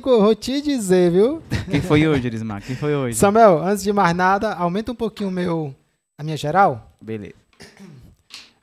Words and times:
amigo, 0.00 0.10
eu 0.10 0.22
vou 0.22 0.34
te 0.34 0.60
dizer, 0.62 1.10
viu? 1.10 1.42
Quem 1.70 1.80
foi 1.82 2.06
hoje, 2.08 2.26
Elismar? 2.26 2.62
Quem 2.62 2.74
foi 2.74 2.94
hoje? 2.94 3.18
Samuel, 3.18 3.62
antes 3.62 3.82
de 3.82 3.92
mais 3.92 4.16
nada, 4.16 4.54
aumenta 4.54 4.90
um 4.92 4.94
pouquinho 4.94 5.28
o 5.28 5.32
meu, 5.32 5.74
a 6.18 6.22
minha 6.22 6.36
geral. 6.36 6.90
Beleza. 7.00 7.34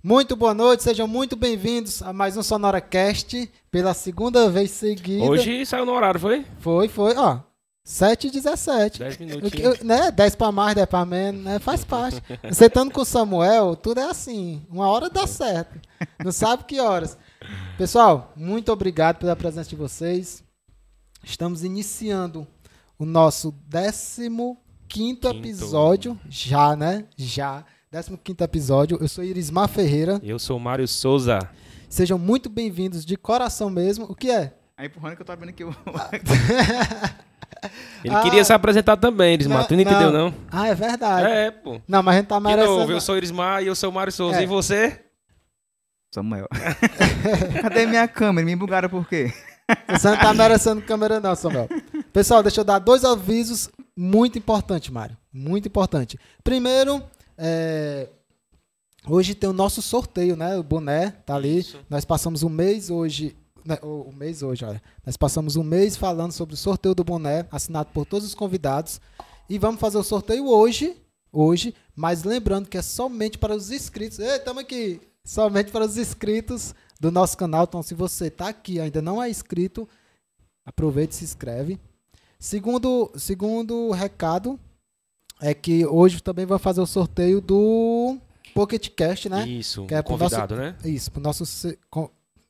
Muito 0.04 0.36
boa 0.36 0.54
noite, 0.54 0.84
sejam 0.84 1.08
muito 1.08 1.36
bem-vindos 1.36 2.02
a 2.02 2.12
mais 2.12 2.36
um 2.38 2.42
Sonora 2.44 2.82
Cast, 2.82 3.50
pela 3.70 3.94
segunda 3.94 4.50
vez 4.50 4.72
seguida. 4.72 5.24
Hoje 5.26 5.64
saiu 5.66 5.86
no 5.86 5.92
horário, 5.94 6.20
foi? 6.20 6.44
Foi, 6.60 6.88
foi, 6.88 7.16
ó. 7.16 7.40
7 7.84 8.28
e 8.28 8.32
17. 8.32 9.00
10 9.00 9.14
O 9.14 9.18
que- 9.18 9.26
minutinhos. 9.26 9.80
eu- 9.80 9.86
né? 9.86 10.12
10 10.12 10.36
pra 10.36 10.52
mais, 10.52 10.74
10 10.76 10.88
pra 10.88 11.06
menos, 11.06 11.44
né? 11.44 11.60
Faz 11.60 11.86
parte. 11.86 12.22
Você 12.50 12.66
estando 12.66 12.92
com 12.92 13.02
o 13.02 13.06
Samuel, 13.06 13.76
tudo 13.76 14.00
é 14.00 14.10
assim. 14.10 14.62
Uma 14.70 14.88
hora 14.90 15.10
dá 15.10 15.26
certo. 15.28 15.80
Não 16.24 16.32
sabe 16.32 16.64
que 16.66 16.80
horas. 16.82 17.18
Pessoal, 17.78 18.34
muito 18.36 18.72
obrigado 18.74 19.18
pela 19.20 19.36
presença 19.38 19.70
de 19.70 19.76
vocês. 19.76 20.44
Estamos 21.30 21.62
iniciando 21.62 22.48
o 22.98 23.06
nosso 23.06 23.54
15 23.70 24.58
Quinto. 24.88 25.28
episódio. 25.28 26.18
Já, 26.30 26.74
né? 26.74 27.04
Já. 27.18 27.66
15 27.92 28.18
episódio. 28.42 28.98
Eu 29.02 29.10
sou 29.10 29.26
Irismar 29.26 29.68
Ferreira. 29.68 30.22
Eu 30.24 30.40
sou 30.40 30.56
o 30.56 30.60
Mário 30.60 30.88
Souza. 30.88 31.40
Sejam 31.90 32.18
muito 32.18 32.50
bem-vindos 32.50 33.06
de 33.06 33.18
coração 33.18 33.70
mesmo. 33.70 34.06
O 34.06 34.16
que 34.16 34.32
é? 34.32 34.54
Aí, 34.78 34.88
empurrando 34.88 35.18
que 35.18 35.22
eu 35.22 35.26
tô 35.26 35.36
vendo 35.36 35.50
aqui 35.50 35.66
o... 35.66 35.76
Ele 38.06 38.16
Ah. 38.16 38.22
queria 38.22 38.46
se 38.46 38.54
apresentar 38.54 38.96
também, 38.96 39.34
Erismar. 39.34 39.68
Tu 39.68 39.74
não 39.76 39.82
entendeu, 39.82 40.12
não? 40.14 40.34
Ah, 40.50 40.70
é 40.70 40.76
verdade. 40.76 41.28
É, 41.30 41.52
pô. 41.52 41.82
Não, 41.86 42.02
mas 42.02 42.16
a 42.16 42.18
gente 42.20 42.28
tá 42.28 42.38
De 42.38 42.44
merecendo. 42.46 42.78
novo, 42.80 42.92
eu 42.94 43.02
sou 43.02 43.16
o 43.16 43.18
Erismar 43.18 43.62
e 43.64 43.68
eu 43.68 43.76
sou 43.76 43.90
o 43.90 43.94
Mário 43.94 44.14
Souza. 44.14 44.40
É. 44.40 44.44
E 44.44 44.46
você? 44.46 45.04
Samuel. 46.14 46.48
Cadê 47.62 47.86
minha 47.86 48.08
câmera? 48.08 48.46
Me 48.46 48.56
bugaram 48.56 48.88
por 48.88 49.06
quê? 49.10 49.34
Você 49.90 50.10
não 50.10 50.18
tá 50.18 50.34
merecendo 50.34 50.82
câmera, 50.82 51.20
não, 51.20 51.36
Samuel. 51.36 51.68
Pessoal, 52.14 52.42
deixa 52.42 52.62
eu 52.62 52.66
dar 52.66 52.80
dois 52.80 53.04
avisos 53.04 53.70
muito 53.96 54.38
importantes, 54.38 54.90
Mário. 54.90 55.18
Muito 55.32 55.68
importante. 55.68 56.18
Primeiro, 56.44 57.04
é, 57.38 58.08
hoje 59.08 59.36
tem 59.36 59.50
o 59.50 59.54
nosso 59.54 59.82
sorteio, 59.82 60.36
né? 60.36 60.58
O 60.58 60.64
boné 60.64 61.12
tá 61.26 61.36
ali. 61.36 61.60
Isso. 61.60 61.80
Nós 61.90 62.06
passamos 62.06 62.44
um 62.44 62.50
mês 62.50 62.90
hoje. 62.90 63.36
né, 63.66 63.78
O 63.82 64.10
o 64.10 64.14
mês 64.14 64.42
hoje, 64.42 64.64
olha. 64.66 64.82
Nós 65.06 65.18
passamos 65.18 65.56
um 65.56 65.64
mês 65.64 65.98
falando 65.98 66.32
sobre 66.32 66.54
o 66.54 66.58
sorteio 66.58 66.96
do 66.96 67.04
boné, 67.04 67.46
assinado 67.52 67.90
por 67.94 68.06
todos 68.06 68.26
os 68.28 68.36
convidados. 68.36 69.02
E 69.50 69.58
vamos 69.58 69.80
fazer 69.82 69.98
o 69.98 70.04
sorteio 70.04 70.48
hoje. 70.48 70.96
Hoje, 71.32 71.76
mas 71.94 72.24
lembrando 72.24 72.70
que 72.70 72.78
é 72.78 72.82
somente 72.82 73.38
para 73.38 73.54
os 73.54 73.70
inscritos. 73.70 74.18
Ei, 74.18 74.38
estamos 74.38 74.64
aqui! 74.64 75.02
Somente 75.26 75.72
para 75.72 75.86
os 75.86 75.98
inscritos 75.98 76.74
do 77.00 77.12
nosso 77.12 77.38
canal. 77.38 77.64
Então, 77.64 77.82
se 77.84 77.94
você 77.94 78.28
está 78.28 78.50
aqui 78.50 78.74
e 78.74 78.80
ainda 78.82 79.02
não 79.02 79.22
é 79.22 79.30
inscrito, 79.30 79.88
aproveite 80.66 81.14
e 81.14 81.18
se 81.18 81.24
inscreve. 81.24 81.80
Segundo, 82.40 83.12
segundo 83.16 83.92
recado 83.92 84.60
é 85.42 85.54
que 85.54 85.86
hoje 85.86 86.22
também 86.22 86.46
vai 86.46 86.60
fazer 86.60 86.82
o 86.82 86.86
sorteio 86.86 87.42
do 87.42 88.18
Pocket 88.54 88.90
Cast, 88.90 89.30
né? 89.30 89.48
Isso, 89.48 89.86
Que 89.86 89.96
é 89.96 90.02
convidado, 90.02 90.56
né? 90.56 90.76
Isso, 90.84 91.12
pro 91.12 91.22
nosso. 91.22 91.44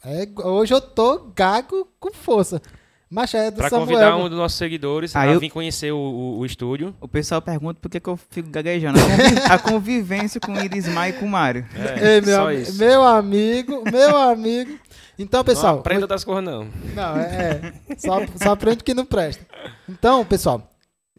é, 0.03 0.27
hoje 0.43 0.73
eu 0.73 0.81
tô 0.81 1.31
gago 1.35 1.87
com 1.99 2.13
força. 2.13 2.61
Mas 3.09 3.33
é 3.33 3.49
do 3.49 3.57
Pra 3.57 3.69
Samuel. 3.69 3.87
convidar 3.87 4.17
um 4.17 4.27
dos 4.29 4.37
nossos 4.37 4.57
seguidores 4.57 5.15
Ah, 5.15 5.21
a 5.21 5.27
eu- 5.27 5.39
vir 5.39 5.49
conhecer 5.49 5.91
o, 5.93 5.97
o- 5.97 6.39
o 6.39 6.45
estúdio. 6.45 6.93
O 6.99 7.07
pessoal 7.07 7.41
pergunta 7.41 7.79
por 7.81 7.89
que, 7.89 7.99
que 8.01 8.09
eu 8.09 8.17
fico 8.29 8.49
gaguejando. 8.49 8.99
A 8.99 9.03
convi- 9.03 9.41
A 9.53 9.59
convivência 9.59 10.41
com 10.41 10.51
o 10.53 10.59
Irismar 10.61 11.09
e 11.09 11.13
com 11.13 11.25
o 11.25 11.29
Mário. 11.29 11.65
É, 11.73 12.15
Ei, 12.17 12.21
meu, 12.21 12.35
só 12.35 12.51
isso. 12.51 12.77
meu 12.77 13.03
amigo, 13.05 13.83
meu 13.89 14.17
amigo. 14.17 14.77
Então, 15.17 15.43
pessoal. 15.43 15.73
Não 15.75 15.79
aprenda 15.79 16.05
das 16.05 16.23
coisas, 16.25 16.43
não. 16.43 16.67
Não, 16.93 17.17
é. 17.17 17.73
é. 17.89 17.95
Só, 17.97 18.17
só 18.43 18.51
aprende 18.51 18.83
que 18.83 18.93
não 18.93 19.05
presta. 19.05 19.45
Então, 19.87 20.25
pessoal, 20.25 20.69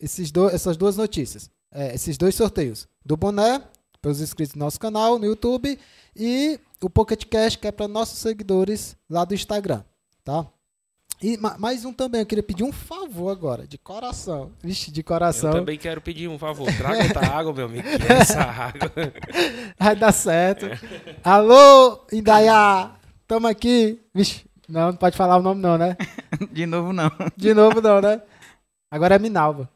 esses 0.00 0.30
do, 0.30 0.48
essas 0.50 0.76
duas 0.76 0.96
notícias. 0.96 1.50
é, 1.72 1.94
esses 1.94 2.16
dois 2.18 2.34
sorteios. 2.34 2.86
Do 3.04 3.16
boné, 3.16 3.62
para 4.02 4.10
os 4.10 4.20
inscritos 4.20 4.52
do 4.54 4.58
nosso 4.58 4.78
canal 4.78 5.18
no 5.18 5.24
YouTube. 5.24 5.78
E 6.14 6.60
o 6.82 6.90
Pocket 6.90 7.24
Cash, 7.24 7.56
que 7.56 7.66
é 7.66 7.72
para 7.72 7.88
nossos 7.88 8.18
seguidores 8.18 8.94
lá 9.08 9.24
do 9.24 9.34
Instagram. 9.34 9.82
Tá? 10.22 10.44
E 11.20 11.36
ma- 11.36 11.56
mais 11.58 11.84
um 11.84 11.92
também, 11.92 12.20
eu 12.20 12.26
queria 12.26 12.42
pedir 12.44 12.62
um 12.62 12.70
favor 12.72 13.30
agora, 13.30 13.66
de 13.66 13.76
coração. 13.76 14.52
Vixe, 14.62 14.90
de 14.92 15.00
Eu 15.00 15.04
coração. 15.04 15.50
também 15.50 15.76
quero 15.76 16.00
pedir 16.00 16.28
um 16.28 16.38
favor. 16.38 16.66
Traga 16.76 17.02
outra 17.02 17.26
água, 17.26 17.52
meu 17.52 17.66
amigo. 17.66 17.88
Essa 18.08 18.40
água. 18.40 18.92
Vai 19.78 19.96
dar 19.96 20.12
certo. 20.12 20.66
Alô, 21.24 22.06
Indaiá! 22.12 22.92
Tamo 23.26 23.48
aqui. 23.48 24.00
Vixe, 24.14 24.44
não, 24.68 24.88
não 24.92 24.96
pode 24.96 25.16
falar 25.16 25.36
o 25.38 25.42
nome 25.42 25.60
não, 25.60 25.76
né? 25.76 25.96
De 26.52 26.64
novo, 26.66 26.92
não. 26.92 27.10
De 27.36 27.52
novo 27.52 27.80
não, 27.80 28.00
né? 28.00 28.22
Agora 28.90 29.16
é 29.16 29.18
Minalva. 29.18 29.68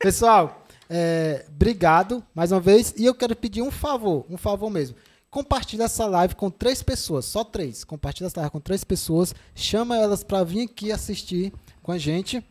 Pessoal, 0.00 0.64
é, 0.88 1.44
obrigado 1.48 2.24
mais 2.34 2.50
uma 2.50 2.60
vez. 2.60 2.92
E 2.96 3.04
eu 3.06 3.14
quero 3.14 3.36
pedir 3.36 3.62
um 3.62 3.70
favor, 3.70 4.26
um 4.28 4.36
favor 4.36 4.68
mesmo. 4.68 4.96
Compartilha 5.30 5.84
essa 5.84 6.06
live 6.06 6.34
com 6.34 6.50
três 6.50 6.82
pessoas, 6.82 7.24
só 7.24 7.44
três. 7.44 7.84
Compartilha 7.84 8.26
essa 8.26 8.40
live 8.40 8.50
com 8.50 8.60
três 8.60 8.82
pessoas. 8.82 9.32
Chama 9.54 9.96
elas 9.96 10.24
para 10.24 10.42
vir 10.42 10.64
aqui 10.64 10.90
assistir 10.90 11.52
com 11.82 11.92
a 11.92 11.98
gente. 11.98 12.42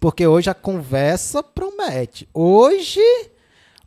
Porque 0.00 0.26
hoje 0.26 0.48
a 0.48 0.54
conversa 0.54 1.42
promete. 1.42 2.26
Hoje, 2.32 3.00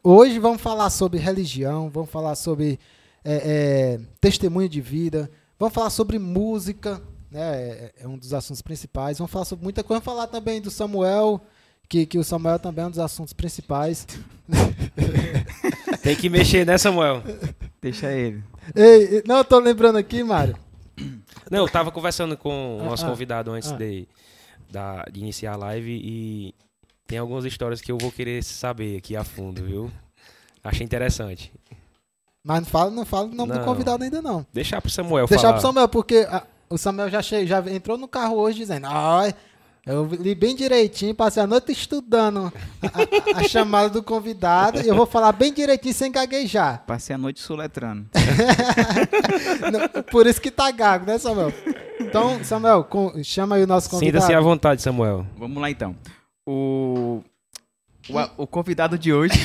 hoje 0.03 0.37
vamos 0.37 0.61
falar 0.61 0.91
sobre 0.91 1.17
religião, 1.17 1.89
vamos 1.89 2.11
falar 2.11 2.35
sobre 2.35 2.79
é, 3.25 3.33
é, 3.33 3.99
testemunho 4.19 4.69
de 4.69 4.81
vida, 4.81 5.29
vamos 5.59 5.73
falar 5.73 5.89
sobre 5.89 6.19
música, 6.19 7.01
né? 7.29 7.41
É, 7.41 7.93
é 8.01 8.07
um 8.07 8.19
dos 8.19 8.33
assuntos 8.35 8.61
principais. 8.61 9.17
Vamos 9.17 9.31
falar 9.31 9.45
sobre 9.45 9.63
muita 9.63 9.83
coisa. 9.83 9.99
Vamos 9.99 10.05
falar 10.05 10.27
também 10.27 10.61
do 10.61 10.69
Samuel, 10.69 11.41
que, 11.89 12.05
que 12.05 12.19
o 12.19 12.23
Samuel 12.23 12.59
também 12.59 12.83
é 12.83 12.87
um 12.87 12.91
dos 12.91 12.99
assuntos 12.99 13.33
principais. 13.33 14.05
Tem 16.03 16.15
que 16.15 16.29
mexer, 16.29 16.67
né, 16.67 16.77
Samuel? 16.77 17.23
Deixa 17.81 18.11
ele. 18.11 18.43
Ei, 18.75 19.23
não, 19.25 19.37
eu 19.37 19.43
tô 19.45 19.57
lembrando 19.59 19.97
aqui, 19.97 20.23
Mário. 20.23 20.55
Não, 21.49 21.59
eu 21.65 21.69
tava 21.69 21.91
conversando 21.91 22.37
com 22.37 22.77
o 22.77 22.81
Ah, 22.81 22.85
nosso 22.85 23.05
ah, 23.05 23.09
convidado 23.09 23.51
antes 23.51 23.71
ah. 23.71 23.75
de, 23.77 24.07
da- 24.69 25.03
de 25.11 25.19
iniciar 25.19 25.53
a 25.53 25.57
live 25.57 25.91
e 25.91 26.53
tem 27.07 27.17
algumas 27.17 27.43
histórias 27.43 27.81
que 27.81 27.91
eu 27.91 27.97
vou 27.97 28.11
querer 28.11 28.43
saber 28.43 28.97
aqui 28.97 29.15
a 29.15 29.23
fundo, 29.23 29.63
viu? 29.63 29.91
Achei 30.63 30.85
interessante. 30.85 31.51
Mas 32.43 32.59
não 32.61 32.65
fala, 32.67 32.91
não 32.91 33.05
fala 33.05 33.27
o 33.27 33.33
nome 33.35 33.51
do 33.51 33.57
Não. 33.59 33.65
convidado 33.65 34.03
ainda 34.03 34.21
não. 34.21 34.45
Deixar 34.53 34.79
pro 34.81 34.89
Samuel 34.91 35.25
Deixar 35.27 35.41
falar. 35.47 35.53
pro 35.53 35.61
Samuel, 35.61 35.87
porque 35.89 36.27
ah, 36.29 36.43
o 36.69 36.77
Samuel 36.77 37.09
já, 37.09 37.21
che- 37.21 37.45
já 37.47 37.59
entrou 37.71 37.97
no 37.97 38.07
carro 38.07 38.35
hoje 38.37 38.59
dizendo, 38.59 38.85
ai, 38.87 39.33
eu 39.85 40.05
li 40.05 40.35
bem 40.35 40.55
direitinho, 40.55 41.15
passei 41.15 41.41
a 41.41 41.47
noite 41.47 41.71
estudando 41.71 42.51
a, 42.83 43.37
a- 43.37 43.39
a 43.39 43.43
chamada 43.47 43.89
do 43.89 44.03
convidado 44.03 44.81
e 44.81 44.87
eu 44.87 44.95
vou 44.95 45.05
falar 45.05 45.31
bem 45.31 45.53
direitinho 45.53 45.93
sem 45.93 46.11
gaguejar. 46.11 46.83
Passei 46.85 47.15
a 47.15 47.17
noite 47.17 47.39
soletrando. 47.39 48.05
Por 50.11 50.27
isso 50.27 50.41
que 50.41 50.51
tá 50.51 50.69
gago, 50.71 51.05
né, 51.05 51.17
Samuel? 51.17 51.53
Então, 51.99 52.43
Samuel, 52.43 52.83
com- 52.83 53.23
chama 53.23 53.55
aí 53.55 53.63
o 53.63 53.67
nosso 53.67 53.89
convidado. 53.89 54.23
Sinta-se 54.23 54.37
à 54.37 54.41
vontade, 54.41 54.81
Samuel. 54.81 55.25
Vamos 55.37 55.61
lá, 55.61 55.69
então. 55.69 55.95
O... 56.45 57.21
O, 58.09 58.43
o 58.43 58.47
convidado 58.47 58.97
de 58.97 59.13
hoje... 59.13 59.33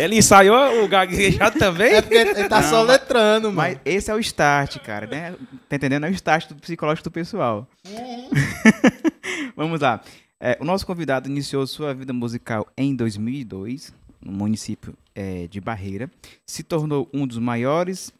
Ele 0.00 0.16
ensaiou 0.16 0.84
o 0.84 0.88
gaguejado 0.88 1.58
também? 1.60 1.94
É 1.94 2.02
porque 2.02 2.16
ele 2.16 2.48
tá 2.48 2.60
Não, 2.60 2.70
só 2.70 2.82
letrando, 2.82 3.52
mano. 3.52 3.56
Mas 3.56 3.80
esse 3.84 4.10
é 4.10 4.14
o 4.14 4.18
start, 4.18 4.78
cara, 4.78 5.06
né? 5.06 5.34
Tá 5.68 5.76
entendendo? 5.76 6.06
É 6.06 6.10
o 6.10 6.12
start 6.12 6.48
do 6.48 6.56
psicológico 6.56 7.08
do 7.08 7.12
pessoal. 7.12 7.68
Vamos 9.56 9.80
lá. 9.80 10.00
É, 10.38 10.58
o 10.60 10.64
nosso 10.64 10.86
convidado 10.86 11.28
iniciou 11.28 11.66
sua 11.66 11.94
vida 11.94 12.12
musical 12.12 12.66
em 12.76 12.94
2002, 12.94 13.92
no 14.20 14.32
município 14.32 14.94
é, 15.14 15.46
de 15.46 15.60
Barreira. 15.60 16.10
Se 16.46 16.62
tornou 16.62 17.08
um 17.12 17.26
dos 17.26 17.38
maiores 17.38 18.12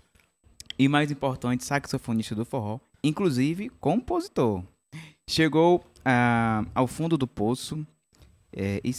e 0.79 0.89
mais 0.89 1.11
importantes 1.11 1.67
saxofonistas 1.67 2.37
do 2.37 2.45
forró, 2.45 2.79
inclusive 3.03 3.71
compositor. 3.81 4.63
Chegou 5.29 5.85
ah, 6.05 6.65
ao 6.75 6.87
fundo 6.87 7.19
do 7.19 7.27
poço 7.27 7.87
é, 8.53 8.81
e, 8.85 8.95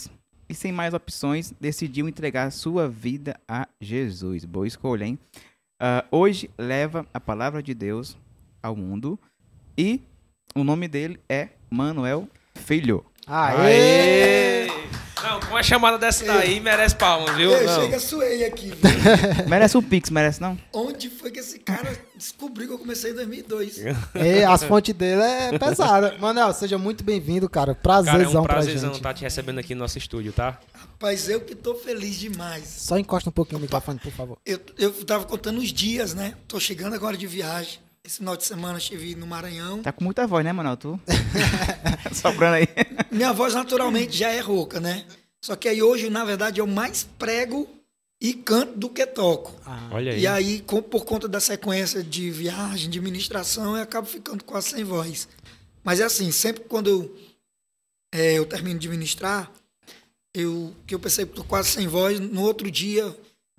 e 0.48 0.54
sem 0.54 0.72
mais 0.72 0.94
opções, 0.94 1.52
decidiu 1.60 2.08
entregar 2.08 2.50
sua 2.50 2.88
vida 2.88 3.38
a 3.46 3.68
Jesus. 3.80 4.44
Boa 4.44 4.66
escolha, 4.66 5.04
hein? 5.04 5.18
Ah, 5.80 6.04
hoje 6.10 6.50
leva 6.58 7.06
a 7.12 7.20
palavra 7.20 7.62
de 7.62 7.74
Deus 7.74 8.16
ao 8.62 8.74
mundo 8.74 9.18
e 9.76 10.00
o 10.54 10.64
nome 10.64 10.88
dele 10.88 11.20
é 11.28 11.50
Manuel 11.70 12.28
Filho. 12.54 13.04
Aê! 13.26 14.87
Não, 15.22 15.40
com 15.40 15.46
uma 15.48 15.62
chamada 15.62 15.98
dessa 15.98 16.24
daí 16.24 16.60
merece 16.60 16.94
palmas, 16.94 17.34
viu? 17.36 17.50
Eu 17.50 17.66
Não. 17.66 17.80
chega 17.82 17.98
suei 17.98 18.44
aqui. 18.44 18.70
viu? 18.70 18.78
Merece 19.48 19.76
um 19.76 19.82
pix, 19.82 20.10
merece 20.10 20.40
não? 20.40 20.58
Onde 20.72 21.10
foi 21.10 21.30
que 21.30 21.40
esse 21.40 21.58
cara 21.58 21.96
descobriu 22.16 22.68
que 22.68 22.74
eu 22.74 22.78
comecei 22.78 23.10
em 23.10 23.14
2002? 23.14 23.78
Ei, 24.14 24.44
as 24.44 24.62
fontes 24.62 24.94
dele 24.94 25.22
é 25.22 25.58
pesada. 25.58 26.16
Manel, 26.18 26.52
seja 26.52 26.78
muito 26.78 27.02
bem-vindo, 27.02 27.48
cara. 27.48 27.74
Cara, 27.74 27.78
é 27.78 27.82
Prazerzão 27.82 28.42
um 28.42 28.44
pra 28.44 28.54
prazerzão 28.54 28.88
gente. 28.90 28.96
estar 28.98 29.14
te 29.14 29.22
recebendo 29.22 29.58
aqui 29.58 29.74
no 29.74 29.80
nosso 29.80 29.98
estúdio, 29.98 30.32
tá? 30.32 30.58
Rapaz, 30.74 31.28
eu 31.28 31.40
que 31.40 31.54
tô 31.54 31.74
feliz 31.74 32.16
demais. 32.16 32.64
Só 32.66 32.98
encosta 32.98 33.28
um 33.30 33.32
pouquinho 33.32 33.58
o 33.58 33.62
microfone, 33.62 33.98
por 33.98 34.12
favor. 34.12 34.38
Eu, 34.46 34.60
eu 34.78 34.92
tava 35.04 35.24
contando 35.24 35.58
os 35.58 35.72
dias, 35.72 36.14
né? 36.14 36.34
Tô 36.46 36.58
chegando 36.60 36.94
agora 36.94 37.16
de 37.16 37.26
viagem. 37.26 37.78
Esse 38.08 38.16
final 38.20 38.38
de 38.38 38.46
semana 38.46 38.72
eu 38.72 38.78
estive 38.78 39.14
no 39.14 39.26
Maranhão. 39.26 39.82
Tá 39.82 39.92
com 39.92 40.02
muita 40.02 40.26
voz, 40.26 40.42
né, 40.42 40.50
Manuel? 40.50 40.78
Tu? 40.78 40.98
Sobrando 42.14 42.54
aí. 42.56 42.66
Minha 43.10 43.34
voz 43.34 43.52
naturalmente 43.52 44.16
já 44.16 44.30
é 44.30 44.40
rouca, 44.40 44.80
né? 44.80 45.04
Só 45.44 45.54
que 45.54 45.68
aí 45.68 45.82
hoje, 45.82 46.08
na 46.08 46.24
verdade, 46.24 46.58
eu 46.58 46.66
mais 46.66 47.06
prego 47.18 47.68
e 48.18 48.32
canto 48.32 48.78
do 48.78 48.88
que 48.88 49.04
toco. 49.06 49.54
Ah, 49.62 49.90
Olha 49.92 50.12
aí. 50.14 50.20
E 50.22 50.26
aí, 50.26 50.60
com- 50.62 50.80
por 50.80 51.04
conta 51.04 51.28
da 51.28 51.38
sequência 51.38 52.02
de 52.02 52.30
viagem, 52.30 52.88
de 52.88 52.98
ministração, 52.98 53.76
eu 53.76 53.82
acabo 53.82 54.06
ficando 54.06 54.42
quase 54.42 54.70
sem 54.70 54.84
voz. 54.84 55.28
Mas 55.84 56.00
é 56.00 56.04
assim, 56.04 56.30
sempre 56.32 56.64
quando 56.64 56.88
eu, 56.88 57.16
é, 58.14 58.38
eu 58.38 58.46
termino 58.46 58.80
de 58.80 58.88
ministrar, 58.88 59.52
eu, 60.34 60.74
que 60.86 60.94
eu 60.94 60.98
percebo 60.98 61.32
que 61.32 61.40
estou 61.40 61.44
quase 61.44 61.68
sem 61.68 61.86
voz, 61.86 62.18
no 62.18 62.40
outro 62.40 62.70
dia 62.70 63.14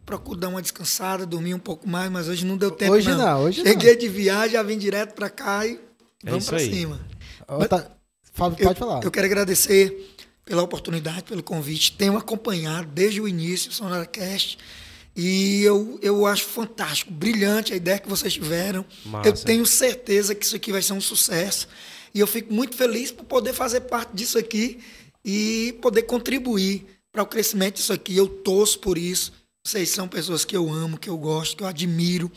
procuro 0.09 0.39
dar 0.39 0.47
uma 0.47 0.59
descansada, 0.61 1.23
dormir 1.23 1.53
um 1.53 1.59
pouco 1.59 1.87
mais, 1.87 2.09
mas 2.11 2.27
hoje 2.27 2.43
não 2.43 2.57
deu 2.57 2.71
tempo 2.71 2.93
Hoje 2.93 3.09
não. 3.11 3.17
não, 3.19 3.43
hoje 3.43 3.61
Cheguei 3.61 3.95
de 3.95 4.07
viagem, 4.07 4.53
já 4.53 4.63
vim 4.63 4.75
direto 4.75 5.13
para 5.13 5.29
cá 5.29 5.67
e 5.67 5.79
É 6.25 6.31
vamos 6.31 6.47
para 6.47 6.57
cima. 6.57 6.99
Tá- 7.69 7.91
Fábio, 8.33 8.57
Eu- 8.59 8.67
pode 8.69 8.79
falar. 8.79 9.03
Eu 9.03 9.11
quero 9.11 9.27
agradecer 9.27 10.15
pela 10.43 10.63
oportunidade, 10.63 11.21
pelo 11.23 11.43
convite. 11.43 11.91
Tenho 11.95 12.17
acompanhado 12.17 12.87
desde 12.91 13.21
o 13.21 13.27
início 13.27 13.69
o 13.69 13.73
Sonora 13.73 14.05
Cast. 14.07 14.57
E 15.15 15.61
eu, 15.63 15.99
eu 16.01 16.25
acho 16.25 16.45
fantástico, 16.45 17.11
brilhante 17.11 17.71
a 17.73 17.75
ideia 17.75 17.99
que 17.99 18.09
vocês 18.09 18.33
tiveram. 18.33 18.83
Massa. 19.05 19.29
Eu 19.29 19.33
tenho 19.33 19.65
certeza 19.65 20.33
que 20.33 20.43
isso 20.43 20.55
aqui 20.55 20.71
vai 20.71 20.81
ser 20.81 20.93
um 20.93 21.01
sucesso. 21.01 21.67
E 22.15 22.19
eu 22.19 22.25
fico 22.25 22.51
muito 22.51 22.75
feliz 22.75 23.11
por 23.11 23.25
poder 23.25 23.53
fazer 23.53 23.81
parte 23.81 24.11
disso 24.15 24.39
aqui 24.39 24.79
e 25.23 25.77
poder 25.83 26.03
contribuir 26.03 26.85
para 27.11 27.21
o 27.21 27.27
crescimento 27.27 27.75
disso 27.75 27.93
aqui. 27.93 28.17
Eu 28.17 28.27
torço 28.27 28.79
por 28.79 28.97
isso. 28.97 29.33
Vocês 29.63 29.89
são 29.89 30.07
pessoas 30.07 30.45
que 30.45 30.55
eu 30.55 30.71
amo, 30.71 30.97
que 30.97 31.09
eu 31.09 31.17
gosto, 31.17 31.57
que 31.57 31.63
eu 31.63 31.67
admiro. 31.67 32.31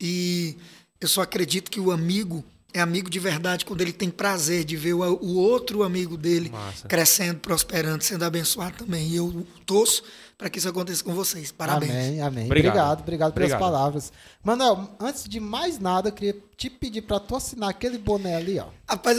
E 0.00 0.56
eu 1.00 1.08
só 1.08 1.22
acredito 1.22 1.70
que 1.70 1.80
o 1.80 1.90
amigo 1.90 2.44
é 2.72 2.80
amigo 2.80 3.08
de 3.10 3.18
verdade 3.18 3.64
quando 3.64 3.80
ele 3.80 3.92
tem 3.92 4.10
prazer 4.10 4.62
de 4.62 4.76
ver 4.76 4.92
o, 4.92 5.00
o 5.00 5.36
outro 5.38 5.82
amigo 5.82 6.16
dele 6.18 6.50
Massa. 6.50 6.86
crescendo, 6.86 7.40
prosperando, 7.40 8.02
sendo 8.04 8.24
abençoado 8.24 8.76
também. 8.84 9.08
E 9.08 9.16
eu 9.16 9.44
torço 9.66 10.02
para 10.36 10.48
que 10.48 10.58
isso 10.58 10.68
aconteça 10.68 11.02
com 11.02 11.12
vocês. 11.14 11.50
Parabéns. 11.50 11.90
Amém, 11.90 12.20
amém. 12.20 12.44
Obrigado. 12.44 12.74
Obrigado, 12.74 13.00
obrigado, 13.00 13.32
pelas 13.32 13.50
Obrigado. 13.52 13.60
palavras. 13.72 14.12
Manuel, 14.44 14.88
antes 15.00 15.24
de 15.28 15.40
mais 15.40 15.78
nada, 15.80 16.10
eu 16.10 16.12
queria 16.12 16.36
te 16.56 16.70
pedir 16.70 17.02
pra 17.02 17.18
tu 17.18 17.34
assinar 17.34 17.70
aquele 17.70 17.98
boné 17.98 18.36
ali, 18.36 18.60
ó. 18.60 18.66
Rapaz, 18.88 19.18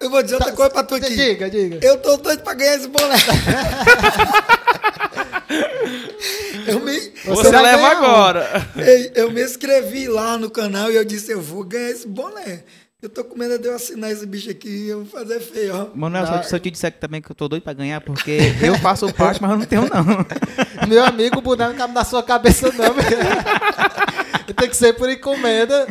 eu- 0.00 0.08
vou 0.10 0.22
dizer 0.22 0.36
outra 0.36 0.52
coisa 0.52 0.70
para 0.70 0.84
tu 0.84 0.94
aqui. 0.94 1.14
Diga, 1.14 1.50
diga. 1.50 1.78
Eu 1.82 2.00
tô 2.00 2.16
doido 2.16 2.42
para 2.42 2.54
ganhar 2.54 2.76
esse 2.76 2.88
boné. 2.88 3.16
eu, 6.66 6.80
me, 6.80 6.98
Você, 7.24 7.50
leva 7.50 7.62
ganhar 7.62 7.90
agora. 7.90 8.70
ei, 8.76 9.12
eu 9.14 9.30
me 9.30 9.42
inscrevi 9.42 10.08
lá 10.08 10.36
no 10.36 10.50
canal 10.50 10.90
e 10.90 10.96
eu 10.96 11.04
disse, 11.04 11.32
eu 11.32 11.40
vou 11.40 11.64
ganhar 11.64 11.90
esse 11.90 12.06
boné. 12.06 12.64
Eu 13.02 13.10
tô 13.10 13.22
com 13.24 13.36
medo 13.36 13.58
de 13.58 13.68
eu 13.68 13.74
assinar 13.76 14.10
esse 14.10 14.24
bicho 14.24 14.50
aqui 14.50 14.68
e 14.68 14.88
eu 14.88 15.04
vou 15.04 15.06
fazer 15.06 15.38
feio, 15.38 15.74
ó. 15.76 15.88
Manuel, 15.94 16.24
Não. 16.24 16.42
se 16.42 16.54
eu 16.54 16.58
te 16.58 16.70
disser 16.70 16.90
que 16.90 16.98
também 16.98 17.20
que 17.20 17.30
eu 17.30 17.36
tô 17.36 17.46
doido 17.46 17.62
pra 17.62 17.74
ganhar, 17.74 18.00
porque 18.00 18.38
eu 18.62 18.74
faço 18.78 19.12
parte, 19.12 19.40
mas 19.40 19.50
eu 19.50 19.58
não 19.58 19.66
tenho, 19.66 19.82
não. 19.82 20.26
Meu 20.88 21.04
amigo, 21.04 21.38
o 21.38 21.42
boné 21.42 21.68
não 21.68 21.76
cabe 21.76 21.92
na 21.92 22.04
sua 22.04 22.22
cabeça, 22.22 22.72
não. 22.72 22.94
Tem 24.56 24.68
que 24.68 24.76
ser 24.76 24.94
por 24.94 25.10
encomenda. 25.10 25.86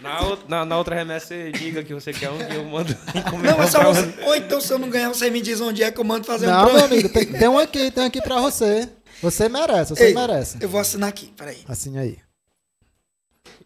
Na, 0.00 0.36
na- 0.46 0.64
na 0.64 0.78
outra 0.78 0.94
remessa, 0.94 1.26
você 1.28 1.50
diga 1.50 1.82
que 1.82 1.92
você 1.92 2.12
quer 2.12 2.30
um 2.30 2.38
e 2.38 2.54
eu 2.54 2.64
mando 2.64 2.92
encomendar 3.14 3.52
Não, 3.52 3.58
mas 3.58 3.70
só 3.70 3.80
pra 3.80 3.88
você, 3.88 4.14
ou 4.24 4.36
então 4.36 4.60
se 4.60 4.72
eu 4.72 4.78
não 4.78 4.88
ganhar, 4.90 5.08
você 5.08 5.30
me 5.30 5.40
diz 5.40 5.60
onde 5.60 5.82
é 5.82 5.90
que 5.90 5.98
eu 5.98 6.04
mando 6.04 6.24
fazer 6.24 6.46
um 6.46 6.50
Não, 6.50 6.72
meu 6.72 6.84
amigo, 6.84 7.08
tem, 7.08 7.26
tem 7.26 7.48
um 7.48 7.58
aqui, 7.58 7.90
tem 7.90 8.04
um 8.04 8.06
aqui 8.06 8.20
pra 8.22 8.40
você. 8.40 8.88
Você 9.22 9.48
merece, 9.48 9.96
você 9.96 10.04
Ei, 10.08 10.14
merece. 10.14 10.58
Eu 10.60 10.68
vou 10.68 10.80
assinar 10.80 11.08
aqui, 11.08 11.32
peraí. 11.36 11.58
Assim 11.66 11.98
aí. 11.98 12.18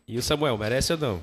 E 0.06 0.16
o 0.16 0.22
Samuel, 0.22 0.56
merece 0.56 0.92
ou 0.92 0.98
não? 0.98 1.22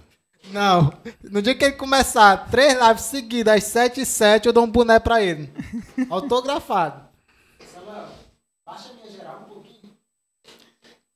Não, 0.52 0.94
no 1.24 1.42
dia 1.42 1.56
que 1.56 1.66
ele 1.66 1.74
começar 1.76 2.50
três 2.50 2.74
lives 2.80 3.04
seguidas, 3.04 3.56
às 3.56 3.64
7 3.66 4.02
e 4.02 4.06
7, 4.06 4.46
eu 4.48 4.54
dou 4.54 4.64
um 4.64 4.70
boné 4.72 5.00
pra 5.00 5.22
ele. 5.22 5.52
Autografado. 6.10 7.04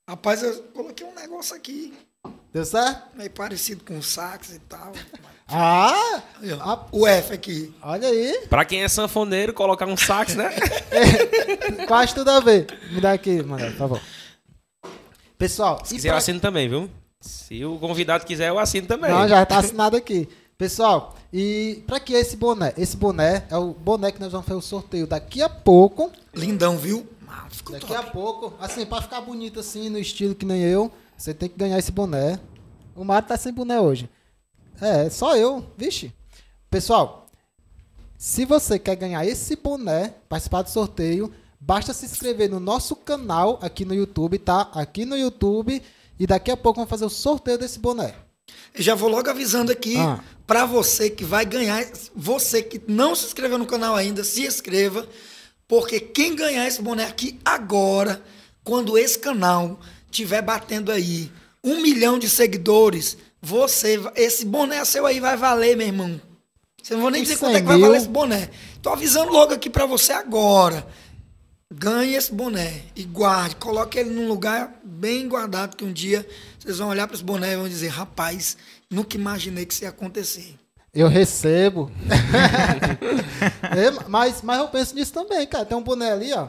Rapaz, 0.08 0.42
eu 0.42 0.64
coloquei 0.74 1.06
um 1.06 1.14
negócio 1.14 1.56
aqui, 1.56 1.94
Deu 2.52 2.66
certo? 2.66 3.16
meio 3.16 3.30
parecido 3.30 3.84
com 3.86 3.98
o 4.00 4.04
sax 4.04 4.56
e 4.56 4.60
tal. 4.60 4.92
Ah, 5.48 6.22
Ah. 6.62 6.86
O 6.92 7.06
F 7.08 7.34
aqui. 7.34 7.74
olha 7.81 8.08
aí. 8.08 8.48
Pra 8.50 8.66
quem 8.66 8.84
é 8.84 8.88
sanfoneiro, 8.88 9.54
colocar 9.54 9.86
um 9.86 9.96
sax, 9.98 10.36
né? 10.36 10.50
Quase 11.88 12.16
tudo 12.16 12.30
a 12.31 12.40
ver. 12.40 12.66
Me 12.92 13.00
dá 13.00 13.14
aqui, 13.14 13.42
mano, 13.44 13.66
por 13.72 13.78
favor. 13.78 14.02
Pessoal, 15.38 15.86
Se 15.86 15.94
quiser, 15.96 16.10
pra- 16.10 16.18
assino 16.18 16.40
também, 16.40 16.68
viu? 16.68 16.90
Se 17.21 17.63
o 17.66 17.77
convidado 17.77 18.25
quiser, 18.25 18.50
eu 18.50 18.57
assino 18.57 18.88
também. 18.88 19.12
Não, 19.12 19.27
já 19.27 19.45
tá 19.45 19.57
assinado 19.57 19.98
aqui. 19.98 20.30
Pessoal, 20.57 21.16
e 21.31 21.83
pra 21.86 22.00
que 22.00 22.13
esse 22.13 22.36
boné? 22.36 22.74
Esse 22.77 22.95
boné 22.95 23.45
é 23.50 23.57
o 23.57 23.74
boné 23.74 24.12
que 24.12 24.19
nós 24.19 24.31
vamos 24.31 24.48
fazer 24.48 24.60
o 24.60 24.62
sorteio 24.62 25.07
daqui 25.07 25.42
a 25.42 25.50
pouco. 25.50 26.12
Lindão, 26.33 26.77
viu? 26.77 27.07
Ah, 27.27 27.48
ficou 27.50 27.74
Daqui 27.74 27.88
top. 27.88 28.00
a 28.00 28.04
pouco, 28.04 28.54
assim, 28.60 28.86
pra 28.86 29.01
ficar 29.01 29.21
bonito 29.21 29.60
assim, 29.60 29.89
no 29.89 30.00
estilo 30.00 30.33
que 30.36 30.45
nem 30.45 30.62
eu, 30.62 30.92
você 31.16 31.33
tem 31.33 31.48
que 31.48 31.57
ganhar 31.57 31.77
esse 31.77 31.92
boné. 31.92 32.39
O 32.95 33.04
Mário 33.04 33.27
tá 33.27 33.38
sem 33.38 33.54
boné 33.54 33.80
hoje. 33.80 34.10
É, 34.81 35.10
só 35.10 35.36
eu, 35.36 35.66
vixe. 35.77 36.12
Pessoal, 36.69 37.27
se 38.18 38.45
você 38.45 38.80
quer 38.80 38.95
ganhar 38.95 39.26
esse 39.26 39.56
boné, 39.56 40.16
participar 40.28 40.61
do 40.61 40.69
sorteio, 40.69 41.31
basta 41.59 41.94
se 41.94 42.06
inscrever 42.06 42.49
no 42.49 42.59
nosso 42.59 42.95
canal 42.95 43.59
aqui 43.61 43.85
no 43.85 43.94
YouTube, 43.94 44.40
tá? 44.40 44.69
Aqui 44.73 45.06
no 45.06 45.18
YouTube. 45.18 45.81
E 46.19 46.28
daqui 46.28 46.52
a 46.52 46.57
pouco 46.57 46.78
vamos 46.78 46.90
fazer 46.90 47.06
o 47.06 47.09
sorteio 47.09 47.57
desse 47.57 47.80
boné. 47.80 48.14
Eu 48.73 48.83
já 48.83 48.95
vou 48.95 49.09
logo 49.09 49.30
avisando 49.30 49.71
aqui 49.71 49.95
Ah. 49.97 50.19
pra 50.45 50.66
você 50.66 51.09
que 51.09 51.23
vai 51.23 51.45
ganhar, 51.45 51.85
você 52.16 52.61
que 52.61 52.81
não 52.88 53.16
se 53.16 53.26
inscreveu 53.26 53.57
no 53.57 53.66
canal 53.66 53.95
ainda, 53.95 54.23
se 54.23 54.45
inscreva, 54.45 55.07
porque 55.68 55.99
quem 55.99 56.35
ganhar 56.35 56.68
esse 56.68 56.81
boné 56.81 57.06
aqui 57.06 57.40
agora, 57.45 58.21
quando 58.64 58.97
esse 58.97 59.18
canal 59.18 59.80
tiver 60.11 60.42
batendo 60.42 60.92
aí 60.92 61.31
um 61.64 61.81
milhão 61.81 62.18
de 62.19 62.30
seguidores, 62.30 63.18
você, 63.42 63.99
esse 64.16 64.45
boné 64.45 64.83
seu 64.83 65.06
aí 65.06 65.19
vai 65.19 65.38
valer, 65.38 65.78
meu 65.78 65.88
irmão. 65.88 66.19
Você 66.81 66.94
não 66.95 67.02
vou 67.02 67.11
nem 67.11 67.21
dizer 67.21 67.38
quanto 67.38 67.56
é 67.56 67.61
que 67.61 67.68
100 67.68 67.68
vai 67.68 67.80
valer 67.80 67.97
esse 67.97 68.07
boné. 68.07 68.49
Tô 68.81 68.90
avisando 68.90 69.31
logo 69.31 69.54
aqui 69.54 69.69
pra 69.69 69.85
você 69.85 70.11
agora. 70.11 70.85
Ganhe 71.71 72.16
esse 72.16 72.33
boné 72.33 72.81
e 72.95 73.04
guarde, 73.04 73.56
coloque 73.57 73.99
ele 73.99 74.09
num 74.09 74.28
lugar 74.28 74.80
bem 74.83 75.30
guardado 75.30 75.76
que 75.76 75.85
um 75.85 75.94
dia 75.94 76.28
vocês 76.57 76.80
vão 76.80 76.90
olhar 76.90 77.06
para 77.06 77.16
esse 77.16 77.23
boné 77.23 77.54
e 77.54 77.57
vão 77.57 77.69
dizer, 77.69 77.90
rapaz, 77.90 78.57
nunca 78.90 79.16
imaginei 79.16 79.68
que 79.68 79.73
isso 79.73 79.83
ia 79.83 79.90
acontecer. 79.90 80.56
Eu 80.94 81.07
recebo. 81.07 81.92
É, 83.71 83.92
mas, 84.09 84.42
mas 84.42 84.57
eu 84.57 84.68
penso 84.68 84.95
nisso 84.95 85.14
também, 85.14 85.45
cara. 85.45 85.64
Tem 85.64 85.78
um 85.78 85.83
boné 85.83 86.11
ali, 86.11 86.33
ó. 86.33 86.47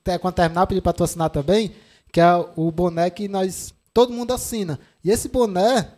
Até 0.00 0.18
Quando 0.18 0.34
terminar, 0.34 0.62
eu 0.62 0.66
pedi 0.66 0.80
pra 0.80 0.92
tu 0.92 1.04
assinar 1.04 1.28
também. 1.28 1.72
Que 2.10 2.20
é 2.20 2.34
o 2.56 2.70
boné 2.72 3.10
que 3.10 3.28
nós. 3.28 3.74
Todo 3.92 4.12
mundo 4.12 4.32
assina. 4.32 4.80
E 5.04 5.10
esse 5.10 5.28
boné, 5.28 5.88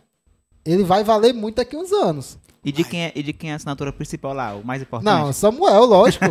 ele 0.65 0.83
vai 0.83 1.03
valer 1.03 1.33
muito 1.33 1.55
daqui 1.55 1.77
uns 1.77 1.91
anos. 1.91 2.37
E 2.63 2.71
de 2.71 2.83
quem 2.83 3.05
é, 3.05 3.11
e 3.15 3.23
de 3.23 3.31
quem 3.31 3.51
é 3.51 3.53
a 3.53 3.55
assinatura 3.55 3.93
principal 3.93 4.33
lá, 4.33 4.53
o 4.53 4.65
mais 4.65 4.81
importante? 4.81 5.05
Não, 5.05 5.31
Samuel, 5.31 5.85
lógico. 5.85 6.25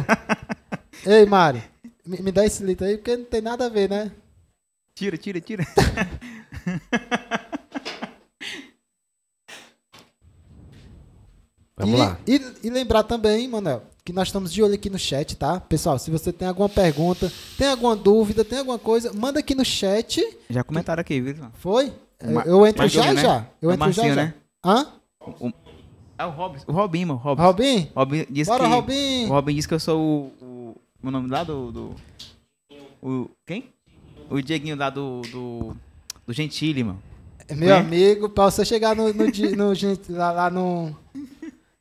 Ei, 1.07 1.25
Mari, 1.25 1.63
me, 2.09 2.23
me 2.23 2.33
dá 2.33 2.45
esse 2.47 2.65
litro 2.65 2.87
aí, 2.87 2.97
porque 2.97 3.17
não 3.17 3.25
tem 3.25 3.43
nada 3.43 3.67
a 3.67 3.69
ver, 3.69 3.91
né? 3.91 4.11
Tira, 4.95 5.17
tira, 5.19 5.41
tira. 5.41 5.65
Vamos 11.77 11.95
e, 11.95 11.99
lá. 11.99 12.19
E, 12.27 12.41
e 12.65 12.71
lembrar 12.71 13.05
também, 13.05 13.47
Manel, 13.47 13.83
que 14.05 14.13
nós 14.13 14.29
estamos 14.29 14.53
de 14.53 14.63
olho 14.63 14.75
aqui 14.75 14.91
no 14.91 14.99
chat, 14.99 15.37
tá? 15.37 15.61
Pessoal, 15.61 15.99
se 15.99 16.11
você 16.11 16.33
tem 16.33 16.49
alguma 16.49 16.69
pergunta, 16.69 17.31
tem 17.57 17.69
alguma 17.69 17.95
dúvida, 17.95 18.45
tem 18.45 18.59
alguma 18.59 18.79
coisa, 18.79 19.13
manda 19.13 19.39
aqui 19.39 19.55
no 19.55 19.65
chat. 19.65 20.25
Já 20.51 20.65
comentaram 20.65 21.01
aqui, 21.03 21.21
viu? 21.21 21.37
Foi? 21.55 21.93
Ma- 22.25 22.43
eu 22.45 22.67
entro 22.67 22.89
já 22.89 23.13
né? 23.13 23.23
já. 23.23 23.47
Eu 23.63 23.71
É 23.71 23.75
entro 23.75 23.93
já 23.93 24.03
Marcinho, 24.03 24.15
já. 24.15 24.23
né? 24.25 24.35
Hã? 24.65 24.87
O, 25.39 25.53
é 26.19 26.25
o 26.27 26.31
Robin, 26.31 26.59
o 26.67 26.73
Robin, 26.73 27.05
mano. 27.05 27.21
Robin. 27.21 27.43
Robin? 27.43 27.91
Robin 27.95 28.27
disse 28.29 28.51
Bora, 28.51 28.65
que, 28.65 28.71
Robin. 28.71 29.25
O 29.27 29.29
Robin 29.29 29.55
disse 29.55 29.69
que 29.69 29.75
eu 29.75 29.79
sou 29.79 30.01
o. 30.01 30.33
O, 31.03 31.09
o 31.09 31.11
nome 31.11 31.29
lá 31.29 31.45
do. 31.45 31.73
do 31.73 31.95
o, 33.03 33.31
quem? 33.47 33.73
O 34.31 34.41
Dieguinho 34.41 34.77
lá 34.77 34.91
do. 34.91 35.23
Do, 35.31 35.77
do 36.27 36.33
Gentili, 36.33 36.85
mano. 36.85 37.03
Meu 37.57 37.71
É? 37.75 37.79
amigo, 37.79 38.29
pra 38.29 38.45
você 38.45 38.65
chegar 38.65 38.95
no, 38.95 39.13
no, 39.13 39.25
no 39.57 39.75
gente, 39.75 40.13
lá, 40.13 40.31
lá 40.33 40.51
no, 40.51 40.95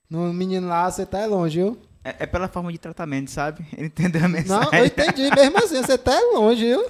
no 0.10 0.32
menino 0.34 0.68
lá, 0.68 0.90
você 0.90 1.06
tá 1.06 1.26
longe, 1.26 1.60
viu? 1.60 1.78
É, 2.06 2.16
é 2.20 2.26
pela 2.26 2.48
forma 2.48 2.72
de 2.72 2.78
tratamento, 2.78 3.30
sabe? 3.30 3.66
Ele 3.76 3.88
entendeu 3.88 4.22
a 4.24 4.28
Não, 4.30 4.34
mensagem. 4.34 4.80
eu 4.80 4.86
entendi. 4.86 5.30
Mesmo 5.36 5.58
assim, 5.58 5.82
você 5.82 5.98
tá 5.98 6.18
longe, 6.34 6.64
viu? 6.64 6.86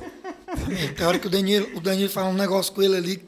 Tem 0.96 1.06
hora 1.08 1.18
que 1.18 1.26
o 1.26 1.30
Danilo, 1.30 1.76
o 1.76 1.82
Danilo 1.82 2.10
fala 2.10 2.30
um 2.30 2.34
negócio 2.34 2.72
com 2.74 2.82
ele 2.84 2.96
ali, 2.96 3.26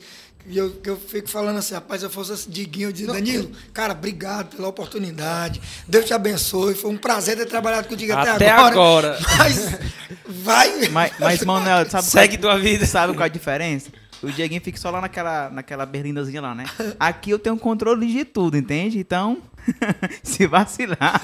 que 0.48 0.58
eu, 0.58 0.72
que 0.72 0.90
eu 0.90 0.98
fico 0.98 1.30
falando 1.30 1.58
assim, 1.58 1.74
rapaz, 1.74 2.02
eu 2.04 2.10
fosse 2.10 2.34
esse 2.34 2.50
Diguinho, 2.50 2.90
eu 2.90 2.92
dizia, 2.92 3.14
Danilo, 3.14 3.52
cara, 3.74 3.94
obrigado 3.94 4.56
pela 4.56 4.68
oportunidade, 4.68 5.62
Deus 5.88 6.06
te 6.06 6.14
abençoe, 6.14 6.74
foi 6.76 6.90
um 6.92 6.98
prazer 6.98 7.38
ter 7.38 7.46
trabalhado 7.46 7.88
contigo 7.88 8.14
até, 8.14 8.30
Até 8.32 8.50
agora. 8.50 8.72
agora. 8.72 9.20
Mas 9.38 9.80
vai... 10.28 10.90
Mas, 10.90 11.12
mas 11.20 11.44
Manuel, 11.46 11.90
sabe 11.90 12.06
Segue 12.06 12.38
qual, 12.38 12.54
tua 12.54 12.60
vida. 12.62 12.86
sabe 12.86 13.14
qual 13.14 13.24
é 13.24 13.30
a 13.30 13.32
diferença? 13.32 13.90
o 14.22 14.28
Dieguinho 14.30 14.62
fica 14.62 14.78
só 14.78 14.90
lá 14.90 15.00
naquela, 15.00 15.50
naquela 15.50 15.86
berlindazinha 15.86 16.42
lá, 16.42 16.54
né? 16.54 16.66
Aqui 17.00 17.30
eu 17.32 17.40
tenho 17.40 17.58
controle 17.58 18.06
de 18.06 18.26
tudo, 18.26 18.58
entende? 18.58 19.00
Então, 19.00 19.38
se 20.22 20.46
vacilar, 20.46 21.22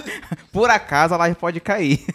por 0.51 0.69
acaso 0.69 1.13
a 1.13 1.17
live 1.17 1.36
pode 1.36 1.60
cair. 1.60 2.05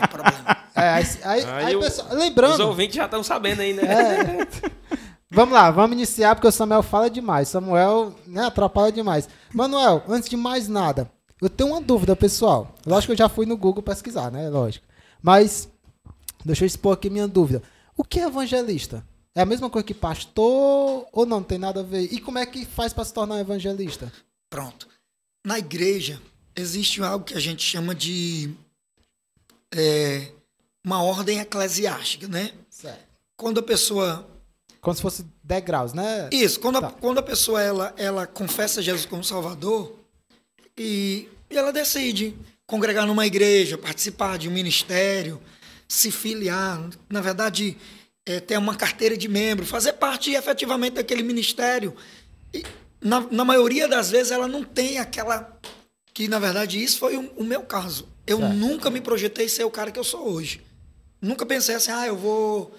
É 0.00 0.06
problema. 0.06 0.56
É, 0.76 0.88
aí, 0.88 1.06
aí, 1.24 1.44
Aí 1.44 1.64
aí, 1.66 1.76
o- 1.76 1.80
pessoal, 1.80 2.08
Os 2.10 2.14
lembrando, 2.14 2.60
ouvintes 2.60 2.94
já 2.94 3.06
estão 3.06 3.24
sabendo 3.24 3.62
aí, 3.62 3.72
né? 3.72 3.82
É. 3.82 5.00
vamos 5.30 5.54
lá, 5.54 5.70
vamos 5.70 5.96
iniciar 5.96 6.34
porque 6.34 6.48
o 6.48 6.52
Samuel 6.52 6.82
fala 6.82 7.08
demais. 7.08 7.48
Samuel 7.48 8.14
né, 8.26 8.44
atrapalha 8.44 8.92
demais. 8.92 9.28
Manuel, 9.52 10.02
antes 10.08 10.28
de 10.28 10.36
mais 10.36 10.68
nada, 10.68 11.10
eu 11.40 11.48
tenho 11.48 11.70
uma 11.70 11.80
dúvida, 11.80 12.14
pessoal. 12.14 12.74
Lógico 12.86 13.08
que 13.08 13.12
eu 13.12 13.24
já 13.24 13.28
fui 13.28 13.46
no 13.46 13.56
Google 13.56 13.82
pesquisar, 13.82 14.30
né? 14.30 14.48
Lógico. 14.48 14.86
Mas, 15.22 15.68
deixa 16.44 16.64
eu 16.64 16.66
expor 16.66 16.94
aqui 16.94 17.08
minha 17.08 17.28
dúvida. 17.28 17.62
O 17.96 18.04
que 18.04 18.20
é 18.20 18.24
evangelista? 18.26 19.04
É 19.34 19.42
a 19.42 19.46
mesma 19.46 19.70
coisa 19.70 19.86
que 19.86 19.94
pastor 19.94 21.06
ou 21.12 21.24
não 21.26 21.42
tem 21.42 21.58
nada 21.58 21.80
a 21.80 21.84
ver? 21.84 22.12
E 22.12 22.20
como 22.20 22.38
é 22.38 22.44
que 22.44 22.66
faz 22.66 22.92
para 22.92 23.04
se 23.04 23.14
tornar 23.14 23.36
um 23.36 23.40
evangelista? 23.40 24.12
Pronto. 24.48 24.88
Na 25.44 25.58
igreja, 25.58 26.20
existe 26.54 27.02
algo 27.02 27.24
que 27.24 27.34
a 27.34 27.40
gente 27.40 27.62
chama 27.62 27.94
de 27.94 28.52
é, 29.72 30.32
uma 30.84 31.02
ordem 31.02 31.38
eclesiástica, 31.38 32.26
né? 32.28 32.52
Certo. 32.68 33.04
Quando 33.36 33.60
a 33.60 33.62
pessoa. 33.62 34.26
Como 34.80 34.94
se 34.96 35.02
fosse 35.02 35.26
degraus, 35.44 35.92
né? 35.92 36.28
Isso, 36.32 36.58
quando 36.60 36.76
a, 36.78 36.80
Tá. 36.82 36.90
quando 36.90 37.18
a 37.18 37.22
pessoa 37.22 37.60
ela, 37.62 37.92
ela 37.96 38.26
confessa 38.26 38.80
Jesus 38.80 39.04
como 39.06 39.22
Salvador 39.22 39.94
e, 40.76 41.28
e 41.50 41.56
ela 41.56 41.72
decide 41.72 42.34
congregar 42.66 43.06
numa 43.06 43.26
igreja, 43.26 43.76
participar 43.76 44.38
de 44.38 44.48
um 44.48 44.52
ministério, 44.52 45.40
se 45.88 46.10
filiar, 46.10 46.88
na 47.08 47.20
verdade, 47.20 47.76
é, 48.24 48.38
ter 48.40 48.56
uma 48.56 48.76
carteira 48.76 49.16
de 49.16 49.28
membro, 49.28 49.66
fazer 49.66 49.94
parte 49.94 50.32
efetivamente 50.32 50.94
daquele 50.94 51.22
ministério. 51.22 51.94
E, 52.54 52.64
na, 53.00 53.20
na 53.30 53.44
maioria 53.44 53.88
das 53.88 54.10
vezes 54.10 54.30
ela 54.30 54.46
não 54.46 54.62
tem 54.62 54.98
aquela. 54.98 55.58
Que 56.14 56.28
na 56.28 56.38
verdade 56.38 56.82
isso 56.82 56.98
foi 56.98 57.16
o, 57.16 57.30
o 57.36 57.44
meu 57.44 57.62
caso. 57.62 58.08
Eu 58.26 58.38
Certo. 58.38 58.54
nunca 58.54 58.88
me 58.90 59.00
projetei 59.00 59.48
ser 59.48 59.64
o 59.64 59.70
cara 59.70 59.90
que 59.90 59.98
eu 59.98 60.04
sou 60.04 60.28
hoje. 60.32 60.60
Nunca 61.20 61.44
pensei 61.44 61.74
assim, 61.74 61.90
ah, 61.90 62.06
eu 62.06 62.16
vou 62.16 62.74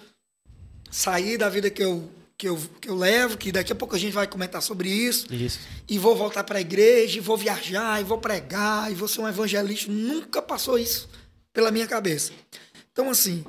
sair 0.92 1.38
da 1.38 1.48
vida 1.48 1.70
que 1.70 1.82
eu, 1.82 2.08
que 2.36 2.46
eu, 2.48 2.58
que 2.80 2.88
eu 2.88 2.94
levo, 2.94 3.38
que 3.38 3.50
daqui 3.50 3.72
a 3.72 3.74
pouco 3.74 3.96
a 3.96 3.98
gente 3.98 4.12
vai 4.12 4.26
comentar 4.26 4.60
sobre 4.62 4.90
isso, 4.90 5.32
Isso. 5.32 5.58
e 5.88 5.98
vou 5.98 6.14
voltar 6.14 6.44
para 6.44 6.58
a 6.58 6.60
igreja, 6.60 7.16
e 7.16 7.20
vou 7.20 7.36
viajar, 7.36 8.00
e 8.00 8.04
vou 8.04 8.18
pregar, 8.18 8.92
e 8.92 8.94
vou 8.94 9.08
ser 9.08 9.22
um 9.22 9.28
evangelista. 9.28 9.90
Nunca 9.90 10.42
passou 10.42 10.78
isso 10.78 11.08
pela 11.52 11.70
minha 11.70 11.86
cabeça. 11.86 12.30
Então, 12.92 13.08
assim, 13.08 13.42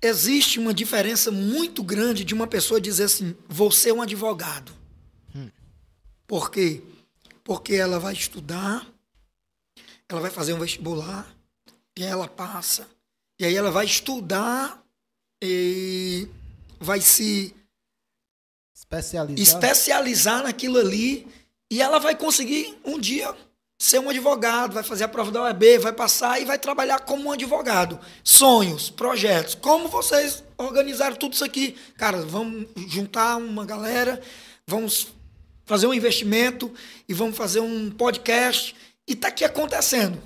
existe 0.00 0.60
uma 0.60 0.72
diferença 0.72 1.32
muito 1.32 1.82
grande 1.82 2.24
de 2.24 2.34
uma 2.34 2.46
pessoa 2.46 2.80
dizer 2.80 3.04
assim, 3.04 3.36
vou 3.48 3.72
ser 3.72 3.92
um 3.92 4.00
advogado. 4.00 4.72
Por 6.26 6.50
quê? 6.50 6.80
Porque 7.42 7.74
ela 7.74 7.98
vai 7.98 8.14
estudar, 8.14 8.86
ela 10.08 10.20
vai 10.20 10.30
fazer 10.30 10.54
um 10.54 10.58
vestibular, 10.58 11.28
e 11.98 12.04
aí 12.04 12.10
ela 12.10 12.28
passa, 12.28 12.88
e 13.38 13.44
aí 13.44 13.54
ela 13.54 13.70
vai 13.70 13.84
estudar 13.84 14.82
e 15.42 16.26
vai 16.80 17.00
se 17.00 17.54
Especializado. 18.74 19.40
especializar 19.40 20.42
naquilo 20.42 20.78
ali 20.78 21.26
e 21.70 21.80
ela 21.80 21.98
vai 21.98 22.14
conseguir 22.16 22.78
um 22.84 22.98
dia 22.98 23.34
ser 23.78 23.98
um 23.98 24.08
advogado, 24.08 24.72
vai 24.72 24.82
fazer 24.82 25.04
a 25.04 25.08
prova 25.08 25.30
da 25.30 25.42
OEB, 25.42 25.78
vai 25.78 25.92
passar 25.92 26.40
e 26.40 26.44
vai 26.44 26.58
trabalhar 26.58 27.00
como 27.00 27.28
um 27.28 27.32
advogado. 27.32 27.98
Sonhos, 28.22 28.88
projetos, 28.88 29.54
como 29.54 29.88
vocês 29.88 30.42
organizaram 30.56 31.16
tudo 31.16 31.34
isso 31.34 31.44
aqui? 31.44 31.76
Cara, 31.96 32.22
vamos 32.22 32.68
juntar 32.88 33.36
uma 33.36 33.66
galera, 33.66 34.22
vamos 34.66 35.08
fazer 35.66 35.86
um 35.86 35.94
investimento 35.94 36.72
e 37.08 37.14
vamos 37.14 37.36
fazer 37.36 37.60
um 37.60 37.90
podcast 37.90 38.74
e 39.06 39.14
tá 39.14 39.28
aqui 39.28 39.44
acontecendo. 39.44 40.22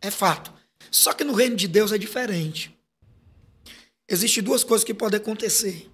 É 0.00 0.10
fato. 0.10 0.52
Só 0.90 1.12
que 1.12 1.24
no 1.24 1.34
reino 1.34 1.56
de 1.56 1.68
Deus 1.68 1.92
é 1.92 1.98
diferente. 1.98 2.76
Existem 4.10 4.42
duas 4.42 4.64
coisas 4.64 4.84
que 4.84 4.92
podem 4.92 5.18
acontecer. 5.18 5.88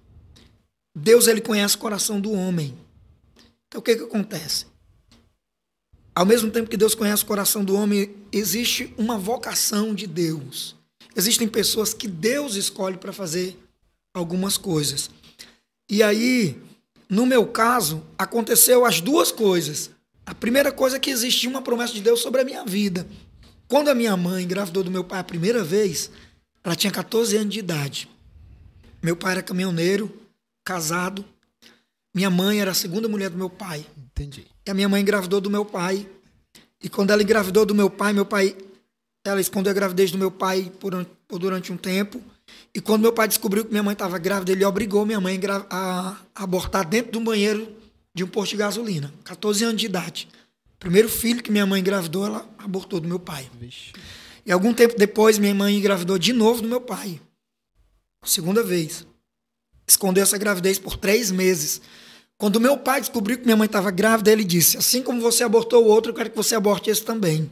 Deus 0.95 1.27
ele 1.27 1.39
conhece 1.39 1.75
o 1.75 1.79
coração 1.79 2.19
do 2.19 2.31
homem. 2.31 2.75
Então 3.67 3.79
o 3.79 3.83
que 3.83 3.95
que 3.95 4.03
acontece? 4.03 4.65
Ao 6.15 6.25
mesmo 6.25 6.49
tempo 6.49 6.67
que 6.67 6.75
Deus 6.75 6.95
conhece 6.95 7.23
o 7.23 7.27
coração 7.27 7.63
do 7.63 7.75
homem, 7.75 8.15
existe 8.31 8.91
uma 8.97 9.19
vocação 9.19 9.93
de 9.93 10.07
Deus. 10.07 10.75
Existem 11.15 11.47
pessoas 11.47 11.93
que 11.93 12.07
Deus 12.07 12.55
escolhe 12.55 12.97
para 12.97 13.13
fazer 13.13 13.55
algumas 14.15 14.57
coisas. 14.57 15.11
E 15.87 16.01
aí, 16.01 16.59
no 17.07 17.23
meu 17.27 17.45
caso, 17.45 18.03
aconteceu 18.17 18.83
as 18.83 18.99
duas 18.99 19.31
coisas. 19.31 19.91
A 20.25 20.33
primeira 20.33 20.71
coisa 20.71 20.97
é 20.97 20.99
que 20.99 21.11
existia 21.11 21.47
uma 21.47 21.61
promessa 21.61 21.93
de 21.93 22.01
Deus 22.01 22.19
sobre 22.19 22.41
a 22.41 22.43
minha 22.43 22.65
vida. 22.65 23.07
Quando 23.67 23.89
a 23.89 23.95
minha 23.95 24.17
mãe 24.17 24.43
engravidou 24.43 24.83
do 24.83 24.89
meu 24.89 25.03
pai 25.03 25.19
a 25.19 25.23
primeira 25.23 25.63
vez, 25.63 26.09
ela 26.67 26.75
tinha 26.75 26.91
14 26.91 27.37
anos 27.37 27.53
de 27.53 27.59
idade. 27.59 28.09
Meu 29.01 29.15
pai 29.15 29.31
era 29.31 29.41
caminhoneiro, 29.41 30.11
casado. 30.65 31.23
Minha 32.13 32.29
mãe 32.29 32.59
era 32.59 32.71
a 32.71 32.73
segunda 32.73 33.07
mulher 33.07 33.29
do 33.29 33.37
meu 33.37 33.49
pai. 33.49 33.85
Entendi. 33.97 34.45
E 34.65 34.69
a 34.69 34.73
minha 34.73 34.89
mãe 34.89 35.01
engravidou 35.01 35.39
do 35.39 35.49
meu 35.49 35.63
pai. 35.63 36.05
E 36.83 36.89
quando 36.89 37.11
ela 37.11 37.23
engravidou 37.23 37.65
do 37.65 37.73
meu 37.73 37.89
pai, 37.89 38.11
meu 38.11 38.25
pai. 38.25 38.53
Ela 39.25 39.39
escondeu 39.39 39.71
a 39.71 39.73
gravidez 39.73 40.11
do 40.11 40.17
meu 40.17 40.29
pai 40.29 40.69
por, 40.77 41.05
por 41.25 41.39
durante 41.39 41.71
um 41.71 41.77
tempo. 41.77 42.21
E 42.75 42.81
quando 42.81 43.03
meu 43.03 43.13
pai 43.13 43.29
descobriu 43.29 43.63
que 43.63 43.71
minha 43.71 43.83
mãe 43.83 43.93
estava 43.93 44.17
grávida, 44.17 44.51
ele 44.51 44.65
obrigou 44.65 45.05
minha 45.05 45.21
mãe 45.21 45.39
a 45.69 46.17
abortar 46.35 46.85
dentro 46.85 47.13
do 47.13 47.21
banheiro 47.21 47.73
de 48.13 48.25
um 48.25 48.27
posto 48.27 48.51
de 48.51 48.57
gasolina. 48.57 49.13
14 49.23 49.63
anos 49.63 49.79
de 49.79 49.85
idade. 49.85 50.27
Primeiro 50.77 51.07
filho 51.07 51.41
que 51.41 51.49
minha 51.49 51.65
mãe 51.65 51.79
engravidou, 51.79 52.25
ela 52.25 52.45
abortou 52.57 52.99
do 52.99 53.07
meu 53.07 53.19
pai. 53.19 53.49
Vixe. 53.57 53.93
E 54.47 54.51
algum 54.53 54.73
tempo 54.73 54.97
depois, 54.97 55.37
minha 55.37 55.53
mãe 55.53 55.75
engravidou 55.75 56.17
de 56.17 56.31
novo 56.31 56.61
do 56.61 56.69
meu 56.69 56.79
pai. 56.79 57.19
Segunda 58.23 58.63
vez. 58.63 59.05
Escondeu 59.85 60.23
essa 60.23 60.37
gravidez 60.37 60.79
por 60.79 60.95
três 60.95 61.29
meses. 61.29 61.81
Quando 62.37 62.57
meu 62.57 62.77
pai 62.77 63.01
descobriu 63.01 63.37
que 63.37 63.43
minha 63.43 63.57
mãe 63.57 63.65
estava 63.65 63.91
grávida, 63.91 64.31
ele 64.31 64.45
disse: 64.45 64.77
Assim 64.77 65.03
como 65.03 65.19
você 65.19 65.43
abortou 65.43 65.83
o 65.83 65.87
outro, 65.87 66.11
eu 66.11 66.15
quero 66.15 66.29
que 66.29 66.35
você 66.35 66.55
aborte 66.55 66.89
esse 66.89 67.03
também. 67.03 67.51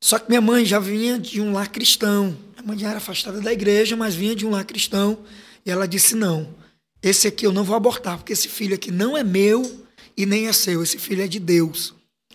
Só 0.00 0.18
que 0.18 0.28
minha 0.28 0.40
mãe 0.40 0.64
já 0.64 0.80
vinha 0.80 1.20
de 1.20 1.40
um 1.40 1.52
lar 1.52 1.68
cristão. 1.68 2.36
Minha 2.56 2.66
mãe 2.66 2.78
já 2.80 2.88
era 2.88 2.98
afastada 2.98 3.40
da 3.40 3.52
igreja, 3.52 3.94
mas 3.94 4.16
vinha 4.16 4.34
de 4.34 4.44
um 4.44 4.50
lar 4.50 4.64
cristão. 4.64 5.18
E 5.64 5.70
ela 5.70 5.86
disse: 5.86 6.16
Não, 6.16 6.52
esse 7.00 7.28
aqui 7.28 7.46
eu 7.46 7.52
não 7.52 7.62
vou 7.62 7.76
abortar, 7.76 8.16
porque 8.18 8.32
esse 8.32 8.48
filho 8.48 8.74
aqui 8.74 8.90
não 8.90 9.16
é 9.16 9.22
meu 9.22 9.84
e 10.16 10.26
nem 10.26 10.48
é 10.48 10.52
seu. 10.52 10.82
Esse 10.82 10.98
filho 10.98 11.22
é 11.22 11.28
de 11.28 11.38
Deus. 11.38 11.94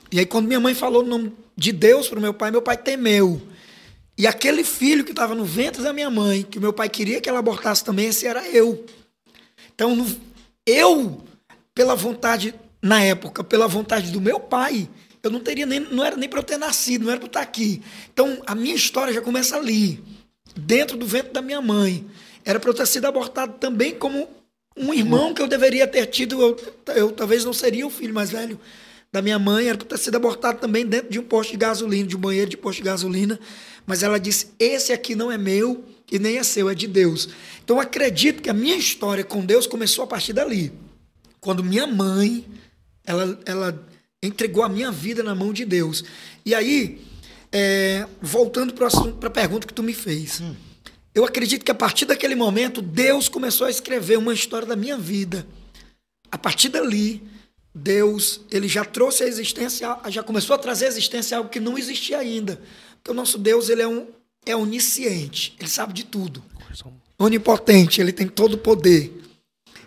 E 0.10 0.20
aí, 0.20 0.26
quando 0.26 0.48
minha 0.48 0.60
mãe 0.60 0.74
falou 0.74 1.04
o 1.04 1.06
nome 1.06 1.34
de 1.58 1.74
Deus 1.74 2.08
para 2.08 2.22
meu 2.22 2.34
pai, 2.34 2.50
meu 2.50 2.62
pai 2.62 2.78
temeu. 2.78 3.42
E 4.18 4.26
aquele 4.26 4.64
filho 4.64 5.04
que 5.04 5.12
estava 5.12 5.36
no 5.36 5.46
ventre 5.46 5.84
da 5.84 5.94
minha 5.94 6.10
mãe, 6.10 6.42
que 6.42 6.60
meu 6.60 6.74
pai 6.74 6.90
queria 6.90 7.22
que 7.22 7.30
ela 7.30 7.40
abortasse 7.40 7.84
também, 7.84 8.08
esse 8.08 8.26
era 8.26 8.48
eu. 8.50 8.84
Então, 9.74 10.06
eu, 10.66 11.24
pela 11.76 11.96
vontade, 11.96 12.56
na 12.82 13.04
época, 13.04 13.44
pela 13.44 13.68
vontade 13.68 14.12
do 14.12 14.20
meu 14.20 14.40
pai, 14.40 14.90
eu 15.22 15.30
não 15.30 15.40
teria 15.40 15.68
nem, 15.68 15.80
não 15.80 16.04
era 16.04 16.16
nem 16.16 16.28
para 16.28 16.40
eu 16.40 16.44
ter 16.44 16.58
nascido, 16.58 17.04
não 17.04 17.12
era 17.12 17.20
para 17.20 17.26
eu 17.26 17.30
estar 17.30 17.42
aqui. 17.42 17.82
Então, 18.12 18.42
a 18.48 18.56
minha 18.56 18.74
história 18.74 19.14
já 19.14 19.22
começa 19.22 19.56
ali, 19.56 20.04
dentro 20.56 20.98
do 20.98 21.06
ventre 21.06 21.32
da 21.32 21.42
minha 21.42 21.62
mãe. 21.62 22.06
Era 22.44 22.60
para 22.60 22.70
eu 22.72 22.74
ter 22.74 22.88
sido 22.88 23.06
abortado 23.06 23.54
também 23.60 23.94
como 23.94 24.28
um 24.76 24.94
irmão 24.94 25.34
que 25.34 25.42
eu 25.42 25.48
deveria 25.48 25.86
ter 25.86 26.06
tido. 26.08 26.42
Eu, 26.42 26.58
eu 26.96 27.12
talvez 27.12 27.46
não 27.46 27.54
seria 27.54 27.86
o 27.86 27.90
filho 27.90 28.14
mais 28.14 28.32
velho 28.32 28.60
da 29.12 29.22
minha 29.22 29.40
mãe, 29.40 29.68
era 29.68 29.78
para 29.78 29.88
ter 29.88 29.98
sido 29.98 30.16
abortado 30.16 30.60
também 30.60 30.86
dentro 30.86 31.10
de 31.10 31.20
um 31.20 31.24
posto 31.24 31.52
de 31.52 31.58
gasolina, 31.58 32.08
de 32.08 32.16
um 32.16 32.20
banheiro 32.20 32.50
de 32.50 32.58
posto 32.58 32.78
de 32.78 32.84
gasolina. 32.84 33.40
Mas 33.88 34.04
ela 34.04 34.20
disse: 34.20 34.52
esse 34.60 34.92
aqui 34.92 35.16
não 35.16 35.32
é 35.32 35.38
meu 35.38 35.84
e 36.12 36.20
nem 36.20 36.38
é 36.38 36.44
seu, 36.44 36.70
é 36.70 36.76
de 36.76 36.86
Deus. 36.86 37.30
Então 37.64 37.78
eu 37.78 37.82
acredito 37.82 38.44
que 38.44 38.50
a 38.50 38.54
minha 38.54 38.76
história 38.76 39.24
com 39.24 39.44
Deus 39.44 39.66
começou 39.66 40.04
a 40.04 40.08
partir 40.08 40.34
dali. 40.34 40.72
Quando 41.40 41.64
minha 41.64 41.88
mãe, 41.88 42.46
ela, 43.06 43.40
ela 43.46 43.88
entregou 44.22 44.64
a 44.64 44.70
minha 44.70 44.92
vida 44.92 45.24
na 45.24 45.34
mão 45.34 45.54
de 45.54 45.64
Deus. 45.64 46.04
E 46.46 46.54
aí, 46.54 47.02
é, 47.52 48.06
voltando 48.22 48.74
para 48.74 48.88
a 49.28 49.32
pergunta 49.32 49.66
que 49.66 49.74
tu 49.74 49.82
me 49.82 49.94
fez. 49.94 50.42
Eu 51.16 51.26
acredito 51.26 51.64
que 51.64 51.72
a 51.72 51.76
partir 51.76 52.06
daquele 52.06 52.36
momento, 52.36 52.82
Deus 52.82 53.30
começou 53.30 53.66
a 53.66 53.70
escrever 53.70 54.18
uma 54.18 54.34
história 54.34 54.68
da 54.68 54.76
minha 54.76 54.98
vida. 54.98 55.48
A 56.30 56.38
partir 56.38 56.70
dali, 56.70 57.24
Deus, 57.74 58.42
ele 58.52 58.68
já 58.68 58.84
trouxe 58.84 59.24
a 59.24 59.28
existência, 59.28 59.98
já 60.10 60.22
começou 60.22 60.56
a 60.56 60.60
trazer 60.60 60.86
à 60.86 60.88
existência 60.90 61.38
algo 61.38 61.50
que 61.50 61.60
não 61.60 61.78
existia 61.78 62.18
ainda. 62.18 62.62
Porque 62.98 63.12
o 63.12 63.14
nosso 63.14 63.38
Deus, 63.38 63.70
ele 63.70 63.82
é 63.82 63.88
um 63.88 64.08
é 64.46 64.56
onisciente, 64.56 65.56
ele 65.60 65.70
sabe 65.70 65.94
de 65.94 66.06
tudo. 66.06 66.44
Onipotente, 67.20 68.00
ele 68.00 68.12
tem 68.12 68.28
todo 68.28 68.54
o 68.54 68.58
poder. 68.58 69.14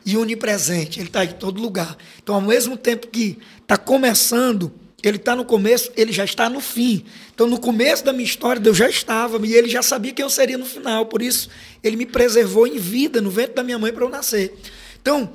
E 0.05 0.17
onipresente, 0.17 0.99
ele 0.99 1.09
está 1.09 1.25
em 1.25 1.33
todo 1.33 1.61
lugar. 1.61 1.97
Então, 2.23 2.35
ao 2.35 2.41
mesmo 2.41 2.77
tempo 2.77 3.07
que 3.07 3.39
está 3.63 3.77
começando, 3.77 4.73
ele 5.03 5.17
está 5.17 5.37
no 5.37 5.45
começo, 5.45 5.91
ele 5.97 6.13
já 6.13 6.25
está 6.25 6.49
no 6.49 6.61
fim. 6.61 7.05
Então, 7.35 7.47
no 7.47 7.59
começo 7.59 8.05
da 8.05 8.13
minha 8.13 8.25
história, 8.25 8.61
Deus 8.61 8.77
já 8.77 8.89
estava, 8.89 9.45
e 9.47 9.55
ele 9.55 9.69
já 9.69 9.83
sabia 9.83 10.13
que 10.13 10.23
eu 10.23 10.29
seria 10.29 10.59
no 10.59 10.67
final. 10.67 11.07
Por 11.07 11.23
isso, 11.23 11.49
ele 11.83 11.97
me 11.97 12.07
preservou 12.07 12.67
em 12.67 12.79
vida, 12.79 13.21
no 13.21 13.31
ventre 13.31 13.55
da 13.55 13.63
minha 13.63 13.79
mãe, 13.79 13.93
para 13.93 14.05
eu 14.05 14.11
nascer. 14.11 14.55
Então, 15.01 15.33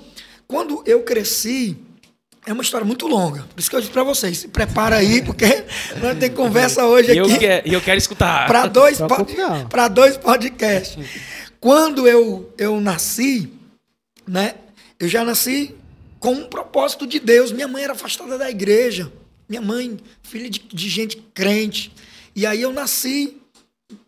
quando 0.48 0.84
eu 0.86 1.04
cresci, 1.04 1.78
é 2.46 2.54
uma 2.54 2.62
história 2.64 2.86
muito 2.86 3.08
longa. 3.08 3.42
Por 3.44 3.60
isso 3.60 3.70
que 3.70 3.76
eu 3.76 3.80
disse 3.82 3.92
para 3.92 4.04
vocês, 4.04 4.38
se 4.38 4.48
prepara 4.48 4.98
aí, 4.98 5.22
porque 5.24 5.46
nós 6.02 6.18
temos 6.20 6.36
conversa 6.38 6.86
hoje 6.86 7.12
E 7.14 7.18
eu, 7.18 7.26
aqui 7.26 7.38
que- 7.40 7.64
e 7.70 7.74
eu 7.74 7.82
quero 7.82 7.98
escutar. 7.98 8.48
para 8.48 8.68
dois, 8.68 8.98
po- 9.00 9.26
dois 9.94 10.18
podcasts. 10.18 10.98
Quando 11.60 12.08
eu, 12.08 12.54
eu 12.58 12.80
nasci, 12.80 13.52
né, 14.28 14.56
eu 15.00 15.08
já 15.08 15.24
nasci 15.26 15.74
com 16.20 16.34
um 16.34 16.44
propósito 16.48 17.08
de 17.08 17.20
Deus. 17.20 17.52
Minha 17.52 17.68
mãe 17.68 17.84
era 17.84 17.94
afastada 17.94 18.38
da 18.38 18.50
igreja. 18.50 19.12
Minha 19.50 19.62
mãe, 19.62 19.98
filha 20.24 20.50
de, 20.50 20.60
de 20.60 20.90
gente 20.90 21.18
crente. 21.34 21.92
E 22.36 22.46
aí 22.46 22.62
eu 22.62 22.72
nasci 22.72 23.38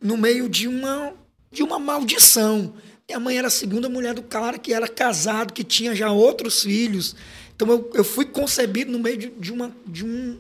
no 0.02 0.18
meio 0.18 0.48
de 0.50 0.68
uma, 0.68 1.14
de 1.52 1.64
uma 1.64 1.80
maldição. 1.80 2.74
Minha 3.08 3.20
mãe 3.20 3.38
era 3.38 3.48
a 3.48 3.52
segunda 3.52 3.88
mulher 3.88 4.14
do 4.14 4.22
cara 4.22 4.58
que 4.58 4.74
era 4.74 4.88
casado, 4.88 5.54
que 5.54 5.64
tinha 5.64 5.96
já 5.96 6.12
outros 6.12 6.62
filhos. 6.64 7.16
Então 7.58 7.68
eu, 7.72 7.92
eu 7.96 8.04
fui 8.04 8.24
concebido 8.24 8.92
no 8.92 9.00
meio 9.00 9.18
de, 9.18 9.30
de 9.32 9.52
uma, 9.52 9.76
de, 9.86 10.06
um, 10.06 10.40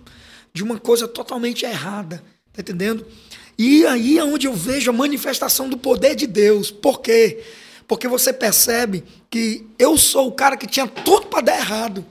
de 0.54 0.64
uma 0.64 0.80
coisa 0.80 1.08
totalmente 1.08 1.66
errada. 1.66 2.24
Tá 2.54 2.62
entendendo? 2.62 3.04
E 3.58 3.84
aí 3.88 4.20
é 4.20 4.24
onde 4.24 4.46
eu 4.46 4.54
vejo 4.54 4.92
a 4.92 4.94
manifestação 4.94 5.68
do 5.68 5.78
poder 5.80 6.14
de 6.16 6.28
Deus. 6.28 6.70
Por 6.70 7.02
quê? 7.02 7.44
Porque 7.88 8.08
você 8.08 8.32
percebe 8.32 9.04
que 9.32 9.66
eu 9.80 9.98
sou 9.98 10.28
o 10.28 10.32
cara 10.32 10.56
que 10.56 10.68
tinha 10.68 10.86
tudo 10.88 11.26
para 11.26 11.42
dar 11.42 11.58
errado. 11.58 12.06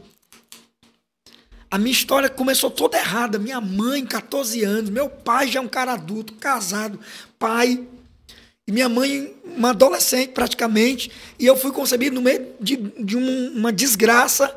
A 1.71 1.79
minha 1.79 1.93
história 1.93 2.29
começou 2.29 2.69
toda 2.69 2.99
errada. 2.99 3.39
Minha 3.39 3.61
mãe, 3.61 4.05
14 4.05 4.65
anos, 4.65 4.91
meu 4.91 5.09
pai 5.09 5.47
já 5.47 5.61
é 5.61 5.63
um 5.63 5.69
cara 5.69 5.93
adulto, 5.93 6.35
casado, 6.35 6.99
pai. 7.39 7.87
E 8.67 8.73
minha 8.73 8.89
mãe, 8.89 9.33
uma 9.45 9.71
adolescente 9.71 10.31
praticamente. 10.33 11.13
E 11.39 11.47
eu 11.47 11.57
fui 11.57 11.71
concebido 11.71 12.17
no 12.17 12.23
meio 12.23 12.45
de, 12.61 12.77
de 12.77 13.17
um- 13.17 13.53
uma 13.57 13.73
desgraça. 13.73 14.53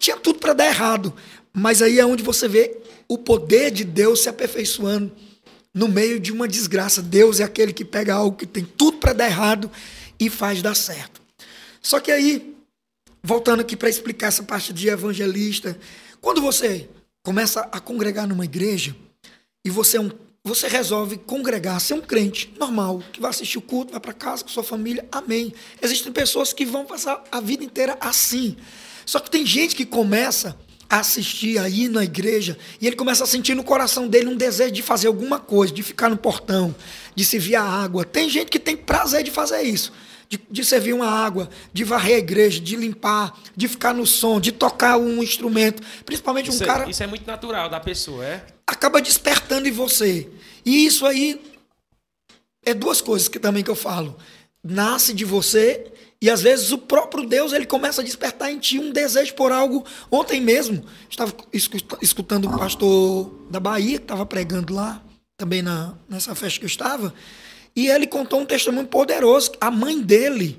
Tinha 0.00 0.16
tudo 0.16 0.40
para 0.40 0.54
dar 0.54 0.66
errado. 0.66 1.14
Mas 1.52 1.82
aí 1.82 2.00
é 2.00 2.06
onde 2.06 2.24
você 2.24 2.48
vê 2.48 2.76
o 3.06 3.18
poder 3.18 3.70
de 3.70 3.84
Deus 3.84 4.22
se 4.22 4.28
aperfeiçoando 4.28 5.12
no 5.72 5.86
meio 5.86 6.18
de 6.18 6.32
uma 6.32 6.48
desgraça. 6.48 7.02
Deus 7.02 7.38
é 7.38 7.44
aquele 7.44 7.72
que 7.72 7.84
pega 7.84 8.14
algo 8.14 8.36
que 8.36 8.46
tem 8.46 8.64
tudo 8.64 8.96
para 8.96 9.12
dar 9.12 9.26
errado 9.26 9.70
e 10.18 10.30
faz 10.30 10.62
dar 10.62 10.74
certo. 10.74 11.20
Só 11.82 12.00
que 12.00 12.10
aí, 12.10 12.56
voltando 13.22 13.60
aqui 13.60 13.76
para 13.76 13.88
explicar 13.88 14.28
essa 14.28 14.42
parte 14.42 14.72
de 14.72 14.88
evangelista, 14.88 15.78
quando 16.20 16.40
você 16.40 16.88
começa 17.22 17.60
a 17.70 17.78
congregar 17.78 18.26
numa 18.26 18.44
igreja 18.44 18.96
e 19.64 19.70
você 19.70 19.98
é 19.98 20.00
um 20.00 20.10
você 20.42 20.68
resolve 20.68 21.18
congregar, 21.18 21.78
ser 21.80 21.92
um 21.92 22.00
crente 22.00 22.50
normal, 22.58 23.02
que 23.12 23.20
vai 23.20 23.28
assistir 23.28 23.58
o 23.58 23.62
culto, 23.62 23.92
vai 23.92 24.00
para 24.00 24.14
casa 24.14 24.42
com 24.42 24.48
sua 24.48 24.62
família, 24.62 25.06
amém. 25.12 25.52
Existem 25.82 26.10
pessoas 26.10 26.50
que 26.54 26.64
vão 26.64 26.86
passar 26.86 27.22
a 27.30 27.40
vida 27.40 27.62
inteira 27.62 27.98
assim. 28.00 28.56
Só 29.06 29.18
que 29.20 29.30
tem 29.30 29.44
gente 29.46 29.74
que 29.74 29.84
começa 29.84 30.56
a 30.88 30.98
assistir 31.00 31.58
aí 31.58 31.88
na 31.88 32.02
igreja 32.02 32.58
e 32.80 32.86
ele 32.86 32.96
começa 32.96 33.22
a 33.22 33.26
sentir 33.26 33.54
no 33.54 33.62
coração 33.62 34.08
dele 34.08 34.26
um 34.28 34.36
desejo 34.36 34.72
de 34.72 34.82
fazer 34.82 35.06
alguma 35.06 35.38
coisa, 35.38 35.72
de 35.72 35.82
ficar 35.82 36.08
no 36.08 36.16
portão, 36.16 36.74
de 37.14 37.24
servir 37.24 37.54
a 37.54 37.62
água. 37.62 38.04
Tem 38.04 38.28
gente 38.28 38.50
que 38.50 38.58
tem 38.58 38.76
prazer 38.76 39.22
de 39.22 39.30
fazer 39.30 39.62
isso. 39.62 39.92
De, 40.28 40.40
de 40.48 40.64
servir 40.64 40.92
uma 40.92 41.08
água, 41.08 41.50
de 41.72 41.82
varrer 41.82 42.14
a 42.14 42.18
igreja, 42.18 42.60
de 42.60 42.76
limpar, 42.76 43.36
de 43.56 43.66
ficar 43.66 43.92
no 43.92 44.06
som, 44.06 44.40
de 44.40 44.52
tocar 44.52 44.96
um 44.96 45.20
instrumento. 45.22 45.82
Principalmente 46.04 46.48
um 46.50 46.52
Isso, 46.52 46.62
é- 46.62 46.66
cara 46.66 46.88
isso 46.88 47.02
é 47.02 47.06
muito 47.08 47.26
natural 47.26 47.68
da 47.68 47.80
pessoa, 47.80 48.24
é? 48.24 48.46
acaba 48.64 49.00
despertando 49.02 49.66
em 49.66 49.72
você. 49.72 50.28
E 50.64 50.86
isso 50.86 51.04
aí 51.04 51.40
é 52.64 52.72
duas 52.74 53.00
coisas 53.00 53.26
que 53.26 53.40
também 53.40 53.64
que 53.64 53.70
eu 53.70 53.74
falo. 53.74 54.16
Nasce 54.62 55.12
de 55.12 55.24
você 55.24 55.86
e 56.20 56.28
às 56.28 56.42
vezes 56.42 56.70
o 56.70 56.78
próprio 56.78 57.26
Deus 57.26 57.52
ele 57.52 57.66
começa 57.66 58.00
a 58.02 58.04
despertar 58.04 58.52
em 58.52 58.58
ti 58.58 58.78
um 58.78 58.92
desejo 58.92 59.34
por 59.34 59.52
algo. 59.52 59.84
Ontem 60.10 60.40
mesmo 60.40 60.84
estava 61.08 61.32
escu- 61.52 61.98
escutando 62.02 62.46
o 62.46 62.58
pastor 62.58 63.30
da 63.50 63.58
Bahia 63.58 63.98
que 63.98 64.04
estava 64.04 64.26
pregando 64.26 64.74
lá, 64.74 65.02
também 65.36 65.62
na, 65.62 65.94
nessa 66.08 66.34
festa 66.34 66.58
que 66.58 66.66
eu 66.66 66.68
estava, 66.68 67.14
e 67.74 67.88
ele 67.88 68.06
contou 68.06 68.40
um 68.40 68.46
testemunho 68.46 68.86
poderoso. 68.86 69.52
A 69.60 69.70
mãe 69.70 70.00
dele 70.00 70.58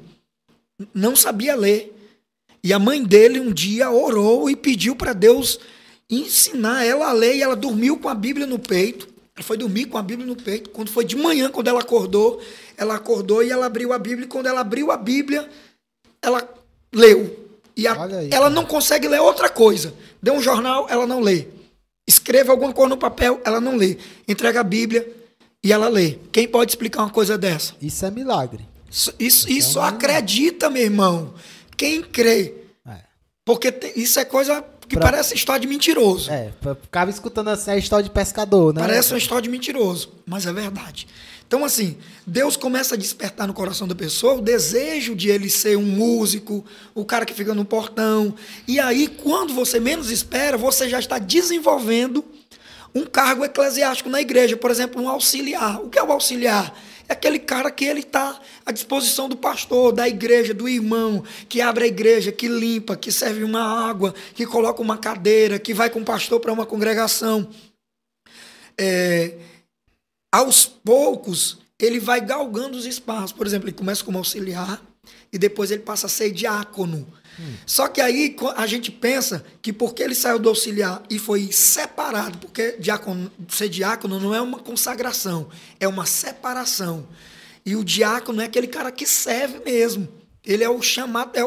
não 0.93 1.15
sabia 1.15 1.56
ler. 1.56 1.95
E 2.63 2.71
a 2.71 2.80
mãe 2.80 3.04
dele 3.04 3.39
um 3.39 3.52
dia 3.52 3.89
orou 3.91 4.50
e 4.50 4.56
pediu 4.56 4.95
para 4.95 5.13
Deus 5.13 5.60
ensinar 6.10 6.86
ela 6.86 7.10
a 7.10 7.12
ler. 7.12 7.36
E 7.36 7.41
ela 7.41 7.56
dormiu 7.56 7.97
com 7.97 8.08
a 8.08 8.13
Bíblia 8.15 8.47
no 8.47 8.58
peito. 8.58 9.11
Ela 9.41 9.47
foi 9.47 9.58
dormir 9.58 9.86
com 9.86 9.97
a 9.97 10.04
Bíblia 10.04 10.27
no 10.27 10.36
peito. 10.36 10.69
Quando 10.69 10.91
foi 10.91 11.04
de 11.04 11.15
manhã, 11.15 11.49
quando 11.49 11.67
ela 11.67 11.80
acordou, 11.80 12.39
ela 12.77 12.93
acordou 12.93 13.43
e 13.43 13.49
ela 13.49 13.65
abriu 13.65 13.91
a 13.91 13.97
Bíblia. 13.97 14.25
E 14.25 14.27
quando 14.27 14.45
ela 14.45 14.62
abriu 14.62 14.91
a 14.91 14.97
Bíblia, 14.97 15.49
ela 16.21 16.47
leu. 16.93 17.49
E 17.75 17.88
a- 17.88 18.04
aí. 18.06 18.30
ela 18.32 18.51
não 18.51 18.63
consegue 18.65 19.08
ler 19.08 19.19
outra 19.19 19.49
coisa. 19.49 19.95
Dê 20.21 20.30
um 20.30 20.39
jornal, 20.39 20.86
ela 20.89 21.08
não 21.08 21.19
lê. 21.19 21.47
Escreva 22.08 22.51
alguma 22.51 22.71
coisa 22.71 22.89
no 22.89 22.97
papel, 22.97 23.41
ela 23.43 23.60
não 23.60 23.75
lê. 23.75 23.97
Entrega 24.27 24.60
a 24.60 24.63
Bíblia 24.63 25.12
e 25.63 25.73
ela 25.73 25.88
lê. 25.88 26.19
Quem 26.32 26.47
pode 26.47 26.71
explicar 26.73 27.01
uma 27.01 27.10
coisa 27.10 27.36
dessa? 27.36 27.73
Isso 27.82 28.06
é 28.06 28.12
milagre. 28.12 28.63
Isso, 28.91 29.12
isso, 29.17 29.49
isso 29.51 29.80
é 29.80 29.82
um- 29.82 29.86
acredita, 29.86 30.69
meu 30.69 30.84
irmão. 30.84 31.34
Quem 31.75 32.04
crê. 32.04 32.54
É. 32.88 32.97
Porque 33.43 33.71
tem- 33.71 33.93
isso 33.95 34.19
é 34.19 34.25
coisa 34.25 34.63
que 34.91 34.97
Pra- 34.97 35.10
parece 35.12 35.34
história 35.34 35.60
de 35.62 35.67
mentiroso. 35.67 36.30
É, 36.30 36.51
ficava 36.82 37.10
escutando 37.10 37.47
assim 37.49 37.71
a 37.71 37.77
história 37.77 38.04
de 38.04 38.10
pescador, 38.12 38.73
né? 38.73 38.82
Parece 38.82 39.12
uma 39.13 39.17
história 39.17 39.41
de 39.41 39.49
mentiroso, 39.49 40.12
mas 40.25 40.45
é 40.45 40.54
verdade. 40.54 41.08
Então, 41.47 41.65
assim, 41.65 41.97
Deus 42.25 42.56
começa 42.56 42.95
a 42.95 42.97
despertar 42.97 43.45
no 43.47 43.54
coração 43.54 43.86
da 43.88 43.93
pessoa 43.95 44.36
o 44.36 44.41
desejo 44.41 45.13
de 45.15 45.30
ele 45.30 45.49
ser 45.49 45.77
um 45.77 45.82
músico, 45.82 46.63
o 46.95 47.04
cara 47.04 47.25
que 47.25 47.34
fica 47.34 47.54
no 47.54 47.65
portão. 47.65 48.34
E 48.67 48.80
aí, 48.80 49.08
quando 49.08 49.54
você 49.54 49.77
menos 49.80 50.10
espera, 50.10 50.58
você 50.58 50.88
já 50.88 50.99
está 50.99 51.17
desenvolvendo 51.19 52.23
um 52.95 53.06
cargo 53.06 53.43
eclesiástico 53.43 54.10
na 54.10 54.21
igreja. 54.21 54.56
Por 54.56 54.71
exemplo, 54.71 55.01
um 55.01 55.10
auxiliar. 55.10 55.82
O 55.82 55.89
que 55.89 55.97
é 55.99 56.04
o 56.04 56.12
auxiliar? 56.12 56.73
É 57.12 57.13
aquele 57.13 57.39
cara 57.39 57.69
que 57.69 57.84
ele 57.84 58.00
está 58.00 58.39
à 58.65 58.71
disposição 58.71 59.28
do 59.28 59.36
pastor, 59.36 59.91
da 59.91 60.08
igreja, 60.08 60.54
do 60.54 60.69
irmão, 60.69 61.21
que 61.50 61.60
abre 61.60 61.84
a 61.84 61.88
igreja, 61.88 62.32
que 62.32 62.47
limpa, 62.47 62.95
que 62.95 63.12
serve 63.12 63.43
uma 63.43 63.62
água, 63.62 64.15
que 64.34 64.45
coloca 64.45 64.82
uma 64.82 64.97
cadeira, 64.97 65.60
que 65.60 65.74
vai 65.74 65.89
com 65.89 66.00
o 66.00 66.06
pastor 66.06 66.39
para 66.39 66.54
uma 66.54 66.65
congregação. 66.65 67.50
É, 68.80 69.38
aos 70.34 70.65
poucos, 70.65 71.58
ele 71.78 72.00
vai 72.00 72.21
galgando 72.21 72.78
os 72.78 72.86
espaços. 72.86 73.34
Por 73.34 73.45
exemplo, 73.45 73.67
ele 73.67 73.76
começa 73.76 74.06
como 74.06 74.17
auxiliar 74.17 74.82
e 75.34 75.38
depois 75.38 75.69
ele 75.69 75.82
passa 75.82 76.06
a 76.06 76.10
ser 76.10 76.32
diácono. 76.32 77.06
Só 77.65 77.88
que 77.88 78.00
aí 78.02 78.36
a 78.56 78.67
gente 78.67 78.91
pensa 78.91 79.44
que 79.62 79.74
porque 79.74 80.04
ele 80.04 80.13
saiu 80.13 80.38
do 80.38 80.50
auxiliar 80.50 81.02
e 81.10 81.17
foi 81.17 81.52
separado, 81.52 82.38
porque 82.38 82.74
diácono, 82.80 83.32
ser 83.50 83.70
diácono 83.70 84.20
não 84.20 84.36
é 84.36 84.41
uma 84.41 84.60
consagração, 84.60 85.50
é 85.80 85.88
uma 85.88 86.06
separação. 86.06 87.08
E 87.65 87.76
o 87.76 87.84
diácono 87.84 88.41
é 88.41 88.46
aquele 88.46 88.67
cara 88.67 88.91
que 88.91 89.06
serve 89.08 89.60
mesmo. 89.65 90.08
Ele 90.46 90.63
é 90.63 90.70
o 90.70 90.82
chamado, 90.82 91.32
é 91.38 91.41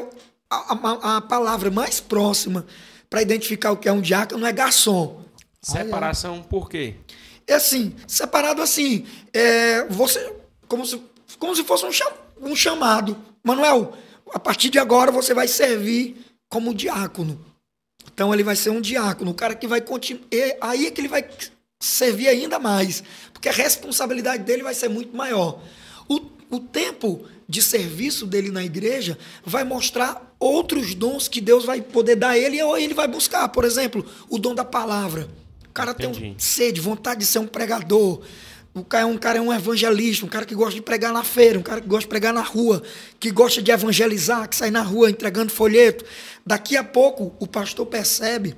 a, 0.51 0.57
a- 0.75 1.17
a 1.17 1.21
palavra 1.21 1.71
mais 1.71 2.01
próxima 2.01 2.67
para 3.11 3.23
identificar 3.23 3.71
o 3.73 3.77
que 3.77 3.89
é 3.89 3.93
um 3.93 4.01
diácono 4.01 4.45
é 4.47 4.53
garçom. 4.53 5.23
Separação 5.63 6.43
por 6.43 6.69
quê? 6.69 6.95
É 7.47 7.55
assim, 7.55 7.95
separado 8.07 8.63
assim, 8.63 9.07
é, 9.33 9.85
você, 9.89 10.33
como 10.67 10.85
se, 10.87 11.01
como 11.39 11.55
se 11.55 11.63
fosse 11.65 11.85
um, 11.85 11.93
cham- 11.93 12.13
um 12.41 12.57
chamado. 12.57 13.17
Manuel, 13.43 13.93
a 14.33 14.39
partir 14.39 14.71
de 14.71 14.79
agora 14.79 15.11
você 15.11 15.35
vai 15.35 15.49
servir 15.49 16.17
como 16.49 16.75
diácono. 16.75 17.39
Então 18.13 18.33
ele 18.33 18.43
vai 18.43 18.57
ser 18.57 18.71
um 18.71 18.81
diácono, 18.81 19.31
o 19.31 19.35
cara 19.35 19.55
que 19.55 19.67
vai 19.67 19.81
continuar. 19.81 20.23
Aí 20.61 20.87
é 20.87 20.91
que 20.91 21.01
ele 21.01 21.09
vai 21.09 21.29
servir 21.81 22.29
ainda 22.29 22.59
mais, 22.59 23.03
porque 23.33 23.49
a 23.49 23.53
responsabilidade 23.53 24.45
dele 24.45 24.63
vai 24.63 24.75
ser 24.75 24.89
muito 24.89 25.17
maior. 25.17 25.61
O, 26.09 26.21
o 26.51 26.61
tempo 26.61 27.27
de 27.49 27.61
serviço 27.61 28.27
dele 28.27 28.51
na 28.51 28.65
igreja 28.65 29.19
vai 29.45 29.65
mostrar 29.65 30.35
outros 30.39 30.95
dons 30.95 31.29
que 31.29 31.41
Deus 31.41 31.65
vai 31.65 31.81
poder 31.81 32.17
dar 32.17 32.31
a 32.31 32.39
ele 32.39 32.63
ou 32.63 32.77
ele 32.77 32.95
vai 32.95 33.09
buscar. 33.09 33.49
Por 33.49 33.65
exemplo, 33.65 34.05
o 34.29 34.39
dom 34.39 34.55
da 34.55 34.65
palavra. 34.65 35.29
O 35.69 35.73
cara 35.75 35.93
tem 35.93 36.07
um 36.09 36.13
Entendi. 36.13 36.43
sede, 36.43 36.81
vontade 36.81 37.21
de 37.21 37.27
ser 37.27 37.41
um 37.41 37.47
pregador. 37.47 38.23
O 38.75 38.83
cara, 38.85 39.05
é 39.05 39.07
um 39.07 39.17
cara 39.17 39.39
é 39.39 39.41
um 39.41 39.53
evangelista, 39.53 40.27
um 40.27 40.29
cara 40.29 40.45
que 40.45 40.55
gosta 40.55 40.75
de 40.75 40.83
pregar 40.83 41.13
na 41.13 41.23
feira, 41.23 41.59
um 41.59 41.63
cara 41.63 41.81
que 41.81 41.87
gosta 41.87 42.03
de 42.03 42.09
pregar 42.09 42.33
na 42.33 42.43
rua, 42.43 42.83
que 43.21 43.31
gosta 43.31 43.63
de 43.63 43.71
evangelizar, 43.71 44.49
que 44.49 44.57
sai 44.57 44.71
na 44.71 44.83
rua 44.83 45.09
entregando 45.09 45.53
folheto. 45.53 46.05
Daqui 46.45 46.77
a 46.77 46.83
pouco 46.83 47.35
o 47.39 47.47
pastor 47.47 47.87
percebe 47.87 48.57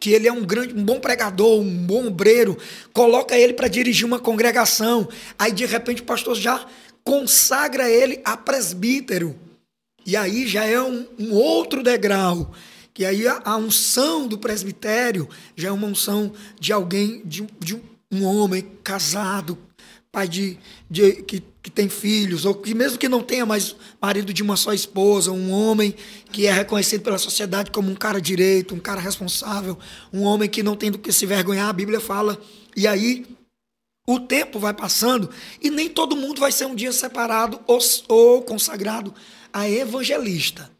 que 0.00 0.10
ele 0.12 0.26
é 0.26 0.32
um 0.32 0.42
grande, 0.42 0.72
um 0.72 0.82
bom 0.82 0.98
pregador, 0.98 1.60
um 1.60 1.86
bom 1.86 2.06
obreiro, 2.06 2.56
coloca 2.92 3.36
ele 3.36 3.52
para 3.52 3.68
dirigir 3.68 4.06
uma 4.06 4.18
congregação. 4.18 5.06
Aí 5.38 5.52
de 5.52 5.66
repente 5.66 6.00
o 6.00 6.06
pastor 6.06 6.34
já 6.34 6.66
consagra 7.04 7.88
ele 7.90 8.22
a 8.24 8.38
presbítero. 8.38 9.38
E 10.06 10.16
aí 10.16 10.46
já 10.46 10.64
é 10.64 10.80
um, 10.80 11.06
um 11.18 11.32
outro 11.34 11.82
degrau. 11.82 12.50
Que 12.94 13.04
aí 13.04 13.26
a, 13.26 13.56
unção 13.56 14.26
do 14.26 14.38
presbitério 14.38 15.28
já 15.56 15.68
é 15.68 15.72
uma 15.72 15.86
unção 15.86 16.32
de 16.58 16.72
alguém, 16.72 17.22
de, 17.24 17.42
um- 17.42 17.48
de 17.58 17.74
um, 18.14 18.24
homem 18.24 18.62
casado, 18.82 19.58
pai 20.10 20.28
de, 20.28 20.58
de 20.88 21.22
que, 21.22 21.42
que 21.62 21.70
tem 21.70 21.88
filhos, 21.88 22.44
ou 22.44 22.54
que 22.54 22.74
mesmo 22.74 22.98
que 22.98 23.08
não 23.08 23.22
tenha 23.22 23.44
mais 23.44 23.74
marido 24.00 24.32
de 24.32 24.42
uma 24.42 24.56
só 24.56 24.72
esposa, 24.72 25.32
um 25.32 25.50
homem 25.50 25.94
que 26.30 26.46
é 26.46 26.52
reconhecido 26.52 27.02
pela 27.02 27.18
sociedade 27.18 27.70
como 27.70 27.90
um 27.90 27.94
cara 27.94 28.20
direito, 28.20 28.74
um 28.74 28.80
cara 28.80 29.00
responsável, 29.00 29.78
um 30.12 30.22
homem 30.22 30.48
que 30.48 30.62
não 30.62 30.76
tem 30.76 30.90
do 30.90 30.98
que 30.98 31.12
se 31.12 31.26
vergonhar, 31.26 31.68
a 31.68 31.72
Bíblia 31.72 32.00
fala. 32.00 32.40
E 32.76 32.86
aí 32.86 33.26
o 34.06 34.20
tempo 34.20 34.58
vai 34.58 34.74
passando 34.74 35.30
e 35.60 35.70
nem 35.70 35.88
todo 35.88 36.16
mundo 36.16 36.40
vai 36.40 36.52
ser 36.52 36.66
um 36.66 36.74
dia 36.74 36.92
separado 36.92 37.60
ou, 37.66 37.78
ou 38.08 38.42
consagrado 38.42 39.14
a 39.52 39.68
evangelista. 39.68 40.70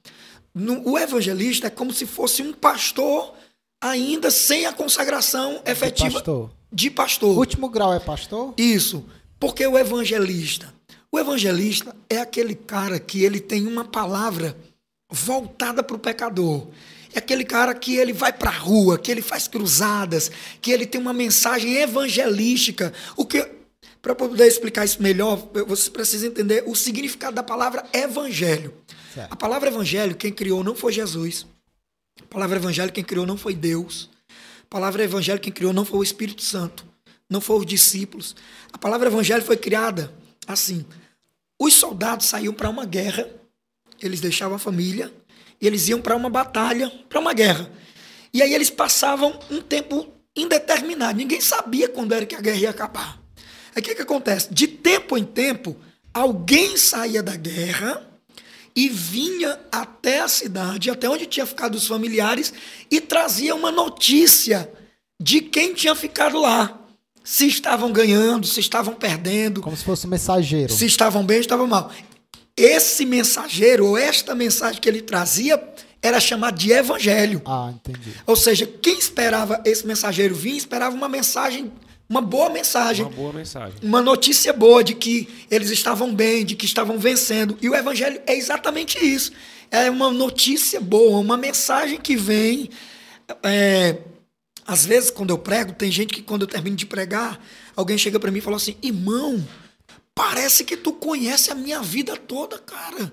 No, 0.54 0.88
o 0.88 0.98
evangelista 0.98 1.66
é 1.66 1.70
como 1.70 1.92
se 1.92 2.06
fosse 2.06 2.42
um 2.42 2.52
pastor 2.52 3.34
ainda 3.82 4.30
sem 4.30 4.66
a 4.66 4.72
consagração 4.72 5.60
efetiva 5.64 6.08
De 6.08 6.14
pastor. 6.14 6.50
De 6.74 6.90
pastor. 6.90 7.36
O 7.36 7.38
último 7.38 7.68
grau 7.68 7.94
é 7.94 8.00
pastor? 8.00 8.52
Isso. 8.58 9.06
Porque 9.38 9.66
o 9.66 9.78
evangelista, 9.78 10.74
o 11.10 11.18
evangelista 11.18 11.94
é 12.10 12.18
aquele 12.18 12.54
cara 12.54 12.98
que 12.98 13.22
ele 13.22 13.38
tem 13.38 13.66
uma 13.66 13.84
palavra 13.84 14.56
voltada 15.10 15.82
para 15.82 15.96
o 15.96 15.98
pecador. 15.98 16.66
É 17.14 17.18
aquele 17.18 17.44
cara 17.44 17.72
que 17.74 17.94
ele 17.94 18.12
vai 18.12 18.32
para 18.32 18.50
a 18.50 18.58
rua, 18.58 18.98
que 18.98 19.10
ele 19.10 19.22
faz 19.22 19.46
cruzadas, 19.46 20.30
que 20.60 20.72
ele 20.72 20.84
tem 20.84 21.00
uma 21.00 21.12
mensagem 21.12 21.76
evangelística. 21.76 22.92
O 23.16 23.24
que 23.24 23.48
para 24.02 24.14
poder 24.14 24.46
explicar 24.46 24.84
isso 24.84 25.02
melhor, 25.02 25.48
você 25.66 25.90
precisa 25.90 26.26
entender 26.26 26.64
o 26.66 26.74
significado 26.74 27.34
da 27.34 27.42
palavra 27.42 27.84
evangelho. 27.90 28.74
Certo. 29.14 29.32
A 29.32 29.36
palavra 29.36 29.70
evangelho, 29.70 30.14
quem 30.14 30.30
criou 30.32 30.62
não 30.62 30.74
foi 30.74 30.92
Jesus. 30.92 31.46
A 32.20 32.26
palavra 32.26 32.58
evangelho, 32.58 32.92
quem 32.92 33.04
criou 33.04 33.24
não 33.24 33.38
foi 33.38 33.54
Deus. 33.54 34.10
Palavra 34.74 35.04
evangelho, 35.04 35.38
quem 35.38 35.52
criou 35.52 35.72
não 35.72 35.84
foi 35.84 36.00
o 36.00 36.02
Espírito 36.02 36.42
Santo. 36.42 36.84
Não 37.30 37.40
foram 37.40 37.60
os 37.60 37.66
discípulos. 37.66 38.34
A 38.72 38.76
palavra 38.76 39.08
evangelho 39.08 39.44
foi 39.44 39.56
criada 39.56 40.12
assim. 40.48 40.84
Os 41.56 41.74
soldados 41.74 42.26
saíam 42.26 42.52
para 42.52 42.68
uma 42.68 42.84
guerra, 42.84 43.30
eles 44.02 44.20
deixavam 44.20 44.56
a 44.56 44.58
família, 44.58 45.14
e 45.60 45.66
eles 45.68 45.86
iam 45.86 46.02
para 46.02 46.16
uma 46.16 46.28
batalha, 46.28 46.90
para 47.08 47.20
uma 47.20 47.32
guerra. 47.32 47.70
E 48.32 48.42
aí 48.42 48.52
eles 48.52 48.68
passavam 48.68 49.38
um 49.48 49.60
tempo 49.60 50.08
indeterminado. 50.34 51.18
Ninguém 51.18 51.40
sabia 51.40 51.88
quando 51.88 52.12
era 52.12 52.26
que 52.26 52.34
a 52.34 52.40
guerra 52.40 52.58
ia 52.58 52.70
acabar. 52.70 53.22
Aí 53.76 53.80
o 53.80 53.84
que, 53.84 53.94
que 53.94 54.02
acontece? 54.02 54.52
De 54.52 54.66
tempo 54.66 55.16
em 55.16 55.24
tempo, 55.24 55.76
alguém 56.12 56.76
saía 56.76 57.22
da 57.22 57.36
guerra 57.36 58.04
e 58.76 58.88
vinha 58.88 59.58
até 59.70 60.20
a 60.20 60.28
cidade, 60.28 60.90
até 60.90 61.08
onde 61.08 61.26
tinha 61.26 61.46
ficado 61.46 61.74
os 61.76 61.86
familiares, 61.86 62.52
e 62.90 63.00
trazia 63.00 63.54
uma 63.54 63.70
notícia 63.70 64.70
de 65.20 65.40
quem 65.40 65.74
tinha 65.74 65.94
ficado 65.94 66.40
lá. 66.40 66.80
Se 67.22 67.46
estavam 67.46 67.90
ganhando, 67.92 68.46
se 68.46 68.60
estavam 68.60 68.94
perdendo, 68.94 69.62
Como 69.62 69.76
se 69.76 69.84
fosse 69.84 70.06
um 70.06 70.10
mensageiro. 70.10 70.72
se 70.72 70.84
estavam 70.84 71.24
bem 71.24 71.36
ou 71.38 71.40
estavam 71.40 71.66
mal. 71.66 71.90
Esse 72.56 73.06
mensageiro, 73.06 73.86
ou 73.86 73.96
esta 73.98 74.34
mensagem 74.34 74.80
que 74.80 74.88
ele 74.88 75.00
trazia, 75.00 75.60
era 76.02 76.20
chamado 76.20 76.58
de 76.58 76.70
evangelho. 76.70 77.40
Ah, 77.46 77.72
entendi. 77.74 78.12
Ou 78.26 78.36
seja, 78.36 78.66
quem 78.66 78.98
esperava 78.98 79.62
esse 79.64 79.86
mensageiro 79.86 80.34
vir, 80.34 80.56
esperava 80.56 80.94
uma 80.94 81.08
mensagem, 81.08 81.72
uma 82.08 82.20
boa 82.20 82.50
mensagem, 82.50 83.04
Uma 83.06 83.14
boa 83.14 83.32
mensagem. 83.32 83.78
uma 83.82 84.00
notícia 84.02 84.52
boa 84.52 84.84
de 84.84 84.94
que 84.94 85.28
eles 85.50 85.70
estavam 85.70 86.14
bem, 86.14 86.44
de 86.44 86.54
que 86.54 86.66
estavam 86.66 86.98
vencendo. 86.98 87.56
E 87.62 87.68
o 87.68 87.74
evangelho 87.74 88.20
é 88.26 88.34
exatamente 88.36 88.98
isso. 89.04 89.32
É 89.70 89.90
uma 89.90 90.10
notícia 90.10 90.80
boa, 90.80 91.18
uma 91.18 91.36
mensagem 91.36 91.98
que 91.98 92.16
vem. 92.16 92.68
é, 93.42 93.98
às 94.66 94.86
vezes, 94.86 95.10
quando 95.10 95.30
eu 95.30 95.38
prego, 95.38 95.72
tem 95.72 95.90
gente 95.90 96.14
que 96.14 96.22
quando 96.22 96.42
eu 96.42 96.48
termino 96.48 96.76
de 96.76 96.86
pregar, 96.86 97.38
alguém 97.76 97.98
chega 97.98 98.18
para 98.20 98.30
mim 98.30 98.38
e 98.38 98.42
fala 98.42 98.56
assim: 98.56 98.76
irmão, 98.82 99.46
parece 100.14 100.64
que 100.64 100.76
tu 100.76 100.92
conhece 100.92 101.50
a 101.50 101.54
minha 101.54 101.80
vida 101.82 102.16
toda, 102.16 102.58
cara. 102.58 103.12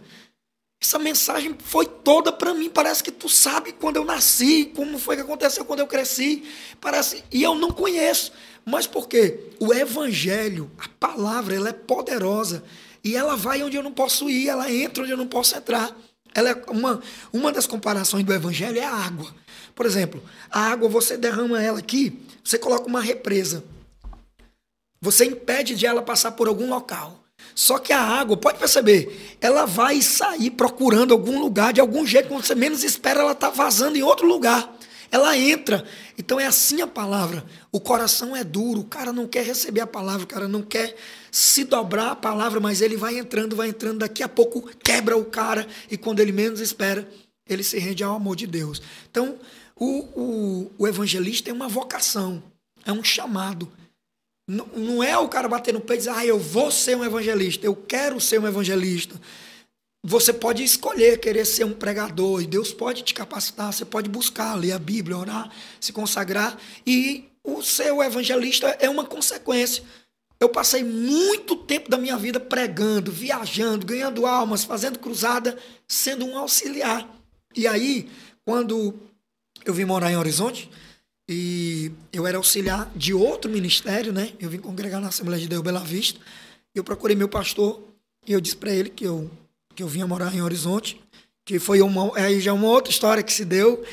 Essa 0.84 0.98
mensagem 0.98 1.56
foi 1.64 1.86
toda 1.86 2.32
para 2.32 2.54
mim. 2.56 2.68
Parece 2.70 3.04
que 3.04 3.12
tu 3.12 3.30
sabe 3.30 3.72
quando 3.72 3.98
eu 3.98 4.04
nasci, 4.06 4.72
como 4.76 4.98
foi 4.98 5.16
que 5.16 5.22
aconteceu 5.22 5.64
quando 5.64 5.80
eu 5.82 5.88
cresci. 5.88 6.44
Parece 6.80 7.24
e 7.32 7.44
eu 7.44 7.54
não 7.54 7.70
conheço. 7.70 8.32
Mas 8.66 8.88
por 8.88 9.08
quê? 9.08 9.40
O 9.60 9.74
evangelho, 9.74 10.70
a 10.78 10.88
palavra, 11.00 11.56
ela 11.56 11.70
é 11.70 11.74
poderosa 11.74 12.64
e 13.04 13.16
ela 13.16 13.36
vai 13.36 13.64
onde 13.64 13.76
eu 13.76 13.84
não 13.84 13.92
posso 13.92 14.30
ir, 14.30 14.48
ela 14.48 14.72
entra 14.72 15.04
onde 15.04 15.12
eu 15.12 15.18
não 15.18 15.28
posso 15.28 15.58
entrar. 15.58 15.96
Ela 16.34 16.52
é 16.52 16.64
uma 16.70 17.02
uma 17.34 17.52
das 17.52 17.68
comparações 17.68 18.24
do 18.24 18.34
evangelho 18.34 18.80
é 18.80 18.86
a 18.86 18.94
água. 18.94 19.34
Por 19.76 19.86
exemplo, 19.86 20.24
a 20.50 20.60
água 20.60 20.88
você 20.88 21.18
derrama 21.18 21.62
ela 21.62 21.80
aqui, 21.80 22.22
você 22.44 22.58
coloca 22.58 22.88
uma 22.88 23.02
represa. 23.02 23.64
Você 25.02 25.26
impede 25.26 25.76
de 25.76 25.86
ela 25.86 26.02
passar 26.02 26.32
por 26.32 26.48
algum 26.48 26.70
local. 26.70 27.22
Só 27.56 27.80
que 27.80 27.92
a 27.92 28.00
água, 28.00 28.38
pode 28.38 28.60
perceber, 28.60 29.38
ela 29.42 29.66
vai 29.66 30.02
sair 30.02 30.52
procurando 30.52 31.12
algum 31.12 31.40
lugar, 31.40 31.74
de 31.74 31.82
algum 31.82 32.06
jeito, 32.06 32.30
quando 32.30 32.46
você 32.46 32.56
menos 32.56 32.84
espera, 32.84 33.22
ela 33.22 33.32
está 33.32 33.50
vazando 33.50 33.98
em 33.98 34.04
outro 34.04 34.28
lugar. 34.28 34.74
Ela 35.12 35.38
entra. 35.38 35.84
Então 36.18 36.40
é 36.40 36.46
assim 36.48 36.82
a 36.82 36.88
palavra. 36.88 37.46
O 37.70 37.82
coração 37.82 38.34
é 38.34 38.44
duro, 38.44 38.80
o 38.80 38.86
cara 38.86 39.12
não 39.12 39.28
quer 39.28 39.44
receber 39.44 39.82
a 39.82 39.88
palavra, 39.88 40.24
o 40.24 40.28
cara 40.28 40.48
não 40.48 40.62
quer 40.62 40.96
se 41.30 41.66
dobrar 41.66 42.12
a 42.12 42.16
palavra, 42.16 42.62
mas 42.62 42.82
ele 42.82 42.96
vai 42.96 43.18
entrando, 43.18 43.56
vai 43.56 43.68
entrando, 43.68 44.00
daqui 44.00 44.24
a 44.24 44.30
pouco 44.30 44.62
quebra 44.84 45.18
o 45.18 45.26
cara, 45.26 45.68
e 45.90 45.98
quando 45.98 46.22
ele 46.22 46.32
menos 46.32 46.62
espera, 46.62 47.08
ele 47.48 47.64
se 47.64 47.78
rende 47.78 48.04
ao 48.04 48.16
amor 48.16 48.38
de 48.38 48.48
Deus. 48.48 48.82
Então, 49.10 49.38
o, 49.76 50.00
o, 50.16 50.72
o 50.78 50.88
evangelista 50.88 51.50
é 51.50 51.54
uma 51.54 51.68
vocação, 51.68 52.42
é 52.86 52.92
um 52.94 53.04
chamado. 53.04 53.70
Não, 54.48 54.66
não 54.76 55.04
é 55.04 55.18
o 55.18 55.28
cara 55.28 55.48
bater 55.48 55.74
no 55.74 55.82
peito 55.82 56.02
e 56.02 56.06
dizer, 56.06 56.10
ah, 56.12 56.26
eu 56.26 56.40
vou 56.40 56.72
ser 56.72 56.96
um 56.96 57.04
evangelista, 57.04 57.66
eu 57.66 57.76
quero 57.76 58.20
ser 58.20 58.40
um 58.40 58.48
evangelista. 58.48 59.20
Você 60.04 60.34
pode 60.34 60.64
escolher 60.64 61.20
querer 61.20 61.46
ser 61.46 61.64
um 61.64 61.74
pregador, 61.74 62.42
e 62.42 62.48
Deus 62.48 62.74
pode 62.74 63.04
te 63.04 63.14
capacitar, 63.14 63.72
você 63.72 63.86
pode 63.86 64.10
buscar, 64.10 64.56
ler 64.56 64.72
a 64.72 64.80
Bíblia, 64.80 65.18
orar, 65.18 65.52
se 65.80 65.94
consagrar, 65.94 66.58
e 66.86 67.30
o 67.44 67.62
ser 67.62 67.92
o 67.92 68.02
evangelista 68.02 68.68
é 68.80 68.90
uma 68.90 69.06
consequência. 69.06 69.84
Eu 70.40 70.50
passei 70.50 70.84
muito 70.84 71.56
tempo 71.56 71.88
da 71.88 72.00
minha 72.00 72.18
vida 72.18 72.40
pregando, 72.40 73.12
viajando, 73.12 73.86
ganhando 73.86 74.26
almas, 74.26 74.64
fazendo 74.64 74.98
cruzada, 74.98 75.56
sendo 75.88 76.26
um 76.26 76.36
auxiliar. 76.36 77.08
E 77.56 77.68
aí, 77.68 78.10
quando 78.44 78.96
eu 79.64 79.74
vim 79.74 79.86
morar 79.86 80.12
em 80.12 80.18
Horizonte, 80.18 80.68
e 81.30 81.92
eu 82.12 82.26
era 82.26 82.38
auxiliar 82.38 82.92
de 82.96 83.14
outro 83.14 83.50
ministério, 83.52 84.12
né? 84.12 84.34
Eu 84.40 84.50
vim 84.50 84.58
congregar 84.58 85.00
na 85.00 85.10
Assembleia 85.10 85.42
de 85.42 85.48
Deus 85.48 85.62
Bela 85.62 85.80
Vista. 85.80 86.20
Eu 86.74 86.84
procurei 86.84 87.16
meu 87.16 87.30
pastor 87.30 87.82
e 88.26 88.34
eu 88.34 88.42
disse 88.42 88.58
para 88.58 88.74
ele 88.74 88.90
que 88.90 89.06
eu 89.06 89.30
que 89.76 89.84
eu 89.84 89.88
vinha 89.88 90.06
morar 90.08 90.34
em 90.36 90.42
Horizonte, 90.42 91.02
que 91.46 91.60
foi 91.60 91.82
uma 91.82 92.16
aí 92.18 92.40
já 92.40 92.54
uma 92.54 92.68
outra 92.68 92.92
história 92.92 93.24
que 93.24 93.34
se 93.34 93.46
deu. 93.46 93.84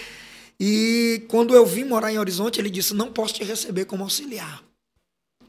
E 0.60 1.24
quando 1.28 1.54
eu 1.54 1.64
vim 1.64 1.84
morar 1.84 2.12
em 2.12 2.18
Horizonte, 2.18 2.60
ele 2.60 2.70
disse: 2.70 2.94
"Não 2.94 3.12
posso 3.12 3.34
te 3.34 3.44
receber 3.44 3.84
como 3.84 4.02
auxiliar". 4.04 4.62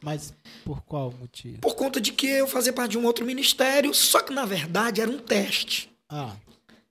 Mas 0.02 0.34
por 0.64 0.82
qual 0.84 1.12
motivo? 1.12 1.60
Por 1.60 1.76
conta 1.76 2.00
de 2.00 2.12
que 2.14 2.28
eu 2.28 2.48
fazia 2.48 2.72
parte 2.72 2.92
de 2.92 2.98
um 2.98 3.06
outro 3.06 3.26
ministério, 3.26 3.94
só 3.94 4.22
que 4.22 4.34
na 4.34 4.46
verdade 4.46 5.02
era 5.02 5.10
um 5.12 5.20
teste. 5.20 5.90
Ah, 6.08 6.36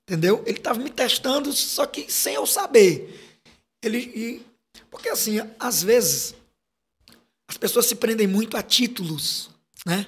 Entendeu? 0.02 0.42
Ele 0.46 0.56
estava 0.58 0.78
me 0.78 0.88
testando, 0.90 1.52
só 1.52 1.84
que 1.86 2.10
sem 2.10 2.34
eu 2.34 2.46
saber. 2.46 3.38
Ele, 3.82 3.98
e- 3.98 4.42
porque 4.90 5.08
assim, 5.10 5.38
às 5.60 5.82
vezes, 5.82 6.34
as 7.46 7.56
pessoas 7.58 7.84
se 7.86 7.94
prendem 7.94 8.26
muito 8.26 8.56
a 8.56 8.62
títulos, 8.62 9.50
né? 9.84 10.06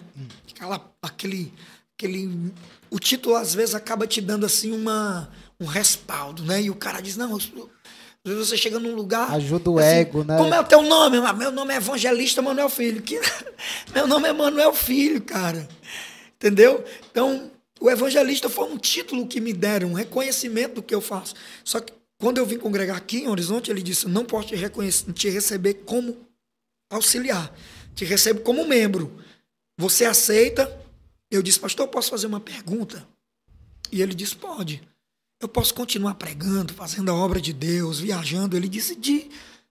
Aquela, 0.50 0.90
aquele, 1.02 1.52
aquele, 1.94 2.50
o 2.90 2.98
título 2.98 3.36
às 3.36 3.54
vezes 3.54 3.74
acaba 3.74 4.06
te 4.06 4.20
dando 4.20 4.44
assim 4.44 4.72
uma, 4.72 5.30
um 5.60 5.66
respaldo, 5.66 6.42
né? 6.44 6.62
E 6.62 6.70
o 6.70 6.74
cara 6.74 7.00
diz, 7.00 7.16
não, 7.16 7.30
eu- 7.32 7.70
às 8.22 8.32
vezes 8.32 8.48
você 8.48 8.56
chega 8.56 8.78
num 8.78 8.94
lugar... 8.94 9.32
Ajuda 9.32 9.70
o 9.70 9.80
ego, 9.80 10.24
né? 10.24 10.36
Como 10.36 10.52
é 10.52 10.60
o 10.60 10.64
teu 10.64 10.82
nome? 10.82 11.18
Meu 11.38 11.50
nome 11.50 11.72
é 11.72 11.78
Evangelista 11.78 12.42
Manuel 12.42 12.68
Filho. 12.68 13.00
Que, 13.00 13.18
meu 13.94 14.06
nome 14.06 14.28
é 14.28 14.32
Manuel 14.32 14.74
Filho, 14.74 15.22
cara. 15.22 15.66
Entendeu? 16.36 16.84
Então, 17.10 17.50
o 17.80 17.90
evangelista 17.90 18.50
foi 18.50 18.64
um 18.66 18.76
título 18.76 19.26
que 19.26 19.40
me 19.40 19.54
deram, 19.54 19.88
um 19.90 19.94
reconhecimento 19.94 20.74
do 20.76 20.82
que 20.82 20.94
eu 20.94 21.00
faço. 21.00 21.34
Só 21.64 21.80
que 21.80 21.92
quando 22.20 22.36
eu 22.36 22.44
vim 22.44 22.58
congregar 22.58 22.96
aqui 22.96 23.20
em 23.20 23.28
Horizonte, 23.28 23.70
ele 23.70 23.82
disse: 23.82 24.06
não 24.06 24.24
posso 24.24 24.48
te, 24.48 24.56
reconhecer, 24.56 25.10
te 25.14 25.30
receber 25.30 25.74
como 25.86 26.16
auxiliar, 26.92 27.54
te 27.94 28.04
recebo 28.04 28.40
como 28.40 28.66
membro. 28.66 29.18
Você 29.78 30.04
aceita? 30.04 30.79
Eu 31.30 31.42
disse, 31.42 31.60
pastor, 31.60 31.86
eu 31.86 31.90
posso 31.90 32.10
fazer 32.10 32.26
uma 32.26 32.40
pergunta? 32.40 33.06
E 33.92 34.02
ele 34.02 34.14
disse: 34.14 34.36
pode. 34.36 34.82
Eu 35.40 35.48
posso 35.48 35.72
continuar 35.72 36.14
pregando, 36.14 36.74
fazendo 36.74 37.10
a 37.10 37.14
obra 37.14 37.40
de 37.40 37.52
Deus, 37.52 37.98
viajando. 38.00 38.56
Ele 38.56 38.68
disse: 38.68 38.94
de 38.94 39.28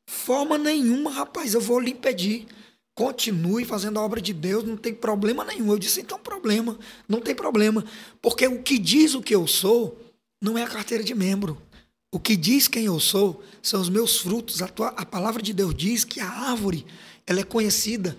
forma 0.07 0.57
nenhuma, 0.57 1.11
rapaz, 1.11 1.53
eu 1.53 1.61
vou 1.61 1.79
lhe 1.79 1.91
impedir. 1.91 2.47
Continue 2.95 3.63
fazendo 3.63 3.97
a 3.99 4.03
obra 4.03 4.19
de 4.19 4.33
Deus, 4.33 4.63
não 4.63 4.75
tem 4.75 4.93
problema 4.93 5.45
nenhum. 5.45 5.71
Eu 5.71 5.79
disse: 5.79 6.01
então, 6.01 6.19
problema, 6.19 6.77
não 7.07 7.21
tem 7.21 7.35
problema. 7.35 7.85
Porque 8.21 8.47
o 8.47 8.61
que 8.61 8.77
diz 8.77 9.13
o 9.13 9.21
que 9.21 9.35
eu 9.35 9.45
sou 9.47 9.97
não 10.41 10.57
é 10.57 10.63
a 10.63 10.67
carteira 10.67 11.03
de 11.03 11.13
membro. 11.13 11.61
O 12.11 12.19
que 12.19 12.35
diz 12.35 12.67
quem 12.67 12.85
eu 12.85 12.99
sou 12.99 13.43
são 13.61 13.79
os 13.79 13.89
meus 13.89 14.17
frutos. 14.17 14.61
A, 14.61 14.67
tua- 14.67 14.93
a 14.97 15.05
palavra 15.05 15.41
de 15.41 15.53
Deus 15.53 15.75
diz 15.75 16.03
que 16.03 16.19
a 16.19 16.27
árvore 16.27 16.85
ela 17.27 17.41
é 17.41 17.43
conhecida 17.43 18.17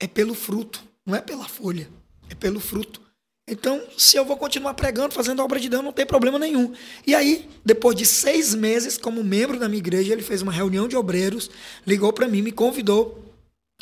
é 0.00 0.06
pelo 0.06 0.34
fruto, 0.34 0.82
Não 1.06 1.14
é 1.14 1.20
pela 1.20 1.48
folha, 1.48 1.88
é 2.30 2.34
pelo 2.34 2.60
fruto. 2.60 3.08
Então, 3.50 3.82
se 3.96 4.16
eu 4.16 4.26
vou 4.26 4.36
continuar 4.36 4.74
pregando, 4.74 5.14
fazendo 5.14 5.40
a 5.40 5.44
obra 5.44 5.58
de 5.58 5.70
Deus, 5.70 5.82
não 5.82 5.92
tem 5.92 6.04
problema 6.04 6.38
nenhum. 6.38 6.72
E 7.06 7.14
aí, 7.14 7.48
depois 7.64 7.96
de 7.96 8.04
seis 8.04 8.54
meses, 8.54 8.98
como 8.98 9.24
membro 9.24 9.58
da 9.58 9.68
minha 9.68 9.78
igreja, 9.78 10.12
ele 10.12 10.22
fez 10.22 10.42
uma 10.42 10.52
reunião 10.52 10.86
de 10.86 10.96
obreiros, 10.96 11.50
ligou 11.86 12.12
para 12.12 12.28
mim, 12.28 12.42
me 12.42 12.52
convidou. 12.52 13.24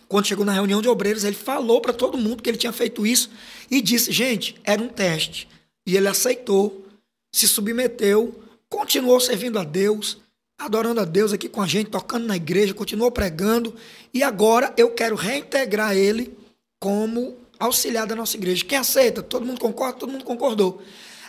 Quando 0.09 0.26
chegou 0.26 0.44
na 0.44 0.52
reunião 0.52 0.80
de 0.80 0.88
obreiros, 0.88 1.24
ele 1.24 1.35
falou 1.35 1.80
para 1.80 1.92
todo 1.92 2.16
mundo 2.16 2.42
que 2.42 2.48
ele 2.48 2.59
tinha 2.59 2.72
feito 2.72 3.04
isso 3.04 3.28
e 3.68 3.82
disse: 3.82 4.12
gente, 4.12 4.54
era 4.62 4.80
um 4.80 4.88
teste. 4.88 5.48
E 5.85 5.96
ele 5.96 6.06
aceitou, 6.06 6.87
se 7.35 7.48
submeteu, 7.48 8.40
continuou 8.68 9.18
servindo 9.18 9.59
a 9.59 9.64
Deus, 9.64 10.18
adorando 10.59 11.00
a 11.00 11.04
Deus 11.04 11.32
aqui 11.32 11.48
com 11.48 11.61
a 11.61 11.66
gente, 11.66 11.90
tocando 11.90 12.26
na 12.26 12.37
igreja, 12.37 12.72
continuou 12.72 13.11
pregando. 13.11 13.74
E 14.14 14.22
agora 14.22 14.72
eu 14.76 14.90
quero 14.90 15.16
reintegrar 15.16 15.96
ele 15.96 16.37
como 16.80 17.37
auxiliar 17.58 18.06
da 18.06 18.14
nossa 18.14 18.36
igreja. 18.36 18.64
Quem 18.64 18.78
aceita? 18.78 19.22
Todo 19.22 19.44
mundo 19.44 19.60
concorda? 19.60 19.98
Todo 19.98 20.12
mundo 20.12 20.24
concordou. 20.24 20.82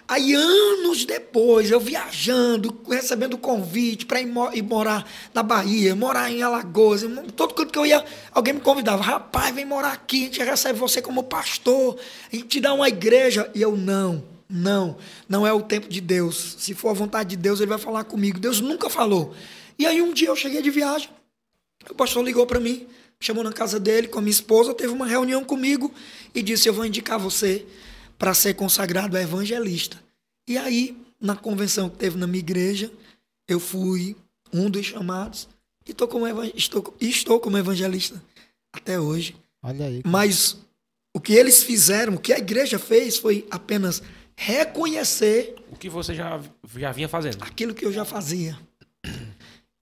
Aí, 0.09 0.33
anos 0.33 1.03
depois, 1.03 1.69
eu 1.69 1.81
viajando, 1.81 2.73
recebendo 2.89 3.37
convite 3.37 4.05
para 4.05 4.21
ir, 4.21 4.33
ir, 4.53 4.61
morar 4.61 5.05
na 5.33 5.43
Bahia, 5.43 5.93
morar 5.97 6.31
em 6.31 6.41
Alagoas, 6.41 7.03
todo 7.35 7.53
canto 7.53 7.73
que 7.73 7.77
eu 7.77 7.85
ia, 7.85 8.05
alguém 8.31 8.53
me 8.53 8.61
convidava, 8.61 9.03
rapaz, 9.03 9.53
vem 9.53 9.65
morar 9.65 9.91
aqui, 9.91 10.21
a 10.21 10.25
gente 10.27 10.41
recebe 10.41 10.79
você 10.79 11.01
como 11.01 11.23
pastor, 11.23 11.99
a 12.31 12.35
gente 12.35 12.47
te 12.47 12.61
dá 12.61 12.73
uma 12.73 12.87
igreja. 12.87 13.51
E 13.53 13.61
eu, 13.61 13.75
não, 13.75 14.23
não, 14.49 14.95
não 15.27 15.45
é 15.45 15.51
o 15.51 15.61
tempo 15.61 15.89
de 15.89 15.99
Deus. 15.99 16.55
Se 16.57 16.73
for 16.73 16.89
a 16.89 16.93
vontade 16.93 17.31
de 17.31 17.35
Deus, 17.35 17.59
ele 17.59 17.67
vai 17.67 17.77
falar 17.77 18.05
comigo. 18.05 18.39
Deus 18.39 18.61
nunca 18.61 18.89
falou. 18.89 19.35
E 19.77 19.85
aí, 19.85 20.01
um 20.01 20.13
dia 20.13 20.29
eu 20.29 20.37
cheguei 20.37 20.61
de 20.61 20.69
viagem, 20.69 21.09
o 21.89 21.93
pastor 21.93 22.23
ligou 22.23 22.45
para 22.45 22.61
mim, 22.61 22.87
chamou 23.19 23.43
na 23.43 23.51
casa 23.51 23.79
dele 23.79 24.07
com 24.07 24.19
a 24.19 24.21
minha 24.21 24.31
esposa, 24.31 24.73
teve 24.73 24.93
uma 24.93 25.07
reunião 25.07 25.43
comigo 25.43 25.93
e 26.33 26.41
disse: 26.41 26.67
Eu 26.67 26.73
vou 26.73 26.85
indicar 26.85 27.19
você 27.19 27.65
para 28.17 28.33
ser 28.33 28.53
consagrado 28.55 29.17
a 29.17 29.21
evangelista. 29.21 30.01
E 30.47 30.57
aí, 30.57 30.97
na 31.19 31.35
convenção 31.35 31.89
que 31.89 31.97
teve 31.97 32.17
na 32.17 32.27
minha 32.27 32.39
igreja, 32.39 32.91
eu 33.47 33.59
fui 33.59 34.15
um 34.53 34.69
dos 34.69 34.85
chamados 34.85 35.47
e 35.87 35.93
tô 35.93 36.07
como 36.07 36.25
estou, 36.55 36.95
estou 36.99 37.39
como 37.39 37.57
evangelista 37.57 38.21
até 38.73 38.99
hoje. 38.99 39.35
Olha 39.63 39.85
aí. 39.85 40.01
Mas 40.05 40.57
o 41.15 41.19
que 41.19 41.33
eles 41.33 41.63
fizeram, 41.63 42.15
o 42.15 42.19
que 42.19 42.33
a 42.33 42.37
igreja 42.37 42.77
fez 42.77 43.17
foi 43.17 43.47
apenas 43.49 44.01
reconhecer 44.35 45.55
o 45.71 45.75
que 45.75 45.89
você 45.89 46.13
já, 46.13 46.39
já 46.75 46.91
vinha 46.91 47.09
fazendo. 47.09 47.41
Aquilo 47.41 47.73
que 47.73 47.85
eu 47.85 47.91
já 47.91 48.05
fazia. 48.05 48.57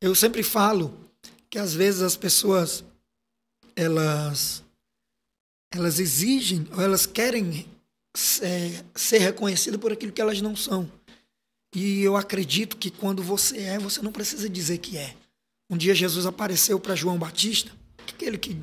Eu 0.02 0.16
sempre 0.16 0.44
falo 0.44 0.98
que 1.50 1.60
às 1.60 1.74
vezes 1.74 2.02
as 2.02 2.16
pessoas 2.16 2.84
elas 3.76 4.64
elas 5.74 6.00
exigem 6.00 6.68
ou 6.72 6.82
elas 6.82 7.06
querem 7.06 7.66
é, 8.42 8.84
ser 8.96 9.18
reconhecidas 9.18 9.80
por 9.80 9.92
aquilo 9.92 10.12
que 10.12 10.22
elas 10.22 10.42
não 10.42 10.56
são. 10.56 10.90
E 11.76 12.02
eu 12.02 12.16
acredito 12.16 12.78
que 12.78 12.90
quando 12.90 13.22
você 13.22 13.58
é, 13.58 13.78
você 13.78 14.02
não 14.02 14.12
precisa 14.12 14.48
dizer 14.48 14.78
que 14.78 14.98
é. 14.98 15.14
Um 15.70 15.76
dia 15.76 15.94
Jesus 15.94 16.26
apareceu 16.26 16.80
para 16.80 16.96
João 16.96 17.18
Batista, 17.18 17.72
aquele 18.08 18.38
que 18.38 18.58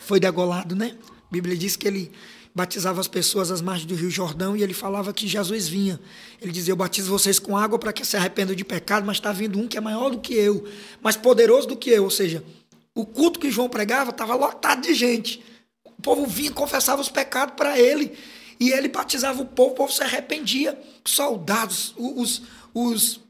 foi 0.00 0.18
degolado, 0.18 0.74
né? 0.74 0.96
A 1.08 1.30
Bíblia 1.30 1.56
diz 1.56 1.76
que 1.76 1.86
ele 1.86 2.10
batizava 2.54 3.00
as 3.00 3.06
pessoas 3.06 3.50
às 3.50 3.60
margens 3.60 3.86
do 3.86 3.94
Rio 3.94 4.10
Jordão 4.10 4.56
e 4.56 4.62
ele 4.62 4.72
falava 4.72 5.12
que 5.12 5.28
Jesus 5.28 5.68
vinha. 5.68 6.00
Ele 6.40 6.50
dizia: 6.50 6.72
Eu 6.72 6.76
batizo 6.76 7.10
vocês 7.10 7.38
com 7.38 7.56
água 7.56 7.78
para 7.78 7.92
que 7.92 8.04
se 8.04 8.16
arrependam 8.16 8.56
de 8.56 8.64
pecado, 8.64 9.06
mas 9.06 9.18
está 9.18 9.30
vindo 9.30 9.58
um 9.58 9.68
que 9.68 9.76
é 9.76 9.80
maior 9.80 10.10
do 10.10 10.18
que 10.18 10.34
eu, 10.34 10.66
mais 11.02 11.16
poderoso 11.16 11.68
do 11.68 11.76
que 11.76 11.90
eu. 11.90 12.04
Ou 12.04 12.10
seja, 12.10 12.42
o 12.96 13.04
culto 13.04 13.38
que 13.38 13.50
João 13.50 13.68
pregava 13.68 14.10
estava 14.10 14.34
lotado 14.34 14.80
de 14.80 14.94
gente. 14.94 15.44
O 15.84 15.92
povo 16.02 16.26
vinha 16.26 16.50
confessava 16.50 17.00
os 17.00 17.10
pecados 17.10 17.54
para 17.54 17.78
ele. 17.78 18.16
E 18.58 18.70
ele 18.70 18.88
batizava 18.88 19.42
o 19.42 19.46
povo, 19.46 19.72
o 19.72 19.74
povo 19.74 19.92
se 19.92 20.02
arrependia. 20.02 20.80
Soldados, 21.04 21.94
os, 21.98 22.42
os, 22.72 23.20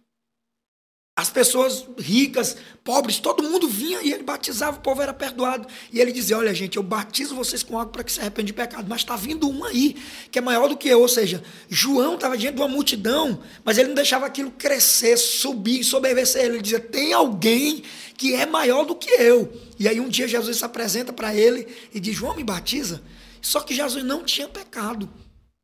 as 1.19 1.31
pessoas 1.31 1.87
ricas, 1.99 2.59
pobres, 2.85 3.19
todo 3.19 3.43
mundo 3.43 3.67
vinha 3.67 4.03
e 4.03 4.13
ele 4.13 4.23
batizava, 4.23 4.77
o 4.77 4.81
povo 4.81 5.01
era 5.01 5.15
perdoado. 5.15 5.67
E 5.91 5.99
ele 5.99 6.13
dizia: 6.13 6.37
Olha, 6.37 6.55
gente, 6.55 6.77
eu 6.77 6.83
batizo 6.83 7.35
vocês 7.35 7.63
com 7.63 7.79
água 7.79 7.91
para 7.91 8.05
que 8.05 8.13
se 8.13 8.21
arrependam 8.21 8.45
de 8.45 8.53
pecado, 8.53 8.85
mas 8.87 9.01
está 9.01 9.17
vindo 9.17 9.49
um 9.49 9.65
aí 9.65 9.97
que 10.31 10.39
é 10.39 10.43
maior 10.43 10.69
do 10.69 10.77
que 10.77 10.87
eu. 10.87 11.01
Ou 11.01 11.09
seja, 11.09 11.43
João 11.71 12.17
estava 12.17 12.37
diante 12.37 12.57
de 12.57 12.61
uma 12.61 12.69
multidão, 12.69 13.43
mas 13.65 13.79
ele 13.79 13.89
não 13.89 13.95
deixava 13.95 14.27
aquilo 14.27 14.51
crescer, 14.51 15.17
subir, 15.17 15.83
soberbecer. 15.85 16.45
Ele 16.45 16.61
dizia: 16.61 16.81
Tem 16.81 17.15
alguém 17.15 17.83
que 18.15 18.35
é 18.35 18.45
maior 18.45 18.85
do 18.85 18.95
que 18.95 19.11
eu. 19.11 19.51
E 19.79 19.89
aí 19.89 19.99
um 19.99 20.11
dia 20.11 20.29
Jesus 20.29 20.59
se 20.59 20.65
apresenta 20.67 21.15
para 21.15 21.35
ele 21.35 21.67
e 21.95 21.99
diz: 21.99 22.15
João, 22.15 22.37
me 22.37 22.45
batiza. 22.45 23.03
Só 23.41 23.61
que 23.61 23.75
Jesus 23.75 24.05
não 24.05 24.23
tinha 24.23 24.49
pecado. 24.49 25.09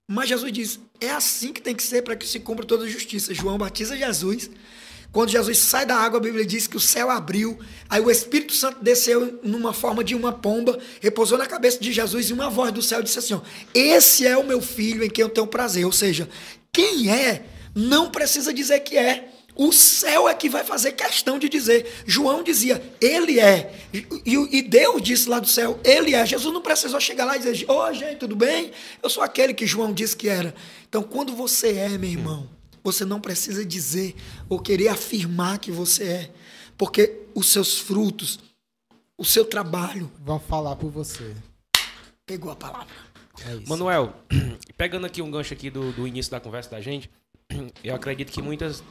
Mas 0.08 0.30
Jesus 0.30 0.50
diz: 0.50 0.80
é 0.98 1.10
assim 1.10 1.52
que 1.52 1.60
tem 1.60 1.74
que 1.74 1.82
ser 1.82 2.00
para 2.00 2.16
que 2.16 2.26
se 2.26 2.40
cumpra 2.40 2.64
toda 2.64 2.84
a 2.84 2.88
justiça. 2.88 3.34
João 3.34 3.58
batiza 3.58 3.94
Jesus. 3.96 4.48
Quando 5.12 5.28
Jesus 5.28 5.58
sai 5.58 5.84
da 5.84 5.94
água, 5.94 6.18
a 6.18 6.22
Bíblia 6.22 6.44
diz 6.44 6.66
que 6.66 6.76
o 6.76 6.80
céu 6.80 7.10
abriu, 7.10 7.58
aí 7.86 8.00
o 8.00 8.10
Espírito 8.10 8.54
Santo 8.54 8.82
desceu 8.82 9.38
numa 9.42 9.74
forma 9.74 10.02
de 10.02 10.14
uma 10.14 10.32
pomba, 10.32 10.78
repousou 11.02 11.36
na 11.36 11.46
cabeça 11.46 11.78
de 11.78 11.92
Jesus 11.92 12.30
e 12.30 12.32
uma 12.32 12.48
voz 12.48 12.72
do 12.72 12.80
céu 12.80 13.02
disse 13.02 13.18
assim: 13.18 13.38
Esse 13.74 14.26
é 14.26 14.36
o 14.38 14.44
meu 14.44 14.62
filho 14.62 15.04
em 15.04 15.10
quem 15.10 15.22
eu 15.22 15.28
tenho 15.28 15.46
prazer. 15.46 15.84
Ou 15.84 15.92
seja, 15.92 16.26
quem 16.72 17.10
é 17.10 17.44
não 17.74 18.10
precisa 18.10 18.54
dizer 18.54 18.80
que 18.80 18.96
é. 18.96 19.28
O 19.54 19.70
céu 19.70 20.26
é 20.26 20.32
que 20.32 20.48
vai 20.48 20.64
fazer 20.64 20.92
questão 20.92 21.38
de 21.38 21.46
dizer. 21.46 21.86
João 22.06 22.42
dizia, 22.42 22.82
ele 22.98 23.38
é. 23.38 23.70
E, 23.92 24.06
e, 24.50 24.62
Deus 24.62 25.02
disse 25.02 25.28
lá 25.28 25.38
do 25.38 25.46
céu, 25.46 25.78
ele 25.84 26.14
é. 26.14 26.24
Jesus 26.24 26.54
não 26.54 26.62
precisou 26.62 26.98
chegar 26.98 27.26
lá 27.26 27.36
e 27.36 27.38
dizer, 27.38 27.70
ô 27.70 27.82
oh, 27.82 27.92
gente, 27.92 28.16
tudo 28.16 28.34
bem? 28.34 28.72
Eu 29.02 29.10
sou 29.10 29.22
aquele 29.22 29.52
que 29.52 29.66
João 29.66 29.92
disse 29.92 30.16
que 30.16 30.26
era. 30.26 30.54
Então, 30.88 31.02
quando 31.02 31.36
você 31.36 31.74
é, 31.74 31.98
meu 31.98 32.08
irmão, 32.08 32.48
você 32.82 33.04
não 33.04 33.20
precisa 33.20 33.64
dizer 33.64 34.14
ou 34.48 34.58
querer 34.58 34.88
afirmar 34.88 35.58
que 35.58 35.70
você 35.70 36.04
é. 36.04 36.34
Porque 36.76 37.26
os 37.34 37.48
seus 37.48 37.78
frutos, 37.78 38.38
o 39.16 39.24
seu 39.24 39.44
trabalho. 39.44 40.10
Vão 40.20 40.40
falar 40.40 40.76
por 40.76 40.90
você. 40.90 41.34
Pegou 42.26 42.50
a 42.50 42.56
palavra. 42.56 42.88
É 43.46 43.68
Manuel, 43.68 44.14
pegando 44.76 45.06
aqui 45.06 45.22
um 45.22 45.30
gancho 45.30 45.54
aqui 45.54 45.70
do, 45.70 45.92
do 45.92 46.06
início 46.06 46.30
da 46.30 46.40
conversa 46.40 46.70
da 46.70 46.80
gente, 46.80 47.10
eu 47.82 47.94
acredito 47.94 48.30
que 48.30 48.42
muitas 48.42 48.82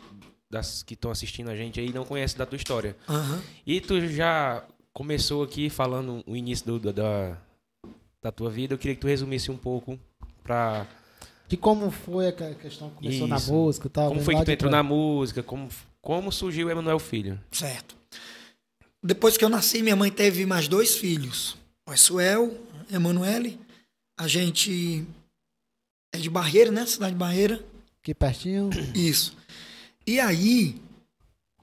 das 0.49 0.83
que 0.83 0.95
estão 0.95 1.11
assistindo 1.11 1.49
a 1.49 1.55
gente 1.55 1.79
aí 1.79 1.93
não 1.93 2.03
conhece 2.03 2.37
da 2.37 2.45
tua 2.45 2.57
história. 2.57 2.95
Uhum. 3.07 3.41
E 3.65 3.79
tu 3.79 4.05
já 4.07 4.65
começou 4.93 5.43
aqui 5.43 5.69
falando 5.69 6.23
o 6.27 6.35
início 6.35 6.65
do, 6.65 6.91
da, 6.91 7.37
da 8.21 8.31
tua 8.31 8.49
vida. 8.49 8.73
Eu 8.73 8.77
queria 8.77 8.95
que 8.95 9.01
tu 9.01 9.07
resumisse 9.07 9.49
um 9.49 9.57
pouco 9.57 9.97
para 10.43 10.85
de 11.51 11.57
como 11.57 11.91
foi 11.91 12.29
a 12.29 12.31
questão 12.31 12.89
que 12.91 12.95
começou 12.95 13.27
Isso. 13.27 13.27
na 13.27 13.39
música 13.39 13.87
e 13.87 13.89
tal. 13.89 14.07
Como 14.07 14.21
foi 14.21 14.35
que 14.37 14.45
tu 14.45 14.51
entrou 14.51 14.69
pra... 14.71 14.77
na 14.77 14.83
música? 14.83 15.43
Como, 15.43 15.67
como 16.01 16.31
surgiu 16.31 16.67
o 16.67 16.71
Emanuel 16.71 16.97
Filho? 16.97 17.37
Certo. 17.51 17.97
Depois 19.03 19.35
que 19.35 19.43
eu 19.43 19.49
nasci, 19.49 19.81
minha 19.83 19.97
mãe 19.97 20.09
teve 20.09 20.45
mais 20.45 20.69
dois 20.69 20.95
filhos. 20.95 21.57
O 21.85 21.97
Suel, 21.97 22.57
Emanuele. 22.89 23.59
A 24.17 24.29
gente 24.29 25.05
é 26.15 26.19
de 26.19 26.29
Barreira, 26.29 26.71
né? 26.71 26.85
Cidade 26.85 27.11
de 27.11 27.17
Barreira. 27.17 27.61
Aqui 28.01 28.13
pertinho. 28.13 28.69
Isso. 28.95 29.35
E 30.07 30.21
aí, 30.21 30.81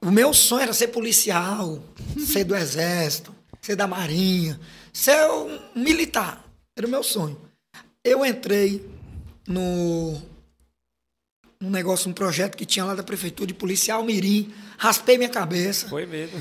o 0.03 0.11
meu 0.11 0.35
sonho 0.35 0.65
era 0.65 0.75
ser 0.75 0.89
policial, 0.89 1.83
ser 2.19 2.45
do 2.45 2.55
exército, 2.55 3.35
ser 3.63 3.75
da 3.75 3.87
marinha, 3.87 4.61
ser 4.93 5.31
um 5.31 5.59
militar. 5.75 6.45
Era 6.77 6.87
o 6.87 6.91
meu 6.91 7.03
sonho. 7.03 7.41
Eu 8.05 8.27
entrei 8.27 8.98
no, 9.49 10.21
no 11.61 11.71
negócio, 11.71 12.09
um 12.09 12.13
projeto 12.13 12.57
que 12.57 12.67
tinha 12.67 12.85
lá 12.85 12.95
da 12.95 13.03
prefeitura 13.03 13.47
de 13.47 13.55
policial 13.55 14.05
mirim, 14.05 14.53
raspei 14.77 15.17
minha 15.17 15.31
cabeça. 15.31 15.89
Foi 15.89 16.05
mesmo. 16.07 16.39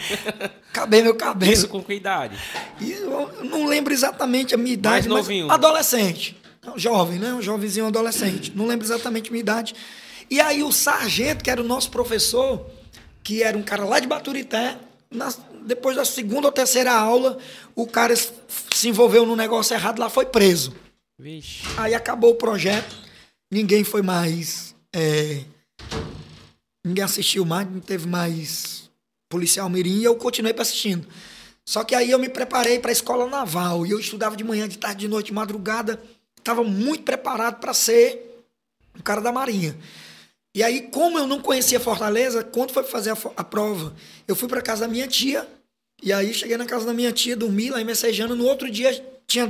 Acabei 0.72 1.02
meu 1.02 1.14
cabelo. 1.14 1.52
Isso 1.52 1.68
com 1.68 1.82
que 1.82 1.92
idade? 1.92 2.36
E 2.80 2.92
eu 2.92 3.44
não 3.44 3.66
lembro 3.66 3.92
exatamente 3.92 4.54
a 4.54 4.58
minha 4.58 4.72
idade, 4.72 5.08
Mais 5.08 5.22
novinho. 5.22 5.50
adolescente. 5.50 6.36
Jovem, 6.76 7.18
né? 7.18 7.32
Um 7.32 7.42
jovenzinho 7.42 7.86
adolescente. 7.86 8.52
Não 8.54 8.66
lembro 8.66 8.86
exatamente 8.86 9.28
a 9.28 9.32
minha 9.32 9.40
idade. 9.40 9.74
E 10.30 10.40
aí 10.40 10.62
o 10.62 10.72
sargento, 10.72 11.44
que 11.44 11.50
era 11.50 11.60
o 11.60 11.64
nosso 11.64 11.90
professor, 11.90 12.66
que 13.22 13.42
era 13.42 13.56
um 13.56 13.62
cara 13.62 13.84
lá 13.84 14.00
de 14.00 14.06
Baturité, 14.06 14.76
na, 15.10 15.32
depois 15.64 15.96
da 15.96 16.04
segunda 16.04 16.48
ou 16.48 16.52
terceira 16.52 16.92
aula, 16.92 17.38
o 17.74 17.86
cara 17.86 18.14
se 18.16 18.88
envolveu 18.88 19.24
num 19.24 19.36
negócio 19.36 19.74
errado 19.74 19.98
lá, 19.98 20.10
foi 20.10 20.26
preso. 20.26 20.74
Vixe. 21.18 21.64
Aí 21.76 21.94
acabou 21.94 22.30
o 22.30 22.36
projeto, 22.36 22.96
ninguém 23.50 23.82
foi 23.82 24.02
mais. 24.02 24.74
É, 24.94 25.42
ninguém 26.86 27.02
assistiu 27.02 27.44
mais, 27.44 27.68
não 27.68 27.80
teve 27.80 28.06
mais 28.06 28.88
policial 29.28 29.68
mirim 29.68 29.98
e 29.98 30.04
eu 30.04 30.14
continuei 30.14 30.54
assistindo. 30.56 31.08
Só 31.66 31.82
que 31.82 31.94
aí 31.94 32.10
eu 32.10 32.18
me 32.18 32.28
preparei 32.28 32.78
para 32.78 32.90
a 32.90 32.92
escola 32.92 33.26
naval 33.26 33.84
e 33.84 33.90
eu 33.90 33.98
estudava 33.98 34.36
de 34.36 34.44
manhã, 34.44 34.68
de 34.68 34.78
tarde, 34.78 35.00
de 35.00 35.08
noite, 35.08 35.26
de 35.26 35.32
madrugada. 35.32 36.00
Estava 36.38 36.62
muito 36.62 37.02
preparado 37.02 37.58
para 37.58 37.74
ser 37.74 38.44
um 38.96 39.02
cara 39.02 39.20
da 39.20 39.32
marinha. 39.32 39.76
E 40.54 40.62
aí, 40.62 40.82
como 40.82 41.18
eu 41.18 41.26
não 41.26 41.42
conhecia 41.42 41.78
Fortaleza, 41.78 42.42
quando 42.42 42.72
foi 42.72 42.84
fazer 42.84 43.10
a, 43.10 43.18
a 43.36 43.44
prova, 43.44 43.94
eu 44.26 44.34
fui 44.34 44.48
para 44.48 44.62
casa 44.62 44.86
da 44.86 44.88
minha 44.88 45.06
tia. 45.06 45.46
E 46.02 46.12
aí 46.12 46.32
cheguei 46.32 46.56
na 46.56 46.64
casa 46.64 46.86
da 46.86 46.94
minha 46.94 47.12
tia, 47.12 47.36
dormi 47.36 47.70
lá 47.70 47.80
em 47.80 47.84
Messejana. 47.84 48.34
No 48.34 48.46
outro 48.46 48.70
dia 48.70 49.17
tinha 49.28 49.46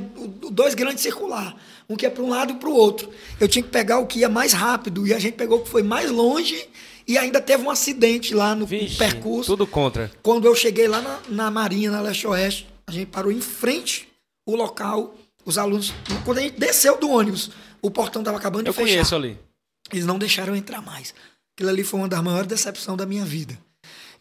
dois 0.50 0.74
grandes 0.74 1.02
circular, 1.02 1.56
um 1.88 1.94
que 1.94 2.04
ia 2.04 2.10
para 2.10 2.22
um 2.24 2.28
lado 2.28 2.52
e 2.52 2.56
para 2.56 2.68
o 2.68 2.74
outro. 2.74 3.08
Eu 3.38 3.46
tinha 3.46 3.62
que 3.62 3.68
pegar 3.70 4.00
o 4.00 4.06
que 4.06 4.18
ia 4.18 4.28
mais 4.28 4.52
rápido 4.52 5.06
e 5.06 5.14
a 5.14 5.18
gente 5.20 5.34
pegou 5.34 5.60
o 5.60 5.62
que 5.62 5.68
foi 5.70 5.84
mais 5.84 6.10
longe 6.10 6.68
e 7.06 7.16
ainda 7.16 7.40
teve 7.40 7.62
um 7.62 7.70
acidente 7.70 8.34
lá 8.34 8.56
no 8.56 8.66
Vixe, 8.66 8.96
percurso. 8.98 9.52
tudo 9.52 9.66
contra. 9.68 10.10
Quando 10.20 10.46
eu 10.46 10.54
cheguei 10.54 10.88
lá 10.88 11.00
na, 11.00 11.20
na 11.28 11.50
Marinha, 11.50 11.92
na 11.92 12.00
Leste 12.00 12.26
Oeste, 12.26 12.68
a 12.88 12.90
gente 12.90 13.06
parou 13.06 13.30
em 13.30 13.40
frente 13.40 14.08
o 14.44 14.56
local, 14.56 15.14
os 15.44 15.56
alunos. 15.56 15.94
Quando 16.24 16.38
a 16.38 16.40
gente 16.42 16.58
desceu 16.58 16.98
do 16.98 17.08
ônibus, 17.08 17.52
o 17.80 17.88
portão 17.88 18.20
estava 18.20 18.36
acabando 18.36 18.64
de 18.64 18.70
Eu 18.70 18.74
fechar. 18.74 18.88
conheço 18.88 19.14
ali. 19.14 19.38
Eles 19.92 20.04
não 20.04 20.18
deixaram 20.18 20.54
eu 20.54 20.56
entrar 20.56 20.82
mais. 20.82 21.14
Aquilo 21.56 21.70
ali 21.70 21.84
foi 21.84 22.00
uma 22.00 22.08
das 22.08 22.20
maiores 22.20 22.48
decepções 22.48 22.98
da 22.98 23.06
minha 23.06 23.24
vida. 23.24 23.56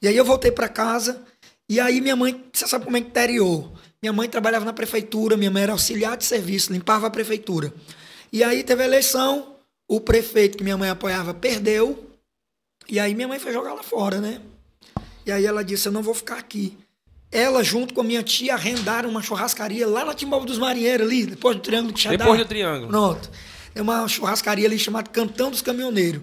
E 0.04 0.08
aí 0.08 0.16
eu 0.16 0.24
voltei 0.24 0.52
para 0.52 0.70
casa, 0.70 1.20
e 1.68 1.80
aí 1.80 2.00
minha 2.00 2.16
mãe, 2.16 2.44
você 2.54 2.68
sabe 2.68 2.86
como 2.86 2.96
é 2.96 3.00
interior. 3.00 3.72
Minha 4.02 4.14
mãe 4.14 4.30
trabalhava 4.30 4.64
na 4.64 4.74
prefeitura, 4.74 5.36
minha 5.36 5.50
mãe 5.50 5.64
era 5.64 5.72
auxiliar 5.72 6.18
de 6.18 6.26
serviço, 6.26 6.72
limpava 6.72 7.08
a 7.08 7.10
prefeitura. 7.10 7.74
E 8.32 8.44
aí 8.44 8.64
teve 8.64 8.84
a 8.84 8.86
eleição, 8.86 9.56
o 9.88 10.00
prefeito 10.00 10.58
que 10.58 10.64
minha 10.64 10.78
mãe 10.78 10.90
apoiava 10.90 11.34
perdeu, 11.34 12.08
e 12.90 13.00
aí 13.00 13.16
minha 13.16 13.28
mãe 13.28 13.40
foi 13.40 13.52
jogar 13.52 13.74
lá 13.74 13.84
fora, 13.84 14.22
né? 14.22 14.42
E 15.26 15.32
aí 15.32 15.46
ela 15.46 15.64
disse: 15.64 15.88
Eu 15.88 15.92
não 15.92 16.02
vou 16.02 16.14
ficar 16.14 16.38
aqui. 16.38 16.78
Ela, 17.30 17.62
junto 17.62 17.94
com 17.94 18.00
a 18.00 18.04
minha 18.04 18.24
tia, 18.24 18.54
arrendaram 18.54 19.10
uma 19.10 19.22
churrascaria 19.22 19.86
lá 19.86 20.06
na 20.06 20.14
Timbalba 20.14 20.46
dos 20.46 20.58
Marinheiros, 20.58 21.06
ali, 21.06 21.26
depois 21.26 21.58
do 21.58 21.62
Triângulo 21.62 21.94
de 21.94 22.00
Xadá. 22.00 22.18
Depois 22.18 22.40
do 22.40 22.46
triângulo. 22.46 22.88
Pronto. 22.88 23.30
Tem 23.74 23.84
uma 23.84 24.08
churrascaria 24.08 24.66
ali 24.66 24.80
chamada 24.80 25.10
Cantão 25.10 25.52
dos 25.52 25.62
Caminhoneiros. 25.62 26.22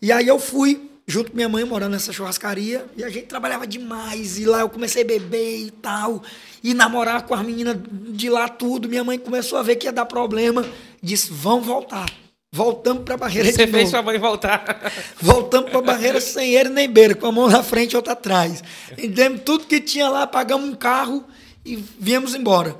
E 0.00 0.12
aí 0.12 0.28
eu 0.28 0.38
fui, 0.38 0.85
junto 1.06 1.30
com 1.30 1.36
minha 1.36 1.48
mãe, 1.48 1.64
morando 1.64 1.92
nessa 1.92 2.12
churrascaria, 2.12 2.84
e 2.96 3.04
a 3.04 3.08
gente 3.08 3.26
trabalhava 3.26 3.66
demais. 3.66 4.38
E 4.38 4.44
lá 4.44 4.60
eu 4.60 4.68
comecei 4.68 5.02
a 5.02 5.06
beber 5.06 5.66
e 5.66 5.70
tal, 5.70 6.22
e 6.62 6.74
namorar 6.74 7.22
com 7.22 7.34
as 7.34 7.44
meninas 7.44 7.76
de 8.08 8.28
lá 8.28 8.48
tudo. 8.48 8.88
Minha 8.88 9.04
mãe 9.04 9.18
começou 9.18 9.58
a 9.58 9.62
ver 9.62 9.76
que 9.76 9.86
ia 9.86 9.92
dar 9.92 10.06
problema, 10.06 10.66
disse: 11.02 11.28
vamos 11.30 11.66
voltar. 11.66 12.12
Voltamos 12.52 13.02
para 13.02 13.14
a 13.14 13.18
barreira 13.18 13.50
Você 13.50 13.66
de 13.66 13.70
fez 13.72 13.84
novo. 13.84 13.90
sua 13.90 14.02
mãe 14.02 14.18
voltar. 14.18 14.92
Voltamos 15.20 15.68
para 15.68 15.78
a 15.78 15.82
barreira 15.82 16.20
sem 16.20 16.54
ele 16.54 16.70
nem 16.70 16.88
beira, 16.88 17.14
com 17.14 17.26
a 17.26 17.32
mão 17.32 17.48
na 17.48 17.62
frente 17.62 17.92
e 17.92 17.96
outra 17.96 18.14
atrás. 18.14 18.62
Vendemos 18.96 19.42
tudo 19.44 19.66
que 19.66 19.80
tinha 19.80 20.08
lá, 20.08 20.26
pagamos 20.26 20.66
um 20.68 20.74
carro 20.74 21.24
e 21.64 21.76
viemos 21.98 22.34
embora. 22.34 22.74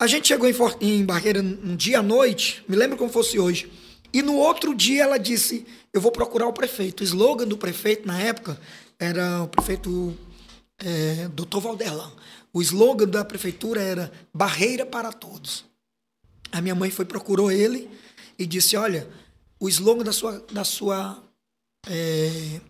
A 0.00 0.06
gente 0.06 0.28
chegou 0.28 0.48
em, 0.48 0.54
em 0.80 1.04
Barreira 1.04 1.40
um 1.40 1.74
dia 1.74 1.98
à 1.98 2.02
noite, 2.02 2.64
me 2.68 2.76
lembro 2.76 2.96
como 2.96 3.10
fosse 3.10 3.38
hoje. 3.38 3.70
E 4.12 4.22
no 4.22 4.34
outro 4.36 4.74
dia 4.74 5.04
ela 5.04 5.18
disse: 5.18 5.66
Eu 5.92 6.00
vou 6.00 6.10
procurar 6.10 6.46
o 6.46 6.52
prefeito. 6.52 7.00
O 7.00 7.04
slogan 7.04 7.46
do 7.46 7.58
prefeito 7.58 8.06
na 8.06 8.18
época 8.20 8.58
era 8.98 9.42
o 9.42 9.48
prefeito 9.48 10.16
é, 10.78 11.28
Dr. 11.28 11.58
Valderlan. 11.58 12.10
O 12.52 12.62
slogan 12.62 13.08
da 13.08 13.24
prefeitura 13.24 13.82
era 13.82 14.12
Barreira 14.32 14.86
para 14.86 15.12
Todos. 15.12 15.64
A 16.50 16.60
minha 16.60 16.74
mãe 16.74 16.90
foi, 16.90 17.04
procurou 17.04 17.52
ele 17.52 17.90
e 18.38 18.46
disse: 18.46 18.76
Olha, 18.76 19.08
o 19.60 19.68
slogan 19.68 20.04
da 20.04 20.12
sua, 20.12 20.44
da 20.50 20.64
sua 20.64 21.22
é, 21.86 22.60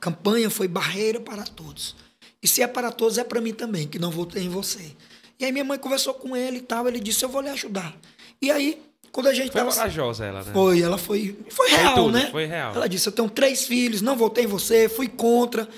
campanha 0.00 0.50
foi 0.50 0.66
Barreira 0.66 1.20
para 1.20 1.44
Todos. 1.44 1.94
E 2.42 2.46
se 2.46 2.62
é 2.62 2.66
para 2.66 2.92
todos, 2.92 3.18
é 3.18 3.24
para 3.24 3.40
mim 3.40 3.52
também, 3.52 3.88
que 3.88 3.98
não 3.98 4.10
votei 4.10 4.44
em 4.44 4.48
você. 4.48 4.94
E 5.40 5.44
aí 5.44 5.52
minha 5.52 5.64
mãe 5.64 5.78
conversou 5.78 6.14
com 6.14 6.36
ele 6.36 6.58
e 6.58 6.62
tal, 6.62 6.86
ele 6.88 7.00
disse: 7.00 7.24
Eu 7.24 7.28
vou 7.28 7.40
lhe 7.40 7.48
ajudar. 7.48 7.96
E 8.40 8.50
aí, 8.50 8.80
quando 9.12 9.26
a 9.28 9.34
gente 9.34 9.50
Foi 9.52 9.60
tava- 9.60 9.72
corajosa 9.74 10.24
ela, 10.24 10.42
né? 10.44 10.52
foi, 10.52 10.80
ela 10.82 10.98
foi. 10.98 11.38
Foi 11.50 11.68
real, 11.70 11.94
tudo, 11.94 12.12
né? 12.12 12.28
foi 12.30 12.46
real. 12.46 12.74
Ela 12.74 12.88
disse: 12.88 13.08
Eu 13.08 13.12
tenho 13.12 13.28
três 13.30 13.64
filhos, 13.66 14.00
não 14.02 14.16
votei 14.16 14.44
em 14.44 14.46
você, 14.46 14.88
fui 14.88 15.08
contra, 15.08 15.68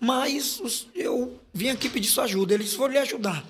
mas 0.00 0.86
eu 0.94 1.38
vim 1.52 1.68
aqui 1.68 1.88
pedir 1.88 2.08
sua 2.08 2.24
ajuda. 2.24 2.54
Eles 2.54 2.74
foram 2.74 2.92
lhe 2.92 2.98
ajudar. 2.98 3.44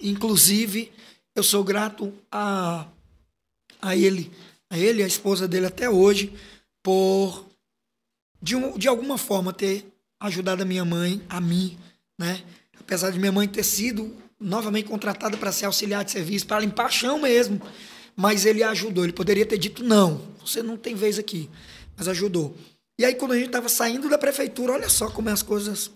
Inclusive, 0.00 0.90
eu 1.34 1.42
sou 1.42 1.62
grato 1.64 2.12
a, 2.30 2.86
a 3.80 3.96
ele, 3.96 4.30
a 4.70 4.78
ele 4.78 5.00
e 5.00 5.04
a 5.04 5.06
esposa 5.06 5.46
dele 5.48 5.66
até 5.66 5.88
hoje, 5.88 6.32
por, 6.82 7.46
de, 8.40 8.56
um- 8.56 8.76
de 8.76 8.88
alguma 8.88 9.16
forma, 9.18 9.52
ter 9.52 9.86
ajudado 10.20 10.62
a 10.62 10.66
minha 10.66 10.84
mãe, 10.84 11.20
a 11.28 11.40
mim, 11.40 11.76
né? 12.18 12.42
Apesar 12.78 13.10
de 13.10 13.18
minha 13.18 13.32
mãe 13.32 13.48
ter 13.48 13.62
sido 13.64 14.14
novamente 14.38 14.88
contratada 14.88 15.36
para 15.36 15.52
ser 15.52 15.66
auxiliar 15.66 16.04
de 16.04 16.10
serviço, 16.10 16.46
para 16.46 16.60
limpar 16.60 16.90
chão 16.90 17.20
mesmo. 17.20 17.60
Mas 18.16 18.44
ele 18.44 18.62
ajudou. 18.62 19.04
Ele 19.04 19.12
poderia 19.12 19.46
ter 19.46 19.58
dito: 19.58 19.82
não, 19.82 20.20
você 20.44 20.62
não 20.62 20.76
tem 20.76 20.94
vez 20.94 21.18
aqui. 21.18 21.48
Mas 21.96 22.08
ajudou. 22.08 22.56
E 22.98 23.04
aí, 23.04 23.14
quando 23.14 23.32
a 23.32 23.36
gente 23.36 23.46
estava 23.46 23.68
saindo 23.68 24.08
da 24.08 24.18
prefeitura, 24.18 24.72
olha 24.72 24.88
só 24.88 25.10
como 25.10 25.28
é 25.28 25.32
as 25.32 25.42
coisas 25.42 25.90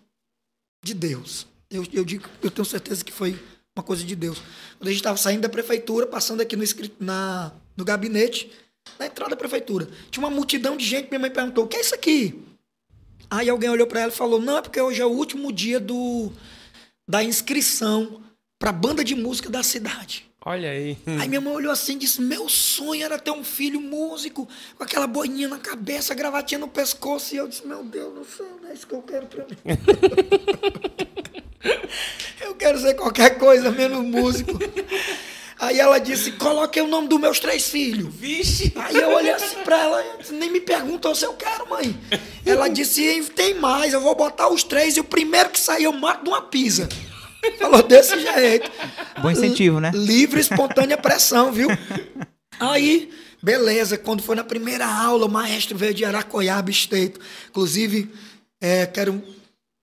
de 0.85 0.95
Deus. 0.95 1.47
Eu, 1.71 1.85
eu 1.93 2.05
digo, 2.05 2.29
eu 2.43 2.51
tenho 2.51 2.65
certeza 2.65 3.05
que 3.05 3.13
foi 3.13 3.39
uma 3.77 3.83
coisa 3.83 4.05
de 4.05 4.17
Deus. 4.17 4.39
Quando 4.79 4.89
a 4.89 4.91
gente 4.91 5.01
estava 5.01 5.17
saindo 5.17 5.43
da 5.43 5.49
prefeitura, 5.49 6.07
passando 6.07 6.41
aqui 6.41 6.57
no, 6.57 6.65
na, 6.99 7.53
no 7.77 7.85
gabinete, 7.85 8.51
na 8.99 9.07
entrada 9.07 9.31
da 9.31 9.37
prefeitura, 9.37 9.89
tinha 10.11 10.25
uma 10.25 10.35
multidão 10.35 10.77
de 10.77 10.85
gente. 10.85 11.09
Minha 11.09 11.21
mãe 11.21 11.31
perguntou: 11.31 11.65
o 11.65 11.69
que 11.69 11.77
é 11.77 11.81
isso 11.81 11.95
aqui? 11.95 12.43
Aí 13.29 13.49
alguém 13.49 13.69
olhou 13.69 13.87
para 13.87 14.01
ela 14.01 14.13
e 14.13 14.17
falou: 14.17 14.41
não, 14.41 14.59
é 14.59 14.63
porque 14.63 14.81
hoje 14.81 15.03
é 15.03 15.07
o 15.07 15.11
último 15.11 15.53
dia 15.53 15.79
do, 15.79 16.33
da 17.09 17.23
inscrição 17.23 18.23
para 18.59 18.71
a 18.71 18.73
banda 18.73 19.05
de 19.05 19.15
música 19.15 19.51
da 19.51 19.63
cidade. 19.63 20.31
Olha 20.49 20.71
aí. 20.71 20.97
Aí 21.21 21.29
minha 21.29 21.41
mãe 21.41 21.53
olhou 21.53 21.73
assim 21.73 21.95
e 21.95 21.99
disse: 21.99 22.23
Meu 22.23 22.49
sonho 22.49 23.05
era 23.05 23.19
ter 23.19 23.33
um 23.33 23.43
filho 23.43 23.81
músico, 23.81 24.49
com 24.79 24.85
aquela 24.85 25.09
boininha 25.09 25.49
na 25.49 25.59
cabeça, 25.59 26.15
gravatinha 26.15 26.61
no 26.61 26.69
pescoço. 26.69 27.35
E 27.35 27.39
eu 27.39 27.49
disse: 27.49 27.67
Meu 27.67 27.83
Deus 27.83 28.15
do 28.15 28.25
céu, 28.25 28.47
não 28.63 28.71
é 28.71 28.73
isso 28.73 28.87
que 28.87 28.95
eu 28.95 29.03
quero 29.03 29.27
pra 29.27 29.45
mim. 29.45 29.57
eu 32.41 32.55
quero 32.55 32.79
ser 32.79 32.95
qualquer 32.95 33.39
coisa, 33.39 33.73
menos 33.73 34.05
músico. 34.05 34.53
Aí 35.59 35.81
ela 35.81 35.99
disse: 35.99 36.31
Coloquei 36.31 36.81
o 36.81 36.87
nome 36.87 37.09
dos 37.09 37.19
meus 37.19 37.41
três 37.41 37.69
filhos. 37.69 38.15
Vixe. 38.15 38.73
Aí 38.77 38.95
eu 38.95 39.11
olhei 39.11 39.33
assim 39.33 39.65
pra 39.65 39.81
ela, 39.81 40.05
disse, 40.21 40.33
nem 40.33 40.49
me 40.49 40.61
perguntou 40.61 41.13
se 41.13 41.25
eu 41.25 41.35
quero, 41.35 41.69
mãe. 41.69 41.99
Ela 42.45 42.69
disse, 42.69 43.03
"E 43.03 43.25
tem 43.25 43.55
mais, 43.55 43.93
eu 43.93 44.01
vou 44.01 44.15
botar 44.15 44.49
os 44.49 44.63
três 44.63 44.97
e 44.97 45.01
o 45.01 45.05
primeiro 45.05 45.51
que 45.51 45.59
sair 45.59 45.85
eu 45.85 45.93
mato 45.93 46.23
de 46.23 46.29
uma 46.29 46.43
pisa. 46.43 46.89
Falou 47.59 47.83
desse 47.83 48.19
jeito. 48.21 48.71
Bom 49.21 49.31
incentivo, 49.31 49.81
né? 49.81 49.91
Livre, 49.95 50.41
espontânea 50.41 50.97
pressão, 50.97 51.53
viu? 51.53 51.69
Aí, 52.59 53.13
beleza, 53.43 53.99
quando 53.99 54.23
foi 54.23 54.37
na 54.37 54.45
primeira 54.45 54.87
aula, 54.87 55.27
o 55.27 55.31
maestro 55.31 55.77
veio 55.77 55.95
de 55.95 56.05
Aracoiaba 56.05 56.71
State. 56.71 57.19
Inclusive, 57.49 58.11
é, 58.61 58.87
quero 58.87 59.23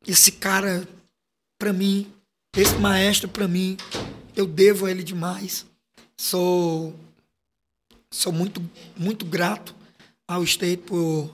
esse 0.08 0.32
cara 0.34 0.88
pra 1.58 1.71
mim, 1.71 2.12
esse 2.56 2.76
maestro 2.76 3.30
pra 3.30 3.47
mim, 3.47 3.78
eu 4.36 4.45
devo 4.45 4.86
a 4.86 4.91
ele 4.91 5.04
demais. 5.04 5.65
Sou 6.17 6.93
sou 8.12 8.32
muito 8.32 8.62
muito 8.95 9.26
grato 9.26 9.76
ao 10.28 10.43
State 10.43 10.84
por 10.84 11.34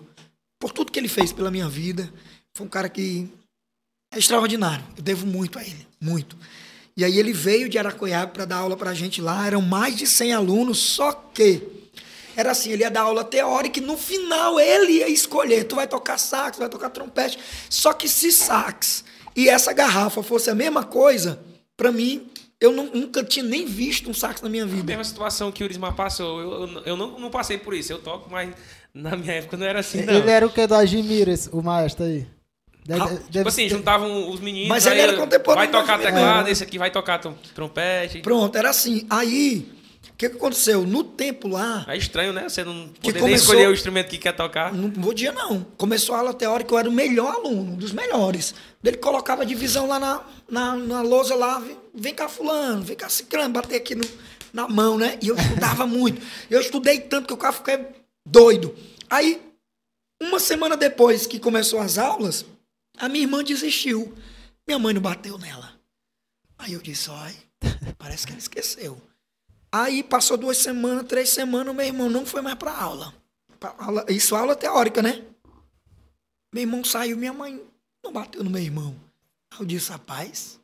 por 0.58 0.72
tudo 0.72 0.92
que 0.92 1.00
ele 1.00 1.08
fez 1.08 1.32
pela 1.32 1.52
minha 1.52 1.68
vida. 1.70 2.12
Foi 2.54 2.66
um 2.66 2.70
cara 2.70 2.90
que 2.90 3.30
é 4.12 4.18
extraordinário. 4.18 4.84
Eu 4.98 5.04
devo 5.04 5.26
muito 5.28 5.58
a 5.60 5.64
ele, 5.64 5.88
muito. 6.02 6.36
E 6.98 7.04
aí 7.06 7.18
ele 7.18 7.32
veio 7.32 7.70
de 7.70 7.78
Aracoiaba 7.78 8.32
para 8.32 8.46
dar 8.46 8.58
aula 8.58 8.76
para 8.76 8.90
a 8.90 8.94
gente 8.94 9.22
lá. 9.22 9.46
Eram 9.46 9.62
mais 9.62 9.96
de 9.96 10.06
100 10.08 10.34
alunos, 10.34 10.78
só 10.80 11.12
que 11.34 11.62
era 12.36 12.52
assim, 12.52 12.72
ele 12.72 12.84
ia 12.84 12.92
dar 12.92 13.02
aula 13.02 13.24
teórica 13.24 13.80
e 13.80 13.82
no 13.82 13.98
final 13.98 14.60
ele 14.60 14.94
ia 14.94 15.08
escolher. 15.10 15.64
Tu 15.66 15.76
vai 15.76 15.88
tocar 15.88 16.18
sax, 16.18 16.58
tu 16.58 16.60
vai 16.60 16.70
tocar 16.70 16.90
trompete. 16.90 17.38
Só 17.70 17.94
que 17.94 18.08
se 18.10 18.32
sax 18.32 19.04
e 19.36 19.48
essa 19.48 19.72
garrafa 19.72 20.22
fosse 20.24 20.50
a 20.50 20.56
mesma 20.56 20.84
coisa, 20.84 21.40
para 21.78 21.92
mim, 21.92 22.28
eu 22.60 22.74
não- 22.74 22.88
nunca 22.94 23.24
tinha 23.24 23.46
nem 23.46 23.66
visto 23.66 24.10
um 24.10 24.14
sax 24.14 24.42
na 24.42 24.50
minha 24.50 24.64
A 24.64 24.68
vida. 24.68 24.84
mesma 24.84 25.04
situação 25.06 25.52
que 25.54 25.64
o 25.64 25.66
Urismar 25.66 25.96
passou. 25.96 26.42
Eu, 26.42 26.52
eu, 26.68 26.82
eu 26.86 26.98
não, 26.98 27.18
não 27.18 27.30
passei 27.30 27.58
por 27.58 27.74
isso. 27.74 27.94
Eu 27.94 28.00
toco, 28.00 28.30
mas 28.30 28.54
na 28.94 29.16
minha 29.16 29.34
época 29.36 29.56
não 29.56 29.66
era 29.66 29.80
assim, 29.80 30.02
não. 30.04 30.14
Ele 30.14 30.30
era 30.30 30.46
o 30.46 30.50
que 30.50 30.68
do 30.68 30.76
Agimires, 30.76 31.48
o 31.54 31.62
maestro 31.62 32.04
aí? 32.06 32.28
Deve- 32.90 33.02
Ah, 33.02 33.06
deve 33.08 33.24
Tipo 33.30 33.48
assim, 33.50 33.64
ter- 33.64 33.70
juntavam 33.70 34.30
os 34.32 34.40
meninos. 34.40 34.68
Mas 34.70 34.86
ele 34.88 35.00
era 35.00 35.14
contemporâneo 35.16 35.72
Vai 35.72 35.82
tocar 35.82 35.98
do 35.98 36.04
teclado, 36.04 36.26
Admiral. 36.26 36.48
esse 36.52 36.64
aqui 36.64 36.78
vai 36.80 36.90
tocar 36.90 37.20
trom- 37.20 37.36
trompete. 37.54 38.20
Pronto, 38.22 38.56
era 38.58 38.72
assim. 38.72 39.06
Aí, 39.10 39.72
o 40.10 40.14
que, 40.18 40.28
que 40.30 40.36
aconteceu? 40.38 40.82
No 40.88 41.04
tempo 41.04 41.48
lá, 41.48 41.86
É 41.88 41.96
estranho, 41.96 42.34
né? 42.34 42.50
Você 42.50 42.64
não 42.64 42.88
poder 42.88 43.14
nem 43.14 43.22
começou- 43.22 43.54
escolher 43.54 43.68
o 43.70 43.74
instrumento 43.74 44.10
que 44.10 44.18
quer 44.18 44.32
tocar. 44.36 44.74
Não 44.74 44.90
podia, 44.90 45.32
não. 45.32 45.64
Começou 45.78 46.16
a 46.16 46.18
aula 46.20 46.34
teórica, 46.34 46.74
eu 46.74 46.80
era 46.80 46.90
o 46.90 46.92
melhor 46.92 47.32
aluno, 47.36 47.74
um 47.74 47.76
dos 47.76 47.92
melhores. 47.94 48.56
Ele 48.84 48.98
colocava 48.98 49.44
a 49.44 49.46
divisão 49.46 49.88
lá 49.88 50.00
na, 50.00 50.22
na, 50.50 50.76
na 50.76 51.02
lousa 51.04 51.36
lá, 51.36 51.62
vem, 51.94 52.16
cá 52.16 52.28
fulano, 52.28 52.82
vem 52.82 52.96
cá 52.96 53.08
ciclano, 53.08 53.54
bater 53.54 53.76
aqui 53.76 53.94
no, 53.94 54.04
na 54.52 54.68
mão, 54.68 54.98
né? 54.98 55.16
E 55.22 55.28
eu 55.28 55.36
estudava 55.36 55.86
muito. 55.88 56.20
Eu 56.50 56.60
estudei 56.60 57.00
tanto 57.02 57.28
que 57.28 57.34
o 57.34 57.38
cara 57.38 57.54
fiquei 57.54 57.80
doido. 58.28 58.74
Aí, 59.08 59.40
uma 60.22 60.40
semana 60.40 60.76
depois 60.76 61.28
que 61.28 61.40
começou 61.40 61.80
as 61.80 61.98
aulas, 61.98 62.46
a 63.00 63.10
minha 63.10 63.24
irmã 63.24 63.44
desistiu. 63.44 64.16
Minha 64.68 64.78
mãe 64.78 64.94
não 64.94 65.02
bateu 65.02 65.38
nela. 65.38 65.80
Aí 66.58 66.74
eu 66.74 66.82
disse, 66.82 67.10
olha, 67.10 67.34
parece 67.98 68.28
que 68.28 68.34
ele 68.34 68.40
esqueceu. 68.40 69.02
Aí 69.72 70.04
passou 70.04 70.38
duas 70.38 70.58
semanas, 70.58 71.08
três 71.08 71.30
semanas, 71.30 71.74
meu 71.76 71.86
irmão 71.86 72.10
não 72.10 72.26
foi 72.26 72.42
mais 72.42 72.56
pra 72.56 72.76
aula. 72.76 73.14
Aula 73.78 74.06
isso 74.10 74.36
aula 74.36 74.56
teórica, 74.56 75.02
né? 75.02 75.26
Meu 76.54 76.62
irmão 76.62 76.84
saiu, 76.84 77.18
minha 77.18 77.34
mãe 77.34 77.62
não 78.04 78.12
bateu 78.12 78.44
no 78.44 78.50
meu 78.50 78.62
irmão. 78.62 78.96
Aí 79.52 79.60
eu 79.60 79.66
disse, 79.66 79.92
rapaz, 79.92 80.60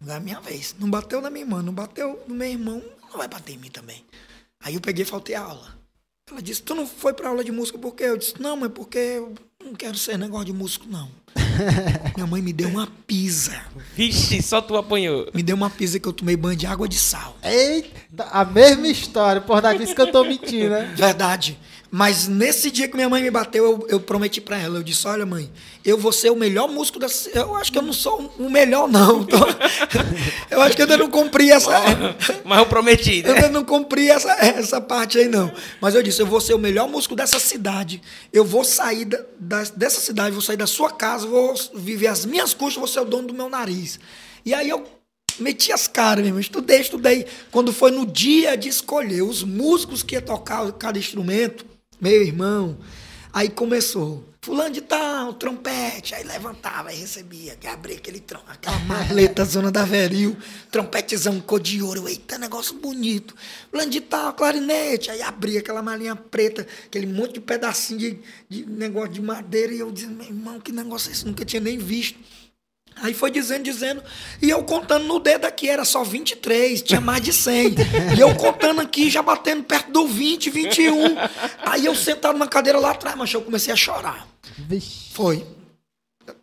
Agora 0.00 0.16
é 0.16 0.20
minha 0.20 0.40
vez. 0.40 0.74
Não 0.78 0.90
bateu 0.90 1.20
na 1.20 1.28
minha 1.28 1.44
irmã, 1.44 1.62
não 1.62 1.72
bateu 1.72 2.24
no 2.26 2.34
meu 2.34 2.48
irmão, 2.48 2.82
não 3.02 3.18
vai 3.18 3.28
bater 3.28 3.52
em 3.52 3.58
mim 3.58 3.70
também. 3.70 4.04
Aí 4.60 4.74
eu 4.74 4.80
peguei 4.80 5.02
e 5.02 5.06
faltei 5.06 5.34
a 5.34 5.42
aula. 5.42 5.78
Ela 6.30 6.40
disse, 6.40 6.62
tu 6.62 6.74
não 6.74 6.86
foi 6.86 7.12
pra 7.12 7.28
aula 7.28 7.44
de 7.44 7.52
música 7.52 7.78
por 7.78 7.94
quê? 7.94 8.04
Eu 8.04 8.16
disse, 8.16 8.40
não, 8.40 8.56
mas 8.56 8.72
porque 8.72 9.20
não 9.64 9.74
quero 9.74 9.96
ser 9.96 10.18
negócio 10.18 10.46
de 10.46 10.52
músico, 10.52 10.86
não. 10.88 11.08
minha 12.16 12.26
mãe 12.26 12.42
me 12.42 12.52
deu 12.52 12.68
uma 12.68 12.88
pisa. 13.06 13.60
Vixe, 13.94 14.42
só 14.42 14.60
tu 14.60 14.76
apanhou. 14.76 15.28
Me 15.34 15.42
deu 15.42 15.54
uma 15.54 15.70
pisa 15.70 16.00
que 16.00 16.08
eu 16.08 16.12
tomei 16.12 16.36
banho 16.36 16.56
de 16.56 16.66
água 16.66 16.88
de 16.88 16.98
sal. 16.98 17.36
Eita, 17.42 18.24
a 18.30 18.44
mesma 18.44 18.88
história. 18.88 19.40
Por 19.40 19.60
dar 19.60 19.76
disso 19.76 19.94
que 19.94 20.00
eu 20.00 20.10
tô 20.10 20.24
mentindo, 20.24 20.70
né? 20.70 20.92
Verdade. 20.96 21.58
Mas 21.92 22.28
nesse 22.28 22.70
dia 22.70 22.86
que 22.86 22.94
minha 22.94 23.08
mãe 23.08 23.20
me 23.20 23.30
bateu, 23.32 23.64
eu, 23.64 23.86
eu 23.88 24.00
prometi 24.00 24.40
pra 24.40 24.56
ela. 24.56 24.78
Eu 24.78 24.82
disse: 24.82 25.08
Olha, 25.08 25.26
mãe, 25.26 25.50
eu 25.84 25.98
vou 25.98 26.12
ser 26.12 26.30
o 26.30 26.36
melhor 26.36 26.68
músico 26.68 27.00
da. 27.00 27.08
Eu 27.34 27.56
acho 27.56 27.72
que 27.72 27.78
eu 27.78 27.82
não 27.82 27.92
sou 27.92 28.32
o 28.38 28.48
melhor, 28.48 28.86
não. 28.88 29.26
Eu 30.50 30.60
acho 30.62 30.74
que 30.76 30.82
eu 30.82 30.84
ainda 30.86 30.96
não 30.96 31.10
cumpri 31.10 31.50
essa. 31.50 31.70
Mas 32.44 32.58
eu 32.58 32.66
prometi, 32.66 33.22
Eu 33.24 33.32
né? 33.32 33.34
ainda 33.36 33.48
não 33.50 33.64
cumpri 33.64 34.10
essa, 34.10 34.30
essa 34.32 34.80
parte 34.80 35.18
aí, 35.18 35.28
não. 35.28 35.50
Mas 35.80 35.94
eu 35.94 36.02
disse: 36.02 36.20
Eu 36.22 36.26
vou 36.26 36.40
ser 36.40 36.54
o 36.54 36.58
melhor 36.58 36.88
músico 36.88 37.14
dessa 37.16 37.38
cidade. 37.38 38.00
Eu 38.32 38.44
vou 38.44 38.62
sair 38.64 39.04
da- 39.04 39.24
da- 39.38 39.64
dessa 39.76 40.00
cidade, 40.00 40.32
vou 40.32 40.42
sair 40.42 40.56
da 40.56 40.66
sua 40.66 40.90
casa, 40.90 41.26
vou 41.26 41.54
viver 41.74 42.06
as 42.08 42.24
minhas 42.24 42.52
custas, 42.54 42.76
vou 42.78 42.86
ser 42.88 43.00
o 43.00 43.04
dono 43.04 43.28
do 43.28 43.34
meu 43.34 43.48
nariz. 43.48 43.98
E 44.44 44.52
aí 44.54 44.68
eu 44.68 44.84
meti 45.38 45.72
as 45.72 45.86
caras 45.88 46.24
mesmo. 46.24 46.38
Estudei, 46.40 46.80
estudei. 46.80 47.26
Quando 47.50 47.72
foi 47.72 47.90
no 47.90 48.04
dia 48.06 48.56
de 48.56 48.68
escolher 48.68 49.22
os 49.22 49.42
músicos 49.42 50.02
que 50.02 50.14
ia 50.14 50.22
tocar 50.22 50.70
cada 50.72 50.98
instrumento, 50.98 51.64
meu 52.00 52.22
irmão, 52.22 52.78
aí 53.32 53.48
começou. 53.48 54.28
Fulano 54.42 54.70
de 54.72 54.80
tal, 54.80 55.34
trompete, 55.34 56.14
aí 56.14 56.24
levantava, 56.24 56.88
aí 56.88 56.96
recebia, 56.96 57.58
abria 57.70 57.96
aquele 57.96 58.20
trom, 58.20 58.40
aquela 58.48 58.78
maleta 58.88 59.44
zona 59.44 59.70
da 59.70 59.84
Veril, 59.84 60.34
trompetezão 60.70 61.38
cor 61.42 61.60
de 61.60 61.82
ouro, 61.82 62.08
eita, 62.08 62.38
negócio 62.38 62.74
bonito. 62.78 63.36
Fulano 63.70 63.90
de 63.90 64.00
tal, 64.00 64.32
clarinete, 64.32 65.10
aí 65.10 65.20
abria 65.20 65.60
aquela 65.60 65.82
malinha 65.82 66.16
preta, 66.16 66.66
aquele 66.86 67.06
monte 67.06 67.34
de 67.34 67.40
pedacinho 67.40 67.98
de, 67.98 68.18
de 68.48 68.64
negócio 68.64 69.10
de 69.10 69.20
madeira, 69.20 69.74
e 69.74 69.80
eu 69.80 69.92
dizendo, 69.92 70.14
meu 70.14 70.26
irmão, 70.28 70.58
que 70.58 70.72
negócio 70.72 71.10
é 71.10 71.12
esse? 71.12 71.26
Nunca 71.26 71.44
tinha 71.44 71.60
nem 71.60 71.76
visto. 71.76 72.18
Aí 73.02 73.14
foi 73.14 73.30
dizendo, 73.30 73.62
dizendo, 73.62 74.02
e 74.42 74.50
eu 74.50 74.62
contando 74.62 75.06
no 75.06 75.18
dedo 75.18 75.46
aqui, 75.46 75.68
era 75.68 75.84
só 75.84 76.04
23, 76.04 76.82
tinha 76.82 77.00
mais 77.00 77.22
de 77.22 77.32
100. 77.32 77.74
E 78.16 78.20
eu 78.20 78.34
contando 78.34 78.80
aqui, 78.80 79.08
já 79.08 79.22
batendo 79.22 79.62
perto 79.64 79.90
do 79.90 80.06
20, 80.06 80.50
21. 80.50 81.16
Aí 81.64 81.86
eu 81.86 81.94
sentado 81.94 82.38
na 82.38 82.46
cadeira 82.46 82.78
lá 82.78 82.90
atrás, 82.90 83.16
mas 83.16 83.32
eu 83.32 83.40
comecei 83.40 83.72
a 83.72 83.76
chorar. 83.76 84.28
Vixe. 84.58 85.12
Foi. 85.12 85.46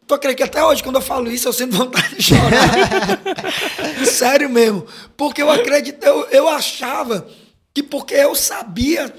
Tu 0.08 0.14
acredita 0.14 0.38
que 0.38 0.44
até 0.44 0.64
hoje, 0.64 0.82
quando 0.82 0.96
eu 0.96 1.02
falo 1.02 1.30
isso, 1.30 1.48
eu 1.48 1.54
sinto 1.54 1.76
vontade 1.76 2.16
de 2.16 2.24
chorar. 2.24 4.06
Sério 4.08 4.50
mesmo. 4.50 4.88
Porque 5.16 5.42
eu 5.42 5.52
acredito, 5.52 6.04
eu, 6.04 6.28
eu 6.30 6.48
achava 6.48 7.28
que 7.74 7.84
porque 7.84 8.16
eu 8.16 8.34
sabia, 8.34 9.14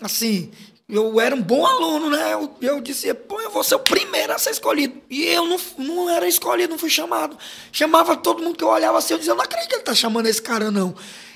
assim, 0.00 0.52
eu 0.88 1.20
era 1.20 1.34
um 1.34 1.42
bom 1.42 1.66
aluno, 1.66 2.10
né? 2.10 2.32
Eu, 2.32 2.56
eu 2.60 2.80
disse, 2.80 3.12
pô, 3.12 3.40
eu 3.40 3.50
vou 3.50 3.64
ser 3.64 3.74
o 3.74 3.80
primeiro 3.80 4.32
a 4.32 4.38
ser 4.38 4.50
escolhido. 4.50 5.02
E 5.10 5.24
eu 5.24 5.44
não, 5.44 5.58
não 5.78 6.10
era 6.10 6.28
escolhido, 6.28 6.70
não 6.70 6.78
fui 6.78 6.90
chamado. 6.90 7.36
Chamava 7.72 8.16
todo 8.16 8.42
mundo 8.42 8.56
que 8.56 8.62
eu 8.62 8.68
olhava 8.68 8.98
assim, 8.98 9.14
eu 9.14 9.18
dizia, 9.18 9.32
eu 9.32 9.36
não 9.36 9.44
acredito 9.44 9.68
que 9.68 9.74
ele 9.76 9.82
tá 9.82 9.94
chamando 9.94 10.26
esse 10.26 10.40
cara, 10.40 10.70
não. 10.70 10.94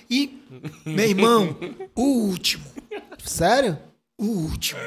E, 0.09 0.41
meu 0.87 1.05
irmão, 1.05 1.57
o 1.97 2.03
último. 2.03 2.65
Sério? 3.25 3.77
O 4.17 4.25
último. 4.25 4.81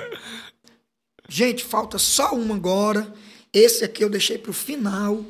Gente, 1.28 1.64
falta 1.64 1.97
só 1.97 2.34
um 2.34 2.53
agora. 2.53 3.14
Esse 3.51 3.84
aqui 3.84 4.03
eu 4.03 4.09
deixei 4.09 4.38
pro 4.38 4.53
final. 4.53 5.26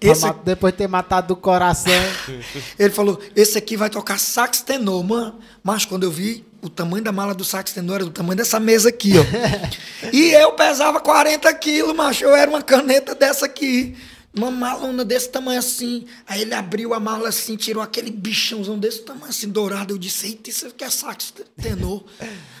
Esse, 0.00 0.32
Depois 0.44 0.72
de 0.72 0.78
ter 0.78 0.88
matado 0.88 1.28
do 1.28 1.36
coração. 1.36 1.92
ele 2.78 2.90
falou: 2.90 3.20
esse 3.36 3.56
aqui 3.58 3.76
vai 3.76 3.90
tocar 3.90 4.18
sax 4.18 4.62
tenor, 4.62 5.04
mano. 5.04 5.38
Mas 5.62 5.84
quando 5.84 6.04
eu 6.04 6.10
vi 6.10 6.44
o 6.62 6.68
tamanho 6.68 7.02
da 7.02 7.12
mala 7.12 7.34
do 7.34 7.44
sax 7.44 7.72
tenor, 7.72 7.96
era 7.96 8.04
do 8.04 8.10
tamanho 8.10 8.36
dessa 8.36 8.60
mesa 8.60 8.88
aqui, 8.88 9.12
ó. 9.18 9.24
e 10.12 10.32
eu 10.32 10.52
pesava 10.52 11.00
40 11.00 11.52
quilos, 11.54 11.94
macho. 11.94 12.24
Eu 12.24 12.34
era 12.34 12.50
uma 12.50 12.62
caneta 12.62 13.14
dessa 13.14 13.46
aqui. 13.46 13.96
Uma 14.32 14.50
malona 14.50 15.04
desse 15.04 15.28
tamanho 15.28 15.58
assim. 15.58 16.06
Aí 16.26 16.42
ele 16.42 16.54
abriu 16.54 16.94
a 16.94 17.00
mala 17.00 17.28
assim, 17.28 17.56
tirou 17.56 17.82
aquele 17.82 18.10
bichãozão 18.10 18.78
desse 18.78 19.02
tamanho 19.02 19.30
assim, 19.30 19.48
dourado. 19.48 19.94
Eu 19.94 19.98
disse, 19.98 20.26
eita, 20.26 20.50
isso 20.50 20.66
aqui 20.66 20.84
é 20.84 20.90
sax 20.90 21.34
tenor. 21.60 22.04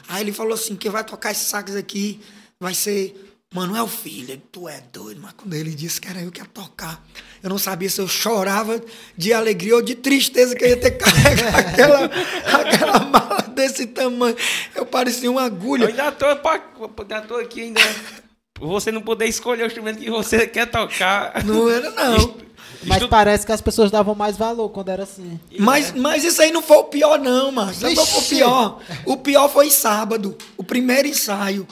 Aí 0.08 0.22
ele 0.22 0.32
falou 0.32 0.54
assim: 0.54 0.74
quem 0.74 0.90
vai 0.90 1.04
tocar 1.04 1.30
esse 1.30 1.44
sax 1.44 1.76
aqui 1.76 2.20
vai 2.58 2.74
ser 2.74 3.29
Manuel 3.52 3.88
Filho. 3.88 4.40
Tu 4.52 4.68
é 4.68 4.80
doido, 4.92 5.20
mas 5.20 5.32
quando 5.32 5.54
ele 5.54 5.74
disse 5.74 6.00
que 6.00 6.06
era 6.08 6.20
eu 6.22 6.30
que 6.30 6.40
ia 6.40 6.46
tocar, 6.46 7.04
eu 7.42 7.50
não 7.50 7.58
sabia 7.58 7.90
se 7.90 8.00
eu 8.00 8.06
chorava 8.06 8.80
de 9.16 9.32
alegria 9.32 9.74
ou 9.74 9.82
de 9.82 9.96
tristeza 9.96 10.54
que 10.54 10.64
eu 10.64 10.68
ia 10.68 10.76
ter 10.76 10.92
que 10.96 10.98
carregar 10.98 11.56
aquela, 11.58 12.04
aquela 12.04 13.00
mala 13.00 13.42
desse 13.52 13.86
tamanho. 13.86 14.36
Eu 14.72 14.86
parecia 14.86 15.28
uma 15.28 15.40
Eu 15.40 15.46
agulha. 15.46 15.88
ainda 15.88 16.12
tô, 16.12 16.26
ainda 16.26 17.20
tô 17.22 17.36
aqui 17.38 17.62
ainda. 17.62 17.80
por 18.54 18.68
Você 18.68 18.92
não 18.92 19.02
poder 19.02 19.26
escolher 19.26 19.64
o 19.64 19.66
instrumento 19.66 19.98
que 19.98 20.10
você 20.10 20.46
quer 20.46 20.66
tocar. 20.70 21.44
Não 21.44 21.68
era, 21.68 21.90
não. 21.90 22.36
Mas 22.84 23.04
parece 23.08 23.44
que 23.44 23.50
as 23.50 23.60
pessoas 23.60 23.90
davam 23.90 24.14
mais 24.14 24.36
valor 24.36 24.68
quando 24.68 24.90
era 24.90 25.02
assim. 25.02 25.40
Mas, 25.58 25.90
mas 25.92 26.22
isso 26.22 26.40
aí 26.40 26.52
não 26.52 26.62
foi 26.62 26.78
o 26.78 26.84
pior, 26.84 27.18
não, 27.18 27.50
mano. 27.50 27.72
Qual 27.94 28.06
foi 28.06 28.20
o 28.20 28.28
pior? 28.28 28.80
O 29.04 29.16
pior 29.16 29.48
foi 29.48 29.72
sábado, 29.72 30.38
o 30.56 30.62
primeiro 30.62 31.08
ensaio. 31.08 31.66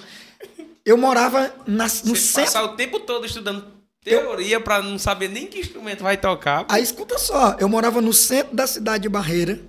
Eu 0.88 0.96
morava 0.96 1.54
na, 1.66 1.84
no 1.84 1.90
Você 1.90 2.16
centro. 2.16 2.44
passar 2.44 2.64
o 2.64 2.68
tempo 2.68 2.98
todo 3.00 3.26
estudando 3.26 3.62
teoria 4.02 4.58
pra 4.58 4.80
não 4.80 4.98
saber 4.98 5.28
nem 5.28 5.46
que 5.46 5.60
instrumento 5.60 6.02
vai 6.02 6.16
tocar. 6.16 6.64
Aí 6.66 6.82
escuta 6.82 7.18
só, 7.18 7.58
eu 7.60 7.68
morava 7.68 8.00
no 8.00 8.14
centro 8.14 8.56
da 8.56 8.66
cidade 8.66 9.02
de 9.02 9.08
Barreira 9.10 9.60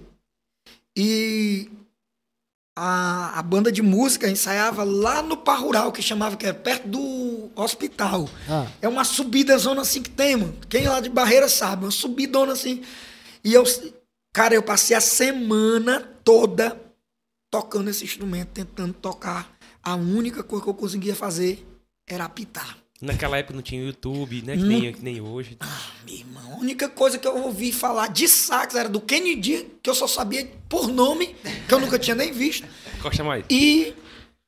e 0.95 1.69
a, 2.73 3.37
a 3.37 3.41
banda 3.43 3.69
de 3.69 3.81
música 3.81 4.29
ensaiava 4.29 4.85
lá 4.85 5.21
no 5.21 5.35
Par 5.35 5.59
Rural, 5.59 5.91
que 5.91 6.01
chamava, 6.01 6.37
que 6.37 6.45
é 6.45 6.53
perto 6.53 6.87
do 6.87 7.51
hospital. 7.53 8.29
Ah. 8.49 8.67
É 8.81 8.87
uma 8.87 9.03
subida 9.03 9.57
zona 9.57 9.81
assim 9.81 10.01
que 10.01 10.09
tem, 10.09 10.37
mano. 10.37 10.55
Quem 10.69 10.87
lá 10.87 11.01
de 11.01 11.09
Barreira 11.09 11.49
sabe, 11.49 11.83
uma 11.83 11.91
subidona 11.91 12.53
assim. 12.53 12.81
E 13.43 13.53
eu, 13.53 13.65
cara, 14.31 14.55
eu 14.55 14.63
passei 14.63 14.95
a 14.95 15.01
semana 15.01 15.99
toda 16.23 16.79
tocando 17.51 17.89
esse 17.89 18.05
instrumento, 18.05 18.51
tentando 18.53 18.93
tocar. 18.93 19.58
A 19.83 19.95
única 19.95 20.43
coisa 20.43 20.63
que 20.63 20.69
eu 20.69 20.73
conseguia 20.73 21.15
fazer 21.15 21.65
era 22.07 22.25
apitar. 22.25 22.77
Naquela 23.01 23.37
época 23.37 23.53
não 23.53 23.61
tinha 23.61 23.81
YouTube, 23.81 24.41
né? 24.41 24.57
Que 24.57 24.63
nem, 24.63 24.93
que 24.93 25.01
nem 25.01 25.21
hoje. 25.21 25.57
Meu 26.05 26.15
irmão, 26.15 26.53
a 26.53 26.57
única 26.57 26.89
coisa 26.89 27.17
que 27.17 27.25
eu 27.25 27.37
ouvi 27.45 27.71
falar 27.71 28.07
de 28.07 28.27
sax 28.27 28.75
era 28.75 28.89
do 28.89 28.99
Kennedy, 28.99 29.67
que 29.81 29.89
eu 29.89 29.95
só 29.95 30.05
sabia 30.05 30.45
por 30.67 30.89
nome, 30.89 31.33
que 31.67 31.73
eu 31.73 31.79
nunca 31.79 31.97
tinha 31.97 32.15
nem 32.15 32.33
visto, 32.33 32.67
Costa 33.01 33.23
mais. 33.23 33.45
e 33.49 33.93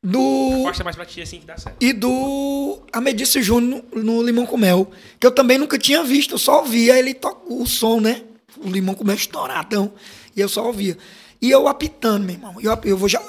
do 0.03 0.63
Costa 0.63 0.83
mais 0.83 0.97
pra 0.97 1.05
ti 1.05 1.21
assim 1.21 1.39
que 1.39 1.45
dá 1.45 1.55
certo. 1.55 1.77
e 1.79 1.93
do 1.93 2.81
Amedice 2.91 3.41
Júnior 3.41 3.85
no, 3.93 4.03
no 4.03 4.21
Limão 4.23 4.45
com 4.45 4.57
Mel, 4.57 4.91
que 5.17 5.25
eu 5.25 5.31
também 5.31 5.57
nunca 5.57 5.77
tinha 5.77 6.03
visto, 6.03 6.33
eu 6.33 6.39
só 6.39 6.59
ouvia 6.59 6.99
ele 6.99 7.13
tocar 7.13 7.41
o 7.47 7.65
som, 7.65 8.01
né? 8.01 8.21
O 8.57 8.69
Limão 8.69 8.95
com 8.95 9.05
Mel 9.05 9.15
estouradão, 9.15 9.93
e 10.35 10.41
eu 10.41 10.49
só 10.49 10.65
ouvia. 10.67 10.97
E 11.41 11.49
eu 11.49 11.67
apitando, 11.67 12.23
meu 12.23 12.35
irmão. 12.35 12.61
Eu, 12.61 12.79
eu 12.83 12.97
vou 12.97 13.09
já 13.09 13.21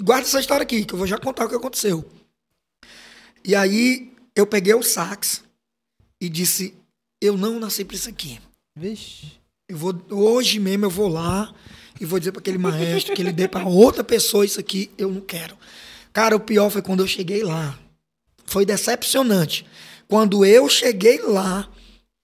guarda 0.00 0.26
essa 0.26 0.40
história 0.40 0.62
aqui, 0.62 0.84
que 0.84 0.94
eu 0.94 0.98
vou 0.98 1.06
já 1.06 1.18
contar 1.18 1.44
o 1.44 1.48
que 1.48 1.54
aconteceu. 1.54 2.08
E 3.44 3.54
aí 3.54 4.12
eu 4.34 4.46
peguei 4.46 4.74
o 4.74 4.82
sax 4.82 5.44
e 6.20 6.28
disse: 6.28 6.74
"Eu 7.20 7.36
não 7.36 7.60
nasci 7.60 7.84
para 7.84 7.96
isso 7.96 8.08
aqui". 8.08 8.40
Vixe. 8.74 9.32
Eu 9.68 9.76
vou, 9.76 9.94
hoje 10.10 10.58
mesmo 10.58 10.86
eu 10.86 10.90
vou 10.90 11.08
lá 11.08 11.54
e 12.00 12.04
vou 12.04 12.18
dizer 12.18 12.32
para 12.32 12.40
aquele 12.40 12.58
maestro 12.58 13.14
que 13.14 13.20
ele 13.20 13.30
dê 13.30 13.46
para 13.46 13.66
outra 13.66 14.02
pessoa 14.02 14.44
isso 14.44 14.58
aqui, 14.58 14.90
eu 14.96 15.10
não 15.10 15.20
quero. 15.20 15.56
Cara, 16.12 16.34
o 16.34 16.40
pior 16.40 16.70
foi 16.70 16.82
quando 16.82 17.00
eu 17.00 17.06
cheguei 17.06 17.44
lá. 17.44 17.78
Foi 18.46 18.64
decepcionante. 18.64 19.66
Quando 20.08 20.44
eu 20.44 20.68
cheguei 20.68 21.20
lá, 21.20 21.68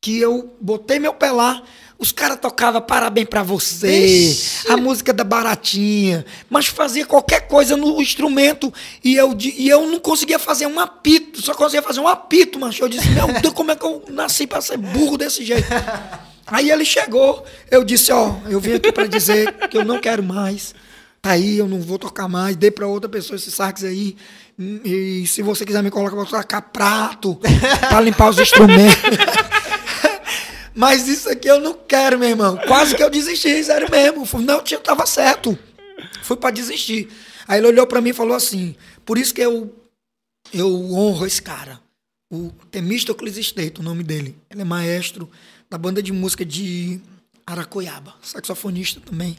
que 0.01 0.18
eu 0.18 0.57
botei 0.61 0.99
meu 0.99 1.14
pé 1.14 1.30
lá, 1.30 1.62
os 1.99 2.12
caras 2.12 2.38
tocavam 2.38 2.80
parabéns 2.80 3.26
pra 3.28 3.42
você, 3.42 4.05
Ixi. 4.05 4.70
a 4.70 4.76
música 4.76 5.12
da 5.12 5.24
baratinha, 5.24 6.26
mas 6.51 6.66
fazia 6.66 7.07
qualquer 7.07 7.49
coisa 7.49 7.76
no 7.76 8.01
instrumento 8.01 8.72
e 9.03 9.16
eu, 9.16 9.36
e 9.38 9.68
eu 9.68 9.86
não 9.86 9.99
conseguia 9.99 10.38
fazer 10.38 10.66
um 10.66 10.78
apito, 10.78 11.40
só 11.40 11.55
conseguia 11.55 11.82
fazer 11.82 12.01
um 12.01 12.09
apito, 12.09 12.59
mas 12.59 12.78
eu 12.78 12.88
disse, 12.88 13.09
meu 13.11 13.26
Deus, 13.40 13.55
como 13.55 13.70
é 13.70 13.76
que 13.76 13.84
eu 13.84 14.05
nasci 14.11 14.47
pra 14.47 14.61
ser 14.61 14.76
burro 14.76 15.16
desse 15.16 15.44
jeito? 15.44 15.66
Aí 16.47 16.70
ele 16.70 16.84
chegou, 16.84 17.44
eu 17.70 17.82
disse, 17.82 18.12
ó, 18.12 18.36
eu 18.49 18.61
vim 18.61 18.74
aqui 18.74 18.92
pra 18.92 19.07
dizer 19.07 19.53
que 19.68 19.76
eu 19.76 19.84
não 19.84 19.99
quero 20.01 20.22
mais. 20.22 20.74
Tá 21.20 21.32
aí, 21.32 21.59
eu 21.59 21.66
não 21.66 21.80
vou 21.80 21.99
tocar 21.99 22.28
mais, 22.28 22.55
dei 22.55 22.70
pra 22.70 22.86
outra 22.86 23.09
pessoa 23.09 23.34
esse 23.34 23.51
sax 23.51 23.82
aí. 23.82 24.16
E, 24.57 25.24
se 25.26 25.42
você 25.42 25.66
quiser 25.66 25.82
me 25.82 25.90
colocar 25.90 26.14
pra 26.14 26.24
tocar 26.24 26.62
prato, 26.62 27.34
pra 27.88 28.01
limpar 28.01 28.30
os 28.30 28.38
instrumentos. 28.38 28.94
Mas 30.77 31.09
isso 31.09 31.31
aqui 31.31 31.49
eu 31.49 31.59
não 31.59 31.72
quero, 31.72 32.18
meu 32.18 32.29
irmão. 32.29 32.59
Quase 32.66 32.95
que 32.95 33.03
eu 33.03 33.09
desisti, 33.09 33.64
sério 33.64 33.91
mesmo. 33.91 34.27
Não, 34.43 34.62
tinha, 34.62 34.79
tava 34.79 35.07
certo. 35.07 35.59
Fui 36.22 36.37
pra 36.37 36.51
desistir. 36.51 37.09
Aí 37.49 37.59
ele 37.59 37.68
olhou 37.68 37.87
pra 37.87 38.03
mim 38.03 38.11
e 38.11 38.12
falou 38.12 38.37
assim: 38.37 38.77
por 39.03 39.16
isso 39.16 39.33
que 39.33 39.41
eu, 39.41 39.74
eu 40.53 40.68
honro 40.93 41.24
esse 41.24 41.41
cara. 41.41 41.81
O 42.31 42.53
Temístocles 42.70 43.39
Esteito, 43.39 43.81
o 43.81 43.85
nome 43.85 44.05
dele. 44.05 44.37
Ele 44.51 44.61
é 44.61 44.64
maestro 44.64 45.31
da 45.70 45.79
banda 45.79 46.03
de 46.03 46.12
música 46.12 46.45
de 46.45 47.01
Aracoiaba, 47.47 48.14
saxofonista 48.20 49.01
também. 49.01 49.39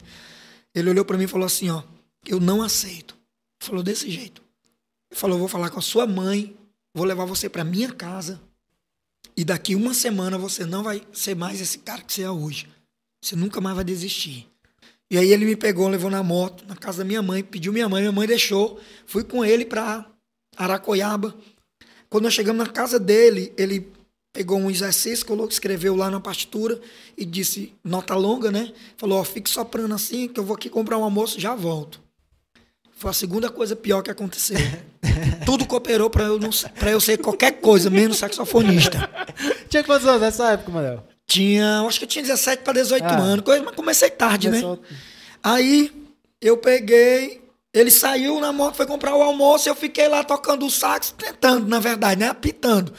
Ele 0.74 0.90
olhou 0.90 1.04
pra 1.04 1.16
mim 1.16 1.24
e 1.24 1.28
falou 1.28 1.46
assim, 1.46 1.70
ó, 1.70 1.84
eu 2.26 2.40
não 2.40 2.62
aceito. 2.62 3.16
Falou 3.62 3.82
desse 3.84 4.10
jeito. 4.10 4.42
Ele 5.08 5.20
falou, 5.20 5.38
vou 5.38 5.48
falar 5.48 5.70
com 5.70 5.78
a 5.78 5.82
sua 5.82 6.06
mãe, 6.06 6.56
vou 6.92 7.06
levar 7.06 7.26
você 7.26 7.48
pra 7.48 7.62
minha 7.62 7.92
casa 7.92 8.40
e 9.38 9.44
daqui 9.44 9.76
uma 9.76 9.94
semana 9.94 10.36
você 10.36 10.66
não 10.66 10.82
vai 10.82 11.00
ser 11.12 11.36
mais 11.36 11.60
esse 11.60 11.78
cara 11.78 12.02
que 12.02 12.12
você 12.12 12.22
é 12.22 12.30
hoje. 12.30 12.66
Você 13.24 13.36
nunca 13.36 13.60
mais 13.60 13.76
vai 13.76 13.84
desistir. 13.84 14.48
E 15.08 15.16
aí 15.16 15.32
ele 15.32 15.44
me 15.44 15.54
pegou, 15.54 15.86
levou 15.86 16.10
na 16.10 16.24
moto, 16.24 16.64
na 16.66 16.74
casa 16.74 16.98
da 16.98 17.04
minha 17.04 17.22
mãe, 17.22 17.44
pediu 17.44 17.72
minha 17.72 17.88
mãe, 17.88 18.02
minha 18.02 18.10
mãe 18.10 18.26
deixou. 18.26 18.80
Fui 19.06 19.22
com 19.22 19.44
ele 19.44 19.64
pra 19.64 20.10
Aracoiaba. 20.56 21.36
Quando 22.10 22.24
nós 22.24 22.34
chegamos 22.34 22.66
na 22.66 22.72
casa 22.72 22.98
dele, 22.98 23.52
ele 23.56 23.92
pegou 24.32 24.58
um 24.58 24.68
exercício, 24.68 25.24
colocou, 25.24 25.52
escreveu 25.52 25.94
lá 25.94 26.10
na 26.10 26.18
partitura 26.18 26.80
e 27.16 27.24
disse, 27.24 27.72
nota 27.84 28.16
longa, 28.16 28.50
né? 28.50 28.72
Falou, 28.96 29.20
ó, 29.20 29.24
fique 29.24 29.48
soprando 29.48 29.94
assim, 29.94 30.26
que 30.26 30.40
eu 30.40 30.44
vou 30.44 30.56
aqui 30.56 30.68
comprar 30.68 30.98
um 30.98 31.04
almoço, 31.04 31.38
já 31.38 31.54
volto. 31.54 32.02
Foi 32.98 33.10
a 33.10 33.14
segunda 33.14 33.48
coisa 33.48 33.76
pior 33.76 34.02
que 34.02 34.10
aconteceu. 34.10 34.58
Tudo 35.46 35.64
cooperou 35.66 36.10
pra 36.10 36.24
eu, 36.24 36.38
não, 36.38 36.50
pra 36.78 36.90
eu 36.90 37.00
ser 37.00 37.16
qualquer 37.18 37.52
coisa, 37.60 37.88
menos 37.88 38.18
saxofonista. 38.18 39.08
Tinha 39.70 39.84
quantos 39.84 40.06
anos 40.06 40.20
nessa 40.20 40.50
época, 40.52 40.72
Manel? 40.72 41.04
Tinha, 41.26 41.82
acho 41.82 41.98
que 42.00 42.04
eu 42.06 42.08
tinha 42.08 42.22
17 42.24 42.62
para 42.62 42.72
18 42.72 43.04
Ah. 43.04 43.16
anos, 43.18 43.44
coisa, 43.44 43.62
mas 43.62 43.74
comecei 43.76 44.10
tarde, 44.10 44.48
né? 44.50 44.62
Aí 45.42 45.92
eu 46.40 46.56
peguei, 46.56 47.40
ele 47.72 47.90
saiu 47.90 48.40
na 48.40 48.50
moto, 48.52 48.76
foi 48.76 48.86
comprar 48.86 49.14
o 49.14 49.22
almoço, 49.22 49.68
eu 49.68 49.74
fiquei 49.74 50.08
lá 50.08 50.24
tocando 50.24 50.64
o 50.66 50.70
sax, 50.70 51.14
tentando, 51.16 51.68
na 51.68 51.78
verdade, 51.78 52.18
né? 52.20 52.28
Apitando. 52.28 52.92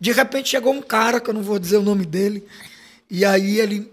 De 0.00 0.12
repente 0.12 0.48
chegou 0.48 0.72
um 0.72 0.80
cara, 0.80 1.20
que 1.20 1.28
eu 1.28 1.34
não 1.34 1.42
vou 1.42 1.58
dizer 1.58 1.76
o 1.76 1.82
nome 1.82 2.06
dele, 2.06 2.46
e 3.10 3.24
aí 3.24 3.58
ele 3.58 3.92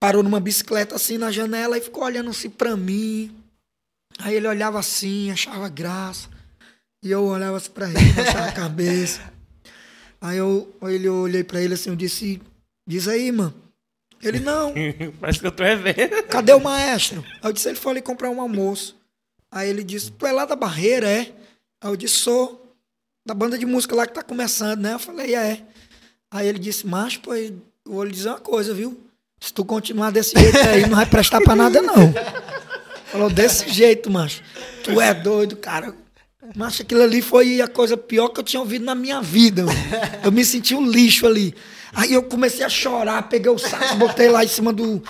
parou 0.00 0.22
numa 0.22 0.40
bicicleta 0.40 0.96
assim 0.96 1.18
na 1.18 1.30
janela 1.30 1.76
e 1.76 1.80
ficou 1.82 2.04
olhando 2.04 2.30
assim 2.30 2.48
pra 2.50 2.74
mim. 2.76 3.30
Aí 4.18 4.34
ele 4.34 4.48
olhava 4.48 4.78
assim, 4.78 5.30
achava 5.30 5.68
graça. 5.68 6.28
E 7.02 7.10
eu 7.10 7.24
olhava 7.24 7.56
assim 7.56 7.70
pra 7.70 7.88
ele, 7.88 8.12
baixava 8.12 8.46
a 8.46 8.52
cabeça. 8.52 9.20
Aí 10.20 10.38
eu, 10.38 10.74
ele, 10.82 11.06
eu 11.06 11.14
olhei 11.16 11.44
pra 11.44 11.60
ele 11.60 11.74
assim, 11.74 11.90
eu 11.90 11.96
disse, 11.96 12.40
diz 12.86 13.06
aí, 13.06 13.30
mano. 13.30 13.54
Ele, 14.22 14.40
não, 14.40 14.72
Parece 15.20 15.40
que 15.40 15.46
eu 15.46 15.52
tô 15.52 15.62
revendo. 15.62 16.22
cadê 16.30 16.52
o 16.52 16.60
maestro? 16.60 17.22
Aí 17.42 17.50
eu 17.50 17.52
disse, 17.52 17.68
ele 17.68 17.76
foi 17.76 17.92
ali 17.92 18.02
comprar 18.02 18.30
um 18.30 18.40
almoço. 18.40 18.96
Aí 19.52 19.68
ele 19.68 19.84
disse, 19.84 20.10
tu 20.10 20.26
é 20.26 20.32
lá 20.32 20.44
da 20.44 20.56
Barreira, 20.56 21.08
é? 21.08 21.32
Aí 21.82 21.90
eu 21.90 21.96
disse, 21.96 22.16
sou. 22.16 22.62
Da 23.26 23.34
banda 23.34 23.58
de 23.58 23.66
música 23.66 23.94
lá 23.94 24.06
que 24.06 24.14
tá 24.14 24.22
começando, 24.22 24.80
né? 24.80 24.94
Eu 24.94 24.98
falei, 24.98 25.34
é. 25.34 25.62
Aí 26.32 26.48
ele 26.48 26.58
disse, 26.58 26.86
macho, 26.86 27.20
pô, 27.20 27.34
eu 27.34 27.60
vou 27.84 28.04
lhe 28.04 28.12
dizer 28.12 28.30
uma 28.30 28.40
coisa, 28.40 28.72
viu? 28.72 28.98
Se 29.40 29.52
tu 29.52 29.64
continuar 29.64 30.10
desse 30.10 30.38
jeito 30.38 30.56
aí, 30.58 30.82
não 30.86 30.96
vai 30.96 31.06
prestar 31.06 31.40
pra 31.40 31.54
nada, 31.54 31.82
não. 31.82 32.12
Falou, 33.16 33.30
desse 33.30 33.70
jeito, 33.70 34.10
macho. 34.10 34.42
Tu 34.84 35.00
é 35.00 35.14
doido, 35.14 35.56
cara. 35.56 35.94
Macho, 36.54 36.82
aquilo 36.82 37.02
ali 37.02 37.22
foi 37.22 37.62
a 37.62 37.66
coisa 37.66 37.96
pior 37.96 38.28
que 38.28 38.40
eu 38.40 38.44
tinha 38.44 38.60
ouvido 38.60 38.84
na 38.84 38.94
minha 38.94 39.22
vida. 39.22 39.64
mano. 39.64 39.78
Eu 40.22 40.30
me 40.30 40.44
senti 40.44 40.74
um 40.74 40.86
lixo 40.86 41.26
ali. 41.26 41.54
Aí 41.94 42.12
eu 42.12 42.22
comecei 42.22 42.64
a 42.64 42.68
chorar, 42.68 43.22
peguei 43.22 43.50
o 43.50 43.58
saco, 43.58 43.96
botei 43.96 44.28
lá 44.28 44.44
em 44.44 44.48
cima 44.48 44.70
do, 44.70 45.02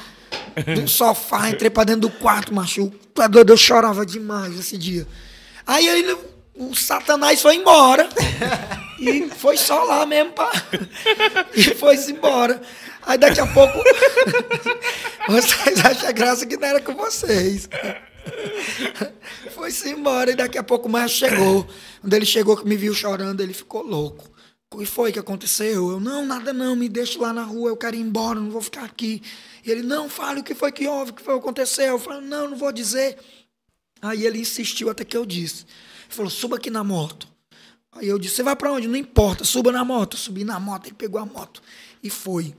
do 0.75 0.89
sofá, 0.89 1.51
entrei 1.51 1.69
pra 1.69 1.83
dentro 1.83 2.03
do 2.03 2.11
quarto, 2.11 2.55
macho. 2.55 2.93
Tu 3.13 3.21
é 3.21 3.29
doido, 3.29 3.53
eu 3.53 3.57
chorava 3.57 4.07
demais 4.07 4.57
esse 4.59 4.79
dia. 4.79 5.05
Aí 5.67 5.85
ele, 5.87 6.17
o 6.55 6.77
satanás 6.77 7.43
foi 7.43 7.57
embora. 7.57 8.09
E 9.01 9.29
foi 9.37 9.57
só 9.57 9.83
lá 9.83 10.07
mesmo, 10.07 10.33
pá. 10.33 10.51
E 11.55 11.63
foi-se 11.75 12.13
embora. 12.13 12.63
Aí 13.07 13.17
daqui 13.17 13.41
a 13.41 13.47
pouco. 13.47 13.79
Vocês 15.29 15.85
acham 15.85 16.13
graça 16.13 16.45
que 16.45 16.57
não 16.57 16.67
era 16.67 16.81
com 16.81 16.95
vocês. 16.95 17.69
Foi-se 19.55 19.91
embora 19.91 20.33
e 20.33 20.35
daqui 20.37 20.59
a 20.59 20.63
pouco 20.63 20.89
o 20.89 20.91
maestro 20.91 21.29
chegou. 21.29 21.67
Quando 22.01 22.15
ele 22.15 22.27
chegou, 22.27 22.57
que 22.57 22.67
me 22.67 22.77
viu 22.77 22.95
chorando, 22.95 23.41
ele 23.41 23.53
ficou 23.53 23.83
louco. 23.83 24.31
O 24.73 24.79
que 24.79 24.87
foi 24.87 25.13
que 25.13 25.19
aconteceu? 25.19 25.91
Eu, 25.91 26.01
não, 26.01 26.27
nada 26.27 26.53
não, 26.53 26.77
me 26.77 26.89
deixa 26.89 27.21
lá 27.21 27.33
na 27.33 27.45
rua, 27.45 27.71
eu 27.71 27.77
quero 27.77 27.97
ir 27.97 28.01
embora, 28.01 28.39
não 28.39 28.51
vou 28.51 28.61
ficar 28.61 28.85
aqui. 28.85 29.23
E 29.65 29.71
ele, 29.71 29.83
não, 29.83 30.09
fale 30.09 30.41
o 30.41 30.45
que 30.45 30.55
foi 30.55 30.71
que 30.73 30.87
houve, 30.87 31.13
o 31.13 31.15
que 31.15 31.23
foi 31.23 31.35
que 31.35 31.41
aconteceu. 31.41 31.87
Eu 31.87 31.99
falei, 31.99 32.21
não, 32.21 32.51
não 32.51 32.57
vou 32.57 32.73
dizer. 32.73 33.17
Aí 34.03 34.27
ele 34.27 34.41
insistiu 34.41 34.91
até 34.91 35.05
que 35.05 35.17
eu 35.17 35.25
disse. 35.25 35.65
Ele 36.07 36.15
falou, 36.15 36.31
suba 36.31 36.57
aqui 36.57 36.71
na 36.71 36.85
moto. 36.85 37.29
Aí 37.93 38.09
eu 38.09 38.19
disse, 38.19 38.37
você 38.37 38.43
vai 38.43 38.55
pra 38.55 38.73
onde? 38.73 38.87
Não 38.87 38.97
importa, 38.97 39.45
suba 39.45 39.73
na 39.73 39.85
moto. 39.85 40.17
Subi 40.17 40.45
na 40.45 40.61
moto, 40.61 40.87
ele 40.87 40.95
pegou 40.95 41.21
a 41.21 41.27
moto 41.27 41.63
e 42.03 42.11
foi. 42.11 42.55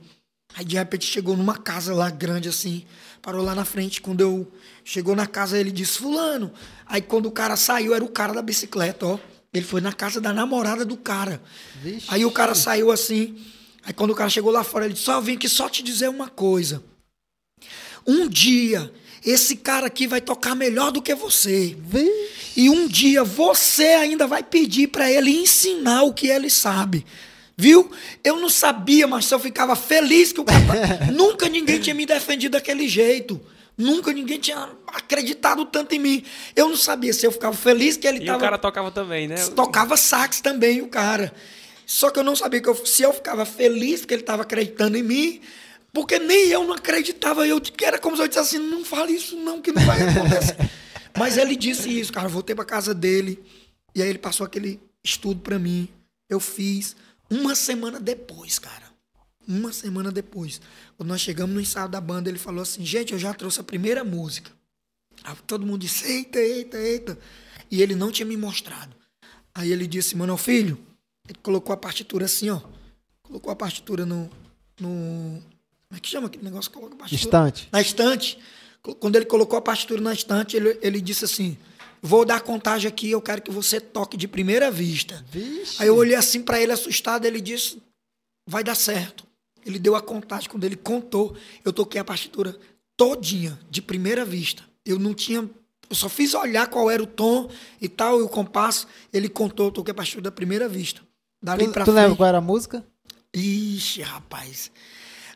Aí 0.58 0.64
de 0.64 0.74
repente 0.74 1.06
chegou 1.06 1.36
numa 1.36 1.56
casa 1.56 1.94
lá 1.94 2.10
grande 2.10 2.48
assim, 2.48 2.84
parou 3.22 3.44
lá 3.44 3.54
na 3.54 3.64
frente. 3.64 4.00
Quando 4.00 4.22
eu 4.22 4.52
chegou 4.84 5.14
na 5.14 5.24
casa, 5.24 5.56
ele 5.56 5.70
disse, 5.70 5.98
fulano. 5.98 6.52
Aí 6.84 7.00
quando 7.00 7.26
o 7.26 7.30
cara 7.30 7.54
saiu, 7.54 7.94
era 7.94 8.04
o 8.04 8.08
cara 8.08 8.34
da 8.34 8.42
bicicleta, 8.42 9.06
ó. 9.06 9.20
Ele 9.54 9.64
foi 9.64 9.80
na 9.80 9.92
casa 9.92 10.20
da 10.20 10.32
namorada 10.32 10.84
do 10.84 10.96
cara. 10.96 11.40
Vixe. 11.80 12.06
Aí 12.08 12.24
o 12.24 12.32
cara 12.32 12.56
saiu 12.56 12.90
assim. 12.90 13.40
Aí 13.84 13.92
quando 13.92 14.10
o 14.10 14.16
cara 14.16 14.28
chegou 14.28 14.50
lá 14.50 14.64
fora, 14.64 14.86
ele 14.86 14.94
disse, 14.94 15.04
só 15.06 15.20
vim 15.20 15.34
aqui 15.34 15.48
só 15.48 15.68
te 15.68 15.80
dizer 15.80 16.08
uma 16.08 16.28
coisa. 16.28 16.82
Um 18.04 18.26
dia, 18.26 18.92
esse 19.24 19.54
cara 19.54 19.86
aqui 19.86 20.08
vai 20.08 20.20
tocar 20.20 20.56
melhor 20.56 20.90
do 20.90 21.00
que 21.00 21.14
você. 21.14 21.76
Vixe. 21.78 22.10
E 22.56 22.68
um 22.68 22.88
dia 22.88 23.22
você 23.22 23.84
ainda 23.84 24.26
vai 24.26 24.42
pedir 24.42 24.88
para 24.88 25.08
ele 25.08 25.30
ensinar 25.30 26.02
o 26.02 26.12
que 26.12 26.26
ele 26.26 26.50
sabe. 26.50 27.06
Viu? 27.60 27.90
Eu 28.22 28.36
não 28.38 28.48
sabia, 28.48 29.08
mas 29.08 29.28
eu 29.30 29.38
ficava 29.40 29.74
feliz 29.74 30.32
que 30.32 30.40
o 30.40 30.44
cara. 30.44 30.58
Nunca 31.12 31.48
ninguém 31.48 31.80
tinha 31.80 31.94
me 31.94 32.06
defendido 32.06 32.52
daquele 32.52 32.86
jeito. 32.86 33.40
Nunca 33.76 34.12
ninguém 34.12 34.38
tinha 34.38 34.68
acreditado 34.86 35.64
tanto 35.64 35.92
em 35.94 35.98
mim. 35.98 36.24
Eu 36.54 36.68
não 36.68 36.76
sabia 36.76 37.12
se 37.12 37.26
eu 37.26 37.32
ficava 37.32 37.56
feliz 37.56 37.96
que 37.96 38.06
ele 38.06 38.22
E 38.22 38.26
tava 38.26 38.38
o 38.38 38.40
cara 38.40 38.58
tocava 38.58 38.90
também, 38.92 39.26
né? 39.26 39.36
tocava 39.56 39.96
sax 39.96 40.40
também, 40.40 40.80
o 40.82 40.88
cara. 40.88 41.32
Só 41.84 42.10
que 42.10 42.18
eu 42.20 42.24
não 42.24 42.36
sabia 42.36 42.60
que 42.60 42.68
eu- 42.68 42.86
se 42.86 43.02
eu 43.02 43.12
ficava 43.12 43.44
feliz 43.44 44.04
que 44.04 44.14
ele 44.14 44.22
estava 44.22 44.42
acreditando 44.42 44.96
em 44.96 45.02
mim, 45.02 45.40
porque 45.92 46.18
nem 46.18 46.48
eu 46.48 46.62
não 46.64 46.74
acreditava. 46.74 47.44
Eu 47.46 47.60
que 47.60 47.84
era 47.84 47.98
como 47.98 48.14
se 48.16 48.22
eu 48.22 48.28
dissesse 48.28 48.56
assim, 48.56 48.64
não 48.68 48.84
fale 48.84 49.12
isso 49.14 49.36
não, 49.36 49.60
que 49.60 49.72
não 49.72 49.82
vai 49.82 50.00
acontecer. 50.02 50.56
Mas 51.18 51.36
ele 51.36 51.56
disse 51.56 51.88
isso, 51.88 52.12
cara. 52.12 52.26
Eu 52.26 52.30
voltei 52.30 52.54
para 52.54 52.64
casa 52.64 52.94
dele 52.94 53.42
e 53.94 54.02
aí 54.02 54.08
ele 54.08 54.18
passou 54.18 54.44
aquele 54.46 54.80
estudo 55.04 55.40
para 55.40 55.58
mim. 55.58 55.88
Eu 56.28 56.38
fiz 56.40 56.94
uma 57.30 57.54
semana 57.54 58.00
depois, 58.00 58.58
cara. 58.58 58.88
Uma 59.46 59.72
semana 59.72 60.12
depois. 60.12 60.60
Quando 60.96 61.08
nós 61.08 61.20
chegamos 61.20 61.54
no 61.54 61.60
ensaio 61.60 61.88
da 61.88 62.00
banda, 62.00 62.28
ele 62.28 62.38
falou 62.38 62.62
assim, 62.62 62.84
gente, 62.84 63.12
eu 63.12 63.18
já 63.18 63.32
trouxe 63.32 63.60
a 63.60 63.64
primeira 63.64 64.04
música. 64.04 64.50
Aí 65.24 65.34
todo 65.46 65.66
mundo 65.66 65.80
disse, 65.80 66.06
eita, 66.06 66.38
eita, 66.38 66.78
eita. 66.78 67.18
E 67.70 67.82
ele 67.82 67.94
não 67.94 68.10
tinha 68.10 68.26
me 68.26 68.36
mostrado. 68.36 68.94
Aí 69.54 69.72
ele 69.72 69.86
disse, 69.86 70.16
mano, 70.16 70.36
filho, 70.36 70.78
ele 71.28 71.38
colocou 71.42 71.72
a 71.72 71.76
partitura 71.76 72.26
assim, 72.26 72.50
ó. 72.50 72.60
Colocou 73.22 73.52
a 73.52 73.56
partitura 73.56 74.06
no. 74.06 74.30
no 74.80 75.42
como 75.88 75.96
é 75.96 76.00
que 76.00 76.08
chama 76.08 76.26
aquele 76.26 76.44
negócio 76.44 76.70
que 76.70 76.76
coloca 76.76 76.94
a 76.94 76.98
partitura? 76.98 77.20
Distante. 77.20 77.68
Na 77.72 77.80
estante. 77.80 78.38
Quando 79.00 79.16
ele 79.16 79.26
colocou 79.26 79.58
a 79.58 79.62
partitura 79.62 80.00
na 80.00 80.12
estante, 80.12 80.56
ele, 80.56 80.78
ele 80.80 81.00
disse 81.00 81.24
assim: 81.24 81.58
Vou 82.00 82.24
dar 82.24 82.40
contagem 82.40 82.88
aqui, 82.88 83.10
eu 83.10 83.20
quero 83.20 83.42
que 83.42 83.50
você 83.50 83.80
toque 83.80 84.16
de 84.16 84.28
primeira 84.28 84.70
vista. 84.70 85.24
Vixe. 85.30 85.82
Aí 85.82 85.88
eu 85.88 85.96
olhei 85.96 86.14
assim 86.16 86.42
pra 86.42 86.60
ele 86.60 86.72
assustado, 86.72 87.24
ele 87.24 87.40
disse: 87.40 87.82
Vai 88.46 88.62
dar 88.62 88.74
certo. 88.74 89.26
Ele 89.66 89.78
deu 89.78 89.94
a 89.96 90.00
contagem, 90.00 90.48
quando 90.48 90.64
ele 90.64 90.76
contou, 90.76 91.36
eu 91.64 91.72
toquei 91.72 92.00
a 92.00 92.04
partitura 92.04 92.56
todinha, 92.96 93.58
de 93.70 93.82
primeira 93.82 94.24
vista. 94.24 94.62
Eu 94.84 94.98
não 94.98 95.12
tinha. 95.12 95.48
Eu 95.90 95.96
só 95.96 96.08
fiz 96.08 96.34
olhar 96.34 96.66
qual 96.68 96.90
era 96.90 97.02
o 97.02 97.06
tom 97.06 97.50
e 97.80 97.88
tal, 97.88 98.20
e 98.20 98.22
o 98.22 98.28
compasso. 98.28 98.86
Ele 99.12 99.28
contou, 99.28 99.66
eu 99.66 99.72
toquei 99.72 99.92
a 99.92 99.94
partitura 99.94 100.22
da 100.22 100.30
primeira 100.32 100.68
vista. 100.68 101.02
Dali 101.42 101.66
Tu, 101.66 101.72
pra 101.72 101.84
tu 101.84 101.92
frente. 101.92 102.02
lembra 102.02 102.16
qual 102.16 102.28
era 102.28 102.38
a 102.38 102.42
música? 102.42 102.84
Ixi, 103.34 104.02
rapaz. 104.02 104.70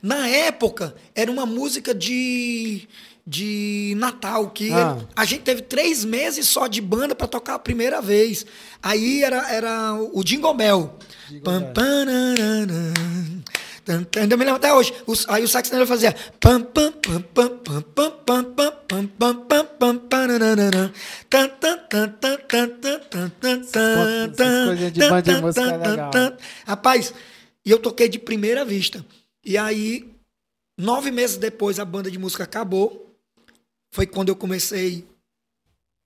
Na 0.03 0.27
época, 0.29 0.97
era 1.15 1.31
uma 1.31 1.47
música 1.47 1.95
de, 1.95 2.89
de 3.27 3.95
Natal, 3.97 4.51
que 4.51 4.73
ah. 4.73 4.99
a 5.15 5.25
gente 5.25 5.43
teve 5.43 5.63
três 5.63 6.05
meses 6.05 6.49
só 6.49 6.67
de 6.67 6.81
banda 6.81 7.15
para 7.15 7.29
tocar 7.29 7.55
a 7.55 7.59
primeira 7.59 8.01
vez. 8.01 8.45
Aí 8.83 9.23
era, 9.23 9.51
era 9.53 9.95
o 9.95 10.23
Jingle 10.25 10.55
Bell. 10.55 10.99
Pam, 11.45 11.63
Pam, 11.73 12.07
eu 14.31 14.39
me 14.39 14.45
lembro 14.45 14.55
até 14.55 14.73
hoje. 14.73 14.93
aí 15.29 15.43
o 15.43 15.49
saxoneiro 15.49 15.87
fazia. 15.87 16.15
Rapaz, 26.65 27.15
e 27.65 27.71
eu 27.71 27.79
toquei 27.79 28.09
de 28.09 28.19
primeira 28.19 28.65
vista. 28.65 29.05
E 29.45 29.59
aí, 29.59 30.13
nove 30.79 31.11
meses 31.11 31.37
depois, 31.37 31.81
a 31.81 31.85
banda 31.85 32.11
de 32.11 32.19
música 32.19 32.45
acabou. 32.45 33.12
Foi 33.93 34.07
quando 34.07 34.29
eu 34.31 34.37
comecei. 34.37 35.07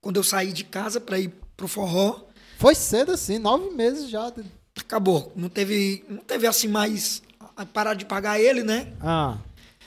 Quando 0.03 0.17
eu 0.17 0.23
saí 0.23 0.53
de 0.53 0.65
casa 0.65 1.01
para 1.01 1.19
ir 1.19 1.33
pro 1.57 1.69
forró. 1.69 2.21
Foi 2.59 2.75
cedo 2.75 3.13
assim, 3.13 3.39
nove 3.39 3.71
meses 3.71 4.09
já. 4.11 4.33
Acabou. 4.79 5.33
Não 5.37 5.49
teve, 5.49 6.05
não 6.09 6.19
teve 6.19 6.47
assim 6.47 6.69
mais 6.69 7.23
Aí 7.57 7.65
pararam 7.65 7.97
de 7.97 8.05
pagar 8.05 8.39
ele, 8.39 8.63
né? 8.63 8.93
Ah, 9.01 9.39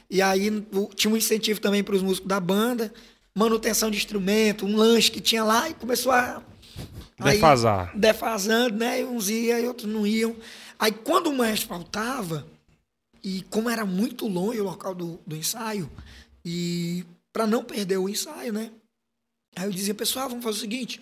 E 0.10 0.22
aí 0.24 0.50
o- 0.74 0.90
tinha 0.96 1.14
um 1.14 1.18
incentivo 1.18 1.62
também 1.62 1.84
para 1.84 1.96
os 1.96 2.02
músicos 2.02 2.28
da 2.28 2.40
banda, 2.40 2.92
manutenção 3.36 3.92
de 3.92 3.98
instrumento, 3.98 4.66
um 4.66 4.76
lanche 4.76 5.12
que 5.12 5.22
tinha 5.22 5.44
lá 5.44 5.70
e 5.70 5.76
começou 5.76 6.12
a. 6.12 6.42
aí- 7.20 7.36
Defasar. 7.36 7.96
defasando, 7.96 8.76
né? 8.78 9.02
E 9.02 9.06
uns 9.06 9.30
iam 9.30 9.60
e 9.60 9.68
outros 9.68 9.88
não 9.92 10.08
iam. 10.08 10.36
Aí 10.80 10.92
quando 10.92 11.28
o 11.28 11.38
maestro 11.38 11.68
faltava, 11.70 12.48
e 13.24 13.44
como 13.52 13.70
era 13.70 13.86
muito 13.86 14.28
longe 14.28 14.60
o 14.60 14.64
local 14.64 14.96
do, 14.96 15.20
do 15.28 15.36
ensaio, 15.36 15.88
e 16.44 17.06
para 17.34 17.48
não 17.48 17.64
perder 17.64 17.98
o 17.98 18.10
ensaio, 18.10 18.54
né? 18.54 18.72
Aí 19.56 19.66
eu 19.66 19.72
dizia, 19.72 19.94
pessoal, 19.94 20.30
vamos 20.30 20.44
fazer 20.44 20.58
o 20.58 20.62
seguinte, 20.62 21.02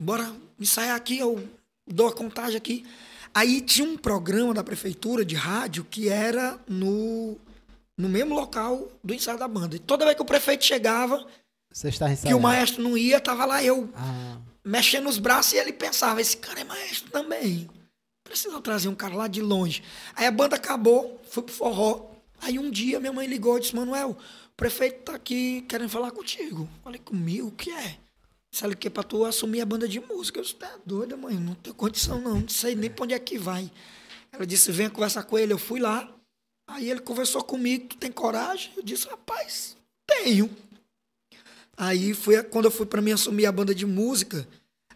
bora 0.00 0.34
ensaiar 0.58 0.96
aqui, 0.96 1.18
eu 1.18 1.48
dou 1.86 2.08
a 2.08 2.12
contagem 2.12 2.56
aqui. 2.56 2.86
Aí 3.34 3.60
tinha 3.60 3.88
um 3.88 3.96
programa 3.96 4.52
da 4.54 4.64
prefeitura 4.64 5.24
de 5.24 5.34
rádio 5.34 5.84
que 5.84 6.08
era 6.08 6.58
no, 6.68 7.38
no 7.96 8.08
mesmo 8.08 8.34
local 8.34 8.90
do 9.02 9.14
ensaio 9.14 9.38
da 9.38 9.46
banda. 9.46 9.76
E 9.76 9.78
toda 9.78 10.04
vez 10.04 10.16
que 10.16 10.22
o 10.22 10.26
prefeito 10.26 10.64
chegava, 10.64 11.24
você 11.72 11.88
está 11.88 12.14
que 12.14 12.34
o 12.34 12.40
maestro 12.40 12.82
não 12.82 12.98
ia, 12.98 13.20
tava 13.20 13.44
lá 13.44 13.62
eu 13.62 13.88
Ah, 13.94 14.38
mexendo 14.64 15.08
os 15.08 15.18
braços 15.18 15.52
e 15.52 15.56
ele 15.56 15.72
pensava, 15.72 16.20
esse 16.20 16.36
cara 16.36 16.60
é 16.60 16.64
maestro 16.64 17.10
também. 17.10 17.68
Precisa 18.24 18.60
trazer 18.60 18.88
um 18.88 18.94
cara 18.94 19.14
lá 19.14 19.28
de 19.28 19.40
longe. 19.40 19.82
Aí 20.14 20.26
a 20.26 20.30
banda 20.30 20.56
acabou, 20.56 21.20
fui 21.30 21.42
pro 21.42 21.54
forró. 21.54 22.10
Aí 22.40 22.58
um 22.58 22.70
dia 22.70 22.98
minha 22.98 23.12
mãe 23.12 23.26
ligou 23.26 23.56
e 23.58 23.60
disse, 23.60 23.76
Manuel, 23.76 24.16
prefeito 24.60 25.02
tá 25.04 25.14
aqui 25.14 25.62
querendo 25.62 25.88
falar 25.88 26.10
contigo. 26.10 26.68
Falei, 26.84 27.00
comigo? 27.00 27.48
O 27.48 27.52
que 27.52 27.70
é? 27.70 27.96
Se 28.52 28.64
ele 28.64 28.74
quer 28.76 28.90
pra 28.90 29.02
tu 29.02 29.24
assumir 29.24 29.60
a 29.60 29.66
banda 29.66 29.88
de 29.88 29.98
música. 30.00 30.38
Eu 30.38 30.42
disse, 30.42 30.54
tá 30.56 30.78
doida, 30.84 31.16
mãe, 31.16 31.34
não 31.36 31.54
tenho 31.54 31.74
condição 31.74 32.20
não, 32.20 32.40
não 32.40 32.48
sei 32.48 32.74
nem 32.74 32.90
pra 32.90 33.04
onde 33.04 33.14
é 33.14 33.18
que 33.18 33.38
vai. 33.38 33.70
Ela 34.32 34.46
disse, 34.46 34.70
venha 34.70 34.90
conversar 34.90 35.22
com 35.24 35.38
ele. 35.38 35.52
Eu 35.52 35.58
fui 35.58 35.80
lá. 35.80 36.12
Aí 36.68 36.88
ele 36.90 37.00
conversou 37.00 37.42
comigo, 37.42 37.86
tu 37.88 37.96
tem 37.96 38.12
coragem? 38.12 38.70
Eu 38.76 38.82
disse, 38.82 39.08
rapaz, 39.08 39.76
tenho. 40.06 40.48
Aí 41.76 42.12
foi 42.14 42.42
quando 42.44 42.66
eu 42.66 42.70
fui 42.70 42.86
para 42.86 43.00
mim 43.00 43.12
assumir 43.12 43.46
a 43.46 43.52
banda 43.52 43.74
de 43.74 43.86
música, 43.86 44.46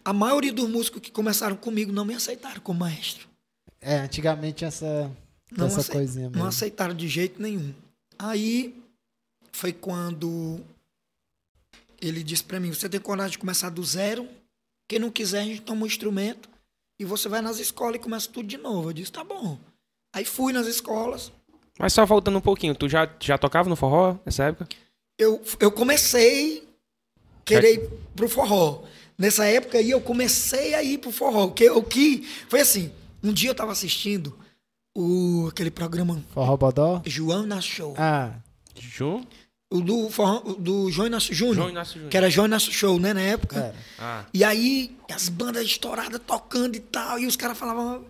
a 0.03 0.13
maioria 0.13 0.53
dos 0.53 0.69
músicos 0.69 1.01
que 1.01 1.11
começaram 1.11 1.55
comigo 1.55 1.91
não 1.91 2.05
me 2.05 2.13
aceitaram 2.13 2.61
como 2.61 2.79
maestro. 2.81 3.27
é, 3.81 3.97
antigamente 3.99 4.63
essa, 4.65 5.11
Não, 5.51 5.65
essa 5.67 5.79
acei- 5.81 5.95
coisinha 5.95 6.29
mesmo. 6.29 6.41
não 6.43 6.47
aceitaram 6.49 6.93
de 6.93 7.07
jeito 7.07 7.41
nenhum. 7.41 7.73
Aí 8.19 8.79
foi 9.55 9.73
quando 9.73 10.59
ele 12.01 12.23
disse 12.23 12.43
para 12.43 12.59
mim: 12.59 12.73
você 12.73 12.87
tem 12.89 12.99
coragem 12.99 13.31
de 13.31 13.39
começar 13.39 13.69
do 13.69 13.83
zero? 13.83 14.27
Quem 14.87 14.99
não 14.99 15.09
quiser, 15.09 15.41
a 15.41 15.45
gente 15.45 15.61
toma 15.61 15.83
um 15.83 15.87
instrumento 15.87 16.49
e 16.99 17.05
você 17.05 17.27
vai 17.27 17.41
nas 17.41 17.59
escolas 17.59 17.95
e 17.95 17.99
começa 17.99 18.29
tudo 18.29 18.47
de 18.47 18.57
novo. 18.57 18.89
Eu 18.89 18.93
disse: 18.93 19.11
tá 19.11 19.23
bom. 19.23 19.57
Aí 20.13 20.23
fui 20.23 20.53
nas 20.53 20.67
escolas. 20.67 21.31
Mas 21.77 21.93
só 21.93 22.05
voltando 22.05 22.37
um 22.37 22.41
pouquinho, 22.41 22.73
tu 22.73 22.87
já, 22.87 23.09
já 23.19 23.37
tocava 23.37 23.67
no 23.67 23.75
forró 23.75 24.17
nessa 24.25 24.45
época? 24.45 24.67
eu, 25.17 25.41
eu 25.59 25.71
comecei 25.71 26.59
a 26.59 27.43
querer 27.43 27.75
ir 27.75 27.89
pro 28.15 28.29
forró. 28.29 28.83
Nessa 29.17 29.45
época 29.45 29.77
aí 29.77 29.91
eu 29.91 30.01
comecei 30.01 30.73
a 30.73 30.83
ir 30.83 30.97
pro 30.97 31.11
forró. 31.11 31.45
O 31.45 31.51
que, 31.51 31.69
o 31.69 31.83
que 31.83 32.27
foi 32.49 32.61
assim, 32.61 32.91
um 33.23 33.31
dia 33.31 33.49
eu 33.49 33.55
tava 33.55 33.71
assistindo 33.71 34.37
o, 34.95 35.47
aquele 35.49 35.71
programa 35.71 36.21
Forró 36.33 36.57
Bodó? 36.57 37.01
João 37.05 37.43
Inácio 37.43 37.71
Show. 37.71 37.93
Ah, 37.97 38.33
Ju? 38.75 39.25
O 39.77 39.81
do, 39.81 40.55
do 40.55 40.91
João 40.91 41.07
Inácio 41.07 41.33
Júnior. 41.33 41.71
Que 42.09 42.17
era 42.17 42.29
João 42.29 42.47
Inácio 42.47 42.71
Show, 42.71 42.99
né, 42.99 43.13
na 43.13 43.21
época. 43.21 43.75
Ah, 43.99 44.25
E 44.33 44.43
aí, 44.43 44.95
as 45.11 45.29
bandas 45.29 45.63
estouradas 45.65 46.21
tocando 46.25 46.75
e 46.75 46.79
tal. 46.79 47.19
E 47.19 47.25
os 47.25 47.35
caras 47.35 47.57
falavam, 47.57 48.05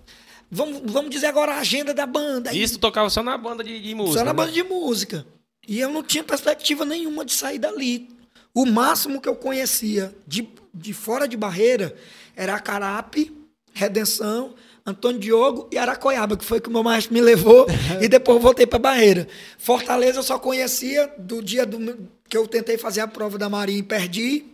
vamos, 0.50 0.82
vamos 0.86 1.10
dizer 1.12 1.28
agora 1.28 1.54
a 1.54 1.60
agenda 1.60 1.94
da 1.94 2.06
banda. 2.06 2.50
Aí, 2.50 2.62
isso 2.62 2.80
tocava 2.80 3.10
só 3.10 3.24
na 3.24 3.38
banda 3.38 3.64
de, 3.64 3.80
de 3.82 3.96
música. 3.96 4.20
Só 4.20 4.26
na 4.26 4.34
né? 4.34 4.38
banda 4.38 4.52
de 4.52 4.64
música. 4.64 5.26
E 5.68 5.80
eu 5.80 5.92
não 5.92 6.04
tinha 6.04 6.24
perspectiva 6.24 6.86
nenhuma 6.86 7.26
de 7.26 7.34
sair 7.34 7.60
dali. 7.60 8.10
O 8.54 8.66
máximo 8.66 9.20
que 9.20 9.28
eu 9.28 9.36
conhecia 9.36 10.16
de, 10.26 10.48
de 10.74 10.94
fora 10.94 11.28
de 11.28 11.36
barreira 11.36 11.96
era 12.36 12.56
Acarape, 12.56 13.36
Redenção, 13.74 14.56
Antônio 14.86 15.20
Diogo 15.20 15.68
e 15.72 15.78
Aracoiaba, 15.80 16.38
que 16.38 16.46
foi 16.46 16.62
que 16.62 16.70
o 16.70 16.72
meu 16.72 16.84
maestro 16.84 17.14
me 17.14 17.20
levou 17.20 17.66
e 18.00 18.08
depois 18.08 18.40
voltei 18.42 18.68
para 18.68 18.78
Barreira. 18.78 19.28
Fortaleza 19.58 20.20
eu 20.20 20.24
só 20.24 20.38
conhecia 20.38 21.12
do 21.18 21.42
dia 21.42 21.66
do, 21.66 22.08
que 22.30 22.38
eu 22.38 22.48
tentei 22.48 22.78
fazer 22.78 23.02
a 23.02 23.08
prova 23.08 23.38
da 23.38 23.50
Marinha 23.50 23.80
e 23.80 23.84
perdi. 23.84 24.46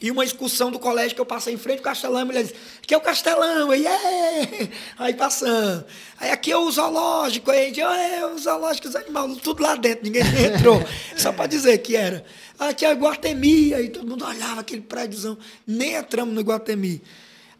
E 0.00 0.12
uma 0.12 0.24
excursão 0.24 0.70
do 0.70 0.78
colégio 0.78 1.14
que 1.14 1.20
eu 1.20 1.26
passei 1.26 1.52
em 1.52 1.56
frente 1.56 1.78
ao 1.78 1.84
Castelão, 1.84 2.18
a 2.20 2.24
mulher 2.24 2.44
disse, 2.44 2.54
aqui 2.80 2.94
é 2.94 2.96
o 2.96 3.00
Castelão, 3.00 3.68
aí 3.72 3.84
é, 3.84 4.68
aí 4.96 5.12
passando. 5.12 5.84
Aí 6.18 6.30
aqui 6.30 6.52
é 6.52 6.56
o 6.56 6.70
zoológico, 6.70 7.50
aí 7.50 7.72
é, 7.78 8.24
o 8.24 8.38
zoológico, 8.38 8.88
os 8.88 8.94
animais, 8.94 9.36
tudo 9.38 9.60
lá 9.60 9.74
dentro, 9.74 10.04
ninguém 10.04 10.22
entrou. 10.22 10.80
Só 11.16 11.32
para 11.32 11.46
dizer 11.46 11.76
que 11.78 11.96
era. 11.96 12.24
Aqui 12.58 12.86
é 12.86 12.90
o 12.90 12.92
Iguatemi, 12.92 13.74
aí 13.74 13.88
todo 13.88 14.08
mundo 14.08 14.24
olhava 14.24 14.60
aquele 14.60 14.82
prédiozão, 14.82 15.36
nem 15.66 15.94
entramos 15.94 16.32
no 16.32 16.40
Iguatemi. 16.40 17.02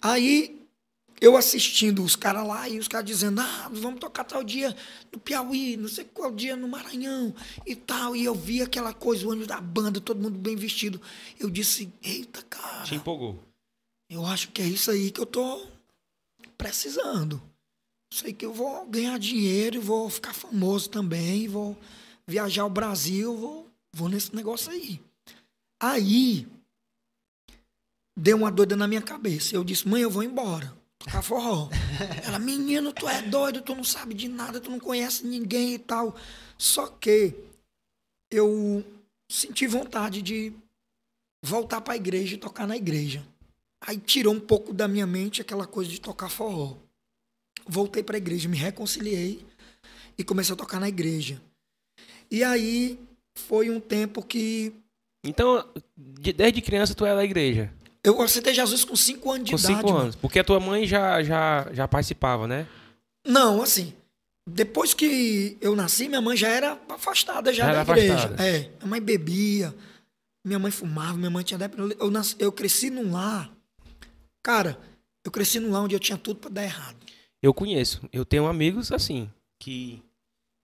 Aí 0.01 0.58
eu 1.21 1.37
assistindo 1.37 2.03
os 2.03 2.15
caras 2.15 2.47
lá 2.47 2.69
e 2.69 2.79
os 2.79 2.87
caras 2.89 3.07
dizendo, 3.07 3.41
ah, 3.41 3.69
vamos 3.73 4.01
tocar 4.01 4.25
tal 4.25 4.45
dia 4.45 4.75
no 5.13 5.19
Piauí, 5.19 5.77
não 5.77 5.89
sei 5.89 6.05
qual 6.05 6.31
dia 6.33 6.57
no 6.57 6.69
Maranhão 6.69 7.35
e 7.67 7.75
tal. 7.75 8.15
E 8.15 8.25
eu 8.25 8.35
vi 8.35 8.63
aquela 8.63 8.93
coisa, 8.93 9.27
o 9.27 9.31
ônibus 9.31 9.49
da 9.49 9.61
banda, 9.61 10.01
todo 10.01 10.21
mundo 10.21 10.39
bem 10.39 10.57
vestido. 10.57 11.01
Eu 11.39 11.51
disse, 11.51 11.93
eita, 12.03 12.43
cara, 12.43 12.85
Te 12.85 12.95
empolgou. 12.95 13.43
eu 14.09 14.25
acho 14.27 14.51
que 14.53 14.63
é 14.63 14.67
isso 14.67 14.91
aí 14.91 15.11
que 15.11 15.21
eu 15.21 15.27
tô 15.27 15.67
precisando. 16.57 17.43
Sei 18.13 18.33
que 18.33 18.47
eu 18.47 18.53
vou 18.55 18.87
ganhar 18.87 19.19
dinheiro 19.19 19.77
e 19.77 19.81
vou 19.81 20.09
ficar 20.09 20.33
famoso 20.33 20.89
também, 20.89 21.47
vou 21.47 21.77
viajar 22.27 22.63
ao 22.63 22.71
Brasil, 22.71 23.37
vou, 23.37 23.69
vou 23.93 24.09
nesse 24.09 24.35
negócio 24.35 24.71
aí. 24.73 25.01
Aí 25.81 26.47
deu 28.17 28.37
uma 28.37 28.51
doida 28.51 28.77
na 28.77 28.89
minha 28.89 29.03
cabeça. 29.03 29.55
Eu 29.55 29.63
disse, 29.63 29.87
mãe, 29.87 30.03
eu 30.03 30.11
vou 30.11 30.23
embora. 30.23 30.78
Tocar 30.99 31.23
forró. 31.23 31.69
Ela, 32.25 32.39
menino, 32.39 32.93
tu 32.93 33.09
é 33.09 33.23
doido, 33.23 33.63
tu 33.63 33.75
não 33.75 33.85
sabe 33.85 34.15
de 34.15 34.29
nada, 34.29 34.61
tu 34.61 34.71
não 34.71 34.81
conhece 34.81 35.25
ninguém 35.27 35.75
e 35.75 35.79
tal. 35.79 36.17
Só 36.57 36.87
que 36.89 37.35
eu 38.31 38.85
senti 39.31 39.67
vontade 39.67 40.21
de 40.23 40.53
voltar 41.45 41.81
para 41.81 41.95
a 41.95 41.97
igreja 41.97 42.35
e 42.35 42.39
tocar 42.39 42.67
na 42.67 42.77
igreja. 42.77 43.25
Aí 43.81 43.97
tirou 43.97 44.35
um 44.35 44.41
pouco 44.41 44.73
da 44.75 44.89
minha 44.89 45.07
mente 45.07 45.41
aquela 45.41 45.67
coisa 45.67 45.89
de 45.91 46.01
tocar 46.01 46.29
forró. 46.29 46.77
Voltei 47.67 48.03
para 48.03 48.17
a 48.17 48.19
igreja, 48.19 48.49
me 48.49 48.57
reconciliei 48.57 49.47
e 50.17 50.25
comecei 50.25 50.53
a 50.53 50.57
tocar 50.57 50.81
na 50.81 50.89
igreja. 50.89 51.41
E 52.31 52.43
aí 52.43 52.99
foi 53.37 53.71
um 53.71 53.79
tempo 53.79 54.21
que 54.23 54.73
Então, 55.25 55.65
de- 55.97 56.33
desde 56.33 56.61
criança 56.61 56.95
tu 56.95 57.05
era 57.07 57.17
da 57.17 57.25
igreja? 57.25 57.73
Eu 58.05 58.21
aceitei 58.23 58.55
Jesus 58.55 58.85
com 58.85 58.95
cinco 58.97 59.31
anos 59.31 59.45
de 59.45 59.53
Com 59.53 59.59
idade. 59.59 59.75
cinco 59.77 59.89
mano. 59.89 60.01
anos. 60.03 60.17
Porque 60.17 60.39
a 60.39 60.45
tua 60.45 60.61
mãe 60.61 60.87
já, 60.87 61.23
já, 61.23 61.69
já 61.73 61.87
participava, 61.89 62.47
né? 62.47 62.67
Não, 63.27 63.61
assim, 63.63 63.93
depois 64.47 64.95
que 64.95 65.57
eu 65.61 65.75
nasci, 65.77 66.09
minha 66.09 66.21
mãe 66.21 66.37
já 66.37 66.49
era 66.49 66.79
afastada 66.89 67.53
já 67.53 67.67
Já 67.67 67.73
da 67.73 67.81
era 67.81 67.91
igreja. 68.01 68.15
afastada. 68.15 68.43
É, 68.47 68.59
minha 68.79 68.87
mãe 68.87 69.01
bebia, 69.01 69.75
minha 70.45 70.59
mãe 70.59 70.71
fumava, 70.71 71.19
minha 71.19 71.31
mãe 71.31 71.45
tinha 71.45 71.59
eu, 72.01 72.11
nasci, 72.11 72.37
eu 72.39 72.51
cresci 72.53 72.89
num 72.91 73.13
lar. 73.13 73.51
Cara, 74.43 74.79
eu 75.25 75.31
cresci 75.31 75.61
num 75.61 75.71
lar 75.71 75.83
onde 75.83 75.95
eu 75.95 76.01
tinha 76.01 76.17
tudo 76.17 76.41
para 76.41 76.51
dar 76.51 76.65
errado. 76.65 76.97
Eu 77.43 77.53
conheço. 77.53 78.01
Eu 78.13 78.25
tenho 78.25 78.47
amigos 78.47 78.91
assim, 78.91 79.31
que, 79.61 80.03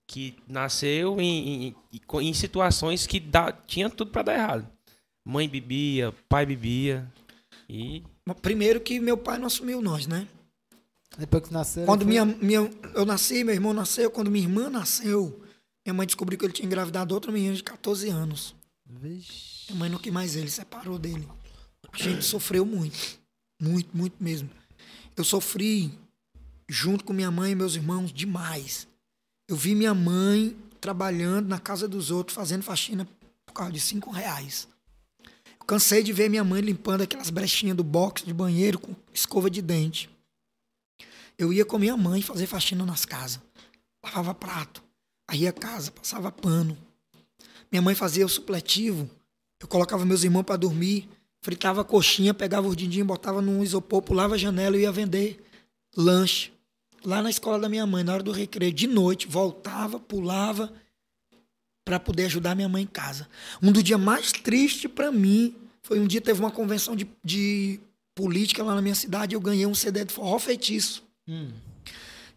que 0.07 0.35
nasceu 0.47 1.19
em, 1.21 1.67
em, 1.67 1.75
em- 2.21 2.33
situações 2.33 3.05
que 3.05 3.19
dá, 3.19 3.51
tinha 3.51 3.89
tudo 3.89 4.11
pra 4.11 4.23
dar 4.23 4.33
errado. 4.33 4.67
Mãe 5.27 5.47
bebia, 5.47 6.13
pai 6.27 6.45
bebia. 6.45 7.05
E 7.69 8.03
Primeiro 8.41 8.79
que 8.81 8.99
meu 8.99 9.17
pai 9.17 9.37
não 9.37 9.47
assumiu 9.47 9.81
nós, 9.81 10.07
né? 10.07 10.27
Depois 11.17 11.43
que 11.47 11.53
nasceu. 11.53 11.85
Quando 11.85 12.01
ele 12.01 12.09
minha, 12.09 12.25
minha, 12.25 12.71
eu 12.93 13.05
nasci, 13.05 13.43
meu 13.43 13.53
irmão 13.53 13.73
nasceu, 13.73 14.11
quando 14.11 14.29
minha 14.29 14.43
irmã 14.45 14.69
nasceu, 14.69 15.41
minha 15.85 15.93
mãe 15.93 16.05
descobriu 16.05 16.37
que 16.37 16.45
ele 16.45 16.53
tinha 16.53 16.65
engravidado 16.65 17.13
outra 17.13 17.31
menina 17.31 17.55
de 17.55 17.63
14 17.63 18.09
anos. 18.09 18.55
foi- 18.87 19.09
Vixe. 19.09 19.65
Minha 19.69 19.79
mãe 19.79 19.89
não 19.89 19.97
quis 19.97 20.11
mais 20.13 20.35
ele, 20.35 20.49
separou 20.49 20.99
dele. 20.99 21.27
A 21.91 21.97
gente 21.97 22.23
sofreu 22.23 22.65
muito. 22.65 22.97
Muito, 23.61 23.95
muito 23.95 24.15
mesmo. 24.21 24.49
Eu 25.15 25.23
sofri 25.23 25.91
junto 26.67 27.03
com 27.05 27.13
minha 27.13 27.31
mãe 27.31 27.51
e 27.51 27.55
meus 27.55 27.75
irmãos 27.75 28.11
demais. 28.11 28.87
Eu 29.47 29.55
vi 29.55 29.73
minha 29.75 29.93
mãe 29.93 30.55
trabalhando 30.81 31.47
na 31.47 31.59
casa 31.59 31.87
dos 31.87 32.11
outros, 32.11 32.35
fazendo 32.35 32.63
faxina 32.63 33.07
por 33.45 33.53
causa 33.53 33.71
de 33.71 33.79
cinco 33.79 34.11
reais. 34.11 34.67
Cansei 35.67 36.03
de 36.03 36.13
ver 36.13 36.29
minha 36.29 36.43
mãe 36.43 36.61
limpando 36.61 37.01
aquelas 37.01 37.29
brechinhas 37.31 37.75
do 37.75 37.83
box 37.83 38.23
de 38.23 38.33
banheiro 38.33 38.77
com 38.77 38.95
escova 39.13 39.49
de 39.49 39.61
dente. 39.61 40.09
Eu 41.37 41.51
ia 41.51 41.65
com 41.65 41.79
minha 41.79 41.97
mãe 41.97 42.21
fazer 42.21 42.45
faxina 42.45 42.85
nas 42.85 43.03
casas. 43.03 43.41
Lavava 44.03 44.33
prato. 44.33 44.83
Aí 45.27 45.47
a 45.47 45.51
casa, 45.51 45.91
passava 45.91 46.31
pano. 46.31 46.77
Minha 47.71 47.81
mãe 47.81 47.95
fazia 47.95 48.25
o 48.25 48.29
supletivo. 48.29 49.09
Eu 49.59 49.67
colocava 49.67 50.05
meus 50.05 50.23
irmãos 50.23 50.43
para 50.43 50.55
dormir, 50.55 51.09
fritava 51.41 51.83
coxinha, 51.83 52.33
pegava 52.33 52.67
o 52.67 52.75
din 52.75 53.03
botava 53.03 53.41
num 53.41 53.63
isopor, 53.63 54.01
pulava 54.03 54.35
a 54.35 54.37
janela 54.37 54.77
e 54.77 54.81
ia 54.81 54.91
vender 54.91 55.43
lanche. 55.97 56.53
lá 57.03 57.21
na 57.21 57.29
escola 57.29 57.59
da 57.59 57.69
minha 57.69 57.87
mãe, 57.87 58.03
na 58.03 58.13
hora 58.13 58.23
do 58.23 58.31
recreio, 58.31 58.71
de 58.71 58.85
noite, 58.85 59.27
voltava, 59.27 59.99
pulava 59.99 60.71
para 61.85 61.99
poder 61.99 62.25
ajudar 62.25 62.55
minha 62.55 62.67
mãe 62.67 62.83
em 62.83 62.87
casa. 62.87 63.27
Um 63.61 63.71
dos 63.71 63.83
dias 63.83 63.99
mais 63.99 64.31
tristes 64.31 64.91
para 64.91 65.11
mim 65.11 65.55
foi 65.83 65.99
um 65.99 66.07
dia 66.07 66.19
teve 66.19 66.39
uma 66.39 66.49
convenção 66.49 66.95
de, 66.95 67.07
de 67.23 67.79
política 68.15 68.63
lá 68.63 68.73
na 68.73 68.81
minha 68.81 68.95
cidade, 68.95 69.35
eu 69.35 69.39
ganhei 69.39 69.67
um 69.67 69.75
CD 69.75 70.03
de 70.03 70.11
forró 70.11 70.39
feitiço. 70.39 71.03
Hum. 71.27 71.51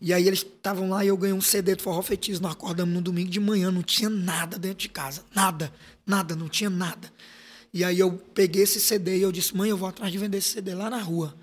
E 0.01 0.13
aí 0.13 0.29
eles 0.29 0.41
estavam 0.41 0.91
lá 0.91 1.05
e 1.05 1.09
eu 1.09 1.17
ganhei 1.17 1.35
um 1.35 1.41
CD 1.41 1.75
de 1.75 1.83
forró 1.83 2.03
feitiço. 2.03 2.43
Nós 2.43 2.53
acordamos 2.53 2.95
no 2.95 3.01
domingo 3.01 3.31
de 3.31 3.41
manhã, 3.41 3.71
não 3.71 3.83
tinha 3.83 4.11
nada 4.11 4.59
dentro 4.59 4.79
de 4.79 4.89
casa. 4.89 5.25
Nada, 5.35 5.73
nada, 6.07 6.37
não 6.37 6.49
tinha 6.49 6.69
nada. 6.71 7.11
E 7.73 7.83
aí 7.83 7.99
eu 7.99 8.13
peguei 8.35 8.63
esse 8.63 8.79
CD 8.81 9.19
e 9.19 9.23
eu 9.23 9.33
disse, 9.33 9.57
mãe, 9.57 9.71
eu 9.71 9.77
vou 9.77 9.89
atrás 9.89 10.13
de 10.13 10.19
vender 10.19 10.39
esse 10.39 10.51
CD 10.51 10.75
lá 10.75 10.89
na 10.91 11.01
rua. 11.01 11.35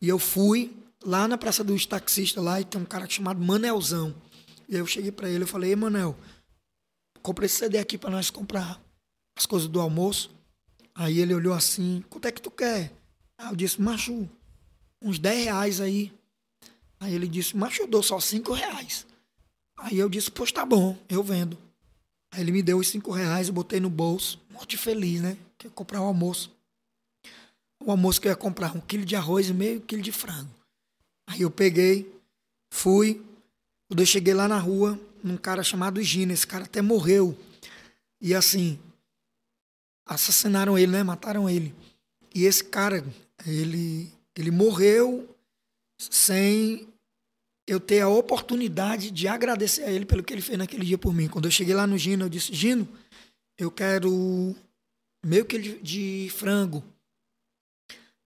E 0.00 0.08
eu 0.08 0.18
fui 0.18 0.72
lá 1.04 1.28
na 1.28 1.38
Praça 1.38 1.62
dos 1.62 1.86
Taxistas 1.86 2.42
lá 2.42 2.60
e 2.60 2.64
tem 2.64 2.80
um 2.80 2.84
cara 2.84 3.08
chamado 3.08 3.40
Manelzão. 3.40 4.14
E 4.68 4.74
aí 4.74 4.80
eu 4.80 4.86
cheguei 4.86 5.12
para 5.12 5.28
ele 5.28 5.44
e 5.44 5.46
falei, 5.46 5.70
ei, 5.70 5.76
Manel, 5.76 6.16
comprei 7.24 7.46
esse 7.46 7.56
CD 7.56 7.78
aqui 7.78 7.96
para 7.96 8.10
nós 8.10 8.28
comprar 8.28 8.78
as 9.36 9.46
coisas 9.46 9.66
do 9.66 9.80
almoço. 9.80 10.30
Aí 10.94 11.18
ele 11.18 11.34
olhou 11.34 11.54
assim, 11.54 12.04
quanto 12.10 12.28
é 12.28 12.32
que 12.32 12.40
tu 12.40 12.50
quer? 12.50 12.92
Aí 13.38 13.48
eu 13.48 13.56
disse, 13.56 13.80
macho, 13.80 14.28
uns 15.02 15.18
10 15.18 15.44
reais 15.44 15.80
aí. 15.80 16.12
Aí 17.00 17.14
ele 17.14 17.26
disse, 17.26 17.56
macho, 17.56 17.82
eu 17.82 17.88
dou 17.88 18.02
só 18.02 18.20
5 18.20 18.52
reais. 18.52 19.06
Aí 19.78 19.98
eu 19.98 20.08
disse, 20.08 20.30
pois 20.30 20.52
tá 20.52 20.64
bom, 20.64 20.96
eu 21.08 21.22
vendo. 21.22 21.58
Aí 22.30 22.42
ele 22.42 22.52
me 22.52 22.62
deu 22.62 22.78
os 22.78 22.88
5 22.88 23.10
reais, 23.10 23.48
eu 23.48 23.54
botei 23.54 23.80
no 23.80 23.90
bolso, 23.90 24.38
muito 24.50 24.76
feliz, 24.76 25.20
né? 25.20 25.36
Que 25.56 25.70
comprar 25.70 26.02
o 26.02 26.04
almoço. 26.04 26.52
O 27.82 27.90
almoço 27.90 28.20
que 28.20 28.28
eu 28.28 28.32
ia 28.32 28.36
comprar, 28.36 28.76
um 28.76 28.80
quilo 28.80 29.04
de 29.04 29.16
arroz 29.16 29.48
e 29.48 29.54
meio 29.54 29.80
quilo 29.80 30.02
de 30.02 30.12
frango. 30.12 30.50
Aí 31.26 31.40
eu 31.40 31.50
peguei, 31.50 32.12
fui. 32.70 33.22
Quando 33.88 34.00
eu 34.00 34.06
cheguei 34.06 34.34
lá 34.34 34.46
na 34.46 34.58
rua, 34.58 34.98
um 35.32 35.36
cara 35.36 35.62
chamado 35.62 36.02
Gina, 36.02 36.32
esse 36.32 36.46
cara 36.46 36.64
até 36.64 36.82
morreu. 36.82 37.36
E 38.20 38.34
assim, 38.34 38.78
assassinaram 40.06 40.78
ele, 40.78 40.92
né? 40.92 41.02
Mataram 41.02 41.48
ele. 41.48 41.74
E 42.34 42.44
esse 42.44 42.64
cara, 42.64 43.04
ele, 43.46 44.12
ele 44.36 44.50
morreu 44.50 45.28
sem 45.98 46.88
eu 47.66 47.80
ter 47.80 48.00
a 48.00 48.08
oportunidade 48.08 49.10
de 49.10 49.26
agradecer 49.26 49.84
a 49.84 49.90
ele 49.90 50.04
pelo 50.04 50.22
que 50.22 50.34
ele 50.34 50.42
fez 50.42 50.58
naquele 50.58 50.84
dia 50.84 50.98
por 50.98 51.14
mim. 51.14 51.28
Quando 51.28 51.46
eu 51.46 51.50
cheguei 51.50 51.74
lá 51.74 51.86
no 51.86 51.96
Gino, 51.96 52.24
eu 52.24 52.28
disse: 52.28 52.52
Gino, 52.52 52.86
eu 53.58 53.70
quero 53.70 54.54
meio 55.24 55.44
que 55.44 55.58
de, 55.58 55.78
de 55.80 56.30
frango. 56.30 56.84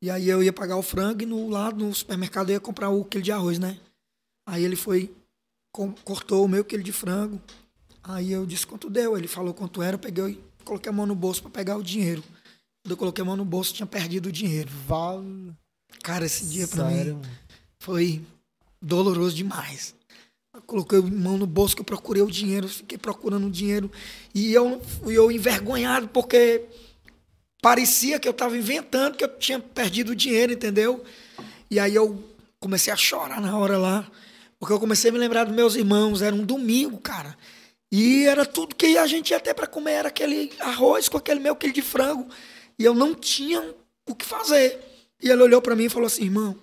E 0.03 0.11
aí 0.11 0.29
eu 0.29 0.43
ia 0.43 0.53
pagar 0.53 0.77
o 0.77 0.83
frango 0.83 1.23
e 1.23 1.27
no 1.27 1.49
lado 1.49 1.85
no 1.85 1.95
supermercado 1.95 2.51
eu 2.51 2.55
ia 2.55 2.61
comprar 2.61 2.89
o 2.89 3.05
quilo 3.05 3.23
de 3.23 3.33
arroz, 3.33 3.59
né? 3.59 3.79
Aí 4.47 4.65
ele 4.65 4.77
foi, 4.77 5.15
com, 5.79 5.93
cortou 6.03 6.45
o 6.45 6.49
meu 6.49 6.65
quilo 6.65 6.83
de 6.83 6.91
frango. 6.91 7.41
Aí 8.03 8.33
eu 8.33 8.45
disse 8.45 8.67
quanto 8.67 8.91
deu. 8.91 9.17
Ele 9.17 9.29
falou 9.29 9.55
quanto 9.55 9.81
era, 9.81 9.95
eu 9.95 9.99
peguei 9.99 10.31
e 10.31 10.65
coloquei 10.65 10.91
a 10.91 10.93
mão 10.93 11.07
no 11.07 11.15
bolso 11.15 11.41
para 11.41 11.53
pegar 11.53 11.77
o 11.77 11.85
dinheiro. 11.85 12.21
Quando 12.83 12.91
eu 12.91 12.97
coloquei 12.97 13.23
a 13.23 13.25
mão 13.25 13.37
no 13.37 13.45
bolso, 13.45 13.73
tinha 13.73 13.87
perdido 13.87 14.27
o 14.29 14.33
dinheiro. 14.33 14.69
Val... 14.89 15.25
Cara, 16.03 16.27
esse 16.27 16.45
dia 16.47 16.67
para 16.67 16.85
mim 16.85 17.21
foi 17.81 18.21
doloroso 18.83 19.37
demais. 19.37 19.95
Eu 20.53 20.63
coloquei 20.63 20.99
a 20.99 21.03
mão 21.03 21.39
no 21.39 21.47
bolso 21.47 21.77
que 21.77 21.81
eu 21.81 21.87
procurei 21.87 22.23
o 22.23 22.31
dinheiro, 22.31 22.69
fiquei 22.69 22.99
procurando 22.99 23.47
o 23.47 23.51
dinheiro 23.51 23.91
e 24.35 24.53
eu 24.53 24.81
fui 24.81 25.17
eu 25.17 25.31
envergonhado 25.31 26.09
porque 26.09 26.65
parecia 27.63 28.19
que 28.19 28.27
eu 28.27 28.33
estava 28.33 28.57
inventando 28.59 29.17
que 29.17 29.25
eu 29.25 29.39
tinha 29.39 29.61
perdido 29.61 30.11
o 30.11 30.17
dinheiro, 30.17 30.53
entendeu? 30.53 31.05
E 31.71 31.79
aí 31.79 31.95
eu 31.95 32.23
comecei 32.59 32.93
a 32.93 32.97
chorar 32.97 33.41
na 33.41 33.57
hora 33.57 33.79
lá, 33.79 34.11
porque 34.59 34.73
eu 34.73 34.81
comecei 34.81 35.11
a 35.11 35.13
me 35.13 35.19
lembrar 35.19 35.45
dos 35.45 35.55
meus 35.55 35.77
irmãos, 35.77 36.21
era 36.21 36.35
um 36.35 36.45
domingo, 36.45 36.99
cara. 36.99 37.37
E 37.91 38.25
era 38.27 38.45
tudo 38.45 38.75
que 38.75 38.99
a 38.99 39.07
gente 39.07 39.31
ia 39.31 39.41
ter 39.41 39.55
para 39.55 39.67
comer, 39.67 39.93
era 39.93 40.09
aquele 40.09 40.53
arroz 40.61 41.09
com 41.09 41.17
aquele 41.17 41.41
meu 41.41 41.57
quilo 41.57 41.73
de 41.73 41.81
frango, 41.81 42.29
e 42.79 42.85
eu 42.85 42.95
não 42.95 43.15
tinha 43.15 43.75
o 44.07 44.15
que 44.15 44.25
fazer. 44.25 44.79
E 45.23 45.31
ele 45.31 45.43
olhou 45.43 45.63
para 45.63 45.75
mim 45.75 45.85
e 45.85 45.89
falou 45.89 46.07
assim: 46.07 46.25
"Irmão, 46.25 46.57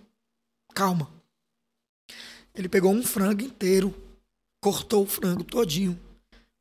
calma. 0.73 1.09
Ele 2.53 2.69
pegou 2.69 2.91
um 2.91 3.03
frango 3.03 3.41
inteiro, 3.41 3.93
cortou 4.61 5.03
o 5.03 5.07
frango 5.07 5.43
todinho, 5.43 5.99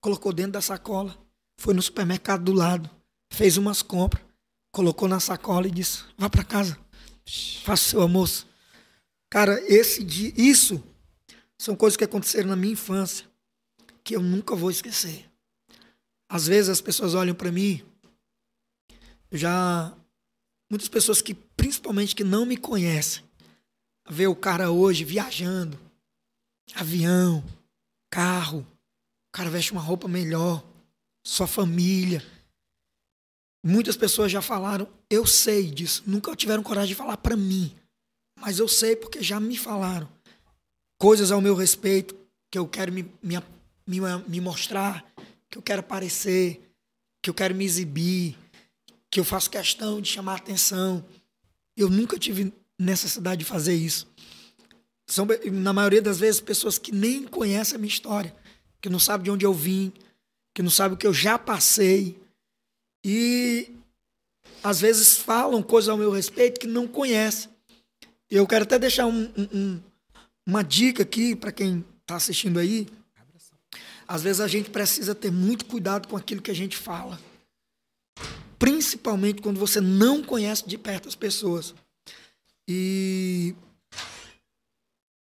colocou 0.01 0.33
dentro 0.33 0.53
da 0.53 0.61
sacola, 0.61 1.17
foi 1.59 1.75
no 1.75 1.83
supermercado 1.83 2.45
do 2.45 2.53
lado, 2.53 2.91
fez 3.31 3.57
umas 3.57 3.83
compras, 3.83 4.23
colocou 4.73 5.09
na 5.09 5.21
sacola 5.21 5.69
e 5.69 5.71
disse: 5.71 6.05
"Vá 6.17 6.31
para 6.31 6.43
casa, 6.43 6.79
faça 7.65 7.83
o 7.87 7.91
seu 7.91 8.01
almoço". 8.01 8.47
Cara, 9.31 9.61
esse 9.67 10.03
dia, 10.03 10.33
isso 10.37 10.83
são 11.65 11.75
coisas 11.75 11.97
que 11.97 12.05
aconteceram 12.05 12.51
na 12.51 12.57
minha 12.57 12.75
infância 12.75 13.27
que 14.05 14.15
eu 14.15 14.21
nunca 14.21 14.55
vou 14.55 14.71
esquecer. 14.71 15.25
Às 16.29 16.47
vezes 16.47 16.69
as 16.69 16.83
pessoas 16.83 17.15
olham 17.15 17.35
para 17.35 17.51
mim, 17.51 17.83
já 19.33 19.97
muitas 20.71 20.91
pessoas 20.91 21.23
que 21.23 21.33
principalmente 21.33 22.15
que 22.15 22.23
não 22.23 22.45
me 22.45 22.59
conhecem, 22.59 23.25
vê 24.11 24.27
o 24.27 24.37
cara 24.37 24.71
hoje 24.71 25.05
viajando, 25.05 25.81
avião, 26.75 27.43
carro, 28.11 28.59
o 28.59 29.33
cara 29.33 29.49
veste 29.49 29.73
uma 29.73 29.81
roupa 29.81 30.07
melhor, 30.07 30.63
sua 31.27 31.47
família. 31.47 32.23
Muitas 33.65 33.97
pessoas 33.97 34.31
já 34.31 34.43
falaram, 34.43 34.87
eu 35.09 35.27
sei 35.27 35.71
disso, 35.71 36.03
nunca 36.07 36.37
tiveram 36.37 36.63
coragem 36.63 36.89
de 36.89 36.95
falar 36.95 37.17
para 37.17 37.35
mim, 37.35 37.75
mas 38.39 38.59
eu 38.59 38.69
sei 38.69 38.95
porque 38.95 39.23
já 39.23 39.41
me 39.41 39.57
falaram 39.57 40.07
coisas 41.05 41.31
ao 41.31 41.39
meu 41.39 41.55
respeito 41.55 42.17
que 42.51 42.59
eu 42.59 42.67
quero 42.67 42.91
me, 42.91 43.03
me, 43.23 43.39
me, 43.87 44.01
me 44.27 44.41
mostrar, 44.41 45.05
que 45.51 45.59
eu 45.59 45.61
quero 45.61 45.81
aparecer, 45.81 46.59
que 47.23 47.29
eu 47.29 47.35
quero 47.35 47.55
me 47.55 47.63
exibir, 47.63 48.35
que 49.11 49.21
eu 49.21 49.25
faço 49.25 49.51
questão 49.51 50.01
de 50.01 50.09
chamar 50.09 50.37
atenção. 50.37 51.05
Eu 51.77 51.91
nunca 51.91 52.19
tive 52.19 52.51
necessidade 52.79 53.41
de 53.41 53.45
fazer 53.45 53.75
isso. 53.75 54.11
São, 55.07 55.29
na 55.53 55.75
maioria 55.75 56.01
das 56.01 56.21
vezes, 56.21 56.41
pessoas 56.41 56.79
que 56.79 56.91
nem 56.91 57.25
conhecem 57.25 57.77
a 57.77 57.79
minha 57.79 57.93
história, 57.93 58.35
que 58.81 58.89
não 58.89 58.99
sabem 58.99 59.25
de 59.25 59.31
onde 59.31 59.45
eu 59.45 59.53
vim, 59.53 59.93
que 60.55 60.63
não 60.63 60.71
sabem 60.71 60.95
o 60.95 60.99
que 60.99 61.07
eu 61.07 61.13
já 61.13 61.39
passei. 61.39 62.19
E 63.05 63.77
às 64.63 64.81
vezes 64.81 65.19
falam 65.19 65.63
coisas 65.63 65.91
ao 65.91 65.99
meu 65.99 66.11
respeito 66.11 66.59
que 66.59 66.67
não 66.67 66.89
conhecem. 66.89 67.51
Eu 68.31 68.47
quero 68.47 68.63
até 68.63 68.79
deixar 68.79 69.05
um, 69.05 69.31
um, 69.37 69.83
uma 70.47 70.63
dica 70.63 71.03
aqui 71.03 71.35
para 71.35 71.53
quem 71.53 71.85
está 72.03 72.17
assistindo 72.17 72.59
aí. 72.59 72.87
Às 74.07 74.23
vezes 74.23 74.41
a 74.41 74.49
gente 74.49 74.71
precisa 74.71 75.15
ter 75.15 75.33
muito 75.33 75.65
cuidado 75.65 76.09
com 76.09 76.17
aquilo 76.17 76.43
que 76.43 76.51
a 76.51 76.55
gente 76.55 76.77
fala. 76.77 77.19
Principalmente 78.59 79.41
quando 79.43 79.59
você 79.59 79.81
não 79.81 80.23
conhece 80.23 80.69
de 80.69 80.77
perto 80.77 81.09
as 81.09 81.15
pessoas. 81.15 81.75
E 82.69 83.55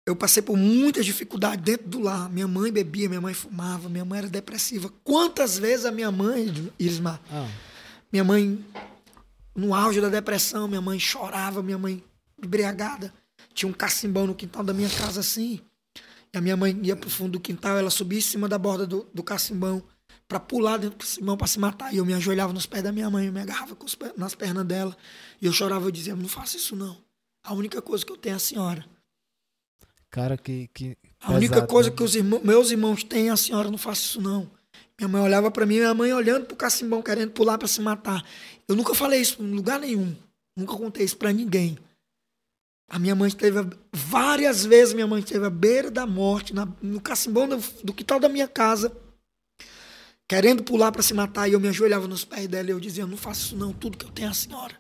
eu 0.07 0.15
passei 0.15 0.41
por 0.41 0.57
muitas 0.57 1.05
dificuldades 1.05 1.63
dentro 1.63 1.87
do 1.87 1.99
lar. 1.99 2.29
Minha 2.29 2.47
mãe 2.47 2.71
bebia, 2.71 3.07
minha 3.07 3.21
mãe 3.21 3.33
fumava, 3.33 3.89
minha 3.89 4.05
mãe 4.05 4.19
era 4.19 4.29
depressiva. 4.29 4.91
Quantas 5.03 5.57
vezes 5.57 5.85
a 5.85 5.91
minha 5.91 6.11
mãe, 6.11 6.71
Irismar, 6.79 7.21
Ah, 7.29 7.47
minha 8.11 8.23
mãe, 8.23 8.65
no 9.55 9.73
auge 9.73 10.01
da 10.01 10.09
depressão, 10.09 10.67
minha 10.67 10.81
mãe 10.81 10.99
chorava, 10.99 11.61
minha 11.61 11.77
mãe 11.77 12.03
embriagada. 12.41 13.13
Tinha 13.59 13.69
um 13.69 13.73
cacimbão 13.73 14.25
no 14.25 14.33
quintal 14.33 14.63
da 14.63 14.73
minha 14.73 14.89
casa 14.89 15.19
assim. 15.19 15.59
E 16.33 16.37
a 16.37 16.39
minha 16.39 16.55
mãe 16.55 16.79
ia 16.81 16.95
pro 16.95 17.09
fundo 17.09 17.31
do 17.33 17.39
quintal, 17.41 17.77
ela 17.77 17.89
subia 17.89 18.19
em 18.19 18.21
cima 18.21 18.47
da 18.47 18.57
borda 18.57 18.87
do, 18.87 19.05
do 19.13 19.21
cacimbão 19.21 19.83
para 20.29 20.39
pular 20.39 20.77
dentro 20.77 20.97
do 20.97 21.01
cacimbão 21.01 21.35
para 21.35 21.45
se 21.47 21.59
matar. 21.59 21.93
E 21.93 21.97
eu 21.97 22.05
me 22.05 22.13
ajoelhava 22.13 22.53
nos 22.53 22.65
pés 22.65 22.81
da 22.83 22.93
minha 22.93 23.09
mãe, 23.09 23.25
eu 23.27 23.33
me 23.33 23.41
agarrava 23.41 23.75
com 23.75 23.85
os 23.85 23.95
pés- 23.95 24.13
nas 24.15 24.33
pernas 24.33 24.65
dela. 24.65 24.95
E 25.41 25.45
eu 25.45 25.51
chorava 25.51 25.89
e 25.89 25.91
dizia: 25.91 26.15
Não 26.15 26.29
faça 26.29 26.55
isso 26.55 26.73
não. 26.73 26.95
A 27.43 27.53
única 27.53 27.81
coisa 27.81 28.05
que 28.05 28.13
eu 28.13 28.17
tenho 28.17 28.33
é 28.33 28.35
a 28.37 28.39
senhora. 28.39 28.85
cara, 30.09 30.37
que. 30.37 30.69
que 30.73 30.95
A 31.19 31.33
única 31.33 31.55
pesado, 31.55 31.67
coisa 31.67 31.89
né? 31.89 31.95
que 31.97 32.03
os 32.03 32.15
irmãos- 32.15 32.41
meus 32.43 32.71
irmãos 32.71 33.03
têm 33.03 33.27
é 33.27 33.31
a 33.31 33.37
senhora, 33.37 33.69
não 33.69 33.77
faça 33.77 34.01
isso 34.01 34.21
não. 34.21 34.49
Minha 34.97 35.09
mãe 35.09 35.21
olhava 35.21 35.51
para 35.51 35.65
mim, 35.65 35.75
minha 35.79 35.93
mãe 35.93 36.13
olhando 36.13 36.45
pro 36.45 36.55
cacimbão, 36.55 37.01
querendo 37.01 37.31
pular 37.31 37.57
para 37.57 37.67
se 37.67 37.81
matar. 37.81 38.23
Eu 38.69 38.75
nunca 38.77 38.93
falei 38.93 39.19
isso 39.19 39.41
em 39.43 39.51
lugar 39.53 39.79
nenhum. 39.81 40.15
Nunca 40.55 40.73
contei 40.77 41.03
isso 41.05 41.17
para 41.17 41.33
ninguém. 41.33 41.77
A 42.89 42.97
minha 42.97 43.15
mãe 43.15 43.27
esteve 43.27 43.59
a- 43.59 43.69
várias 43.93 44.65
vezes, 44.65 44.93
minha 44.93 45.05
mãe 45.07 45.19
esteve 45.19 45.45
à 45.45 45.49
beira 45.49 45.91
da 45.91 46.05
morte, 46.07 46.53
na- 46.53 46.67
no 46.81 46.99
cacimbão 46.99 47.47
do, 47.47 47.57
do 47.83 47.93
quintal 47.93 48.19
da 48.19 48.27
minha 48.27 48.47
casa, 48.47 48.91
querendo 50.27 50.63
pular 50.63 50.91
para 50.91 51.03
se 51.03 51.13
matar, 51.13 51.47
e 51.47 51.53
eu 51.53 51.59
me 51.59 51.67
ajoelhava 51.67 52.07
nos 52.07 52.25
pés 52.25 52.47
dela 52.47 52.67
e 52.69 52.71
eu 52.71 52.79
dizia: 52.79 53.05
Não 53.05 53.17
faça 53.17 53.41
isso 53.41 53.55
não, 53.55 53.71
tudo 53.73 53.97
que 53.97 54.05
eu 54.05 54.11
tenho 54.11 54.27
é 54.27 54.31
a 54.31 54.33
senhora. 54.33 54.75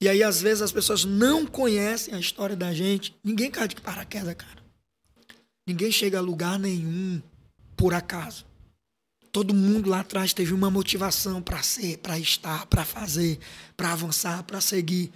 E 0.00 0.08
aí, 0.08 0.22
às 0.22 0.40
vezes, 0.40 0.62
as 0.62 0.70
pessoas 0.70 1.04
não 1.04 1.44
conhecem 1.44 2.14
a 2.14 2.20
história 2.20 2.54
da 2.54 2.72
gente. 2.72 3.16
Ninguém 3.24 3.50
cai 3.50 3.66
de 3.66 3.76
paraquedas, 3.80 4.34
cara. 4.34 4.62
Ninguém 5.66 5.90
chega 5.90 6.18
a 6.18 6.22
lugar 6.22 6.56
nenhum 6.58 7.20
por 7.76 7.92
acaso. 7.92 8.46
Todo 9.32 9.52
mundo 9.52 9.90
lá 9.90 10.00
atrás 10.00 10.32
teve 10.32 10.54
uma 10.54 10.70
motivação 10.70 11.42
para 11.42 11.62
ser, 11.62 11.98
para 11.98 12.18
estar, 12.18 12.66
para 12.66 12.84
fazer, 12.84 13.38
para 13.76 13.92
avançar, 13.92 14.42
para 14.44 14.60
seguir. 14.60 15.12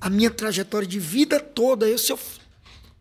A 0.00 0.10
minha 0.10 0.30
trajetória 0.30 0.86
de 0.86 0.98
vida 0.98 1.40
toda, 1.40 1.88
eu, 1.88 1.98
se 1.98 2.12
eu, 2.12 2.18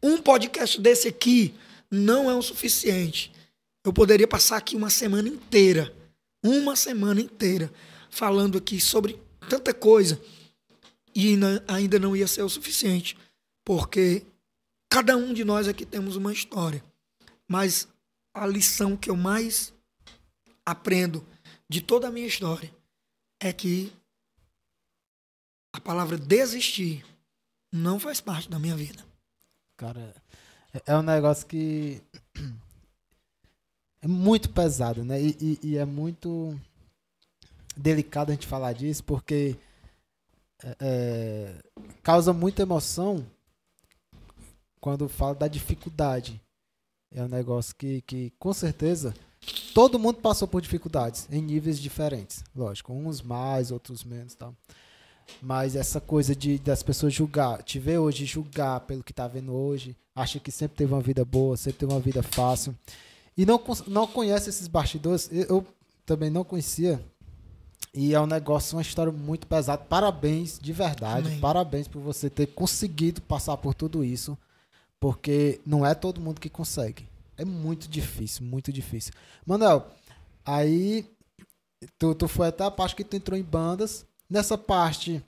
Um 0.02 0.22
podcast 0.22 0.80
desse 0.80 1.08
aqui 1.08 1.54
não 1.90 2.30
é 2.30 2.36
o 2.36 2.42
suficiente. 2.42 3.32
Eu 3.84 3.94
poderia 3.94 4.28
passar 4.28 4.58
aqui 4.58 4.76
uma 4.76 4.90
semana 4.90 5.28
inteira, 5.28 5.94
uma 6.44 6.76
semana 6.76 7.22
inteira, 7.22 7.72
falando 8.10 8.58
aqui 8.58 8.80
sobre 8.80 9.20
tanta 9.50 9.74
coisa 9.74 10.20
e 11.16 11.38
ainda 11.68 12.00
não 12.00 12.16
ia 12.16 12.28
ser 12.28 12.42
o 12.42 12.50
suficiente, 12.50 13.18
porque 13.64 14.24
cada 14.90 15.16
um 15.16 15.34
de 15.34 15.44
nós 15.44 15.68
aqui 15.68 15.86
temos 15.86 16.16
uma 16.16 16.34
história. 16.34 16.84
Mas 17.48 17.88
a 18.34 18.46
lição 18.46 18.98
que 18.98 19.10
eu 19.10 19.16
mais 19.16 19.74
aprendo 20.66 21.26
de 21.70 21.82
toda 21.82 22.08
a 22.08 22.12
minha 22.12 22.28
história 22.28 22.74
é 23.40 23.54
que 23.54 23.92
a 25.76 25.82
palavra 25.82 26.18
desistir 26.18 27.06
não 27.72 28.00
faz 28.00 28.22
parte 28.22 28.50
da 28.50 28.58
minha 28.58 28.76
vida. 28.76 29.04
Cara, 29.76 30.16
é, 30.74 30.94
é 30.94 30.98
um 30.98 31.02
negócio 31.02 31.46
que 31.46 32.02
é 34.02 34.08
muito 34.08 34.50
pesado, 34.50 35.04
né? 35.04 35.22
E, 35.22 35.38
e, 35.42 35.60
e, 35.62 35.78
é 35.78 35.86
muito 35.86 36.58
delicado 37.76 38.32
a 38.32 38.34
gente 38.36 38.48
falar 38.48 38.72
disso, 38.74 39.04
porque 39.04 39.58
é, 40.64 40.78
é, 40.80 41.64
causa 42.02 42.32
muita 42.32 42.62
emoção 42.62 43.26
quando 44.80 45.10
fala 45.10 45.36
da 45.36 45.48
dificuldade. 45.48 46.42
É 47.12 47.22
um 47.22 47.28
negócio 47.28 47.76
que, 47.76 48.02
que, 48.02 48.32
com 48.40 48.54
certeza, 48.54 49.14
todo 49.74 50.00
mundo 50.00 50.20
passou 50.20 50.48
por 50.48 50.62
dificuldades 50.62 51.28
em 51.30 51.42
níveis 51.42 51.80
diferentes. 51.80 52.44
Lógico, 52.56 52.94
uns 52.94 53.22
mais, 53.22 53.72
outros 53.72 54.04
menos 54.04 54.36
tal. 54.36 54.56
Mas 55.42 55.76
essa 55.76 56.00
coisa 56.00 56.36
de 56.36 56.58
das 56.58 56.84
pessoas 56.84 57.14
julgar, 57.14 57.64
te 57.64 57.80
ver 57.80 57.98
hoje 57.98 58.26
julgar 58.26 58.82
pelo 58.82 59.04
que 59.04 59.14
tá 59.14 59.28
vendo 59.28 59.54
hoje, 59.54 59.96
acha 60.16 60.40
que 60.40 60.52
sempre 60.52 60.78
teve 60.78 60.94
uma 60.94 61.02
vida 61.02 61.26
boa, 61.26 61.58
sempre 61.58 61.80
teve 61.80 61.94
uma 61.94 62.00
vida 62.00 62.24
fácil. 62.24 62.76
E 63.38 63.46
não, 63.46 63.62
não 63.88 64.08
conhece 64.08 64.50
esses 64.50 64.68
bastidores, 64.68 65.30
eu 65.32 65.66
também 66.06 66.30
não 66.30 66.44
conhecia. 66.44 67.04
E 67.94 68.14
é 68.14 68.20
um 68.20 68.26
negócio, 68.26 68.76
uma 68.76 68.82
história 68.82 69.12
muito 69.12 69.48
pesada. 69.48 69.82
Parabéns, 69.82 70.60
de 70.60 70.74
verdade. 70.74 71.28
Amém. 71.28 71.40
Parabéns 71.40 71.88
por 71.88 72.02
você 72.02 72.30
ter 72.30 72.48
conseguido 72.48 73.22
passar 73.22 73.56
por 73.58 73.74
tudo 73.74 74.04
isso. 74.04 74.38
Porque 75.00 75.62
não 75.66 75.86
é 75.86 75.94
todo 75.96 76.20
mundo 76.20 76.42
que 76.42 76.50
consegue. 76.50 77.08
É 77.38 77.46
muito 77.46 77.88
difícil, 77.88 78.46
muito 78.46 78.72
difícil. 78.72 79.14
Manuel, 79.46 79.88
aí 80.46 81.10
tu, 81.98 82.14
tu 82.16 82.28
foi 82.28 82.48
até 82.48 82.64
a 82.64 82.72
parte 82.72 82.96
que 82.96 83.04
tu 83.04 83.16
entrou 83.16 83.38
em 83.38 83.44
bandas. 83.44 84.06
Nessa 84.30 84.58
parte 84.58 85.24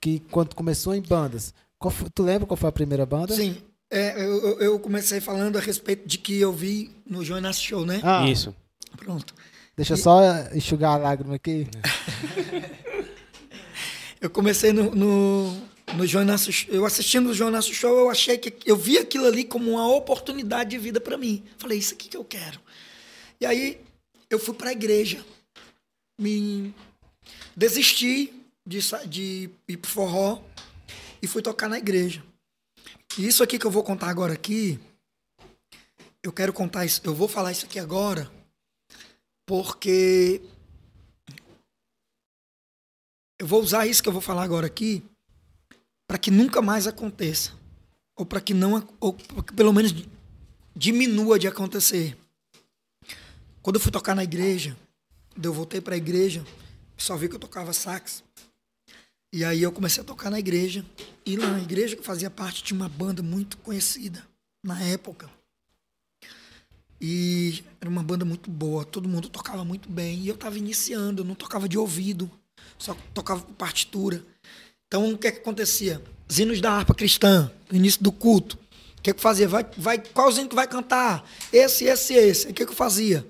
que 0.00 0.20
quando 0.30 0.54
começou 0.54 0.94
em 0.94 1.02
bandas, 1.02 1.52
foi, 1.90 2.08
tu 2.10 2.22
lembra 2.22 2.46
qual 2.46 2.56
foi 2.56 2.68
a 2.68 2.72
primeira 2.72 3.04
banda? 3.04 3.34
Sim. 3.34 3.56
É, 3.90 4.20
eu, 4.20 4.60
eu 4.60 4.78
comecei 4.80 5.20
falando 5.20 5.56
a 5.56 5.60
respeito 5.60 6.08
de 6.08 6.18
que 6.18 6.40
eu 6.40 6.52
vi 6.52 6.90
no 7.06 7.24
Jonas 7.24 7.60
Show, 7.60 7.86
né? 7.86 8.00
Ah, 8.02 8.28
Isso. 8.28 8.54
Pronto. 8.96 9.34
Deixa 9.76 9.92
eu 9.92 9.96
só 9.96 10.20
enxugar 10.54 10.94
a 10.94 10.96
lágrima 10.96 11.34
aqui. 11.34 11.68
eu 14.20 14.30
comecei 14.30 14.72
no, 14.72 14.94
no, 14.94 15.62
no 15.94 16.06
Jonas 16.06 16.66
Eu 16.68 16.84
assistindo 16.86 17.28
o 17.28 17.34
Jonas 17.34 17.66
Show, 17.66 17.96
eu 17.98 18.10
achei 18.10 18.38
que 18.38 18.54
eu 18.68 18.76
vi 18.76 18.98
aquilo 18.98 19.26
ali 19.26 19.44
como 19.44 19.72
uma 19.72 19.86
oportunidade 19.94 20.70
de 20.70 20.78
vida 20.78 21.00
para 21.00 21.18
mim. 21.18 21.44
Falei, 21.58 21.78
isso 21.78 21.94
aqui 21.94 22.08
que 22.08 22.16
eu 22.16 22.24
quero. 22.24 22.58
E 23.40 23.46
aí 23.46 23.80
eu 24.30 24.38
fui 24.38 24.54
para 24.54 24.70
a 24.70 24.72
igreja. 24.72 25.24
Me 26.18 26.74
desisti 27.56 28.32
de, 28.66 28.78
de 29.08 29.50
ir 29.66 29.76
pro 29.78 29.90
forró 29.90 30.42
e 31.22 31.26
fui 31.26 31.40
tocar 31.40 31.68
na 31.68 31.78
igreja. 31.78 32.22
E 33.18 33.26
isso 33.26 33.42
aqui 33.42 33.58
que 33.58 33.64
eu 33.64 33.70
vou 33.70 33.82
contar 33.82 34.08
agora 34.08 34.34
aqui, 34.34 34.78
eu 36.22 36.32
quero 36.32 36.52
contar 36.52 36.84
isso, 36.84 37.00
eu 37.04 37.14
vou 37.14 37.28
falar 37.28 37.52
isso 37.52 37.64
aqui 37.64 37.78
agora 37.78 38.30
porque 39.46 40.42
eu 43.38 43.46
vou 43.46 43.62
usar 43.62 43.86
isso 43.86 44.02
que 44.02 44.08
eu 44.08 44.12
vou 44.12 44.20
falar 44.20 44.42
agora 44.42 44.66
aqui 44.66 45.02
para 46.06 46.18
que 46.18 46.30
nunca 46.30 46.60
mais 46.60 46.86
aconteça 46.86 47.52
ou 48.16 48.26
para 48.26 48.40
que 48.40 48.52
não 48.52 48.86
ou 48.98 49.12
que 49.12 49.54
pelo 49.54 49.72
menos 49.72 49.94
diminua 50.74 51.38
de 51.38 51.48
acontecer. 51.48 52.18
Quando 53.62 53.76
eu 53.76 53.80
fui 53.80 53.92
tocar 53.92 54.14
na 54.14 54.24
igreja, 54.24 54.76
eu 55.40 55.52
voltei 55.52 55.80
para 55.80 55.94
a 55.94 55.98
igreja, 55.98 56.44
só 56.96 57.16
vi 57.16 57.28
que 57.28 57.34
eu 57.34 57.40
tocava 57.40 57.72
sax. 57.72 58.24
E 59.32 59.44
aí 59.44 59.62
eu 59.62 59.72
comecei 59.72 60.02
a 60.02 60.06
tocar 60.06 60.30
na 60.30 60.38
igreja. 60.38 60.84
E 61.24 61.36
lá 61.36 61.48
na 61.48 61.60
igreja 61.60 61.96
que 61.96 62.02
fazia 62.02 62.30
parte 62.30 62.62
de 62.62 62.72
uma 62.72 62.88
banda 62.88 63.22
muito 63.22 63.56
conhecida 63.58 64.26
na 64.62 64.80
época. 64.82 65.28
E 67.00 67.62
era 67.80 67.90
uma 67.90 68.02
banda 68.02 68.24
muito 68.24 68.50
boa, 68.50 68.84
todo 68.84 69.08
mundo 69.08 69.28
tocava 69.28 69.64
muito 69.64 69.88
bem. 69.88 70.20
E 70.20 70.28
eu 70.28 70.34
estava 70.34 70.56
iniciando, 70.56 71.22
eu 71.22 71.26
não 71.26 71.34
tocava 71.34 71.68
de 71.68 71.76
ouvido, 71.76 72.30
só 72.78 72.96
tocava 73.12 73.42
partitura. 73.58 74.24
Então 74.86 75.12
o 75.12 75.18
que 75.18 75.26
é 75.26 75.32
que 75.32 75.38
acontecia? 75.38 76.02
Zinos 76.32 76.60
da 76.60 76.72
harpa 76.72 76.94
cristã, 76.94 77.50
no 77.70 77.76
início 77.76 78.02
do 78.02 78.10
culto. 78.10 78.58
O 78.98 79.02
que 79.02 79.10
é 79.10 79.12
que 79.12 79.20
fazia? 79.20 79.46
Vai, 79.46 79.66
vai, 79.76 79.98
qual 79.98 80.32
zino 80.32 80.48
que 80.48 80.54
vai 80.54 80.66
cantar? 80.66 81.28
Esse, 81.52 81.84
esse, 81.84 82.14
esse. 82.14 82.48
O 82.48 82.54
que 82.54 82.62
é 82.62 82.66
que 82.66 82.72
eu 82.72 82.76
fazia? 82.76 83.24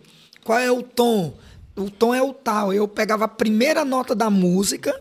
Qual 0.45 0.59
é 0.59 0.71
o 0.71 0.83
tom? 0.83 1.37
O 1.77 1.91
tom 1.91 2.14
é 2.14 2.22
o 2.22 2.33
tal. 2.33 2.72
Eu 2.72 2.89
pegava 2.89 3.27
a 3.27 3.29
primeira 3.29 3.85
nota 3.85 4.14
da 4.14 4.31
música 4.31 4.99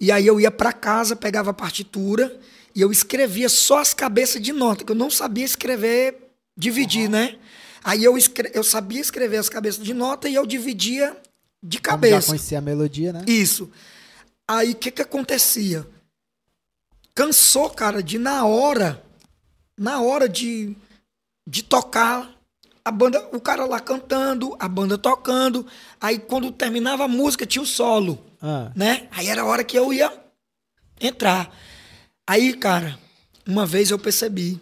e 0.00 0.10
aí 0.10 0.26
eu 0.26 0.40
ia 0.40 0.50
para 0.50 0.72
casa, 0.72 1.14
pegava 1.14 1.50
a 1.50 1.54
partitura 1.54 2.40
e 2.74 2.80
eu 2.80 2.90
escrevia 2.90 3.48
só 3.48 3.78
as 3.78 3.92
cabeças 3.92 4.40
de 4.40 4.52
nota, 4.52 4.84
que 4.84 4.92
eu 4.92 4.96
não 4.96 5.10
sabia 5.10 5.44
escrever 5.44 6.16
dividir, 6.56 7.04
uhum. 7.04 7.10
né? 7.10 7.38
Aí 7.82 8.04
eu, 8.04 8.16
escre... 8.16 8.50
eu 8.54 8.62
sabia 8.62 9.00
escrever 9.00 9.38
as 9.38 9.48
cabeças 9.48 9.82
de 9.82 9.94
nota 9.94 10.28
e 10.28 10.34
eu 10.34 10.46
dividia 10.46 11.16
de 11.62 11.80
cabeça. 11.80 12.12
Como 12.12 12.22
já 12.22 12.26
conhecia 12.28 12.58
a 12.58 12.62
melodia, 12.62 13.12
né? 13.12 13.24
Isso. 13.26 13.70
Aí 14.48 14.72
o 14.72 14.76
que 14.76 14.90
que 14.90 15.02
acontecia? 15.02 15.86
Cansou, 17.14 17.70
cara, 17.70 18.02
de 18.02 18.18
na 18.18 18.44
hora, 18.46 19.02
na 19.78 20.00
hora 20.00 20.28
de, 20.28 20.76
de 21.46 21.62
tocar, 21.62 22.30
a 22.84 22.90
banda, 22.90 23.28
o 23.32 23.40
cara 23.40 23.64
lá 23.64 23.80
cantando, 23.80 24.56
a 24.58 24.68
banda 24.68 24.96
tocando. 24.96 25.66
Aí 26.00 26.18
quando 26.18 26.50
terminava 26.50 27.04
a 27.04 27.08
música 27.08 27.46
tinha 27.46 27.62
o 27.62 27.66
solo, 27.66 28.18
ah. 28.40 28.72
né? 28.74 29.08
Aí 29.10 29.28
era 29.28 29.42
a 29.42 29.46
hora 29.46 29.64
que 29.64 29.78
eu 29.78 29.92
ia 29.92 30.12
entrar. 31.00 31.54
Aí, 32.26 32.54
cara, 32.54 32.98
uma 33.46 33.66
vez 33.66 33.90
eu 33.90 33.98
percebi, 33.98 34.60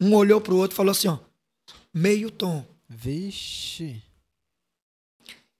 um 0.00 0.14
olhou 0.14 0.40
pro 0.40 0.56
outro 0.56 0.74
e 0.74 0.76
falou 0.76 0.92
assim, 0.92 1.08
ó, 1.08 1.18
meio 1.92 2.30
tom. 2.30 2.64
Vixe. 2.88 4.02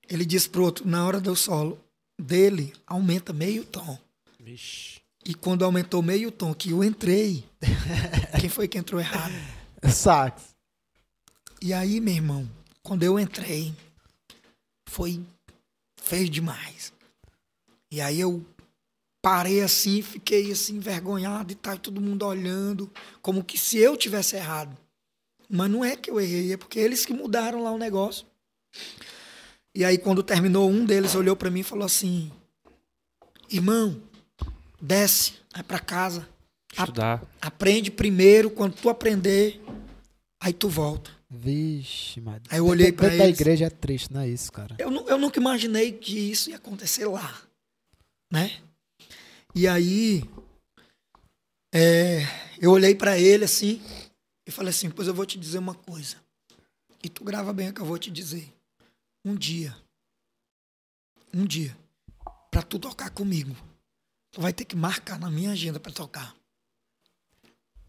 Ele 0.09 0.25
disse 0.25 0.49
pro 0.49 0.63
outro, 0.63 0.89
na 0.89 1.05
hora 1.07 1.21
do 1.21 1.35
solo 1.35 1.79
dele, 2.19 2.73
aumenta 2.87 3.33
meio 3.33 3.65
tom. 3.65 3.99
Vixe. 4.39 5.01
E 5.25 5.35
quando 5.35 5.65
aumentou 5.65 6.03
meio 6.03 6.31
tom, 6.31 6.55
que 6.55 6.71
eu 6.71 6.85
entrei, 6.85 7.45
quem 8.41 8.49
foi 8.49 8.69
que 8.69 8.79
entrou 8.79 9.01
errado? 9.01 9.35
Sax. 9.91 10.56
E 11.61 11.73
aí, 11.73 12.01
meu 12.01 12.15
irmão, 12.15 12.49
quando 12.83 13.03
eu 13.03 13.19
entrei, 13.19 13.75
foi 14.89 15.21
feio 15.97 16.29
demais. 16.29 16.93
E 17.91 18.01
aí 18.01 18.21
eu 18.21 18.45
parei 19.23 19.63
assim, 19.63 20.03
fiquei 20.03 20.53
assim 20.53 20.77
envergonhado 20.77 21.53
e 21.53 21.57
tal, 21.57 21.79
todo 21.79 22.01
mundo 22.01 22.25
olhando, 22.25 22.91
como 23.21 23.43
que 23.43 23.59
se 23.59 23.79
eu 23.79 23.97
tivesse 23.97 24.37
errado. 24.37 24.77
Mas 25.49 25.71
não 25.71 25.85
é 25.85 25.97
que 25.97 26.11
eu 26.11 26.21
errei, 26.21 26.53
é 26.53 26.57
porque 26.57 26.79
eles 26.79 27.05
que 27.05 27.13
mudaram 27.13 27.63
lá 27.63 27.73
o 27.73 27.79
negócio. 27.79 28.27
E 29.75 29.85
aí, 29.85 29.99
quando 29.99 30.23
terminou, 30.23 30.71
um 30.71 30.85
deles 30.85 31.15
olhou 31.15 31.37
para 31.37 31.51
mim 31.51 31.61
e 31.61 31.65
falou 31.65 31.85
assim: 31.85 32.31
Irmão, 33.51 34.01
desce, 34.81 35.35
vai 35.53 35.63
para 35.63 35.79
casa. 35.79 36.29
Estudar. 36.73 37.23
aprende 37.41 37.91
primeiro, 37.91 38.51
quando 38.51 38.75
tu 38.75 38.91
aprender, 38.91 39.63
aí 40.41 40.53
tu 40.53 40.69
volta. 40.69 41.16
Vixe, 41.29 42.21
mano. 42.21 42.43
Aí 42.49 42.59
eu 42.59 42.67
olhei 42.67 42.93
para 42.93 43.09
eles. 43.09 43.19
da 43.19 43.29
igreja 43.29 43.67
é 43.67 43.71
triste, 43.71 44.13
não 44.13 44.21
é 44.21 44.29
isso, 44.29 44.51
cara? 44.53 44.77
Eu, 44.79 44.91
eu 45.09 45.19
nunca 45.19 45.41
imaginei 45.41 45.93
que 45.93 46.19
isso 46.19 46.51
ia 46.51 46.57
acontecer 46.57 47.07
lá, 47.07 47.43
né? 48.33 48.63
E 49.55 49.67
aí, 49.67 50.23
é, 51.75 52.21
eu 52.61 52.71
olhei 52.71 52.95
para 52.95 53.19
ele 53.19 53.45
assim, 53.45 53.83
e 54.47 54.51
falei 54.51 54.71
assim: 54.71 54.89
Pois 54.89 55.09
eu 55.09 55.15
vou 55.15 55.27
te 55.27 55.39
dizer 55.39 55.59
uma 55.59 55.75
coisa. 55.75 56.17
E 57.03 57.09
tu 57.09 57.25
grava 57.25 57.53
bem 57.53 57.71
o 57.71 57.75
que 57.75 57.81
eu 57.81 57.87
vou 57.87 57.99
te 57.99 58.11
dizer. 58.11 58.53
Um 59.25 59.35
dia, 59.35 59.77
um 61.35 61.45
dia, 61.45 61.77
para 62.51 62.63
tu 62.63 62.79
tocar 62.79 63.11
comigo, 63.11 63.57
tu 64.31 64.41
vai 64.41 64.53
ter 64.53 64.65
que 64.65 64.77
marcar 64.77 65.19
na 65.19 65.31
minha 65.31 65.51
agenda 65.51 65.81
para 65.81 65.93
tocar. 65.93 66.37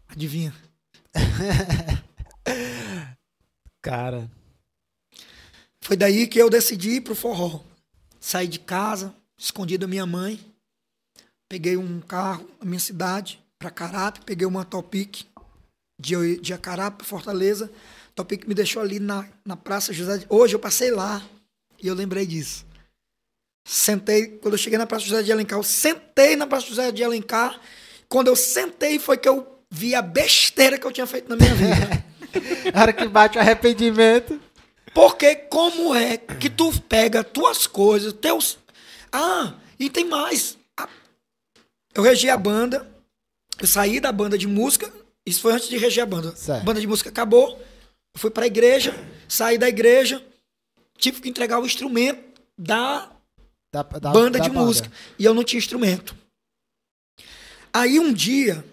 Adivinha? 0.08 0.52
Cara. 3.82 4.30
Foi 5.80 5.96
daí 5.96 6.26
que 6.26 6.38
eu 6.38 6.50
decidi 6.50 6.96
ir 6.96 7.00
pro 7.00 7.14
forró. 7.14 7.64
Saí 8.20 8.48
de 8.48 8.58
casa, 8.58 9.14
escondi 9.36 9.78
da 9.78 9.86
minha 9.86 10.04
mãe. 10.04 10.40
Peguei 11.48 11.76
um 11.76 12.00
carro 12.00 12.46
na 12.60 12.66
minha 12.66 12.80
cidade, 12.80 13.42
para 13.58 13.70
Carape, 13.70 14.20
peguei 14.24 14.46
uma 14.46 14.64
Topic 14.64 15.24
de, 15.98 16.38
de 16.40 16.52
Acará 16.52 16.90
para 16.90 17.06
Fortaleza. 17.06 17.70
Topic 18.14 18.46
me 18.46 18.54
deixou 18.54 18.82
ali 18.82 19.00
na, 19.00 19.26
na 19.44 19.56
Praça 19.56 19.92
José. 19.92 20.18
De... 20.18 20.26
Hoje 20.28 20.54
eu 20.54 20.58
passei 20.58 20.90
lá 20.90 21.26
e 21.82 21.86
eu 21.86 21.94
lembrei 21.94 22.26
disso. 22.26 22.66
Sentei, 23.66 24.38
quando 24.38 24.54
eu 24.54 24.58
cheguei 24.58 24.78
na 24.78 24.86
Praça 24.86 25.04
José 25.04 25.22
de 25.22 25.32
Alencar, 25.32 25.58
eu 25.58 25.62
sentei 25.62 26.36
na 26.36 26.46
Praça 26.46 26.66
José 26.66 26.90
de 26.92 27.04
Alencar. 27.04 27.60
Quando 28.08 28.28
eu 28.28 28.36
sentei, 28.36 28.98
foi 28.98 29.18
que 29.18 29.28
eu 29.28 29.60
vi 29.70 29.94
a 29.94 30.02
besteira 30.02 30.78
que 30.78 30.86
eu 30.86 30.92
tinha 30.92 31.06
feito 31.06 31.28
na 31.28 31.36
minha 31.36 31.54
vida. 31.54 32.04
Na 32.74 32.80
hora 32.82 32.92
que 32.92 33.06
bate 33.08 33.38
o 33.38 33.40
arrependimento. 33.40 34.40
Porque 34.94 35.34
como 35.36 35.94
é 35.94 36.16
que 36.16 36.48
tu 36.50 36.72
pega 36.82 37.22
tuas 37.22 37.66
coisas, 37.66 38.12
teus. 38.12 38.58
Ah, 39.12 39.54
e 39.78 39.88
tem 39.90 40.04
mais. 40.04 40.56
Eu 41.94 42.02
regi 42.02 42.28
a 42.30 42.36
banda, 42.36 42.88
eu 43.60 43.66
saí 43.66 44.00
da 44.00 44.10
banda 44.12 44.36
de 44.38 44.46
música, 44.46 44.92
isso 45.26 45.40
foi 45.40 45.52
antes 45.52 45.68
de 45.68 45.76
reger 45.76 46.02
a 46.04 46.06
banda. 46.06 46.34
Certo. 46.36 46.62
A 46.62 46.64
banda 46.64 46.80
de 46.80 46.86
música 46.86 47.10
acabou, 47.10 47.58
eu 48.14 48.20
fui 48.20 48.30
pra 48.30 48.46
igreja, 48.46 48.94
saí 49.28 49.58
da 49.58 49.68
igreja, 49.68 50.24
tive 50.96 51.20
que 51.20 51.28
entregar 51.28 51.58
o 51.60 51.66
instrumento 51.66 52.40
da 52.56 53.10
Da, 53.72 53.82
da- 53.82 54.10
banda 54.10 54.38
da 54.38 54.44
de 54.44 54.50
música. 54.50 54.90
E 55.18 55.24
eu 55.24 55.34
não 55.34 55.44
tinha 55.44 55.58
instrumento. 55.58 56.16
Aí 57.72 57.98
um 58.00 58.12
dia 58.12 58.64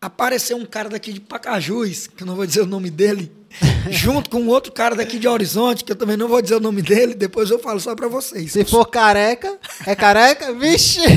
apareceu 0.00 0.56
um 0.56 0.66
cara 0.66 0.88
daqui 0.88 1.12
de 1.12 1.20
Pacajus, 1.20 2.06
que 2.06 2.22
eu 2.22 2.26
não 2.26 2.36
vou 2.36 2.46
dizer 2.46 2.62
o 2.62 2.66
nome 2.66 2.90
dele, 2.90 3.32
junto 3.90 4.28
com 4.30 4.38
um 4.40 4.48
outro 4.48 4.70
cara 4.72 4.94
daqui 4.94 5.18
de 5.18 5.26
Horizonte, 5.28 5.84
que 5.84 5.92
eu 5.92 5.96
também 5.96 6.16
não 6.16 6.28
vou 6.28 6.40
dizer 6.42 6.56
o 6.56 6.60
nome 6.60 6.82
dele, 6.82 7.14
depois 7.14 7.50
eu 7.50 7.58
falo 7.58 7.80
só 7.80 7.94
pra 7.94 8.08
vocês. 8.08 8.52
Se 8.52 8.64
for 8.64 8.84
careca, 8.86 9.56
é 9.86 9.94
careca? 9.94 10.52
Vixe! 10.52 11.00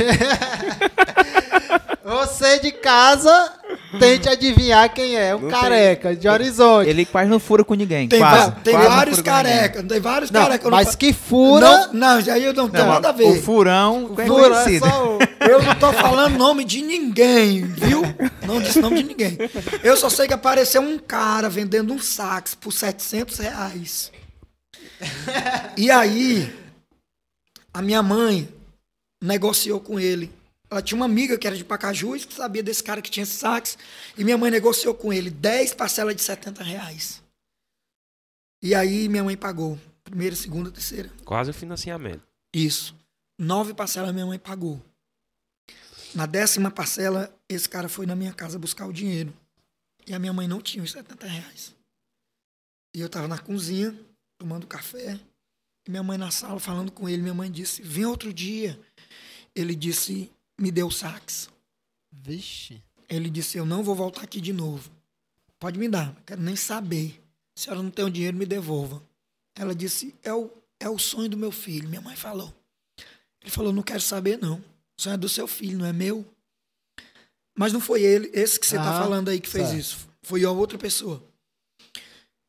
Você 2.04 2.60
de 2.60 2.72
casa, 2.72 3.54
tente 4.00 4.28
adivinhar 4.28 4.92
quem 4.94 5.16
é. 5.16 5.36
Um 5.36 5.40
Não 5.42 5.50
tem- 5.50 5.60
careca, 5.62 6.16
de 6.16 6.28
horizonte. 6.28 6.90
Ele 6.90 7.06
quase 7.06 7.30
não 7.30 7.40
fura 7.40 7.64
com 7.64 7.74
ninguém. 7.74 8.08
Tem, 8.08 8.20
quase, 8.20 8.52
tem 8.64 8.74
quase 8.74 8.88
vários 8.90 9.22
carecas, 9.22 9.84
tem 9.88 10.00
vários 10.00 10.32
Não, 10.32 10.42
carecas. 10.42 10.64
não 10.66 10.72
mas 10.72 10.96
que 10.96 11.14
fura. 11.14 11.88
Não, 11.94 11.94
não, 11.94 12.34
aí 12.34 12.44
eu 12.44 12.54
não 12.54 12.68
tenho 12.68 12.86
Não, 12.86 12.94
nada 12.94 13.10
a 13.10 13.12
O 13.12 13.16
ver. 13.16 13.42
furão 13.42 14.14
é 14.18 14.26
fura 14.26 14.56
é 14.72 14.80
só 14.80 15.18
o- 15.18 15.20
Eu 15.48 15.62
não 15.62 15.74
tô 15.76 15.92
falando 15.94 16.38
nome 16.38 16.64
de 16.66 16.82
ninguém, 16.82 17.64
viu? 17.64 18.02
Não 18.46 18.60
disse 18.60 18.80
nome 18.82 18.98
de 19.02 19.10
ninguém. 19.10 19.38
Eu 19.84 19.96
só 19.96 20.10
sei 20.10 20.28
que 20.28 20.34
apareceu 20.34 20.82
um 20.82 20.98
cara 21.00 21.50
vendendo 21.50 21.94
um 21.94 22.00
sax 22.32 22.56
por 22.56 22.72
700 22.72 23.38
reais. 23.40 24.12
E 25.78 25.92
aí, 25.92 26.48
a 27.74 27.82
minha 27.82 28.02
mãe 28.02 28.48
negociou 29.22 29.82
com 29.82 30.00
ele. 30.00 30.32
Ela 30.70 30.82
tinha 30.82 30.96
uma 30.96 31.06
amiga 31.06 31.38
que 31.38 31.46
era 31.46 31.58
de 31.58 31.66
Pacajus, 31.66 32.24
que 32.24 32.34
sabia 32.34 32.64
desse 32.64 32.82
cara 32.82 33.02
que 33.02 33.12
tinha 33.12 33.24
esse 33.24 33.34
sax. 33.34 33.78
E 34.18 34.24
minha 34.24 34.38
mãe 34.38 34.50
negociou 34.50 34.94
com 34.94 35.12
ele 35.12 35.30
10 35.30 35.74
parcelas 35.74 36.16
de 36.16 36.22
70 36.22 36.64
reais. 36.64 37.22
E 38.64 38.74
aí, 38.74 39.10
minha 39.10 39.24
mãe 39.24 39.36
pagou. 39.36 39.78
Primeira, 40.04 40.36
segunda, 40.36 40.72
terceira. 40.72 41.12
Quase 41.26 41.52
o 41.52 41.54
financiamento. 41.54 42.24
Isso. 42.54 42.96
Nove 43.38 43.74
parcelas 43.74 44.14
minha 44.14 44.26
mãe 44.26 44.40
pagou. 44.40 44.82
Na 46.16 46.26
décima 46.26 46.72
parcela, 46.72 47.34
esse 47.50 47.68
cara 47.68 47.90
foi 47.90 48.06
na 48.06 48.16
minha 48.16 48.34
casa 48.34 48.60
buscar 48.60 48.86
o 48.86 48.94
dinheiro. 48.94 49.34
E 50.08 50.14
a 50.14 50.20
minha 50.20 50.34
mãe 50.34 50.48
não 50.48 50.62
tinha 50.62 50.84
os 50.84 50.92
70 50.92 51.28
reais. 51.28 51.81
E 52.94 53.00
eu 53.00 53.10
tava 53.10 53.28
na 53.28 53.38
cozinha, 53.38 53.98
tomando 54.38 54.68
café. 54.68 55.20
E 55.88 55.90
minha 55.90 56.04
mãe 56.04 56.18
na 56.18 56.32
sala 56.32 56.60
falando 56.60 56.92
com 56.92 57.08
ele. 57.08 57.22
Minha 57.22 57.34
mãe 57.34 57.52
disse: 57.52 57.82
Vem 57.82 58.06
outro 58.06 58.34
dia. 58.34 58.80
Ele 59.56 59.76
disse: 59.76 60.32
Me 60.60 60.72
deu 60.72 60.88
o 60.88 60.92
sax. 60.92 61.50
Vixe. 62.12 62.82
Ele 63.10 63.30
disse: 63.30 63.58
Eu 63.58 63.66
não 63.66 63.84
vou 63.84 63.96
voltar 63.96 64.22
aqui 64.24 64.40
de 64.42 64.54
novo. 64.54 64.92
Pode 65.60 65.78
me 65.78 65.88
dar, 65.88 66.08
não 66.08 66.24
quero 66.26 66.42
nem 66.42 66.56
saber. 66.56 67.22
Se 67.56 67.64
a 67.70 67.72
senhora 67.72 67.84
não 67.84 67.92
tem 67.92 68.04
o 68.06 68.10
dinheiro, 68.10 68.38
me 68.38 68.46
devolva. 68.46 69.02
Ela 69.56 69.76
disse: 69.76 70.16
É 70.24 70.34
o, 70.34 70.50
é 70.80 70.90
o 70.90 70.98
sonho 70.98 71.30
do 71.30 71.38
meu 71.38 71.52
filho. 71.52 71.88
Minha 71.90 72.02
mãe 72.02 72.16
falou. 72.16 72.54
Ele 73.42 73.52
falou: 73.52 73.72
Não 73.72 73.84
quero 73.84 74.02
saber, 74.02 74.38
não. 74.40 74.56
O 74.58 75.02
sonho 75.02 75.14
é 75.14 75.18
do 75.18 75.30
seu 75.30 75.48
filho, 75.48 75.78
não 75.78 75.86
é 75.86 75.94
meu. 75.94 76.26
Mas 77.58 77.74
não 77.74 77.82
foi 77.82 78.02
ele, 78.02 78.30
esse 78.34 78.60
que 78.60 78.66
você 78.66 78.78
está 78.78 78.90
Aham, 78.90 79.04
falando 79.04 79.30
aí 79.30 79.40
que 79.40 79.50
fez 79.50 79.68
certo. 79.68 79.80
isso. 79.80 80.10
Foi 80.22 80.44
a 80.46 80.52
outra 80.52 80.78
pessoa. 80.78 81.22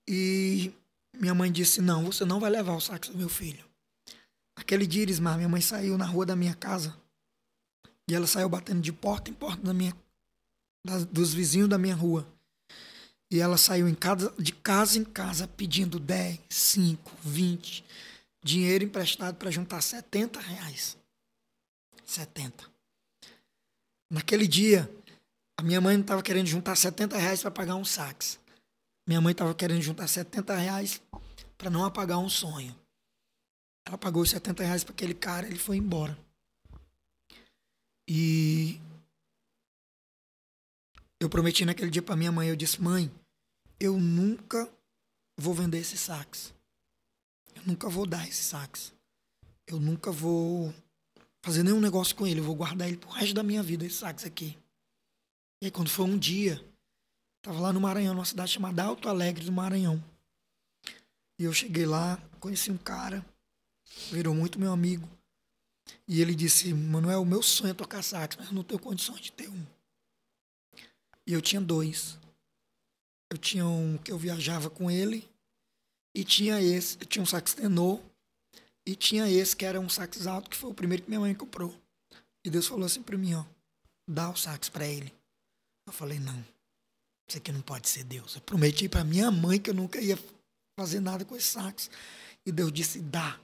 E 0.09 0.73
minha 1.17 1.35
mãe 1.35 1.51
disse: 1.51 1.81
Não, 1.81 2.05
você 2.05 2.25
não 2.25 2.41
vai 2.41 2.51
levar 2.51 2.75
o 2.75 2.81
sax 2.81 3.09
do 3.09 3.19
meu 3.19 3.29
filho. 3.29 3.65
Aquele 4.57 4.87
dia, 4.87 5.03
Irismar, 5.03 5.37
minha 5.37 5.49
mãe 5.49 5.61
saiu 5.61 5.97
na 5.97 6.05
rua 6.05 6.27
da 6.27 6.37
minha 6.37 6.55
casa. 6.55 6.97
E 8.09 8.15
ela 8.15 8.27
saiu 8.27 8.49
batendo 8.49 8.81
de 8.81 8.93
porta 8.93 9.31
em 9.31 9.35
porta 9.35 9.63
da 9.63 9.73
minha, 9.73 9.97
das- 10.85 11.05
dos 11.07 11.33
vizinhos 11.33 11.69
da 11.69 11.79
minha 11.79 11.95
rua. 11.95 12.27
E 13.31 13.41
ela 13.41 13.57
saiu 13.57 13.89
em 13.89 13.95
casa, 13.95 14.35
de 14.39 14.53
casa 14.53 14.99
em 14.99 15.05
casa 15.05 15.49
pedindo 15.49 15.99
10, 15.99 16.39
5, 16.51 17.13
20, 17.23 17.83
dinheiro 18.45 18.85
emprestado 18.85 19.37
para 19.37 19.51
juntar 19.51 19.81
70 19.81 20.39
reais. 20.39 20.99
70. 22.05 22.71
Naquele 24.11 24.47
dia, 24.47 24.91
a 25.57 25.63
minha 25.63 25.81
mãe 25.81 25.99
estava 25.99 26.23
querendo 26.23 26.47
juntar 26.47 26.77
70 26.77 27.17
reais 27.17 27.41
para 27.41 27.51
pagar 27.51 27.77
um 27.77 27.85
sax. 27.85 28.39
Minha 29.13 29.21
mãe 29.21 29.33
estava 29.33 29.55
querendo 29.55 29.83
juntar 29.83 30.09
70 30.09 30.57
reais 30.57 31.03
para 31.59 31.69
não 31.69 31.85
apagar 31.85 32.19
um 32.19 32.31
sonho. 32.31 32.75
Ela 33.87 33.99
pagou 33.99 34.23
os 34.23 34.31
70 34.31 34.65
reais 34.65 34.85
para 34.85 34.95
aquele 34.95 35.13
cara, 35.13 35.47
ele 35.47 35.59
foi 35.59 35.77
embora. 35.77 36.19
E 38.09 38.81
eu 41.21 41.29
prometi 41.29 41.63
naquele 41.67 41.91
dia 41.91 42.03
para 42.03 42.17
minha 42.17 42.33
mãe, 42.33 42.49
eu 42.49 42.57
disse: 42.57 42.81
"Mãe, 42.81 43.13
eu 43.79 43.99
nunca 44.01 44.67
vou 45.39 45.53
vender 45.53 45.81
esse 45.81 45.99
sax. 45.99 46.55
Eu 47.55 47.65
nunca 47.67 47.91
vou 47.91 48.07
dar 48.07 48.27
esse 48.27 48.43
sax. 48.43 48.95
Eu 49.67 49.79
nunca 49.79 50.11
vou 50.11 50.73
fazer 51.45 51.63
nenhum 51.63 51.81
negócio 51.81 52.17
com 52.17 52.27
ele, 52.27 52.41
eu 52.41 52.45
vou 52.45 52.57
guardar 52.57 52.89
ele 52.89 52.97
pro 52.97 53.11
resto 53.11 53.35
da 53.35 53.43
minha 53.43 53.63
vida 53.63 53.85
esse 53.85 53.97
sax 53.97 54.25
aqui". 54.25 54.57
E 55.63 55.67
aí 55.67 55.71
quando 55.71 55.91
foi 55.91 56.07
um 56.07 56.17
dia, 56.17 56.65
tava 57.43 57.61
lá 57.61 57.73
no 57.73 57.81
Maranhão, 57.81 58.15
numa 58.15 58.25
cidade 58.25 58.53
chamada 58.53 58.85
Alto 58.85 59.09
Alegre 59.09 59.45
do 59.45 59.53
Maranhão. 59.53 60.03
E 61.39 61.45
eu 61.45 61.53
cheguei 61.53 61.85
lá, 61.85 62.17
conheci 62.39 62.71
um 62.71 62.79
cara, 62.79 63.25
virou 64.11 64.35
muito 64.35 64.59
meu 64.59 64.73
amigo. 64.73 65.09
E 66.07 66.21
ele 66.21 66.35
disse: 66.35 66.73
Manuel, 66.73 67.23
o 67.23 67.27
meu 67.27 67.43
sonho 67.43 67.73
é 67.73 67.75
tocar 67.75 68.03
sax, 68.03 68.37
mas 68.37 68.47
eu 68.47 68.55
não 68.55 68.63
tenho 68.63 68.81
condições 68.81 69.21
de 69.21 69.33
ter 69.33 69.49
um. 69.49 69.67
E 71.27 71.33
eu 71.33 71.43
tinha 71.43 71.61
dois. 71.61 72.19
Eu 73.31 73.39
tinha 73.39 73.67
um 73.67 73.99
que 73.99 74.13
eu 74.13 74.19
viajava 74.19 74.69
com 74.69 74.91
ele, 74.91 75.29
e 76.15 76.23
tinha 76.23 76.61
esse, 76.61 76.99
eu 77.01 77.07
tinha 77.07 77.23
um 77.23 77.27
sax 77.27 77.55
tenor, 77.55 77.99
e 78.85 78.95
tinha 78.95 79.29
esse 79.29 79.57
que 79.57 79.65
era 79.65 79.81
um 79.81 79.89
sax 79.89 80.27
alto, 80.27 80.51
que 80.51 80.57
foi 80.57 80.71
o 80.71 80.75
primeiro 80.75 81.03
que 81.03 81.09
minha 81.09 81.21
mãe 81.21 81.35
comprou. 81.35 81.75
E 82.45 82.51
Deus 82.51 82.67
falou 82.67 82.85
assim 82.85 83.03
pra 83.03 83.17
mim: 83.17 83.35
ó, 83.35 83.45
dá 84.07 84.29
o 84.31 84.37
sax 84.37 84.69
pra 84.69 84.87
ele. 84.87 85.13
Eu 85.87 85.93
falei: 85.93 86.19
não, 86.19 86.45
isso 87.33 87.39
aqui 87.39 87.51
não 87.51 87.63
pode 87.63 87.89
ser 87.89 88.05
Deus. 88.05 88.35
Eu 88.35 88.41
prometi 88.43 88.89
pra 88.89 89.03
minha 89.03 89.31
mãe 89.31 89.59
que 89.59 89.71
eu 89.71 89.75
nunca 89.75 89.99
ia 90.01 90.19
fazer 90.79 91.01
nada 91.01 91.25
com 91.25 91.35
esse 91.35 91.49
sax. 91.49 91.91
E 92.45 92.53
Deus 92.53 92.71
disse: 92.73 92.99
dá. 92.99 93.39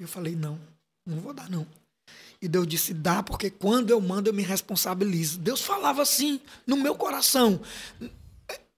Eu 0.00 0.08
falei: 0.08 0.34
não, 0.34 0.58
não 1.06 1.20
vou 1.20 1.32
dar, 1.32 1.48
não. 1.48 1.66
E 2.42 2.48
Deus 2.48 2.66
disse: 2.66 2.92
dá, 2.92 3.22
porque 3.22 3.50
quando 3.50 3.90
eu 3.90 4.00
mando, 4.00 4.28
eu 4.28 4.34
me 4.34 4.42
responsabilizo. 4.42 5.38
Deus 5.38 5.60
falava 5.60 6.02
assim 6.02 6.40
no 6.66 6.76
meu 6.76 6.94
coração. 6.94 7.60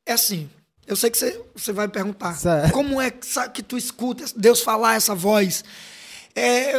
É 0.05 0.13
assim. 0.13 0.51
Eu 0.87 0.97
sei 0.97 1.11
que 1.11 1.17
você, 1.17 1.43
você 1.55 1.73
vai 1.73 1.89
perguntar. 1.89 2.35
Certo. 2.35 2.73
Como 2.73 3.01
é 3.01 3.11
que, 3.11 3.25
sa- 3.25 3.49
que 3.49 3.63
tu 3.63 3.79
escuta 3.79 4.25
Deus 4.37 4.61
falar 4.61 4.97
essa 4.97 5.15
voz? 5.15 5.65
É, 6.35 6.73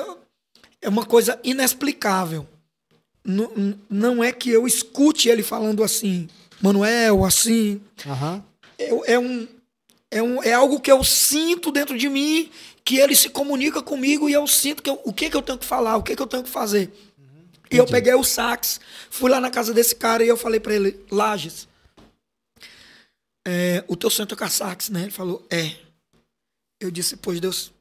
é 0.81 0.89
uma 0.89 1.05
coisa 1.05 1.39
inexplicável. 1.43 2.47
Não, 3.23 3.77
não 3.89 4.23
é 4.23 4.31
que 4.31 4.49
eu 4.49 4.67
escute 4.67 5.29
ele 5.29 5.43
falando 5.43 5.83
assim, 5.83 6.27
Manuel, 6.61 7.23
assim, 7.25 7.81
Aham. 8.05 8.43
é, 8.77 9.13
é 9.13 9.19
um, 9.19 9.47
é, 10.09 10.21
um, 10.21 10.43
é 10.43 10.53
algo 10.53 10.79
que 10.79 10.91
eu 10.91 11.03
sinto 11.03 11.71
dentro 11.71 11.97
de 11.97 12.07
mim, 12.09 12.51
que 12.83 12.97
ele 12.97 13.15
se 13.15 13.29
comunica 13.29 13.81
comigo 13.81 14.29
e 14.29 14.33
eu 14.33 14.45
sinto 14.47 14.81
que 14.83 14.89
eu- 14.89 14.99
o 15.03 15.13
que, 15.13 15.29
que 15.29 15.37
eu 15.37 15.41
tenho 15.41 15.57
que 15.57 15.65
falar, 15.65 15.97
o 15.97 16.03
que, 16.03 16.15
que 16.15 16.21
eu 16.21 16.27
tenho 16.27 16.43
que 16.43 16.49
fazer. 16.49 16.91
E 17.71 17.77
eu 17.77 17.85
peguei 17.85 18.13
o 18.13 18.23
sax, 18.23 18.81
fui 19.09 19.29
lá 19.31 19.39
na 19.39 19.49
casa 19.49 19.73
desse 19.73 19.95
cara 19.95 20.23
e 20.25 20.27
eu 20.27 20.35
falei 20.35 20.59
pra 20.59 20.73
ele, 20.75 20.99
Lages, 21.09 21.69
é, 23.47 23.83
o 23.87 23.95
teu 23.95 24.09
sonho 24.09 24.25
é 24.25 24.27
tocar 24.27 24.49
sax, 24.49 24.89
né? 24.89 25.03
Ele 25.03 25.11
falou, 25.11 25.45
é. 25.49 25.75
Eu 26.81 26.91
disse, 26.91 27.15
pois 27.15 27.39
Deus 27.39 27.71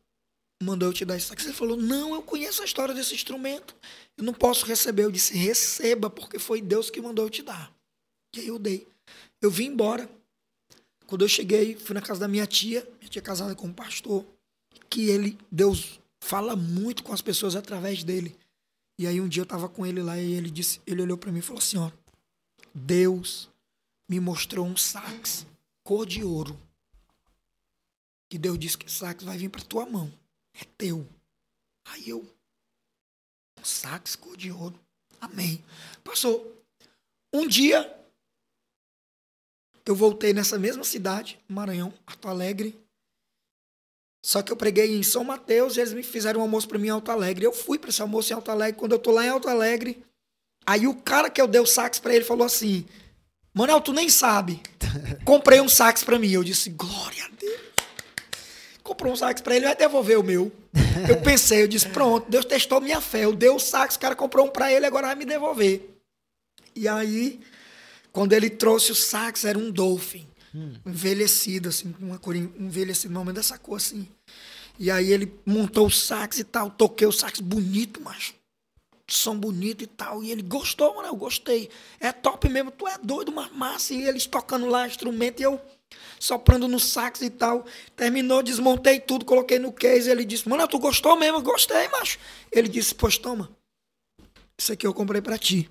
mandou 0.63 0.89
eu 0.89 0.93
te 0.93 1.05
dar 1.05 1.17
esse 1.17 1.27
sax. 1.27 1.45
Ele 1.45 1.53
falou, 1.55 1.77
não, 1.77 2.15
eu 2.15 2.23
conheço 2.23 2.63
a 2.63 2.65
história 2.65 2.95
desse 2.95 3.15
instrumento, 3.15 3.75
eu 4.17 4.23
não 4.25 4.33
posso 4.33 4.65
receber. 4.65 5.05
Eu 5.05 5.11
disse, 5.11 5.37
receba, 5.37 6.09
porque 6.09 6.39
foi 6.39 6.61
Deus 6.63 6.89
que 6.89 7.01
mandou 7.01 7.25
eu 7.27 7.31
te 7.31 7.43
dar. 7.43 7.73
E 8.35 8.41
aí 8.41 8.47
eu 8.49 8.59
dei. 8.59 8.87
Eu 9.41 9.51
vim 9.51 9.67
embora. 9.67 10.09
Quando 11.07 11.23
eu 11.23 11.29
cheguei, 11.29 11.77
fui 11.77 11.95
na 11.95 12.01
casa 12.01 12.21
da 12.21 12.29
minha 12.29 12.47
tia, 12.47 12.89
minha 12.99 13.11
tia 13.11 13.21
casada 13.21 13.55
com 13.55 13.67
um 13.67 13.73
pastor, 13.73 14.25
que 14.89 15.09
ele, 15.09 15.37
Deus 15.51 16.01
fala 16.21 16.55
muito 16.55 17.03
com 17.03 17.13
as 17.13 17.21
pessoas 17.21 17.57
através 17.57 18.05
dele. 18.05 18.37
E 18.99 19.07
aí 19.07 19.21
um 19.21 19.29
dia 19.29 19.43
eu 19.43 19.47
tava 19.47 19.69
com 19.69 19.85
ele 19.85 20.03
lá 20.03 20.19
e 20.19 20.35
ele 20.35 20.51
disse, 20.51 20.81
ele 20.87 21.03
olhou 21.03 21.17
para 21.17 21.33
mim 21.33 21.39
e 21.39 21.43
falou 21.43 21.59
assim, 21.59 21.79
ó, 21.79 21.91
Deus 22.75 23.49
me 24.09 24.21
mostrou 24.21 24.67
um 24.67 24.77
sax 24.77 25.47
cor 25.83 26.07
de 26.07 26.23
ouro. 26.23 26.61
Que 28.29 28.39
Deus 28.39 28.59
disse 28.59 28.79
que 28.79 28.87
o 28.87 28.91
sax 28.91 29.25
vai 29.25 29.37
vir 29.37 29.49
para 29.49 29.63
tua 29.63 29.87
mão. 29.87 30.13
É 30.55 30.65
teu. 30.79 31.09
Aí 31.87 32.09
eu. 32.09 32.21
Um 33.59 33.65
sax 33.65 34.15
cor 34.15 34.37
de 34.37 34.53
ouro. 34.53 34.79
Amém. 35.21 35.65
Passou. 36.05 36.63
Um 37.33 37.47
dia, 37.47 38.00
eu 39.91 39.95
voltei 39.97 40.33
nessa 40.33 40.59
mesma 40.59 40.85
cidade, 40.85 41.39
Maranhão, 41.49 41.93
Porto 42.07 42.29
Alegre. 42.29 42.79
Só 44.25 44.43
que 44.43 44.53
eu 44.53 44.57
preguei 44.57 44.97
em 44.97 45.03
São 45.03 45.25
Mateus 45.25 45.77
e 45.77 45.81
eles 45.81 45.93
me 45.93 46.03
fizeram 46.03 46.41
um 46.41 46.43
almoço 46.43 46.69
para 46.69 46.79
mim 46.79 46.89
em 46.89 46.91
Alto 46.91 47.11
Alegre. 47.11 47.45
Eu 47.45 47.53
fui 47.53 47.79
para 47.79 47.91
esse 47.91 48.03
almoço 48.03 48.33
em 48.33 48.37
Alto 48.37 48.51
Alegre. 48.51 48.79
Quando 48.79 48.93
eu 48.93 48.99
tô 48.99 49.11
lá 49.11 49.25
em 49.25 49.31
Alto 49.31 49.49
Alegre, 49.49 50.03
aí 50.67 50.87
o 50.87 50.95
cara 50.95 51.31
que 51.31 51.41
eu 51.41 51.49
dei 51.49 51.61
o 51.61 51.67
sax 51.67 51.99
para 51.99 52.15
ele 52.15 52.25
falou 52.25 52.47
assim: 52.47 52.87
Manel, 53.53 53.81
tu 53.81 53.93
nem 53.93 54.09
sabe. 54.09 54.61
Comprei 55.25 55.61
um 55.61 55.69
sax 55.69 56.05
para 56.05 56.19
mim. 56.19 56.31
Eu 56.31 56.45
disse: 56.45 56.71
Glória 56.71 57.25
a 57.25 57.29
Deus. 57.39 57.61
Comprou 58.83 59.13
um 59.13 59.17
sax 59.17 59.41
para 59.41 59.57
ele, 59.57 59.67
vai 59.67 59.77
devolver 59.77 60.19
o 60.19 60.23
meu. 60.23 60.53
Eu 61.09 61.21
pensei, 61.23 61.63
eu 61.63 61.69
disse: 61.69 61.89
Pronto, 61.91 62.31
Deus 62.31 62.45
testou 62.45 62.81
minha 62.81 63.01
fé. 63.01 63.25
Eu 63.25 63.35
dei 63.35 63.49
o 63.49 63.59
sax, 63.59 63.97
o 63.97 63.99
cara 63.99 64.15
comprou 64.15 64.47
um 64.47 64.51
para 64.51 64.73
ele, 64.73 64.87
agora 64.87 65.09
vai 65.09 65.17
me 65.17 65.25
devolver. 65.25 65.89
E 66.77 66.87
aí, 66.87 67.41
quando 68.13 68.33
ele 68.33 68.51
trouxe 68.51 68.93
o 68.93 68.95
sax, 68.95 69.45
era 69.45 69.59
um 69.59 69.71
Dolphin. 69.71 70.27
Hum. 70.55 70.75
Envelhecido, 70.85 71.69
assim, 71.69 71.95
uma 72.01 72.19
cor 72.19 72.35
envelhecida, 72.35 73.13
momento 73.13 73.37
dessa 73.37 73.57
cor, 73.57 73.77
assim. 73.77 74.09
E 74.79 74.91
aí 74.91 75.13
ele 75.13 75.33
montou 75.45 75.87
o 75.87 75.91
sax 75.91 76.39
e 76.39 76.45
tal, 76.45 76.71
toquei 76.71 77.07
o 77.07 77.13
sax 77.13 77.39
bonito, 77.41 78.01
macho. 78.01 78.35
Som 79.07 79.37
bonito 79.37 79.85
e 79.85 79.87
tal. 79.87 80.23
E 80.23 80.31
ele 80.31 80.43
gostou, 80.43 80.95
mano, 80.95 81.09
eu 81.09 81.17
gostei. 81.17 81.69
É 81.99 82.13
top 82.13 82.49
mesmo, 82.49 82.71
tu 82.71 82.87
é 82.87 82.97
doido, 82.97 83.33
mas 83.33 83.53
massa. 83.53 83.93
E 83.93 84.03
eles 84.09 84.25
tocando 84.27 84.67
lá 84.67 84.87
instrumento 84.87 85.41
e 85.41 85.43
eu 85.43 85.61
soprando 86.19 86.69
no 86.69 86.79
sax 86.79 87.21
e 87.21 87.31
tal. 87.31 87.67
Terminou, 87.97 88.43
desmontei 88.43 89.01
tudo, 89.01 89.25
coloquei 89.25 89.59
no 89.59 89.73
case. 89.73 90.09
Ele 90.09 90.25
disse, 90.25 90.49
mano, 90.49 90.67
tu 90.69 90.79
gostou 90.79 91.17
mesmo? 91.17 91.43
Gostei, 91.43 91.89
macho. 91.89 92.19
Ele 92.51 92.69
disse, 92.69 92.95
pois 92.95 93.19
toma. 93.19 93.51
Isso 94.57 94.73
aqui 94.73 94.87
eu 94.87 94.95
comprei 94.95 95.21
para 95.21 95.37
ti. 95.37 95.69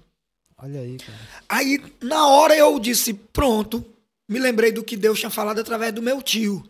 Olha 0.62 0.82
aí, 0.82 0.98
cara. 0.98 1.18
Aí, 1.48 1.82
na 2.02 2.28
hora 2.28 2.56
eu 2.56 2.78
disse, 2.80 3.14
pronto, 3.14 3.86
me 4.28 4.40
lembrei 4.40 4.72
do 4.72 4.84
que 4.84 4.98
Deus 4.98 5.20
tinha 5.20 5.30
falado 5.30 5.60
através 5.60 5.94
do 5.94 6.02
meu 6.02 6.22
tio. 6.22 6.64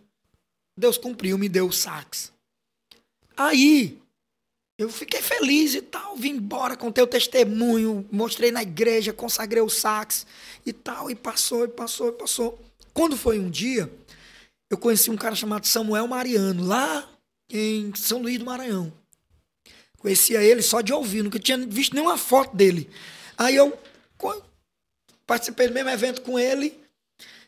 Deus 0.78 0.98
cumpriu, 0.98 1.38
me 1.38 1.50
deu 1.50 1.68
o 1.68 1.74
sax. 1.74 2.32
Aí, 3.36 4.00
eu 4.78 4.90
fiquei 4.90 5.22
feliz 5.22 5.74
e 5.76 5.82
tal, 5.82 6.16
vim 6.16 6.32
embora, 6.32 6.78
contei 6.78 7.04
o 7.04 7.08
testemunho, 7.08 8.08
mostrei 8.12 8.52
na 8.52 8.62
igreja, 8.62 9.12
consagrei 9.12 9.62
o 9.62 9.70
sax 9.70 10.26
e 10.66 10.72
tal, 10.72 11.10
e 11.10 11.16
passou, 11.16 11.66
e 11.66 11.68
passou, 11.68 12.10
e 12.10 12.12
passou. 12.14 12.60
Quando 12.94 13.18
foi 13.18 13.40
um 13.40 13.50
dia, 13.50 13.92
eu 14.70 14.78
conheci 14.78 15.10
um 15.10 15.18
cara 15.18 15.36
chamado 15.36 15.66
Samuel 15.66 16.08
Mariano, 16.08 16.66
lá 16.66 17.10
em 17.50 17.94
São 17.96 18.22
Luís 18.22 18.38
do 18.40 18.46
Maranhão. 18.46 18.94
Conhecia 19.98 20.42
ele 20.42 20.62
só 20.62 20.80
de 20.80 20.94
ouvir, 20.94 21.24
nunca 21.24 21.40
tinha 21.40 21.58
visto 21.58 21.94
nenhuma 21.94 22.18
foto 22.18 22.56
dele. 22.56 22.90
Aí 23.40 23.56
eu 23.56 23.80
participei 25.26 25.70
do 25.70 25.74
mesmo 25.74 25.90
evento 25.90 26.22
com 26.22 26.38
ele, 26.38 26.78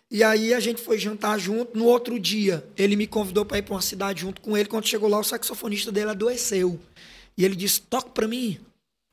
e 0.09 0.23
aí 0.23 0.53
a 0.53 0.59
gente 0.59 0.81
foi 0.81 0.97
jantar 0.97 1.37
junto. 1.37 1.77
No 1.77 1.85
outro 1.85 2.17
dia, 2.17 2.65
ele 2.77 2.95
me 2.95 3.05
convidou 3.05 3.45
para 3.45 3.57
ir 3.57 3.61
para 3.61 3.75
uma 3.75 3.81
cidade 3.81 4.21
junto 4.21 4.39
com 4.39 4.57
ele. 4.57 4.69
Quando 4.69 4.87
chegou 4.87 5.09
lá, 5.09 5.19
o 5.19 5.23
saxofonista 5.23 5.91
dele 5.91 6.11
adoeceu. 6.11 6.79
E 7.37 7.43
ele 7.43 7.55
disse: 7.55 7.81
toca 7.81 8.09
para 8.09 8.27
mim. 8.27 8.57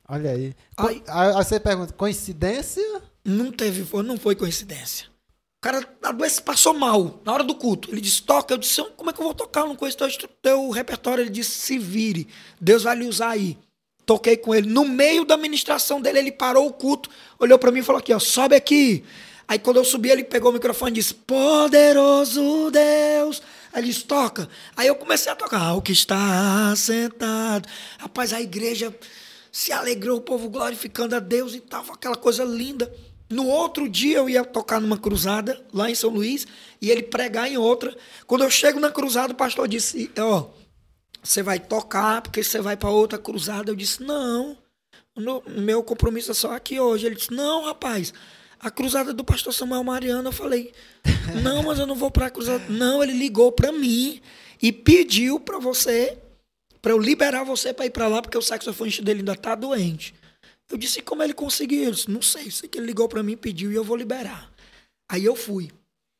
Olha 0.08 0.30
aí. 0.30 0.54
aí. 0.76 1.02
Aí 1.08 1.32
você 1.32 1.58
pergunta: 1.58 1.92
coincidência? 1.92 3.02
Não 3.24 3.50
teve, 3.50 3.84
não 4.02 4.16
foi 4.16 4.36
coincidência. 4.36 5.06
O 5.58 5.60
cara 5.60 5.84
adoeceu, 6.02 6.44
passou 6.44 6.74
mal 6.74 7.20
na 7.24 7.32
hora 7.32 7.44
do 7.44 7.56
culto. 7.56 7.90
Ele 7.90 8.00
disse: 8.00 8.22
toca. 8.22 8.54
Eu 8.54 8.58
disse: 8.58 8.82
como 8.96 9.10
é 9.10 9.12
que 9.12 9.20
eu 9.20 9.24
vou 9.24 9.34
tocar? 9.34 9.62
Eu 9.62 9.68
não 9.68 9.76
conheço 9.76 9.98
teu, 9.98 10.28
teu 10.42 10.70
repertório. 10.70 11.22
Ele 11.22 11.30
disse: 11.30 11.50
se 11.50 11.78
vire. 11.78 12.28
Deus 12.60 12.84
vai 12.84 12.96
lhe 12.96 13.06
usar 13.06 13.30
aí. 13.30 13.58
Toquei 14.08 14.38
com 14.38 14.54
ele. 14.54 14.66
No 14.66 14.86
meio 14.86 15.22
da 15.22 15.36
ministração 15.36 16.00
dele, 16.00 16.18
ele 16.18 16.32
parou 16.32 16.66
o 16.66 16.72
culto, 16.72 17.10
olhou 17.38 17.58
para 17.58 17.70
mim 17.70 17.80
e 17.80 17.82
falou 17.82 17.98
aqui: 17.98 18.14
ó, 18.14 18.18
sobe 18.18 18.56
aqui. 18.56 19.04
Aí 19.46 19.58
quando 19.58 19.76
eu 19.76 19.84
subi, 19.84 20.08
ele 20.08 20.24
pegou 20.24 20.50
o 20.50 20.54
microfone 20.54 20.92
e 20.92 20.94
disse: 20.94 21.12
Poderoso 21.12 22.70
Deus. 22.70 23.42
Aí 23.70 23.82
ele 23.82 23.88
disse: 23.88 24.04
Toca. 24.04 24.48
Aí 24.74 24.86
eu 24.86 24.94
comecei 24.94 25.30
a 25.30 25.36
tocar. 25.36 25.74
O 25.74 25.82
que 25.82 25.92
está 25.92 26.74
sentado. 26.74 27.68
Rapaz, 27.98 28.32
a 28.32 28.40
igreja 28.40 28.96
se 29.52 29.72
alegrou, 29.72 30.16
o 30.16 30.22
povo 30.22 30.48
glorificando 30.48 31.14
a 31.14 31.18
Deus 31.18 31.54
e 31.54 31.60
tal, 31.60 31.84
aquela 31.92 32.16
coisa 32.16 32.44
linda. 32.44 32.90
No 33.28 33.46
outro 33.46 33.86
dia 33.90 34.16
eu 34.16 34.30
ia 34.30 34.42
tocar 34.42 34.80
numa 34.80 34.96
cruzada 34.96 35.62
lá 35.70 35.90
em 35.90 35.94
São 35.94 36.08
Luís 36.08 36.46
e 36.80 36.90
ele 36.90 37.02
pregar 37.02 37.46
em 37.46 37.58
outra. 37.58 37.94
Quando 38.26 38.42
eu 38.42 38.50
chego 38.50 38.80
na 38.80 38.90
cruzada, 38.90 39.34
o 39.34 39.36
pastor 39.36 39.68
disse: 39.68 40.10
Ó, 40.18 40.48
você 41.22 41.42
vai 41.42 41.58
tocar 41.58 42.22
porque 42.22 42.42
você 42.42 42.60
vai 42.60 42.76
para 42.76 42.90
outra 42.90 43.18
cruzada. 43.18 43.70
Eu 43.70 43.76
disse: 43.76 44.02
Não, 44.02 44.56
no, 45.16 45.42
meu 45.46 45.82
compromisso 45.82 46.30
é 46.30 46.34
só 46.34 46.54
aqui 46.54 46.78
hoje. 46.80 47.06
Ele 47.06 47.16
disse: 47.16 47.32
Não, 47.32 47.64
rapaz 47.64 48.12
a 48.60 48.70
cruzada 48.70 49.12
do 49.12 49.24
pastor 49.24 49.52
Samuel 49.52 49.84
Mariano. 49.84 50.28
Eu 50.28 50.32
falei, 50.32 50.72
não, 51.42 51.62
mas 51.62 51.78
eu 51.78 51.86
não 51.86 51.94
vou 51.94 52.10
para 52.10 52.26
a 52.26 52.30
cruzada. 52.30 52.64
Não, 52.68 53.02
ele 53.02 53.12
ligou 53.12 53.52
para 53.52 53.72
mim 53.72 54.20
e 54.60 54.72
pediu 54.72 55.38
para 55.38 55.58
você, 55.58 56.18
para 56.82 56.92
eu 56.92 56.98
liberar 56.98 57.44
você 57.44 57.72
para 57.72 57.86
ir 57.86 57.90
para 57.90 58.08
lá, 58.08 58.20
porque 58.20 58.36
o 58.36 58.42
saxofonista 58.42 59.02
dele 59.02 59.20
ainda 59.20 59.36
tá 59.36 59.54
doente. 59.54 60.14
Eu 60.70 60.76
disse, 60.76 61.00
como 61.00 61.22
ele 61.22 61.32
conseguiu? 61.32 61.84
Eu 61.84 61.92
disse, 61.92 62.10
não 62.10 62.20
sei, 62.20 62.50
sei 62.50 62.68
que 62.68 62.78
ele 62.78 62.86
ligou 62.86 63.08
para 63.08 63.22
mim, 63.22 63.36
pediu 63.36 63.72
e 63.72 63.74
eu 63.74 63.84
vou 63.84 63.96
liberar. 63.96 64.52
Aí 65.10 65.24
eu 65.24 65.34
fui, 65.34 65.70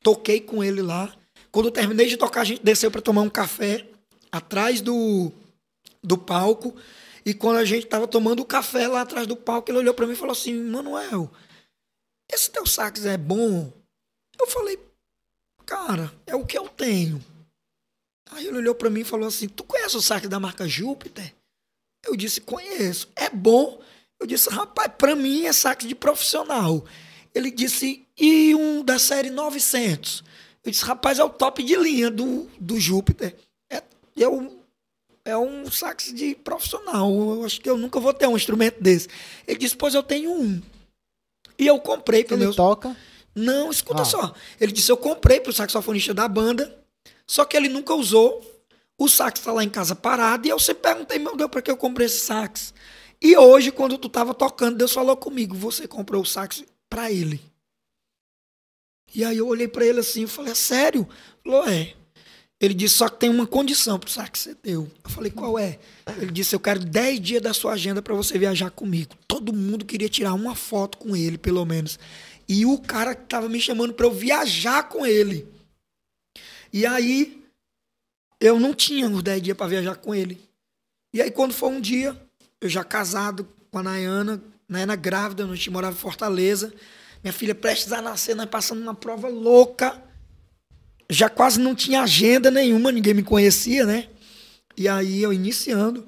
toquei 0.03 0.41
com 0.41 0.65
ele 0.65 0.81
lá. 0.81 1.15
Quando 1.51 1.67
eu 1.67 1.73
terminei 1.73 2.07
de 2.07 2.17
tocar, 2.17 2.43
a 2.43 2.45
gente 2.45 2.63
desceu 2.63 2.91
para 2.91 3.03
tomar 3.03 3.23
um 3.23 3.29
café 3.29 3.87
atrás 4.31 4.81
do, 4.81 5.33
do 6.03 6.17
palco. 6.17 6.75
E 7.25 7.35
quando 7.35 7.57
a 7.57 7.65
gente 7.65 7.85
estava 7.85 8.07
tomando 8.07 8.41
o 8.41 8.47
café 8.47 8.89
lá 8.89 9.03
atrás 9.03 9.27
do 9.27 9.37
palco, 9.37 9.71
ele 9.71 9.79
olhou 9.79 9.95
para 9.95 10.07
mim 10.07 10.13
e 10.13 10.17
falou 10.17 10.33
assim: 10.33 10.55
Manuel, 10.55 11.31
esse 12.31 12.51
teu 12.51 12.67
sax 12.67 13.05
é 13.05 13.17
bom? 13.17 13.73
Eu 14.39 14.47
falei, 14.47 14.79
cara, 15.67 16.13
é 16.27 16.35
o 16.35 16.47
que 16.47 16.57
eu 16.57 16.69
tenho. 16.69 17.23
Aí 18.31 18.47
ele 18.47 18.59
olhou 18.59 18.75
para 18.75 18.91
mim 18.91 19.01
e 19.01 19.05
falou 19.05 19.29
assim: 19.29 19.49
Tu 19.49 19.65
conhece 19.65 19.97
o 19.97 20.03
sax 20.03 20.29
da 20.29 20.39
marca 20.41 20.69
Júpiter? 20.69 21.35
Eu 22.05 22.17
disse: 22.17 22.41
Conheço. 22.41 23.09
É 23.17 23.31
bom? 23.31 23.81
Eu 24.21 24.27
disse: 24.27 24.49
Rapaz, 24.51 24.93
para 24.97 25.15
mim 25.17 25.45
é 25.45 25.53
sax 25.53 25.87
de 25.87 25.95
profissional. 25.95 26.85
Ele 27.35 27.51
disse: 27.51 28.07
E 28.17 28.55
um 28.55 28.85
da 28.85 28.99
série 28.99 29.31
900? 29.31 30.25
Eu 30.65 30.71
disse: 30.71 30.85
Rapaz, 30.85 31.19
é 31.19 31.25
o 31.25 31.31
top 31.31 31.63
de 31.63 31.77
linha 31.77 32.11
do, 32.11 32.49
do 32.61 32.79
Júpiter. 32.79 33.37
É, 34.19 34.25
é, 34.25 34.29
um, 34.29 34.59
é 35.25 35.37
um 35.37 35.71
sax 35.71 36.13
de 36.13 36.35
profissional. 36.35 37.11
Eu 37.11 37.45
acho 37.45 37.61
que 37.61 37.69
eu 37.69 37.77
nunca 37.77 38.01
vou 38.01 38.13
ter 38.13 38.27
um 38.27 38.37
instrumento 38.37 38.83
desse. 38.83 39.09
Ele 39.47 39.59
disse: 39.59 39.77
Pois 39.77 39.95
eu 39.95 40.03
tenho 40.03 40.33
um. 40.33 40.61
E 41.59 41.67
eu 41.67 41.79
comprei 41.81 42.25
para 42.25 42.37
Ele 42.37 42.55
toca? 42.55 42.97
Não, 43.39 43.71
escuta 43.71 44.03
ah. 44.03 44.05
só. 44.05 44.35
Ele 44.61 44.73
disse: 44.73 44.91
eu 44.91 44.97
comprei 44.97 45.39
para 45.39 45.51
o 45.51 45.53
saxofonista 45.53 46.13
da 46.13 46.27
banda, 46.27 46.77
só 47.27 47.45
que 47.45 47.57
ele 47.57 47.69
nunca 47.69 47.95
usou. 47.95 48.45
O 48.99 49.09
sax 49.09 49.39
está 49.39 49.53
lá 49.53 49.63
em 49.63 49.71
casa 49.71 49.95
parado. 49.95 50.47
E 50.47 50.51
eu 50.51 50.59
sempre 50.59 50.83
perguntei, 50.83 51.21
meu 51.21 51.37
Deus, 51.37 51.49
para 51.49 51.63
que 51.63 51.71
eu 51.71 51.77
comprei 51.77 52.07
esse 52.07 52.19
sax? 52.19 52.75
E 53.23 53.37
hoje, 53.37 53.71
quando 53.71 53.97
tu 53.97 54.09
estava 54.09 54.35
tocando, 54.35 54.77
Deus 54.77 54.93
falou 54.93 55.17
comigo: 55.17 55.55
você 55.55 55.87
comprou 55.87 56.23
o 56.23 56.27
sax 56.27 56.65
para 56.91 57.13
ele. 57.13 57.41
E 59.15 59.25
aí 59.25 59.39
eu 59.39 59.47
olhei 59.47 59.69
para 59.69 59.87
ele 59.87 60.01
assim 60.01 60.25
e 60.25 60.27
falei: 60.27 60.53
é 60.53 60.57
sério? 60.57 61.09
Ele 61.45 61.55
falou: 61.55 61.69
é. 61.69 61.95
Ele 62.61 62.75
disse, 62.75 62.97
só 62.97 63.09
que 63.09 63.21
tem 63.21 63.31
uma 63.31 63.47
condição 63.47 63.99
pro 64.01 64.11
sax 64.11 64.41
ser 64.41 64.57
teu. 64.57 64.91
Eu 65.05 65.11
falei, 65.11 65.31
qual 65.31 65.59
é? 65.59 65.79
Ele 66.17 66.33
disse, 66.33 66.57
eu 66.57 66.61
quero 66.61 66.81
10 66.81 67.21
dias 67.21 67.43
da 67.43 67.55
sua 67.55 67.75
agenda 67.75 68.03
para 68.03 68.15
você 68.15 68.37
viajar 68.37 68.71
comigo. 68.71 69.15
Todo 69.29 69.53
mundo 69.53 69.85
queria 69.85 70.09
tirar 70.09 70.35
uma 70.35 70.57
foto 70.57 70.99
com 70.99 71.15
ele, 71.15 71.39
pelo 71.39 71.65
menos. 71.65 71.99
E 72.49 72.67
o 72.67 72.79
cara 72.79 73.15
tava 73.15 73.49
me 73.49 73.61
chamando 73.61 73.95
para 73.95 74.07
eu 74.07 74.11
viajar 74.11 74.89
com 74.89 75.07
ele. 75.07 75.47
E 76.73 76.85
aí, 76.85 77.45
eu 78.41 78.59
não 78.59 78.75
tinha 78.75 79.09
os 79.09 79.23
10 79.23 79.43
dias 79.43 79.57
para 79.57 79.69
viajar 79.69 79.95
com 79.95 80.13
ele. 80.13 80.41
E 81.15 81.23
aí, 81.23 81.31
quando 81.31 81.55
foi 81.55 81.69
um 81.69 81.81
dia, 81.81 82.21
eu 82.61 82.69
já 82.69 82.83
casado 82.83 83.49
com 83.71 83.79
a 83.79 83.83
Nayana, 83.85 84.43
Nayana 84.69 84.97
grávida, 84.97 85.45
a 85.45 85.55
gente 85.55 85.71
morava 85.71 85.95
em 85.95 86.01
Fortaleza. 86.01 86.75
Minha 87.23 87.33
filha 87.33 87.55
prestes 87.55 87.93
a 87.93 88.03
nascer, 88.03 88.35
nós 88.35 88.47
passando 88.47 88.83
uma 88.83 88.95
prova 88.95 89.29
louca 89.29 90.08
já 91.11 91.29
quase 91.29 91.59
não 91.61 91.75
tinha 91.75 92.03
agenda 92.03 92.51
nenhuma, 92.51 92.93
ninguém 92.93 93.15
me 93.15 93.23
conhecia, 93.23 93.85
né? 93.85 94.09
E 94.77 94.87
aí 94.89 95.23
eu 95.23 95.33
iniciando. 95.33 96.07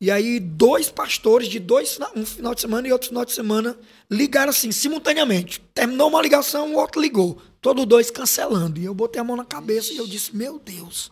E 0.00 0.10
aí 0.10 0.40
dois 0.40 0.90
pastores 0.90 1.48
de 1.48 1.60
dois, 1.60 1.98
um 2.16 2.26
final 2.26 2.54
de 2.54 2.60
semana 2.60 2.88
e 2.88 2.92
outro 2.92 3.08
final 3.08 3.24
de 3.24 3.32
semana, 3.32 3.78
ligaram 4.10 4.50
assim, 4.50 4.72
simultaneamente. 4.72 5.62
Terminou 5.72 6.08
uma 6.08 6.20
ligação, 6.20 6.74
o 6.74 6.78
outro 6.78 7.00
ligou. 7.00 7.40
Todos 7.60 7.86
dois 7.86 8.10
cancelando. 8.10 8.80
E 8.80 8.84
eu 8.84 8.94
botei 8.94 9.20
a 9.20 9.24
mão 9.24 9.36
na 9.36 9.44
cabeça 9.44 9.92
e 9.92 9.96
eu 9.96 10.06
disse, 10.06 10.34
meu 10.36 10.58
Deus, 10.58 11.10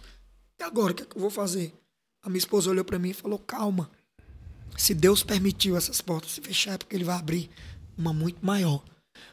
e 0.61 0.65
agora 0.65 0.93
o 0.93 0.95
que, 0.95 1.03
é 1.05 1.07
que 1.07 1.17
eu 1.17 1.21
vou 1.21 1.31
fazer? 1.31 1.73
A 2.23 2.29
minha 2.29 2.39
esposa 2.39 2.69
olhou 2.69 2.85
para 2.85 2.99
mim 2.99 3.11
e 3.11 3.15
falou, 3.15 3.39
calma. 3.39 3.91
Se 4.77 4.93
Deus 4.93 5.23
permitiu 5.23 5.77
essas 5.77 6.01
portas 6.01 6.33
se 6.33 6.41
fechar, 6.41 6.75
é 6.75 6.79
porque 6.79 6.95
ele 6.95 7.05
vai 7.05 7.17
abrir 7.17 7.51
uma 7.97 8.13
muito 8.13 8.45
maior. 8.45 8.83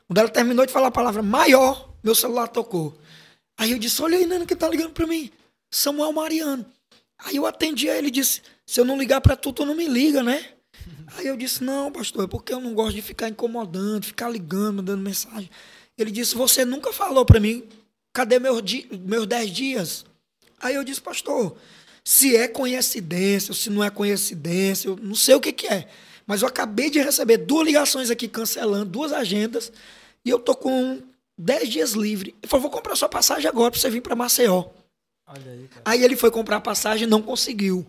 Quando 0.08 0.20
ela 0.20 0.30
terminou 0.30 0.66
de 0.66 0.72
falar 0.72 0.88
a 0.88 0.92
palavra 0.92 1.22
maior, 1.22 1.94
meu 2.04 2.16
celular 2.16 2.48
tocou. 2.48 2.98
Aí 3.58 3.72
eu 3.72 3.80
disse: 3.80 4.02
Olha 4.02 4.18
aí, 4.18 4.26
Nana, 4.26 4.46
que 4.46 4.56
tá 4.56 4.70
ligando 4.70 4.92
pra 4.92 5.08
mim. 5.08 5.32
Samuel 5.72 6.14
Mariano. 6.14 6.66
Aí 7.20 7.36
eu 7.36 7.46
atendi 7.46 7.90
a 7.90 7.98
ele 7.98 8.08
e 8.08 8.12
disse: 8.12 8.42
Se 8.66 8.80
eu 8.80 8.86
não 8.86 8.98
ligar 8.98 9.20
pra 9.22 9.36
tu, 9.36 9.52
tu 9.52 9.66
não 9.66 9.76
me 9.76 9.88
liga, 9.88 10.22
né? 10.22 10.46
Aí 11.18 11.28
eu 11.28 11.36
disse: 11.36 11.64
Não, 11.64 11.92
pastor, 11.92 12.26
é 12.26 12.28
porque 12.28 12.54
eu 12.54 12.60
não 12.60 12.74
gosto 12.74 12.96
de 12.96 13.02
ficar 13.02 13.30
incomodando, 13.30 14.06
ficar 14.06 14.30
ligando, 14.30 14.78
mandando 14.78 15.02
mensagem. 15.02 15.50
Ele 15.98 16.12
disse: 16.12 16.36
Você 16.36 16.64
nunca 16.64 16.94
falou 16.94 17.26
pra 17.26 17.40
mim, 17.40 17.64
cadê 18.14 18.40
meus, 18.40 18.62
di 18.62 18.88
meus 18.92 19.26
dez 19.26 19.50
dias? 19.50 20.06
Aí 20.60 20.76
eu 20.76 20.84
disse: 20.84 21.02
Pastor, 21.02 21.58
se 22.04 22.36
é 22.36 22.48
coincidência 22.48 23.52
ou 23.52 23.56
se 23.56 23.70
não 23.70 23.84
é 23.84 23.90
coincidência, 23.90 24.90
eu 24.90 24.98
não 24.98 25.16
sei 25.16 25.36
o 25.36 25.42
que, 25.42 25.52
que 25.52 25.68
é. 25.68 25.88
Mas 26.26 26.42
eu 26.42 26.48
acabei 26.48 26.90
de 26.90 27.00
receber 27.00 27.38
duas 27.38 27.66
ligações 27.66 28.10
aqui 28.10 28.28
cancelando, 28.28 28.92
duas 28.92 29.14
agendas, 29.14 29.72
e 30.24 30.30
eu 30.30 30.38
tô 30.38 30.54
com 30.54 31.02
10 31.38 31.70
dias 31.70 31.92
livre. 31.92 32.36
Ele 32.42 32.50
falou: 32.50 32.64
vou 32.64 32.72
comprar 32.72 32.96
sua 32.96 33.10
passagem 33.10 33.48
agora 33.48 33.72
pra 33.72 33.80
você 33.80 33.90
vir 33.90 34.02
para 34.02 34.16
Maceió. 34.16 34.66
Aí, 35.26 35.70
aí, 35.84 36.04
ele 36.04 36.16
foi 36.16 36.32
comprar 36.32 36.58
a 36.58 36.62
passagem 36.62 37.06
não 37.06 37.22
conseguiu. 37.22 37.86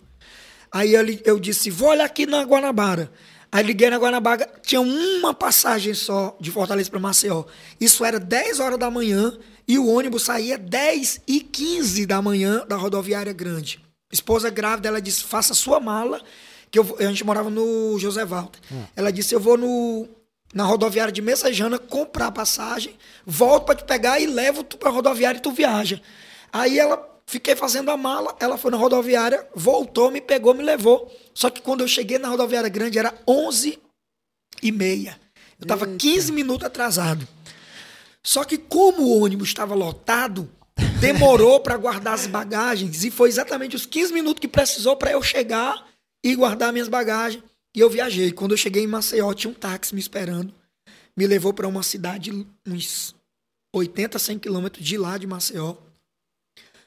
Aí 0.71 0.95
ele, 0.95 1.23
eu 1.25 1.39
disse: 1.39 1.71
vou 1.71 1.91
olhar 1.91 2.05
aqui 2.05 2.27
na 2.27 2.43
Guanabara. 2.43 3.11
Aí 3.51 3.65
liguei 3.65 3.89
na 3.89 3.97
Guanabara, 3.97 4.47
tinha 4.63 4.81
uma 4.81 5.33
passagem 5.33 5.95
só 5.95 6.37
de 6.39 6.51
Fortaleza 6.51 6.91
para 6.91 7.01
Maceió. 7.01 7.45
Isso 7.81 8.05
era 8.05 8.21
10 8.21 8.61
horas 8.61 8.79
da 8.79 8.91
manhã 8.91 9.39
e 9.67 9.79
o 9.79 9.87
ônibus 9.87 10.25
saía 10.25 10.59
10 10.59 11.23
e 11.27 11.41
15 11.41 12.05
da 12.05 12.21
manhã 12.21 12.67
da 12.67 12.77
rodoviária 12.77 13.33
grande. 13.33 13.81
Esposa 14.13 14.51
grávida, 14.51 14.89
ela 14.89 15.01
disse: 15.01 15.25
faça 15.25 15.55
sua 15.55 15.81
mala, 15.81 16.21
que 16.71 16.79
eu, 16.79 16.97
a 16.99 17.05
gente 17.05 17.25
morava 17.25 17.49
no 17.49 17.99
José 17.99 18.25
Walter. 18.25 18.61
Hum. 18.71 18.85
Ela 18.95 19.11
disse: 19.11 19.35
eu 19.35 19.41
vou 19.41 19.57
no, 19.57 20.09
na 20.53 20.65
rodoviária 20.65 21.13
de 21.13 21.21
Messejana 21.21 21.79
comprar 21.79 22.33
passagem, 22.33 22.97
volto 23.27 23.67
para 23.67 23.75
te 23.75 23.85
pegar 23.85 24.19
e 24.19 24.27
levo 24.27 24.63
tu 24.63 24.79
para 24.79 24.91
rodoviária 24.91 25.39
e 25.39 25.43
tu 25.43 25.53
viaja. 25.53 26.01
Aí 26.53 26.79
ela 26.79 27.07
fiquei 27.27 27.55
fazendo 27.55 27.91
a 27.91 27.97
mala, 27.97 28.35
ela 28.41 28.57
foi 28.57 28.71
na 28.71 28.77
rodoviária, 28.77 29.47
voltou, 29.55 30.11
me 30.11 30.21
pegou, 30.21 30.55
me 30.55 30.63
levou. 30.63 31.15
Só 31.35 31.51
que 31.51 31.61
quando 31.61 31.83
eu 31.83 31.89
cheguei 31.89 32.19
na 32.19 32.29
rodoviária 32.29 32.69
grande 32.69 32.99
era 32.99 33.15
11 33.27 33.79
e 34.63 34.73
meia. 34.73 35.21
Eu 35.59 35.65
estava 35.65 35.87
15 35.87 36.33
minutos 36.33 36.67
atrasado. 36.67 37.27
Só 38.23 38.45
que 38.45 38.57
como 38.57 39.03
o 39.03 39.23
ônibus 39.23 39.49
estava 39.49 39.75
lotado, 39.75 40.51
demorou 41.01 41.61
para 41.61 41.77
guardar 41.77 42.15
as 42.15 42.27
bagagens 42.27 43.05
e 43.05 43.11
foi 43.11 43.29
exatamente 43.29 43.77
os 43.77 43.85
15 43.85 44.13
minutos 44.13 44.41
que 44.41 44.49
precisou 44.49 44.97
para 44.97 45.13
eu 45.13 45.23
chegar 45.23 45.87
e 46.25 46.35
guardar 46.35 46.73
minhas 46.73 46.89
bagagens. 46.89 47.43
E 47.79 47.81
eu 47.81 47.89
viajei. 47.89 48.33
Quando 48.33 48.55
eu 48.55 48.57
cheguei 48.57 48.83
em 48.83 48.89
Maceió, 48.89 49.33
tinha 49.33 49.53
um 49.53 49.55
táxi 49.55 49.95
me 49.95 50.01
esperando. 50.01 50.53
Me 51.17 51.29
levou 51.29 51.55
para 51.55 51.69
uma 51.69 51.85
cidade, 51.85 52.33
uns 52.67 53.15
80, 53.73 54.19
100 54.19 54.37
quilômetros 54.41 54.85
de 54.85 54.99
lá 54.99 55.17
de 55.17 55.29
Maceió. 55.29 55.77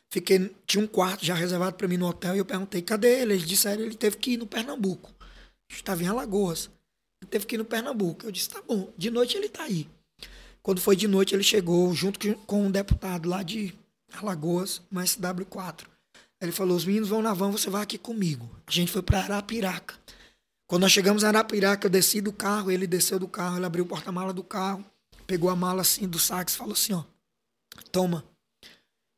Fiquei, 0.10 0.54
tinha 0.68 0.84
um 0.84 0.88
quarto 0.88 1.24
já 1.24 1.34
reservado 1.34 1.78
para 1.78 1.88
mim 1.88 1.96
no 1.96 2.10
hotel 2.10 2.36
e 2.36 2.40
eu 2.40 2.46
perguntei, 2.46 2.82
cadê 2.82 3.22
ele? 3.22 3.36
Eles 3.36 3.48
disseram 3.48 3.84
ele 3.84 3.96
teve 3.96 4.18
que 4.18 4.32
ir 4.32 4.38
no 4.38 4.46
Pernambuco. 4.46 5.10
Estava 5.72 6.04
em 6.04 6.08
Alagoas. 6.08 6.70
Ele 7.22 7.30
teve 7.30 7.46
que 7.46 7.56
ir 7.56 7.60
no 7.60 7.64
Pernambuco. 7.64 8.26
Eu 8.26 8.32
disse, 8.32 8.50
tá 8.50 8.62
bom, 8.62 8.92
de 8.98 9.10
noite 9.10 9.38
ele 9.38 9.48
tá 9.48 9.64
aí. 9.64 9.88
Quando 10.62 10.82
foi 10.82 10.98
de 10.98 11.08
noite, 11.08 11.34
ele 11.34 11.42
chegou 11.42 11.94
junto 11.94 12.20
com 12.40 12.66
um 12.66 12.70
deputado 12.70 13.30
lá 13.30 13.44
de 13.44 13.74
Alagoas, 14.12 14.82
uma 14.92 15.04
SW4. 15.04 15.86
Ele 16.42 16.52
falou, 16.52 16.76
os 16.76 16.84
meninos 16.84 17.08
vão 17.08 17.22
na 17.22 17.34
van, 17.34 17.50
você 17.50 17.70
vai 17.70 17.82
aqui 17.82 17.98
comigo. 17.98 18.50
A 18.68 18.72
gente 18.72 18.92
foi 18.92 19.02
para 19.02 19.20
Arapiraca. 19.20 19.96
Quando 20.72 20.84
nós 20.84 20.94
chegamos 20.94 21.22
em 21.22 21.26
Arapiraca, 21.26 21.86
eu 21.86 21.92
desci 21.92 22.22
do 22.22 22.32
carro, 22.32 22.72
ele 22.72 22.88
desceu 22.88 23.20
do 23.20 23.28
carro, 23.28 23.58
ele 23.58 23.66
abriu 23.66 23.84
o 23.84 23.88
porta-mala 23.88 24.32
do 24.32 24.42
carro, 24.42 24.86
pegou 25.28 25.50
a 25.50 25.56
mala 25.56 25.82
assim 25.82 26.08
do 26.08 26.18
sax 26.18 26.54
e 26.54 26.56
falou 26.56 26.72
assim, 26.72 26.94
ó, 26.94 27.04
toma. 27.92 28.24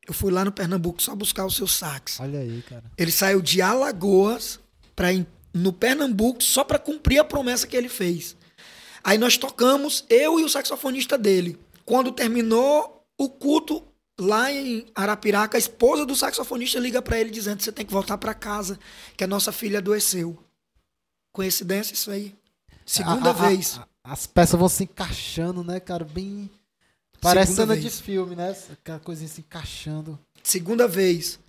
Eu 0.08 0.16
fui 0.16 0.32
lá 0.32 0.44
no 0.44 0.52
Pernambuco 0.52 1.00
só 1.00 1.16
buscar 1.16 1.46
os 1.46 1.56
seus 1.56 1.74
sax. 1.74 2.20
Olha 2.20 2.40
aí, 2.40 2.64
cara. 2.68 2.84
Ele 2.98 3.12
saiu 3.12 3.40
de 3.40 3.62
Alagoas 3.62 4.60
para 4.96 5.10
no 5.54 5.72
Pernambuco 5.72 6.44
só 6.44 6.64
para 6.64 6.80
cumprir 6.80 7.20
a 7.20 7.24
promessa 7.24 7.68
que 7.68 7.78
ele 7.78 7.88
fez. 7.88 8.36
Aí 9.04 9.20
nós 9.20 9.38
tocamos, 9.38 10.06
eu 10.10 10.40
e 10.40 10.44
o 10.44 10.50
saxofonista 10.50 11.20
dele. 11.20 11.60
Quando 11.86 12.12
terminou 12.12 13.06
o 13.16 13.30
culto 13.30 13.84
lá 14.20 14.52
em 14.52 14.88
Arapiraca, 14.96 15.56
a 15.56 15.60
esposa 15.60 16.04
do 16.04 16.16
saxofonista 16.16 16.80
liga 16.80 17.00
para 17.00 17.20
ele 17.20 17.30
dizendo: 17.30 17.62
"Você 17.62 17.72
tem 17.72 17.86
que 17.86 17.94
voltar 17.94 18.18
para 18.18 18.34
casa, 18.34 18.80
que 19.16 19.24
a 19.24 19.28
nossa 19.28 19.52
filha 19.52 19.78
adoeceu". 19.78 20.43
Coincidência 21.34 21.94
isso 21.94 22.12
aí. 22.12 22.36
Segunda 22.86 23.32
a, 23.32 23.32
a, 23.32 23.50
vez. 23.50 23.78
A, 23.78 23.88
as 24.14 24.28
peças 24.28 24.58
vão 24.58 24.70
se 24.70 24.84
encaixando, 24.84 25.64
né, 25.64 25.80
cara? 25.80 26.06
Bem. 26.06 26.50
Parece 27.20 27.56
cena 27.56 27.76
de 27.76 27.90
filme, 27.90 28.36
né? 28.36 28.56
Aquela 28.72 29.00
coisinha 29.00 29.28
se 29.28 29.42
encaixando. 29.42 30.20
Segunda 30.44 30.88
vez. 30.88 31.40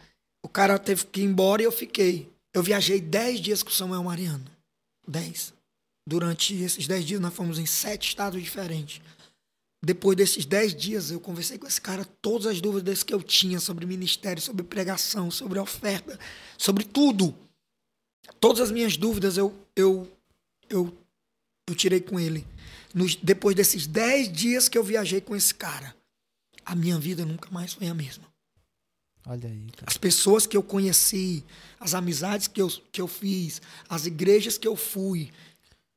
O 0.42 0.48
cara 0.48 0.78
teve 0.78 1.04
que 1.06 1.20
ir 1.20 1.24
embora 1.24 1.62
e 1.62 1.64
eu 1.64 1.72
fiquei. 1.72 2.32
Eu 2.52 2.62
viajei 2.62 3.00
10 3.00 3.40
dias 3.40 3.62
com 3.62 3.70
o 3.70 3.72
Samuel 3.72 4.04
Mariano. 4.04 4.44
10. 5.06 5.52
Durante 6.06 6.54
esses 6.54 6.86
10 6.86 7.04
dias 7.04 7.20
nós 7.20 7.34
fomos 7.34 7.58
em 7.58 7.66
sete 7.66 8.08
estados 8.08 8.42
diferentes. 8.42 9.02
Depois 9.84 10.16
desses 10.16 10.46
10 10.46 10.74
dias 10.74 11.10
eu 11.10 11.20
conversei 11.20 11.58
com 11.58 11.66
esse 11.66 11.80
cara 11.80 12.06
todas 12.22 12.46
as 12.46 12.60
dúvidas 12.60 13.02
que 13.02 13.12
eu 13.12 13.22
tinha 13.22 13.60
sobre 13.60 13.84
ministério, 13.84 14.40
sobre 14.40 14.62
pregação, 14.62 15.30
sobre 15.30 15.58
oferta, 15.58 16.18
sobre 16.56 16.84
tudo. 16.84 17.34
Todas 18.40 18.60
as 18.60 18.70
minhas 18.70 18.96
dúvidas 18.96 19.36
eu, 19.36 19.54
eu, 19.74 20.10
eu, 20.68 20.96
eu 21.68 21.74
tirei 21.74 22.00
com 22.00 22.18
ele. 22.18 22.46
Nos, 22.94 23.16
depois 23.16 23.56
desses 23.56 23.86
dez 23.86 24.30
dias 24.30 24.68
que 24.68 24.78
eu 24.78 24.84
viajei 24.84 25.20
com 25.20 25.34
esse 25.34 25.54
cara, 25.54 25.94
a 26.64 26.74
minha 26.74 26.98
vida 26.98 27.24
nunca 27.24 27.50
mais 27.50 27.72
foi 27.72 27.88
a 27.88 27.94
mesma. 27.94 28.24
Olha 29.26 29.48
aí. 29.48 29.66
Cara. 29.72 29.86
As 29.86 29.96
pessoas 29.96 30.46
que 30.46 30.56
eu 30.56 30.62
conheci, 30.62 31.44
as 31.80 31.94
amizades 31.94 32.46
que 32.46 32.60
eu, 32.60 32.68
que 32.92 33.00
eu 33.00 33.08
fiz, 33.08 33.60
as 33.88 34.06
igrejas 34.06 34.58
que 34.58 34.68
eu 34.68 34.76
fui, 34.76 35.32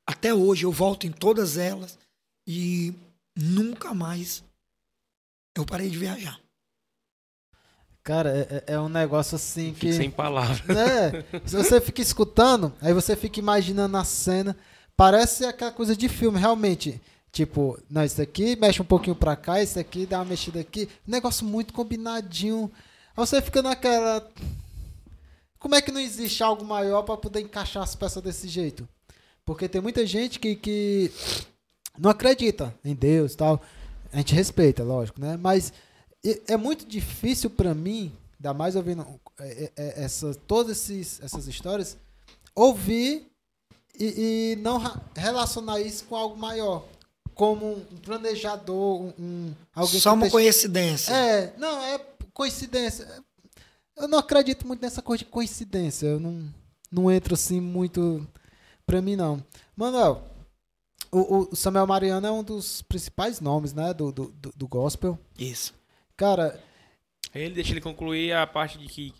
até 0.05 0.33
hoje 0.33 0.65
eu 0.65 0.71
volto 0.71 1.05
em 1.05 1.11
todas 1.11 1.57
elas 1.57 1.99
e 2.47 2.93
nunca 3.35 3.93
mais 3.93 4.43
eu 5.55 5.65
parei 5.65 5.89
de 5.89 5.97
viajar. 5.97 6.39
Cara, 8.07 8.29
é, 8.29 8.63
é, 8.65 8.73
é 8.75 8.79
um 8.79 8.87
negócio 8.87 9.35
assim 9.35 9.73
que. 9.73 9.91
sem 9.91 10.09
palavras. 10.09 10.61
É, 10.69 11.25
se 11.45 11.57
você 11.57 11.81
fica 11.81 12.01
escutando, 12.01 12.71
aí 12.81 12.93
você 12.93 13.17
fica 13.17 13.37
imaginando 13.37 13.97
a 13.97 14.05
cena. 14.05 14.55
Parece 14.95 15.43
aquela 15.43 15.73
coisa 15.73 15.93
de 15.93 16.07
filme, 16.07 16.39
realmente. 16.39 17.01
Tipo, 17.33 17.77
não, 17.89 18.05
isso 18.05 18.21
aqui 18.21 18.55
mexe 18.55 18.81
um 18.81 18.85
pouquinho 18.85 19.13
pra 19.13 19.35
cá, 19.35 19.61
isso 19.61 19.77
aqui 19.77 20.05
dá 20.05 20.19
uma 20.19 20.25
mexida 20.25 20.61
aqui. 20.61 20.87
Negócio 21.05 21.45
muito 21.45 21.73
combinadinho. 21.73 22.71
Aí 23.09 23.25
você 23.25 23.41
fica 23.41 23.61
naquela. 23.61 24.25
Como 25.59 25.75
é 25.75 25.81
que 25.81 25.91
não 25.91 25.99
existe 25.99 26.41
algo 26.41 26.63
maior 26.63 27.01
para 27.01 27.17
poder 27.17 27.41
encaixar 27.41 27.83
as 27.83 27.93
peças 27.93 28.23
desse 28.23 28.47
jeito? 28.47 28.87
Porque 29.43 29.67
tem 29.67 29.81
muita 29.81 30.05
gente 30.05 30.39
que, 30.39 30.55
que 30.55 31.11
não 31.99 32.09
acredita 32.09 32.73
em 32.85 32.95
Deus 32.95 33.35
tal. 33.35 33.61
A 34.13 34.17
gente 34.17 34.33
respeita, 34.33 34.81
lógico, 34.81 35.19
né? 35.19 35.35
Mas 35.35 35.73
é 36.47 36.57
muito 36.57 36.85
difícil 36.85 37.49
para 37.49 37.73
mim, 37.73 38.11
ainda 38.37 38.53
mais 38.53 38.75
ouvindo 38.75 39.05
é, 39.39 39.47
é, 39.47 39.71
é, 39.75 40.03
essa, 40.03 40.33
todas 40.47 40.77
esses, 40.77 41.21
essas 41.21 41.47
histórias, 41.47 41.97
ouvir 42.55 43.27
e, 43.99 44.53
e, 44.53 44.55
não 44.57 44.81
relacionar 45.15 45.79
isso 45.79 46.05
com 46.05 46.15
algo 46.15 46.37
maior. 46.37 46.85
Como 47.33 47.73
um 47.73 47.97
planejador, 47.97 49.13
um, 49.19 49.53
alguém 49.73 49.99
Só 49.99 50.13
uma 50.13 50.21
deixa... 50.21 50.31
coincidência. 50.31 51.13
É, 51.13 51.53
não, 51.57 51.81
é 51.83 51.99
coincidência. 52.33 53.07
Eu 53.95 54.07
não 54.07 54.17
acredito 54.17 54.65
muito 54.65 54.81
nessa 54.81 55.03
coisa 55.03 55.23
de 55.23 55.29
coincidência. 55.29 56.07
Eu 56.07 56.19
não, 56.19 56.51
não 56.91 57.11
entro 57.11 57.35
assim 57.35 57.61
muito 57.61 58.27
pra 58.87 59.03
mim, 59.03 59.15
não. 59.15 59.43
Manuel, 59.75 60.23
o, 61.11 61.47
o 61.51 61.55
Samuel 61.55 61.85
Mariano 61.85 62.25
é 62.25 62.31
um 62.31 62.43
dos 62.43 62.81
principais 62.81 63.39
nomes, 63.39 63.71
né, 63.73 63.93
do, 63.93 64.11
do, 64.11 64.33
do 64.55 64.67
gospel. 64.67 65.17
Isso. 65.37 65.76
Cara. 66.17 66.59
Ele 67.33 67.53
deixa 67.53 67.71
ele 67.71 67.81
concluir 67.81 68.33
a 68.33 68.47
parte 68.47 68.79
de 68.79 68.87
que, 68.87 69.13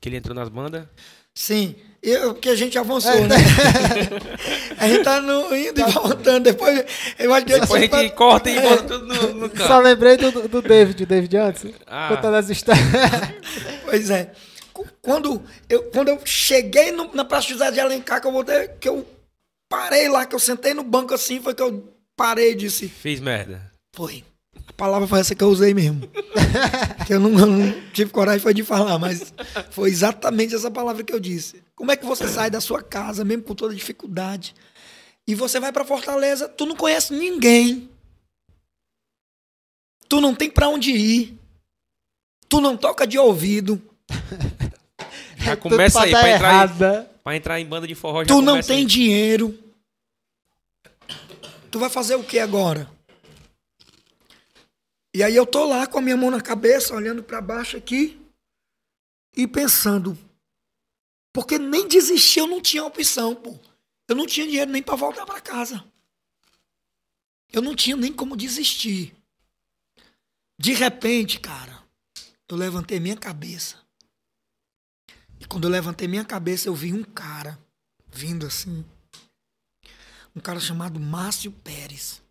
que 0.00 0.08
ele 0.08 0.16
entrou 0.16 0.34
nas 0.34 0.48
bandas. 0.48 0.86
Sim, 1.34 1.74
eu, 2.02 2.32
porque 2.32 2.48
a 2.48 2.54
gente 2.54 2.78
avançou, 2.78 3.12
é, 3.12 3.26
né? 3.26 3.36
a 4.78 4.88
gente 4.88 5.04
tá 5.04 5.20
no, 5.20 5.54
indo 5.54 5.80
e 5.80 5.84
voltando. 5.92 6.44
Depois, 6.44 6.84
eu 7.18 7.34
acho 7.34 7.44
que 7.44 7.52
Depois 7.52 7.72
a 7.72 7.78
gente 7.78 7.90
tá... 7.90 8.16
corta 8.16 8.48
e 8.48 8.58
volta 8.58 8.84
tudo 8.84 9.06
no, 9.06 9.34
no 9.34 9.50
carro. 9.50 9.68
Só 9.68 9.78
lembrei 9.80 10.16
do, 10.16 10.48
do 10.48 10.62
David, 10.62 11.02
o 11.02 11.06
David 11.06 11.36
antes, 11.36 11.74
ah. 11.86 12.08
contando 12.08 12.36
as 12.36 12.48
histórias. 12.48 12.86
pois 13.84 14.08
é. 14.08 14.32
Quando 15.02 15.42
eu, 15.68 15.82
quando 15.90 16.08
eu 16.08 16.20
cheguei 16.24 16.92
no, 16.92 17.12
na 17.12 17.24
Praça 17.24 17.48
José 17.48 17.70
de 17.70 17.80
Alencar, 17.80 18.20
que 18.20 18.26
eu 18.26 18.32
voltei, 18.32 18.68
que 18.68 18.88
eu 18.88 19.06
parei 19.68 20.08
lá, 20.08 20.24
que 20.24 20.34
eu 20.34 20.40
sentei 20.40 20.72
no 20.72 20.84
banco 20.84 21.12
assim, 21.12 21.40
foi 21.40 21.54
que 21.54 21.62
eu 21.62 21.92
parei 22.16 22.52
e 22.52 22.54
disse. 22.54 22.88
Fiz 22.88 23.20
merda. 23.20 23.70
Foi 23.94 24.24
palavra 24.72 25.06
foi 25.08 25.20
essa 25.20 25.34
que 25.34 25.42
eu 25.42 25.48
usei 25.48 25.72
mesmo. 25.74 26.02
que 27.06 27.14
eu 27.14 27.20
não, 27.20 27.30
não, 27.30 27.80
tive 27.92 28.10
coragem 28.10 28.40
foi 28.40 28.54
de 28.54 28.62
falar, 28.64 28.98
mas 28.98 29.32
foi 29.70 29.90
exatamente 29.90 30.54
essa 30.54 30.70
palavra 30.70 31.02
que 31.04 31.12
eu 31.12 31.20
disse. 31.20 31.62
Como 31.74 31.90
é 31.92 31.96
que 31.96 32.04
você 32.06 32.26
sai 32.28 32.50
da 32.50 32.60
sua 32.60 32.82
casa, 32.82 33.24
mesmo 33.24 33.42
com 33.44 33.54
toda 33.54 33.74
dificuldade, 33.74 34.54
e 35.26 35.34
você 35.34 35.58
vai 35.60 35.72
para 35.72 35.84
Fortaleza, 35.84 36.48
tu 36.48 36.64
não 36.66 36.76
conhece 36.76 37.12
ninguém. 37.14 37.88
Tu 40.08 40.20
não 40.20 40.34
tem 40.34 40.48
pra 40.48 40.68
onde 40.68 40.92
ir. 40.92 41.38
Tu 42.48 42.60
não 42.60 42.76
toca 42.76 43.06
de 43.06 43.18
ouvido. 43.18 43.82
Já 45.36 45.52
É 45.52 45.56
começa 45.56 46.00
aí, 46.00 46.10
pra 46.10 46.20
entrar, 46.30 46.52
em, 46.52 46.54
errada. 46.56 47.10
pra 47.24 47.36
entrar 47.36 47.60
em 47.60 47.66
banda 47.66 47.86
de 47.86 47.94
forró 47.94 48.22
já 48.22 48.28
Tu 48.28 48.40
não 48.40 48.60
tem 48.60 48.78
aí. 48.78 48.84
dinheiro. 48.84 49.56
Tu 51.70 51.78
vai 51.78 51.90
fazer 51.90 52.14
o 52.14 52.22
que 52.24 52.38
agora? 52.38 52.88
E 55.16 55.22
aí 55.22 55.34
eu 55.34 55.46
tô 55.46 55.64
lá 55.64 55.86
com 55.86 55.96
a 55.98 56.02
minha 56.02 56.14
mão 56.14 56.30
na 56.30 56.42
cabeça, 56.42 56.94
olhando 56.94 57.22
pra 57.22 57.40
baixo 57.40 57.74
aqui 57.74 58.20
e 59.34 59.48
pensando. 59.48 60.14
Porque 61.32 61.58
nem 61.58 61.88
desistir 61.88 62.40
eu 62.40 62.46
não 62.46 62.60
tinha 62.60 62.84
opção, 62.84 63.34
pô. 63.34 63.58
Eu 64.06 64.14
não 64.14 64.26
tinha 64.26 64.46
dinheiro 64.46 64.70
nem 64.70 64.82
pra 64.82 64.94
voltar 64.94 65.24
pra 65.24 65.40
casa. 65.40 65.82
Eu 67.50 67.62
não 67.62 67.74
tinha 67.74 67.96
nem 67.96 68.12
como 68.12 68.36
desistir. 68.36 69.16
De 70.58 70.74
repente, 70.74 71.40
cara, 71.40 71.82
eu 72.46 72.54
levantei 72.54 73.00
minha 73.00 73.16
cabeça. 73.16 73.82
E 75.40 75.46
quando 75.46 75.64
eu 75.64 75.70
levantei 75.70 76.06
minha 76.06 76.26
cabeça, 76.26 76.68
eu 76.68 76.74
vi 76.74 76.92
um 76.92 77.02
cara 77.02 77.58
vindo 78.06 78.46
assim. 78.46 78.84
Um 80.34 80.40
cara 80.42 80.60
chamado 80.60 81.00
Márcio 81.00 81.50
Pérez. 81.50 82.25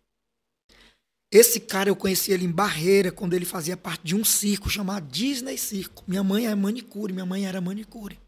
Esse 1.30 1.58
cara 1.60 1.88
eu 1.88 1.96
conheci 1.96 2.32
ele 2.32 2.44
em 2.44 2.50
Barreira, 2.50 3.10
quando 3.10 3.34
ele 3.34 3.44
fazia 3.44 3.76
parte 3.76 4.04
de 4.04 4.14
um 4.14 4.24
circo 4.24 4.70
chamado 4.70 5.08
Disney 5.08 5.58
Circo. 5.58 6.04
Minha 6.06 6.22
mãe 6.22 6.46
é 6.46 6.54
manicure, 6.54 7.12
minha 7.12 7.26
mãe 7.26 7.46
era 7.46 7.60
manicure. 7.60 8.18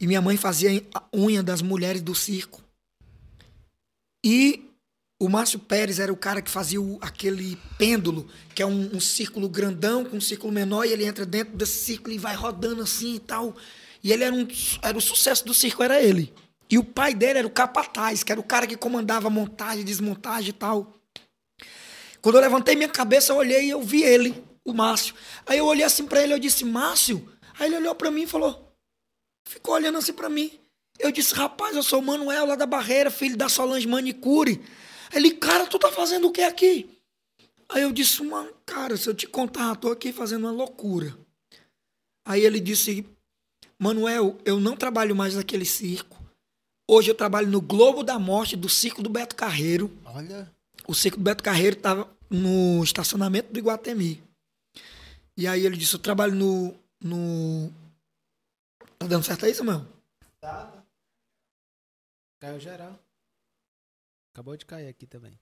E 0.00 0.06
minha 0.06 0.20
mãe 0.20 0.36
fazia 0.36 0.84
a 0.94 1.02
unha 1.14 1.42
das 1.42 1.62
mulheres 1.62 2.02
do 2.02 2.14
circo. 2.14 2.62
E 4.24 4.70
o 5.18 5.28
Márcio 5.28 5.58
Pérez 5.58 5.98
era 5.98 6.12
o 6.12 6.16
cara 6.16 6.42
que 6.42 6.50
fazia 6.50 6.80
o- 6.80 6.98
aquele 7.00 7.56
pêndulo, 7.78 8.28
que 8.54 8.62
é 8.62 8.66
um, 8.66 8.96
um 8.96 9.00
círculo 9.00 9.48
grandão 9.48 10.04
com 10.04 10.16
um 10.16 10.20
círculo 10.20 10.52
menor, 10.52 10.84
e 10.84 10.92
ele 10.92 11.04
entra 11.04 11.24
dentro 11.24 11.56
desse 11.56 11.84
círculo 11.84 12.12
e 12.14 12.18
vai 12.18 12.34
rodando 12.34 12.82
assim 12.82 13.14
e 13.14 13.20
tal. 13.20 13.56
E 14.02 14.12
ele 14.12 14.24
era, 14.24 14.34
um, 14.34 14.46
era 14.82 14.98
o 14.98 15.00
sucesso 15.00 15.46
do 15.46 15.54
circo, 15.54 15.82
era 15.82 16.02
ele. 16.02 16.32
E 16.68 16.76
o 16.76 16.84
pai 16.84 17.14
dele 17.14 17.38
era 17.38 17.46
o 17.46 17.50
capataz, 17.50 18.22
que 18.22 18.32
era 18.32 18.40
o 18.40 18.44
cara 18.44 18.66
que 18.66 18.76
comandava 18.76 19.30
montagem, 19.30 19.84
desmontagem 19.84 20.50
e 20.50 20.52
tal. 20.52 20.92
Quando 22.24 22.36
eu 22.36 22.40
levantei 22.40 22.74
minha 22.74 22.88
cabeça, 22.88 23.34
eu 23.34 23.36
olhei 23.36 23.66
e 23.66 23.70
eu 23.70 23.82
vi 23.82 24.02
ele, 24.02 24.42
o 24.64 24.72
Márcio. 24.72 25.14
Aí 25.44 25.58
eu 25.58 25.66
olhei 25.66 25.84
assim 25.84 26.06
pra 26.06 26.22
ele, 26.22 26.32
eu 26.32 26.38
disse, 26.38 26.64
Márcio? 26.64 27.30
Aí 27.58 27.66
ele 27.66 27.76
olhou 27.76 27.94
pra 27.94 28.10
mim 28.10 28.22
e 28.22 28.26
falou, 28.26 28.74
ficou 29.46 29.74
olhando 29.74 29.98
assim 29.98 30.14
pra 30.14 30.30
mim. 30.30 30.58
Eu 30.98 31.12
disse, 31.12 31.34
rapaz, 31.34 31.76
eu 31.76 31.82
sou 31.82 31.98
o 31.98 32.02
Manuel 32.02 32.46
lá 32.46 32.56
da 32.56 32.64
Barreira, 32.64 33.10
filho 33.10 33.36
da 33.36 33.50
Solange 33.50 33.86
Manicure. 33.86 34.64
Ele, 35.12 35.32
cara, 35.32 35.66
tu 35.66 35.78
tá 35.78 35.92
fazendo 35.92 36.28
o 36.28 36.32
que 36.32 36.40
aqui? 36.40 36.88
Aí 37.68 37.82
eu 37.82 37.92
disse, 37.92 38.22
mano, 38.22 38.50
cara, 38.64 38.96
se 38.96 39.06
eu 39.06 39.12
te 39.12 39.26
contar, 39.26 39.68
eu 39.68 39.76
tô 39.76 39.92
aqui 39.92 40.10
fazendo 40.10 40.44
uma 40.44 40.50
loucura. 40.50 41.14
Aí 42.26 42.42
ele 42.42 42.58
disse, 42.58 43.06
Manuel, 43.78 44.38
eu 44.46 44.58
não 44.58 44.74
trabalho 44.78 45.14
mais 45.14 45.34
naquele 45.34 45.66
circo. 45.66 46.16
Hoje 46.90 47.10
eu 47.10 47.14
trabalho 47.14 47.48
no 47.48 47.60
Globo 47.60 48.02
da 48.02 48.18
Morte 48.18 48.56
do 48.56 48.70
Circo 48.70 49.02
do 49.02 49.10
Beto 49.10 49.36
Carreiro. 49.36 49.92
Olha. 50.06 50.50
O 50.86 50.94
Circo 50.94 51.16
do 51.16 51.22
Beto 51.22 51.42
Carreiro 51.42 51.76
estava 51.76 52.13
no 52.30 52.82
estacionamento 52.82 53.52
do 53.52 53.58
Iguatemi. 53.58 54.22
E 55.36 55.46
aí 55.46 55.64
ele 55.64 55.76
disse, 55.76 55.94
eu 55.94 56.00
trabalho 56.00 56.34
no... 56.34 56.74
no... 57.00 57.72
Tá 58.98 59.06
dando 59.06 59.24
certo 59.24 59.46
aí, 59.46 59.54
Samuel? 59.54 59.86
Caiu 62.40 62.60
geral. 62.60 62.98
Acabou 64.32 64.56
de 64.56 64.66
cair 64.66 64.88
aqui 64.88 65.06
também. 65.06 65.38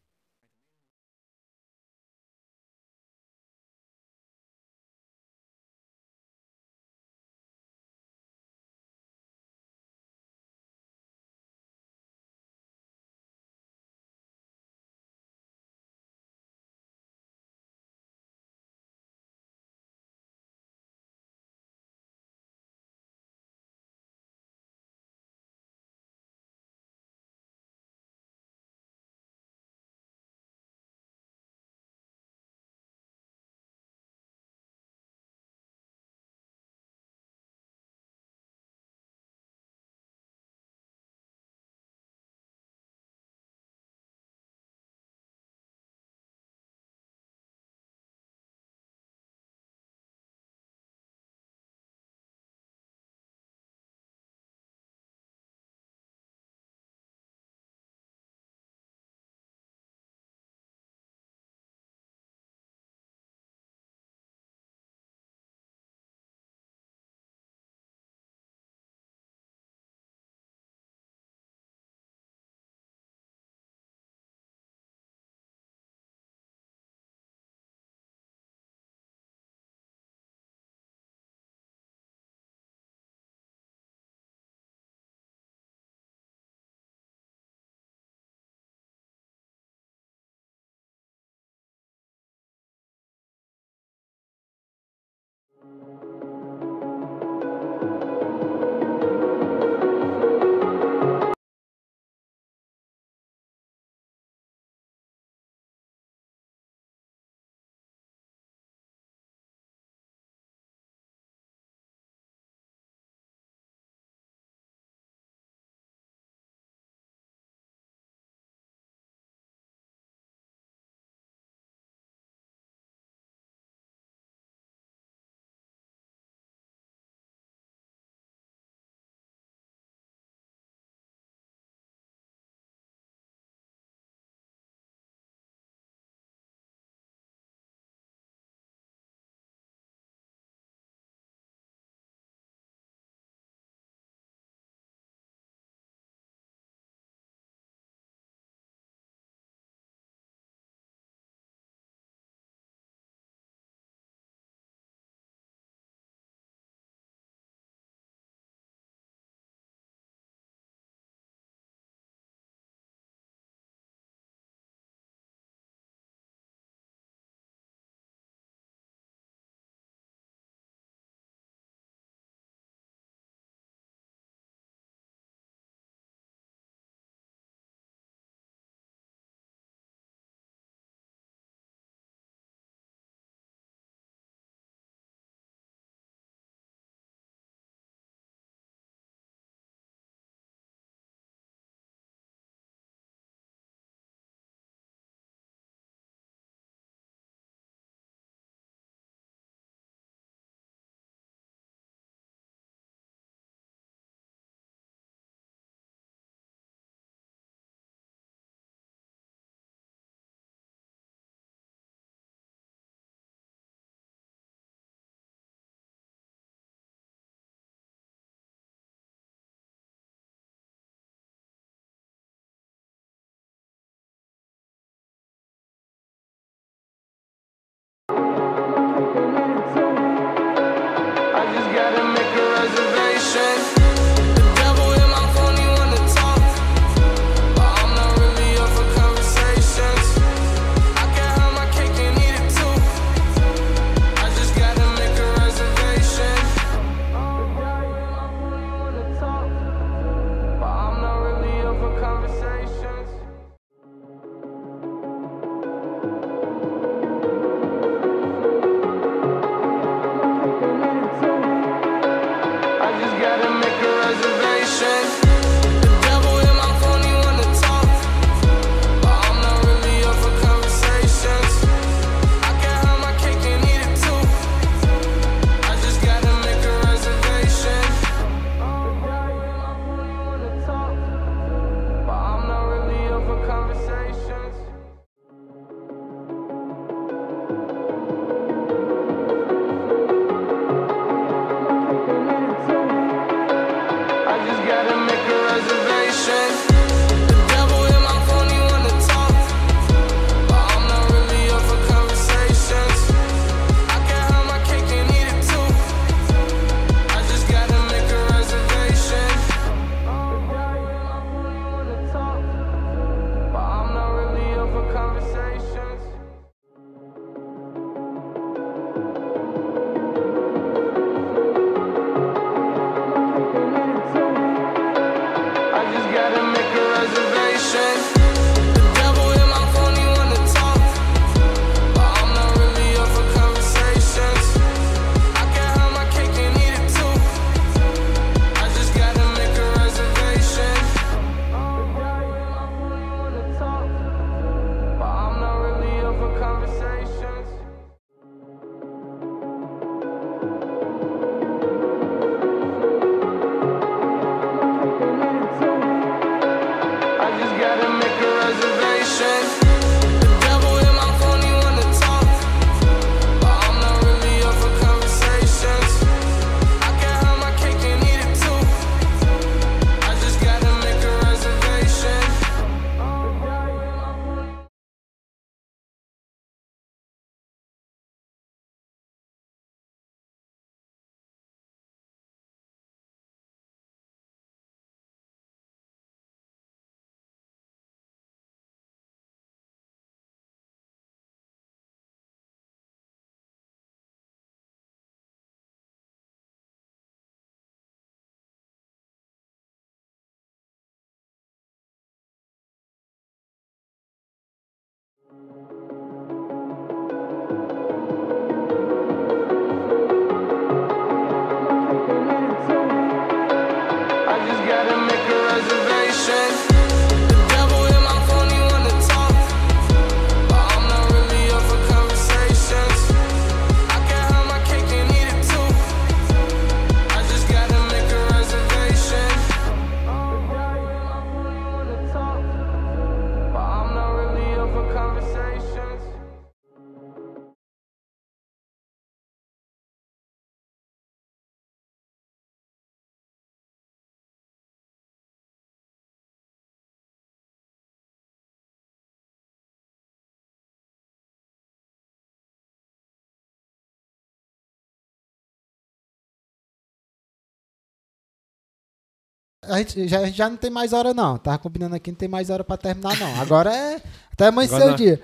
A 459.64 459.78
gente 459.78 460.08
já, 460.08 460.18
a 460.20 460.26
gente 460.26 460.36
já 460.36 460.50
não 460.50 460.56
tem 460.56 460.70
mais 460.70 460.92
hora, 460.92 461.14
não. 461.14 461.38
Tava 461.38 461.58
combinando 461.58 461.94
aqui, 461.94 462.10
não 462.10 462.18
tem 462.18 462.28
mais 462.28 462.50
hora 462.50 462.64
pra 462.64 462.76
terminar, 462.76 463.16
não. 463.18 463.40
Agora 463.40 463.72
é 463.74 464.02
até 464.32 464.46
amanhecer 464.48 464.76
Agora 464.76 464.92
o 464.92 464.96
dia. 464.96 465.22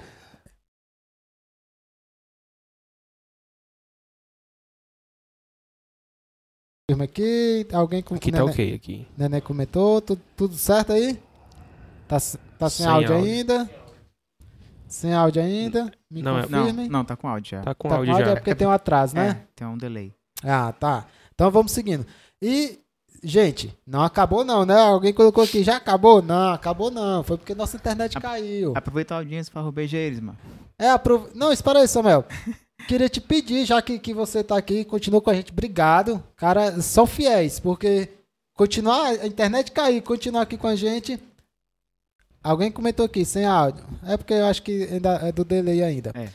Firma 6.90 7.04
Aqui, 7.04 7.66
alguém 7.72 8.02
com 8.02 8.14
Aqui 8.14 8.32
tá 8.32 8.44
ok, 8.44 8.74
aqui. 8.74 9.06
Nené 9.16 9.40
comentou, 9.40 10.00
tudo, 10.00 10.22
tudo 10.36 10.54
certo 10.56 10.92
aí? 10.92 11.14
Tá, 12.06 12.16
tá 12.58 12.70
sem, 12.70 12.84
Sem 12.84 12.86
áudio, 12.86 13.14
áudio. 13.14 13.30
ainda? 13.30 13.70
Sem 14.88 15.12
áudio 15.12 15.42
ainda? 15.42 15.92
Me 16.10 16.22
Não, 16.22 16.38
é- 16.38 16.46
Não, 16.48 16.60
confirme. 16.60 16.88
não, 16.88 17.04
tá 17.04 17.14
com 17.14 17.28
áudio 17.28 17.50
já. 17.50 17.62
Tá 17.62 17.74
com 17.74 17.88
Tá 17.88 17.96
áudio 17.96 18.14
é 18.16 18.24
já. 18.24 18.34
porque 18.36 18.54
tem 18.54 18.66
um 18.66 18.70
atraso, 18.70 19.14
né? 19.14 19.28
É, 19.28 19.46
tem 19.54 19.66
um 19.66 19.76
delay. 19.76 20.14
Ah, 20.42 20.72
tá. 20.72 21.06
Então 21.34 21.50
vamos 21.50 21.72
seguindo. 21.72 22.06
E, 22.40 22.80
gente, 23.22 23.76
não 23.86 24.02
acabou 24.02 24.44
não, 24.44 24.64
né? 24.64 24.78
Alguém 24.78 25.12
colocou 25.12 25.44
aqui, 25.44 25.62
já 25.62 25.76
acabou? 25.76 26.22
Não, 26.22 26.52
acabou 26.52 26.90
não. 26.90 27.22
Foi 27.22 27.36
porque 27.36 27.54
nossa 27.54 27.76
internet 27.76 28.18
caiu. 28.20 28.72
Aproveita 28.76 29.14
a 29.14 29.18
audiência 29.18 29.52
pra 29.52 29.62
beijar 29.70 29.98
eles, 29.98 30.20
mano. 30.20 30.38
É, 30.78 30.90
aprov... 30.90 31.28
Não, 31.34 31.52
espera 31.52 31.80
aí, 31.80 31.88
Samuel. 31.88 32.24
Queria 32.86 33.08
te 33.08 33.20
pedir, 33.20 33.64
já 33.64 33.82
que, 33.82 33.98
que 33.98 34.14
você 34.14 34.42
tá 34.42 34.56
aqui, 34.56 34.84
continua 34.84 35.20
com 35.20 35.30
a 35.30 35.34
gente. 35.34 35.52
Obrigado. 35.52 36.22
Cara, 36.36 36.80
são 36.80 37.06
fiéis, 37.06 37.58
porque 37.58 38.08
continuar, 38.54 39.08
a 39.08 39.26
internet 39.26 39.72
cair, 39.72 40.00
continuar 40.00 40.42
aqui 40.42 40.56
com 40.56 40.68
a 40.68 40.76
gente. 40.76 41.20
Alguém 42.42 42.70
comentou 42.70 43.04
aqui, 43.04 43.24
sem 43.24 43.44
áudio. 43.44 43.84
É 44.04 44.16
porque 44.16 44.34
eu 44.34 44.46
acho 44.46 44.62
que 44.62 44.84
ainda 44.84 45.14
é 45.16 45.32
do 45.32 45.44
delay 45.44 45.82
ainda. 45.82 46.12
É. 46.14 46.28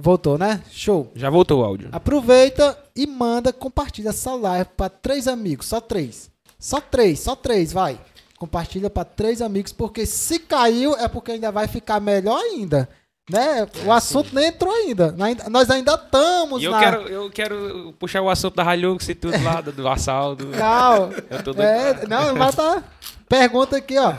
Voltou, 0.00 0.38
né? 0.38 0.62
Show. 0.70 1.10
Já 1.14 1.28
voltou 1.28 1.60
o 1.60 1.64
áudio. 1.64 1.88
Aproveita 1.92 2.78
e 2.94 3.06
manda, 3.06 3.52
compartilha 3.52 4.10
essa 4.10 4.34
live 4.34 4.70
para 4.76 4.88
três 4.88 5.26
amigos, 5.26 5.66
só 5.66 5.80
três. 5.80 6.30
Só 6.58 6.80
três, 6.80 7.20
só 7.20 7.36
três, 7.36 7.72
vai. 7.72 7.98
Compartilha 8.38 8.88
para 8.88 9.04
três 9.04 9.42
amigos, 9.42 9.72
porque 9.72 10.06
se 10.06 10.38
caiu 10.38 10.94
é 10.96 11.08
porque 11.08 11.32
ainda 11.32 11.50
vai 11.50 11.66
ficar 11.66 12.00
melhor 12.00 12.38
ainda. 12.38 12.88
Né? 13.30 13.66
O 13.84 13.92
assunto 13.92 14.34
nem 14.34 14.46
entrou 14.46 14.72
ainda. 14.72 15.14
Nós 15.50 15.68
ainda 15.68 15.94
estamos 15.94 16.62
E 16.62 16.64
eu 16.64 16.70
na... 16.72 16.78
quero, 16.80 17.02
eu 17.08 17.30
quero 17.30 17.94
puxar 17.98 18.22
o 18.22 18.30
assunto 18.30 18.54
da 18.56 18.74
Hilux 18.74 19.06
e 19.08 19.14
tudo 19.14 19.42
lá, 19.42 19.60
do, 19.60 19.70
do 19.70 19.86
assalto. 19.86 20.46
Calma. 20.56 21.10
Eu 21.28 21.42
tô. 21.42 21.62
É, 21.62 22.06
não, 22.06 22.34
mas 22.34 22.54
tá. 22.54 22.82
Pergunta 23.28 23.76
aqui, 23.76 23.98
ó. 23.98 24.14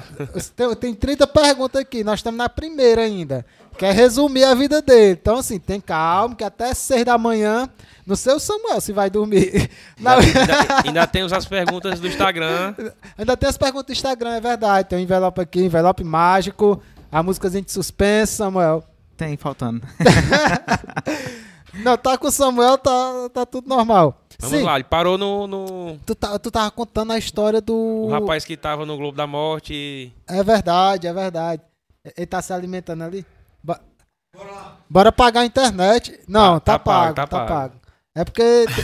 Tem, 0.55 0.75
tem 0.75 0.93
30 0.93 1.25
perguntas 1.25 1.81
aqui. 1.81 2.03
Nós 2.03 2.19
estamos 2.19 2.37
na 2.37 2.47
primeira 2.47 3.01
ainda. 3.01 3.43
Quer 3.79 3.95
resumir 3.95 4.43
a 4.43 4.53
vida 4.53 4.81
dele. 4.81 5.17
Então, 5.21 5.37
assim, 5.37 5.57
tem 5.57 5.79
calma, 5.79 6.35
que 6.35 6.43
até 6.43 6.73
6 6.73 7.05
da 7.05 7.17
manhã. 7.17 7.69
No 8.05 8.15
seu 8.15 8.39
Samuel, 8.39 8.81
se 8.81 8.91
vai 8.91 9.09
dormir. 9.09 9.69
Ainda, 9.97 10.15
ainda, 10.17 10.81
ainda 10.85 11.07
temos 11.07 11.31
as 11.31 11.45
perguntas 11.45 11.99
do 11.99 12.07
Instagram. 12.07 12.73
ainda 13.17 13.37
tem 13.37 13.47
as 13.49 13.57
perguntas 13.57 13.85
do 13.85 13.93
Instagram, 13.93 14.31
é 14.35 14.41
verdade. 14.41 14.89
Tem 14.89 14.99
um 14.99 15.01
envelope 15.01 15.39
aqui, 15.39 15.61
envelope 15.63 16.03
mágico. 16.03 16.81
A 17.11 17.23
músicazinha 17.23 17.61
de 17.63 17.71
suspense, 17.71 18.33
Samuel. 18.33 18.83
Tem, 19.15 19.37
faltando. 19.37 19.81
Não, 21.83 21.97
tá 21.97 22.17
com 22.17 22.27
o 22.27 22.31
Samuel, 22.31 22.77
tá, 22.77 23.29
tá 23.33 23.45
tudo 23.45 23.67
normal. 23.69 24.21
Vamos 24.39 24.57
Sim, 24.57 24.63
lá, 24.63 24.75
ele 24.75 24.83
parou 24.85 25.17
no, 25.17 25.47
no- 25.47 25.99
Tu, 26.05 26.15
tá, 26.15 26.37
tu 26.39 26.49
tava 26.49 26.71
contando 26.71 27.11
a 27.13 27.17
história 27.17 27.61
do. 27.61 27.73
o 27.73 28.09
rapaz 28.09 28.43
que 28.43 28.57
tava 28.57 28.85
no 28.85 28.97
Globo 28.97 29.15
da 29.17 29.27
Morte. 29.27 30.11
É 30.27 30.41
verdade, 30.43 31.07
é 31.07 31.13
verdade. 31.13 31.61
Ele 32.17 32.25
tá 32.25 32.41
se 32.41 32.51
alimentando 32.53 33.03
ali. 33.03 33.25
Bora 34.89 35.11
pagar 35.11 35.41
a 35.41 35.45
internet. 35.45 36.19
Não, 36.27 36.59
tá, 36.59 36.73
Tá- 36.73 36.77
tá 36.77 36.79
pago, 36.79 37.01
pago, 37.01 37.15
tá 37.15 37.27
tá, 37.27 37.45
pago. 37.45 37.47
pago. 37.47 37.81
É 38.15 38.23
porque 38.25 38.41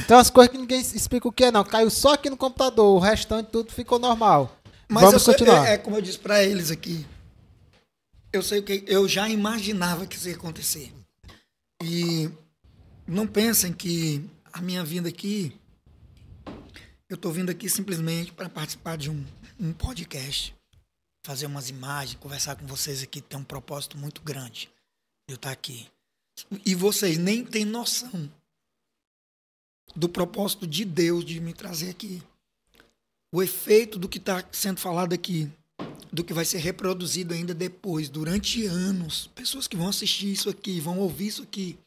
tem- 0.08 0.16
umas 0.18 0.30
coisas 0.30 0.52
que 0.52 0.58
ninguém 0.58 0.80
explica 0.80 1.28
o 1.28 1.32
que 1.32 1.46
é, 1.46 1.52
não. 1.52 1.64
Caiu 1.64 1.90
só 1.90 2.14
aqui 2.14 2.30
no 2.30 2.38
computador, 2.38 2.96
o 2.96 3.00
restante 3.00 3.50
tudo 3.52 3.72
ficou 3.72 4.00
normal. 4.00 4.56
Mas 4.88 5.04
Vamos 5.04 5.28
eu 5.28 5.34
continuar. 5.34 5.68
É, 5.68 5.74
é 5.74 5.78
como 5.78 5.96
eu 5.98 6.02
disse 6.02 6.20
pra 6.20 6.44
eles 6.44 6.70
aqui. 6.72 7.06
Eu 8.32 8.44
sei 8.44 8.60
o 8.60 8.64
que 8.64 8.84
eu 8.88 9.08
já 9.08 9.28
imaginava 9.30 10.06
que 10.06 10.16
isso 10.16 10.30
ia 10.30 10.36
acontecer. 10.36 10.94
E 11.84 12.30
não 13.08 13.26
pensem 13.26 13.74
que 13.74 14.30
a 14.54 14.62
minha 14.62 14.84
vinda 14.84 15.10
aqui 15.10 15.58
eu 17.10 17.18
tô 17.18 17.32
vindo 17.32 17.50
aqui 17.50 17.70
simplesmente 17.70 18.32
para 18.32 18.50
participar 18.50 18.98
de 18.98 19.10
um, 19.10 19.24
um 19.60 19.72
podcast, 19.74 20.56
fazer 21.26 21.46
umas 21.46 21.70
imagens, 21.70 22.20
conversar 22.20 22.56
com 22.56 22.66
vocês 22.68 23.02
aqui, 23.02 23.22
tem 23.22 23.40
um 23.40 23.44
propósito 23.44 23.98
muito 23.98 24.22
grande. 24.22 24.70
Eu 25.28 25.36
estar 25.36 25.52
aqui. 25.52 25.88
E 26.66 26.76
vocês 26.76 27.18
nem 27.18 27.44
têm 27.44 27.66
noção 27.66 28.32
do 29.96 30.10
propósito 30.10 30.68
de 30.68 30.84
Deus 30.84 31.24
de 31.24 31.40
me 31.40 31.54
trazer 31.54 31.90
aqui 31.90 32.22
o 33.32 33.44
efeito 33.44 34.00
do 34.00 34.08
que 34.08 34.18
está 34.18 34.46
sendo 34.52 34.80
falado 34.80 35.12
aqui, 35.14 35.52
do 36.12 36.24
que 36.24 36.34
vai 36.34 36.46
ser 36.46 36.60
reproduzido 36.60 37.34
ainda 37.34 37.54
depois, 37.54 38.08
durante 38.08 38.66
anos. 38.66 39.30
Pessoas 39.36 39.68
que 39.68 39.76
vão 39.76 39.90
assistir 39.90 40.32
isso 40.32 40.50
aqui, 40.50 40.80
vão 40.80 41.00
ouvir 41.00 41.28
isso 41.28 41.44
aqui. 41.44 41.78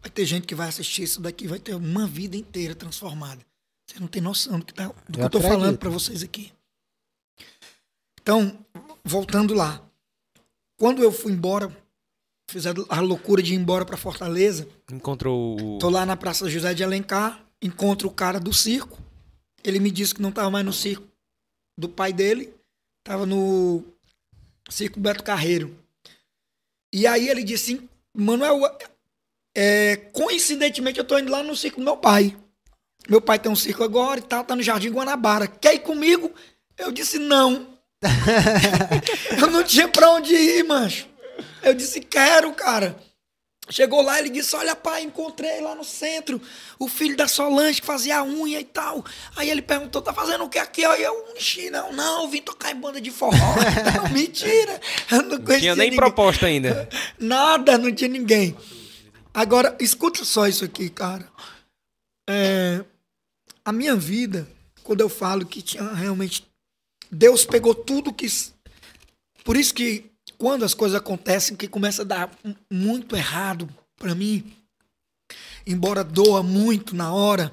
Vai 0.00 0.10
ter 0.10 0.26
gente 0.26 0.46
que 0.46 0.54
vai 0.54 0.68
assistir 0.68 1.04
isso 1.04 1.20
daqui, 1.20 1.46
vai 1.46 1.60
ter 1.60 1.74
uma 1.74 2.06
vida 2.06 2.36
inteira 2.36 2.74
transformada. 2.74 3.40
Vocês 3.86 4.00
não 4.00 4.08
têm 4.08 4.20
noção 4.20 4.58
do 4.58 4.64
que, 4.64 4.74
tá, 4.74 4.88
do 5.08 5.12
que 5.12 5.20
eu 5.20 5.26
estou 5.26 5.40
falando 5.40 5.78
para 5.78 5.90
vocês 5.90 6.22
aqui. 6.22 6.52
Então, 8.20 8.58
voltando 9.04 9.54
lá. 9.54 9.80
Quando 10.76 11.02
eu 11.02 11.12
fui 11.12 11.32
embora, 11.32 11.70
fiz 12.48 12.66
a, 12.66 13.00
loucura 13.00 13.42
de 13.42 13.54
ir 13.54 13.56
embora 13.56 13.84
para 13.84 13.96
Fortaleza, 13.96 14.68
Encontrou 14.92 15.60
o. 15.60 15.78
Tô 15.78 15.88
lá 15.88 16.04
na 16.04 16.16
Praça 16.16 16.48
José 16.48 16.74
de 16.74 16.84
Alencar, 16.84 17.44
encontro 17.60 18.08
o 18.08 18.12
cara 18.12 18.38
do 18.38 18.52
circo. 18.52 18.98
Ele 19.62 19.78
me 19.78 19.90
disse 19.90 20.14
que 20.14 20.22
não 20.22 20.28
estava 20.28 20.50
mais 20.50 20.64
no 20.64 20.72
circo 20.72 21.06
do 21.78 21.88
pai 21.88 22.12
dele, 22.12 22.54
estava 23.00 23.24
no 23.24 23.82
circo 24.68 25.00
Beto 25.00 25.24
Carreiro. 25.24 25.76
E 26.92 27.06
aí 27.06 27.28
ele 27.28 27.42
disse 27.42 27.74
assim, 27.74 27.88
Manuel, 28.14 28.60
é, 29.56 29.96
coincidentemente 29.96 30.98
eu 30.98 31.04
tô 31.04 31.18
indo 31.18 31.32
lá 31.32 31.42
no 31.42 31.56
circo 31.56 31.80
do 31.80 31.84
meu 31.84 31.96
pai. 31.96 32.36
Meu 33.08 33.20
pai 33.20 33.38
tem 33.38 33.50
um 33.50 33.56
circo 33.56 33.82
agora 33.82 34.20
e 34.20 34.22
tal, 34.22 34.44
tá 34.44 34.54
no 34.54 34.62
Jardim 34.62 34.90
Guanabara. 34.90 35.46
Quer 35.46 35.74
ir 35.74 35.80
comigo? 35.80 36.32
Eu 36.76 36.92
disse 36.92 37.18
não. 37.18 37.74
eu 39.40 39.50
não 39.50 39.64
tinha 39.64 39.88
pra 39.88 40.10
onde 40.10 40.34
ir, 40.34 40.64
mancho. 40.64 41.08
Eu 41.64 41.74
disse, 41.74 42.00
quero, 42.00 42.52
cara. 42.52 42.96
Chegou 43.70 44.02
lá, 44.02 44.18
ele 44.18 44.28
disse: 44.28 44.54
Olha, 44.54 44.76
pai, 44.76 45.02
encontrei 45.04 45.62
lá 45.62 45.74
no 45.74 45.84
centro 45.84 46.38
o 46.78 46.86
filho 46.86 47.16
da 47.16 47.26
Solange 47.26 47.80
que 47.80 47.86
fazia 47.86 48.18
a 48.18 48.22
unha 48.22 48.60
e 48.60 48.64
tal. 48.64 49.02
Aí 49.34 49.48
ele 49.48 49.62
perguntou: 49.62 50.02
Tá 50.02 50.12
fazendo 50.12 50.44
o 50.44 50.50
que 50.50 50.58
aqui? 50.58 50.84
Aí 50.84 51.02
eu, 51.02 51.34
"Ixi, 51.34 51.70
não, 51.70 51.90
não, 51.90 52.24
eu 52.24 52.28
vim 52.28 52.42
tocar 52.42 52.72
em 52.72 52.78
banda 52.78 53.00
de 53.00 53.10
forró. 53.10 53.32
Não, 54.04 54.10
Mentira. 54.12 54.78
Eu 55.10 55.22
não, 55.22 55.38
Não 55.38 55.58
tinha 55.58 55.74
nem 55.74 55.86
ninguém. 55.86 55.96
proposta 55.96 56.44
ainda. 56.44 56.86
Nada, 57.18 57.78
não 57.78 57.90
tinha 57.90 58.08
ninguém. 58.10 58.54
Agora, 59.32 59.74
escuta 59.80 60.22
só 60.26 60.46
isso 60.46 60.62
aqui, 60.66 60.90
cara. 60.90 61.26
É, 62.28 62.84
a 63.64 63.72
minha 63.72 63.96
vida, 63.96 64.46
quando 64.82 65.00
eu 65.00 65.08
falo 65.08 65.46
que 65.46 65.62
tinha 65.62 65.90
realmente. 65.90 66.46
Deus 67.10 67.46
pegou 67.46 67.74
tudo 67.74 68.12
que. 68.12 68.26
Por 69.42 69.56
isso 69.56 69.72
que 69.72 70.10
quando 70.38 70.64
as 70.64 70.74
coisas 70.74 70.96
acontecem, 70.96 71.56
que 71.56 71.68
começa 71.68 72.02
a 72.02 72.04
dar 72.04 72.30
muito 72.70 73.16
errado 73.16 73.68
pra 73.96 74.14
mim, 74.14 74.52
embora 75.66 76.04
doa 76.04 76.42
muito 76.42 76.94
na 76.94 77.12
hora, 77.12 77.52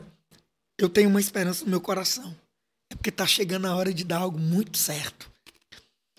eu 0.77 0.89
tenho 0.89 1.09
uma 1.09 1.19
esperança 1.19 1.63
no 1.63 1.71
meu 1.71 1.81
coração. 1.81 2.35
É 2.91 2.95
porque 2.95 3.11
tá 3.11 3.25
chegando 3.25 3.67
a 3.67 3.75
hora 3.75 3.93
de 3.93 4.03
dar 4.03 4.19
algo 4.19 4.37
muito 4.37 4.77
certo. 4.77 5.31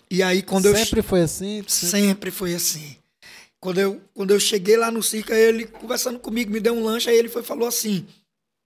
E 0.09 0.21
aí, 0.21 0.41
quando 0.41 0.65
eu 0.65 0.75
Sempre 0.75 1.01
foi 1.01 1.21
assim? 1.21 1.63
Sempre 1.67 2.31
foi 2.31 2.53
assim. 2.53 2.95
Quando 3.59 3.79
eu, 3.79 4.01
quando 4.13 4.31
eu 4.31 4.39
cheguei 4.39 4.75
lá 4.77 4.91
no 4.91 5.01
circo, 5.01 5.31
ele 5.31 5.65
conversando 5.65 6.19
comigo, 6.19 6.51
me 6.51 6.59
deu 6.59 6.73
um 6.73 6.83
lanche, 6.83 7.09
aí 7.09 7.17
ele 7.17 7.29
foi, 7.29 7.43
falou 7.43 7.67
assim. 7.67 8.05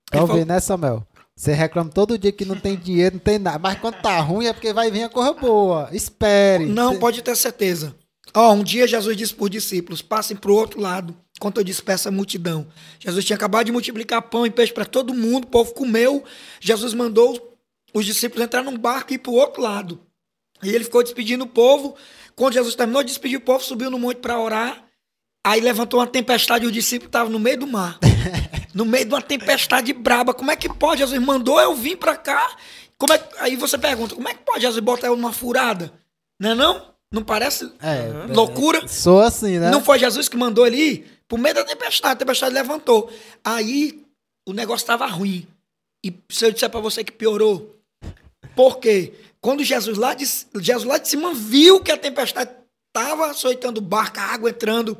Talvez, 0.09 0.39
falou, 0.39 0.45
né, 0.45 0.59
Samuel? 0.59 1.07
Você 1.37 1.53
reclama 1.53 1.91
todo 1.91 2.17
dia 2.17 2.31
que 2.31 2.43
não 2.43 2.55
tem 2.59 2.75
dinheiro, 2.75 3.13
não 3.15 3.19
tem 3.19 3.37
nada. 3.37 3.59
Mas 3.59 3.79
quando 3.79 4.01
tá 4.01 4.19
ruim 4.19 4.47
é 4.47 4.53
porque 4.53 4.73
vai 4.73 4.89
vir 4.89 5.03
a 5.03 5.09
coisa 5.09 5.33
boa. 5.33 5.87
Espere. 5.93 6.65
não, 6.65 6.93
Cê- 6.93 6.97
pode 6.97 7.21
ter 7.21 7.35
certeza. 7.35 7.95
Ó, 8.33 8.53
um 8.53 8.63
dia 8.63 8.87
Jesus 8.87 9.15
disse 9.15 9.35
por 9.35 9.47
discípulos: 9.47 10.01
passem 10.01 10.35
pro 10.35 10.55
outro 10.55 10.81
lado, 10.81 11.15
enquanto 11.35 11.57
eu 11.59 11.63
disperso 11.63 12.07
a 12.07 12.11
multidão. 12.11 12.65
Jesus 12.99 13.23
tinha 13.23 13.35
acabado 13.37 13.67
de 13.67 13.71
multiplicar 13.71 14.19
pão 14.23 14.47
e 14.47 14.49
peixe 14.49 14.73
para 14.73 14.83
todo 14.83 15.13
mundo, 15.13 15.43
o 15.45 15.47
povo 15.47 15.75
comeu. 15.75 16.23
Jesus 16.59 16.95
mandou 16.95 17.55
os 17.93 18.03
discípulos 18.03 18.43
entrar 18.43 18.63
num 18.63 18.75
barco 18.75 19.13
e 19.13 19.15
ir 19.15 19.19
pro 19.19 19.31
outro 19.33 19.61
lado. 19.61 19.99
E 20.63 20.69
ele 20.69 20.85
ficou 20.85 21.03
despedindo 21.03 21.43
o 21.43 21.47
povo. 21.47 21.95
Quando 22.35 22.53
Jesus 22.55 22.73
terminou 22.73 23.03
de 23.03 23.09
despedir 23.09 23.37
o 23.37 23.41
povo, 23.41 23.63
subiu 23.63 23.91
no 23.91 23.99
monte 23.99 24.17
para 24.17 24.39
orar. 24.39 24.83
Aí 25.45 25.61
levantou 25.61 25.99
uma 25.99 26.07
tempestade 26.07 26.65
e 26.65 26.67
o 26.67 26.71
discípulo 26.71 27.09
estava 27.09 27.29
no 27.29 27.39
meio 27.39 27.59
do 27.59 27.67
mar. 27.67 27.99
no 28.77 28.85
meio 28.85 29.05
de 29.05 29.11
uma 29.11 29.21
tempestade 29.23 29.91
braba. 29.91 30.35
Como 30.35 30.51
é 30.51 30.55
que 30.55 30.69
pode? 30.71 30.99
Jesus 30.99 31.19
mandou 31.19 31.59
eu 31.59 31.73
vir 31.73 31.97
para 31.97 32.15
cá. 32.15 32.55
Como 32.95 33.11
é 33.11 33.29
Aí 33.39 33.55
você 33.55 33.75
pergunta, 33.75 34.13
como 34.13 34.29
é 34.29 34.35
que 34.35 34.43
pode 34.43 34.61
Jesus 34.61 34.79
botar 34.83 35.07
eu 35.07 35.15
numa 35.15 35.33
furada? 35.33 35.91
Não 36.39 36.51
é 36.51 36.53
não? 36.55 36.93
Não 37.11 37.23
parece 37.23 37.71
É, 37.81 38.11
loucura? 38.31 38.87
Sou 38.87 39.19
assim, 39.19 39.57
né? 39.57 39.71
Não 39.71 39.83
foi 39.83 39.97
Jesus 39.97 40.29
que 40.29 40.37
mandou 40.37 40.67
ele 40.67 40.77
ir? 40.77 41.21
Por 41.27 41.39
meio 41.39 41.55
da 41.55 41.63
tempestade, 41.63 42.13
a 42.13 42.15
tempestade 42.17 42.53
levantou. 42.53 43.11
Aí 43.43 44.05
o 44.47 44.53
negócio 44.53 44.83
estava 44.83 45.07
ruim. 45.07 45.47
E 46.05 46.13
se 46.29 46.45
eu 46.45 46.51
disser 46.51 46.69
para 46.69 46.79
você 46.79 47.03
que 47.03 47.11
piorou, 47.11 47.75
por 48.55 48.77
quê? 48.77 49.11
Quando 49.41 49.63
Jesus 49.63 49.97
lá 49.97 50.13
de, 50.13 50.23
Jesus 50.59 50.83
lá 50.83 50.99
de 50.99 51.09
cima 51.09 51.33
viu 51.33 51.81
que 51.81 51.91
a 51.91 51.97
tempestade 51.97 52.51
estava 52.95 53.31
açoitando 53.31 53.79
o 53.79 53.83
barco, 53.83 54.19
a 54.19 54.23
água 54.23 54.51
entrando, 54.51 54.95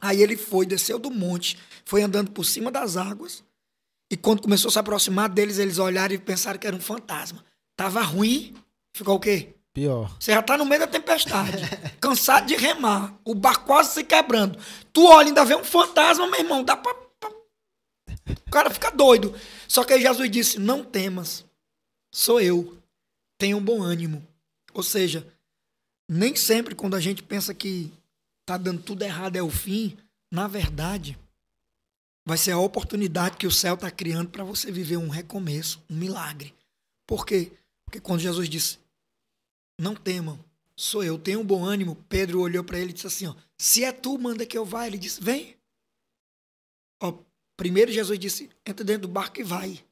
aí 0.00 0.22
ele 0.22 0.36
foi, 0.36 0.64
desceu 0.66 1.00
do 1.00 1.10
monte, 1.10 1.58
foi 1.88 2.02
andando 2.02 2.30
por 2.32 2.44
cima 2.44 2.70
das 2.70 2.98
águas. 2.98 3.42
E 4.12 4.16
quando 4.16 4.42
começou 4.42 4.68
a 4.68 4.72
se 4.72 4.78
aproximar 4.78 5.28
deles, 5.30 5.58
eles 5.58 5.78
olharam 5.78 6.14
e 6.14 6.18
pensaram 6.18 6.58
que 6.58 6.66
era 6.66 6.76
um 6.76 6.80
fantasma. 6.80 7.42
Tava 7.74 8.02
ruim, 8.02 8.54
ficou 8.94 9.16
o 9.16 9.20
quê? 9.20 9.54
Pior. 9.72 10.14
Você 10.20 10.32
já 10.32 10.42
tá 10.42 10.58
no 10.58 10.66
meio 10.66 10.80
da 10.82 10.86
tempestade, 10.86 11.62
cansado 11.98 12.46
de 12.46 12.56
remar, 12.56 13.18
o 13.24 13.34
barco 13.34 13.64
quase 13.64 13.94
se 13.94 14.04
quebrando. 14.04 14.58
Tu 14.92 15.02
olha 15.06 15.28
ainda 15.28 15.44
vê 15.46 15.54
um 15.54 15.64
fantasma, 15.64 16.26
meu 16.26 16.40
irmão, 16.40 16.62
dá 16.62 16.76
pra. 16.76 16.92
pra- 17.18 17.30
O 18.46 18.50
cara 18.50 18.68
fica 18.70 18.90
doido. 18.90 19.34
Só 19.66 19.82
que 19.82 19.94
aí 19.94 20.02
Jesus 20.02 20.30
disse: 20.30 20.58
Não 20.58 20.84
temas, 20.84 21.44
sou 22.12 22.38
eu, 22.40 22.76
tenha 23.38 23.56
um 23.56 23.64
bom 23.64 23.80
ânimo. 23.82 24.26
Ou 24.74 24.82
seja, 24.82 25.26
nem 26.10 26.36
sempre 26.36 26.74
quando 26.74 26.96
a 26.96 27.00
gente 27.00 27.22
pensa 27.22 27.54
que 27.54 27.90
tá 28.46 28.56
dando 28.58 28.82
tudo 28.82 29.02
errado 29.02 29.36
é 29.36 29.42
o 29.42 29.50
fim, 29.50 29.96
na 30.30 30.46
verdade, 30.48 31.16
vai 32.28 32.36
ser 32.36 32.50
a 32.50 32.58
oportunidade 32.58 33.38
que 33.38 33.46
o 33.46 33.50
céu 33.50 33.74
tá 33.74 33.90
criando 33.90 34.28
para 34.28 34.44
você 34.44 34.70
viver 34.70 34.98
um 34.98 35.08
recomeço, 35.08 35.82
um 35.88 35.96
milagre. 35.96 36.54
Por 37.06 37.24
quê? 37.24 37.50
Porque 37.86 37.98
quando 37.98 38.20
Jesus 38.20 38.50
disse: 38.50 38.78
não 39.80 39.94
temam, 39.94 40.38
sou 40.76 41.02
eu, 41.02 41.18
tenho 41.18 41.40
um 41.40 41.46
bom 41.46 41.64
ânimo. 41.64 41.96
Pedro 42.06 42.42
olhou 42.42 42.62
para 42.62 42.78
ele 42.78 42.90
e 42.90 42.92
disse 42.92 43.06
assim: 43.06 43.26
ó, 43.28 43.34
Se 43.56 43.82
é 43.82 43.92
tu, 43.92 44.18
manda 44.18 44.44
que 44.44 44.58
eu 44.58 44.64
vá. 44.64 44.86
Ele 44.86 44.98
disse: 44.98 45.22
Vem. 45.22 45.56
Ó, 47.02 47.14
primeiro 47.56 47.90
Jesus 47.90 48.18
disse: 48.18 48.50
Entra 48.66 48.84
dentro 48.84 49.08
do 49.08 49.08
barco 49.08 49.40
e 49.40 49.42
vai. 49.42 49.82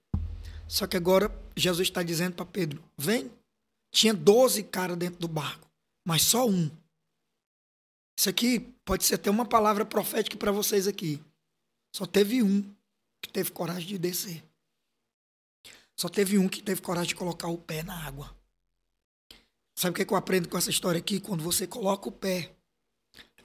Só 0.68 0.86
que 0.86 0.96
agora 0.96 1.34
Jesus 1.56 1.88
está 1.88 2.02
dizendo 2.02 2.34
para 2.34 2.44
Pedro: 2.44 2.84
Vem. 2.98 3.30
Tinha 3.90 4.12
12 4.12 4.64
caras 4.64 4.98
dentro 4.98 5.18
do 5.18 5.28
barco, 5.28 5.66
mas 6.06 6.20
só 6.20 6.46
um. 6.46 6.70
Isso 8.18 8.28
aqui 8.28 8.60
pode 8.84 9.06
ser 9.06 9.14
até 9.14 9.30
uma 9.30 9.46
palavra 9.46 9.86
profética 9.86 10.36
para 10.36 10.52
vocês 10.52 10.86
aqui. 10.86 11.18
Só 11.96 12.04
teve 12.04 12.42
um 12.42 12.62
que 13.22 13.30
teve 13.32 13.50
coragem 13.50 13.88
de 13.88 13.96
descer. 13.96 14.44
Só 15.96 16.10
teve 16.10 16.36
um 16.36 16.46
que 16.46 16.62
teve 16.62 16.82
coragem 16.82 17.08
de 17.08 17.14
colocar 17.14 17.48
o 17.48 17.56
pé 17.56 17.82
na 17.82 17.98
água. 18.06 18.36
Sabe 19.74 19.92
o 19.92 19.94
que, 19.94 20.02
é 20.02 20.06
eu 20.14 20.18
aprendo 20.18 20.46
com 20.46 20.58
essa 20.58 20.68
história 20.68 20.98
aqui? 20.98 21.18
Quando 21.18 21.42
você 21.42 21.66
coloca 21.66 22.06
o 22.06 22.12
pé, 22.12 22.54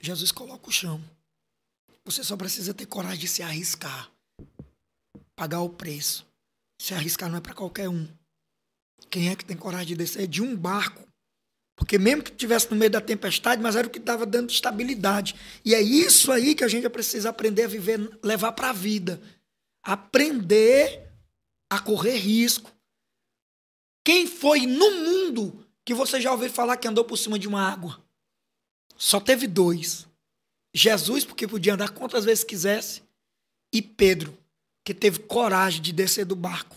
Jesus 0.02 0.30
coloca 0.30 0.68
o 0.68 0.70
chão. 0.70 1.02
Você 2.04 2.22
só 2.22 2.36
precisa 2.36 2.74
ter 2.74 2.84
coragem 2.84 3.20
de 3.20 3.28
se 3.28 3.42
arriscar. 3.42 4.12
Pagar 5.34 5.62
o 5.62 5.70
preço. 5.70 6.26
Se 6.78 6.92
arriscar 6.92 7.30
não 7.30 7.38
é 7.38 7.40
para 7.40 7.54
qualquer 7.54 7.88
um. 7.88 8.06
Quem 9.10 9.30
é 9.30 9.34
que 9.34 9.46
tem 9.46 9.56
coragem 9.56 9.86
de 9.86 9.96
descer 9.96 10.28
de 10.28 10.42
um 10.42 10.54
barco? 10.54 11.08
Porque 11.82 11.98
mesmo 11.98 12.22
que 12.22 12.30
estivesse 12.30 12.70
no 12.70 12.76
meio 12.76 12.92
da 12.92 13.00
tempestade, 13.00 13.60
mas 13.60 13.74
era 13.74 13.88
o 13.88 13.90
que 13.90 13.98
estava 13.98 14.24
dando 14.24 14.50
estabilidade. 14.50 15.34
E 15.64 15.74
é 15.74 15.82
isso 15.82 16.30
aí 16.30 16.54
que 16.54 16.62
a 16.62 16.68
gente 16.68 16.88
precisa 16.88 17.30
aprender 17.30 17.64
a 17.64 17.66
viver, 17.66 18.18
levar 18.22 18.52
para 18.52 18.70
a 18.70 18.72
vida. 18.72 19.20
Aprender 19.82 21.10
a 21.68 21.80
correr 21.80 22.16
risco. 22.18 22.70
Quem 24.04 24.28
foi 24.28 24.64
no 24.64 24.92
mundo 24.92 25.66
que 25.84 25.92
você 25.92 26.20
já 26.20 26.30
ouviu 26.30 26.48
falar 26.48 26.76
que 26.76 26.86
andou 26.86 27.04
por 27.04 27.16
cima 27.16 27.36
de 27.36 27.48
uma 27.48 27.68
água? 27.68 28.00
Só 28.96 29.18
teve 29.18 29.48
dois. 29.48 30.06
Jesus, 30.72 31.24
porque 31.24 31.48
podia 31.48 31.74
andar 31.74 31.90
quantas 31.90 32.24
vezes 32.24 32.44
quisesse, 32.44 33.02
e 33.72 33.82
Pedro, 33.82 34.38
que 34.84 34.94
teve 34.94 35.18
coragem 35.18 35.82
de 35.82 35.92
descer 35.92 36.26
do 36.26 36.36
barco. 36.36 36.76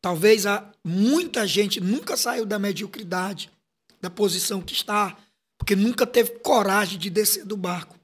Talvez 0.00 0.46
há 0.46 0.68
muita 0.82 1.46
gente 1.46 1.80
nunca 1.80 2.16
saiu 2.16 2.44
da 2.44 2.58
mediocridade, 2.58 3.48
da 4.02 4.10
posição 4.10 4.60
que 4.60 4.74
está, 4.74 5.16
porque 5.56 5.76
nunca 5.76 6.04
teve 6.04 6.40
coragem 6.40 6.98
de 6.98 7.08
descer 7.08 7.46
do 7.46 7.56
barco. 7.56 7.98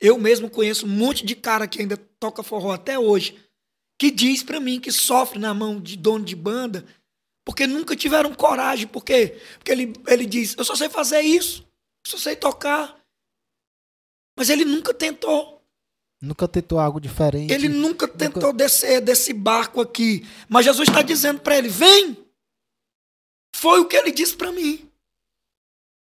Eu 0.00 0.18
mesmo 0.18 0.50
conheço 0.50 0.86
um 0.86 0.88
monte 0.88 1.24
de 1.24 1.36
cara 1.36 1.68
que 1.68 1.80
ainda 1.80 1.96
toca 1.96 2.42
forró 2.42 2.72
até 2.72 2.98
hoje, 2.98 3.38
que 3.96 4.10
diz 4.10 4.42
pra 4.42 4.58
mim 4.58 4.80
que 4.80 4.90
sofre 4.90 5.38
na 5.38 5.54
mão 5.54 5.80
de 5.80 5.96
dono 5.96 6.24
de 6.24 6.34
banda, 6.34 6.84
porque 7.46 7.66
nunca 7.66 7.94
tiveram 7.94 8.34
coragem. 8.34 8.88
Por 8.88 9.04
quê? 9.04 9.40
Porque 9.58 9.70
ele, 9.70 9.92
ele 10.08 10.26
diz: 10.26 10.56
Eu 10.58 10.64
só 10.64 10.74
sei 10.74 10.88
fazer 10.88 11.20
isso, 11.20 11.62
eu 12.04 12.10
só 12.10 12.18
sei 12.18 12.34
tocar. 12.34 12.98
Mas 14.36 14.50
ele 14.50 14.64
nunca 14.64 14.92
tentou. 14.92 15.62
Nunca 16.20 16.48
tentou 16.48 16.78
algo 16.78 17.00
diferente. 17.00 17.52
Ele 17.52 17.68
nunca 17.68 18.08
tentou 18.08 18.52
descer 18.52 19.00
desse 19.00 19.32
barco 19.32 19.80
aqui. 19.80 20.26
Mas 20.48 20.64
Jesus 20.64 20.88
está 20.88 21.02
dizendo 21.02 21.40
para 21.40 21.56
ele: 21.56 21.68
Vem. 21.68 22.16
Foi 23.54 23.80
o 23.80 23.86
que 23.86 23.96
ele 23.96 24.10
disse 24.10 24.34
para 24.34 24.50
mim. 24.50 24.89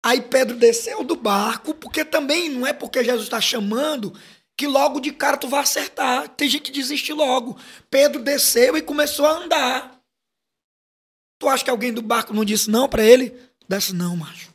Aí 0.07 0.23
Pedro 0.23 0.57
desceu 0.57 1.03
do 1.03 1.17
barco, 1.17 1.75
porque 1.75 2.05
também 2.05 2.49
não 2.49 2.65
é 2.65 2.73
porque 2.73 3.03
Jesus 3.03 3.25
está 3.25 3.41
chamando 3.41 4.15
que 4.57 4.65
logo 4.65 5.01
de 5.01 5.11
cara 5.11 5.37
tu 5.37 5.49
vai 5.49 5.59
acertar. 5.59 6.29
Tem 6.29 6.49
gente 6.49 6.71
que 6.71 6.71
desiste 6.71 7.13
logo. 7.13 7.59
Pedro 7.91 8.23
desceu 8.23 8.77
e 8.77 8.83
começou 8.83 9.27
a 9.27 9.33
andar. 9.33 10.01
Tu 11.41 11.49
acha 11.49 11.65
que 11.65 11.71
alguém 11.71 11.93
do 11.93 12.03
barco 12.03 12.33
não 12.33 12.45
disse 12.45 12.71
não 12.71 12.89
para 12.89 13.03
ele? 13.03 13.37
Desce 13.69 13.93
não, 13.93 14.17
macho. 14.17 14.55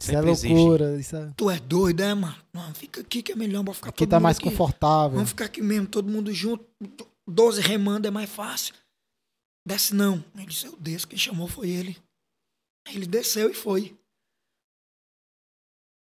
Isso 0.00 0.12
é 0.12 0.22
Sempre 0.22 0.54
loucura. 0.54 0.98
Isso 0.98 1.14
é... 1.14 1.30
Tu 1.36 1.50
é 1.50 1.58
doido, 1.58 2.00
é, 2.00 2.14
mano? 2.14 2.42
Não, 2.54 2.72
fica 2.72 3.02
aqui 3.02 3.22
que 3.22 3.32
é 3.32 3.36
melhor, 3.36 3.62
bora 3.62 3.76
ficar 3.76 3.90
Aqui 3.90 3.98
todo 3.98 4.08
tá 4.08 4.16
mundo 4.16 4.22
mais 4.22 4.38
aqui. 4.38 4.48
confortável. 4.48 5.16
Vamos 5.16 5.28
ficar 5.28 5.44
aqui 5.44 5.60
mesmo, 5.60 5.86
todo 5.86 6.10
mundo 6.10 6.32
junto. 6.32 6.64
Doze 7.28 7.60
remando 7.60 8.08
é 8.08 8.10
mais 8.10 8.30
fácil. 8.30 8.74
Desce 9.68 9.94
não. 9.94 10.24
Ele 10.34 10.46
disse, 10.46 10.64
eu 10.64 10.74
desço, 10.80 11.06
quem 11.06 11.18
chamou 11.18 11.46
foi 11.46 11.68
ele. 11.68 11.98
Ele 12.86 13.06
desceu 13.06 13.50
e 13.50 13.54
foi. 13.54 13.98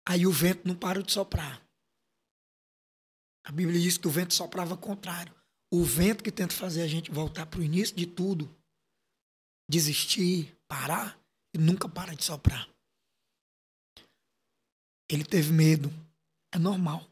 Aí 0.08 0.26
o 0.26 0.32
vento 0.32 0.66
não 0.66 0.76
parou 0.76 1.02
de 1.02 1.12
soprar. 1.12 1.60
A 3.44 3.52
Bíblia 3.52 3.80
diz 3.80 3.98
que 3.98 4.06
o 4.06 4.10
vento 4.10 4.34
soprava 4.34 4.76
contrário. 4.76 5.34
O 5.72 5.84
vento 5.84 6.22
que 6.22 6.30
tenta 6.30 6.54
fazer 6.54 6.82
a 6.82 6.88
gente 6.88 7.10
voltar 7.10 7.46
para 7.46 7.60
o 7.60 7.62
início 7.62 7.94
de 7.94 8.06
tudo, 8.06 8.54
desistir, 9.68 10.56
parar, 10.68 11.18
e 11.54 11.58
nunca 11.58 11.88
para 11.88 12.14
de 12.14 12.24
soprar. 12.24 12.68
Ele 15.08 15.24
teve 15.24 15.52
medo. 15.52 15.92
É 16.52 16.58
normal. 16.58 17.08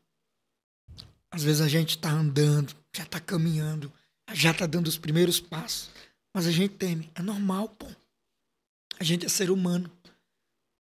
Às 1.31 1.43
vezes 1.43 1.61
a 1.61 1.69
gente 1.69 1.97
está 1.97 2.11
andando, 2.11 2.75
já 2.95 3.03
está 3.03 3.19
caminhando, 3.19 3.93
já 4.33 4.53
está 4.53 4.67
dando 4.67 4.87
os 4.87 4.99
primeiros 4.99 5.41
passos, 5.41 5.91
mas 6.33 6.47
a 6.47 6.53
gente 6.53 6.75
teme. 6.77 7.11
É 7.15 7.23
normal, 7.23 7.69
pô. 7.71 7.87
A 8.99 9.05
gente 9.05 9.27
é 9.27 9.29
ser 9.29 9.51
humano. 9.51 9.91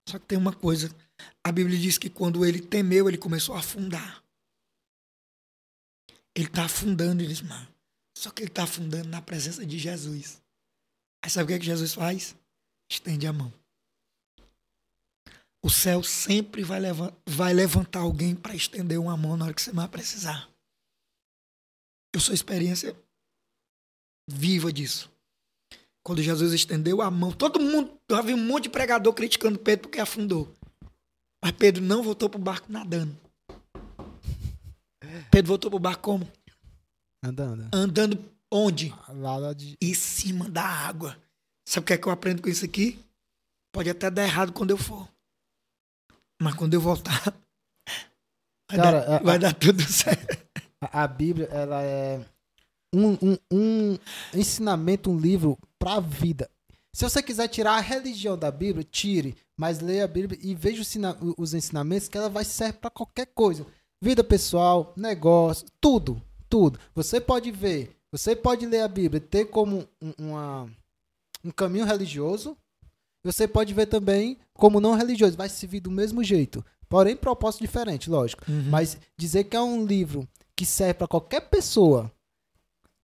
Só 0.09 0.19
que 0.19 0.27
tem 0.27 0.39
uma 0.39 0.55
coisa. 0.55 0.95
A 1.43 1.51
Bíblia 1.51 1.79
diz 1.79 1.99
que 1.99 2.11
quando 2.11 2.45
ele 2.45 2.61
temeu, 2.61 3.09
ele 3.09 3.19
começou 3.19 3.55
a 3.55 3.61
afundar. 3.61 4.23
Ele 6.35 6.47
está 6.47 6.65
afundando, 6.65 7.23
Elismar. 7.23 7.69
Só 8.17 8.31
que 8.31 8.43
ele 8.43 8.51
está 8.51 8.65
afundando 8.65 9.09
na 9.09 9.23
presença 9.23 9.65
de 9.65 9.79
Jesus. 9.79 10.41
Aí 11.25 11.31
sabe 11.31 11.45
o 11.45 11.47
que, 11.49 11.55
é 11.55 11.59
que 11.59 11.65
Jesus 11.65 11.95
faz? 11.95 12.37
Estende 12.91 13.27
a 13.27 13.33
mão. 13.33 13.53
O 15.65 15.71
céu 15.71 16.03
sempre 16.03 16.63
vai, 16.63 16.79
leva- 16.79 17.17
vai 17.27 17.55
levantar 17.55 18.01
alguém 18.01 18.37
para 18.37 18.55
estender 18.55 19.01
uma 19.01 19.17
mão 19.17 19.37
na 19.37 19.47
hora 19.47 19.55
que 19.55 19.63
você 19.63 19.73
mais 19.73 19.91
precisar. 19.91 20.51
Eu 22.15 22.21
sou 22.21 22.35
experiência 22.35 22.95
viva 24.29 24.73
disso. 24.73 25.11
Quando 26.05 26.23
Jesus 26.23 26.53
estendeu 26.53 27.01
a 27.01 27.11
mão, 27.11 27.33
todo 27.33 27.59
mundo, 27.59 27.99
vi 28.25 28.35
um 28.35 28.47
monte 28.47 28.65
de 28.65 28.69
pregador 28.69 29.13
criticando 29.15 29.59
Pedro 29.59 29.89
porque 29.89 29.99
afundou. 30.01 30.55
Mas 31.43 31.53
Pedro 31.53 31.83
não 31.83 32.03
voltou 32.03 32.29
pro 32.29 32.39
barco 32.39 32.71
nadando. 32.71 33.17
Pedro 35.31 35.49
voltou 35.49 35.71
pro 35.71 35.79
barco 35.81 36.03
como? 36.03 36.31
Anda, 37.25 37.45
anda. 37.45 37.71
Andando 37.73 38.25
onde? 38.53 38.91
Lá, 39.09 39.37
lá 39.37 39.53
de... 39.53 39.77
Em 39.81 39.95
cima 39.95 40.49
da 40.49 40.63
água. 40.65 41.17
Sabe 41.67 41.85
o 41.85 41.87
que 41.87 41.93
é 41.95 41.99
que 41.99 42.07
eu 42.07 42.13
aprendo 42.13 42.43
com 42.43 42.49
isso 42.49 42.65
aqui? 42.65 42.99
Pode 43.73 43.89
até 43.91 44.11
dar 44.11 44.25
errado 44.25 44.53
quando 44.53 44.71
eu 44.71 44.77
for. 44.79 45.09
Mas 46.41 46.55
quando 46.55 46.75
eu 46.75 46.81
voltar, 46.81 47.23
vai, 48.71 48.79
Cara, 48.79 49.01
dar, 49.01 49.17
a- 49.17 49.23
vai 49.23 49.37
a- 49.37 49.39
dar 49.39 49.55
tudo 49.55 49.83
certo. 49.83 50.45
A, 50.81 51.05
a 51.05 51.09
Bíblia, 51.09 51.47
ela 51.47 51.83
é 51.83 52.25
um, 52.95 53.19
um, 53.23 53.37
um 53.53 53.99
ensinamento, 54.33 55.11
um 55.11 55.19
livro 55.19 55.59
pra 55.79 56.01
vida. 56.01 56.51
Se 56.93 57.03
você 57.03 57.23
quiser 57.23 57.49
tirar 57.49 57.73
a 57.73 57.81
religião 57.81 58.39
da 58.39 58.51
Bíblia, 58.51 58.87
tire, 58.89 59.35
mas 59.57 59.81
leia 59.81 60.05
a 60.05 60.09
Bíblia 60.09 60.39
e 60.41 60.55
veja 60.55 60.81
os, 60.81 60.89
ensina- 60.89 61.19
os 61.37 61.53
ensinamentos 61.53 62.09
que 62.09 62.17
ela 62.17 62.29
vai 62.29 62.45
servir 62.45 62.79
pra 62.79 62.91
qualquer 62.91 63.27
coisa. 63.27 63.67
Vida 64.01 64.23
pessoal, 64.23 64.93
negócio, 64.97 65.67
tudo, 65.81 66.23
tudo. 66.49 66.79
Você 66.95 67.21
pode 67.21 67.51
ver, 67.51 67.97
você 68.13 68.37
pode 68.37 68.65
ler 68.67 68.83
a 68.83 68.89
Bíblia, 68.89 69.19
e 69.19 69.21
ter 69.21 69.47
como 69.47 69.89
um, 70.01 70.13
uma, 70.19 70.71
um 71.45 71.51
caminho 71.51 71.85
religioso, 71.85 72.57
você 73.25 73.49
pode 73.49 73.75
ver 73.75 73.87
também 73.87 74.39
como 74.53 74.81
não 74.81 74.95
religioso, 74.95 75.37
vai 75.37 75.49
servir 75.49 75.81
do 75.81 75.91
mesmo 75.91 76.23
jeito. 76.23 76.65
Porém, 76.89 77.17
propósito 77.17 77.63
diferente, 77.63 78.09
lógico. 78.09 78.45
Mas 78.71 78.99
dizer 79.17 79.45
que 79.45 79.57
é 79.57 79.61
um 79.61 79.85
livro 79.85 80.29
que 80.55 80.65
serve 80.65 80.95
para 80.95 81.09
qualquer 81.09 81.41
pessoa, 81.49 82.13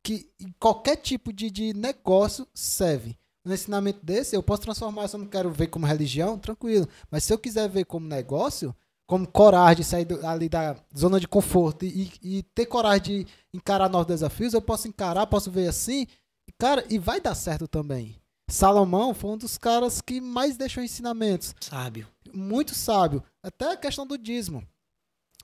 que 0.03 0.31
qualquer 0.59 0.97
tipo 0.97 1.33
de, 1.33 1.51
de 1.51 1.73
negócio 1.75 2.47
serve. 2.55 3.17
Um 3.45 3.53
ensinamento 3.53 4.05
desse, 4.05 4.37
eu 4.37 4.43
posso 4.43 4.63
transformar, 4.63 5.09
se 5.09 5.17
eu 5.17 5.21
não 5.21 5.27
quero 5.27 5.51
ver 5.51 5.69
como 5.69 5.87
religião, 5.87 6.39
tranquilo. 6.39 6.87
Mas 7.11 7.25
se 7.25 7.33
eu 7.33 7.39
quiser 7.39 7.69
ver 7.69 7.85
como 7.87 8.07
negócio, 8.07 8.75
como 9.07 9.27
coragem 9.27 9.77
de 9.83 9.85
sair 9.85 10.05
do- 10.05 10.25
ali 10.27 10.49
da 10.49 10.77
zona 10.97 11.19
de 11.19 11.27
conforto 11.27 11.85
e, 11.85 12.13
e 12.23 12.43
ter 12.55 12.67
coragem 12.67 13.25
de 13.25 13.27
encarar 13.53 13.89
novos 13.89 14.07
desafios, 14.09 14.53
eu 14.55 14.61
posso 14.63 14.87
encarar, 14.89 15.27
posso 15.27 15.51
ver 15.51 15.69
assim, 15.69 16.07
e, 16.47 16.53
cara, 16.53 16.85
e 16.91 16.99
vai 16.99 17.21
dar 17.21 17.35
certo 17.35 17.67
também. 17.67 18.17
Salomão 18.51 19.15
foi 19.15 19.31
um 19.31 19.39
dos 19.39 19.57
caras 19.57 20.01
que 20.01 20.21
mais 20.21 20.57
deixou 20.57 20.83
ensinamentos 20.83 21.55
Sábio. 21.61 22.07
muito 22.35 22.75
sábio. 22.75 23.23
Até 23.43 23.73
a 23.73 23.77
questão 23.77 24.07
do 24.07 24.19
dízimo. 24.19 24.63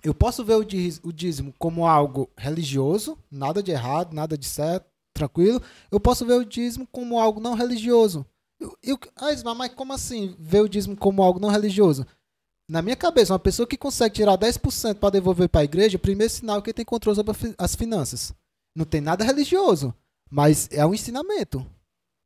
Eu 0.07 0.15
posso 0.15 0.45
ver 0.45 0.55
o, 0.55 1.13
dízimo 1.13 1.53
como 1.59 1.85
algo 1.85 2.31
religioso, 2.39 3.19
nada 3.29 3.61
de 3.61 3.73
errado, 3.73 4.15
nada 4.15 4.39
de 4.39 4.47
certo, 4.47 4.87
tranquilo. 5.13 5.61
Eu 5.91 5.99
posso 5.99 6.25
ver 6.25 6.35
o 6.35 6.45
dízimo 6.45 6.87
como 6.93 7.19
algo 7.19 7.41
não 7.41 7.55
religioso. 7.55 8.25
Eu, 8.61 8.79
eu, 8.85 8.97
ah, 9.17 9.55
mas 9.57 9.75
como 9.75 9.93
assim 9.93 10.37
ver 10.39 10.61
o 10.61 10.69
dízimo 10.69 10.97
como 10.97 11.25
algo 11.25 11.41
não 11.41 11.49
religioso? 11.49 12.07
Na 12.71 12.83
minha 12.83 12.95
cabeça, 12.95 13.33
uma 13.33 13.39
pessoa 13.41 13.67
que 13.67 13.77
consegue 13.77 14.15
tirar 14.15 14.39
10% 14.39 14.95
para 14.95 15.11
devolver 15.11 15.49
para 15.49 15.63
a 15.63 15.65
igreja, 15.65 15.99
primeiro 15.99 16.33
sinal 16.33 16.59
é 16.59 16.63
que 16.63 16.73
tem 16.73 16.85
controle 16.85 17.17
sobre 17.17 17.35
as 17.59 17.75
finanças. 17.75 18.33
Não 18.77 18.85
tem 18.85 19.01
nada 19.01 19.25
religioso, 19.25 19.93
mas 20.31 20.69
é 20.71 20.87
um 20.87 20.95
ensinamento. 20.95 21.67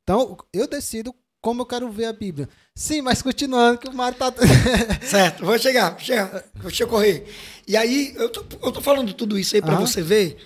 Então, 0.03 0.37
eu 0.53 0.67
decido 0.67 1.15
como 1.41 1.61
eu 1.61 1.65
quero 1.65 1.89
ver 1.91 2.05
a 2.05 2.13
Bíblia. 2.13 2.47
Sim, 2.75 3.01
mas 3.01 3.21
continuando, 3.21 3.79
que 3.79 3.89
o 3.89 3.93
Mário 3.93 4.17
tá. 4.17 4.31
Certo, 5.03 5.43
vou 5.45 5.57
chegar, 5.57 5.91
vou 5.91 5.99
chegar, 5.99 6.43
vou 6.55 6.71
te 6.71 6.85
correr. 6.85 7.25
E 7.67 7.75
aí, 7.75 8.13
eu 8.15 8.29
tô, 8.29 8.45
eu 8.65 8.71
tô 8.71 8.81
falando 8.81 9.13
tudo 9.13 9.37
isso 9.39 9.55
aí 9.55 9.61
pra 9.61 9.73
Aham. 9.73 9.85
você 9.87 10.01
ver 10.01 10.37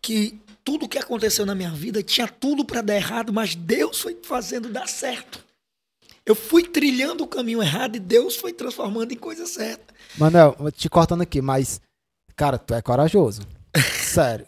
que 0.00 0.40
tudo 0.64 0.88
que 0.88 0.98
aconteceu 0.98 1.46
na 1.46 1.54
minha 1.54 1.70
vida 1.70 2.02
tinha 2.02 2.26
tudo 2.28 2.64
pra 2.64 2.82
dar 2.82 2.96
errado, 2.96 3.32
mas 3.32 3.54
Deus 3.54 4.00
foi 4.00 4.18
fazendo 4.22 4.68
dar 4.68 4.88
certo. 4.88 5.42
Eu 6.24 6.34
fui 6.36 6.62
trilhando 6.62 7.24
o 7.24 7.26
caminho 7.26 7.60
errado 7.62 7.96
e 7.96 8.00
Deus 8.00 8.36
foi 8.36 8.52
transformando 8.52 9.12
em 9.12 9.16
coisa 9.16 9.44
certa. 9.46 9.92
Manel, 10.16 10.54
vou 10.58 10.70
te 10.70 10.88
cortando 10.88 11.22
aqui, 11.22 11.40
mas, 11.42 11.80
cara, 12.36 12.58
tu 12.58 12.74
é 12.74 12.82
corajoso. 12.82 13.42
Sério. 14.04 14.46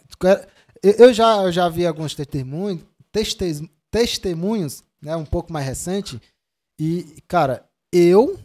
Eu, 0.81 0.91
eu 0.93 1.13
já, 1.13 1.43
eu 1.43 1.51
já 1.51 1.67
vi 1.67 1.85
alguns 1.85 2.15
testemunhos, 2.15 2.81
testes- 3.11 3.61
testemunhos, 3.91 4.83
né, 5.05 5.15
um 5.15 5.25
pouco 5.25 5.53
mais 5.53 5.65
recente, 5.65 6.19
e, 6.79 7.21
cara, 7.27 7.63
eu. 7.93 8.39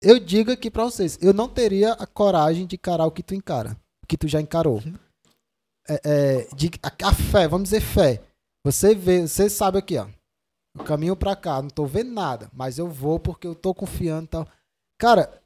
Eu 0.00 0.18
digo 0.18 0.50
aqui 0.50 0.70
pra 0.70 0.84
vocês, 0.84 1.18
eu 1.20 1.32
não 1.32 1.48
teria 1.48 1.92
a 1.92 2.06
coragem 2.06 2.66
de 2.66 2.76
encarar 2.76 3.06
o 3.06 3.10
que 3.10 3.22
tu 3.22 3.34
encara, 3.34 3.76
o 4.02 4.06
que 4.06 4.16
tu 4.16 4.26
já 4.26 4.40
encarou. 4.40 4.82
É, 5.88 6.00
é, 6.04 6.54
de, 6.54 6.70
a, 6.82 7.08
a 7.08 7.14
fé, 7.14 7.46
vamos 7.46 7.68
dizer 7.68 7.80
fé. 7.80 8.22
Você 8.64 8.94
vê, 8.94 9.26
você 9.26 9.50
sabe 9.50 9.78
aqui, 9.78 9.98
ó. 9.98 10.06
O 10.76 10.84
caminho 10.84 11.16
pra 11.16 11.36
cá, 11.36 11.60
não 11.60 11.68
tô 11.68 11.84
vendo 11.84 12.12
nada, 12.12 12.50
mas 12.52 12.78
eu 12.78 12.88
vou 12.88 13.18
porque 13.18 13.46
eu 13.46 13.54
tô 13.54 13.74
confiando 13.74 14.24
e 14.24 14.28
tal. 14.28 14.48
Cara, 14.98 15.42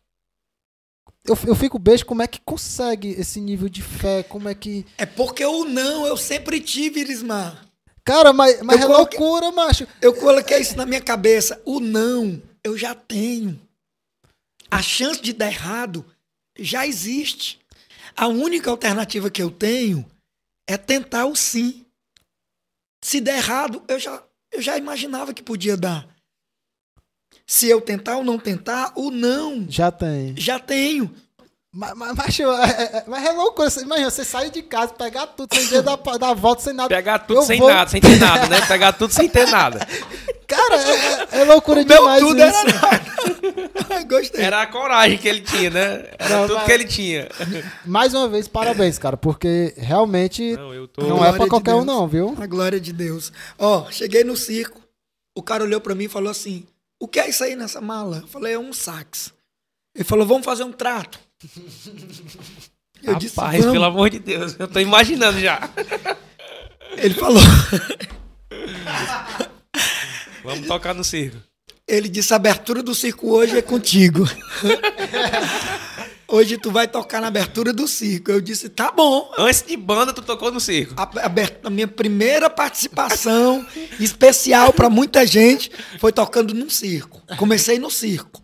eu, 1.25 1.37
eu 1.47 1.55
fico 1.55 1.79
beijo 1.79 2.07
como 2.07 2.23
é 2.23 2.27
que 2.27 2.41
consegue 2.41 3.09
esse 3.09 3.41
nível 3.41 3.69
de 3.69 3.83
fé, 3.83 4.23
como 4.23 4.49
é 4.49 4.55
que. 4.55 4.87
É 4.97 5.05
porque 5.05 5.45
o 5.45 5.65
não 5.65 6.07
eu 6.07 6.17
sempre 6.17 6.61
tive, 6.61 7.01
Irismar. 7.01 7.66
Cara, 8.07 8.33
mas, 8.33 8.63
mas 8.63 8.81
Eu 8.81 8.85
é 8.85 8.87
coloquei- 8.95 9.19
loucura, 9.19 9.53
macho. 9.53 9.87
Eu 10.01 10.15
coloquei 10.15 10.61
isso 10.61 10.77
na 10.77 10.87
minha 10.87 11.01
cabeça. 11.01 11.61
O 11.65 11.81
não 11.81 12.41
eu 12.63 12.77
já 12.79 12.95
tenho. 12.95 13.61
A 14.71 14.81
chance 14.83 15.21
de 15.21 15.33
dar 15.33 15.49
errado 15.49 16.05
já 16.59 16.87
existe. 16.87 17.59
A 18.17 18.29
única 18.29 18.71
alternativa 18.71 19.29
que 19.31 19.43
eu 19.43 19.51
tenho 19.51 20.09
é 20.69 20.77
tentar 20.77 21.27
o 21.27 21.35
sim. 21.37 21.85
Se 23.05 23.21
der 23.21 23.37
errado, 23.39 23.85
eu 23.89 23.99
já, 23.99 24.23
eu 24.53 24.63
já 24.63 24.77
imaginava 24.79 25.35
que 25.35 25.43
podia 25.43 25.77
dar. 25.77 26.09
Se 27.47 27.69
eu 27.69 27.81
tentar 27.81 28.17
ou 28.17 28.25
não 28.25 28.39
tentar, 28.39 28.93
o 28.97 29.11
não 29.11 29.67
Já 29.71 29.91
tem. 29.93 30.35
já 30.37 30.59
tenho. 30.59 31.15
Mas, 31.79 31.93
mas, 31.95 32.15
macho, 32.15 32.43
é, 32.43 32.71
é- 32.71 33.05
mas 33.07 33.23
é 33.25 33.33
loucura. 33.33 33.69
Você- 33.69 33.83
Imagina, 33.83 34.11
você 34.11 34.25
sair 34.25 34.51
de 34.51 34.63
casa, 34.63 34.95
pegar 34.95 35.27
tudo, 35.27 35.55
sem 35.55 35.83
dar, 35.83 35.97
dar 36.19 36.31
a 36.31 36.35
volta, 36.35 36.63
sem 36.63 36.73
nada. 36.73 36.89
Pegar 36.89 37.19
tudo 37.19 37.41
Eu 37.41 37.43
sem 37.43 37.59
vou- 37.59 37.69
nada, 37.69 37.91
sem 37.91 38.01
ter 38.01 38.19
nada, 38.19 38.47
né? 38.47 38.65
Pegar 38.67 38.93
tudo 38.95 39.13
sem 39.13 39.29
ter 39.29 39.47
nada. 39.49 39.87
Cara, 40.49 40.77
é, 40.77 40.91
é- 40.91 41.41
é 41.41 41.45
loucura 41.45 41.85
Meu 41.85 41.99
demais 41.99 42.21
tudo 42.23 42.39
isso. 42.39 42.57
era 42.57 42.73
nada. 42.73 44.05
Gostei. 44.09 44.43
Era 44.45 44.63
a 44.63 44.67
coragem 44.67 45.19
que 45.19 45.29
ele 45.29 45.41
tinha, 45.41 45.69
né? 45.71 46.07
Era 46.19 46.37
Não, 46.39 46.43
tudo 46.47 46.55
mas- 46.57 46.65
que 46.67 46.73
ele 46.73 46.85
tinha. 46.85 47.29
Mais 47.85 48.15
uma 48.15 48.29
vez, 48.29 48.47
parabéns, 48.49 48.97
cara, 48.99 49.17
porque 49.17 49.75
realmente 49.77 50.57
Não, 50.57 50.87
tô. 50.87 51.03
não, 51.03 51.25
é 51.25 51.33
pra 51.33 51.45
de 51.45 51.51
qualquer 51.51 51.75
um 51.75 51.85
Deus. 51.85 51.87
não, 51.87 52.09
viu? 52.09 52.35
A 52.41 52.47
glória 52.47 52.81
de 52.81 52.93
Deus. 52.93 53.33
Ó, 53.59 53.91
cheguei 53.91 54.25
no 54.25 54.37
circo. 54.37 54.81
O 55.37 55.43
cara 55.43 55.65
olhou 55.65 55.81
pra 55.81 55.95
mim 55.95 56.05
e 56.05 56.09
falou 56.09 56.31
assim: 56.31 56.65
O 56.99 57.07
que 57.07 57.21
é 57.21 57.29
isso 57.29 57.45
aí 57.45 57.55
nessa 57.57 57.81
mala? 57.81 58.19
Eu 58.23 58.29
falei: 58.29 58.55
É 58.55 58.59
um 58.59 58.73
sax. 58.73 59.33
Ele 59.95 60.05
falou: 60.05 60.27
Vamos 60.27 60.45
fazer 60.47 60.63
um 60.65 60.73
trato. 60.73 61.19
Eu 63.03 63.13
Rapaz, 63.13 63.19
disse: 63.19 63.37
Vamos. 63.37 63.67
pelo 63.73 63.85
amor 63.85 64.09
de 64.11 64.19
Deus, 64.19 64.57
eu 64.59 64.67
tô 64.67 64.81
imaginando 64.81 65.39
já. 65.39 65.69
Ele 66.97 67.15
falou: 67.15 67.43
Vamos 70.43 70.67
tocar 70.67 70.95
no 70.95 71.05
circo. 71.05 71.37
Ele 71.87 72.09
disse: 72.09 72.33
A 72.33 72.37
abertura 72.37 72.83
do 72.83 72.95
circo 72.95 73.31
hoje 73.31 73.57
é 73.59 73.63
contigo. 73.63 74.25
hoje 76.27 76.57
tu 76.59 76.71
vai 76.71 76.89
tocar 76.89 77.21
na 77.21 77.27
abertura 77.29 77.73
do 77.73 77.87
circo. 77.87 78.31
Eu 78.31 78.41
disse: 78.41 78.69
Tá 78.71 78.91
bom. 78.91 79.31
Antes 79.39 79.63
de 79.63 79.77
banda, 79.77 80.13
tu 80.13 80.23
tocou 80.23 80.51
no 80.51 80.59
circo. 80.61 80.95
A, 80.97 81.03
aber- 81.27 81.61
a 81.65 81.71
minha 81.71 81.87
primeira 81.89 82.49
participação 82.49 83.67
especial 84.01 84.73
para 84.73 84.89
muita 84.89 85.27
gente 85.27 85.71
foi 86.01 86.13
tocando 86.13 86.55
num 86.55 86.71
circo. 86.71 87.23
Comecei 87.37 87.79
no 87.79 87.91
circo. 87.91 88.43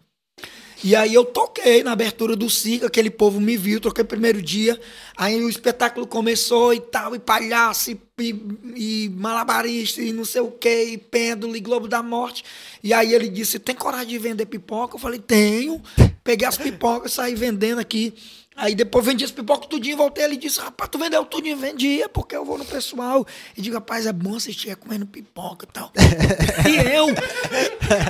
E 0.84 0.96
aí 0.96 1.14
eu 1.14 1.24
toquei 1.24 1.82
na 1.82 1.92
abertura 1.92 2.34
do 2.34 2.50
circo, 2.50 2.86
aquele 2.86 3.10
povo 3.10 3.40
me 3.40 3.56
viu, 3.56 3.80
toquei 3.80 4.02
o 4.02 4.06
primeiro 4.06 4.42
dia, 4.42 4.80
aí 5.16 5.40
o 5.42 5.48
espetáculo 5.48 6.06
começou 6.06 6.74
e 6.74 6.80
tal, 6.80 7.14
e 7.14 7.18
palhaço, 7.18 7.92
e 7.92 8.00
e, 8.22 8.34
e 8.76 9.08
malabarista 9.08 10.00
e 10.00 10.12
não 10.12 10.24
sei 10.24 10.40
o 10.40 10.50
que, 10.50 10.84
e 10.84 10.98
pêndulo 10.98 11.56
e 11.56 11.60
Globo 11.60 11.88
da 11.88 12.02
Morte. 12.02 12.44
E 12.82 12.92
aí 12.92 13.12
ele 13.12 13.28
disse: 13.28 13.58
Tem 13.58 13.74
coragem 13.74 14.08
de 14.08 14.18
vender 14.18 14.46
pipoca? 14.46 14.94
Eu 14.94 15.00
falei: 15.00 15.18
Tenho. 15.18 15.82
Peguei 16.22 16.46
as 16.46 16.56
pipocas, 16.56 17.12
saí 17.12 17.34
vendendo 17.34 17.80
aqui. 17.80 18.14
Aí 18.54 18.74
depois 18.74 19.04
vendi 19.04 19.24
as 19.24 19.30
pipocas 19.30 19.66
tudinho, 19.66 19.96
voltei. 19.96 20.24
Ele 20.24 20.36
disse: 20.36 20.60
Rapaz, 20.60 20.90
tu 20.90 20.98
vendeu 20.98 21.24
tudinho? 21.24 21.56
Vendia, 21.56 22.08
porque 22.08 22.36
eu 22.36 22.44
vou 22.44 22.58
no 22.58 22.64
pessoal. 22.64 23.26
E 23.56 23.62
digo: 23.62 23.76
Rapaz, 23.76 24.06
é 24.06 24.12
bom 24.12 24.36
assistir 24.36 24.76
comendo 24.76 25.06
pipoca 25.06 25.66
e 25.68 25.72
tal. 25.72 25.90
e 26.68 26.76
eu. 26.94 27.08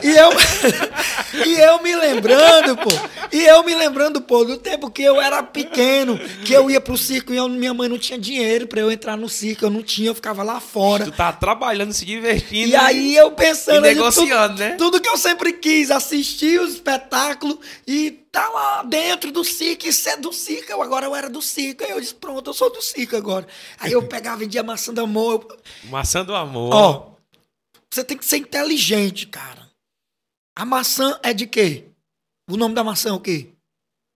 E 0.02 0.16
eu. 0.16 0.30
e 1.46 1.54
eu 1.60 1.82
me 1.82 1.94
lembrando, 1.94 2.76
pô. 2.76 2.90
E 3.32 3.44
eu 3.44 3.62
me 3.64 3.74
lembrando, 3.74 4.20
pô, 4.20 4.44
do 4.44 4.58
tempo 4.58 4.90
que 4.90 5.02
eu 5.02 5.20
era 5.20 5.42
pequeno, 5.42 6.18
que 6.44 6.52
eu 6.52 6.70
ia 6.70 6.80
pro 6.80 6.98
circo 6.98 7.32
e 7.32 7.36
eu- 7.36 7.48
minha 7.48 7.72
mãe 7.72 7.88
não 7.88 7.98
tinha 7.98 8.18
dinheiro 8.18 8.66
pra 8.66 8.80
eu 8.80 8.90
entrar 8.90 9.16
no 9.16 9.28
circo. 9.28 9.64
Eu 9.64 9.70
não 9.70 9.82
tinha, 9.82 10.10
eu 10.10 10.14
ficava 10.14 10.42
lá 10.42 10.60
fora. 10.60 11.04
Tu 11.04 11.12
tá 11.12 11.32
trabalhando, 11.32 11.92
se 11.92 12.04
divertindo. 12.04 12.68
E 12.68 12.76
aí 12.76 13.16
eu 13.16 13.30
pensando 13.32 13.86
E 13.86 13.94
negociando, 13.94 14.48
tudo, 14.54 14.58
né? 14.58 14.70
Tudo 14.76 15.00
que 15.00 15.08
eu 15.08 15.16
sempre 15.16 15.52
quis, 15.52 15.90
assistir 15.90 16.60
o 16.60 16.66
espetáculo 16.66 17.58
e 17.86 18.21
tá 18.32 18.48
lá 18.48 18.82
dentro 18.82 19.30
do 19.30 19.44
circo, 19.44 19.86
e 19.86 19.92
ser 19.92 20.16
do 20.16 20.32
circo. 20.32 20.72
Eu, 20.72 20.82
agora 20.82 21.04
eu 21.06 21.14
era 21.14 21.28
do 21.28 21.42
circo. 21.42 21.84
Aí 21.84 21.90
eu 21.90 22.00
disse, 22.00 22.14
pronto, 22.14 22.48
eu 22.50 22.54
sou 22.54 22.72
do 22.72 22.80
circo 22.80 23.14
agora. 23.14 23.46
Aí 23.78 23.92
eu 23.92 24.02
pegava, 24.08 24.38
vendia 24.38 24.62
maçã 24.62 24.92
do 24.92 25.02
amor. 25.02 25.46
eu- 25.50 25.90
Maçã 25.90 26.24
do 26.24 26.34
amor. 26.34 26.74
Ó, 26.74 27.12
você 27.92 28.02
tem 28.02 28.16
que 28.16 28.24
ser 28.24 28.38
inteligente, 28.38 29.26
cara. 29.26 29.70
A 30.56 30.64
maçã 30.64 31.18
é 31.22 31.32
de 31.34 31.46
quê? 31.46 31.84
O 32.50 32.56
nome 32.56 32.74
da 32.74 32.82
maçã 32.82 33.10
é 33.10 33.12
o 33.12 33.20
quê? 33.20 33.48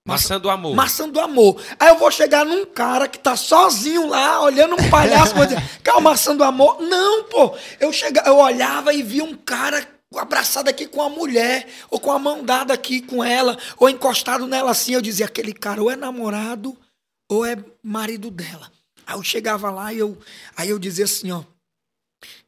Maçã 0.07 0.39
do 0.39 0.49
amor. 0.49 0.75
Maçã 0.75 1.09
do 1.09 1.19
amor. 1.21 1.61
Aí 1.81 1.89
eu 1.89 1.99
vou 1.99 2.11
chegar 2.11 2.45
num 2.47 2.65
cara 2.65 3.09
que 3.09 3.19
tá 3.19 3.37
sozinho 3.37 4.07
lá, 4.09 4.41
olhando 4.41 4.75
um 4.81 4.91
palhaço, 4.91 5.35
vou 5.35 5.45
dizer, 5.45 5.61
o 5.97 6.01
maçã 6.01 6.35
do 6.37 6.45
amor? 6.45 6.81
Não, 6.81 7.25
pô. 7.25 7.57
Eu, 7.81 7.93
chega, 7.93 8.23
eu 8.25 8.37
olhava 8.39 8.93
e 8.95 9.03
via 9.03 9.25
um 9.25 9.35
cara 9.37 9.87
abraçado 10.15 10.69
aqui 10.69 10.87
com 10.87 11.03
a 11.03 11.09
mulher, 11.09 11.69
ou 11.91 11.99
com 11.99 12.13
a 12.13 12.19
mão 12.19 12.45
dada 12.45 12.73
aqui 12.73 13.01
com 13.01 13.23
ela, 13.25 13.59
ou 13.77 13.89
encostado 13.89 14.47
nela 14.47 14.71
assim. 14.71 14.95
Eu 14.95 15.03
dizia, 15.03 15.27
aquele 15.27 15.53
cara 15.53 15.83
ou 15.83 15.91
é 15.91 15.97
namorado 15.97 16.77
ou 17.29 17.45
é 17.45 17.57
marido 17.83 18.31
dela. 18.31 18.71
Aí 19.07 19.17
eu 19.17 19.23
chegava 19.23 19.71
lá 19.71 19.93
e 19.93 19.99
eu, 19.99 20.19
aí 20.57 20.69
eu 20.69 20.79
dizia 20.79 21.05
assim, 21.05 21.31
ó. 21.31 21.45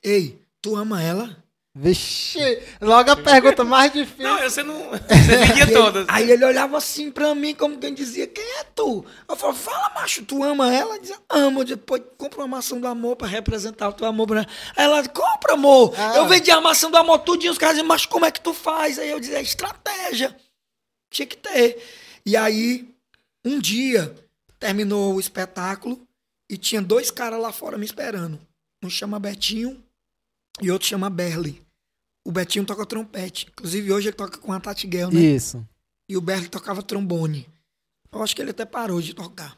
Ei, 0.03 0.41
tu 0.61 0.77
ama 0.77 1.03
ela? 1.03 1.45
Vixe, 1.81 2.61
logo 2.81 3.09
a 3.11 3.17
pergunta 3.17 3.63
mais 3.63 3.93
difícil. 3.93 4.25
Não, 4.25 4.41
você 4.43 4.63
não. 4.65 4.91
Você 4.91 5.37
vendia 5.37 5.55
Aí 5.55 5.61
ele- 5.63 5.73
todas. 5.73 6.07
Aí 6.09 6.31
ele 6.33 6.45
olhava 6.45 6.77
assim 6.77 7.09
pra 7.09 7.33
mim, 7.37 7.55
como 7.55 7.79
quem 7.79 7.95
dizia, 7.95 8.27
quem 8.27 8.45
é 8.59 8.65
tu? 8.65 9.05
Eu 9.29 9.37
falava, 9.37 9.57
fala, 9.59 9.93
macho, 9.95 10.25
tu 10.25 10.43
ama 10.43 10.75
ela? 10.75 10.95
Ele 10.95 11.03
dizia, 11.03 11.19
amo. 11.31 11.61
Eu 11.61 11.65
dizia, 11.65 11.77
pô, 11.77 12.01
compra 12.17 12.41
uma 12.41 12.49
maçã 12.49 12.77
do 12.77 12.87
amor 12.89 13.15
pra 13.15 13.29
representar 13.29 13.89
o 13.89 13.93
teu 13.93 14.07
amor. 14.09 14.27
pra 14.27 14.39
ela. 14.39 14.49
Aí 14.77 14.85
ela, 14.85 15.09
compra, 15.09 15.53
amor. 15.53 15.95
Ah. 15.97 16.17
Eu 16.17 16.27
vendi 16.27 16.51
a 16.51 16.61
maçã 16.61 16.91
do 16.91 16.97
amor 16.97 17.21
tudinho, 17.21 17.53
os 17.53 17.59
caras 17.59 17.77
diziam, 17.77 17.87
mas 17.87 18.05
como 18.05 18.25
é 18.27 18.33
que 18.33 18.41
tu 18.41 18.53
faz? 18.53 18.99
Aí 18.99 19.11
eu 19.11 19.21
dizia, 19.21 19.41
estratégia. 19.41 20.37
Tinha 21.11 21.27
que 21.27 21.37
ter. 21.37 21.81
E 22.27 22.37
aí, 22.37 22.93
um 23.45 23.59
dia, 23.61 24.15
terminou 24.59 25.15
o 25.15 25.21
espetáculo 25.21 26.01
e 26.51 26.57
tinha 26.59 26.83
dois 26.83 27.11
caras 27.11 27.41
lá 27.41 27.53
fora 27.53 27.79
me 27.79 27.87
esperando. 27.87 28.39
Um 28.85 28.91
chama 28.91 29.19
Betinho 29.21 29.81
e 30.61 30.71
outro 30.73 30.89
chama 30.89 31.09
Berli. 31.09 31.63
O 32.29 32.33
Betinho 32.33 32.65
toca 32.67 32.85
trompete. 32.85 33.47
Inclusive, 33.51 33.91
hoje 33.91 34.09
ele 34.09 34.17
toca 34.17 34.37
com 34.37 34.53
a 34.53 34.61
Tati 34.61 34.87
Guel, 34.87 35.11
né? 35.11 35.19
Isso. 35.19 35.67
E 36.11 36.15
o 36.15 36.21
Berli 36.21 36.47
tocava 36.49 36.83
trombone. 36.83 37.49
Eu 38.13 38.23
acho 38.23 38.37
que 38.37 38.43
ele 38.43 38.51
até 38.51 38.67
parou 38.67 39.01
de 39.01 39.15
tocar. 39.15 39.57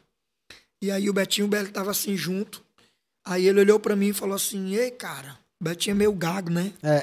E 0.81 0.89
aí 0.89 1.09
o 1.09 1.13
Betinho 1.13 1.45
e 1.45 1.47
o 1.47 1.49
Berli 1.49 1.69
tava 1.69 1.91
assim 1.91 2.15
junto. 2.15 2.63
Aí 3.27 3.45
ele 3.45 3.59
olhou 3.59 3.77
pra 3.77 3.93
mim 3.95 4.07
e 4.09 4.13
falou 4.13 4.35
assim: 4.35 4.73
Ei, 4.73 4.89
cara, 4.89 5.37
o 5.59 5.65
Betinho 5.65 5.95
é 5.95 5.97
meio 5.97 6.13
gago, 6.13 6.49
né? 6.49 6.71
É. 6.81 7.01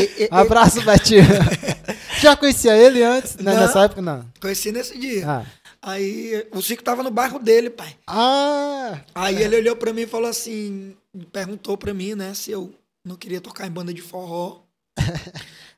E- 0.00 0.24
e- 0.24 0.28
Abraço, 0.34 0.82
Betinho. 0.82 1.22
Já 2.20 2.36
conhecia 2.36 2.76
ele 2.76 3.04
antes? 3.04 3.36
né, 3.36 3.52
Não. 3.54 3.60
Nessa 3.60 3.84
época, 3.84 4.02
não. 4.02 4.24
Conheci 4.40 4.72
nesse 4.72 4.98
dia. 4.98 5.28
Ah. 5.30 5.46
Aí 5.80 6.44
o 6.52 6.60
Cico 6.60 6.82
tava 6.82 7.02
no 7.04 7.10
bairro 7.10 7.38
dele, 7.38 7.70
pai. 7.70 7.96
Ah, 8.06 9.00
Aí 9.14 9.40
ele 9.42 9.56
olhou 9.56 9.76
pra 9.76 9.92
mim 9.92 10.02
e 10.02 10.06
falou 10.08 10.28
assim: 10.28 10.96
perguntou 11.32 11.78
pra 11.78 11.94
mim, 11.94 12.14
né, 12.16 12.34
se 12.34 12.50
eu 12.50 12.72
não 13.04 13.14
queria 13.16 13.40
tocar 13.40 13.66
em 13.66 13.70
banda 13.70 13.94
de 13.94 14.02
forró. 14.02 14.60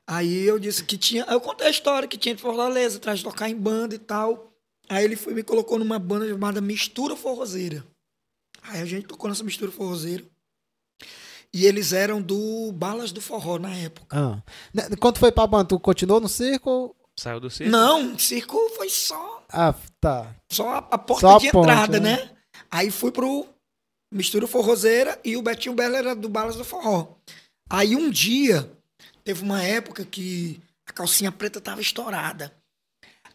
Aí 0.07 0.43
eu 0.43 0.59
disse 0.59 0.83
que 0.83 0.97
tinha. 0.97 1.23
Eu 1.25 1.41
contei 1.41 1.67
a 1.67 1.71
história 1.71 2.07
que 2.07 2.17
tinha 2.17 2.35
de 2.35 2.41
Fortaleza, 2.41 2.97
atrás 2.97 3.19
de 3.19 3.25
tocar 3.25 3.49
em 3.49 3.55
banda 3.55 3.95
e 3.95 3.99
tal. 3.99 4.51
Aí 4.87 5.03
ele 5.03 5.15
foi, 5.15 5.33
me 5.33 5.41
colocou 5.43 5.79
numa 5.79 5.97
banda 5.97 6.27
chamada 6.27 6.61
Mistura 6.61 7.15
Forrozeira. 7.15 7.83
Aí 8.61 8.81
a 8.81 8.85
gente 8.85 9.07
tocou 9.07 9.29
nessa 9.29 9.43
Mistura 9.43 9.71
Forrozeira. 9.71 10.23
E 11.53 11.65
eles 11.65 11.93
eram 11.93 12.21
do 12.21 12.71
Balas 12.73 13.11
do 13.11 13.21
Forró 13.21 13.57
na 13.57 13.73
época. 13.75 14.07
ah. 14.15 14.41
Né, 14.73 14.83
Quando 14.99 15.17
foi 15.17 15.31
pra 15.31 15.47
banda, 15.47 15.69
tu 15.69 15.79
continuou 15.79 16.19
no 16.19 16.27
circo? 16.27 16.95
Saiu 17.17 17.39
do 17.39 17.49
circo. 17.49 17.71
Não, 17.71 18.19
circo 18.19 18.57
foi 18.75 18.89
só 18.89 19.43
Ah, 19.49 19.73
tá. 20.01 20.35
Só 20.51 20.67
a, 20.69 20.77
a 20.79 20.97
porta 20.97 21.21
Só 21.21 21.35
a 21.37 21.39
de 21.39 21.49
ponte, 21.51 21.63
entrada, 21.71 21.99
né? 21.99 22.17
né? 22.17 22.31
Aí 22.69 22.91
fui 22.91 23.09
pro 23.09 23.47
Mistura 24.13 24.45
Forrozeira 24.47 25.17
e 25.23 25.37
o 25.37 25.41
Betinho 25.41 25.73
Belo 25.73 25.95
era 25.95 26.13
do 26.13 26.27
Balas 26.27 26.57
do 26.57 26.65
Forró. 26.65 27.15
Aí 27.69 27.95
um 27.95 28.09
dia, 28.09 28.69
teve 29.25 29.43
uma 29.43 29.61
época 29.61 30.05
que 30.05 30.61
a 30.87 30.93
calcinha 30.93 31.31
preta 31.31 31.59
tava 31.59 31.81
estourada. 31.81 32.53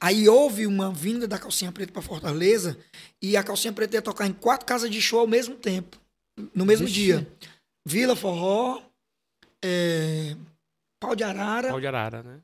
Aí 0.01 0.27
houve 0.29 0.67
uma 0.67 0.91
vinda 0.91 1.29
da 1.29 1.39
calcinha 1.39 1.71
preta 1.71 1.93
para 1.93 2.01
Fortaleza 2.01 2.79
e 3.21 3.37
a 3.37 3.43
calcinha 3.43 3.73
preta 3.73 3.97
ia 3.97 4.03
tocar 4.03 4.27
em 4.27 4.33
quatro 4.33 4.65
casas 4.65 4.91
de 4.91 5.03
show 5.03 5.21
ao 5.21 5.27
mesmo 5.27 5.57
tempo, 5.57 5.99
no 6.55 6.65
mesmo 6.65 6.87
Vixe. 6.87 7.01
dia. 7.01 7.37
Vila 7.85 8.17
Forró, 8.17 8.81
é, 9.63 10.35
Pau 10.99 11.15
de 11.15 11.25
Arara, 11.25 11.69
Pau 11.69 11.81
de 11.81 11.87
arara, 11.87 12.23
né? 12.23 12.41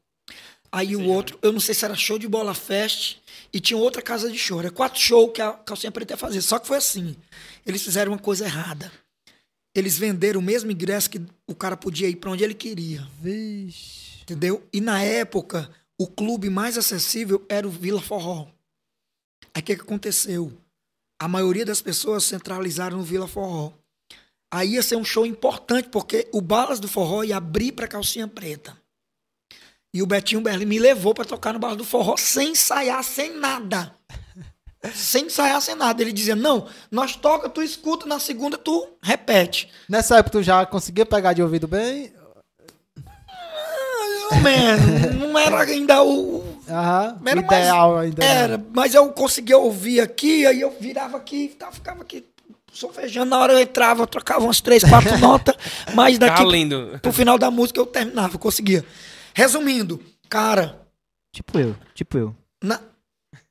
Aí 0.70 0.94
o 0.94 1.06
outro, 1.08 1.38
eu 1.40 1.52
não 1.52 1.60
sei 1.60 1.74
se 1.74 1.84
era 1.84 1.94
show 1.94 2.18
de 2.18 2.28
bola 2.28 2.52
fest, 2.52 3.18
e 3.50 3.60
tinha 3.60 3.78
outra 3.78 4.02
casa 4.02 4.30
de 4.30 4.36
show. 4.36 4.58
Era 4.58 4.70
quatro 4.70 5.00
shows 5.00 5.32
que 5.32 5.40
a 5.40 5.52
calcinha 5.52 5.90
preta 5.90 6.12
ia 6.12 6.18
fazer. 6.18 6.42
Só 6.42 6.58
que 6.58 6.66
foi 6.66 6.76
assim. 6.76 7.16
Eles 7.64 7.82
fizeram 7.82 8.12
uma 8.12 8.18
coisa 8.18 8.44
errada. 8.44 8.92
Eles 9.76 9.98
venderam 9.98 10.40
o 10.40 10.42
mesmo 10.42 10.70
ingresso 10.70 11.10
que 11.10 11.20
o 11.46 11.54
cara 11.54 11.76
podia 11.76 12.08
ir 12.08 12.16
para 12.16 12.30
onde 12.30 12.42
ele 12.42 12.54
queria. 12.54 13.06
Vixe. 13.20 14.22
Entendeu? 14.22 14.66
E 14.72 14.80
na 14.80 15.02
época, 15.02 15.70
o 15.98 16.06
clube 16.06 16.48
mais 16.48 16.78
acessível 16.78 17.44
era 17.46 17.68
o 17.68 17.70
Vila 17.70 18.00
Forró. 18.00 18.48
Aí 19.54 19.60
o 19.60 19.62
que, 19.62 19.76
que 19.76 19.82
aconteceu? 19.82 20.50
A 21.20 21.28
maioria 21.28 21.64
das 21.64 21.82
pessoas 21.82 22.24
centralizaram 22.24 22.96
no 22.96 23.02
Vila 23.02 23.28
Forró. 23.28 23.74
Aí 24.50 24.72
ia 24.72 24.82
ser 24.82 24.96
um 24.96 25.04
show 25.04 25.26
importante, 25.26 25.90
porque 25.90 26.26
o 26.32 26.40
Balas 26.40 26.80
do 26.80 26.88
Forró 26.88 27.22
ia 27.22 27.36
abrir 27.36 27.72
pra 27.72 27.86
calcinha 27.86 28.26
preta. 28.26 28.74
E 29.92 30.02
o 30.02 30.06
Betinho 30.06 30.40
Berlim 30.40 30.64
me 30.64 30.78
levou 30.78 31.14
pra 31.14 31.24
tocar 31.26 31.52
no 31.52 31.58
Balas 31.58 31.76
do 31.76 31.84
Forró 31.84 32.16
sem 32.16 32.52
ensaiar, 32.52 33.04
sem 33.04 33.38
nada. 33.38 33.94
Sem 34.94 35.26
ensaiar, 35.26 35.60
sem 35.60 35.74
nada. 35.74 36.02
Ele 36.02 36.12
dizia: 36.12 36.36
Não, 36.36 36.66
nós 36.90 37.16
toca, 37.16 37.48
tu 37.48 37.62
escuta, 37.62 38.06
na 38.06 38.18
segunda 38.18 38.56
tu 38.58 38.86
repete. 39.02 39.68
Nessa 39.88 40.16
época 40.18 40.38
tu 40.38 40.42
já 40.42 40.64
conseguia 40.66 41.06
pegar 41.06 41.32
de 41.32 41.42
ouvido 41.42 41.66
bem? 41.68 42.12
Mais 43.04 44.32
ou 44.32 44.38
menos. 44.40 45.14
Não 45.16 45.38
era 45.38 45.62
ainda 45.62 46.02
o, 46.02 46.44
Aham. 46.68 47.18
Era 47.24 47.42
mais- 47.42 47.62
Ideal 47.62 47.98
ainda. 47.98 48.24
né? 48.24 48.34
Era, 48.34 48.64
mas 48.74 48.94
eu 48.94 49.08
conseguia 49.12 49.58
ouvir 49.58 50.00
aqui, 50.00 50.46
aí 50.46 50.60
eu 50.60 50.74
virava 50.80 51.16
aqui, 51.16 51.48
tá, 51.58 51.70
ficava 51.70 52.02
aqui 52.02 52.24
solfejando. 52.72 53.30
Na 53.30 53.38
hora 53.38 53.52
eu 53.52 53.60
entrava, 53.60 54.02
eu 54.02 54.06
trocava 54.06 54.44
umas 54.44 54.60
três, 54.60 54.82
quatro 54.84 55.16
notas, 55.18 55.54
mas 55.94 56.18
daqui 56.18 56.44
lindo. 56.44 56.98
pro 57.00 57.12
final 57.12 57.38
da 57.38 57.50
música 57.50 57.78
eu 57.80 57.86
terminava, 57.86 58.34
eu 58.34 58.38
conseguia. 58.38 58.84
Resumindo, 59.34 60.02
cara, 60.28 60.80
Tipo 61.32 61.58
eu, 61.58 61.76
tipo 61.94 62.16
eu. 62.18 62.34
na- 62.64 62.80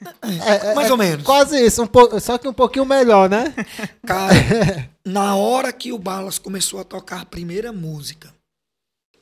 É, 0.02 0.72
é, 0.72 0.76
mais 0.76 0.90
é 0.90 0.92
ou 0.92 0.98
menos. 0.98 1.24
Quase 1.26 1.58
isso, 1.64 1.82
um 1.84 2.20
só 2.20 2.38
que 2.38 2.48
um 2.48 2.54
pouquinho 2.54 2.86
melhor, 2.86 3.30
né? 3.30 3.54
Cara, 4.06 4.90
na 5.06 5.36
hora 5.36 5.72
que 5.72 5.92
o 5.92 5.98
Balas 5.98 6.38
começou 6.38 6.80
a 6.80 6.84
tocar 6.84 7.22
a 7.22 7.26
primeira 7.26 7.72
música, 7.72 8.34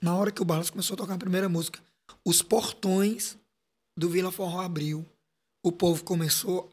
na 0.01 0.15
hora 0.15 0.31
que 0.31 0.41
o 0.41 0.45
Balas 0.45 0.69
começou 0.69 0.95
a 0.95 0.97
tocar 0.97 1.13
a 1.13 1.17
primeira 1.17 1.47
música, 1.47 1.79
os 2.25 2.41
portões 2.41 3.37
do 3.97 4.09
Vila 4.09 4.31
Forró 4.31 4.61
abriu, 4.61 5.05
o 5.63 5.71
povo 5.71 6.03
começou 6.03 6.69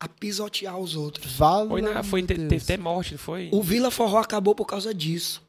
a 0.00 0.08
pisotear 0.08 0.78
os 0.78 0.96
outros. 0.96 1.36
Vale. 1.36 1.68
Foi, 1.68 1.82
na, 1.82 2.02
foi 2.02 2.22
te- 2.22 2.34
teve 2.34 2.56
até 2.56 2.76
morte, 2.76 3.12
não 3.12 3.18
foi? 3.18 3.50
O 3.52 3.62
Vila 3.62 3.90
Forró 3.90 4.18
acabou 4.18 4.54
por 4.54 4.66
causa 4.66 4.94
disso. 4.94 5.42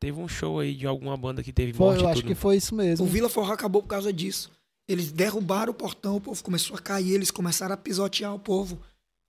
Teve 0.00 0.18
um 0.18 0.26
show 0.26 0.58
aí 0.58 0.74
de 0.74 0.86
alguma 0.86 1.16
banda 1.16 1.42
que 1.42 1.52
teve 1.52 1.72
Foi, 1.72 1.86
morte 1.86 2.02
eu 2.02 2.08
acho 2.08 2.20
tudo. 2.22 2.28
que 2.28 2.34
foi 2.34 2.56
isso 2.56 2.74
mesmo. 2.74 3.06
O 3.06 3.08
Vila 3.08 3.28
Forró 3.28 3.52
acabou 3.52 3.82
por 3.82 3.88
causa 3.88 4.12
disso. 4.12 4.50
Eles 4.92 5.10
derrubaram 5.10 5.70
o 5.72 5.74
portão, 5.74 6.16
o 6.16 6.20
povo 6.20 6.42
começou 6.44 6.76
a 6.76 6.80
cair, 6.80 7.12
eles 7.14 7.30
começaram 7.30 7.74
a 7.74 7.78
pisotear 7.78 8.34
o 8.34 8.38
povo. 8.38 8.78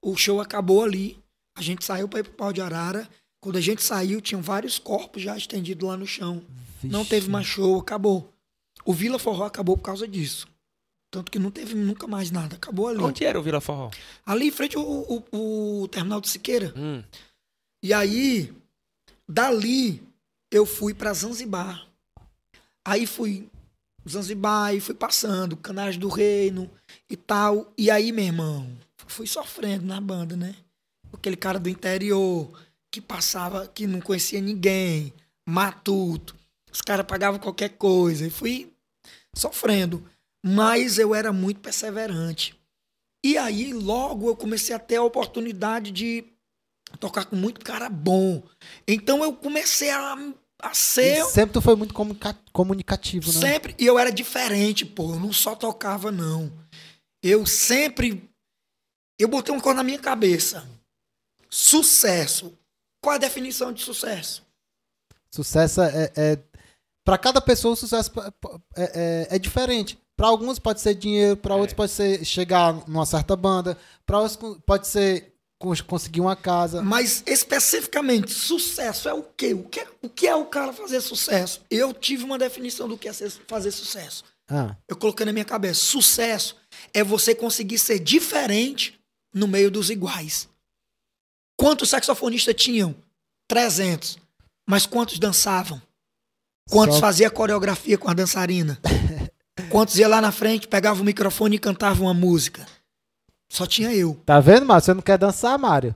O 0.03 0.15
show 0.17 0.41
acabou 0.41 0.83
ali. 0.83 1.17
A 1.57 1.61
gente 1.61 1.85
saiu 1.85 2.07
para 2.09 2.19
ir 2.19 2.23
pro 2.23 2.33
pau 2.33 2.51
de 2.51 2.59
arara. 2.61 3.07
Quando 3.41 3.57
a 3.57 3.61
gente 3.61 3.81
saiu, 3.81 4.19
tinham 4.19 4.41
vários 4.41 4.77
corpos 4.77 5.21
já 5.21 5.37
estendidos 5.37 5.87
lá 5.87 5.95
no 5.95 6.05
chão. 6.05 6.43
Não 6.83 6.99
Vixe. 6.99 7.09
teve 7.11 7.29
mais 7.29 7.45
show, 7.47 7.79
acabou. 7.79 8.29
O 8.85 8.91
Vila 8.93 9.17
Forró 9.17 9.45
acabou 9.45 9.77
por 9.77 9.83
causa 9.83 10.05
disso. 10.07 10.47
Tanto 11.11 11.31
que 11.31 11.39
não 11.39 11.51
teve 11.51 11.75
nunca 11.75 12.07
mais 12.07 12.31
nada. 12.31 12.55
Acabou 12.55 12.87
ali. 12.89 12.99
Onde 13.01 13.23
era 13.23 13.39
o 13.39 13.43
Vila 13.43 13.61
Forró? 13.61 13.89
Ali 14.25 14.47
em 14.47 14.51
frente 14.51 14.75
ao, 14.75 14.83
ao- 14.83 15.25
ao 15.31 15.87
terminal 15.87 16.19
de 16.19 16.27
Siqueira. 16.27 16.73
Hum. 16.75 17.03
E 17.83 17.93
aí, 17.93 18.51
dali 19.29 20.01
eu 20.51 20.65
fui 20.65 20.93
pra 20.93 21.13
Zanzibar. 21.13 21.87
Aí 22.85 23.05
fui 23.05 23.47
Zanzibar 24.07 24.75
e 24.75 24.79
fui 24.79 24.95
passando, 24.95 25.55
Canais 25.55 25.97
do 25.97 26.09
Reino 26.09 26.69
e 27.09 27.15
tal. 27.15 27.71
E 27.77 27.89
aí, 27.89 28.11
meu 28.11 28.25
irmão, 28.25 28.69
fui 29.07 29.27
sofrendo 29.27 29.85
na 29.85 30.01
banda, 30.01 30.35
né? 30.35 30.55
Aquele 31.11 31.37
cara 31.37 31.59
do 31.59 31.69
interior 31.69 32.51
que 32.91 32.99
passava, 32.99 33.67
que 33.67 33.87
não 33.87 34.01
conhecia 34.01 34.41
ninguém, 34.41 35.13
matuto. 35.47 36.35
Os 36.71 36.81
caras 36.81 37.05
pagavam 37.05 37.39
qualquer 37.39 37.69
coisa. 37.69 38.27
E 38.27 38.29
fui 38.29 38.73
sofrendo. 39.35 40.03
Mas 40.45 40.97
eu 40.97 41.15
era 41.15 41.31
muito 41.31 41.61
perseverante. 41.61 42.59
E 43.23 43.37
aí, 43.37 43.71
logo, 43.71 44.27
eu 44.27 44.35
comecei 44.35 44.75
a 44.75 44.79
ter 44.79 44.97
a 44.97 45.03
oportunidade 45.03 45.91
de 45.91 46.25
tocar 46.99 47.25
com 47.25 47.35
muito 47.35 47.63
cara 47.63 47.89
bom. 47.89 48.43
Então, 48.85 49.23
eu 49.23 49.33
comecei 49.33 49.89
a, 49.89 50.33
a 50.63 50.73
ser. 50.73 51.19
E 51.21 51.25
sempre 51.25 51.53
tu 51.53 51.61
foi 51.61 51.75
muito 51.75 51.93
comunica- 51.93 52.37
comunicativo, 52.51 53.31
né? 53.33 53.39
Sempre. 53.39 53.75
E 53.77 53.85
eu 53.85 53.99
era 53.99 54.11
diferente, 54.11 54.85
pô. 54.85 55.11
Eu 55.13 55.19
não 55.19 55.33
só 55.33 55.55
tocava, 55.55 56.11
não. 56.11 56.51
Eu 57.21 57.45
sempre. 57.45 58.29
Eu 59.19 59.27
botei 59.27 59.53
uma 59.53 59.61
coisa 59.61 59.77
na 59.77 59.83
minha 59.83 59.99
cabeça. 59.99 60.67
Sucesso. 61.49 62.57
Qual 63.03 63.15
a 63.15 63.19
definição 63.19 63.71
de 63.71 63.83
sucesso? 63.83 64.43
Sucesso 65.29 65.81
é, 65.81 66.11
é 66.15 66.39
para 67.05 67.17
cada 67.17 67.41
pessoa 67.41 67.73
o 67.73 67.77
sucesso 67.77 68.11
é, 68.75 69.27
é, 69.31 69.35
é 69.35 69.39
diferente. 69.39 69.99
Para 70.15 70.27
alguns 70.27 70.59
pode 70.59 70.79
ser 70.79 70.93
dinheiro, 70.95 71.35
para 71.35 71.55
outros 71.55 71.73
pode 71.75 71.91
ser 71.91 72.23
chegar 72.23 72.87
numa 72.87 73.05
certa 73.05 73.35
banda, 73.35 73.77
para 74.05 74.19
outros 74.19 74.57
pode 74.65 74.87
ser 74.87 75.32
conseguir 75.81 76.21
uma 76.21 76.35
casa. 76.35 76.81
Mas 76.81 77.23
especificamente, 77.25 78.31
sucesso 78.31 79.07
é 79.07 79.13
o 79.13 79.23
quê? 79.23 79.53
O 79.53 79.63
que 79.63 79.79
é, 79.79 79.87
o 80.01 80.09
que 80.09 80.27
é 80.27 80.35
o 80.35 80.45
cara 80.45 80.73
fazer 80.73 80.99
sucesso? 81.01 81.61
Eu 81.69 81.93
tive 81.93 82.23
uma 82.23 82.37
definição 82.37 82.87
do 82.87 82.97
que 82.97 83.07
é 83.07 83.13
fazer 83.47 83.71
sucesso. 83.71 84.23
Ah, 84.49 84.75
Eu 84.87 84.95
coloquei 84.97 85.25
na 85.25 85.31
minha 85.31 85.45
cabeça. 85.45 85.79
Sucesso 85.79 86.55
é 86.93 87.03
você 87.03 87.33
conseguir 87.33 87.79
ser 87.79 87.99
diferente 87.99 88.99
no 89.33 89.47
meio 89.47 89.71
dos 89.71 89.89
iguais. 89.89 90.49
Quantos 91.57 91.89
saxofonistas 91.89 92.55
tinham? 92.55 92.95
300. 93.47 94.17
Mas 94.67 94.85
quantos 94.85 95.17
dançavam? 95.19 95.81
Quantos 96.69 96.95
Só- 96.95 97.01
fazia 97.01 97.29
coreografia 97.29 97.97
com 97.97 98.09
a 98.09 98.13
dançarina? 98.13 98.79
Quantos 99.69 99.97
ia 99.97 100.07
lá 100.07 100.19
na 100.21 100.31
frente, 100.31 100.67
pegava 100.67 101.01
o 101.01 101.05
microfone 101.05 101.55
e 101.55 101.59
cantava 101.59 102.01
uma 102.01 102.13
música? 102.13 102.65
Só 103.53 103.67
tinha 103.67 103.93
eu. 103.93 104.19
tá 104.25 104.39
vendo, 104.39 104.65
Mário? 104.65 104.83
Você 104.83 104.95
não 104.95 105.01
quer 105.03 105.15
dançar, 105.15 105.59
Mário? 105.59 105.93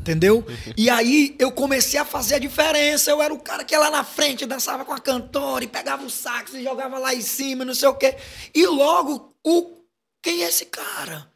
Entendeu? 0.00 0.42
E 0.74 0.88
aí 0.88 1.36
eu 1.38 1.52
comecei 1.52 2.00
a 2.00 2.04
fazer 2.04 2.36
a 2.36 2.38
diferença. 2.38 3.10
Eu 3.10 3.20
era 3.20 3.34
o 3.34 3.38
cara 3.38 3.62
que 3.62 3.74
ia 3.74 3.78
lá 3.78 3.90
na 3.90 4.02
frente, 4.02 4.46
dançava 4.46 4.86
com 4.86 4.94
a 4.94 4.98
cantora 4.98 5.62
e 5.62 5.68
pegava 5.68 6.02
o 6.06 6.08
sax 6.08 6.54
e 6.54 6.62
jogava 6.62 6.98
lá 6.98 7.14
em 7.14 7.20
cima, 7.20 7.62
não 7.62 7.74
sei 7.74 7.90
o 7.90 7.94
quê. 7.94 8.16
E 8.54 8.64
logo, 8.66 9.34
o 9.44 9.76
quem 10.22 10.42
é 10.42 10.48
esse 10.48 10.64
cara? 10.64 11.30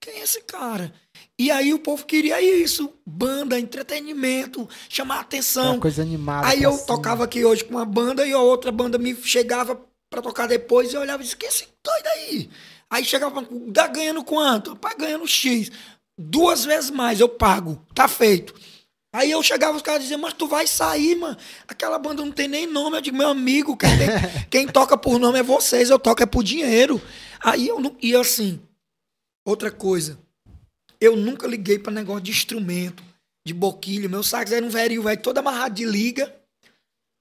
Quem 0.00 0.14
é 0.14 0.24
esse 0.24 0.40
cara? 0.40 0.92
E 1.38 1.48
aí 1.48 1.72
o 1.72 1.78
povo 1.78 2.04
queria 2.04 2.42
isso, 2.42 2.92
banda, 3.06 3.56
entretenimento, 3.56 4.68
chamar 4.88 5.20
atenção. 5.20 5.74
Uma 5.74 5.80
coisa 5.80 6.02
animada. 6.02 6.48
Aí 6.48 6.60
eu 6.60 6.72
cima. 6.72 6.86
tocava 6.86 7.22
aqui 7.22 7.44
hoje 7.44 7.64
com 7.64 7.74
uma 7.74 7.86
banda 7.86 8.26
e 8.26 8.32
a 8.32 8.40
outra 8.40 8.72
banda 8.72 8.98
me 8.98 9.14
chegava 9.14 9.80
pra 10.10 10.20
tocar 10.20 10.48
depois 10.48 10.92
e 10.92 10.96
eu 10.96 11.02
olhava 11.02 11.22
e 11.22 11.24
disse, 11.24 11.36
que 11.36 11.46
esse 11.46 11.68
doido 11.84 12.06
aí? 12.08 12.50
Aí 12.90 13.04
chegava, 13.04 13.46
tá 13.72 13.86
ganhando 13.86 14.24
quanto? 14.24 14.70
Rapaz, 14.70 14.96
ganhando 14.96 15.26
X. 15.26 15.70
Duas 16.18 16.64
vezes 16.64 16.90
mais 16.90 17.20
eu 17.20 17.28
pago, 17.28 17.80
tá 17.94 18.08
feito. 18.08 18.54
Aí 19.14 19.30
eu 19.30 19.42
chegava, 19.42 19.76
os 19.76 19.82
caras 19.82 20.02
diziam, 20.02 20.20
mas 20.20 20.34
tu 20.34 20.46
vai 20.46 20.66
sair, 20.66 21.14
mano. 21.16 21.36
Aquela 21.66 21.98
banda 21.98 22.24
não 22.24 22.32
tem 22.32 22.48
nem 22.48 22.66
nome. 22.66 22.96
Eu 22.96 23.00
digo, 23.00 23.16
meu 23.16 23.28
amigo, 23.28 23.76
quem, 23.76 23.90
tem- 23.96 24.08
quem 24.50 24.66
toca 24.66 24.96
por 24.98 25.18
nome 25.18 25.38
é 25.38 25.42
vocês, 25.42 25.90
eu 25.90 25.98
toco 25.98 26.22
é 26.22 26.26
por 26.26 26.42
dinheiro. 26.42 27.00
Aí 27.40 27.68
eu 27.68 27.80
não. 27.80 27.96
E 28.02 28.14
assim, 28.14 28.60
outra 29.46 29.70
coisa. 29.70 30.18
Eu 31.00 31.14
nunca 31.16 31.46
liguei 31.46 31.78
pra 31.78 31.92
negócio 31.92 32.22
de 32.22 32.32
instrumento, 32.32 33.02
de 33.46 33.54
boquilha. 33.54 34.08
Meu 34.08 34.22
sax 34.22 34.50
era 34.50 34.64
um 34.66 34.68
velho, 34.68 35.02
velho, 35.02 35.22
todo 35.22 35.38
amarrado 35.38 35.74
de 35.74 35.84
liga. 35.84 36.34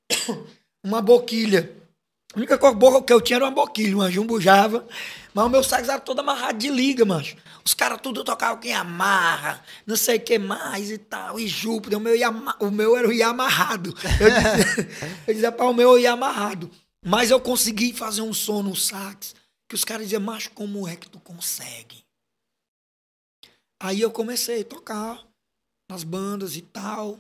Uma 0.84 1.02
boquilha. 1.02 1.77
A 2.38 2.40
única 2.40 2.72
boa 2.72 3.02
que 3.02 3.12
eu 3.12 3.20
tinha 3.20 3.38
era 3.38 3.46
uma 3.46 3.52
boquilha, 3.52 3.96
uma 3.96 4.12
jumbujava. 4.12 4.88
Mas 5.34 5.46
o 5.48 5.50
meu 5.50 5.64
sax 5.64 5.90
era 5.90 6.00
todo 6.00 6.20
amarrado 6.20 6.60
de 6.60 6.70
liga, 6.70 7.04
macho. 7.04 7.36
Os 7.66 7.74
caras 7.74 8.00
tudo 8.00 8.24
tocavam 8.24 8.60
quem 8.60 8.76
amarra, 8.76 9.66
não 9.88 9.96
sei 9.96 10.18
o 10.18 10.22
que 10.22 10.38
mais 10.38 10.92
e 10.92 11.00
tal. 11.00 11.40
E 11.40 11.48
Júpiter, 11.48 11.98
o 11.98 12.02
meu, 12.02 12.16
ia, 12.16 12.30
o 12.60 12.70
meu 12.70 12.96
era 12.96 13.08
o 13.08 13.12
ia 13.12 13.30
amarrado. 13.30 13.92
Eu 14.22 14.30
dizia, 14.30 15.14
dizia 15.34 15.52
para 15.52 15.66
o 15.66 15.74
meu 15.74 15.98
ia 15.98 16.12
amarrado. 16.12 16.70
Mas 17.04 17.32
eu 17.32 17.42
consegui 17.42 17.92
fazer 17.92 18.22
um 18.22 18.32
som 18.32 18.62
no 18.62 18.76
sax 18.76 19.34
que 19.68 19.74
os 19.74 19.84
caras 19.84 20.04
diziam, 20.04 20.22
macho, 20.22 20.52
como 20.52 20.88
é 20.88 20.96
que 20.96 21.10
tu 21.10 21.20
consegue? 21.20 22.06
Aí 23.82 24.00
eu 24.00 24.12
comecei 24.12 24.62
a 24.62 24.66
tocar 24.66 25.26
nas 25.90 26.04
bandas 26.04 26.56
e 26.56 26.62
tal. 26.62 27.18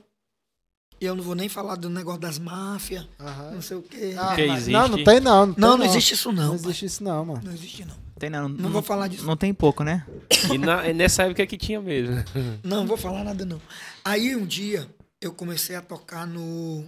E 0.99 1.06
eu 1.06 1.15
não 1.15 1.24
vou 1.24 1.36
nem 1.36 1.48
falar 1.48 1.76
do 1.76 1.90
negócio 1.90 2.19
das 2.19 2.40
máfias, 2.40 3.07
Aham. 3.19 3.52
não 3.52 3.61
sei 3.61 3.78
o 3.78 3.82
quê. 3.84 4.15
Ah, 4.18 4.34
Que 4.36 4.41
existe. 4.41 4.72
Não, 4.72 4.88
não 4.88 5.03
tem 5.03 5.19
não. 5.19 5.45
Não, 5.45 5.53
tem, 5.53 5.61
não, 5.61 5.78
não 5.78 5.86
existe 5.86 6.14
isso 6.15 6.32
não. 6.32 6.44
Não 6.44 6.49
pai. 6.57 6.60
existe 6.72 6.86
isso 6.86 7.03
não, 7.03 7.26
mano. 7.26 7.41
Não 7.44 7.53
existe 7.53 7.86
não. 7.86 7.95
Tem 8.18 8.30
não. 8.32 8.49
Não 8.49 8.69
vou 8.72 8.82
falar 8.82 9.07
disso. 9.07 9.26
Não 9.26 9.38
tem 9.38 9.53
pouco, 9.53 9.84
né? 9.84 10.06
E 10.52 10.57
na- 10.57 10.91
nessa 10.94 11.24
época 11.24 11.45
que 11.45 11.56
tinha 11.57 11.80
mesmo. 11.80 12.15
Não, 12.64 12.78
não 12.82 12.88
vou 12.88 12.98
falar 12.98 13.24
nada 13.24 13.45
não. 13.45 13.61
Aí 14.03 14.36
um 14.36 14.45
dia 14.45 14.90
eu 15.22 15.32
comecei 15.34 15.76
a 15.76 15.82
tocar 15.84 16.26
no 16.26 16.84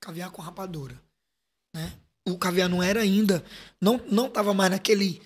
Caviar 0.00 0.30
com 0.30 0.42
Rapadura, 0.42 1.00
né? 1.74 1.92
O 2.28 2.36
Caviar 2.36 2.68
não 2.68 2.82
era 2.82 3.00
ainda, 3.00 3.44
não 3.80 4.00
não 4.10 4.28
tava 4.28 4.52
mais 4.52 4.72
naquele 4.72 5.22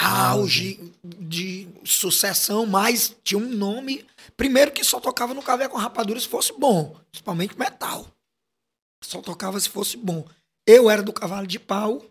auge 0.00 0.80
de 1.04 1.68
sucessão, 1.84 2.64
mas 2.64 3.14
tinha 3.22 3.38
um 3.38 3.48
nome, 3.48 4.06
primeiro 4.36 4.72
que 4.72 4.82
só 4.82 4.98
tocava 4.98 5.34
no 5.34 5.42
Caviar 5.42 5.68
com 5.68 5.76
Rapadura 5.76 6.18
se 6.18 6.26
fosse 6.26 6.58
bom, 6.58 6.96
principalmente 7.10 7.58
metal. 7.58 8.06
Só 9.04 9.20
tocava 9.20 9.60
se 9.60 9.68
fosse 9.68 9.96
bom. 9.96 10.26
Eu 10.66 10.88
era 10.88 11.02
do 11.02 11.12
Cavalo 11.12 11.46
de 11.46 11.58
Pau, 11.58 12.02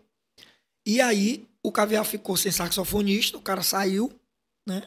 e 0.86 1.00
aí 1.00 1.48
o 1.64 1.72
Caviar 1.72 2.04
ficou 2.04 2.36
sem 2.36 2.52
saxofonista, 2.52 3.36
o 3.36 3.42
cara 3.42 3.62
saiu, 3.62 4.12
né? 4.66 4.84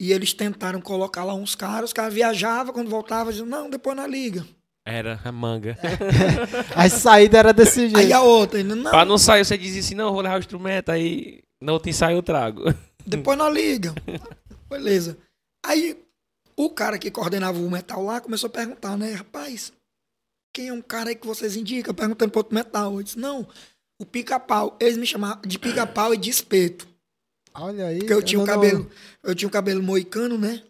E 0.00 0.12
eles 0.12 0.32
tentaram 0.32 0.80
colocar 0.80 1.24
lá 1.24 1.34
uns 1.34 1.54
caras, 1.54 1.90
os 1.90 1.92
caras 1.92 2.14
viajavam, 2.14 2.72
quando 2.72 2.90
voltavam, 2.90 3.30
diziam, 3.30 3.46
não, 3.46 3.70
depois 3.70 3.96
na 3.96 4.06
liga. 4.06 4.46
Era 4.84 5.20
a 5.22 5.30
manga. 5.30 5.78
A 6.74 6.88
saída 6.88 7.38
era 7.38 7.52
desse 7.52 7.82
jeito. 7.82 7.98
Aí 7.98 8.12
a 8.12 8.22
outra, 8.22 8.64
não, 8.64 8.90
Pra 8.90 9.04
não 9.04 9.18
sair, 9.18 9.44
você 9.44 9.58
dizia 9.58 9.80
assim, 9.80 9.94
não, 9.94 10.12
vou 10.12 10.22
levar 10.22 10.36
o 10.36 10.40
instrumento, 10.40 10.90
aí 10.90 11.42
na 11.60 11.72
outra 11.72 11.90
ensaio 11.90 12.16
eu 12.18 12.22
trago. 12.22 12.62
depois 13.06 13.36
na 13.38 13.48
liga. 13.50 13.94
Beleza. 14.68 15.18
Aí 15.64 15.98
o 16.56 16.70
cara 16.70 16.98
que 16.98 17.10
coordenava 17.10 17.58
o 17.58 17.70
metal 17.70 18.04
lá 18.04 18.20
começou 18.20 18.48
a 18.48 18.52
perguntar, 18.52 18.96
né, 18.96 19.12
rapaz, 19.14 19.72
quem 20.54 20.68
é 20.68 20.72
um 20.72 20.82
cara 20.82 21.10
aí 21.10 21.16
que 21.16 21.26
vocês 21.26 21.56
indicam? 21.56 21.94
Perguntando 21.94 22.30
pro 22.30 22.40
outro 22.40 22.54
metal. 22.54 22.94
Eu 22.96 23.02
disse, 23.02 23.18
não, 23.18 23.46
o 24.00 24.04
pica-pau. 24.06 24.76
Eles 24.80 24.96
me 24.96 25.06
chamavam 25.06 25.42
de 25.42 25.58
pica-pau 25.58 26.12
e 26.14 26.16
de 26.16 26.30
espeto. 26.30 26.88
Olha 27.54 27.86
aí. 27.86 27.98
Porque 27.98 28.12
eu 28.12 28.22
tinha 28.22 28.40
o 28.40 28.46
não- 28.46 28.54
cabelo, 28.54 28.90
eu 29.22 29.34
tinha 29.34 29.48
o 29.48 29.52
cabelo 29.52 29.82
moicano, 29.82 30.38
né? 30.38 30.62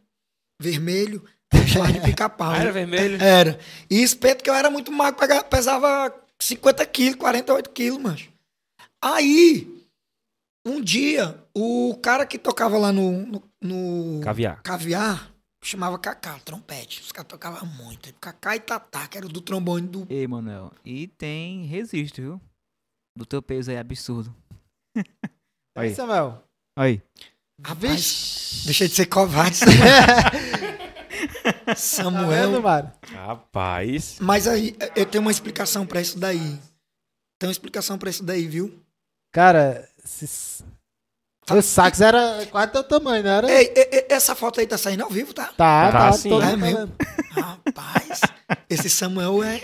Vermelho, 0.60 1.24
me 1.52 1.66
chamava 1.66 1.92
de 1.92 2.00
pica-pau. 2.00 2.54
Era 2.54 2.72
vermelho? 2.72 3.22
Era. 3.22 3.58
E 3.88 4.02
espeto 4.02 4.44
que 4.44 4.50
eu 4.50 4.54
era 4.54 4.70
muito 4.70 4.92
magro, 4.92 5.18
pesava 5.44 6.14
50 6.38 6.84
quilos, 6.86 7.16
48 7.16 7.70
quilos, 7.70 7.98
mancho. 8.00 8.30
Aí, 9.02 9.79
um 10.66 10.80
dia, 10.80 11.42
o 11.56 11.98
cara 12.02 12.26
que 12.26 12.38
tocava 12.38 12.76
lá 12.78 12.92
no, 12.92 13.12
no, 13.26 13.42
no 13.62 14.20
Caviar. 14.22 14.62
caviar 14.62 15.30
chamava 15.62 15.98
Cacá, 15.98 16.38
trompete. 16.44 17.00
Os 17.02 17.12
caras 17.12 17.28
tocavam 17.28 17.66
muito. 17.66 18.12
Cacá 18.14 18.56
e 18.56 18.60
Tatá, 18.60 19.06
que 19.06 19.18
era 19.18 19.26
o 19.26 19.28
do 19.28 19.40
trombone 19.40 19.86
do. 19.86 20.06
Ei, 20.08 20.26
Manuel. 20.26 20.72
E 20.84 21.06
tem 21.06 21.64
resiste, 21.66 22.20
viu? 22.20 22.40
Do 23.16 23.26
teu 23.26 23.42
peso 23.42 23.70
aí, 23.70 23.76
absurdo. 23.76 24.34
Aí, 25.76 25.88
Aí. 25.88 25.94
Samuel. 25.94 26.42
Aí. 26.76 27.00
Rapaz, 27.64 28.62
deixa 28.64 28.88
de 28.88 28.94
ser 28.94 29.06
covarde, 29.06 29.60
Tá 31.64 31.74
Samuel. 31.76 32.28
vendo, 32.28 32.62
Mário? 32.62 32.90
Rapaz. 33.12 34.16
Mas 34.20 34.48
aí, 34.48 34.76
eu 34.96 35.06
tenho 35.06 35.22
uma 35.22 35.30
explicação 35.30 35.86
pra 35.86 36.00
isso 36.00 36.18
daí. 36.18 36.58
Tem 37.38 37.46
uma 37.48 37.52
explicação 37.52 37.96
pra 37.98 38.10
isso 38.10 38.24
daí, 38.24 38.48
viu? 38.48 38.82
Cara, 39.32 39.88
esses... 40.04 40.64
o 41.50 41.60
sax 41.62 42.00
era 42.00 42.46
quase 42.46 42.72
teu 42.72 42.84
tamanho, 42.84 43.22
não 43.24 43.30
era? 43.30 43.50
Ei, 43.50 43.72
ei, 43.76 43.88
ei, 43.92 44.06
essa 44.08 44.34
foto 44.34 44.60
aí 44.60 44.66
tá 44.66 44.78
saindo 44.78 45.02
ao 45.04 45.10
vivo, 45.10 45.32
tá? 45.34 45.46
Tá, 45.48 45.90
Tá 45.90 45.92
tá. 45.92 46.12
sim. 46.12 46.28
todo 46.28 46.44
É 46.44 46.56
mesmo. 46.56 46.92
Rapaz, 47.30 48.20
esse 48.68 48.88
Samuel 48.90 49.42
é. 49.42 49.60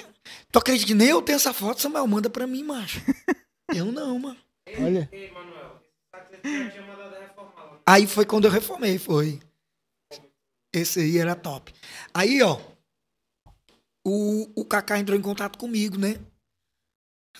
Tu 0.50 0.58
acredita 0.58 0.86
que 0.86 0.94
nem 0.94 1.08
eu 1.08 1.22
tenho 1.22 1.36
essa 1.36 1.52
foto, 1.52 1.80
Samuel? 1.80 2.06
Manda 2.06 2.30
pra 2.30 2.46
mim, 2.46 2.62
macho. 2.62 3.00
Eu 3.74 3.86
não, 3.86 4.18
mano. 4.18 4.36
Olha. 4.80 5.08
Aí 7.84 8.06
foi 8.06 8.24
quando 8.24 8.46
eu 8.46 8.50
reformei, 8.50 8.98
foi. 8.98 9.40
Esse 10.74 11.00
aí 11.00 11.18
era 11.18 11.34
top. 11.34 11.72
Aí, 12.12 12.42
ó. 12.42 12.58
o, 14.04 14.60
o 14.60 14.64
Kaká 14.64 14.98
entrou 14.98 15.18
em 15.18 15.22
contato 15.22 15.58
comigo, 15.58 15.96
né? 15.98 16.16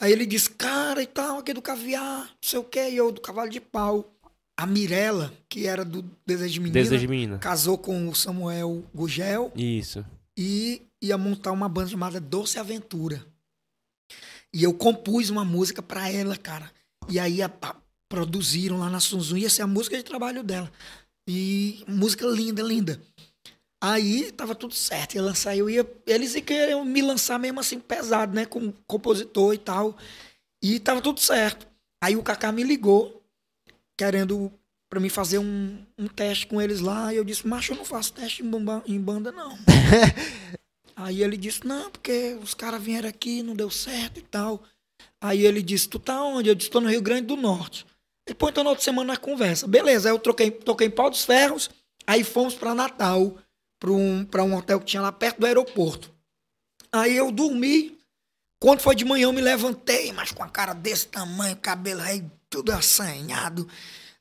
Aí 0.00 0.12
ele 0.12 0.26
disse, 0.26 0.50
cara, 0.50 1.02
e 1.02 1.06
tal, 1.06 1.38
aqui 1.38 1.52
do 1.54 1.62
caviar, 1.62 2.26
não 2.26 2.36
sei 2.42 2.58
o 2.58 2.64
quê, 2.64 2.90
e 2.90 2.96
eu 2.96 3.10
do 3.10 3.20
cavalo 3.20 3.48
de 3.50 3.60
pau. 3.60 4.12
A 4.58 4.66
Mirella, 4.66 5.32
que 5.50 5.66
era 5.66 5.84
do 5.84 6.02
Desejo 6.26 6.54
de 6.54 6.60
Menina, 6.60 6.82
Desejo 6.82 7.00
de 7.02 7.08
menina. 7.08 7.38
casou 7.38 7.76
com 7.76 8.08
o 8.08 8.14
Samuel 8.14 8.82
Gugel 8.94 9.52
Isso. 9.54 10.02
e 10.38 10.80
ia 11.02 11.18
montar 11.18 11.52
uma 11.52 11.68
banda 11.68 11.90
chamada 11.90 12.18
Doce 12.18 12.58
Aventura. 12.58 13.22
E 14.54 14.62
eu 14.62 14.72
compus 14.72 15.28
uma 15.28 15.44
música 15.44 15.82
pra 15.82 16.08
ela, 16.10 16.36
cara. 16.38 16.70
E 17.08 17.18
aí 17.18 17.42
a- 17.42 17.52
a- 17.60 17.76
produziram 18.08 18.78
lá 18.78 18.88
na 18.88 18.98
Sunzun, 19.00 19.36
ia 19.36 19.50
ser 19.50 19.60
a 19.62 19.66
música 19.66 19.96
de 19.96 20.02
trabalho 20.02 20.42
dela. 20.42 20.72
E 21.28 21.84
música 21.86 22.24
linda, 22.26 22.62
linda. 22.62 22.98
Aí 23.88 24.32
tava 24.32 24.52
tudo 24.52 24.74
certo, 24.74 25.14
ia 25.14 25.22
lançar, 25.22 25.56
eu 25.56 25.70
ia, 25.70 25.88
eles 26.08 26.34
iam 26.34 26.42
querer 26.42 26.84
me 26.84 27.00
lançar 27.00 27.38
mesmo 27.38 27.60
assim 27.60 27.78
pesado, 27.78 28.34
né, 28.34 28.44
com 28.44 28.72
compositor 28.84 29.54
e 29.54 29.58
tal. 29.58 29.96
E 30.60 30.80
tava 30.80 31.00
tudo 31.00 31.20
certo. 31.20 31.68
Aí 32.02 32.16
o 32.16 32.22
Kaká 32.22 32.50
me 32.50 32.64
ligou, 32.64 33.22
querendo 33.96 34.52
pra 34.90 34.98
mim 34.98 35.08
fazer 35.08 35.38
um, 35.38 35.78
um 35.96 36.08
teste 36.08 36.48
com 36.48 36.60
eles 36.60 36.80
lá. 36.80 37.14
E 37.14 37.16
eu 37.16 37.22
disse, 37.24 37.46
macho, 37.46 37.74
eu 37.74 37.76
não 37.76 37.84
faço 37.84 38.12
teste 38.12 38.42
em, 38.42 38.50
bomba- 38.50 38.82
em 38.88 39.00
banda, 39.00 39.30
não. 39.30 39.56
Aí 40.96 41.22
ele 41.22 41.36
disse, 41.36 41.64
não, 41.64 41.88
porque 41.88 42.36
os 42.42 42.54
caras 42.54 42.82
vieram 42.82 43.08
aqui, 43.08 43.40
não 43.40 43.54
deu 43.54 43.70
certo 43.70 44.18
e 44.18 44.22
tal. 44.22 44.64
Aí 45.20 45.46
ele 45.46 45.62
disse, 45.62 45.88
tu 45.88 46.00
tá 46.00 46.20
onde? 46.24 46.48
Eu 46.48 46.56
disse, 46.56 46.70
tô 46.70 46.80
no 46.80 46.90
Rio 46.90 47.02
Grande 47.02 47.26
do 47.28 47.36
Norte. 47.36 47.86
Ele, 48.26 48.34
pô, 48.34 48.48
então 48.48 48.64
na 48.64 48.70
outra 48.70 48.84
semana 48.84 49.08
nós 49.08 49.18
conversa. 49.18 49.68
Beleza, 49.68 50.08
aí 50.08 50.14
eu 50.14 50.18
troquei, 50.18 50.50
toquei 50.50 50.88
em 50.88 50.90
Pau 50.90 51.08
dos 51.08 51.24
Ferros, 51.24 51.70
aí 52.04 52.24
fomos 52.24 52.54
pra 52.56 52.74
Natal, 52.74 53.36
pra 53.78 53.90
um, 53.90 54.24
pra 54.24 54.42
um 54.42 54.54
hotel 54.54 54.80
que 54.80 54.86
tinha 54.86 55.02
lá 55.02 55.12
perto 55.12 55.40
do 55.40 55.46
aeroporto. 55.46 56.10
Aí 56.92 57.16
eu 57.16 57.30
dormi, 57.30 57.98
quando 58.60 58.80
foi 58.80 58.94
de 58.94 59.04
manhã 59.04 59.24
eu 59.24 59.32
me 59.32 59.40
levantei, 59.40 60.12
mas 60.12 60.32
com 60.32 60.42
a 60.42 60.48
cara 60.48 60.72
desse 60.72 61.08
tamanho, 61.08 61.56
cabelo 61.56 62.02
aí 62.02 62.24
tudo 62.48 62.72
assanhado. 62.72 63.68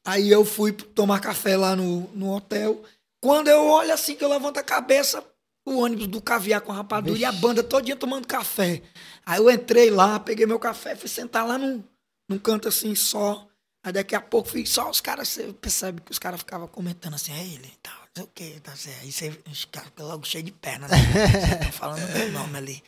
Aí 0.04 0.30
eu 0.30 0.46
fui 0.46 0.72
tomar 0.72 1.20
café 1.20 1.58
lá 1.58 1.76
no, 1.76 2.02
no 2.14 2.36
hotel. 2.36 2.84
Quando 3.22 3.48
eu 3.48 3.66
olho 3.66 3.94
assim, 3.94 4.16
que 4.16 4.24
eu 4.24 4.30
levanto 4.30 4.58
a 4.58 4.64
cabeça, 4.64 5.24
o 5.66 5.80
ônibus 5.80 6.08
do 6.08 6.22
caviar 6.22 6.62
com 6.62 6.72
rapadura 6.72 7.18
e 7.18 7.26
a 7.26 7.32
banda 7.32 7.64
todinha 7.64 7.96
tomando 7.96 8.28
café. 8.28 8.84
Aí 9.26 9.40
eu 9.40 9.50
entrei 9.50 9.90
lá, 9.90 10.20
peguei 10.20 10.46
meu 10.46 10.60
café, 10.60 10.96
fui 10.96 11.10
sentar 11.10 11.46
lá 11.46 11.58
num, 11.58 11.84
num 12.30 12.38
canto 12.38 12.68
assim 12.68 12.94
só. 12.94 13.48
Aí 13.84 13.92
daqui 13.92 14.16
a 14.16 14.22
pouco 14.22 14.50
fui 14.50 14.66
só 14.66 14.90
os 14.90 15.02
caras, 15.02 15.28
você 15.28 15.54
percebe 15.54 16.02
que 16.02 16.12
os 16.12 16.20
caras 16.20 16.40
ficavam 16.40 16.68
comentando 16.68 17.16
assim, 17.16 17.32
é 17.32 17.44
ele 17.44 17.68
e 17.68 17.78
tal, 17.82 18.05
o 18.24 18.28
que, 18.28 18.60
tá 18.62 18.76
certo. 18.76 19.02
Aí 19.02 19.12
você, 19.12 19.42
os 19.52 19.66
caras 19.66 19.90
ficam 19.90 20.08
logo 20.08 20.26
cheio 20.26 20.44
de 20.44 20.52
perna, 20.52 20.88
né? 20.88 20.98
Você 20.98 21.66
tá 21.66 21.72
falando 21.72 22.08
meu 22.14 22.32
nome 22.32 22.58
ali. 22.58 22.84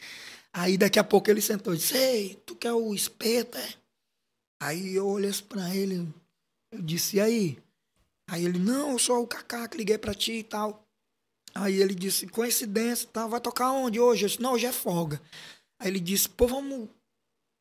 Aí 0.53 0.77
daqui 0.77 0.97
a 0.97 1.03
pouco 1.03 1.29
ele 1.29 1.41
sentou 1.41 1.73
e 1.73 1.77
disse, 1.77 1.97
ei, 1.97 2.35
tu 2.45 2.55
quer 2.55 2.71
o 2.71 2.93
espeto, 2.93 3.57
é? 3.57 3.73
Aí 4.61 4.95
eu 4.95 5.07
olhei 5.07 5.29
assim 5.29 5.43
pra 5.43 5.75
ele, 5.75 6.11
eu 6.71 6.81
disse, 6.81 7.17
e 7.17 7.21
aí? 7.21 7.59
Aí 8.29 8.43
ele, 8.43 8.57
não, 8.57 8.91
eu 8.91 8.99
sou 8.99 9.21
o 9.21 9.27
Kaká 9.27 9.67
que 9.67 9.77
liguei 9.77 9.97
pra 9.97 10.13
ti 10.13 10.33
e 10.33 10.43
tal. 10.43 10.83
Aí 11.53 11.75
ele 11.75 11.93
disse, 11.93 12.27
coincidência 12.27 13.07
tal, 13.11 13.29
vai 13.29 13.39
tocar 13.39 13.71
onde 13.71 13.99
hoje? 13.99 14.23
Eu 14.23 14.29
disse, 14.29 14.41
não, 14.41 14.53
hoje 14.53 14.65
é 14.65 14.71
folga. 14.71 15.21
Aí 15.79 15.89
ele 15.89 15.99
disse, 15.99 16.27
pô, 16.27 16.47
vamos 16.47 16.89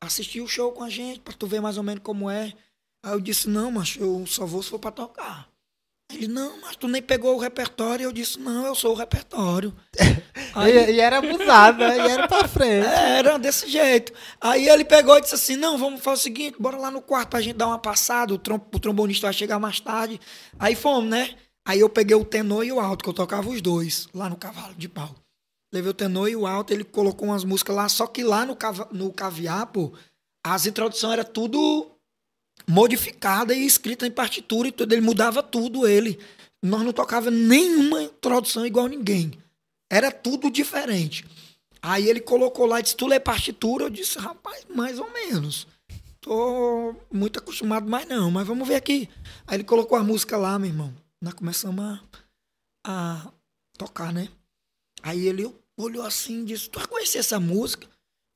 assistir 0.03 0.41
o 0.41 0.49
show 0.49 0.73
com 0.73 0.83
a 0.83 0.91
gente, 0.91 1.21
pra 1.21 1.35
tu 1.35 1.47
ver 1.47 1.61
mais 1.61 1.77
ou 1.77 1.83
menos 1.83 2.03
como 2.03 2.31
é. 2.31 2.55
Aí 3.05 3.13
eu 3.13 3.21
disse, 3.21 3.49
não, 3.49 3.71
mas 3.71 3.97
eu 3.97 4.27
só 4.27 4.47
vou 4.47 4.63
se 4.63 4.71
for 4.71 4.79
pra 4.79 4.91
tocar. 4.91 5.51
Ele, 6.13 6.29
não, 6.29 6.61
mas 6.61 6.77
tu 6.77 6.87
nem 6.87 7.03
pegou 7.03 7.35
o 7.35 7.39
repertório. 7.39 8.05
Eu 8.05 8.13
disse, 8.13 8.39
não, 8.39 8.65
eu 8.65 8.75
sou 8.75 8.93
o 8.93 8.97
repertório. 8.97 9.75
Aí, 10.55 10.73
E, 10.95 11.01
era 11.01 11.19
abusado, 11.19 11.79
né? 11.79 11.97
E 11.97 12.11
era 12.11 12.29
pra 12.29 12.47
frente. 12.47 12.87
era 12.87 13.39
desse 13.39 13.69
jeito. 13.69 14.13
Aí 14.41 14.69
ele 14.69 14.85
pegou 14.85 15.17
e 15.19 15.21
disse 15.21 15.35
assim: 15.35 15.57
não, 15.57 15.77
vamos 15.77 16.01
fazer 16.01 16.21
o 16.21 16.23
seguinte, 16.23 16.57
bora 16.59 16.77
lá 16.77 16.91
no 16.91 17.03
quarto 17.03 17.31
pra 17.31 17.41
gente 17.41 17.57
dar 17.57 17.67
uma 17.67 17.79
passada. 17.79 18.33
O, 18.33 18.39
trom 18.39 18.61
o 18.73 18.79
trombonista 18.79 19.27
vai 19.27 19.35
chegar 19.35 19.59
mais 19.59 19.81
tarde. 19.81 20.21
Aí 20.59 20.75
fomos, 20.75 21.11
né? 21.11 21.37
Aí 21.67 21.81
eu 21.81 21.89
peguei 21.89 22.17
o 22.17 22.25
tenor 22.25 22.65
e 22.65 22.71
o 22.71 22.79
alto, 22.79 23.03
que 23.03 23.11
eu 23.11 23.15
tocava 23.15 23.49
os 23.49 23.61
dois, 23.61 24.09
lá 24.15 24.31
no 24.31 24.37
cavalo 24.37 24.75
de 24.75 24.89
pau. 24.89 25.13
Levei 25.75 25.91
o 25.91 25.95
tenor 25.95 26.29
e 26.29 26.37
o 26.37 26.47
alto, 26.47 26.73
ele 26.73 26.85
colocou 26.85 27.29
umas 27.29 27.43
músicas 27.43 27.75
lá, 27.75 27.89
só 27.89 28.07
que 28.07 28.23
lá 28.23 28.47
no, 28.47 28.55
cava 28.55 28.89
no 28.93 29.13
caviar, 29.13 29.67
pô, 29.67 29.93
as 30.47 30.65
introduções 30.65 31.15
era 31.15 31.25
tudo 31.25 31.91
modificada 32.69 33.55
e 33.55 33.65
escrita 33.65 34.07
em 34.07 34.11
partitura 34.11 34.69
e 34.69 34.73
tudo. 34.73 34.93
Ele 34.93 35.01
mudava 35.01 35.43
tudo, 35.43 35.87
ele. 35.87 36.19
Nós 36.63 36.83
não 36.83 36.93
tocava 36.93 37.31
nenhuma 37.31 38.03
introdução 38.03 38.67
igual 38.67 38.87
ninguém. 38.87 39.33
Era 39.91 40.11
tudo 40.11 40.51
diferente. 40.51 41.25
Aí 41.81 42.09
ele 42.09 42.21
colocou 42.21 42.67
lá 42.67 42.81
e 42.81 42.83
disse, 42.83 42.97
tu 42.97 43.07
lê 43.07 43.21
partitura? 43.21 43.85
Eu 43.85 43.91
disse, 43.91 44.19
rapaz, 44.19 44.67
mais 44.69 44.99
ou 44.99 45.13
menos. 45.13 45.67
Tô 46.21 46.97
muito 47.13 47.39
acostumado, 47.39 47.89
mas 47.89 48.09
não, 48.09 48.31
mas 48.31 48.47
vamos 48.47 48.67
ver 48.67 48.75
aqui. 48.75 49.09
Aí 49.47 49.57
ele 49.57 49.65
colocou 49.65 49.97
a 49.97 50.03
música 50.03 50.37
lá, 50.37 50.59
meu 50.59 50.71
irmão. 50.71 50.93
Nós 51.23 51.35
começamos 51.35 51.85
a, 51.85 52.01
a 52.85 53.33
tocar, 53.79 54.13
né? 54.13 54.29
Aí 55.03 55.29
ele 55.29 55.49
olhou 55.79 56.05
assim 56.05 56.43
e 56.43 56.47
disse, 56.47 56.69
tu 56.69 56.89
conhecia 56.89 57.21
essa 57.21 57.39
música? 57.39 57.87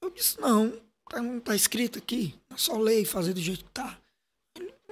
Eu 0.01 0.11
disse, 0.11 0.41
não, 0.41 0.73
tá, 1.09 1.21
não 1.21 1.41
tá 1.41 1.57
escrito 1.57 1.99
aqui. 1.99 2.35
É 2.49 2.57
só 2.57 2.79
ler 2.79 3.01
e 3.01 3.05
fazer 3.05 3.33
do 3.33 3.41
jeito 3.41 3.65
que 3.65 3.71
tá. 3.71 4.00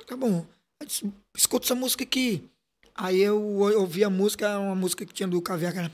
Tá 0.07 0.17
bom. 0.17 0.47
Disse, 0.85 1.13
escuta 1.37 1.67
essa 1.67 1.75
música 1.75 2.05
aqui. 2.05 2.49
Aí 2.95 3.21
eu 3.21 3.41
ou- 3.43 3.81
ouvi 3.81 4.03
a 4.03 4.11
música, 4.11 4.59
uma 4.59 4.75
música 4.75 5.05
que 5.07 5.13
tinha 5.15 5.29
do 5.29 5.41
Caviar, 5.43 5.73
que 5.73 5.79
era... 5.79 5.93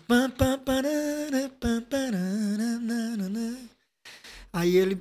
Aí 4.52 4.76
ele, 4.76 5.00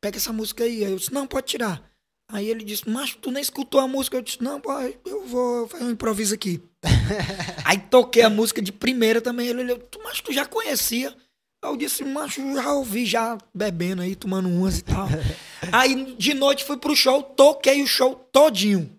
pega 0.00 0.16
essa 0.16 0.32
música 0.32 0.64
aí. 0.64 0.84
Aí 0.84 0.90
eu 0.92 0.98
disse, 0.98 1.12
não, 1.12 1.26
pode 1.26 1.46
tirar. 1.46 1.82
Aí 2.30 2.48
ele 2.48 2.64
disse, 2.64 2.88
mas 2.88 3.14
tu 3.14 3.30
nem 3.30 3.40
escutou 3.42 3.80
a 3.80 3.88
música. 3.88 4.16
Eu 4.16 4.22
disse, 4.22 4.42
não, 4.42 4.60
pai, 4.60 4.98
eu 5.04 5.26
vou 5.26 5.68
fazer 5.68 5.84
um 5.84 5.90
improviso 5.90 6.34
aqui. 6.34 6.60
aí 7.64 7.78
toquei 7.78 8.22
a 8.22 8.30
música 8.30 8.60
de 8.60 8.72
primeira 8.72 9.20
também. 9.20 9.48
Ele 9.48 9.62
olhou, 9.62 9.78
"Tu- 9.78 10.00
mas 10.02 10.20
tu 10.20 10.32
já 10.32 10.44
conhecia? 10.46 11.14
Aí 11.68 11.74
Eu 11.74 11.76
disse, 11.76 12.04
macho, 12.04 12.40
já 12.54 12.72
ouvi, 12.72 13.04
já 13.04 13.38
bebendo 13.54 14.02
aí, 14.02 14.16
tomando 14.16 14.48
umas 14.48 14.78
e 14.78 14.82
tal. 14.84 15.06
aí 15.72 16.14
de 16.16 16.34
noite 16.34 16.64
fui 16.64 16.76
pro 16.78 16.96
show, 16.96 17.22
toquei 17.22 17.82
o 17.82 17.86
show 17.86 18.14
todinho 18.32 18.90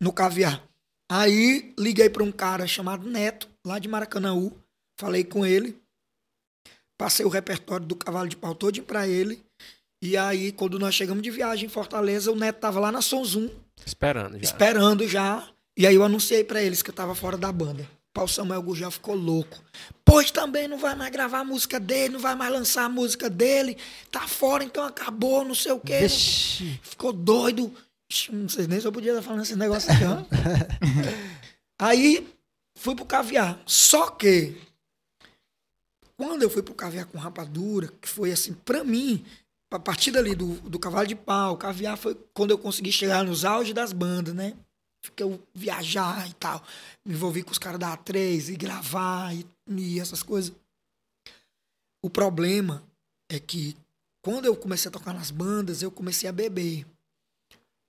no 0.00 0.12
caviar. 0.12 0.62
Aí 1.10 1.72
liguei 1.78 2.08
para 2.10 2.24
um 2.24 2.32
cara 2.32 2.66
chamado 2.66 3.08
Neto, 3.08 3.48
lá 3.64 3.78
de 3.78 3.88
Maracanãú. 3.88 4.52
Falei 4.98 5.24
com 5.24 5.44
ele. 5.44 5.76
Passei 6.98 7.24
o 7.26 7.28
repertório 7.28 7.86
do 7.86 7.94
Cavalo 7.94 8.28
de 8.28 8.36
Pau 8.36 8.54
todinho 8.54 8.86
pra 8.86 9.06
ele. 9.06 9.44
E 10.02 10.16
aí, 10.16 10.52
quando 10.52 10.78
nós 10.78 10.94
chegamos 10.94 11.22
de 11.22 11.30
viagem 11.30 11.66
em 11.66 11.70
Fortaleza, 11.70 12.32
o 12.32 12.36
Neto 12.36 12.60
tava 12.60 12.80
lá 12.80 12.90
na 12.92 13.02
Sonzum, 13.02 13.50
Esperando 13.84 14.34
já. 14.34 14.40
esperando 14.42 15.08
já. 15.08 15.48
E 15.76 15.86
aí 15.86 15.94
eu 15.94 16.02
anunciei 16.04 16.42
pra 16.44 16.62
eles 16.62 16.82
que 16.82 16.90
eu 16.90 16.94
tava 16.94 17.14
fora 17.14 17.36
da 17.36 17.52
banda. 17.52 17.86
Paulo 18.16 18.30
Samuel 18.30 18.62
Gurgel 18.62 18.90
ficou 18.90 19.14
louco. 19.14 19.62
Pois 20.02 20.30
também 20.30 20.66
não 20.66 20.78
vai 20.78 20.94
mais 20.94 21.12
gravar 21.12 21.40
a 21.40 21.44
música 21.44 21.78
dele, 21.78 22.14
não 22.14 22.18
vai 22.18 22.34
mais 22.34 22.50
lançar 22.50 22.84
a 22.84 22.88
música 22.88 23.28
dele. 23.28 23.76
Tá 24.10 24.26
fora, 24.26 24.64
então 24.64 24.82
acabou, 24.82 25.44
não 25.44 25.54
sei 25.54 25.72
o 25.72 25.78
quê. 25.78 26.00
Vixe. 26.00 26.80
Ficou 26.82 27.12
doido. 27.12 27.70
Não 28.32 28.48
sei 28.48 28.66
nem 28.66 28.80
se 28.80 28.86
eu 28.86 28.92
podia 28.92 29.10
estar 29.10 29.22
falando 29.22 29.42
esse 29.42 29.54
negócio 29.54 29.92
aqui, 29.92 30.04
ó. 30.04 30.24
Aí 31.78 32.26
fui 32.78 32.94
pro 32.94 33.04
caviar. 33.04 33.60
Só 33.66 34.08
que 34.08 34.56
quando 36.16 36.42
eu 36.42 36.48
fui 36.48 36.62
pro 36.62 36.72
caviar 36.72 37.04
com 37.04 37.18
rapadura, 37.18 37.92
que 38.00 38.08
foi 38.08 38.32
assim, 38.32 38.54
pra 38.54 38.82
mim, 38.82 39.22
a 39.70 39.78
partir 39.78 40.10
dali 40.10 40.34
do, 40.34 40.54
do 40.62 40.78
cavalo 40.78 41.06
de 41.06 41.14
pau, 41.14 41.58
caviar 41.58 41.98
foi 41.98 42.16
quando 42.32 42.52
eu 42.52 42.56
consegui 42.56 42.90
chegar 42.90 43.22
nos 43.22 43.44
auges 43.44 43.74
das 43.74 43.92
bandas, 43.92 44.34
né? 44.34 44.54
Fiquei 45.06 45.24
eu 45.26 45.42
viajar 45.54 46.28
e 46.28 46.34
tal. 46.34 46.62
Me 47.04 47.14
envolvi 47.14 47.42
com 47.42 47.50
os 47.50 47.58
caras 47.58 47.78
da 47.80 47.96
A3 47.96 48.50
e 48.52 48.56
gravar 48.56 49.34
e, 49.34 49.46
e 49.68 49.98
essas 50.00 50.22
coisas. 50.22 50.52
O 52.02 52.10
problema 52.10 52.82
é 53.30 53.38
que 53.40 53.76
quando 54.24 54.44
eu 54.46 54.56
comecei 54.56 54.88
a 54.88 54.92
tocar 54.92 55.12
nas 55.14 55.30
bandas, 55.30 55.82
eu 55.82 55.90
comecei 55.90 56.28
a 56.28 56.32
beber. 56.32 56.86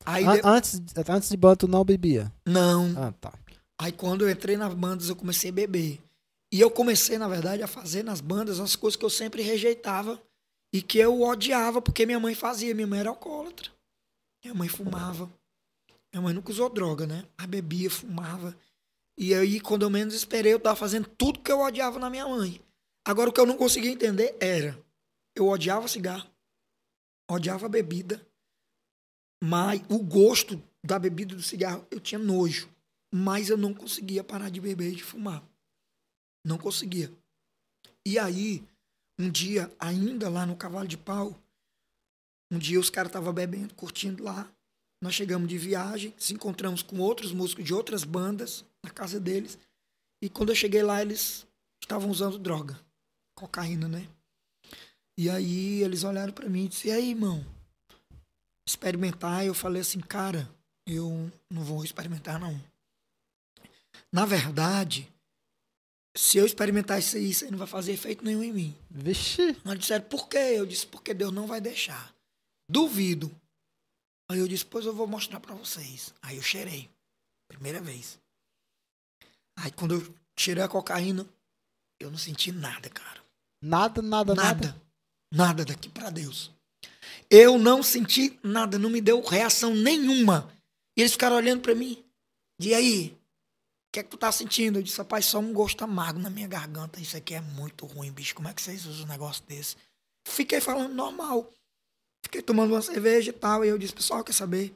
Aí, 0.06 0.24
An- 0.26 0.34
de- 0.36 0.42
Antes, 0.44 0.82
antes 1.10 1.30
de 1.30 1.38
banda, 1.38 1.58
tu 1.58 1.68
não 1.68 1.84
bebia. 1.84 2.32
não. 2.46 2.94
Ah, 2.98 3.12
tá. 3.12 3.34
Aí 3.80 3.92
quando 3.92 4.24
eu 4.24 4.30
entrei 4.32 4.58
nas 4.58 4.74
bandas, 4.74 5.08
eu 5.10 5.16
comecei 5.16 5.50
a 5.52 5.54
beber. 5.54 6.00
E 6.52 6.60
eu 6.60 6.72
comecei, 6.72 7.18
na 7.20 7.28
verdade, 7.28 7.62
a 7.62 7.68
fazer 7.68 8.02
nas 8.04 8.22
bandas 8.22 8.60
as 8.60 8.76
coisas 8.76 8.96
que 8.96 9.06
eu 9.06 9.10
sempre 9.10 9.42
rejeitava 9.44 10.20
e 10.74 10.82
que 10.82 10.98
eu 10.98 11.22
odiava 11.22 11.80
porque 11.82 12.06
minha 12.06 12.20
mãe 12.20 12.34
fazia. 12.34 12.74
Minha 12.74 12.88
mãe 12.88 13.00
era 13.02 13.10
alcoólatra. 13.10 13.70
Minha 14.44 14.56
mãe 14.56 14.68
fumava. 14.70 15.30
Minha 16.14 16.22
mãe 16.22 16.34
nunca 16.34 16.52
usou 16.52 16.70
droga, 16.70 17.06
né? 17.06 17.28
Mas 17.38 17.48
bebia, 17.48 17.90
fumava. 17.90 18.58
E 19.18 19.34
aí, 19.34 19.60
quando 19.60 19.84
eu 19.84 19.90
menos 19.90 20.14
esperei, 20.14 20.54
eu 20.54 20.60
tava 20.60 20.76
fazendo 20.76 21.10
tudo 21.18 21.40
que 21.40 21.52
eu 21.52 21.60
odiava 21.60 22.00
na 22.00 22.10
minha 22.10 22.28
mãe. 22.28 22.62
Agora, 23.06 23.30
o 23.30 23.34
que 23.34 23.40
eu 23.40 23.46
não 23.46 23.58
conseguia 23.58 23.92
entender 23.92 24.36
era: 24.40 24.78
eu 25.36 25.48
odiava 25.48 25.88
cigarro, 25.88 26.30
odiava 27.30 27.68
bebida, 27.68 28.26
mas 29.44 29.82
o 29.90 30.00
gosto 30.00 30.62
da 30.84 30.98
bebida 31.00 31.34
e 31.34 31.38
do 31.38 31.44
cigarro 31.44 31.86
eu 31.92 32.00
tinha 32.00 32.20
nojo. 32.20 32.70
Mas 33.14 33.50
eu 33.50 33.58
não 33.58 33.74
conseguia 33.74 34.24
parar 34.24 34.50
de 34.50 34.60
beber 34.60 34.92
e 34.92 34.96
de 34.96 35.04
fumar. 35.04 35.42
Não 36.46 36.58
conseguia. 36.58 37.12
E 38.06 38.20
aí, 38.20 38.68
um 39.20 39.30
dia, 39.30 39.74
ainda 39.80 40.30
lá 40.30 40.46
no 40.46 40.58
Cavalo 40.58 40.88
de 40.88 40.98
Pau, 40.98 41.36
um 42.52 42.58
dia 42.58 42.80
os 42.80 42.90
caras 42.90 43.10
estavam 43.10 43.34
bebendo, 43.34 43.74
curtindo 43.76 44.24
lá. 44.24 44.50
Nós 45.02 45.14
chegamos 45.14 45.48
de 45.48 45.58
viagem, 45.58 46.14
se 46.18 46.34
encontramos 46.34 46.82
com 46.82 47.00
outros 47.00 47.32
músicos 47.32 47.64
de 47.64 47.74
outras 47.74 48.04
bandas 48.04 48.66
na 48.84 48.90
casa 48.90 49.20
deles. 49.20 49.58
E 50.22 50.30
quando 50.30 50.50
eu 50.50 50.56
cheguei 50.56 50.82
lá, 50.82 51.02
eles 51.02 51.46
estavam 51.82 52.10
usando 52.10 52.40
droga, 52.40 52.80
cocaína, 53.36 53.88
né? 53.88 54.08
E 55.18 55.30
aí 55.30 55.84
eles 55.84 56.04
olharam 56.04 56.34
pra 56.34 56.50
mim 56.50 56.66
e 56.66 56.68
disseram: 56.68 56.96
E 56.96 57.02
aí, 57.02 57.10
irmão? 57.10 57.46
Experimentar? 58.68 59.46
Eu 59.46 59.54
falei 59.54 59.82
assim, 59.82 60.00
cara, 60.00 60.50
eu 60.86 61.32
não 61.50 61.64
vou 61.64 61.84
experimentar, 61.84 62.40
não. 62.40 62.60
Na 64.12 64.26
verdade, 64.26 65.12
se 66.16 66.38
eu 66.38 66.46
experimentar 66.46 67.00
isso 67.00 67.16
aí, 67.16 67.30
isso 67.30 67.46
aí 67.46 67.52
não 67.52 67.58
vai 67.58 67.68
fazer 67.68 67.94
efeito 67.94 68.26
nenhum 68.26 68.44
em 68.44 68.52
mim. 68.52 68.76
Vixe. 68.90 69.56
Mas 69.64 69.80
disseram, 69.80 70.06
por 70.06 70.28
quê? 70.28 70.38
Eu 70.38 70.66
disse, 70.66 70.86
porque 70.86 71.14
Deus 71.14 71.32
não 71.32 71.48
vai 71.48 71.62
deixar. 71.62 72.14
Duvido. 72.70 73.32
Aí 74.30 74.40
eu 74.40 74.48
disse, 74.48 74.66
pois 74.66 74.86
eu 74.86 74.94
vou 74.94 75.08
mostrar 75.08 75.40
pra 75.40 75.56
vocês. 75.56 76.14
Aí 76.22 76.38
eu 76.38 76.44
cheirei. 76.44 76.90
Primeira 77.48 77.80
vez. 77.82 78.20
Aí 79.58 79.72
quando 79.72 79.96
eu 79.96 80.16
cheirei 80.38 80.64
a 80.64 80.68
cocaína, 80.68 81.28
eu 82.00 82.12
não 82.12 82.18
senti 82.18 82.52
nada, 82.52 82.90
cara. 82.90 83.22
Nada, 83.62 84.02
nada, 84.02 84.36
nada. 84.36 84.68
Nada. 84.68 84.82
Nada 85.32 85.66
daqui 85.66 85.90
pra 85.90 86.10
Deus. 86.10 86.52
Eu 87.30 87.58
não 87.58 87.82
senti 87.82 88.40
nada, 88.44 88.78
não 88.78 88.90
me 88.90 89.02
deu 89.02 89.22
reação 89.22 89.74
nenhuma. 89.74 90.54
E 90.96 91.02
eles 91.02 91.14
ficaram 91.14 91.36
olhando 91.36 91.62
pra 91.62 91.76
mim. 91.76 92.04
E 92.60 92.74
aí? 92.74 93.10
O 93.10 93.92
que 93.94 94.00
é 94.00 94.04
que 94.04 94.10
tu 94.10 94.18
tá 94.18 94.32
sentindo? 94.32 94.80
Eu 94.80 94.84
disse, 94.84 94.98
rapaz, 94.98 95.26
só 95.26 95.40
um 95.40 95.54
gosto 95.54 95.84
amargo 95.84 96.20
na 96.20 96.30
minha 96.30 96.48
garganta. 96.48 97.00
Isso 97.00 97.18
aqui 97.18 97.34
é 97.34 97.42
muito 97.42 97.86
ruim, 97.86 98.12
bicho. 98.12 98.36
Como 98.36 98.48
é 98.48 98.54
que 98.54 98.62
vocês 98.62 98.86
usam 98.86 99.06
um 99.06 99.10
negócio 99.10 99.44
desse? 99.46 99.76
Fiquei 100.28 100.62
falando 100.62 100.94
normal. 100.94 101.52
Fiquei 102.28 102.42
tomando 102.42 102.74
uma 102.74 102.82
cerveja 102.82 103.30
e 103.30 103.34
tal. 103.34 103.64
E 103.64 103.70
eu 103.70 103.78
disse, 103.78 103.94
pessoal, 103.94 104.22
quer 104.22 104.34
saber? 104.34 104.76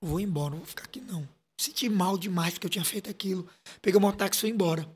Vou 0.00 0.20
embora, 0.20 0.50
não 0.50 0.58
vou 0.58 0.66
ficar 0.66 0.84
aqui 0.84 1.00
não. 1.00 1.28
Senti 1.60 1.88
mal 1.88 2.16
demais 2.16 2.54
porque 2.54 2.66
eu 2.66 2.70
tinha 2.70 2.84
feito 2.84 3.10
aquilo. 3.10 3.48
Peguei 3.80 4.00
um 4.00 4.12
táxi 4.12 4.38
e 4.38 4.40
fui 4.42 4.50
embora. 4.50 4.88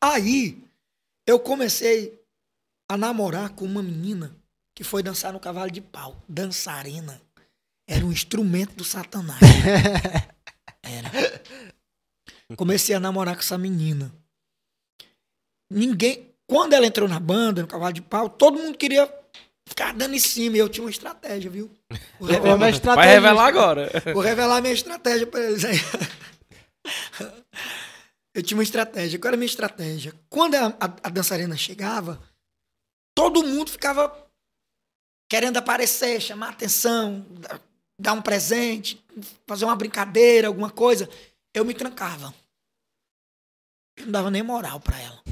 Aí, 0.00 0.60
eu 1.24 1.38
comecei 1.38 2.20
a 2.88 2.96
namorar 2.96 3.50
com 3.50 3.64
uma 3.64 3.80
menina 3.80 4.36
que 4.74 4.82
foi 4.82 5.04
dançar 5.04 5.32
no 5.32 5.38
cavalo 5.38 5.70
de 5.70 5.80
pau. 5.80 6.20
Dançarina. 6.28 7.22
Era 7.88 8.04
um 8.04 8.10
instrumento 8.10 8.74
do 8.74 8.82
satanás. 8.82 9.38
Era. 10.82 11.12
Comecei 12.56 12.96
a 12.96 13.00
namorar 13.00 13.36
com 13.36 13.42
essa 13.42 13.56
menina. 13.56 14.12
Ninguém. 15.70 16.28
Quando 16.48 16.72
ela 16.72 16.86
entrou 16.86 17.08
na 17.08 17.20
banda, 17.20 17.62
no 17.62 17.68
cavalo 17.68 17.92
de 17.92 18.02
pau, 18.02 18.28
todo 18.28 18.58
mundo 18.58 18.76
queria 18.76 19.06
ficar 19.70 19.94
dando 19.94 20.14
em 20.14 20.18
cima. 20.18 20.56
E 20.56 20.60
eu 20.60 20.68
tinha 20.68 20.84
uma 20.84 20.90
estratégia, 20.90 21.50
viu? 21.50 21.70
Vou 22.18 22.28
revelar, 22.28 22.50
uma 22.52 22.58
Vai 22.58 22.70
estratégia. 22.70 23.10
revelar 23.12 23.46
agora. 23.46 23.90
vou 24.12 24.22
revelar 24.22 24.60
minha 24.60 24.74
estratégia 24.74 25.26
pra 25.26 25.40
eles 25.40 25.64
aí. 25.64 25.76
Eu 28.34 28.42
tinha 28.44 28.56
uma 28.56 28.62
estratégia. 28.62 29.18
Qual 29.18 29.28
era 29.28 29.36
a 29.36 29.38
minha 29.38 29.46
estratégia? 29.46 30.14
Quando 30.28 30.54
a, 30.54 30.66
a, 30.66 30.84
a 30.84 31.08
dançarina 31.10 31.56
chegava, 31.56 32.22
todo 33.12 33.42
mundo 33.42 33.70
ficava 33.72 34.30
querendo 35.28 35.56
aparecer, 35.56 36.20
chamar 36.20 36.50
atenção, 36.50 37.26
dar- 37.98 38.12
um 38.12 38.22
presente, 38.22 39.04
fazer 39.48 39.64
uma 39.64 39.74
brincadeira, 39.74 40.46
alguma 40.46 40.70
coisa. 40.70 41.08
Eu 41.52 41.64
me 41.64 41.74
trancava. 41.74 42.32
Eu 43.98 44.04
não 44.06 44.12
dava 44.12 44.30
nem 44.30 44.42
moral 44.44 44.78
pra 44.80 44.98
ela. 45.00 45.22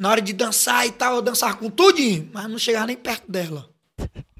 Na 0.00 0.08
hora 0.08 0.22
de 0.22 0.32
dançar 0.32 0.86
e 0.86 0.90
tal, 0.92 1.16
eu 1.16 1.22
dançava 1.22 1.54
com 1.58 1.68
tudinho, 1.68 2.30
mas 2.32 2.48
não 2.48 2.58
chegava 2.58 2.86
nem 2.86 2.96
perto 2.96 3.30
dela. 3.30 3.68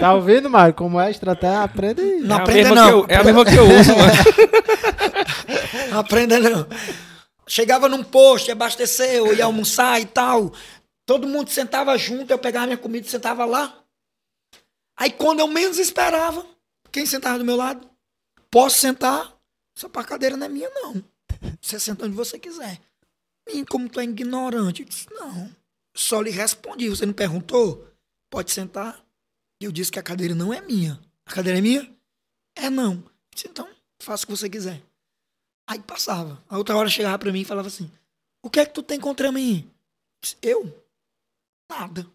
Tá 0.00 0.12
ouvindo, 0.12 0.50
Mário? 0.50 0.74
Como 0.74 1.00
é 1.00 1.06
a 1.06 1.10
estratégia? 1.10 1.62
Aprende 1.62 2.00
aí. 2.02 2.20
Não 2.20 2.34
é 2.36 2.38
a 2.40 2.42
aprenda 2.42 2.68
mesma 2.70 2.74
não. 2.74 2.86
que 3.06 3.12
eu- 3.12 3.16
é 3.16 3.20
a 3.20 3.24
mesma 3.24 3.44
que 3.44 3.54
eu 3.54 3.64
uso, 3.64 3.96
mano. 3.96 4.12
Não 5.92 5.98
aprenda 6.00 6.40
não. 6.40 6.66
Chegava 7.46 7.88
num 7.88 8.02
posto, 8.02 8.48
ia 8.48 8.52
abastecer, 8.54 9.12
eu 9.14 9.32
ia 9.32 9.44
almoçar 9.44 10.00
e 10.00 10.04
tal. 10.04 10.52
Todo 11.06 11.28
mundo 11.28 11.48
sentava 11.50 11.96
junto, 11.96 12.32
eu 12.32 12.38
pegava 12.38 12.66
minha 12.66 12.76
comida 12.78 13.06
e 13.06 13.10
sentava 13.10 13.44
lá. 13.44 13.72
Aí 14.98 15.12
quando 15.12 15.38
eu 15.40 15.46
menos 15.46 15.78
esperava, 15.78 16.44
quem 16.90 17.06
sentava 17.06 17.38
do 17.38 17.44
meu 17.44 17.54
lado? 17.54 17.88
Posso 18.50 18.78
sentar? 18.80 19.32
Essa 19.76 19.88
cadeira 19.88 20.36
não 20.36 20.46
é 20.46 20.48
minha, 20.48 20.70
não. 20.70 21.02
Você 21.62 21.78
senta 21.78 22.04
onde 22.06 22.16
você 22.16 22.36
quiser. 22.36 22.80
E 23.46 23.64
como 23.64 23.88
tu 23.88 24.00
é 24.00 24.04
ignorante, 24.04 24.82
eu 24.82 24.88
disse, 24.88 25.06
não. 25.10 25.54
Só 25.96 26.20
lhe 26.20 26.30
respondi. 26.30 26.88
Você 26.88 27.06
não 27.06 27.12
perguntou? 27.12 27.88
Pode 28.30 28.50
sentar. 28.50 29.04
Eu 29.60 29.70
disse 29.70 29.92
que 29.92 29.98
a 29.98 30.02
cadeira 30.02 30.34
não 30.34 30.52
é 30.52 30.60
minha. 30.60 31.00
A 31.26 31.32
cadeira 31.32 31.58
é 31.58 31.62
minha? 31.62 31.90
É 32.56 32.70
não. 32.70 32.94
Eu 32.94 33.10
disse, 33.34 33.48
então, 33.48 33.68
faça 34.00 34.24
o 34.24 34.26
que 34.26 34.36
você 34.36 34.48
quiser. 34.48 34.82
Aí 35.66 35.80
passava. 35.80 36.42
A 36.48 36.58
outra 36.58 36.76
hora 36.76 36.88
chegava 36.88 37.18
pra 37.18 37.32
mim 37.32 37.40
e 37.40 37.44
falava 37.44 37.68
assim: 37.68 37.90
O 38.42 38.50
que 38.50 38.60
é 38.60 38.66
que 38.66 38.74
tu 38.74 38.82
tem 38.82 39.00
contra 39.00 39.32
mim? 39.32 39.64
Eu 39.64 40.20
disse, 40.22 40.36
Eu? 40.42 40.84
Nada. 41.70 42.06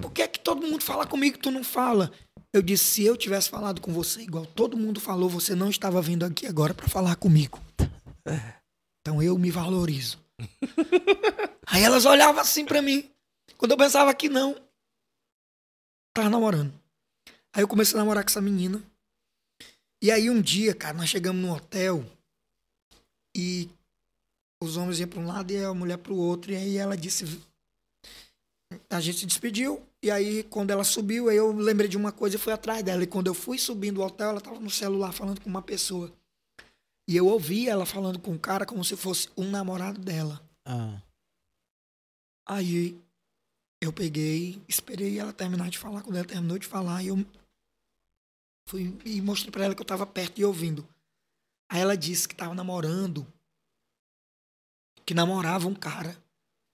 Por 0.00 0.10
que 0.10 0.22
é 0.22 0.28
que 0.28 0.40
todo 0.40 0.66
mundo 0.66 0.82
fala 0.82 1.06
comigo 1.06 1.36
e 1.36 1.40
tu 1.40 1.50
não 1.50 1.62
fala? 1.62 2.10
Eu 2.52 2.62
disse: 2.62 2.84
Se 2.84 3.04
eu 3.04 3.16
tivesse 3.16 3.50
falado 3.50 3.80
com 3.80 3.92
você 3.92 4.22
igual 4.22 4.46
todo 4.46 4.76
mundo 4.76 5.00
falou, 5.00 5.28
você 5.28 5.54
não 5.54 5.68
estava 5.68 6.00
vindo 6.00 6.24
aqui 6.24 6.46
agora 6.46 6.72
pra 6.72 6.88
falar 6.88 7.16
comigo. 7.16 7.60
Então 9.06 9.22
eu 9.22 9.38
me 9.38 9.52
valorizo. 9.52 10.18
Aí 11.66 11.82
elas 11.82 12.04
olhavam 12.04 12.40
assim 12.40 12.64
pra 12.64 12.82
mim. 12.82 13.10
Quando 13.56 13.72
eu 13.72 13.76
pensava 13.76 14.14
que 14.14 14.28
não, 14.28 14.54
tava 16.14 16.30
namorando. 16.30 16.72
Aí 17.52 17.62
eu 17.62 17.68
comecei 17.68 17.96
a 17.96 17.98
namorar 17.98 18.22
com 18.22 18.30
essa 18.30 18.40
menina. 18.40 18.82
E 20.02 20.10
aí 20.10 20.28
um 20.28 20.40
dia, 20.40 20.74
cara, 20.74 20.96
nós 20.96 21.08
chegamos 21.08 21.40
num 21.40 21.50
hotel 21.50 22.04
e 23.34 23.68
os 24.62 24.76
homens 24.76 25.00
iam 25.00 25.08
para 25.08 25.20
um 25.20 25.26
lado 25.26 25.50
e 25.50 25.64
a 25.64 25.72
mulher 25.72 25.98
para 25.98 26.12
o 26.12 26.18
outro. 26.18 26.52
E 26.52 26.56
aí 26.56 26.76
ela 26.76 26.96
disse. 26.96 27.24
A 28.90 29.00
gente 29.00 29.20
se 29.20 29.26
despediu. 29.26 29.82
E 30.02 30.10
aí, 30.10 30.42
quando 30.44 30.70
ela 30.70 30.84
subiu, 30.84 31.28
aí 31.28 31.36
eu 31.36 31.52
lembrei 31.52 31.88
de 31.88 31.96
uma 31.96 32.12
coisa 32.12 32.36
e 32.36 32.38
fui 32.38 32.52
atrás 32.52 32.82
dela. 32.82 33.02
E 33.02 33.06
quando 33.06 33.28
eu 33.28 33.34
fui 33.34 33.58
subindo 33.58 33.98
o 33.98 34.04
hotel, 34.04 34.30
ela 34.30 34.40
tava 34.40 34.60
no 34.60 34.70
celular 34.70 35.12
falando 35.12 35.40
com 35.40 35.48
uma 35.48 35.62
pessoa. 35.62 36.12
E 37.08 37.16
eu 37.16 37.26
ouvi 37.26 37.68
ela 37.68 37.86
falando 37.86 38.18
com 38.18 38.32
um 38.32 38.38
cara 38.38 38.66
como 38.66 38.84
se 38.84 38.96
fosse 38.96 39.28
um 39.36 39.48
namorado 39.48 40.00
dela. 40.00 40.42
Ah. 40.64 41.00
Aí 42.48 42.98
eu 43.80 43.92
peguei, 43.92 44.60
esperei 44.68 45.18
ela 45.18 45.32
terminar 45.32 45.70
de 45.70 45.78
falar. 45.78 46.02
Quando 46.02 46.16
ela 46.16 46.26
terminou 46.26 46.58
de 46.58 46.66
falar, 46.66 47.04
eu 47.04 47.24
fui 48.68 48.96
e 49.04 49.20
mostrei 49.20 49.52
pra 49.52 49.64
ela 49.64 49.74
que 49.74 49.80
eu 49.80 49.86
tava 49.86 50.06
perto 50.06 50.40
e 50.40 50.44
ouvindo. 50.44 50.86
Aí 51.70 51.80
ela 51.80 51.96
disse 51.96 52.28
que 52.28 52.34
tava 52.34 52.54
namorando, 52.54 53.26
que 55.04 55.14
namorava 55.14 55.68
um 55.68 55.74
cara 55.74 56.16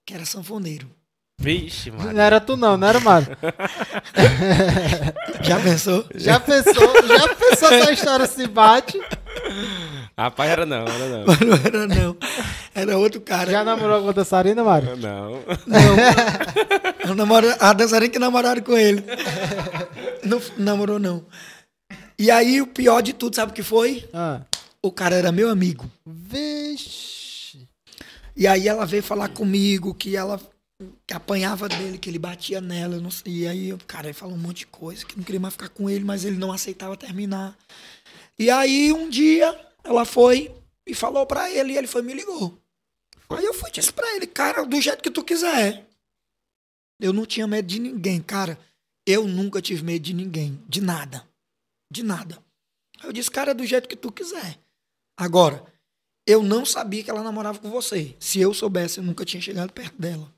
que 0.06 0.14
era 0.14 0.24
sanfoneiro. 0.24 0.90
Vixe, 1.38 1.90
mano. 1.90 2.12
Não 2.12 2.20
era 2.20 2.40
tu 2.40 2.56
não, 2.56 2.76
não 2.76 2.86
era, 2.86 3.00
Mário? 3.00 3.36
Já 5.42 5.60
pensou? 5.60 6.06
Já 6.14 6.38
pensou, 6.38 7.06
já 7.06 7.34
pensou 7.34 7.68
se 7.68 7.88
a 7.88 7.92
história 7.92 8.26
se 8.26 8.46
bate? 8.46 9.00
Rapaz, 10.22 10.50
era 10.50 10.64
não, 10.64 10.86
era 10.86 11.08
não. 11.08 11.24
Mas 11.26 11.40
não 11.40 11.54
era 11.54 11.86
não. 11.86 12.16
Era 12.74 12.98
outro 12.98 13.20
cara. 13.20 13.50
Já 13.50 13.64
namorou 13.64 14.02
com 14.02 14.08
a 14.10 14.12
dançarina, 14.12 14.62
Mário? 14.62 14.96
Não. 14.96 15.32
Não. 15.66 15.96
Eu 17.08 17.14
namoro, 17.14 17.48
a 17.58 17.72
dançarina 17.72 18.12
que 18.12 18.18
namoraram 18.18 18.62
com 18.62 18.76
ele. 18.76 19.04
Não 20.24 20.40
namorou, 20.56 20.98
não. 20.98 21.26
E 22.16 22.30
aí, 22.30 22.62
o 22.62 22.66
pior 22.66 23.00
de 23.00 23.12
tudo, 23.12 23.34
sabe 23.34 23.50
o 23.50 23.54
que 23.54 23.62
foi? 23.62 24.08
Ah. 24.14 24.42
O 24.80 24.92
cara 24.92 25.16
era 25.16 25.32
meu 25.32 25.50
amigo. 25.50 25.90
Vixe. 26.06 27.68
E 28.36 28.46
aí 28.46 28.68
ela 28.68 28.86
veio 28.86 29.02
falar 29.02 29.28
comigo 29.28 29.92
que 29.92 30.16
ela 30.16 30.40
que 31.06 31.14
apanhava 31.14 31.68
dele, 31.68 31.98
que 31.98 32.08
ele 32.08 32.18
batia 32.18 32.60
nela. 32.60 32.94
eu 32.94 33.00
não 33.00 33.10
sei. 33.10 33.32
E 33.32 33.48
aí, 33.48 33.72
o 33.72 33.78
cara 33.86 34.06
ele 34.06 34.14
falou 34.14 34.34
um 34.34 34.38
monte 34.38 34.58
de 34.58 34.66
coisa, 34.66 35.04
que 35.04 35.16
não 35.16 35.24
queria 35.24 35.40
mais 35.40 35.54
ficar 35.54 35.68
com 35.68 35.88
ele, 35.90 36.04
mas 36.04 36.24
ele 36.24 36.36
não 36.36 36.52
aceitava 36.52 36.96
terminar. 36.96 37.56
E 38.38 38.50
aí, 38.50 38.92
um 38.92 39.08
dia, 39.08 39.56
ela 39.84 40.04
foi 40.04 40.54
e 40.86 40.94
falou 40.94 41.26
pra 41.26 41.50
ele, 41.50 41.72
e 41.72 41.76
ele 41.76 41.86
foi 41.86 42.02
me 42.02 42.14
ligou. 42.14 42.58
Aí 43.30 43.44
eu 43.44 43.54
fui 43.54 43.70
disse 43.70 43.92
pra 43.92 44.14
ele, 44.14 44.26
cara, 44.26 44.64
do 44.64 44.80
jeito 44.80 45.02
que 45.02 45.10
tu 45.10 45.24
quiser. 45.24 45.86
Eu 47.00 47.12
não 47.12 47.26
tinha 47.26 47.46
medo 47.46 47.66
de 47.66 47.78
ninguém, 47.78 48.20
cara. 48.20 48.58
Eu 49.06 49.26
nunca 49.26 49.60
tive 49.60 49.82
medo 49.82 50.02
de 50.02 50.14
ninguém, 50.14 50.62
de 50.68 50.80
nada. 50.80 51.26
De 51.90 52.02
nada. 52.02 52.38
Aí 53.00 53.08
eu 53.08 53.12
disse, 53.12 53.30
cara, 53.30 53.54
do 53.54 53.64
jeito 53.64 53.88
que 53.88 53.96
tu 53.96 54.12
quiser. 54.12 54.58
Agora, 55.16 55.64
eu 56.26 56.42
não 56.42 56.64
sabia 56.64 57.02
que 57.02 57.10
ela 57.10 57.22
namorava 57.22 57.58
com 57.58 57.70
você. 57.70 58.14
Se 58.20 58.40
eu 58.40 58.54
soubesse, 58.54 58.98
eu 58.98 59.04
nunca 59.04 59.24
tinha 59.24 59.40
chegado 59.40 59.72
perto 59.72 60.00
dela. 60.00 60.32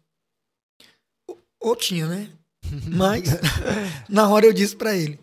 Ou, 1.28 1.42
ou 1.60 1.76
tinha, 1.76 2.06
né? 2.06 2.30
Mas 2.88 3.24
na 4.08 4.28
hora 4.28 4.46
eu 4.46 4.52
disse 4.52 4.76
pra 4.76 4.96
ele. 4.96 5.18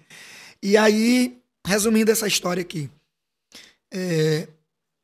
E 0.61 0.77
aí, 0.77 1.41
resumindo 1.65 2.11
essa 2.11 2.27
história 2.27 2.61
aqui, 2.61 2.89
é, 3.91 4.47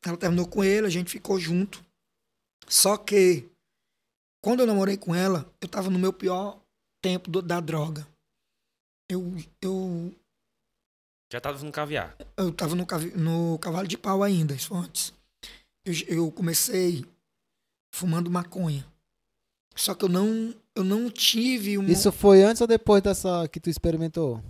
ela 0.06 0.18
terminou 0.18 0.48
com 0.48 0.64
ele, 0.64 0.88
a 0.88 0.90
gente 0.90 1.10
ficou 1.12 1.40
junto. 1.40 1.84
Só 2.68 2.98
que 2.98 3.48
quando 4.44 4.62
eu 4.62 4.68
namorei 4.68 4.98
com 4.98 5.14
ela, 5.16 5.52
eu 5.62 5.68
tava 5.68 5.90
no 5.90 6.00
meu 6.00 6.14
pior 6.14 6.60
tempo 7.02 7.30
do- 7.30 7.42
da 7.42 7.60
droga. 7.60 8.08
Eu, 9.10 9.36
eu, 9.62 10.14
Já 11.32 11.40
tava 11.40 11.64
no 11.64 11.72
caviar. 11.72 12.16
eu 12.36 12.52
tava 12.54 12.76
no, 12.76 12.86
no 13.16 13.60
cavalo 13.60 13.88
de 13.88 13.98
pau 13.98 14.22
ainda, 14.24 14.54
isso 14.54 14.68
foi 14.70 14.78
antes. 14.80 15.14
Eu, 15.86 15.94
eu 16.08 16.32
comecei 16.32 17.06
fumando 17.94 18.30
maconha. 18.30 18.86
Só 19.76 19.94
que 19.94 20.04
eu 20.04 20.10
não, 20.10 20.54
eu 20.76 20.84
não 20.84 21.10
tive 21.10 21.78
uma... 21.78 21.90
Isso 21.90 22.12
foi 22.12 22.42
antes 22.44 22.62
ou 22.62 22.68
depois 22.68 23.02
dessa 23.02 23.48
que 23.48 23.60
tu 23.60 23.70
experimentou? 23.70 24.44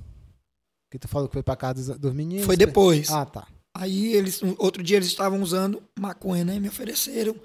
Que 0.89 0.97
tu 0.97 1.07
falou 1.07 1.27
que 1.27 1.33
foi 1.33 1.43
pra 1.43 1.55
casa 1.55 1.73
dos, 1.93 1.99
dos 1.99 2.13
meninos? 2.13 2.45
Foi 2.45 2.55
depois. 2.57 3.09
Ah, 3.11 3.25
tá. 3.25 3.47
Aí 3.79 4.13
eles, 4.13 4.41
outro 4.57 4.81
dia 4.81 4.97
eles 4.97 5.07
estavam 5.07 5.39
usando 5.39 5.83
maconha, 5.99 6.43
né? 6.43 6.59
Me 6.59 6.67
ofereceram. 6.67 7.35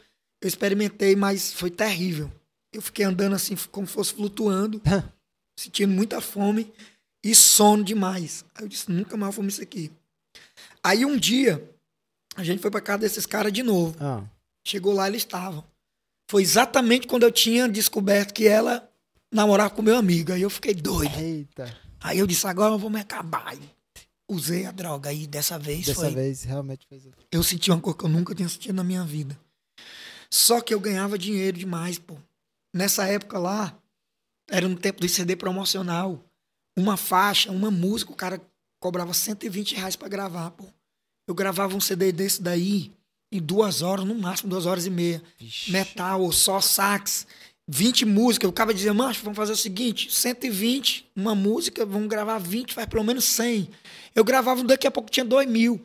Eu 0.40 0.48
experimentei, 0.48 1.14
mas 1.14 1.52
foi 1.52 1.70
terrível. 1.70 2.32
Eu 2.72 2.80
fiquei 2.80 3.04
andando 3.04 3.34
assim, 3.34 3.54
como 3.70 3.86
se 3.86 3.92
fosse 3.92 4.14
flutuando, 4.14 4.80
sentindo 5.54 5.92
muita 5.92 6.22
fome 6.22 6.72
e 7.22 7.34
sono 7.34 7.84
demais. 7.84 8.46
Aí 8.54 8.64
eu 8.64 8.68
disse, 8.68 8.90
nunca 8.90 9.14
mais 9.14 9.34
fumo 9.34 9.48
isso 9.48 9.62
aqui. 9.62 9.92
Aí 10.82 11.04
um 11.04 11.18
dia, 11.18 11.70
a 12.34 12.42
gente 12.42 12.62
foi 12.62 12.70
pra 12.70 12.80
casa 12.80 13.00
desses 13.00 13.26
caras 13.26 13.52
de 13.52 13.62
novo. 13.62 13.94
Ah. 14.00 14.24
Chegou 14.66 14.94
lá, 14.94 15.08
eles 15.08 15.20
estavam. 15.20 15.62
Foi 16.30 16.42
exatamente 16.42 17.06
quando 17.06 17.24
eu 17.24 17.30
tinha 17.30 17.68
descoberto 17.68 18.32
que 18.32 18.48
ela 18.48 18.88
namorava 19.30 19.68
com 19.68 19.82
meu 19.82 19.98
amigo. 19.98 20.32
Aí 20.32 20.40
eu 20.40 20.50
fiquei 20.50 20.72
doido. 20.72 21.14
Eita. 21.18 21.76
Aí 22.00 22.18
eu 22.18 22.26
disse, 22.26 22.46
agora 22.46 22.72
eu 22.72 22.78
vou 22.78 22.88
me 22.88 23.00
acabar. 23.00 23.54
E 24.32 24.34
usei 24.34 24.66
a 24.66 24.70
droga. 24.70 25.10
Aí 25.10 25.26
dessa 25.26 25.58
vez 25.58 25.86
Dessa 25.86 26.00
foi 26.00 26.10
vez 26.10 26.42
realmente 26.44 26.86
fez. 26.86 27.04
eu 27.30 27.42
senti 27.42 27.70
uma 27.70 27.80
coisa 27.80 27.98
que 27.98 28.04
eu 28.04 28.08
nunca 28.08 28.34
tinha 28.34 28.48
sentido 28.48 28.74
na 28.74 28.84
minha 28.84 29.04
vida. 29.04 29.38
Só 30.30 30.60
que 30.60 30.72
eu 30.72 30.80
ganhava 30.80 31.18
dinheiro 31.18 31.58
demais, 31.58 31.98
pô. 31.98 32.16
Nessa 32.74 33.06
época 33.06 33.38
lá, 33.38 33.76
era 34.50 34.66
no 34.66 34.76
tempo 34.76 35.00
do 35.00 35.08
CD 35.08 35.36
promocional. 35.36 36.24
Uma 36.76 36.96
faixa, 36.96 37.50
uma 37.50 37.70
música, 37.70 38.10
o 38.12 38.16
cara 38.16 38.40
cobrava 38.80 39.12
120 39.12 39.74
reais 39.76 39.94
pra 39.94 40.08
gravar, 40.08 40.50
pô. 40.52 40.64
Eu 41.28 41.34
gravava 41.34 41.76
um 41.76 41.80
CD 41.80 42.10
desse 42.10 42.40
daí 42.42 42.90
em 43.30 43.40
duas 43.40 43.82
horas, 43.82 44.04
no 44.04 44.14
máximo 44.14 44.50
duas 44.50 44.66
horas 44.66 44.86
e 44.86 44.90
meia. 44.90 45.22
Metal, 45.68 46.20
ou 46.20 46.32
só 46.32 46.60
sax, 46.60 47.26
20 47.72 48.04
músicas. 48.04 48.50
O 48.50 48.52
cara 48.52 48.74
dizia, 48.74 48.92
macho, 48.92 49.22
vamos 49.22 49.36
fazer 49.36 49.52
o 49.52 49.56
seguinte, 49.56 50.12
120, 50.12 51.10
uma 51.16 51.34
música, 51.34 51.86
vamos 51.86 52.06
gravar 52.06 52.38
20, 52.38 52.74
faz 52.74 52.86
pelo 52.86 53.02
menos 53.02 53.24
100. 53.24 53.70
Eu 54.14 54.22
gravava, 54.22 54.62
daqui 54.62 54.86
a 54.86 54.90
pouco 54.90 55.10
tinha 55.10 55.24
2 55.24 55.48
mil. 55.48 55.80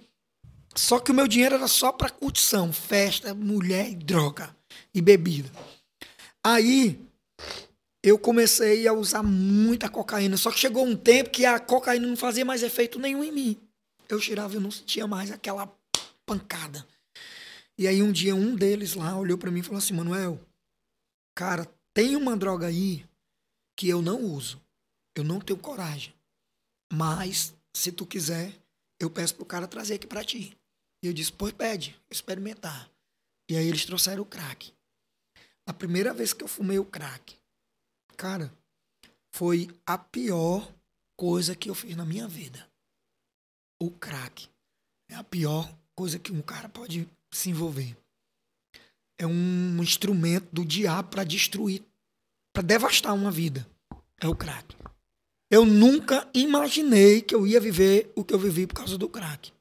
Só 0.75 0.99
que 0.99 1.11
o 1.11 1.13
meu 1.13 1.29
dinheiro 1.29 1.55
era 1.55 1.67
só 1.67 1.93
pra 1.93 2.09
curtição, 2.09 2.73
festa, 2.73 3.33
mulher 3.33 3.89
e 3.89 3.95
droga 3.95 4.53
e 4.93 5.01
bebida. 5.01 5.49
Aí 6.43 6.99
eu 8.03 8.19
comecei 8.19 8.85
a 8.85 8.91
usar 8.91 9.23
muita 9.23 9.87
cocaína. 9.87 10.35
Só 10.35 10.51
que 10.51 10.59
chegou 10.59 10.85
um 10.85 10.95
tempo 10.95 11.29
que 11.29 11.45
a 11.45 11.57
cocaína 11.57 12.05
não 12.05 12.17
fazia 12.17 12.43
mais 12.43 12.63
efeito 12.63 12.99
nenhum 12.99 13.23
em 13.23 13.31
mim. 13.31 13.57
Eu 14.09 14.19
cheirava 14.19 14.57
e 14.57 14.59
não 14.59 14.71
sentia 14.71 15.07
mais 15.07 15.31
aquela 15.31 15.73
pancada. 16.25 16.85
E 17.77 17.87
aí 17.87 18.03
um 18.03 18.11
dia 18.11 18.35
um 18.35 18.55
deles 18.55 18.93
lá 18.93 19.17
olhou 19.17 19.37
pra 19.37 19.49
mim 19.49 19.61
e 19.61 19.63
falou 19.63 19.77
assim: 19.77 19.93
Manuel, 19.93 20.39
cara, 21.33 21.67
tem 21.97 22.15
uma 22.15 22.37
droga 22.37 22.67
aí 22.67 23.03
que 23.75 23.89
eu 23.89 24.03
não 24.03 24.21
uso. 24.21 24.61
Eu 25.15 25.23
não 25.23 25.39
tenho 25.39 25.57
coragem. 25.57 26.13
Mas, 26.93 27.55
se 27.75 27.91
tu 27.91 28.05
quiser, 28.05 28.53
eu 28.99 29.09
peço 29.09 29.33
pro 29.33 29.43
cara 29.43 29.67
trazer 29.67 29.95
aqui 29.95 30.05
pra 30.05 30.23
ti. 30.23 30.55
E 31.03 31.07
eu 31.07 31.13
disse, 31.13 31.33
pois 31.33 31.53
pede, 31.53 31.99
experimentar. 32.07 32.87
E 33.49 33.57
aí 33.57 33.65
eles 33.65 33.83
trouxeram 33.83 34.21
o 34.21 34.27
crack. 34.27 34.71
A 35.65 35.73
primeira 35.73 36.13
vez 36.13 36.33
que 36.33 36.43
eu 36.43 36.47
fumei 36.47 36.77
o 36.77 36.85
crack, 36.85 37.35
cara, 38.15 38.53
foi 39.33 39.67
a 39.83 39.97
pior 39.97 40.71
coisa 41.17 41.55
que 41.55 41.67
eu 41.67 41.73
fiz 41.73 41.95
na 41.95 42.05
minha 42.05 42.27
vida. 42.27 42.69
O 43.81 43.89
crack. 43.89 44.47
É 45.09 45.15
a 45.15 45.23
pior 45.23 45.75
coisa 45.95 46.19
que 46.19 46.31
um 46.31 46.43
cara 46.43 46.69
pode 46.69 47.09
se 47.31 47.49
envolver. 47.49 47.97
É 49.19 49.25
um 49.25 49.81
instrumento 49.81 50.47
do 50.53 50.63
diabo 50.63 51.09
para 51.09 51.23
destruir, 51.23 51.86
para 52.57 52.63
devastar 52.63 53.13
uma 53.13 53.29
vida. 53.29 53.67
É 54.19 54.27
o 54.27 54.35
crack. 54.35 54.75
Eu 55.47 55.63
nunca 55.63 56.27
imaginei 56.33 57.21
que 57.21 57.35
eu 57.35 57.45
ia 57.45 57.59
viver 57.59 58.11
o 58.15 58.23
que 58.23 58.33
eu 58.33 58.39
vivi 58.39 58.65
por 58.65 58.73
causa 58.73 58.97
do 58.97 59.07
crack. 59.07 59.53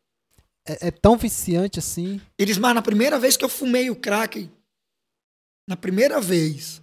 É, 0.66 0.88
é 0.88 0.90
tão 0.90 1.14
viciante 1.14 1.78
assim. 1.78 2.18
Eles, 2.38 2.56
mas 2.56 2.74
na 2.74 2.80
primeira 2.80 3.18
vez 3.18 3.36
que 3.36 3.44
eu 3.44 3.50
fumei 3.50 3.90
o 3.90 3.96
crack, 3.96 4.50
na 5.68 5.76
primeira 5.76 6.22
vez, 6.22 6.82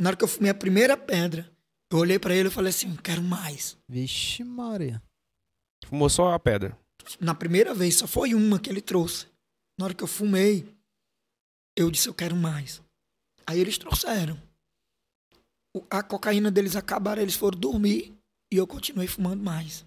na 0.00 0.08
hora 0.08 0.16
que 0.16 0.24
eu 0.24 0.28
fumei 0.28 0.50
a 0.50 0.54
primeira 0.54 0.96
pedra, 0.96 1.48
eu 1.92 1.98
olhei 1.98 2.18
pra 2.18 2.34
ele 2.34 2.48
e 2.48 2.52
falei 2.52 2.70
assim, 2.70 2.96
quero 2.96 3.22
mais. 3.22 3.78
Vixe, 3.88 4.42
Maria. 4.42 5.00
Fumou 5.86 6.10
só 6.10 6.34
a 6.34 6.40
pedra. 6.40 6.76
Na 7.20 7.36
primeira 7.36 7.72
vez, 7.72 7.94
só 7.94 8.08
foi 8.08 8.34
uma 8.34 8.58
que 8.58 8.68
ele 8.68 8.80
trouxe. 8.80 9.26
Na 9.78 9.84
hora 9.84 9.94
que 9.94 10.02
eu 10.02 10.08
fumei, 10.08 10.66
eu 11.76 11.88
disse, 11.88 12.08
eu 12.08 12.14
quero 12.14 12.34
mais. 12.34 12.82
Aí 13.46 13.60
eles 13.60 13.78
trouxeram. 13.78 14.49
A 15.88 16.02
cocaína 16.02 16.50
deles 16.50 16.76
acabaram, 16.76 17.22
eles 17.22 17.34
foram 17.34 17.58
dormir 17.58 18.14
e 18.52 18.56
eu 18.56 18.66
continuei 18.66 19.06
fumando 19.06 19.42
mais. 19.42 19.84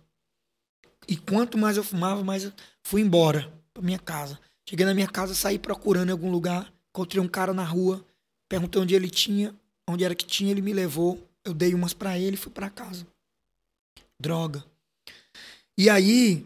E 1.08 1.18
quanto 1.18 1.58
mais 1.58 1.76
eu 1.76 1.84
fumava, 1.84 2.24
mais 2.24 2.46
eu 2.46 2.54
fui 2.82 3.02
embora 3.02 3.52
pra 3.74 3.84
minha 3.84 4.00
casa. 4.00 4.40
Cheguei 4.68 4.86
na 4.86 4.94
minha 4.94 5.08
casa, 5.08 5.36
saí 5.36 5.60
procurando 5.60 6.10
em 6.10 6.14
algum 6.14 6.32
lugar, 6.32 6.74
encontrei 6.90 7.22
um 7.22 7.28
cara 7.28 7.54
na 7.54 7.64
rua, 7.64 8.06
perguntei 8.48 8.82
onde 8.82 8.96
ele 8.96 9.10
tinha, 9.10 9.54
onde 9.90 10.06
era 10.06 10.16
que 10.16 10.26
tinha, 10.26 10.52
ele 10.52 10.62
me 10.62 10.72
levou, 10.72 11.22
eu 11.44 11.54
dei 11.54 11.74
umas 11.74 11.94
pra 11.94 12.18
ele 12.18 12.36
e 12.36 12.40
fui 12.40 12.52
pra 12.52 12.70
casa. 12.70 13.06
Droga. 14.18 14.64
E 15.78 15.90
aí, 15.90 16.46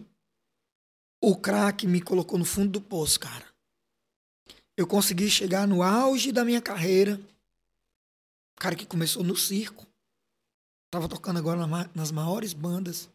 o 1.21 1.35
crack 1.35 1.85
me 1.85 2.01
colocou 2.01 2.39
no 2.39 2.45
fundo 2.45 2.71
do 2.71 2.81
poço, 2.81 3.19
cara. 3.19 3.45
Eu 4.75 4.87
consegui 4.87 5.29
chegar 5.29 5.67
no 5.67 5.83
auge 5.83 6.31
da 6.31 6.45
minha 6.45 6.61
carreira. 6.61 7.19
Cara 8.57 8.75
que 8.75 8.85
começou 8.85 9.23
no 9.23 9.35
circo. 9.35 9.85
Tava 10.91 11.07
tocando 11.07 11.37
agora 11.37 11.65
nas 11.93 12.11
maiores 12.11 12.53
bandas. 12.53 13.09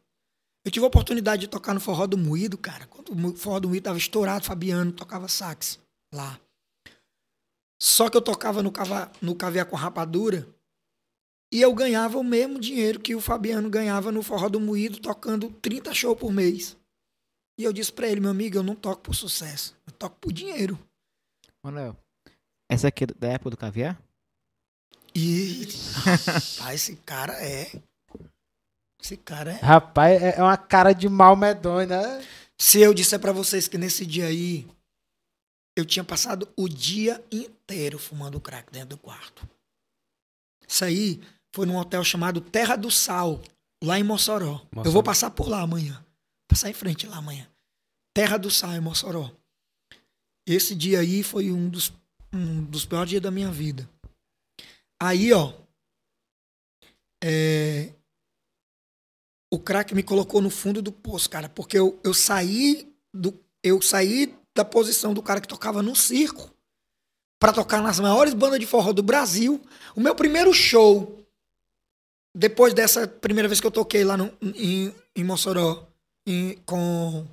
Eu 0.65 0.71
tive 0.71 0.85
a 0.85 0.89
oportunidade 0.89 1.43
de 1.43 1.49
tocar 1.49 1.75
no 1.75 1.81
Forró 1.81 2.07
do 2.07 2.17
Moído, 2.17 2.57
cara. 2.57 2.87
Quando 2.87 3.13
o 3.13 3.37
Forró 3.37 3.59
do 3.61 3.69
Moído 3.69 3.85
tava 3.85 3.99
estourado, 3.99 4.45
Fabiano 4.45 4.93
tocava 4.93 5.27
sax 5.27 5.81
lá. 6.15 6.41
Só 7.81 8.09
que 8.09 8.17
eu 8.17 8.23
tocava 8.23 8.63
no, 8.63 8.71
cava, 8.71 9.11
no 9.21 9.35
caviar 9.35 9.67
com 9.67 9.75
rapadura 9.75 10.49
e 11.53 11.61
eu 11.61 11.75
ganhava 11.75 12.17
o 12.17 12.25
mesmo 12.25 12.59
dinheiro 12.59 12.99
que 12.99 13.15
o 13.15 13.21
Fabiano 13.21 13.69
ganhava 13.69 14.11
no 14.11 14.23
Forró 14.23 14.49
do 14.49 14.59
Moído, 14.59 15.01
tocando 15.01 15.51
30 15.51 15.93
shows 15.93 16.19
por 16.19 16.33
mês. 16.33 16.79
E 17.59 17.65
eu 17.65 17.73
disse 17.73 17.93
pra 17.93 18.09
ele, 18.09 18.21
meu 18.21 18.31
amigo, 18.31 18.57
eu 18.57 18.63
não 18.63 18.75
toco 18.75 19.03
por 19.03 19.15
sucesso, 19.15 19.77
eu 19.87 19.93
toco 19.93 20.17
por 20.19 20.33
dinheiro. 20.33 20.79
Manuel, 21.63 21.95
essa 22.71 22.89
aqui 22.89 23.05
é 23.05 23.07
da 23.09 23.29
época 23.29 23.51
do 23.51 23.57
caviar? 23.57 24.01
E 25.15 25.69
ah, 26.63 26.75
esse 26.75 26.97
cara 26.97 27.35
é. 27.35 27.71
Esse 29.03 29.17
cara 29.17 29.53
é. 29.53 29.57
Rapaz, 29.57 30.23
é 30.23 30.39
é 30.39 30.43
uma 30.43 30.57
cara 30.57 30.93
de 30.93 31.09
mal 31.09 31.37
medonho, 31.37 31.89
né? 31.89 32.25
Se 32.59 32.81
eu 32.81 32.95
disser 32.95 33.19
pra 33.19 33.33
vocês 33.33 33.67
que 33.67 33.77
nesse 33.77 34.07
dia 34.07 34.27
aí 34.27 34.67
eu 35.77 35.85
tinha 35.85 36.05
passado 36.05 36.49
o 36.57 36.69
dia 36.69 37.23
inteiro 37.31 37.99
fumando 37.99 38.41
crack 38.41 38.71
dentro 38.71 38.91
do 38.91 38.99
quarto. 38.99 39.49
Isso 40.69 40.85
aí 40.85 41.21
foi 41.55 41.67
num 41.67 41.77
hotel 41.77 42.05
chamado 42.05 42.41
Terra 42.41 42.77
do 42.77 42.91
Sal, 42.91 43.43
lá 43.83 43.99
em 43.99 44.03
Mossoró. 44.03 44.61
Eu 44.71 44.77
Mossoró. 44.77 44.93
vou 44.93 45.03
passar 45.03 45.31
por 45.31 45.49
lá 45.49 45.63
amanhã. 45.63 46.05
Passar 46.49 46.71
em 46.71 46.75
frente 46.75 47.07
lá 47.07 47.17
amanhã. 47.17 47.47
Terra 48.15 48.37
do 48.37 48.51
Sal, 48.51 48.73
em 48.75 48.81
Mossoró. 48.81 49.31
Esse 50.47 50.75
dia 50.75 51.01
aí 51.01 51.23
foi 51.23 51.51
um 51.51 51.69
dos, 51.69 51.93
um 52.33 52.65
dos 52.65 52.85
piores 52.85 53.11
dias 53.11 53.23
da 53.23 53.31
minha 53.31 53.51
vida. 53.51 53.89
Aí, 55.05 55.33
ó. 55.33 55.53
É, 57.25 57.93
o 59.53 59.59
crack 59.59 59.93
me 59.97 60.03
colocou 60.05 60.41
no 60.41 60.49
fundo 60.49 60.81
do 60.81 60.93
poço, 60.93 61.29
cara, 61.29 61.49
porque 61.49 61.77
eu, 61.77 61.99
eu 62.05 62.15
saí 62.15 62.93
do 63.13 63.37
eu 63.65 63.81
saí 63.83 64.37
da 64.55 64.65
posição 64.65 65.13
do 65.13 65.23
cara 65.23 65.41
que 65.41 65.49
tocava 65.49 65.83
no 65.83 65.95
circo 65.97 66.51
pra 67.41 67.53
tocar 67.53 67.83
nas 67.83 67.99
maiores 67.99 68.33
bandas 68.35 68.59
de 68.61 68.67
forró 68.67 68.93
do 68.93 69.03
Brasil. 69.03 69.61
O 69.97 70.01
meu 70.01 70.15
primeiro 70.15 70.53
show 70.53 71.19
depois 72.35 72.73
dessa 72.73 73.07
primeira 73.07 73.49
vez 73.49 73.61
que 73.61 73.67
eu 73.67 73.71
toquei 73.73 74.05
lá 74.05 74.17
no, 74.17 74.33
em, 74.41 74.95
em 75.17 75.25
Mossoró 75.25 75.87
em- 76.27 76.57
com 76.65 77.27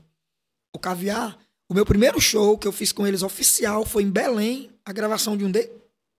o 0.75 0.79
Caviar, 0.79 1.37
o 1.69 1.73
meu 1.73 1.85
primeiro 1.85 2.19
show 2.19 2.57
que 2.57 2.67
eu 2.67 2.71
fiz 2.71 2.91
com 2.91 3.05
eles 3.07 3.21
oficial 3.23 3.85
foi 3.85 4.03
em 4.03 4.09
Belém, 4.11 4.71
a 4.83 4.91
gravação 4.91 5.37
de 5.37 5.45
um, 5.45 5.51
D- 5.51 5.71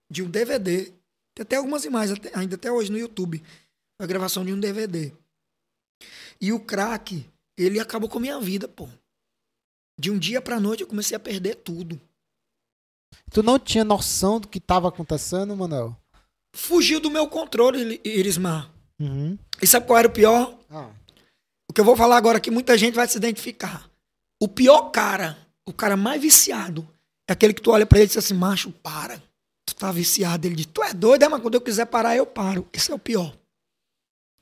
de 0.09 0.23
um 0.23 0.29
DVD. 0.29 0.91
Tem 1.35 1.43
até 1.43 1.55
algumas 1.55 1.85
imagens, 1.85 2.17
até- 2.19 2.37
ainda 2.37 2.55
até 2.55 2.71
hoje 2.71 2.91
no 2.91 2.97
YouTube. 2.97 3.41
A 3.99 4.05
gravação 4.05 4.43
de 4.45 4.51
um 4.53 4.59
DVD. 4.59 5.13
E 6.39 6.51
o 6.51 6.59
crack, 6.59 7.25
ele 7.57 7.79
acabou 7.79 8.09
com 8.09 8.17
a 8.17 8.21
minha 8.21 8.39
vida, 8.39 8.67
pô. 8.67 8.87
De 9.99 10.09
um 10.09 10.17
dia 10.17 10.41
pra 10.41 10.59
noite 10.59 10.81
eu 10.81 10.87
comecei 10.87 11.15
a 11.15 11.19
perder 11.19 11.55
tudo. 11.55 11.99
Tu 13.31 13.43
não 13.43 13.59
tinha 13.59 13.83
noção 13.83 14.39
do 14.39 14.47
que 14.47 14.59
tava 14.59 14.87
acontecendo, 14.89 15.55
Manuel? 15.55 15.95
fugiu 16.53 16.99
do 16.99 17.09
meu 17.09 17.29
controle, 17.29 18.01
Irismar. 18.03 18.69
Uhum. 18.99 19.37
E 19.61 19.65
sabe 19.67 19.87
qual 19.87 19.97
era 19.99 20.07
o 20.07 20.11
pior? 20.11 20.57
Ah, 20.69 20.89
O 21.69 21.73
que 21.73 21.79
eu 21.79 21.85
vou 21.85 21.95
falar 21.95 22.17
agora 22.17 22.41
que 22.41 22.51
muita 22.51 22.77
gente 22.77 22.93
vai 22.95 23.07
se 23.07 23.17
identificar. 23.17 23.89
O 24.41 24.49
pior 24.49 24.89
cara, 24.91 25.37
o 25.65 25.71
cara 25.71 25.95
mais 25.95 26.21
viciado, 26.21 26.85
é 27.29 27.31
aquele 27.31 27.53
que 27.53 27.61
tu 27.61 27.71
olha 27.71 27.85
pra 27.85 27.99
ele 27.99 28.05
e 28.05 28.07
diz 28.09 28.17
assim, 28.17 28.33
macho, 28.33 28.69
para. 28.69 29.23
Tu 29.71 29.75
tá 29.75 29.91
viciado. 29.91 30.45
Ele 30.45 30.55
diz, 30.55 30.65
tu 30.65 30.83
é 30.83 30.93
doido, 30.93 31.23
é, 31.23 31.29
mas 31.29 31.41
quando 31.41 31.55
eu 31.55 31.61
quiser 31.61 31.85
parar, 31.85 32.15
eu 32.15 32.25
paro. 32.25 32.67
Esse 32.73 32.91
é 32.91 32.95
o 32.95 32.99
pior. 32.99 33.33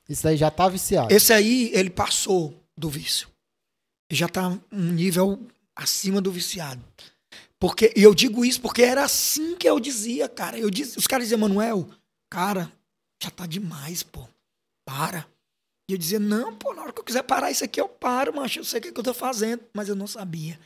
isso 0.08 0.26
aí 0.26 0.36
já 0.36 0.50
tá 0.50 0.68
viciado. 0.68 1.14
Esse 1.14 1.32
aí, 1.32 1.70
ele 1.72 1.88
passou 1.88 2.60
do 2.76 2.90
vício. 2.90 3.28
Já 4.10 4.28
tá 4.28 4.48
um 4.72 4.92
nível 4.92 5.46
acima 5.76 6.20
do 6.20 6.32
viciado. 6.32 6.84
Porque, 7.60 7.92
e 7.94 8.02
eu 8.02 8.12
digo 8.12 8.44
isso 8.44 8.60
porque 8.60 8.82
era 8.82 9.04
assim 9.04 9.54
que 9.54 9.68
eu 9.68 9.78
dizia, 9.78 10.28
cara. 10.28 10.58
Eu 10.58 10.68
dizia, 10.68 10.98
os 10.98 11.06
caras 11.06 11.26
diziam, 11.26 11.38
Manuel, 11.38 11.88
cara, 12.28 12.72
já 13.22 13.30
tá 13.30 13.46
demais, 13.46 14.02
pô. 14.02 14.26
Para. 14.84 15.24
E 15.88 15.92
eu 15.92 15.98
dizia, 15.98 16.18
não, 16.18 16.56
pô, 16.56 16.74
na 16.74 16.82
hora 16.82 16.92
que 16.92 16.98
eu 16.98 17.04
quiser 17.04 17.22
parar 17.22 17.52
isso 17.52 17.64
aqui, 17.64 17.80
eu 17.80 17.88
paro, 17.88 18.34
macho. 18.34 18.58
Eu 18.58 18.64
sei 18.64 18.80
o 18.80 18.82
que, 18.82 18.90
que 18.90 18.98
eu 18.98 19.04
tô 19.04 19.14
fazendo. 19.14 19.62
Mas 19.72 19.88
eu 19.88 19.94
não 19.94 20.08
sabia. 20.08 20.58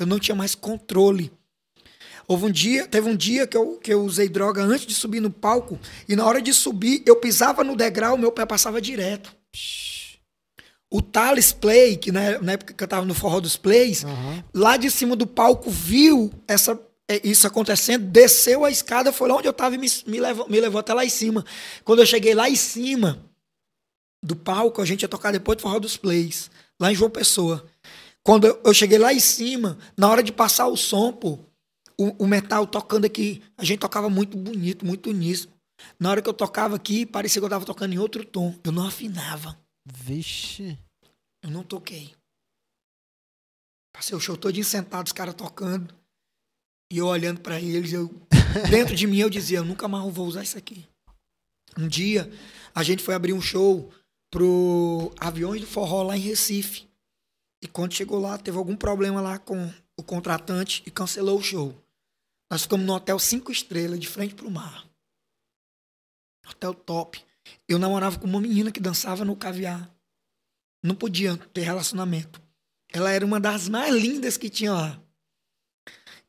Eu 0.00 0.06
não 0.06 0.18
tinha 0.18 0.34
mais 0.34 0.56
controle. 0.56 1.30
Houve 2.30 2.46
um 2.46 2.50
dia, 2.52 2.86
teve 2.86 3.08
um 3.08 3.16
dia 3.16 3.44
que 3.44 3.56
eu, 3.56 3.76
que 3.78 3.92
eu 3.92 4.04
usei 4.04 4.28
droga 4.28 4.62
antes 4.62 4.86
de 4.86 4.94
subir 4.94 5.18
no 5.18 5.32
palco, 5.32 5.76
e 6.08 6.14
na 6.14 6.24
hora 6.24 6.40
de 6.40 6.54
subir, 6.54 7.02
eu 7.04 7.16
pisava 7.16 7.64
no 7.64 7.74
degrau, 7.74 8.16
meu 8.16 8.30
pé 8.30 8.46
passava 8.46 8.80
direto. 8.80 9.34
O 10.88 11.02
Thales 11.02 11.50
Play, 11.50 11.96
que 11.96 12.12
na, 12.12 12.40
na 12.40 12.52
época 12.52 12.72
que 12.72 12.84
eu 12.84 12.86
tava 12.86 13.04
no 13.04 13.14
forró 13.14 13.40
dos 13.40 13.56
plays, 13.56 14.04
Aham. 14.04 14.44
lá 14.54 14.76
de 14.76 14.92
cima 14.92 15.16
do 15.16 15.26
palco 15.26 15.72
viu 15.72 16.32
essa, 16.46 16.80
é, 17.08 17.20
isso 17.24 17.48
acontecendo, 17.48 18.06
desceu 18.06 18.64
a 18.64 18.70
escada, 18.70 19.12
foi 19.12 19.28
lá 19.28 19.34
onde 19.34 19.48
eu 19.48 19.52
tava 19.52 19.74
e 19.74 19.78
me, 19.78 19.88
me, 20.06 20.20
levou, 20.20 20.48
me 20.48 20.60
levou 20.60 20.78
até 20.78 20.94
lá 20.94 21.04
em 21.04 21.08
cima. 21.08 21.44
Quando 21.82 21.98
eu 21.98 22.06
cheguei 22.06 22.32
lá 22.32 22.48
em 22.48 22.54
cima 22.54 23.26
do 24.22 24.36
palco, 24.36 24.80
a 24.80 24.84
gente 24.84 25.02
ia 25.02 25.08
tocar 25.08 25.32
depois 25.32 25.58
do 25.58 25.62
forró 25.62 25.80
dos 25.80 25.96
plays, 25.96 26.48
lá 26.78 26.92
em 26.92 26.94
João 26.94 27.10
Pessoa. 27.10 27.66
Quando 28.22 28.46
eu, 28.46 28.60
eu 28.66 28.72
cheguei 28.72 28.98
lá 28.98 29.12
em 29.12 29.18
cima, 29.18 29.76
na 29.96 30.08
hora 30.08 30.22
de 30.22 30.30
passar 30.30 30.68
o 30.68 30.76
som, 30.76 31.12
pô, 31.12 31.49
o, 32.00 32.24
o 32.24 32.26
metal 32.26 32.66
tocando 32.66 33.04
aqui, 33.04 33.42
a 33.58 33.64
gente 33.64 33.80
tocava 33.80 34.08
muito 34.08 34.34
bonito, 34.34 34.86
muito 34.86 35.10
uníssono. 35.10 35.54
Na 35.98 36.10
hora 36.10 36.22
que 36.22 36.28
eu 36.28 36.34
tocava 36.34 36.76
aqui, 36.76 37.04
parecia 37.04 37.42
que 37.42 37.44
eu 37.44 37.50
tava 37.50 37.66
tocando 37.66 37.92
em 37.92 37.98
outro 37.98 38.24
tom. 38.24 38.58
Eu 38.64 38.72
não 38.72 38.86
afinava. 38.86 39.58
Vixe. 39.86 40.78
Eu 41.42 41.50
não 41.50 41.62
toquei. 41.62 42.14
Passei 43.94 44.16
o 44.16 44.20
show 44.20 44.34
todo 44.34 44.64
sentado, 44.64 45.06
os 45.06 45.12
caras 45.12 45.34
tocando. 45.34 45.94
E 46.90 46.98
eu 46.98 47.06
olhando 47.06 47.40
pra 47.40 47.60
eles, 47.60 47.92
eu, 47.92 48.08
dentro 48.70 48.96
de 48.96 49.06
mim 49.06 49.18
eu 49.18 49.28
dizia, 49.28 49.58
eu 49.58 49.64
nunca 49.64 49.86
mais 49.86 50.12
vou 50.12 50.26
usar 50.26 50.42
isso 50.42 50.56
aqui. 50.56 50.88
Um 51.78 51.86
dia, 51.86 52.30
a 52.74 52.82
gente 52.82 53.02
foi 53.02 53.14
abrir 53.14 53.34
um 53.34 53.42
show 53.42 53.92
pro 54.30 55.12
Aviões 55.20 55.60
do 55.60 55.66
Forró 55.66 56.02
lá 56.02 56.16
em 56.16 56.20
Recife. 56.20 56.88
E 57.62 57.68
quando 57.68 57.92
chegou 57.92 58.18
lá, 58.18 58.38
teve 58.38 58.56
algum 58.56 58.74
problema 58.74 59.20
lá 59.20 59.38
com 59.38 59.70
o 59.98 60.02
contratante 60.02 60.82
e 60.86 60.90
cancelou 60.90 61.38
o 61.38 61.42
show. 61.42 61.76
Nós 62.50 62.62
ficamos 62.62 62.84
no 62.84 62.94
hotel 62.94 63.18
cinco 63.18 63.52
estrelas, 63.52 64.00
de 64.00 64.08
frente 64.08 64.34
pro 64.34 64.50
mar. 64.50 64.84
Hotel 66.48 66.74
top. 66.74 67.24
Eu 67.68 67.78
namorava 67.78 68.18
com 68.18 68.26
uma 68.26 68.40
menina 68.40 68.72
que 68.72 68.80
dançava 68.80 69.24
no 69.24 69.36
caviar. 69.36 69.88
Não 70.82 70.94
podia 70.94 71.36
ter 71.36 71.60
relacionamento. 71.60 72.42
Ela 72.92 73.12
era 73.12 73.24
uma 73.24 73.38
das 73.38 73.68
mais 73.68 73.94
lindas 73.94 74.36
que 74.36 74.50
tinha 74.50 74.72
lá. 74.72 75.00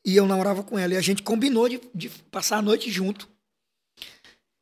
E 0.05 0.15
eu 0.15 0.27
namorava 0.27 0.63
com 0.63 0.77
ela. 0.77 0.93
E 0.93 0.97
a 0.97 1.01
gente 1.01 1.23
combinou 1.23 1.67
de, 1.67 1.81
de 1.93 2.09
passar 2.09 2.57
a 2.57 2.61
noite 2.61 2.91
junto. 2.91 3.27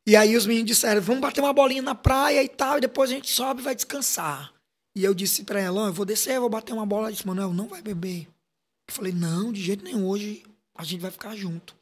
E 0.06 0.16
aí 0.16 0.34
os 0.36 0.46
meninos 0.46 0.70
disseram, 0.70 1.02
vamos 1.02 1.20
bater 1.20 1.40
uma 1.40 1.52
bolinha 1.52 1.82
na 1.82 1.94
praia 1.94 2.42
e 2.42 2.48
tal, 2.48 2.78
e 2.78 2.80
depois 2.80 3.10
a 3.10 3.14
gente 3.14 3.30
sobe 3.30 3.60
e 3.60 3.64
vai 3.64 3.74
descansar. 3.74 4.52
E 4.96 5.04
eu 5.04 5.14
disse 5.14 5.44
pra 5.44 5.60
ela, 5.60 5.88
eu 5.88 5.92
vou 5.92 6.06
descer, 6.06 6.36
eu 6.36 6.40
vou 6.40 6.50
bater 6.50 6.72
uma 6.72 6.86
bola. 6.86 7.02
Ela 7.02 7.12
disse, 7.12 7.26
Manuel, 7.26 7.52
não 7.52 7.68
vai 7.68 7.82
beber. 7.82 8.26
Eu 8.88 8.94
falei, 8.94 9.12
não, 9.12 9.52
de 9.52 9.62
jeito 9.62 9.84
nenhum, 9.84 10.08
hoje 10.08 10.42
a 10.80 10.84
gente 10.84 11.00
vai 11.00 11.10
ficar 11.10 11.36
junto. 11.36 11.76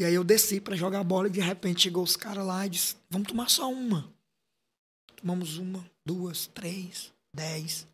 E 0.00 0.04
aí 0.04 0.14
eu 0.14 0.24
desci 0.24 0.60
pra 0.60 0.74
jogar 0.74 1.04
bola 1.04 1.28
e 1.28 1.30
de 1.30 1.40
repente 1.40 1.82
chegou 1.82 2.02
os 2.02 2.16
caras 2.16 2.44
lá 2.44 2.66
e 2.66 2.70
disse, 2.70 2.96
vamos 3.10 3.28
tomar 3.28 3.48
só 3.48 3.70
uma. 3.70 4.12
Tomamos 5.16 5.58
uma, 5.58 5.88
duas, 6.04 6.46
três, 6.48 7.12
dez. 7.34 7.86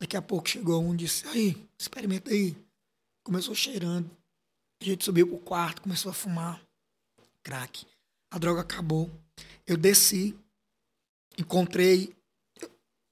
Daqui 0.00 0.16
a 0.16 0.22
pouco 0.22 0.48
chegou 0.48 0.82
um 0.82 0.94
e 0.94 0.98
disse, 0.98 1.26
aí, 1.28 1.56
experimenta 1.78 2.30
aí. 2.30 2.56
Começou 3.24 3.54
cheirando. 3.54 4.10
A 4.82 4.84
gente 4.84 5.04
subiu 5.04 5.26
pro 5.26 5.38
quarto, 5.38 5.82
começou 5.82 6.10
a 6.10 6.14
fumar. 6.14 6.60
Crack. 7.42 7.86
A 8.30 8.38
droga 8.38 8.60
acabou. 8.60 9.10
Eu 9.66 9.76
desci, 9.76 10.36
encontrei. 11.38 12.14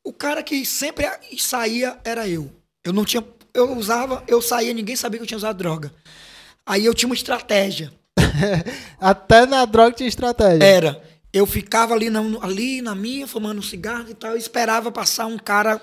O 0.04 0.12
cara 0.12 0.42
que 0.42 0.66
sempre 0.66 1.04
saía 1.38 1.98
era 2.04 2.28
eu. 2.28 2.54
Eu 2.84 2.92
não 2.92 3.04
tinha. 3.04 3.26
Eu 3.54 3.76
usava, 3.76 4.22
eu 4.28 4.42
saía, 4.42 4.74
ninguém 4.74 4.96
sabia 4.96 5.18
que 5.18 5.22
eu 5.22 5.28
tinha 5.28 5.38
usado 5.38 5.56
droga. 5.56 5.94
Aí 6.66 6.84
eu 6.84 6.94
tinha 6.94 7.08
uma 7.08 7.14
estratégia. 7.14 7.92
Até 8.98 9.46
na 9.46 9.64
droga 9.64 9.96
tinha 9.96 10.08
estratégia. 10.08 10.64
Era. 10.64 11.02
Eu 11.32 11.46
ficava 11.46 11.94
ali 11.94 12.08
na, 12.08 12.20
ali 12.40 12.80
na 12.80 12.94
minha, 12.94 13.26
fumando 13.26 13.58
um 13.58 13.62
cigarro 13.62 14.08
e 14.08 14.14
tal, 14.14 14.36
e 14.36 14.38
esperava 14.38 14.90
passar 14.90 15.26
um 15.26 15.36
cara 15.36 15.80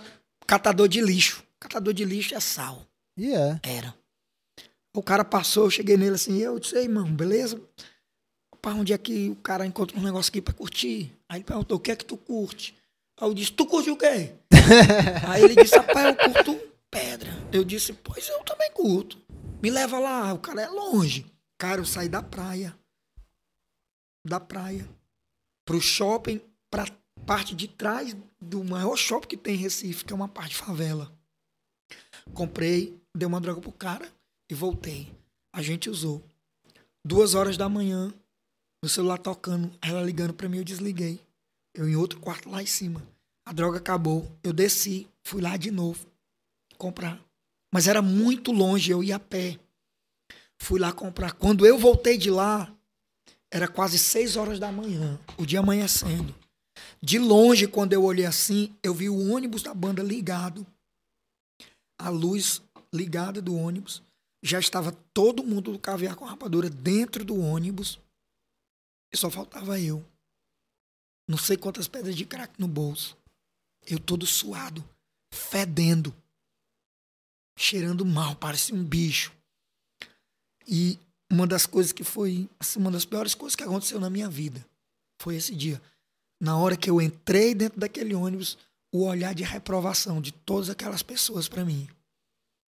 catador 0.48 0.88
de 0.88 1.02
lixo. 1.02 1.44
Catador 1.60 1.94
de 1.94 2.06
lixo 2.06 2.34
é 2.34 2.40
sal. 2.40 2.86
E 3.18 3.34
é. 3.34 3.60
Era. 3.64 3.94
O 4.96 5.04
cara 5.04 5.24
passou, 5.24 5.66
eu 5.66 5.70
cheguei 5.70 5.96
nele 5.96 6.16
assim, 6.16 6.38
eu 6.40 6.60
disse, 6.60 6.76
ei, 6.76 6.84
irmão, 6.84 7.06
beleza? 7.06 7.62
Para 8.62 8.76
onde 8.76 8.94
é 8.94 8.98
que 8.98 9.30
o 9.30 9.36
cara 9.36 9.66
encontra 9.66 9.98
um 9.98 10.04
negócio 10.04 10.30
aqui 10.30 10.42
pra 10.42 10.54
curtir? 10.54 11.12
Aí 11.30 11.38
ele 11.38 11.44
perguntou, 11.44 11.78
o 11.78 11.80
que 11.80 11.92
é 11.92 11.96
que 11.96 12.06
tu 12.06 12.18
curte? 12.18 12.76
Aí 13.20 13.28
eu 13.28 13.34
disse, 13.34 13.52
tu 13.52 13.66
curte 13.66 13.90
o 13.90 13.96
quê? 13.96 14.32
Aí 15.28 15.44
ele 15.44 15.56
disse, 15.56 15.76
rapaz, 15.76 16.06
eu 16.08 16.16
curto 16.16 16.60
pedra. 16.90 17.32
Eu 17.52 17.64
disse, 17.64 17.94
pois 17.94 18.28
eu 18.28 18.44
também 18.44 18.70
curto. 18.72 19.18
Me 19.62 19.70
leva 19.70 20.00
lá, 20.00 20.34
o 20.34 20.40
cara 20.40 20.62
é 20.62 20.68
longe. 20.68 21.26
Cara, 21.60 21.82
eu 21.82 21.86
saí 21.86 22.10
da 22.10 22.24
praia. 22.24 22.78
Da 24.26 24.40
praia. 24.40 24.90
Pro 25.66 25.80
shopping, 25.80 26.42
pra 26.72 26.86
parte 27.26 27.56
de 27.56 27.68
trás 27.68 28.16
do 28.40 28.64
maior 28.64 28.96
shopping 28.96 29.28
que 29.28 29.38
tem 29.38 29.56
em 29.56 29.60
Recife, 29.60 30.04
que 30.04 30.12
é 30.12 30.16
uma 30.16 30.28
parte 30.28 30.52
de 30.52 30.58
favela. 30.58 31.12
Comprei, 32.34 33.00
dei 33.16 33.28
uma 33.28 33.40
droga 33.40 33.62
pro 33.62 33.72
cara 33.72 34.12
e 34.50 34.56
voltei. 34.56 35.14
A 35.54 35.62
gente 35.62 35.90
usou. 35.90 36.24
Duas 37.06 37.36
horas 37.36 37.58
da 37.58 37.70
manhã, 37.70 38.14
meu 38.84 38.90
celular 38.90 39.18
tocando, 39.18 39.72
ela 39.82 40.02
ligando 40.02 40.34
pra 40.34 40.50
mim, 40.50 40.58
eu 40.58 40.64
desliguei. 40.64 41.20
Eu 41.74 41.88
em 41.88 41.96
outro 41.96 42.20
quarto 42.20 42.50
lá 42.50 42.62
em 42.62 42.68
cima. 42.68 43.02
A 43.46 43.54
droga 43.54 43.78
acabou. 43.78 44.30
Eu 44.44 44.54
desci, 44.54 45.08
fui 45.24 45.42
lá 45.42 45.56
de 45.56 45.72
novo 45.72 46.12
comprar. 46.78 47.24
Mas 47.74 47.88
era 47.88 48.02
muito 48.02 48.52
longe, 48.52 48.92
eu 48.92 49.04
ia 49.04 49.16
a 49.16 49.20
pé. 49.20 49.60
Fui 50.60 50.80
lá 50.80 50.92
comprar. 50.92 51.34
Quando 51.34 51.66
eu 51.66 51.78
voltei 51.78 52.18
de 52.18 52.30
lá, 52.30 52.76
era 53.50 53.68
quase 53.68 53.98
seis 53.98 54.36
horas 54.36 54.60
da 54.60 54.72
manhã, 54.72 55.20
o 55.38 55.46
dia 55.46 55.60
amanhecendo. 55.60 56.36
De 57.02 57.18
longe, 57.18 57.68
quando 57.68 57.94
eu 57.94 58.04
olhei 58.04 58.26
assim, 58.26 58.76
eu 58.84 58.94
vi 58.94 59.10
o 59.10 59.32
ônibus 59.34 59.64
da 59.64 59.74
banda 59.74 60.04
ligado. 60.04 60.66
A 62.00 62.10
luz 62.10 62.62
ligada 62.94 63.42
do 63.42 63.56
ônibus. 63.56 64.04
Já 64.44 64.60
estava 64.60 64.92
todo 65.14 65.44
mundo 65.44 65.72
do 65.72 65.80
caviar 65.80 66.16
com 66.16 66.26
rapadura 66.26 66.70
dentro 66.70 67.24
do 67.24 67.40
ônibus. 67.40 68.00
E 69.14 69.18
só 69.18 69.30
faltava 69.30 69.80
eu. 69.80 70.06
Não 71.28 71.38
sei 71.38 71.58
quantas 71.58 71.88
pedras 71.88 72.16
de 72.16 72.26
crack 72.26 72.60
no 72.60 72.68
bolso. 72.68 73.18
Eu 73.86 74.00
todo 74.00 74.26
suado, 74.26 74.84
fedendo, 75.34 76.14
cheirando 77.62 78.06
mal, 78.06 78.36
parecia 78.36 78.76
um 78.76 78.84
bicho. 78.84 79.32
E 80.68 81.00
uma 81.32 81.48
das 81.48 81.66
coisas 81.66 81.92
que 81.92 82.04
foi, 82.04 82.50
assim, 82.60 82.80
uma 82.80 82.92
das 82.92 83.06
piores 83.06 83.36
coisas 83.36 83.56
que 83.56 83.64
aconteceu 83.64 84.00
na 84.00 84.10
minha 84.10 84.30
vida 84.30 84.66
foi 85.22 85.36
esse 85.36 85.56
dia. 85.56 85.82
Na 86.42 86.58
hora 86.58 86.76
que 86.76 86.90
eu 86.90 87.02
entrei 87.02 87.54
dentro 87.54 87.80
daquele 87.80 88.14
ônibus, 88.16 88.58
o 88.94 89.06
olhar 89.06 89.34
de 89.34 89.44
reprovação 89.44 90.20
de 90.20 90.32
todas 90.32 90.70
aquelas 90.70 91.02
pessoas 91.02 91.48
para 91.48 91.64
mim. 91.64 91.88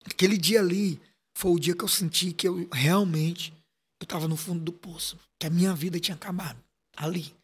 Aquele 0.05 0.37
dia 0.37 0.61
ali 0.61 1.01
foi 1.37 1.51
o 1.51 1.59
dia 1.59 1.75
que 1.75 1.83
eu 1.83 1.89
senti 1.89 2.33
que 2.33 2.47
eu 2.47 2.69
realmente 2.71 3.53
eu 4.01 4.05
estava 4.05 4.29
no 4.29 4.37
fundo 4.37 4.63
do 4.63 4.73
poço, 4.73 5.19
que 5.39 5.47
a 5.47 5.51
minha 5.51 5.75
vida 5.75 5.99
tinha 5.99 6.15
acabado 6.15 6.63
ali. 6.97 7.35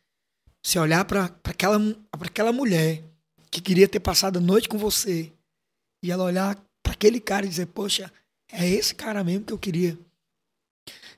Se 0.65 0.79
olhar 0.79 1.05
para 1.07 1.25
aquela, 1.45 1.79
pra 2.11 2.27
aquela 2.27 2.53
mulher 2.53 3.03
que 3.51 3.61
queria 3.61 3.89
ter 3.89 4.01
passado 4.01 4.37
a 4.37 4.43
noite 4.43 4.69
com 4.69 4.77
você 4.77 5.33
e 6.05 6.11
ela 6.11 6.25
olhar 6.25 6.57
aquele 7.01 7.19
cara 7.19 7.47
e 7.47 7.49
dizer: 7.49 7.67
Poxa, 7.67 8.13
é 8.53 8.69
esse 8.69 8.95
cara 8.95 9.25
mesmo 9.25 9.47
que 9.47 9.53
eu 9.55 9.59
queria. 9.59 9.99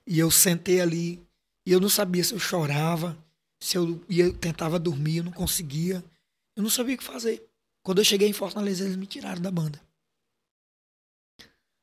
E 0.07 0.19
eu 0.19 0.31
sentei 0.31 0.81
ali 0.81 1.21
e 1.67 1.73
eu 1.73 1.81
não 1.81 1.89
sabia 1.89 2.23
se 2.23 2.33
eu 2.33 2.39
chorava, 2.39 3.17
se 3.61 3.77
eu 3.77 4.01
ia, 4.09 4.33
tentava 4.33 4.79
dormir, 4.79 5.19
eu 5.19 5.25
não 5.25 5.33
conseguia. 5.33 6.05
Eu 6.57 6.63
não 6.63 6.71
sabia 6.71 6.95
o 6.95 6.99
que 6.99 7.05
fazer. 7.05 7.43
Quando 7.85 7.99
eu 7.99 8.05
cheguei 8.05 8.29
em 8.29 8.33
Fortaleza, 8.33 8.85
eles 8.85 8.97
me 8.97 9.07
tiraram 9.07 9.43
da 9.43 9.51
banda. 9.51 9.81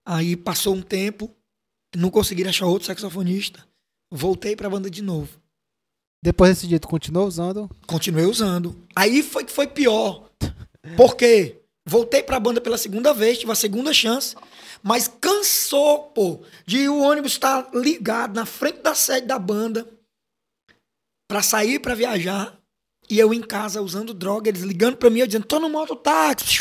Aí 0.06 0.36
passou 0.36 0.76
um 0.76 0.82
tempo, 0.82 1.30
não 1.96 2.10
consegui 2.10 2.48
achar 2.48 2.66
outro 2.66 2.88
saxofonista. 2.88 3.68
Voltei 4.12 4.56
para 4.56 4.68
a 4.68 4.70
banda 4.70 4.90
de 4.90 5.02
novo. 5.02 5.40
Depois 6.22 6.52
desse 6.52 6.68
dia, 6.68 6.80
tu 6.80 6.88
continuou 6.88 7.28
usando? 7.28 7.70
Continuei 7.88 8.26
usando. 8.26 8.76
Aí 8.96 9.24
foi 9.24 9.46
que 9.46 9.52
foi 9.52 9.68
pior. 9.68 10.30
Por 10.98 11.16
quê? 11.16 11.59
Voltei 11.90 12.22
pra 12.22 12.40
banda 12.40 12.62
pela 12.62 12.78
segunda 12.78 13.16
vez, 13.16 13.40
tive 13.40 13.52
a 13.52 13.56
segunda 13.56 13.92
chance, 13.92 14.36
mas 14.84 15.08
cansou, 15.08 16.04
pô, 16.10 16.44
de 16.64 16.88
o 16.88 17.00
ônibus 17.00 17.32
estar 17.32 17.68
ligado 17.74 18.36
na 18.36 18.46
frente 18.46 18.84
da 18.84 18.94
sede 18.94 19.26
da 19.26 19.40
banda 19.40 19.90
pra 21.28 21.42
sair 21.42 21.80
pra 21.80 21.96
viajar 21.96 22.56
e 23.10 23.18
eu 23.18 23.34
em 23.34 23.42
casa 23.42 23.82
usando 23.82 24.14
droga, 24.14 24.50
eles 24.50 24.62
ligando 24.62 24.98
pra 24.98 25.10
mim, 25.10 25.22
eu 25.22 25.26
dizendo: 25.26 25.48
"Tô 25.48 25.60
no 25.60 25.68
mototáxi". 25.68 26.60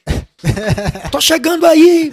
Tô 1.12 1.20
chegando 1.20 1.66
aí. 1.66 2.10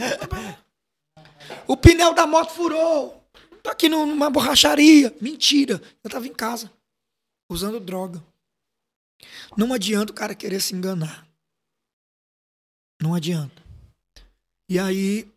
O 1.66 1.78
pneu 1.78 2.14
da 2.14 2.28
moto 2.28 2.52
furou. 2.52 3.24
Tô 3.64 3.70
aqui 3.70 3.88
numa 3.88 4.30
borracharia. 4.30 5.16
Mentira. 5.22 5.82
Eu 6.04 6.10
tava 6.10 6.28
em 6.28 6.34
casa, 6.34 6.70
usando 7.50 7.80
droga. 7.80 8.22
Não 9.56 9.72
adianta 9.72 10.12
o 10.12 10.16
cara 10.16 10.36
querer 10.36 10.60
se 10.60 10.76
enganar. 10.76 11.26
Não 13.04 13.14
adianta. 13.14 13.62
E 14.70 14.80
aí, 14.80 15.30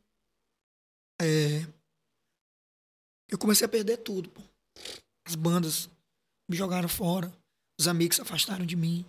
é, 1.21 1.63
eu 3.29 3.37
comecei 3.37 3.65
a 3.65 3.69
perder 3.69 3.97
tudo. 3.97 4.31
Pô. 4.31 4.41
As 5.27 5.35
bandas 5.35 5.91
me 6.49 6.57
jogaram 6.57 6.89
fora. 6.89 7.37
Os 7.77 7.89
amigos 7.89 8.15
se 8.15 8.23
afastaram 8.23 8.65
de 8.65 8.77
mim. 8.77 9.05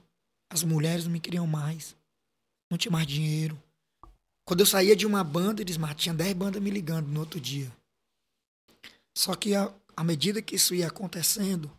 As 0.51 0.63
mulheres 0.63 1.03
não 1.05 1.11
me 1.11 1.19
queriam 1.19 1.45
mais. 1.45 1.95
Não 2.71 2.79
tinha 2.79 2.91
mais 2.91 3.05
dinheiro. 3.05 3.61
Quando 4.43 4.61
eu 4.61 4.65
saía 4.65 4.95
de 4.95 5.05
uma 5.05 5.23
banda, 5.23 5.61
eles 5.61 5.77
mas 5.77 5.95
tinha 5.95 6.15
10 6.15 6.33
bandas 6.33 6.59
me 6.59 6.71
ligando 6.71 7.09
no 7.09 7.19
outro 7.19 7.39
dia. 7.39 7.71
Só 9.15 9.35
que 9.35 9.53
a- 9.53 9.71
à 9.95 10.03
medida 10.03 10.41
que 10.41 10.55
isso 10.55 10.73
ia 10.73 10.87
acontecendo, 10.87 11.69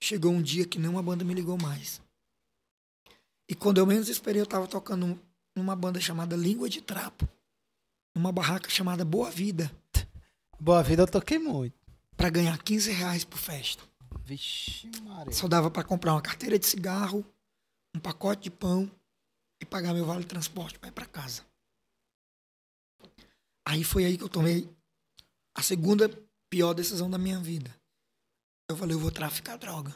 chegou 0.00 0.30
um 0.30 0.40
dia 0.40 0.64
que 0.64 0.78
nenhuma 0.78 1.02
banda 1.02 1.24
me 1.24 1.34
ligou 1.34 1.58
mais. 1.58 2.00
E 3.50 3.54
quando 3.56 3.78
eu 3.78 3.86
menos 3.86 4.08
esperei, 4.08 4.40
eu 4.40 4.46
tava 4.46 4.68
tocando 4.68 5.20
numa 5.60 5.76
banda 5.76 6.00
chamada 6.00 6.34
Língua 6.34 6.68
de 6.68 6.80
Trapo. 6.80 7.28
Numa 8.14 8.32
barraca 8.32 8.68
chamada 8.70 9.04
Boa 9.04 9.30
Vida. 9.30 9.70
Boa 10.58 10.82
vida, 10.82 11.02
eu 11.02 11.06
toquei 11.06 11.38
muito. 11.38 11.78
Pra 12.16 12.30
ganhar 12.30 12.60
15 12.62 12.90
reais 12.90 13.24
por 13.24 13.38
festa. 13.38 13.82
Vixe, 14.24 14.90
Maria. 15.02 15.32
Só 15.32 15.46
dava 15.46 15.70
pra 15.70 15.84
comprar 15.84 16.14
uma 16.14 16.22
carteira 16.22 16.58
de 16.58 16.66
cigarro, 16.66 17.24
um 17.94 18.00
pacote 18.00 18.42
de 18.42 18.50
pão 18.50 18.90
e 19.60 19.64
pagar 19.64 19.94
meu 19.94 20.04
vale 20.04 20.24
transporte 20.24 20.78
pra 20.78 20.88
ir 20.88 20.92
pra 20.92 21.06
casa. 21.06 21.44
Aí 23.66 23.84
foi 23.84 24.04
aí 24.04 24.16
que 24.16 24.24
eu 24.24 24.28
tomei 24.28 24.68
a 25.54 25.62
segunda 25.62 26.08
pior 26.48 26.72
decisão 26.74 27.10
da 27.10 27.18
minha 27.18 27.38
vida. 27.38 27.74
Eu 28.68 28.76
falei, 28.76 28.94
eu 28.94 29.00
vou 29.00 29.10
traficar 29.10 29.56
droga. 29.56 29.94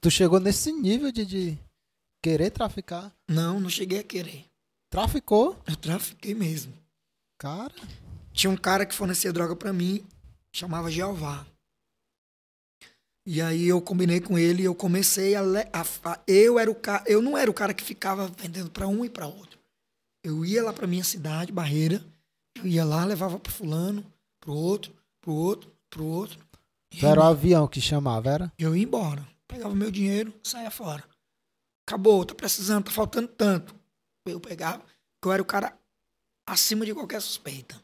Tu 0.00 0.10
chegou 0.10 0.40
nesse 0.40 0.72
nível 0.72 1.12
de 1.12 1.58
querer 2.22 2.50
traficar. 2.50 3.12
Não, 3.28 3.60
não 3.60 3.68
cheguei 3.70 4.00
a 4.00 4.04
querer. 4.04 4.44
Traficou? 4.90 5.58
Eu 5.66 5.76
trafiquei 5.76 6.34
mesmo. 6.34 6.72
Cara, 7.38 7.74
Tinha 8.32 8.50
um 8.50 8.56
cara 8.56 8.84
que 8.86 8.94
fornecia 8.94 9.32
droga 9.32 9.54
pra 9.56 9.72
mim, 9.72 10.04
chamava 10.52 10.90
Jeová. 10.90 11.46
E 13.26 13.42
aí 13.42 13.66
eu 13.68 13.80
combinei 13.80 14.20
com 14.20 14.38
ele 14.38 14.62
e 14.62 14.64
eu 14.64 14.74
comecei 14.74 15.34
a, 15.34 15.42
a 15.72 15.84
fa- 15.84 16.22
eu 16.26 16.58
era 16.58 16.70
o 16.70 16.74
cara, 16.74 17.04
eu 17.06 17.20
não 17.20 17.36
era 17.36 17.50
o 17.50 17.54
cara 17.54 17.74
que 17.74 17.84
ficava 17.84 18.26
vendendo 18.28 18.70
pra 18.70 18.88
um 18.88 19.04
e 19.04 19.10
pra 19.10 19.26
outro. 19.26 19.58
Eu 20.24 20.44
ia 20.44 20.62
lá 20.64 20.72
pra 20.72 20.86
minha 20.86 21.04
cidade, 21.04 21.52
Barreira, 21.52 22.02
eu 22.56 22.66
ia 22.66 22.84
lá, 22.84 23.04
levava 23.04 23.38
pro 23.38 23.52
fulano, 23.52 24.04
pro 24.40 24.52
outro, 24.54 24.92
pro 25.20 25.32
outro, 25.34 25.70
pro 25.90 26.04
outro. 26.04 26.38
Era 27.02 27.20
o 27.20 27.24
avião 27.24 27.68
que 27.68 27.80
chamava, 27.82 28.30
era? 28.30 28.52
eu 28.58 28.74
ia 28.74 28.82
embora. 28.82 29.26
Pegava 29.46 29.74
meu 29.74 29.90
dinheiro, 29.90 30.32
saía 30.42 30.70
fora. 30.70 31.04
Acabou, 31.88 32.22
tá 32.22 32.34
precisando, 32.34 32.84
tá 32.84 32.90
faltando 32.90 33.28
tanto. 33.28 33.74
Eu 34.26 34.38
pegava, 34.38 34.84
eu 35.24 35.32
era 35.32 35.42
o 35.42 35.46
cara 35.46 35.74
acima 36.46 36.84
de 36.84 36.92
qualquer 36.92 37.22
suspeita. 37.22 37.82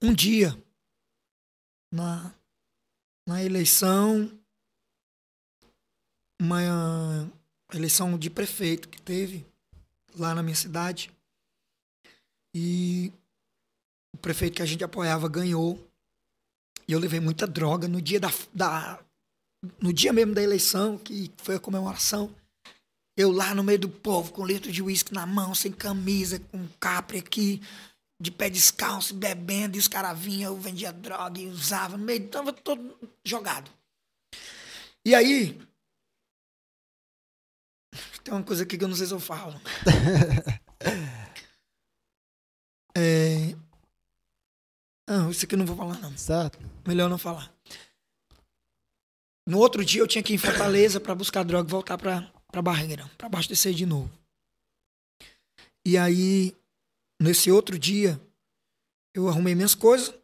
Um 0.00 0.14
dia, 0.14 0.56
na, 1.92 2.32
na 3.26 3.42
eleição, 3.42 4.30
uma 6.40 7.28
eleição 7.74 8.16
de 8.16 8.30
prefeito 8.30 8.88
que 8.88 9.02
teve 9.02 9.44
lá 10.16 10.32
na 10.32 10.40
minha 10.40 10.54
cidade, 10.54 11.10
e 12.54 13.12
o 14.14 14.18
prefeito 14.18 14.54
que 14.54 14.62
a 14.62 14.66
gente 14.66 14.84
apoiava 14.84 15.28
ganhou. 15.28 15.84
E 16.86 16.92
eu 16.92 17.00
levei 17.00 17.18
muita 17.18 17.44
droga 17.44 17.88
no 17.88 18.00
dia 18.00 18.20
da, 18.20 18.30
da 18.54 19.04
no 19.80 19.92
dia 19.92 20.12
mesmo 20.12 20.32
da 20.32 20.42
eleição, 20.44 20.96
que 20.96 21.28
foi 21.38 21.56
a 21.56 21.60
comemoração, 21.60 22.32
eu 23.16 23.30
lá 23.30 23.54
no 23.54 23.62
meio 23.62 23.78
do 23.78 23.88
povo, 23.88 24.32
com 24.32 24.46
litro 24.46 24.72
de 24.72 24.82
uísque 24.82 25.12
na 25.12 25.26
mão, 25.26 25.54
sem 25.54 25.70
camisa, 25.70 26.38
com 26.38 26.66
capre 26.80 27.18
aqui, 27.18 27.60
de 28.20 28.30
pé 28.30 28.48
descalço, 28.48 29.14
bebendo, 29.14 29.76
e 29.76 29.80
os 29.80 29.88
caras 29.88 30.18
vinham, 30.18 30.52
eu 30.52 30.60
vendia 30.60 30.92
droga 30.92 31.40
e 31.40 31.46
usava, 31.46 31.96
no 31.96 32.04
meio, 32.04 32.28
tava 32.28 32.52
todo 32.52 32.96
jogado. 33.24 33.70
E 35.04 35.14
aí, 35.14 35.60
tem 38.22 38.32
uma 38.32 38.42
coisa 38.42 38.62
aqui 38.62 38.78
que 38.78 38.84
eu 38.84 38.88
não 38.88 38.96
sei 38.96 39.06
se 39.06 39.12
eu 39.12 39.20
falo. 39.20 39.60
é... 42.96 43.54
Não, 45.08 45.30
isso 45.30 45.44
aqui 45.44 45.54
eu 45.54 45.58
não 45.58 45.66
vou 45.66 45.76
falar, 45.76 45.98
não. 45.98 46.16
Certo? 46.16 46.58
Melhor 46.86 47.10
não 47.10 47.18
falar. 47.18 47.52
No 49.46 49.58
outro 49.58 49.84
dia 49.84 50.00
eu 50.00 50.06
tinha 50.06 50.22
que 50.22 50.32
ir 50.32 50.36
em 50.36 50.38
Fortaleza 50.38 51.00
para 51.00 51.14
buscar 51.14 51.44
droga 51.44 51.68
e 51.68 51.70
voltar 51.70 51.98
pra, 51.98 52.31
pra 52.52 52.62
Barreira, 52.62 53.10
pra 53.16 53.26
abastecer 53.26 53.72
de 53.72 53.86
novo. 53.86 54.10
E 55.84 55.96
aí, 55.96 56.54
nesse 57.20 57.50
outro 57.50 57.78
dia, 57.78 58.20
eu 59.16 59.28
arrumei 59.28 59.54
minhas 59.54 59.74
coisas 59.74 60.14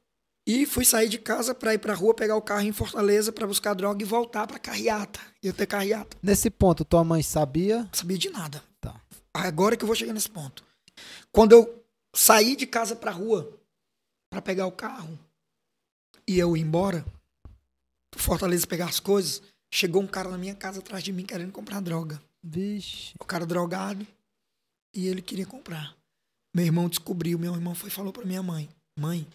e 0.46 0.66
fui 0.66 0.84
sair 0.84 1.08
de 1.08 1.18
casa 1.18 1.54
para 1.54 1.74
ir 1.74 1.78
pra 1.78 1.94
rua 1.94 2.14
pegar 2.14 2.36
o 2.36 2.42
carro 2.42 2.62
em 2.62 2.72
Fortaleza 2.72 3.32
para 3.32 3.46
buscar 3.46 3.74
droga 3.74 4.02
e 4.02 4.06
voltar 4.06 4.46
pra 4.46 4.58
carreata. 4.58 5.20
Ia 5.42 5.52
ter 5.52 5.66
carreata. 5.66 6.16
Nesse 6.22 6.50
ponto, 6.50 6.84
tua 6.84 7.02
mãe 7.02 7.22
sabia? 7.22 7.82
Não 7.82 7.94
sabia 7.94 8.18
de 8.18 8.30
nada. 8.30 8.62
Tá. 8.80 9.00
Agora 9.34 9.76
que 9.76 9.82
eu 9.82 9.86
vou 9.86 9.96
chegar 9.96 10.12
nesse 10.12 10.30
ponto. 10.30 10.64
Quando 11.32 11.52
eu 11.52 11.84
saí 12.14 12.54
de 12.54 12.66
casa 12.66 12.94
pra 12.94 13.10
rua 13.10 13.58
para 14.30 14.42
pegar 14.42 14.66
o 14.66 14.72
carro 14.72 15.18
e 16.26 16.38
eu 16.38 16.56
ir 16.56 16.60
embora, 16.60 17.04
Fortaleza 18.16 18.66
pegar 18.66 18.86
as 18.86 19.00
coisas, 19.00 19.42
chegou 19.72 20.02
um 20.02 20.06
cara 20.06 20.28
na 20.28 20.38
minha 20.38 20.54
casa 20.54 20.80
atrás 20.80 21.02
de 21.02 21.12
mim 21.12 21.24
querendo 21.24 21.52
comprar 21.52 21.80
droga. 21.80 22.20
Vixe. 22.42 23.14
O 23.18 23.24
cara 23.24 23.44
drogado 23.44 24.06
e 24.94 25.06
ele 25.06 25.22
queria 25.22 25.46
comprar. 25.46 25.94
Meu 26.54 26.64
irmão 26.64 26.88
descobriu, 26.88 27.38
meu 27.38 27.54
irmão 27.54 27.74
foi 27.74 27.88
e 27.88 27.92
falou 27.92 28.12
pra 28.12 28.24
minha 28.24 28.42
mãe: 28.42 28.68
Mãe, 28.98 29.26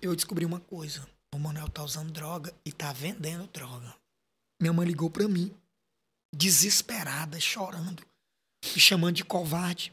eu 0.00 0.14
descobri 0.14 0.44
uma 0.44 0.60
coisa. 0.60 1.06
O 1.34 1.38
Manuel 1.38 1.68
tá 1.68 1.82
usando 1.82 2.12
droga 2.12 2.52
e 2.64 2.72
tá 2.72 2.92
vendendo 2.92 3.46
droga. 3.52 3.94
Minha 4.60 4.72
mãe 4.72 4.86
ligou 4.86 5.08
pra 5.08 5.28
mim, 5.28 5.54
desesperada, 6.34 7.38
chorando, 7.40 8.02
me 8.74 8.80
chamando 8.80 9.16
de 9.16 9.24
covarde. 9.24 9.92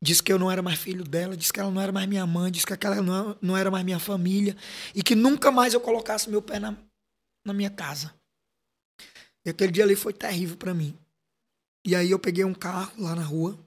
Disse 0.00 0.22
que 0.22 0.32
eu 0.32 0.38
não 0.38 0.50
era 0.50 0.62
mais 0.62 0.78
filho 0.78 1.04
dela, 1.04 1.36
disse 1.36 1.52
que 1.52 1.58
ela 1.58 1.70
não 1.70 1.80
era 1.80 1.90
mais 1.90 2.06
minha 2.06 2.24
mãe, 2.24 2.52
disse 2.52 2.64
que 2.64 2.72
aquela 2.72 3.02
não, 3.02 3.36
não 3.42 3.56
era 3.56 3.70
mais 3.70 3.84
minha 3.84 3.98
família 3.98 4.56
e 4.94 5.02
que 5.02 5.16
nunca 5.16 5.50
mais 5.50 5.74
eu 5.74 5.80
colocasse 5.80 6.30
meu 6.30 6.40
pé 6.40 6.60
na, 6.60 6.76
na 7.44 7.52
minha 7.52 7.70
casa. 7.70 8.14
E 9.44 9.50
aquele 9.50 9.72
dia 9.72 9.84
ali 9.84 9.96
foi 9.96 10.12
terrível 10.12 10.56
pra 10.56 10.74
mim. 10.74 10.96
E 11.86 11.94
aí 11.94 12.10
eu 12.10 12.18
peguei 12.18 12.44
um 12.44 12.54
carro 12.54 12.92
lá 12.98 13.14
na 13.14 13.22
rua. 13.22 13.58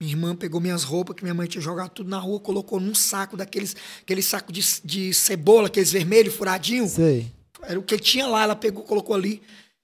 Minha 0.00 0.12
irmã 0.12 0.36
pegou 0.36 0.60
minhas 0.60 0.84
roupas, 0.84 1.16
que 1.16 1.22
minha 1.22 1.34
mãe 1.34 1.48
tinha 1.48 1.60
jogado 1.60 1.90
tudo 1.90 2.08
na 2.08 2.18
rua, 2.18 2.38
colocou 2.38 2.78
num 2.78 2.94
saco 2.94 3.36
daqueles 3.36 3.74
aquele 4.00 4.22
saco 4.22 4.52
de, 4.52 4.62
de 4.84 5.12
cebola, 5.12 5.66
aqueles 5.66 5.90
vermelhos, 5.90 6.34
furadinhos. 6.34 6.92
Sei. 6.92 7.32
Era 7.62 7.78
o 7.78 7.82
que 7.82 7.98
tinha 7.98 8.26
lá, 8.26 8.44
ela 8.44 8.54
pegou, 8.54 8.84
colocou 8.84 9.14
ali, 9.14 9.42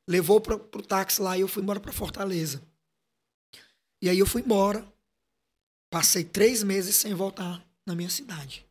levou 0.09 0.41
pra, 0.41 0.57
pro 0.57 0.83
táxi 0.83 1.21
lá 1.21 1.37
e 1.37 1.41
eu 1.41 1.49
fui 1.49 1.63
embora 1.63 1.81
pra 1.81 1.93
Fortaleza. 1.93 2.63
E 4.01 4.09
aí 4.09 4.19
eu 4.19 4.27
fui 4.27 4.43
embora. 4.43 4.87
Passei 5.91 6.25
três 6.25 6.63
meses 6.63 6.95
sem 6.97 7.15
voltar 7.15 7.65
na 7.87 7.95
minha 7.95 8.11
cidade. 8.11 8.65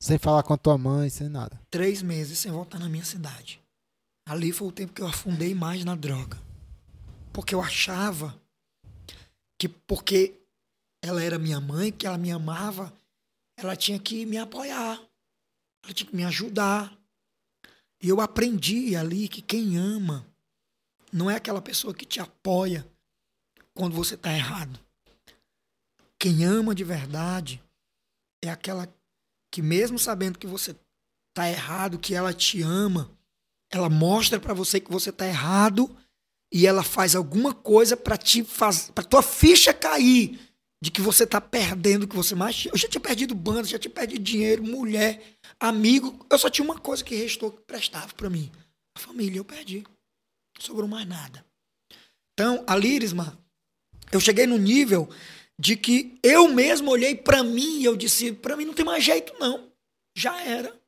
Sem 0.00 0.18
falar 0.18 0.42
com 0.42 0.52
a 0.52 0.58
tua 0.58 0.76
mãe, 0.76 1.08
sem 1.08 1.28
nada. 1.28 1.60
Três 1.70 2.02
meses 2.02 2.38
sem 2.38 2.52
voltar 2.52 2.78
na 2.78 2.88
minha 2.88 3.04
cidade. 3.04 3.63
Ali 4.26 4.52
foi 4.52 4.68
o 4.68 4.72
tempo 4.72 4.92
que 4.92 5.02
eu 5.02 5.06
afundei 5.06 5.54
mais 5.54 5.84
na 5.84 5.94
droga. 5.94 6.40
Porque 7.32 7.54
eu 7.54 7.60
achava 7.60 8.40
que 9.58 9.68
porque 9.68 10.40
ela 11.02 11.22
era 11.22 11.38
minha 11.38 11.60
mãe, 11.60 11.92
que 11.92 12.06
ela 12.06 12.16
me 12.16 12.30
amava, 12.30 12.92
ela 13.56 13.76
tinha 13.76 13.98
que 13.98 14.24
me 14.24 14.38
apoiar. 14.38 15.00
Ela 15.84 15.92
tinha 15.92 16.08
que 16.08 16.16
me 16.16 16.24
ajudar. 16.24 16.96
E 18.02 18.08
eu 18.08 18.20
aprendi 18.20 18.96
ali 18.96 19.28
que 19.28 19.42
quem 19.42 19.76
ama 19.76 20.26
não 21.12 21.30
é 21.30 21.36
aquela 21.36 21.60
pessoa 21.60 21.94
que 21.94 22.06
te 22.06 22.20
apoia 22.20 22.86
quando 23.74 23.94
você 23.94 24.14
está 24.14 24.32
errado. 24.32 24.80
Quem 26.18 26.44
ama 26.44 26.74
de 26.74 26.84
verdade 26.84 27.62
é 28.42 28.50
aquela 28.50 28.92
que, 29.52 29.60
mesmo 29.60 29.98
sabendo 29.98 30.38
que 30.38 30.46
você 30.46 30.74
está 31.30 31.48
errado, 31.48 31.98
que 31.98 32.14
ela 32.14 32.32
te 32.32 32.62
ama, 32.62 33.10
ela 33.74 33.90
mostra 33.90 34.38
pra 34.38 34.54
você 34.54 34.78
que 34.78 34.90
você 34.90 35.10
tá 35.10 35.26
errado 35.26 35.94
e 36.52 36.64
ela 36.64 36.84
faz 36.84 37.16
alguma 37.16 37.52
coisa 37.52 37.96
pra 37.96 38.16
te 38.16 38.44
fazer, 38.44 38.92
para 38.92 39.02
tua 39.02 39.20
ficha 39.20 39.74
cair 39.74 40.38
de 40.80 40.92
que 40.92 41.00
você 41.00 41.26
tá 41.26 41.40
perdendo 41.40 42.04
o 42.04 42.08
que 42.08 42.14
você 42.14 42.36
mais. 42.36 42.66
Eu 42.66 42.76
já 42.76 42.86
tinha 42.86 43.00
perdido 43.00 43.34
banda, 43.34 43.64
já 43.64 43.78
tinha 43.78 43.90
perdido 43.90 44.22
dinheiro, 44.22 44.62
mulher, 44.62 45.20
amigo. 45.58 46.24
Eu 46.30 46.38
só 46.38 46.48
tinha 46.48 46.64
uma 46.64 46.78
coisa 46.78 47.02
que 47.02 47.16
restou 47.16 47.50
que 47.50 47.62
prestava 47.62 48.12
pra 48.14 48.30
mim. 48.30 48.52
A 48.96 49.00
família, 49.00 49.38
eu 49.38 49.44
perdi. 49.44 49.82
Não 50.54 50.62
sobrou 50.62 50.86
mais 50.86 51.06
nada. 51.08 51.44
Então, 52.32 52.62
a 52.68 52.76
Lirisma, 52.76 53.36
eu 54.12 54.20
cheguei 54.20 54.46
no 54.46 54.56
nível 54.56 55.08
de 55.58 55.76
que 55.76 56.16
eu 56.22 56.48
mesmo 56.48 56.92
olhei 56.92 57.16
pra 57.16 57.42
mim 57.42 57.80
e 57.80 57.84
eu 57.84 57.96
disse, 57.96 58.32
pra 58.32 58.56
mim 58.56 58.66
não 58.66 58.74
tem 58.74 58.84
mais 58.84 59.02
jeito 59.02 59.34
não. 59.40 59.72
Já 60.16 60.40
era. 60.42 60.83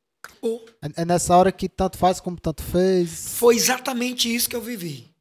É, 0.83 1.03
é 1.03 1.05
nessa 1.05 1.37
hora 1.37 1.51
que 1.51 1.69
tanto 1.69 1.99
faz 1.99 2.21
como 2.21 2.41
tanto 2.41 2.63
fez. 2.63 3.37
Foi 3.39 3.57
exatamente 3.57 4.33
isso 4.33 4.49
que 4.49 4.57
eu 4.57 4.63
vivi. 4.63 5.15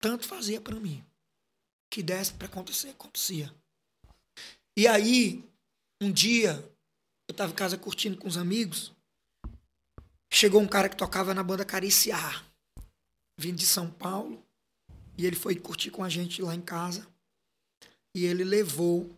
Tanto 0.00 0.26
fazia 0.26 0.60
pra 0.60 0.76
mim. 0.76 1.04
Que 1.90 2.02
desse 2.02 2.32
pra 2.32 2.46
acontecer, 2.46 2.90
acontecia. 2.90 3.52
E 4.76 4.86
aí, 4.86 5.44
um 6.00 6.12
dia, 6.12 6.62
eu 7.28 7.34
tava 7.34 7.52
em 7.52 7.56
casa 7.56 7.78
curtindo 7.78 8.18
com 8.18 8.28
os 8.28 8.36
amigos. 8.36 8.92
Chegou 10.30 10.60
um 10.60 10.68
cara 10.68 10.88
que 10.88 10.96
tocava 10.96 11.32
na 11.32 11.42
banda 11.42 11.64
Cariciar. 11.64 12.44
Vindo 13.38 13.56
de 13.56 13.66
São 13.66 13.90
Paulo. 13.90 14.44
E 15.16 15.24
ele 15.24 15.36
foi 15.36 15.56
curtir 15.56 15.90
com 15.90 16.04
a 16.04 16.08
gente 16.08 16.42
lá 16.42 16.54
em 16.54 16.60
casa. 16.60 17.06
E 18.14 18.24
ele 18.24 18.44
levou 18.44 19.10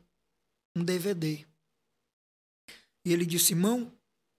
um 0.76 0.84
DVD. 0.84 1.44
E 3.04 3.12
ele 3.12 3.26
disse, 3.26 3.52
irmão, 3.52 3.92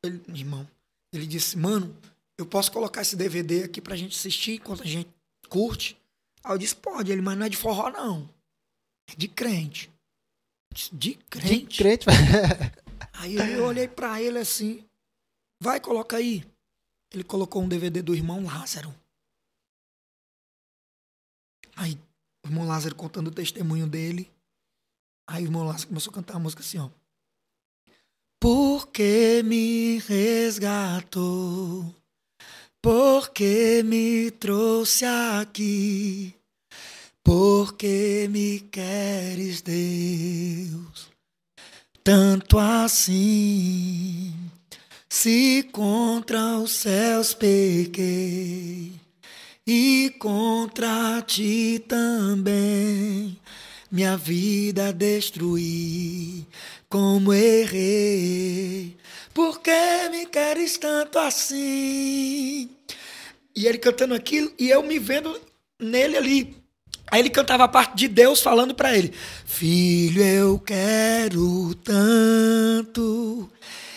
ele, 0.03 0.21
irmão, 0.29 0.67
ele 1.13 1.27
disse, 1.27 1.57
mano, 1.57 1.95
eu 2.37 2.45
posso 2.45 2.71
colocar 2.71 3.01
esse 3.01 3.15
DVD 3.15 3.63
aqui 3.63 3.81
pra 3.81 3.95
gente 3.95 4.17
assistir 4.17 4.53
enquanto 4.53 4.83
a 4.83 4.85
gente 4.85 5.09
curte? 5.49 5.97
Aí 6.43 6.53
eu 6.53 6.57
disse, 6.57 6.75
pode. 6.75 7.11
Ele, 7.11 7.21
mas 7.21 7.37
não 7.37 7.45
é 7.45 7.49
de 7.49 7.57
forró, 7.57 7.89
não. 7.89 8.29
É 9.09 9.15
de 9.15 9.27
crente. 9.27 9.91
Disse, 10.73 10.95
De 10.95 11.15
De 11.15 11.23
crente? 11.25 11.77
crente. 11.77 12.05
Aí 13.13 13.35
eu 13.35 13.65
olhei 13.65 13.87
pra 13.87 14.21
ele 14.21 14.39
assim, 14.39 14.85
vai, 15.61 15.81
coloca 15.81 16.15
aí. 16.15 16.45
Ele 17.11 17.23
colocou 17.23 17.61
um 17.61 17.67
DVD 17.67 18.01
do 18.01 18.15
irmão 18.15 18.45
Lázaro. 18.45 18.95
Aí 21.75 21.99
o 22.45 22.47
irmão 22.47 22.65
Lázaro 22.65 22.95
contando 22.95 23.27
o 23.27 23.33
testemunho 23.33 23.87
dele. 23.87 24.31
Aí 25.27 25.43
o 25.43 25.47
irmão 25.47 25.63
Lázaro 25.63 25.87
começou 25.87 26.11
a 26.11 26.13
cantar 26.13 26.35
a 26.35 26.39
música 26.39 26.61
assim, 26.61 26.77
ó. 26.77 26.89
Porque 28.39 29.41
me 29.43 29.99
resgatou, 29.99 31.93
porque 32.81 33.83
me 33.83 34.31
trouxe 34.31 35.03
aqui, 35.05 36.33
porque 37.23 38.27
me 38.31 38.59
queres, 38.59 39.61
Deus. 39.61 41.09
Tanto 42.03 42.57
assim. 42.57 44.33
Se 45.11 45.63
contra 45.71 46.59
os 46.59 46.71
céus 46.71 47.33
pequei 47.33 48.93
e 49.65 50.15
contra 50.19 51.21
ti 51.21 51.83
também, 51.87 53.37
minha 53.91 54.15
vida 54.15 54.93
destruí, 54.93 56.45
como 56.89 57.31
errei. 57.31 58.97
Por 59.33 59.61
que 59.61 60.09
me 60.09 60.25
queres 60.25 60.77
tanto 60.77 61.19
assim? 61.19 62.69
E 63.55 63.67
ele 63.67 63.77
cantando 63.77 64.15
aquilo 64.15 64.51
e 64.57 64.69
eu 64.69 64.81
me 64.81 64.97
vendo 64.97 65.39
nele 65.79 66.17
ali. 66.17 66.57
Aí 67.11 67.21
ele 67.21 67.29
cantava 67.29 67.63
a 67.65 67.67
parte 67.67 67.95
de 67.95 68.07
Deus 68.07 68.41
falando 68.41 68.73
pra 68.73 68.97
ele: 68.97 69.13
Filho, 69.45 70.23
eu 70.23 70.59
quero 70.59 71.75
tanto 71.75 73.49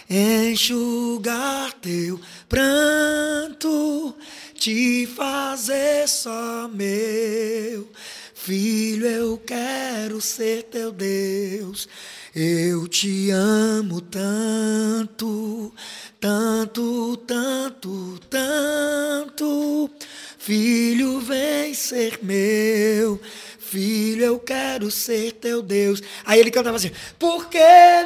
enxugar 0.09 1.73
teu 1.81 2.20
pranto, 2.47 4.14
te 4.55 5.06
fazer 5.06 6.06
só 6.06 6.69
meu. 6.69 7.89
Filho, 8.35 9.06
eu 9.06 9.39
quero 9.39 10.20
ser 10.20 10.64
teu 10.64 10.93
Deus. 10.93 11.89
Eu 12.34 12.88
te 12.88 13.30
amo 13.30 14.00
tanto, 14.00 15.70
tanto, 16.18 17.16
tanto, 17.26 18.18
tanto. 18.30 19.90
Filho, 20.38 21.20
vem 21.20 21.74
ser 21.74 22.20
meu. 22.22 23.20
Filho, 23.59 24.24
eu 24.24 24.38
quero 24.38 24.90
ser 24.90 25.32
teu 25.32 25.60
Deus. 25.60 26.02
Aí 26.24 26.40
ele 26.40 26.50
cantava 26.50 26.78
assim: 26.78 26.90
Por 27.18 27.50
que 27.50 27.59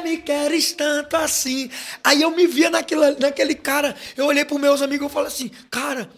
me 0.03 0.17
queres 0.17 0.73
tanto 0.73 1.15
assim? 1.15 1.71
Aí 2.03 2.21
eu 2.21 2.31
me 2.31 2.47
via 2.47 2.69
naquele 2.69 3.55
cara. 3.55 3.95
Eu 4.17 4.25
olhei 4.25 4.43
para 4.43 4.59
meus 4.59 4.81
amigos 4.81 5.09
e 5.09 5.13
falei 5.13 5.29
assim: 5.29 5.49
Cara, 5.71 6.09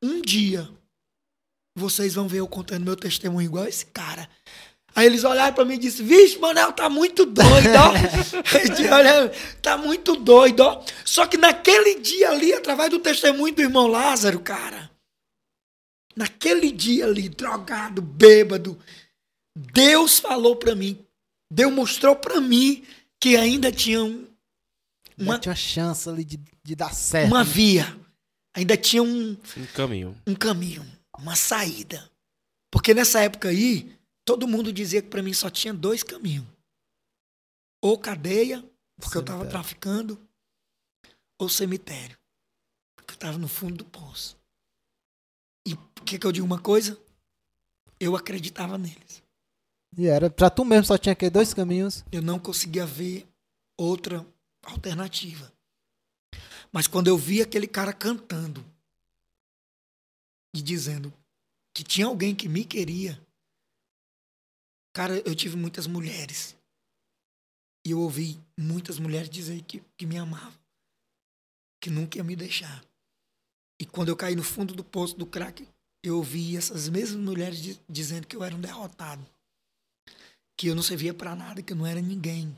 um 0.00 0.22
dia 0.22 0.68
vocês 1.76 2.14
vão 2.14 2.26
ver 2.26 2.38
eu 2.38 2.48
contando 2.48 2.84
meu 2.84 2.96
testemunho 2.96 3.44
igual 3.44 3.66
esse 3.66 3.86
cara. 3.86 4.28
Aí 4.96 5.04
eles 5.06 5.24
olharam 5.24 5.54
pra 5.54 5.64
mim 5.64 5.74
e 5.74 5.78
disseram, 5.78 6.08
vixe, 6.08 6.38
Manel, 6.38 6.72
tá 6.72 6.88
muito 6.88 7.26
doido, 7.26 7.68
ó. 7.76 7.92
Olharam, 8.96 9.30
tá 9.60 9.76
muito 9.76 10.16
doido, 10.16 10.60
ó. 10.60 10.82
Só 11.04 11.26
que 11.26 11.36
naquele 11.36 12.00
dia 12.00 12.30
ali, 12.30 12.54
através 12.54 12.88
do 12.88 12.98
testemunho 12.98 13.54
do 13.54 13.60
irmão 13.60 13.86
Lázaro, 13.86 14.40
cara, 14.40 14.90
naquele 16.16 16.72
dia 16.72 17.04
ali, 17.04 17.28
drogado, 17.28 18.00
bêbado, 18.00 18.78
Deus 19.54 20.18
falou 20.18 20.56
pra 20.56 20.74
mim, 20.74 20.98
Deus 21.52 21.72
mostrou 21.72 22.16
pra 22.16 22.40
mim 22.40 22.82
que 23.20 23.36
ainda 23.36 23.70
tinha 23.70 24.02
um, 24.02 24.26
uma, 25.18 25.38
Tinha 25.38 25.50
uma 25.50 25.56
chance 25.56 26.08
ali 26.08 26.24
de, 26.24 26.40
de 26.64 26.74
dar 26.74 26.94
certo. 26.94 27.26
uma 27.28 27.44
via, 27.44 27.94
ainda 28.54 28.76
tinha 28.76 29.02
um, 29.02 29.36
Um 29.56 29.66
caminho. 29.74 30.16
um 30.26 30.34
caminho, 30.34 30.86
uma 31.18 31.36
saída. 31.36 32.10
Porque 32.70 32.92
nessa 32.94 33.20
época 33.20 33.48
aí, 33.48 33.94
todo 34.26 34.48
mundo 34.48 34.72
dizia 34.72 35.00
que 35.00 35.08
pra 35.08 35.22
mim 35.22 35.32
só 35.32 35.48
tinha 35.48 35.72
dois 35.72 36.02
caminhos. 36.02 36.44
Ou 37.80 37.96
cadeia, 37.98 38.62
porque 38.96 39.16
eu 39.16 39.24
tava 39.24 39.38
Cemitério. 39.38 39.50
traficando, 39.50 40.28
ou 41.38 41.48
cemitério, 41.48 42.18
porque 42.96 43.14
eu 43.14 43.18
tava 43.18 43.38
no 43.38 43.46
fundo 43.46 43.76
do 43.76 43.84
poço. 43.84 44.36
E 45.66 45.76
por 45.76 46.04
que 46.04 46.18
que 46.18 46.26
eu 46.26 46.32
digo 46.32 46.44
uma 46.46 46.60
coisa? 46.60 47.00
Eu 48.00 48.16
acreditava 48.16 48.76
neles. 48.76 49.22
E 49.96 50.06
era, 50.06 50.28
pra 50.28 50.50
tu 50.50 50.64
mesmo 50.64 50.86
só 50.86 50.98
tinha 50.98 51.12
aqui 51.12 51.30
dois 51.30 51.54
caminhos. 51.54 52.04
Eu 52.10 52.20
não 52.20 52.38
conseguia 52.38 52.84
ver 52.84 53.26
outra 53.78 54.26
alternativa. 54.62 55.52
Mas 56.72 56.86
quando 56.86 57.06
eu 57.06 57.16
vi 57.16 57.40
aquele 57.40 57.66
cara 57.66 57.92
cantando 57.92 58.64
e 60.54 60.60
dizendo 60.60 61.12
que 61.72 61.84
tinha 61.84 62.06
alguém 62.06 62.34
que 62.34 62.48
me 62.48 62.64
queria, 62.64 63.24
cara, 64.96 65.18
eu 65.28 65.34
tive 65.34 65.56
muitas 65.56 65.86
mulheres. 65.86 66.56
E 67.86 67.90
eu 67.90 68.00
ouvi 68.00 68.40
muitas 68.58 68.98
mulheres 68.98 69.28
dizer 69.28 69.60
que, 69.62 69.82
que 69.94 70.06
me 70.06 70.16
amavam, 70.16 70.58
que 71.82 71.90
nunca 71.90 72.16
ia 72.16 72.24
me 72.24 72.34
deixar. 72.34 72.82
E 73.78 73.84
quando 73.84 74.08
eu 74.08 74.16
caí 74.16 74.34
no 74.34 74.42
fundo 74.42 74.74
do 74.74 74.82
poço 74.82 75.14
do 75.14 75.26
crack, 75.26 75.68
eu 76.02 76.16
ouvi 76.16 76.56
essas 76.56 76.88
mesmas 76.88 77.22
mulheres 77.22 77.60
di- 77.60 77.80
dizendo 77.86 78.26
que 78.26 78.34
eu 78.34 78.42
era 78.42 78.56
um 78.56 78.60
derrotado, 78.60 79.22
que 80.58 80.68
eu 80.68 80.74
não 80.74 80.82
servia 80.82 81.12
pra 81.12 81.36
nada, 81.36 81.62
que 81.62 81.74
eu 81.74 81.76
não 81.76 81.86
era 81.86 82.00
ninguém. 82.00 82.56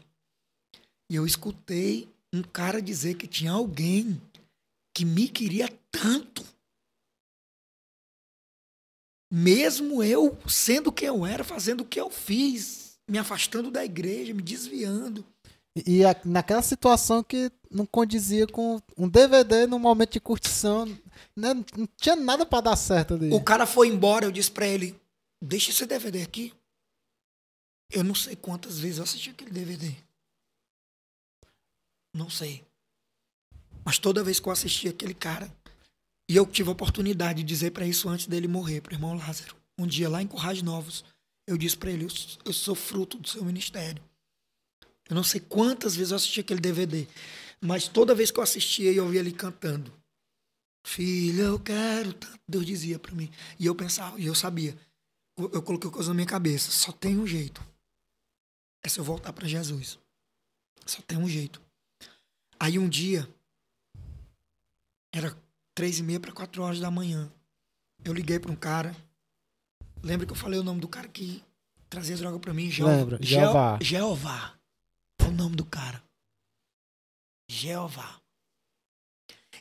E 1.11 1.17
eu 1.17 1.27
escutei 1.27 2.09
um 2.33 2.41
cara 2.41 2.81
dizer 2.81 3.17
que 3.17 3.27
tinha 3.27 3.51
alguém 3.51 4.23
que 4.95 5.05
me 5.05 5.29
queria 5.29 5.69
tanto. 5.91 6.47
Mesmo 9.31 10.03
eu 10.03 10.37
sendo 10.49 10.91
quem 10.91 11.09
eu 11.09 11.27
era, 11.27 11.45
fazendo 11.45 11.83
o 11.83 11.85
que 11.85 12.01
eu 12.01 12.09
fiz, 12.11 12.99
me 13.09 13.19
afastando 13.19 13.71
da 13.71 13.85
igreja, 13.85 14.33
me 14.33 14.43
desviando. 14.43 15.25
E, 15.77 15.99
e 15.99 16.05
a- 16.05 16.19
naquela 16.25 16.63
situação 16.63 17.23
que 17.23 17.51
não 17.71 17.85
condizia 17.85 18.47
com 18.47 18.81
um 18.97 19.09
DVD 19.09 19.67
no 19.67 19.79
momento 19.79 20.13
de 20.13 20.21
curtição. 20.21 20.87
né, 21.37 21.53
Não 21.77 21.87
tinha 21.97 22.17
nada 22.17 22.47
pra 22.47 22.61
dar 22.63 22.77
certo 22.77 23.15
ali. 23.15 23.31
O 23.33 23.43
cara 23.45 23.67
foi 23.67 23.89
embora, 23.89 24.25
eu 24.25 24.33
disse 24.33 24.51
pra 24.51 24.67
ele: 24.67 24.99
Deixa 25.43 25.71
esse 25.71 25.85
DVD 25.85 26.23
aqui. 26.23 26.55
Eu 27.93 28.03
não 28.05 28.15
sei 28.15 28.35
quantas 28.37 28.79
vezes 28.79 28.99
eu 28.99 29.05
assisti 29.05 29.31
aquele 29.31 29.51
DVD. 29.51 29.95
Não 32.15 32.29
sei. 32.31 32.65
Mas 33.85 33.99
toda 33.99 34.25
vez 34.25 34.41
que 34.41 34.49
eu 34.49 34.53
assisti 34.53 34.89
aquele 34.89 35.15
cara, 35.15 35.51
e 36.29 36.37
eu 36.37 36.47
tive 36.47 36.69
a 36.69 36.73
oportunidade 36.73 37.43
de 37.43 37.49
dizer 37.49 37.71
pra 37.71 37.87
isso 37.87 38.09
antes 38.09 38.27
dele 38.27 38.47
morrer, 38.47 38.83
pro 38.83 38.95
irmão 38.95 39.17
Lázaro. 39.17 39.57
Um 39.79 39.87
dia 39.87 40.09
lá 40.09 40.21
em 40.21 40.27
Currais 40.27 40.61
Novos, 40.63 41.05
eu 41.47 41.57
disse 41.57 41.77
pra 41.77 41.91
ele: 41.91 42.07
eu, 42.45 42.53
sou 42.53 42.75
fruto 42.75 43.17
do 43.19 43.29
seu 43.29 43.45
ministério. 43.45 44.03
Eu 45.09 45.17
não 45.17 45.25
sei 45.25 45.41
quantas 45.41 45.97
vezes 45.97 46.11
eu 46.11 46.17
assisti 46.17 46.41
aquele 46.41 46.61
DVD, 46.61 47.07
mas 47.61 47.89
toda 47.89 48.15
vez 48.15 48.31
que 48.31 48.39
eu 48.39 48.43
assistia, 48.45 48.93
eu 48.93 49.05
ouvia 49.05 49.21
ele 49.21 49.33
cantando. 49.33 49.91
Filha, 50.87 51.43
eu 51.43 51.59
quero 51.59 52.13
tanto. 52.13 52.39
Deus 52.47 52.67
dizia 52.67 52.99
pra 52.99 53.15
mim. 53.15 53.31
E 53.59 53.65
eu 53.65 53.75
pensava, 53.75 54.21
e 54.21 54.27
eu 54.27 54.35
sabia. 54.35 54.77
Eu, 55.37 55.51
eu 55.53 55.63
coloquei 55.63 55.91
coisa 55.91 56.09
na 56.09 56.15
minha 56.15 56.27
cabeça. 56.27 56.71
Só 56.71 56.93
tem 56.93 57.19
um 57.19 57.27
jeito. 57.27 57.65
É 58.83 58.89
se 58.89 58.99
eu 58.99 59.05
voltar 59.05 59.33
pra 59.33 59.49
Jesus. 59.49 59.99
Só 60.87 61.01
tem 61.03 61.19
um 61.19 61.29
jeito. 61.29 61.61
Aí 62.61 62.79
um 62.79 62.89
dia, 62.89 63.29
era 65.13 65.37
três 65.79 66.01
e 66.01 66.03
meia 66.03 66.19
para 66.19 66.33
quatro 66.33 66.61
horas 66.61 66.81
da 66.81 66.91
manhã. 66.91 67.33
Eu 68.05 68.13
liguei 68.13 68.41
pra 68.41 68.51
um 68.51 68.57
cara. 68.57 68.97
Lembra 70.03 70.27
que 70.27 70.33
eu 70.33 70.37
falei 70.37 70.59
o 70.59 70.65
nome 70.65 70.81
do 70.81 70.89
cara 70.89 71.07
que 71.07 71.41
trazia 71.89 72.17
droga 72.17 72.37
pra 72.41 72.53
mim? 72.53 72.69
Jeová. 72.69 72.97
Lembra, 72.97 73.19
Jeo- 73.23 73.41
Jeová. 73.41 73.79
Jeová. 73.81 74.59
Foi 75.21 75.31
o 75.31 75.35
nome 75.37 75.55
do 75.55 75.65
cara. 75.65 76.03
Jeová. 77.49 78.21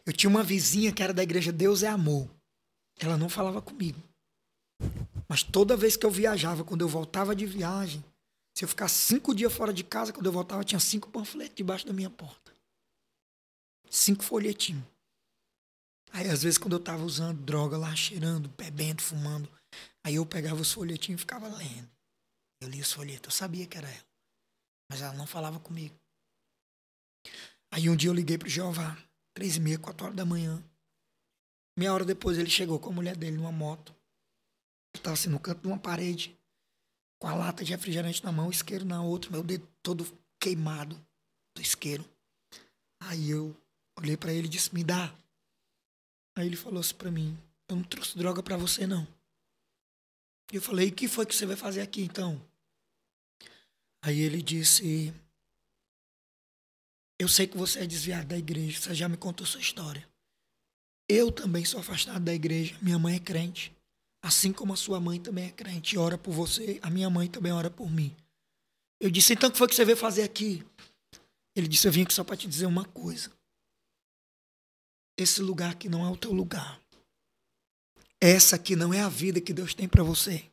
Eu 0.08 0.12
tinha 0.12 0.28
uma 0.28 0.42
vizinha 0.42 0.92
que 0.92 1.04
era 1.04 1.14
da 1.14 1.22
igreja 1.22 1.52
Deus 1.52 1.84
é 1.84 1.88
Amor. 1.88 2.28
Ela 3.00 3.16
não 3.16 3.30
falava 3.30 3.62
comigo. 3.62 4.02
Mas 5.30 5.44
toda 5.44 5.78
vez 5.78 5.96
que 5.96 6.06
eu 6.06 6.10
viajava, 6.10 6.64
quando 6.64 6.82
eu 6.82 6.88
voltava 6.88 7.36
de 7.36 7.46
viagem, 7.46 8.04
se 8.58 8.66
eu 8.66 8.68
ficar 8.68 8.88
cinco 8.88 9.36
dias 9.36 9.54
fora 9.54 9.72
de 9.72 9.84
casa, 9.84 10.12
quando 10.12 10.26
eu 10.26 10.32
voltava, 10.32 10.64
tinha 10.64 10.80
cinco 10.80 11.10
panfletos 11.12 11.56
debaixo 11.56 11.86
da 11.86 11.94
minha 11.94 12.10
porta. 12.10 12.52
Cinco 13.88 14.24
folhetinhos. 14.24 14.84
Aí, 16.12 16.30
às 16.30 16.44
vezes, 16.44 16.58
quando 16.58 16.74
eu 16.74 16.80
tava 16.80 17.04
usando 17.04 17.42
droga 17.42 17.78
lá, 17.78 17.96
cheirando, 17.96 18.50
bebendo, 18.50 19.02
fumando, 19.02 19.50
aí 20.06 20.16
eu 20.16 20.26
pegava 20.26 20.62
os 20.62 20.72
folhetinhos 20.72 21.20
e 21.20 21.24
ficava 21.24 21.48
lendo. 21.48 21.90
Eu 22.62 22.70
lia 22.70 22.82
os 22.82 22.92
folhetos, 22.92 23.34
eu 23.34 23.38
sabia 23.38 23.68
que 23.68 23.78
era 23.78 23.90
ela. 23.90 24.08
Mas 24.90 25.02
ela 25.02 25.14
não 25.14 25.28
falava 25.28 25.60
comigo. 25.60 25.96
Aí 27.72 27.90
um 27.90 27.96
dia 27.96 28.10
eu 28.10 28.14
liguei 28.14 28.38
pro 28.38 28.50
Jeová, 28.50 28.98
três 29.34 29.58
e 29.58 29.60
meia, 29.60 29.78
quatro 29.78 30.06
horas 30.06 30.18
da 30.18 30.26
manhã. 30.26 30.64
Meia 31.78 31.94
hora 31.94 32.06
depois 32.06 32.38
ele 32.38 32.50
chegou 32.50 32.80
com 32.80 32.90
a 32.90 32.94
mulher 32.94 33.16
dele 33.16 33.38
numa 33.38 33.52
moto. 33.52 33.94
Eu 34.96 35.02
tava 35.02 35.14
assim 35.14 35.30
no 35.30 35.40
canto 35.40 35.62
de 35.62 35.68
uma 35.68 35.78
parede, 35.78 36.36
com 37.22 37.28
a 37.28 37.36
lata 37.36 37.64
de 37.64 37.72
refrigerante 37.72 38.24
na 38.24 38.32
mão, 38.32 38.48
o 38.48 38.52
isqueiro 38.52 38.86
na 38.86 39.04
outra, 39.04 39.30
meu 39.30 39.44
dedo 39.44 39.68
todo 39.84 40.06
queimado 40.40 40.96
do 41.56 41.62
isqueiro. 41.62 42.04
Aí 43.00 43.30
eu 43.30 43.56
olhei 44.00 44.18
pra 44.18 44.34
ele 44.34 44.48
e 44.48 44.50
disse: 44.50 44.74
Me 44.74 44.84
dá. 44.84 45.14
Aí 46.38 46.46
ele 46.46 46.56
falou 46.56 46.80
assim 46.80 46.94
pra 46.94 47.10
mim: 47.10 47.36
Eu 47.68 47.76
não 47.76 47.84
trouxe 47.84 48.16
droga 48.16 48.44
pra 48.44 48.56
você, 48.56 48.86
não. 48.86 49.08
Eu 50.54 50.62
falei: 50.62 50.90
O 50.90 50.92
que 50.94 51.08
foi 51.08 51.26
que 51.26 51.36
você 51.36 51.48
vai 51.48 51.56
fazer 51.56 51.82
aqui 51.82 52.04
então? 52.04 52.40
Aí 54.04 54.20
ele 54.20 54.44
disse: 54.44 55.12
Eu 57.18 57.28
sei 57.28 57.48
que 57.48 57.58
você 57.58 57.80
é 57.80 57.88
desviado 57.88 58.28
da 58.28 58.38
igreja, 58.38 58.80
você 58.80 58.94
já 58.94 59.10
me 59.10 59.18
contou 59.18 59.48
sua 59.48 59.60
história. 59.60 60.08
Eu 61.10 61.32
também 61.32 61.66
sou 61.66 61.80
afastado 61.80 62.24
da 62.24 62.34
igreja, 62.34 62.78
minha 62.84 63.00
mãe 63.00 63.16
é 63.16 63.20
crente. 63.20 63.76
Assim 64.22 64.54
como 64.54 64.74
a 64.74 64.78
sua 64.78 65.00
mãe 65.00 65.20
também 65.20 65.46
é 65.46 65.52
crente 65.52 65.96
e 65.96 65.98
ora 65.98 66.20
por 66.20 66.34
você, 66.34 66.80
a 66.84 66.90
minha 66.92 67.10
mãe 67.10 67.28
também 67.28 67.52
ora 67.52 67.72
por 67.72 67.90
mim. 67.90 68.16
Eu 69.02 69.10
disse: 69.10 69.34
Então 69.34 69.50
o 69.50 69.52
que 69.52 69.58
foi 69.58 69.68
que 69.68 69.74
você 69.74 69.84
veio 69.84 69.98
fazer 69.98 70.22
aqui? 70.22 70.64
Ele 71.56 71.68
disse: 71.68 71.88
Eu 71.88 71.92
vim 71.92 72.04
aqui 72.04 72.14
só 72.14 72.24
para 72.24 72.38
te 72.38 72.48
dizer 72.48 72.68
uma 72.68 72.86
coisa. 72.86 73.36
Esse 75.18 75.42
lugar 75.42 75.72
aqui 75.72 75.90
não 75.90 76.06
é 76.06 76.10
o 76.10 76.16
teu 76.16 76.32
lugar. 76.32 76.80
Essa 78.22 78.56
aqui 78.56 78.76
não 78.76 78.94
é 78.94 79.02
a 79.02 79.10
vida 79.10 79.42
que 79.42 79.54
Deus 79.54 79.74
tem 79.74 79.88
para 79.88 80.04
você. 80.04 80.50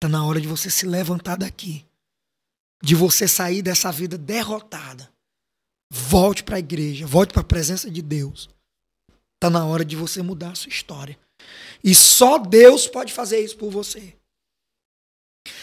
Tá 0.00 0.08
na 0.08 0.24
hora 0.24 0.40
de 0.40 0.48
você 0.48 0.70
se 0.70 0.86
levantar 0.86 1.36
daqui. 1.36 1.84
De 2.82 2.94
você 2.94 3.28
sair 3.28 3.62
dessa 3.62 3.92
vida 3.92 4.16
derrotada. 4.16 5.12
Volte 5.90 6.42
para 6.42 6.56
a 6.56 6.60
igreja, 6.60 7.06
volte 7.06 7.32
para 7.32 7.42
a 7.42 7.46
presença 7.46 7.90
de 7.90 8.00
Deus. 8.00 8.48
Tá 9.40 9.48
na 9.50 9.64
hora 9.64 9.84
de 9.84 9.96
você 9.96 10.22
mudar 10.22 10.52
a 10.52 10.54
sua 10.54 10.70
história. 10.70 11.18
E 11.82 11.94
só 11.94 12.38
Deus 12.38 12.86
pode 12.86 13.12
fazer 13.12 13.40
isso 13.40 13.56
por 13.56 13.70
você. 13.70 14.16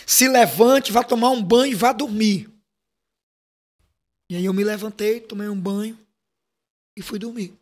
Se 0.06 0.28
levante, 0.28 0.92
vá 0.92 1.04
tomar 1.04 1.30
um 1.30 1.44
banho 1.44 1.72
e 1.72 1.76
vá 1.76 1.92
dormir. 1.92 2.50
E 4.30 4.36
aí 4.36 4.46
eu 4.46 4.54
me 4.54 4.64
levantei, 4.64 5.20
tomei 5.20 5.48
um 5.48 5.60
banho 5.60 6.00
e 6.98 7.02
fui 7.02 7.20
dormir. 7.20 7.56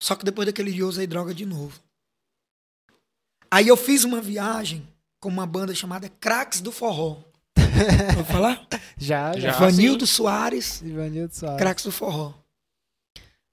Só 0.00 0.16
que 0.16 0.24
depois 0.24 0.46
daquele 0.46 0.72
dia 0.72 0.82
eu 0.82 0.88
usei 0.88 1.06
droga 1.06 1.34
de 1.34 1.44
novo. 1.44 1.78
Aí 3.50 3.68
eu 3.68 3.76
fiz 3.76 4.04
uma 4.04 4.20
viagem 4.20 4.86
com 5.20 5.28
uma 5.28 5.46
banda 5.46 5.74
chamada 5.74 6.08
Cracks 6.08 6.60
do 6.60 6.72
Forró. 6.72 7.18
Vou 8.14 8.24
falar? 8.24 8.66
Já, 8.96 9.32
já. 9.34 9.52
Já. 9.52 9.58
Vanildo 9.58 10.06
Soares, 10.06 10.80
Ivanildo 10.82 11.34
Soares. 11.34 11.58
Cracks 11.58 11.84
do 11.84 11.92
Forró. 11.92 12.32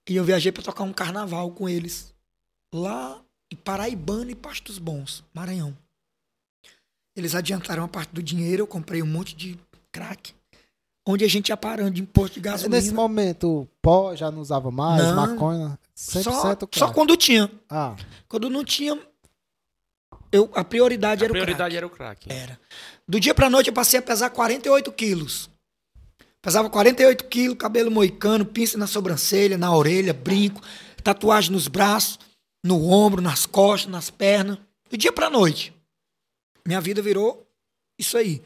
E 0.09 0.15
eu 0.15 0.23
viajei 0.23 0.51
pra 0.51 0.63
tocar 0.63 0.83
um 0.83 0.93
carnaval 0.93 1.51
com 1.51 1.67
eles. 1.67 2.13
Lá 2.73 3.21
em 3.51 3.55
Paraibana 3.55 4.31
e 4.31 4.35
Pastos 4.35 4.77
Bons, 4.77 5.23
Maranhão. 5.33 5.75
Eles 7.15 7.33
adiantaram 7.33 7.83
a 7.83 7.87
parte 7.87 8.13
do 8.13 8.21
dinheiro, 8.21 8.61
eu 8.63 8.67
comprei 8.67 9.01
um 9.01 9.07
monte 9.07 9.35
de 9.35 9.57
crack. 9.91 10.33
Onde 11.05 11.25
a 11.25 11.27
gente 11.27 11.49
ia 11.49 11.57
parando 11.57 11.99
em 11.99 12.05
posto 12.05 12.35
de 12.35 12.41
gasolina. 12.41 12.75
Nesse 12.75 12.93
momento, 12.93 13.61
o 13.61 13.67
pó 13.81 14.15
já 14.15 14.29
não 14.29 14.39
usava 14.41 14.69
mais, 14.69 15.01
Não. 15.03 15.15
maconha, 15.15 15.69
100% 15.69 15.79
só, 16.23 16.55
crack. 16.55 16.77
só 16.79 16.91
quando 16.93 17.17
tinha. 17.17 17.51
Ah, 17.69 17.95
Quando 18.27 18.49
não 18.49 18.63
tinha, 18.63 18.99
eu, 20.31 20.49
a 20.53 20.63
prioridade 20.63 21.23
A 21.23 21.25
era 21.25 21.33
prioridade 21.33 21.75
o 21.75 21.77
era 21.77 21.87
o 21.87 21.89
crack. 21.89 22.27
crack. 22.27 22.39
Era. 22.41 22.59
Do 23.07 23.19
dia 23.19 23.33
pra 23.33 23.49
noite 23.49 23.67
eu 23.69 23.73
passei 23.73 23.99
a 23.99 24.03
pesar 24.03 24.29
48 24.29 24.91
quilos. 24.91 25.49
Pesava 26.41 26.69
48 26.69 27.25
quilos, 27.25 27.57
cabelo 27.57 27.89
moicano, 27.89 28.45
pinça 28.45 28.77
na 28.77 28.85
sobrancelha, 28.87 29.57
na 29.57 29.75
orelha, 29.75 30.13
brinco, 30.13 30.61
tatuagem 31.03 31.51
nos 31.51 31.67
braços, 31.67 32.19
no 32.63 32.89
ombro, 32.89 33.21
nas 33.21 33.45
costas, 33.45 33.91
nas 33.91 34.09
pernas. 34.09 34.57
Do 34.89 34.95
dia 34.97 35.11
pra 35.11 35.29
noite. 35.29 35.73
Minha 36.65 36.79
vida 36.79 37.01
virou 37.01 37.45
isso 37.99 38.17
aí. 38.17 38.41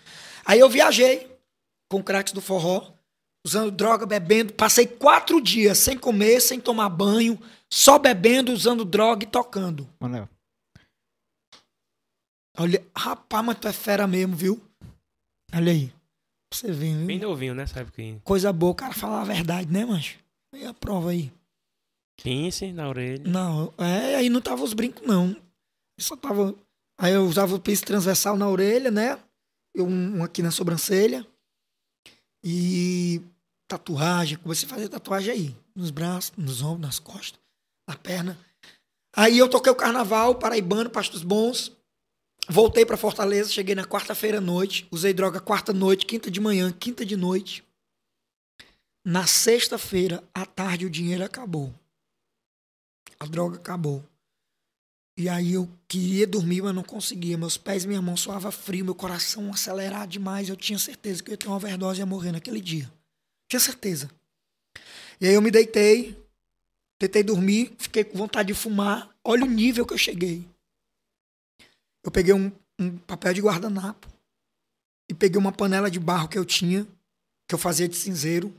Aí 0.46 0.60
eu 0.60 0.70
viajei 0.70 1.30
com 1.90 2.02
cracks 2.02 2.34
do 2.34 2.42
forró, 2.42 2.92
usando 3.46 3.72
droga, 3.72 4.06
bebendo. 4.06 4.54
Passei 4.54 4.86
quatro 4.86 5.42
dias 5.42 5.78
sem 5.78 5.98
comer, 5.98 6.42
sem 6.42 6.60
tomar 6.60 6.90
banho, 6.90 7.40
só 7.72 7.98
bebendo, 7.98 8.52
usando 8.52 8.86
droga 8.86 9.24
e 9.24 9.28
tocando. 9.28 9.88
Manel. 10.00 10.28
Olha, 12.58 12.86
rapaz, 12.96 13.46
mas 13.46 13.58
tu 13.60 13.68
é 13.68 13.74
fera 13.74 14.06
mesmo, 14.08 14.36
viu? 14.36 14.62
Olha 15.54 15.72
aí. 15.72 15.88
Pra 16.50 16.60
você 16.60 16.72
ver, 16.72 16.98
viu? 16.98 17.08
Bem 17.08 17.20
novinho, 17.20 17.56
né? 17.56 17.66
Sabe 17.66 17.92
que 17.92 18.20
Coisa 18.24 18.52
boa, 18.52 18.74
o 18.74 18.76
cara 18.76 18.94
falar 18.94 19.22
a 19.22 19.26
verdade, 19.26 19.72
né, 19.72 19.86
mancho? 19.86 20.20
E 20.54 20.66
a 20.66 20.74
prova 20.74 21.12
aí? 21.12 21.32
15 22.20 22.74
na 22.74 22.90
orelha. 22.90 23.24
Não, 23.26 23.74
é, 23.78 24.16
aí 24.16 24.30
não 24.30 24.42
tava 24.42 24.64
os 24.64 24.74
brincos, 24.74 25.06
não. 25.08 25.30
Eu 25.30 26.04
só 26.04 26.16
tava. 26.16 26.54
Aí 27.00 27.14
eu 27.14 27.26
usava 27.26 27.56
o 27.56 27.60
piso 27.60 27.86
transversal 27.86 28.38
na 28.38 28.48
orelha, 28.48 28.92
né? 28.92 29.18
Eu, 29.74 29.88
um, 29.88 30.18
um 30.18 30.24
aqui 30.24 30.44
na 30.44 30.52
sobrancelha. 30.52 31.26
E 32.44 33.22
tatuagem. 33.68 34.38
Comecei 34.38 34.68
a 34.68 34.70
fazer 34.70 34.90
tatuagem 34.90 35.32
aí. 35.32 35.56
Nos 35.76 35.92
braços, 35.92 36.34
nos 36.38 36.62
ombros, 36.62 36.82
nas 36.82 37.00
costas, 37.00 37.40
na 37.88 37.96
perna. 37.96 38.38
Aí 39.16 39.38
eu 39.38 39.50
toquei 39.50 39.72
o 39.72 39.76
carnaval, 39.76 40.36
paraibano, 40.36 40.90
pastos 40.90 41.24
bons. 41.24 41.72
Voltei 42.50 42.86
pra 42.86 42.98
Fortaleza, 42.98 43.52
cheguei 43.52 43.76
na 43.76 43.86
quarta-feira 43.86 44.40
à 44.40 44.42
noite. 44.42 44.88
Usei 44.92 45.14
droga 45.14 45.40
quarta 45.40 45.72
noite, 45.72 46.06
quinta 46.06 46.30
de 46.30 46.40
manhã, 46.40 46.72
quinta 46.72 47.06
de 47.06 47.16
noite. 47.16 47.64
Na 49.06 49.26
sexta-feira, 49.26 50.24
à 50.34 50.46
tarde, 50.46 50.86
o 50.86 50.90
dinheiro 50.90 51.24
acabou. 51.24 51.74
A 53.20 53.26
droga 53.26 53.58
acabou. 53.58 54.04
E 55.18 55.28
aí 55.28 55.54
eu 55.54 55.70
queria 55.88 56.26
dormir, 56.26 56.62
mas 56.62 56.74
não 56.74 56.84
conseguia. 56.84 57.38
Meus 57.38 57.58
pés 57.58 57.84
e 57.84 57.88
minha 57.88 58.02
mão 58.02 58.16
suava 58.16 58.52
frio, 58.52 58.86
meu 58.86 58.96
coração 58.96 59.52
acelerado 59.52 60.10
demais. 60.10 60.50
Eu 60.50 60.56
tinha 60.56 60.80
certeza 60.80 61.22
que 61.22 61.30
eu 61.30 61.34
ia 61.34 61.38
ter 61.38 61.48
uma 61.48 61.58
overdose 61.58 62.00
e 62.00 62.02
ia 62.02 62.06
morrer 62.06 62.32
naquele 62.32 62.62
dia. 62.62 62.92
Tinha 63.50 63.60
certeza. 63.60 64.10
E 65.20 65.28
aí 65.28 65.34
eu 65.34 65.42
me 65.42 65.52
deitei, 65.52 66.18
tentei 66.98 67.22
dormir, 67.24 67.74
fiquei 67.78 68.04
com 68.04 68.18
vontade 68.18 68.48
de 68.48 68.54
fumar. 68.54 69.10
Olha 69.24 69.44
o 69.44 69.50
nível 69.50 69.86
que 69.86 69.94
eu 69.94 69.98
cheguei. 69.98 70.48
Eu 72.04 72.10
peguei 72.10 72.34
um, 72.34 72.52
um 72.80 72.98
papel 72.98 73.34
de 73.34 73.42
guardanapo 73.42 74.08
e 75.10 75.14
peguei 75.14 75.38
uma 75.38 75.52
panela 75.52 75.92
de 75.92 76.00
barro 76.00 76.28
que 76.28 76.38
eu 76.38 76.46
tinha, 76.46 76.88
que 77.48 77.54
eu 77.54 77.60
fazia 77.60 77.88
de 77.88 77.96
cinzeiro. 77.96 78.52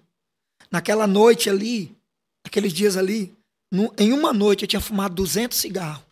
Naquela 0.71 1.07
noite 1.07 1.51
ali, 1.51 1.97
aqueles 2.45 2.73
dias 2.73 2.97
ali, 2.97 3.35
nu- 3.73 3.93
em 3.99 4.13
uma 4.13 4.33
noite 4.33 4.63
eu 4.63 4.69
tinha 4.69 4.81
fumado 4.81 5.15
200 5.17 5.59
cigarros. 5.59 6.05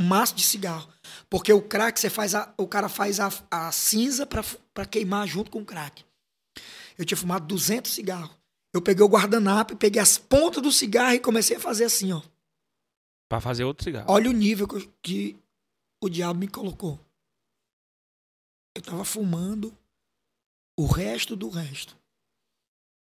Maço 0.00 0.34
de 0.34 0.42
cigarro. 0.44 0.90
Porque 1.28 1.52
o 1.52 1.60
crack, 1.62 1.98
você 2.00 2.08
faz 2.10 2.34
a- 2.34 2.52
o 2.56 2.66
cara 2.66 2.88
faz 2.88 3.20
a, 3.20 3.28
a 3.50 3.70
cinza 3.72 4.26
pra 4.26 4.86
queimar 4.86 5.26
junto 5.28 5.50
com 5.50 5.60
o 5.60 5.64
crack. 5.66 6.04
Eu 6.98 7.04
tinha 7.04 7.16
fumado 7.18 7.46
200 7.46 7.90
cigarros. 7.90 8.34
Eu 8.72 8.80
peguei 8.80 9.04
o 9.04 9.08
guardanapo, 9.08 9.76
peguei 9.76 10.00
as 10.00 10.16
pontas 10.16 10.62
do 10.62 10.70
cigarro 10.70 11.14
e 11.14 11.20
comecei 11.20 11.56
a 11.56 11.60
fazer 11.60 11.84
assim, 11.84 12.12
ó. 12.12 12.22
Pra 13.28 13.40
fazer 13.40 13.64
outro 13.64 13.84
cigarro. 13.84 14.06
Olha 14.08 14.30
o 14.30 14.32
nível 14.32 14.66
que, 14.68 14.74
eu- 14.76 14.92
que 15.02 15.36
o 16.02 16.08
diabo 16.08 16.38
me 16.38 16.48
colocou. 16.48 16.98
Eu 18.76 18.82
tava 18.82 19.04
fumando 19.04 19.76
o 20.78 20.86
resto 20.86 21.34
do 21.36 21.48
resto. 21.48 21.96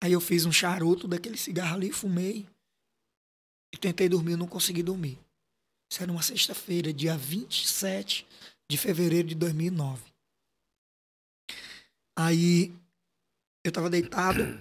Aí 0.03 0.11
eu 0.13 0.19
fiz 0.21 0.45
um 0.45 0.51
charuto 0.51 1.07
daquele 1.07 1.37
cigarro 1.37 1.75
ali, 1.75 1.91
fumei. 1.91 2.47
e 3.73 3.77
tentei 3.77 4.09
dormir, 4.09 4.35
não 4.35 4.47
consegui 4.47 4.83
dormir. 4.83 5.17
Isso 5.91 6.01
era 6.01 6.11
uma 6.11 6.21
sexta-feira, 6.21 6.93
dia 6.93 7.17
27 7.17 8.25
de 8.69 8.77
fevereiro 8.77 9.27
de 9.27 9.35
2009. 9.35 10.01
Aí 12.17 12.73
eu 13.65 13.71
tava 13.73 13.89
deitado 13.89 14.57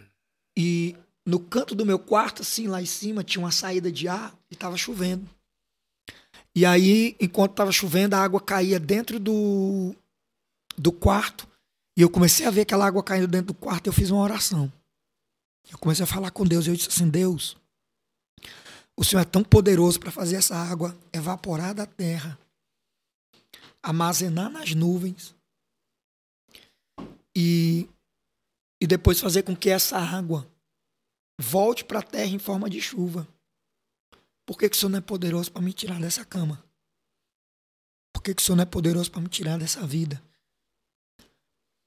e 0.59 0.97
no 1.25 1.39
canto 1.39 1.77
do 1.77 1.87
meu 1.87 2.01
quarto, 2.01 2.43
assim, 2.43 2.67
lá 2.67 2.83
em 2.83 2.87
cima, 2.87 3.23
tinha 3.23 3.45
uma 3.45 3.53
saída 3.53 3.93
de 3.93 4.09
ar 4.09 4.37
e 4.51 4.57
tava 4.57 4.77
chovendo. 4.77 5.29
E 6.53 6.67
aí, 6.67 7.17
enquanto 7.21 7.55
tava 7.55 7.71
chovendo, 7.71 8.17
a 8.17 8.25
água 8.25 8.41
caía 8.41 8.81
dentro 8.81 9.21
do, 9.21 9.95
do 10.77 10.91
quarto. 10.91 11.47
E 11.97 12.03
eu 12.03 12.11
comecei 12.11 12.45
a 12.45 12.51
ver 12.51 12.63
aquela 12.63 12.87
água 12.87 13.05
caindo 13.05 13.29
dentro 13.29 13.49
do 13.49 13.55
quarto 13.55 13.87
e 13.87 13.89
eu 13.89 13.93
fiz 13.93 14.11
uma 14.11 14.23
oração. 14.23 14.73
Eu 15.71 15.79
comecei 15.79 16.03
a 16.03 16.09
falar 16.09 16.33
com 16.33 16.45
Deus. 16.45 16.67
Eu 16.67 16.75
disse 16.75 16.89
assim: 16.89 17.09
Deus, 17.09 17.57
o 19.01 19.05
Senhor 19.05 19.23
é 19.23 19.25
tão 19.25 19.43
poderoso 19.43 19.99
para 19.99 20.11
fazer 20.11 20.37
essa 20.37 20.55
água 20.55 20.95
evaporar 21.11 21.75
da 21.75 21.87
terra, 21.87 22.39
armazenar 23.83 24.51
nas 24.51 24.75
nuvens 24.75 25.35
e, 27.35 27.89
e 28.79 28.87
depois 28.87 29.19
fazer 29.19 29.43
com 29.43 29.57
que 29.57 29.71
essa 29.71 29.97
água 29.97 30.47
volte 31.41 31.83
para 31.83 32.01
a 32.01 32.03
terra 32.03 32.31
em 32.31 32.39
forma 32.39 32.69
de 32.69 32.79
chuva. 32.79 33.27
Por 34.47 34.59
que, 34.59 34.69
que 34.69 34.77
o 34.77 34.79
Senhor 34.79 34.91
não 34.91 34.99
é 34.99 35.01
poderoso 35.03 35.51
para 35.51 35.63
me 35.63 35.73
tirar 35.73 35.99
dessa 35.99 36.23
cama? 36.23 36.63
Por 38.13 38.23
que, 38.23 38.35
que 38.35 38.43
o 38.43 38.45
Senhor 38.45 38.57
não 38.57 38.65
é 38.65 38.67
poderoso 38.67 39.11
para 39.11 39.23
me 39.23 39.31
tirar 39.31 39.59
dessa 39.59 39.87
vida? 39.87 40.23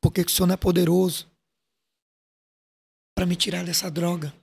Por 0.01 0.11
que, 0.11 0.25
que 0.25 0.31
o 0.31 0.33
Senhor 0.33 0.47
não 0.47 0.55
é 0.55 0.57
poderoso 0.57 1.29
para 3.15 3.27
me 3.27 3.35
tirar 3.35 3.63
dessa 3.63 3.91
droga? 3.91 4.33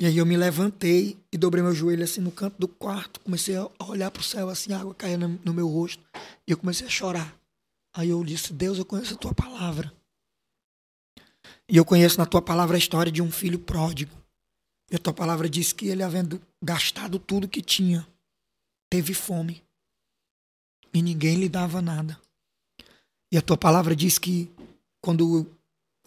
E 0.00 0.06
aí 0.06 0.16
eu 0.16 0.24
me 0.24 0.34
levantei 0.34 1.18
e 1.30 1.36
dobrei 1.36 1.62
meu 1.62 1.74
joelho 1.74 2.02
assim 2.02 2.22
no 2.22 2.32
canto 2.32 2.58
do 2.58 2.66
quarto. 2.66 3.20
Comecei 3.20 3.54
a 3.54 3.68
olhar 3.86 4.10
para 4.10 4.20
o 4.20 4.24
céu, 4.24 4.48
assim, 4.48 4.72
água 4.72 4.94
caindo 4.94 5.38
no 5.44 5.52
meu 5.52 5.68
rosto. 5.68 6.02
E 6.46 6.52
eu 6.52 6.56
comecei 6.56 6.86
a 6.86 6.90
chorar. 6.90 7.38
Aí 7.92 8.08
eu 8.08 8.24
disse, 8.24 8.50
Deus, 8.54 8.78
eu 8.78 8.84
conheço 8.86 9.12
a 9.12 9.18
tua 9.18 9.34
palavra. 9.34 9.92
E 11.68 11.76
eu 11.76 11.84
conheço 11.84 12.16
na 12.16 12.24
tua 12.24 12.40
palavra 12.40 12.76
a 12.76 12.78
história 12.78 13.12
de 13.12 13.20
um 13.20 13.30
filho 13.30 13.58
pródigo. 13.58 14.16
E 14.90 14.96
a 14.96 14.98
tua 14.98 15.12
palavra 15.12 15.50
diz 15.50 15.70
que 15.70 15.88
ele, 15.88 16.02
havendo 16.02 16.40
gastado 16.62 17.18
tudo 17.18 17.46
que 17.46 17.60
tinha, 17.60 18.08
teve 18.88 19.12
fome. 19.12 19.62
E 20.94 21.02
ninguém 21.02 21.36
lhe 21.36 21.48
dava 21.48 21.82
nada. 21.82 22.18
E 23.30 23.36
a 23.36 23.42
tua 23.42 23.58
palavra 23.58 23.94
diz 23.94 24.18
que 24.18 24.50
quando 24.98 25.46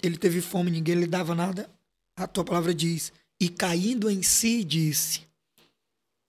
ele 0.01 0.17
teve 0.17 0.41
fome, 0.41 0.71
ninguém 0.71 0.95
lhe 0.95 1.07
dava 1.07 1.35
nada. 1.35 1.69
A 2.17 2.25
tua 2.25 2.43
palavra 2.43 2.73
diz: 2.73 3.13
E 3.43 3.49
caindo 3.49 4.09
em 4.09 4.23
si, 4.23 4.63
disse: 4.63 5.19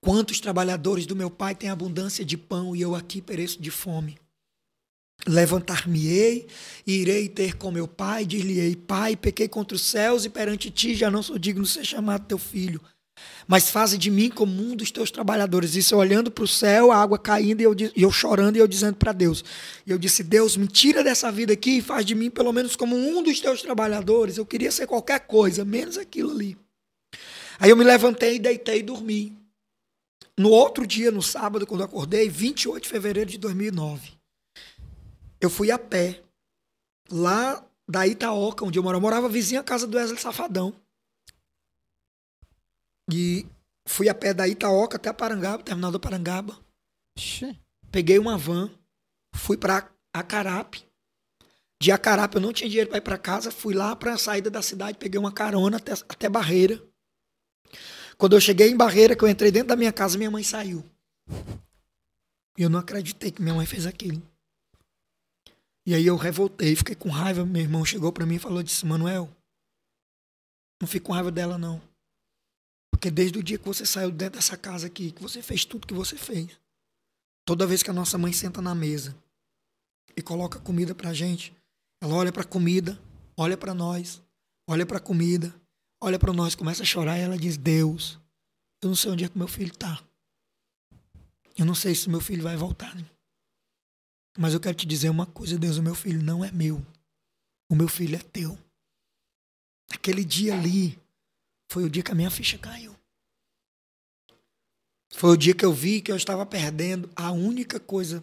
Quantos 0.04 0.40
trabalhadores 0.40 1.06
do 1.06 1.14
meu 1.14 1.30
pai 1.30 1.54
têm 1.54 1.70
abundância 1.70 2.24
de 2.24 2.36
pão 2.36 2.74
e 2.74 2.80
eu 2.80 2.92
aqui 2.92 3.22
pereço 3.22 3.62
de 3.62 3.70
fome? 3.70 4.18
Levantar-me-ei 5.24 6.48
irei 6.84 7.28
ter 7.28 7.56
com 7.56 7.70
meu 7.70 7.86
pai, 7.86 8.26
dir-lhe-ei: 8.26 8.74
Pai, 8.74 9.14
pequei 9.14 9.46
contra 9.46 9.76
os 9.76 9.82
céus 9.82 10.24
e 10.24 10.28
perante 10.28 10.72
ti 10.72 10.92
já 10.96 11.08
não 11.08 11.22
sou 11.22 11.38
digno 11.38 11.62
de 11.62 11.68
ser 11.68 11.84
chamado 11.84 12.26
teu 12.26 12.36
filho. 12.36 12.80
Mas 13.46 13.70
faze 13.70 13.96
de 13.96 14.10
mim 14.10 14.28
como 14.28 14.60
um 14.60 14.74
dos 14.74 14.90
teus 14.90 15.08
trabalhadores. 15.12 15.76
Isso 15.76 15.94
eu 15.94 16.00
olhando 16.00 16.32
para 16.32 16.42
o 16.42 16.48
céu, 16.48 16.90
a 16.90 16.96
água 16.96 17.16
caindo 17.16 17.60
e 17.60 17.62
eu, 17.62 17.76
e 17.94 18.02
eu 18.02 18.10
chorando 18.10 18.56
e 18.56 18.58
eu 18.58 18.66
dizendo 18.66 18.96
para 18.96 19.12
Deus. 19.12 19.44
E 19.86 19.90
eu 19.92 19.98
disse: 19.98 20.24
Deus, 20.24 20.56
me 20.56 20.66
tira 20.66 21.04
dessa 21.04 21.30
vida 21.30 21.52
aqui 21.52 21.78
e 21.78 21.80
faz 21.80 22.04
de 22.04 22.16
mim 22.16 22.28
pelo 22.28 22.52
menos 22.52 22.74
como 22.74 22.96
um 22.96 23.22
dos 23.22 23.38
teus 23.38 23.62
trabalhadores. 23.62 24.36
Eu 24.36 24.44
queria 24.44 24.72
ser 24.72 24.88
qualquer 24.88 25.20
coisa, 25.20 25.64
menos 25.64 25.96
aquilo 25.96 26.32
ali. 26.32 26.63
Aí 27.58 27.70
eu 27.70 27.76
me 27.76 27.84
levantei, 27.84 28.38
deitei 28.38 28.80
e 28.80 28.82
dormi. 28.82 29.38
No 30.36 30.50
outro 30.50 30.86
dia, 30.86 31.10
no 31.10 31.22
sábado, 31.22 31.66
quando 31.66 31.80
eu 31.80 31.86
acordei, 31.86 32.28
28 32.28 32.82
de 32.82 32.88
fevereiro 32.88 33.30
de 33.30 33.38
2009, 33.38 34.12
eu 35.40 35.48
fui 35.48 35.70
a 35.70 35.78
pé, 35.78 36.22
lá 37.10 37.64
da 37.88 38.06
Itaoca, 38.06 38.64
onde 38.64 38.78
eu 38.78 38.82
morava. 38.82 38.98
Eu 38.98 39.02
morava 39.02 39.28
vizinha 39.28 39.60
à 39.60 39.64
casa 39.64 39.86
do 39.86 39.96
Wesley 39.96 40.18
Safadão. 40.18 40.74
E 43.10 43.46
fui 43.86 44.08
a 44.08 44.14
pé 44.14 44.32
da 44.32 44.48
Itaoca 44.48 44.96
até 44.96 45.08
a 45.08 45.14
Parangaba, 45.14 45.62
terminal 45.62 45.92
da 45.92 45.98
Parangaba. 45.98 46.58
Ixi. 47.16 47.58
Peguei 47.92 48.18
uma 48.18 48.36
van, 48.36 48.70
fui 49.36 49.56
para 49.56 49.88
Acarape. 50.12 50.84
De 51.80 51.92
Acarape 51.92 52.36
eu 52.36 52.40
não 52.40 52.52
tinha 52.52 52.68
dinheiro 52.68 52.88
para 52.88 52.98
ir 52.98 53.02
para 53.02 53.18
casa, 53.18 53.50
fui 53.50 53.74
lá 53.74 53.94
para 53.94 54.14
a 54.14 54.18
saída 54.18 54.50
da 54.50 54.62
cidade, 54.62 54.98
peguei 54.98 55.20
uma 55.20 55.30
carona 55.30 55.76
até, 55.76 55.92
até 55.92 56.28
Barreira. 56.28 56.82
Quando 58.24 58.36
eu 58.36 58.40
cheguei 58.40 58.70
em 58.70 58.76
Barreira, 58.76 59.14
que 59.14 59.22
eu 59.22 59.28
entrei 59.28 59.52
dentro 59.52 59.68
da 59.68 59.76
minha 59.76 59.92
casa, 59.92 60.16
minha 60.16 60.30
mãe 60.30 60.42
saiu. 60.42 60.82
E 62.56 62.62
eu 62.62 62.70
não 62.70 62.78
acreditei 62.78 63.30
que 63.30 63.42
minha 63.42 63.54
mãe 63.54 63.66
fez 63.66 63.84
aquilo. 63.84 64.22
E 65.86 65.94
aí 65.94 66.06
eu 66.06 66.16
revoltei, 66.16 66.74
fiquei 66.74 66.94
com 66.94 67.10
raiva. 67.10 67.44
Meu 67.44 67.60
irmão 67.60 67.84
chegou 67.84 68.10
para 68.10 68.24
mim 68.24 68.36
e 68.36 68.38
falou: 68.38 68.62
disse, 68.62 68.86
Manuel, 68.86 69.28
não 70.80 70.88
fique 70.88 71.04
com 71.04 71.12
raiva 71.12 71.30
dela, 71.30 71.58
não. 71.58 71.82
Porque 72.90 73.10
desde 73.10 73.38
o 73.38 73.42
dia 73.42 73.58
que 73.58 73.66
você 73.66 73.84
saiu 73.84 74.10
dentro 74.10 74.40
dessa 74.40 74.56
casa 74.56 74.86
aqui, 74.86 75.12
que 75.12 75.20
você 75.20 75.42
fez 75.42 75.66
tudo 75.66 75.86
que 75.86 75.92
você 75.92 76.16
fez, 76.16 76.48
toda 77.44 77.66
vez 77.66 77.82
que 77.82 77.90
a 77.90 77.92
nossa 77.92 78.16
mãe 78.16 78.32
senta 78.32 78.62
na 78.62 78.74
mesa 78.74 79.14
e 80.16 80.22
coloca 80.22 80.58
comida 80.58 80.94
pra 80.94 81.12
gente, 81.12 81.54
ela 82.02 82.14
olha 82.14 82.32
pra 82.32 82.42
comida, 82.42 82.98
olha 83.36 83.58
pra 83.58 83.74
nós, 83.74 84.22
olha 84.66 84.86
pra 84.86 84.98
comida, 84.98 85.54
olha 86.04 86.18
pra 86.18 86.32
nós, 86.32 86.54
começa 86.54 86.82
a 86.82 86.86
chorar 86.86 87.18
e 87.18 87.22
ela 87.22 87.38
diz: 87.38 87.56
Deus, 87.56 88.18
eu 88.82 88.88
não 88.88 88.96
sei 88.96 89.10
onde 89.10 89.24
é 89.24 89.28
que 89.28 89.38
meu 89.38 89.48
filho 89.48 89.74
tá. 89.74 90.02
Eu 91.56 91.64
não 91.64 91.74
sei 91.74 91.94
se 91.94 92.10
meu 92.10 92.20
filho 92.20 92.42
vai 92.42 92.56
voltar. 92.56 92.94
né? 92.94 93.04
Mas 94.36 94.52
eu 94.52 94.60
quero 94.60 94.76
te 94.76 94.86
dizer 94.86 95.08
uma 95.08 95.26
coisa, 95.26 95.58
Deus, 95.58 95.78
o 95.78 95.82
meu 95.82 95.94
filho 95.94 96.22
não 96.22 96.44
é 96.44 96.50
meu. 96.50 96.84
O 97.68 97.74
meu 97.74 97.88
filho 97.88 98.16
é 98.16 98.18
teu. 98.18 98.58
Aquele 99.90 100.24
dia 100.24 100.54
ali 100.54 100.98
foi 101.70 101.84
o 101.84 101.90
dia 101.90 102.02
que 102.02 102.10
a 102.10 102.14
minha 102.14 102.30
ficha 102.30 102.58
caiu. 102.58 102.94
Foi 105.14 105.30
o 105.30 105.36
dia 105.36 105.54
que 105.54 105.64
eu 105.64 105.72
vi 105.72 106.02
que 106.02 106.10
eu 106.10 106.16
estava 106.16 106.44
perdendo 106.44 107.08
a 107.14 107.30
única 107.30 107.78
coisa 107.78 108.22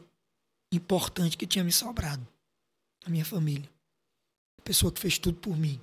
importante 0.72 1.38
que 1.38 1.48
tinha 1.48 1.64
me 1.64 1.72
sobrado. 1.72 2.27
A 3.06 3.10
minha 3.10 3.26
família. 3.26 3.69
A 4.60 4.61
pessoa 4.61 4.92
que 4.92 5.00
fez 5.00 5.18
tudo 5.18 5.40
por 5.40 5.58
mim. 5.58 5.80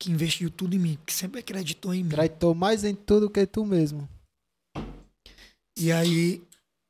Que 0.00 0.10
investiu 0.10 0.50
tudo 0.50 0.74
em 0.74 0.78
mim. 0.78 0.98
Que 1.04 1.12
sempre 1.12 1.40
acreditou 1.40 1.92
em 1.92 2.02
mim. 2.02 2.14
Acreditou 2.14 2.54
mais 2.54 2.82
em 2.82 2.94
tudo 2.94 3.28
que 3.28 3.46
tu 3.46 3.66
mesmo. 3.66 4.08
E 5.78 5.92
aí 5.92 6.42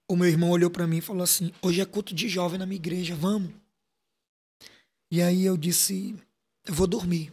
o 0.08 0.14
meu 0.14 0.28
irmão 0.28 0.50
olhou 0.50 0.70
pra 0.70 0.86
mim 0.86 0.98
e 0.98 1.02
falou 1.02 1.24
assim: 1.24 1.52
"Hoje 1.60 1.80
é 1.80 1.84
culto 1.84 2.14
de 2.14 2.28
jovem 2.28 2.58
na 2.58 2.66
minha 2.66 2.76
igreja, 2.76 3.16
vamos?" 3.16 3.52
E 5.10 5.20
aí 5.20 5.44
eu 5.44 5.56
disse: 5.56 6.14
"Eu 6.64 6.72
vou 6.72 6.86
dormir." 6.86 7.32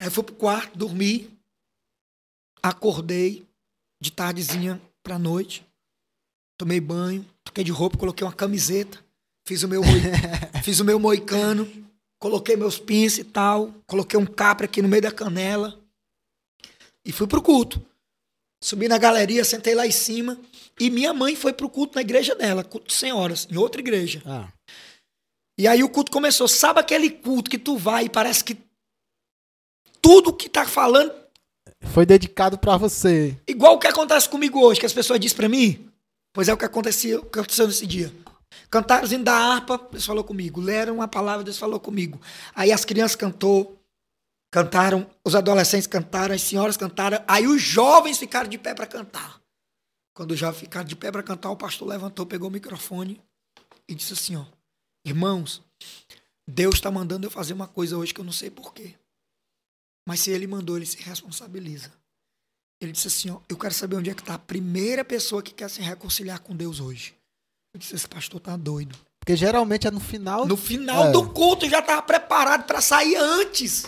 Aí 0.00 0.06
eu 0.06 0.10
fui 0.10 0.24
pro 0.24 0.34
quarto, 0.34 0.78
dormi. 0.78 1.30
Acordei 2.62 3.46
de 4.00 4.10
tardezinha 4.10 4.80
pra 5.02 5.18
noite. 5.18 5.66
Tomei 6.58 6.80
banho, 6.80 7.24
troquei 7.44 7.62
de 7.62 7.70
roupa, 7.70 7.98
coloquei 7.98 8.26
uma 8.26 8.32
camiseta, 8.32 9.04
fiz 9.46 9.62
o 9.62 9.68
meu 9.68 9.82
fiz 10.64 10.80
o 10.80 10.84
meu 10.84 10.98
moicano, 10.98 11.66
coloquei 12.18 12.56
meus 12.56 12.78
pinces 12.78 13.18
e 13.18 13.24
tal, 13.24 13.74
coloquei 13.86 14.18
um 14.18 14.26
capra 14.26 14.66
aqui 14.66 14.80
no 14.82 14.88
meio 14.88 15.02
da 15.02 15.12
canela 15.12 15.78
e 17.04 17.12
fui 17.12 17.26
pro 17.26 17.42
culto. 17.42 17.80
Subi 18.62 18.88
na 18.88 18.98
galeria, 18.98 19.44
sentei 19.44 19.74
lá 19.74 19.86
em 19.86 19.92
cima. 19.92 20.38
E 20.80 20.90
minha 20.90 21.12
mãe 21.14 21.36
foi 21.36 21.52
pro 21.52 21.68
culto 21.70 21.94
na 21.94 22.00
igreja 22.00 22.34
dela, 22.34 22.64
culto 22.64 22.88
de 22.88 22.94
senhoras, 22.94 23.46
em 23.50 23.56
outra 23.56 23.80
igreja. 23.80 24.22
Ah. 24.26 24.48
E 25.58 25.66
aí 25.68 25.82
o 25.82 25.88
culto 25.88 26.10
começou. 26.10 26.48
Sabe 26.48 26.80
aquele 26.80 27.08
culto 27.10 27.50
que 27.50 27.58
tu 27.58 27.76
vai 27.76 28.06
e 28.06 28.10
parece 28.10 28.42
que 28.44 28.58
tudo 30.02 30.32
que 30.32 30.48
tá 30.48 30.66
falando, 30.66 31.12
Foi 31.92 32.04
dedicado 32.06 32.58
pra 32.58 32.76
você. 32.76 33.36
igual 33.46 33.74
o 33.74 33.78
que 33.78 33.86
acontece 33.86 34.28
comigo 34.28 34.60
hoje, 34.60 34.80
que 34.80 34.86
as 34.86 34.92
pessoas 34.92 35.20
dizem 35.20 35.36
pra 35.36 35.48
mim? 35.48 35.88
Pois 36.32 36.48
é 36.48 36.52
o 36.52 36.56
que 36.58 36.64
acontecia, 36.64 37.18
o 37.20 37.24
que 37.24 37.38
aconteceu 37.38 37.66
nesse 37.66 37.86
dia. 37.86 38.12
Hinos 38.72 39.24
da 39.24 39.32
harpa, 39.32 39.78
Deus 39.90 40.04
falou 40.04 40.24
comigo. 40.24 40.60
Leram 40.60 40.96
uma 40.96 41.08
palavra, 41.08 41.44
Deus 41.44 41.58
falou 41.58 41.80
comigo. 41.80 42.20
Aí 42.54 42.72
as 42.72 42.84
crianças 42.84 43.16
cantou, 43.16 43.80
cantaram, 44.52 45.08
os 45.24 45.34
adolescentes 45.34 45.86
cantaram, 45.86 46.34
as 46.34 46.42
senhoras 46.42 46.76
cantaram, 46.76 47.22
aí 47.26 47.46
os 47.46 47.60
jovens 47.60 48.18
ficaram 48.18 48.48
de 48.48 48.58
pé 48.58 48.74
para 48.74 48.86
cantar. 48.86 49.40
Quando 50.14 50.34
jovens 50.36 50.60
ficaram 50.60 50.86
de 50.86 50.96
pé 50.96 51.12
para 51.12 51.22
cantar, 51.22 51.50
o 51.50 51.56
pastor 51.56 51.88
levantou, 51.88 52.24
pegou 52.26 52.48
o 52.48 52.52
microfone 52.52 53.20
e 53.88 53.94
disse 53.94 54.14
assim, 54.14 54.36
ó: 54.36 54.44
"Irmãos, 55.04 55.62
Deus 56.48 56.76
está 56.76 56.90
mandando 56.90 57.26
eu 57.26 57.30
fazer 57.30 57.52
uma 57.52 57.66
coisa 57.66 57.96
hoje 57.96 58.14
que 58.14 58.20
eu 58.20 58.24
não 58.24 58.32
sei 58.32 58.50
porquê. 58.50 58.94
Mas 60.06 60.20
se 60.20 60.30
ele 60.30 60.46
mandou, 60.46 60.76
ele 60.76 60.86
se 60.86 60.96
responsabiliza. 61.02 61.92
Ele 62.80 62.92
disse 62.92 63.08
assim, 63.08 63.30
ó, 63.30 63.40
eu 63.48 63.58
quero 63.58 63.74
saber 63.74 63.96
onde 63.96 64.10
é 64.10 64.14
que 64.14 64.20
está 64.20 64.34
a 64.34 64.38
primeira 64.38 65.04
pessoa 65.04 65.42
que 65.42 65.52
quer 65.52 65.68
se 65.68 65.80
reconciliar 65.80 66.40
com 66.40 66.54
Deus 66.54 66.78
hoje. 66.78 67.15
Eu 67.76 67.78
disse, 67.78 67.94
esse 67.94 68.08
pastor 68.08 68.40
tá 68.40 68.56
doido. 68.56 68.96
Porque 69.20 69.36
geralmente 69.36 69.86
é 69.86 69.90
no 69.90 70.00
final. 70.00 70.46
No 70.46 70.56
final 70.56 71.08
É. 71.08 71.12
do 71.12 71.28
culto 71.30 71.66
eu 71.66 71.70
já 71.70 71.80
estava 71.80 72.00
preparado 72.00 72.64
para 72.64 72.80
sair 72.80 73.16
antes. 73.16 73.84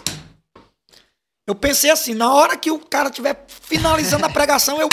Eu 1.47 1.55
pensei 1.55 1.89
assim, 1.91 2.13
na 2.13 2.35
hora 2.35 2.55
que 2.59 2.71
o 2.71 2.79
cara 2.79 3.09
estiver 3.09 3.47
finalizando 3.49 4.27
a 4.27 4.29
pregação, 4.31 4.79
eu 4.79 4.91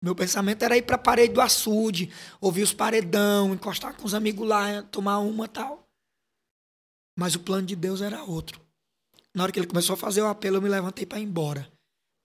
Meu 0.00 0.14
pensamento 0.14 0.62
era 0.62 0.76
ir 0.76 0.82
pra 0.82 0.96
parede 0.96 1.34
do 1.34 1.40
açude, 1.40 2.12
ouvir 2.40 2.62
os 2.62 2.72
paredão, 2.72 3.52
encostar 3.52 3.94
com 3.96 4.06
os 4.06 4.14
amigos 4.14 4.46
lá, 4.46 4.80
tomar 4.84 5.18
uma 5.18 5.46
e 5.46 5.48
tal. 5.48 5.88
Mas 7.18 7.34
o 7.34 7.40
plano 7.40 7.66
de 7.66 7.74
Deus 7.74 8.00
era 8.00 8.22
outro. 8.22 8.60
Na 9.34 9.42
hora 9.42 9.50
que 9.50 9.58
ele 9.58 9.66
começou 9.66 9.94
a 9.94 9.96
fazer 9.96 10.22
o 10.22 10.28
apelo, 10.28 10.58
eu 10.58 10.62
me 10.62 10.68
levantei 10.68 11.04
para 11.04 11.18
ir 11.18 11.24
embora. 11.24 11.68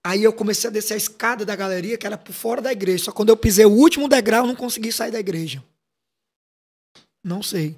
Aí 0.06 0.24
eu 0.24 0.34
comecei 0.34 0.70
a 0.70 0.74
descer 0.74 0.96
a 0.96 0.98
escada 0.98 1.46
da 1.46 1.56
galeria, 1.56 1.98
que 1.98 2.06
era 2.06 2.18
por 2.18 2.34
fora 2.34 2.62
da 2.62 2.72
igreja. 2.72 3.06
Só 3.06 3.12
quando 3.12 3.30
eu 3.30 3.38
pisei 3.38 3.66
o 3.66 3.72
último 3.72 4.10
degrau, 4.10 4.44
eu 4.44 4.48
não 4.48 4.56
consegui 4.56 4.92
sair 4.92 5.12
da 5.12 5.20
igreja. 5.20 5.64
Não 7.24 7.42
sei. 7.42 7.78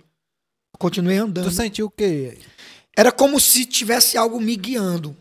Eu 0.74 0.80
continuei 0.80 1.18
andando. 1.18 1.45
Tu 1.45 1.56
sentiu 1.56 1.86
o 1.86 1.92
quê? 1.92 2.40
Era 2.98 3.12
como 3.12 3.40
se 3.40 3.66
tivesse 3.66 4.18
algo 4.18 4.42
me 4.42 4.56
guiando. 4.56 5.16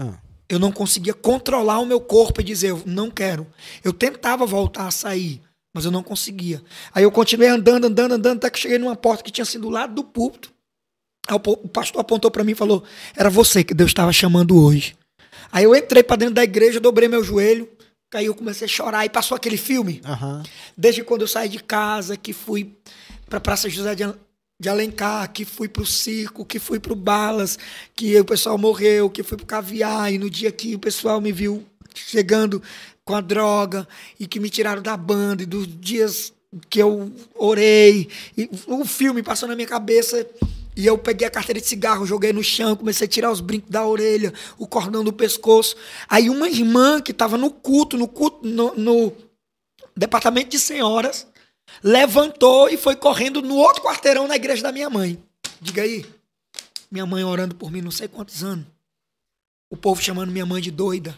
Ah. 0.00 0.18
Eu 0.48 0.58
não 0.58 0.72
conseguia 0.72 1.14
controlar 1.14 1.78
o 1.78 1.86
meu 1.86 2.00
corpo 2.00 2.40
e 2.40 2.44
dizer, 2.44 2.70
eu 2.70 2.82
não 2.84 3.08
quero. 3.08 3.46
Eu 3.84 3.92
tentava 3.92 4.44
voltar 4.44 4.88
a 4.88 4.90
sair, 4.90 5.40
mas 5.72 5.84
eu 5.84 5.92
não 5.92 6.02
conseguia. 6.02 6.60
Aí 6.92 7.04
eu 7.04 7.12
continuei 7.12 7.48
andando, 7.48 7.86
andando, 7.86 8.14
andando, 8.14 8.38
até 8.38 8.50
que 8.50 8.58
cheguei 8.58 8.78
numa 8.78 8.96
porta 8.96 9.22
que 9.22 9.30
tinha 9.30 9.44
sido 9.44 9.62
do 9.62 9.70
lado 9.70 9.94
do 9.94 10.02
púlpito. 10.02 10.52
Aí 11.28 11.36
o 11.36 11.68
pastor 11.68 12.00
apontou 12.00 12.32
para 12.32 12.42
mim 12.42 12.52
e 12.52 12.56
falou: 12.56 12.82
Era 13.14 13.30
você 13.30 13.62
que 13.62 13.72
Deus 13.72 13.90
estava 13.90 14.12
chamando 14.12 14.60
hoje. 14.60 14.96
Aí 15.52 15.64
eu 15.64 15.74
entrei 15.74 16.02
para 16.02 16.16
dentro 16.16 16.34
da 16.34 16.44
igreja, 16.44 16.78
dobrei 16.78 17.08
meu 17.08 17.24
joelho, 17.24 17.68
aí 18.14 18.26
eu 18.26 18.34
comecei 18.34 18.66
a 18.66 18.68
chorar. 18.68 19.04
E 19.04 19.08
passou 19.08 19.36
aquele 19.36 19.56
filme. 19.56 20.00
Aham. 20.04 20.42
Desde 20.76 21.02
quando 21.02 21.22
eu 21.22 21.28
saí 21.28 21.48
de 21.48 21.62
casa, 21.62 22.16
que 22.16 22.32
fui 22.32 22.74
para 23.28 23.40
Praça 23.40 23.68
José 23.68 23.94
de 23.94 24.68
Alencar, 24.68 25.32
que 25.32 25.44
fui 25.44 25.68
pro 25.68 25.86
circo, 25.86 26.44
que 26.44 26.58
fui 26.58 26.78
pro 26.78 26.94
Balas, 26.94 27.58
que 27.94 28.18
o 28.18 28.24
pessoal 28.24 28.58
morreu, 28.58 29.08
que 29.08 29.22
fui 29.22 29.36
pro 29.36 29.46
Caviar, 29.46 30.12
e 30.12 30.18
no 30.18 30.28
dia 30.28 30.52
que 30.52 30.74
o 30.74 30.78
pessoal 30.78 31.20
me 31.20 31.32
viu 31.32 31.64
chegando 31.94 32.62
com 33.04 33.14
a 33.14 33.20
droga, 33.20 33.88
e 34.18 34.26
que 34.26 34.38
me 34.38 34.50
tiraram 34.50 34.82
da 34.82 34.96
banda, 34.96 35.42
e 35.42 35.46
dos 35.46 35.66
dias 35.66 36.32
que 36.68 36.80
eu 36.80 37.12
orei, 37.34 38.08
e 38.36 38.50
o 38.66 38.84
filme 38.84 39.22
passou 39.22 39.48
na 39.48 39.56
minha 39.56 39.66
cabeça, 39.66 40.26
e 40.80 40.86
eu 40.86 40.96
peguei 40.98 41.26
a 41.26 41.30
carteira 41.30 41.60
de 41.60 41.66
cigarro, 41.66 42.06
joguei 42.06 42.32
no 42.32 42.42
chão, 42.42 42.74
comecei 42.74 43.06
a 43.06 43.10
tirar 43.10 43.30
os 43.30 43.40
brincos 43.40 43.70
da 43.70 43.86
orelha, 43.86 44.32
o 44.58 44.66
cordão 44.66 45.04
do 45.04 45.12
pescoço. 45.12 45.76
Aí 46.08 46.30
uma 46.30 46.48
irmã 46.48 47.00
que 47.00 47.12
estava 47.12 47.36
no 47.36 47.50
culto, 47.50 47.96
no 47.98 48.08
culto, 48.08 48.46
no- 48.48 48.74
no 48.74 49.12
departamento 49.96 50.48
de 50.50 50.58
senhoras, 50.58 51.26
levantou 51.82 52.68
e 52.68 52.76
foi 52.76 52.96
correndo 52.96 53.42
no 53.42 53.54
outro 53.56 53.82
quarteirão 53.82 54.26
na 54.26 54.36
igreja 54.36 54.62
da 54.62 54.72
minha 54.72 54.88
mãe. 54.90 55.22
Diga 55.60 55.82
aí. 55.82 56.04
Minha 56.90 57.06
mãe 57.06 57.22
orando 57.22 57.54
por 57.54 57.70
mim 57.70 57.80
não 57.80 57.90
sei 57.90 58.08
quantos 58.08 58.42
anos. 58.42 58.66
O 59.70 59.76
povo 59.76 60.02
chamando 60.02 60.32
minha 60.32 60.46
mãe 60.46 60.60
de 60.60 60.70
doida. 60.70 61.16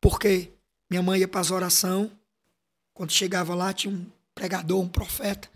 Porque 0.00 0.50
minha 0.90 1.02
mãe 1.02 1.20
ia 1.20 1.28
para 1.28 1.40
as 1.40 1.50
orações. 1.50 2.10
Quando 2.94 3.12
chegava 3.12 3.54
lá, 3.54 3.72
tinha 3.72 3.92
um 3.92 4.04
pregador, 4.34 4.80
um 4.80 4.88
profeta. 4.88 5.48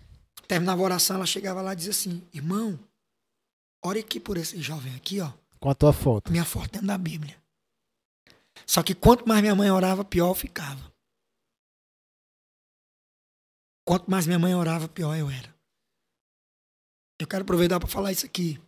Terminava 0.47 0.81
a 0.83 0.85
oração, 0.85 1.17
ela 1.17 1.27
chegava 1.27 1.63
lá 1.63 1.73
e 1.73 1.77
dizia 1.77 1.91
assim: 1.93 2.23
Irmão, 2.33 2.79
ore 3.83 4.01
aqui 4.01 4.21
por 4.21 4.37
esse 4.37 4.61
jovem 4.61 4.95
aqui, 4.95 5.21
ó. 5.21 5.33
Com 5.59 5.71
a 5.71 5.75
tua 5.75 5.93
foto. 5.93 6.31
Minha 6.31 6.45
foto 6.45 6.71
dentro 6.73 6.87
da 6.87 6.99
Bíblia. 6.99 7.41
Só 8.67 8.83
que 8.83 8.95
quanto 8.95 9.29
mais 9.29 9.41
minha 9.41 9.55
mãe 9.55 9.71
orava, 9.71 10.05
pior 10.05 10.29
eu 10.29 10.35
ficava. 10.35 10.91
Quanto 13.85 14.11
mais 14.11 14.27
minha 14.27 14.39
mãe 14.39 14.55
orava, 14.55 14.89
pior 14.89 15.17
eu 15.17 15.29
era. 15.29 15.55
Eu 17.19 17.27
quero 17.27 17.43
aproveitar 17.43 17.79
para 17.79 17.89
falar 17.89 18.13
isso 18.13 18.25
aqui. 18.25 18.61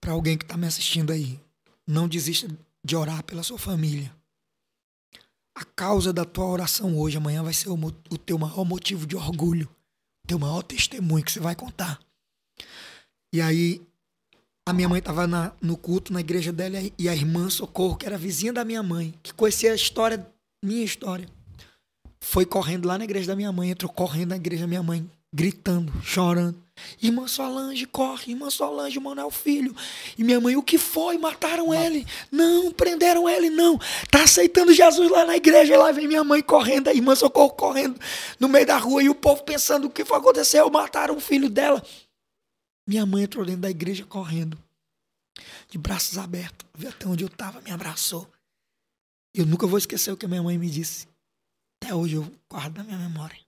Para 0.00 0.12
alguém 0.12 0.36
que 0.36 0.44
está 0.44 0.56
me 0.56 0.66
assistindo 0.66 1.12
aí. 1.12 1.40
Não 1.86 2.08
desista 2.08 2.48
de 2.82 2.96
orar 2.96 3.22
pela 3.22 3.42
sua 3.42 3.58
família. 3.58 4.14
A 5.54 5.64
causa 5.64 6.12
da 6.12 6.24
tua 6.24 6.46
oração 6.46 6.98
hoje, 6.98 7.18
amanhã, 7.18 7.42
vai 7.42 7.52
ser 7.52 7.68
o, 7.68 7.74
o 7.74 8.18
teu 8.18 8.38
maior 8.38 8.64
motivo 8.64 9.06
de 9.06 9.14
orgulho. 9.14 9.68
O 10.24 10.28
teu 10.28 10.38
maior 10.38 10.62
testemunho 10.62 11.24
que 11.24 11.30
você 11.30 11.40
vai 11.40 11.54
contar. 11.54 12.00
E 13.32 13.40
aí, 13.40 13.80
a 14.68 14.72
minha 14.72 14.88
mãe 14.88 14.98
estava 14.98 15.26
no 15.60 15.76
culto, 15.76 16.12
na 16.12 16.20
igreja 16.20 16.52
dela, 16.52 16.78
e 16.98 17.08
a 17.08 17.14
irmã 17.14 17.48
Socorro, 17.48 17.96
que 17.96 18.06
era 18.06 18.18
vizinha 18.18 18.52
da 18.52 18.64
minha 18.64 18.82
mãe, 18.82 19.14
que 19.22 19.32
conhecia 19.32 19.72
a 19.72 19.74
história, 19.74 20.26
minha 20.62 20.84
história, 20.84 21.26
foi 22.20 22.44
correndo 22.44 22.86
lá 22.86 22.98
na 22.98 23.04
igreja 23.04 23.28
da 23.28 23.36
minha 23.36 23.50
mãe, 23.50 23.70
entrou 23.70 23.90
correndo 23.90 24.30
na 24.30 24.36
igreja 24.36 24.62
da 24.62 24.68
minha 24.68 24.82
mãe, 24.82 25.10
gritando, 25.34 25.92
chorando. 26.02 26.62
Irmã 27.02 27.26
Solange, 27.26 27.86
corre, 27.86 28.32
irmã 28.32 28.50
Solange, 28.50 28.98
o 28.98 29.02
Manuel 29.02 29.30
Filho. 29.30 29.74
E 30.16 30.24
minha 30.24 30.40
mãe, 30.40 30.56
o 30.56 30.62
que 30.62 30.78
foi? 30.78 31.18
Mataram 31.18 31.72
ele? 31.72 32.06
Não, 32.30 32.70
prenderam 32.70 33.28
ele, 33.28 33.50
não. 33.50 33.78
Tá 34.10 34.24
aceitando 34.24 34.72
Jesus 34.72 35.10
lá 35.10 35.24
na 35.24 35.36
igreja. 35.36 35.74
E 35.74 35.76
lá 35.76 35.90
vem 35.92 36.08
minha 36.08 36.24
mãe 36.24 36.42
correndo, 36.42 36.88
a 36.88 36.94
irmã 36.94 37.14
Socorro 37.14 37.50
correndo 37.50 37.98
no 38.38 38.48
meio 38.48 38.66
da 38.66 38.78
rua, 38.78 39.02
e 39.02 39.08
o 39.08 39.14
povo 39.14 39.42
pensando 39.42 39.86
o 39.86 39.90
que 39.90 40.04
foi 40.04 40.18
aconteceu, 40.18 40.68
mataram 40.70 41.16
o 41.16 41.20
filho 41.20 41.48
dela. 41.48 41.82
Minha 42.86 43.06
mãe 43.06 43.24
entrou 43.24 43.44
dentro 43.44 43.62
da 43.62 43.70
igreja 43.70 44.04
correndo, 44.04 44.58
de 45.68 45.78
braços 45.78 46.18
abertos, 46.18 46.68
viu 46.74 46.90
até 46.90 47.06
onde 47.06 47.24
eu 47.24 47.28
estava, 47.28 47.60
me 47.60 47.70
abraçou. 47.70 48.30
Eu 49.34 49.46
nunca 49.46 49.66
vou 49.66 49.78
esquecer 49.78 50.10
o 50.10 50.16
que 50.16 50.26
minha 50.26 50.42
mãe 50.42 50.58
me 50.58 50.68
disse. 50.68 51.06
Até 51.80 51.94
hoje 51.94 52.16
eu 52.16 52.40
guardo 52.48 52.76
na 52.78 52.84
minha 52.84 52.98
memória. 52.98 53.40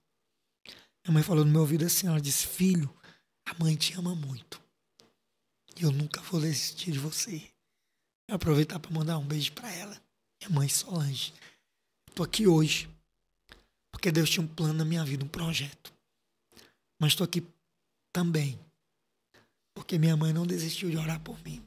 Minha 1.05 1.13
mãe 1.13 1.23
falou 1.23 1.45
no 1.45 1.51
meu 1.51 1.61
ouvido 1.61 1.85
assim, 1.85 2.07
ela 2.07 2.19
disse, 2.19 2.47
filho, 2.47 2.89
a 3.45 3.53
mãe 3.53 3.75
te 3.75 3.93
ama 3.93 4.15
muito. 4.15 4.61
Eu 5.77 5.91
nunca 5.91 6.21
vou 6.21 6.39
desistir 6.39 6.91
de 6.91 6.99
você. 6.99 7.37
Vou 8.27 8.35
aproveitar 8.35 8.79
para 8.79 8.91
mandar 8.91 9.17
um 9.17 9.25
beijo 9.25 9.51
para 9.51 9.71
ela. 9.71 10.01
Minha 10.41 10.57
mãe 10.57 10.69
Solange. 10.69 11.33
Tô 12.15 12.23
aqui 12.23 12.47
hoje 12.47 12.89
porque 13.91 14.11
Deus 14.11 14.29
tinha 14.29 14.43
um 14.43 14.47
plano 14.47 14.73
na 14.73 14.85
minha 14.85 15.03
vida, 15.05 15.23
um 15.23 15.27
projeto. 15.27 15.93
Mas 16.99 17.11
estou 17.11 17.25
aqui 17.25 17.45
também 18.13 18.59
porque 19.75 19.99
minha 19.99 20.17
mãe 20.17 20.33
não 20.33 20.47
desistiu 20.47 20.89
de 20.89 20.97
orar 20.97 21.19
por 21.19 21.39
mim. 21.43 21.61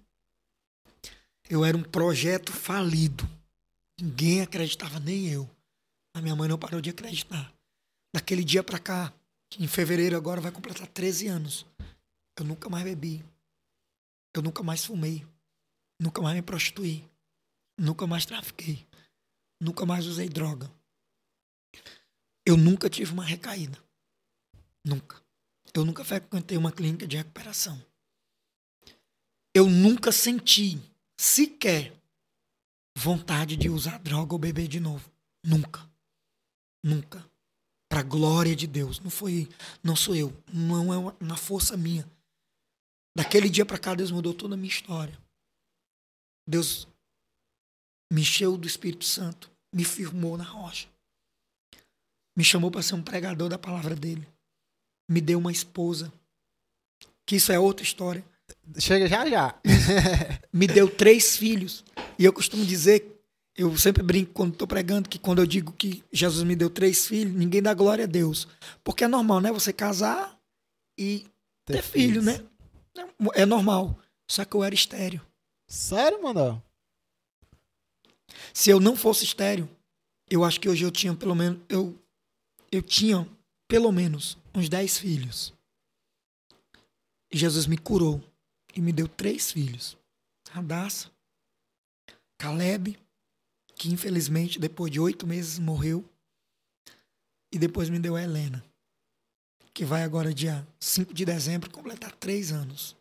Eu 1.48 1.64
era 1.64 1.76
um 1.76 1.82
projeto 1.82 2.52
falido. 2.52 3.28
Ninguém 4.00 4.40
acreditava, 4.40 4.98
nem 4.98 5.28
eu. 5.28 5.48
A 6.14 6.20
minha 6.20 6.34
mãe 6.34 6.48
não 6.48 6.58
parou 6.58 6.80
de 6.80 6.90
acreditar. 6.90 7.52
Daquele 8.12 8.42
dia 8.42 8.64
pra 8.64 8.78
cá, 8.78 9.12
em 9.58 9.68
fevereiro 9.68 10.16
agora 10.16 10.40
vai 10.40 10.50
completar 10.50 10.86
13 10.88 11.28
anos, 11.28 11.66
eu 12.36 12.44
nunca 12.44 12.68
mais 12.68 12.84
bebi. 12.84 13.24
Eu 14.34 14.42
nunca 14.42 14.62
mais 14.62 14.84
fumei. 14.84 15.26
Nunca 16.00 16.22
mais 16.22 16.36
me 16.36 16.42
prostituí. 16.42 17.04
Nunca 17.76 18.06
mais 18.06 18.24
trafiquei. 18.24 18.86
Nunca 19.60 19.84
mais 19.84 20.06
usei 20.06 20.28
droga. 20.28 20.70
Eu 22.46 22.56
nunca 22.56 22.88
tive 22.88 23.12
uma 23.12 23.24
recaída. 23.24 23.78
Nunca. 24.84 25.20
Eu 25.74 25.84
nunca 25.84 26.04
frequentei 26.04 26.56
uma 26.56 26.72
clínica 26.72 27.06
de 27.06 27.16
recuperação. 27.16 27.82
Eu 29.58 29.68
nunca 29.68 30.12
senti 30.12 30.78
sequer 31.18 31.92
vontade 32.96 33.56
de 33.56 33.68
usar 33.68 33.98
droga 33.98 34.32
ou 34.32 34.38
beber 34.38 34.68
de 34.68 34.78
novo. 34.78 35.10
Nunca. 35.44 35.84
Nunca. 36.80 37.28
Para 37.90 38.04
glória 38.04 38.54
de 38.54 38.68
Deus. 38.68 39.00
Não 39.00 39.10
foi, 39.10 39.48
não 39.82 39.96
sou 39.96 40.14
eu. 40.14 40.30
Não 40.52 40.94
é 40.94 40.96
uma- 40.96 41.16
na 41.18 41.36
força 41.36 41.76
minha. 41.76 42.08
Daquele 43.16 43.50
dia 43.50 43.66
para 43.66 43.80
cá 43.80 43.96
Deus 43.96 44.12
mudou 44.12 44.32
toda 44.32 44.54
a 44.54 44.56
minha 44.56 44.70
história. 44.70 45.18
Deus 46.48 46.86
me 48.12 48.20
encheu 48.20 48.56
do 48.56 48.68
Espírito 48.68 49.04
Santo, 49.04 49.50
me 49.74 49.84
firmou 49.84 50.38
na 50.38 50.44
rocha. 50.44 50.88
Me 52.36 52.44
chamou 52.44 52.70
para 52.70 52.80
ser 52.80 52.94
um 52.94 53.02
pregador 53.02 53.48
da 53.48 53.58
palavra 53.58 53.96
dele. 53.96 54.24
Me 55.10 55.20
deu 55.20 55.40
uma 55.40 55.50
esposa. 55.50 56.12
Que 57.26 57.34
isso 57.34 57.50
é 57.50 57.58
outra 57.58 57.82
história 57.82 58.24
Chega 58.78 59.06
já 59.06 59.28
já. 59.28 59.54
me 60.52 60.66
deu 60.66 60.88
três 60.88 61.36
filhos. 61.36 61.84
E 62.18 62.24
eu 62.24 62.32
costumo 62.32 62.64
dizer, 62.64 63.18
eu 63.56 63.76
sempre 63.76 64.02
brinco 64.02 64.32
quando 64.32 64.52
estou 64.52 64.68
pregando, 64.68 65.08
que 65.08 65.18
quando 65.18 65.40
eu 65.40 65.46
digo 65.46 65.72
que 65.72 66.04
Jesus 66.12 66.44
me 66.44 66.54
deu 66.54 66.70
três 66.70 67.06
filhos, 67.06 67.34
ninguém 67.34 67.62
dá 67.62 67.74
glória 67.74 68.04
a 68.04 68.08
Deus. 68.08 68.46
Porque 68.84 69.04
é 69.04 69.08
normal, 69.08 69.40
né? 69.40 69.50
Você 69.52 69.72
casar 69.72 70.38
e 70.96 71.26
ter, 71.64 71.82
filho, 71.82 72.22
né? 72.22 72.44
É 73.34 73.44
normal. 73.44 73.98
Só 74.30 74.44
que 74.44 74.54
eu 74.54 74.62
era 74.62 74.74
estéreo. 74.74 75.20
Sério, 75.66 76.22
mano? 76.22 76.62
Se 78.52 78.70
eu 78.70 78.78
não 78.78 78.96
fosse 78.96 79.24
estéreo, 79.24 79.68
eu 80.30 80.44
acho 80.44 80.60
que 80.60 80.68
hoje 80.68 80.84
eu 80.84 80.90
tinha 80.90 81.14
pelo 81.14 81.34
menos. 81.34 81.60
Eu, 81.68 81.98
eu 82.70 82.82
tinha 82.82 83.26
pelo 83.66 83.90
menos 83.90 84.38
uns 84.54 84.68
dez 84.68 84.98
filhos. 84.98 85.52
E 87.30 87.36
Jesus 87.36 87.66
me 87.66 87.76
curou 87.76 88.22
e 88.78 88.80
me 88.80 88.92
deu 88.92 89.08
três 89.08 89.50
filhos: 89.50 89.98
Radassa, 90.50 91.10
Caleb, 92.38 92.96
que 93.74 93.90
infelizmente 93.90 94.60
depois 94.60 94.92
de 94.92 95.00
oito 95.00 95.26
meses 95.26 95.58
morreu, 95.58 96.08
e 97.52 97.58
depois 97.58 97.90
me 97.90 97.98
deu 97.98 98.14
a 98.14 98.22
Helena, 98.22 98.64
que 99.74 99.84
vai 99.84 100.04
agora, 100.04 100.32
dia 100.32 100.66
5 100.78 101.12
de 101.12 101.24
dezembro, 101.24 101.70
completar 101.70 102.12
três 102.12 102.52
anos. 102.52 102.96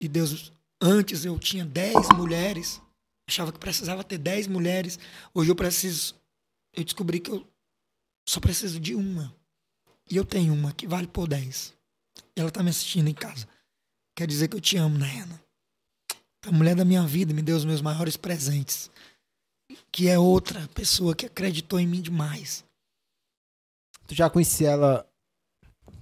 E 0.00 0.08
Deus, 0.08 0.50
antes 0.80 1.26
eu 1.26 1.38
tinha 1.38 1.64
dez 1.64 2.08
mulheres, 2.16 2.80
achava 3.28 3.52
que 3.52 3.58
precisava 3.58 4.02
ter 4.02 4.16
dez 4.16 4.46
mulheres, 4.46 4.98
hoje 5.34 5.50
eu 5.50 5.54
preciso 5.54 6.18
eu 6.72 6.84
descobri 6.84 7.20
que 7.20 7.30
eu 7.30 7.46
só 8.26 8.40
preciso 8.40 8.78
de 8.78 8.94
uma. 8.94 9.34
E 10.08 10.16
eu 10.16 10.24
tenho 10.24 10.54
uma 10.54 10.72
que 10.72 10.86
vale 10.86 11.08
por 11.08 11.26
10. 11.26 11.74
Ela 12.36 12.50
tá 12.50 12.62
me 12.62 12.70
assistindo 12.70 13.08
em 13.08 13.14
casa. 13.14 13.46
Quer 14.14 14.26
dizer 14.26 14.48
que 14.48 14.56
eu 14.56 14.60
te 14.60 14.76
amo, 14.76 14.98
Nayana. 14.98 15.40
A 16.46 16.52
mulher 16.52 16.74
da 16.74 16.84
minha 16.84 17.06
vida 17.06 17.34
me 17.34 17.42
deu 17.42 17.56
os 17.56 17.64
meus 17.64 17.80
maiores 17.80 18.16
presentes. 18.16 18.90
Que 19.92 20.08
é 20.08 20.18
outra 20.18 20.68
pessoa 20.74 21.14
que 21.14 21.26
acreditou 21.26 21.78
em 21.78 21.86
mim 21.86 22.00
demais. 22.00 22.64
Tu 24.06 24.14
já 24.14 24.28
conhecia 24.28 24.70
ela. 24.70 25.06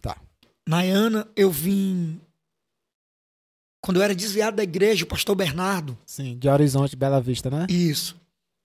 Tá. 0.01 0.21
Nayana, 0.67 1.29
eu 1.37 1.51
vim. 1.51 2.21
Quando 3.83 3.99
eu 3.99 4.03
era 4.03 4.15
desviado 4.15 4.57
da 4.57 4.63
igreja, 4.63 5.05
o 5.05 5.09
pastor 5.09 5.37
Bernardo, 5.37 5.97
Sim, 6.05 6.39
de 6.39 6.49
Horizonte, 6.49 6.97
Bela 6.97 7.21
Vista, 7.21 7.51
né? 7.51 7.67
Isso. 7.69 8.19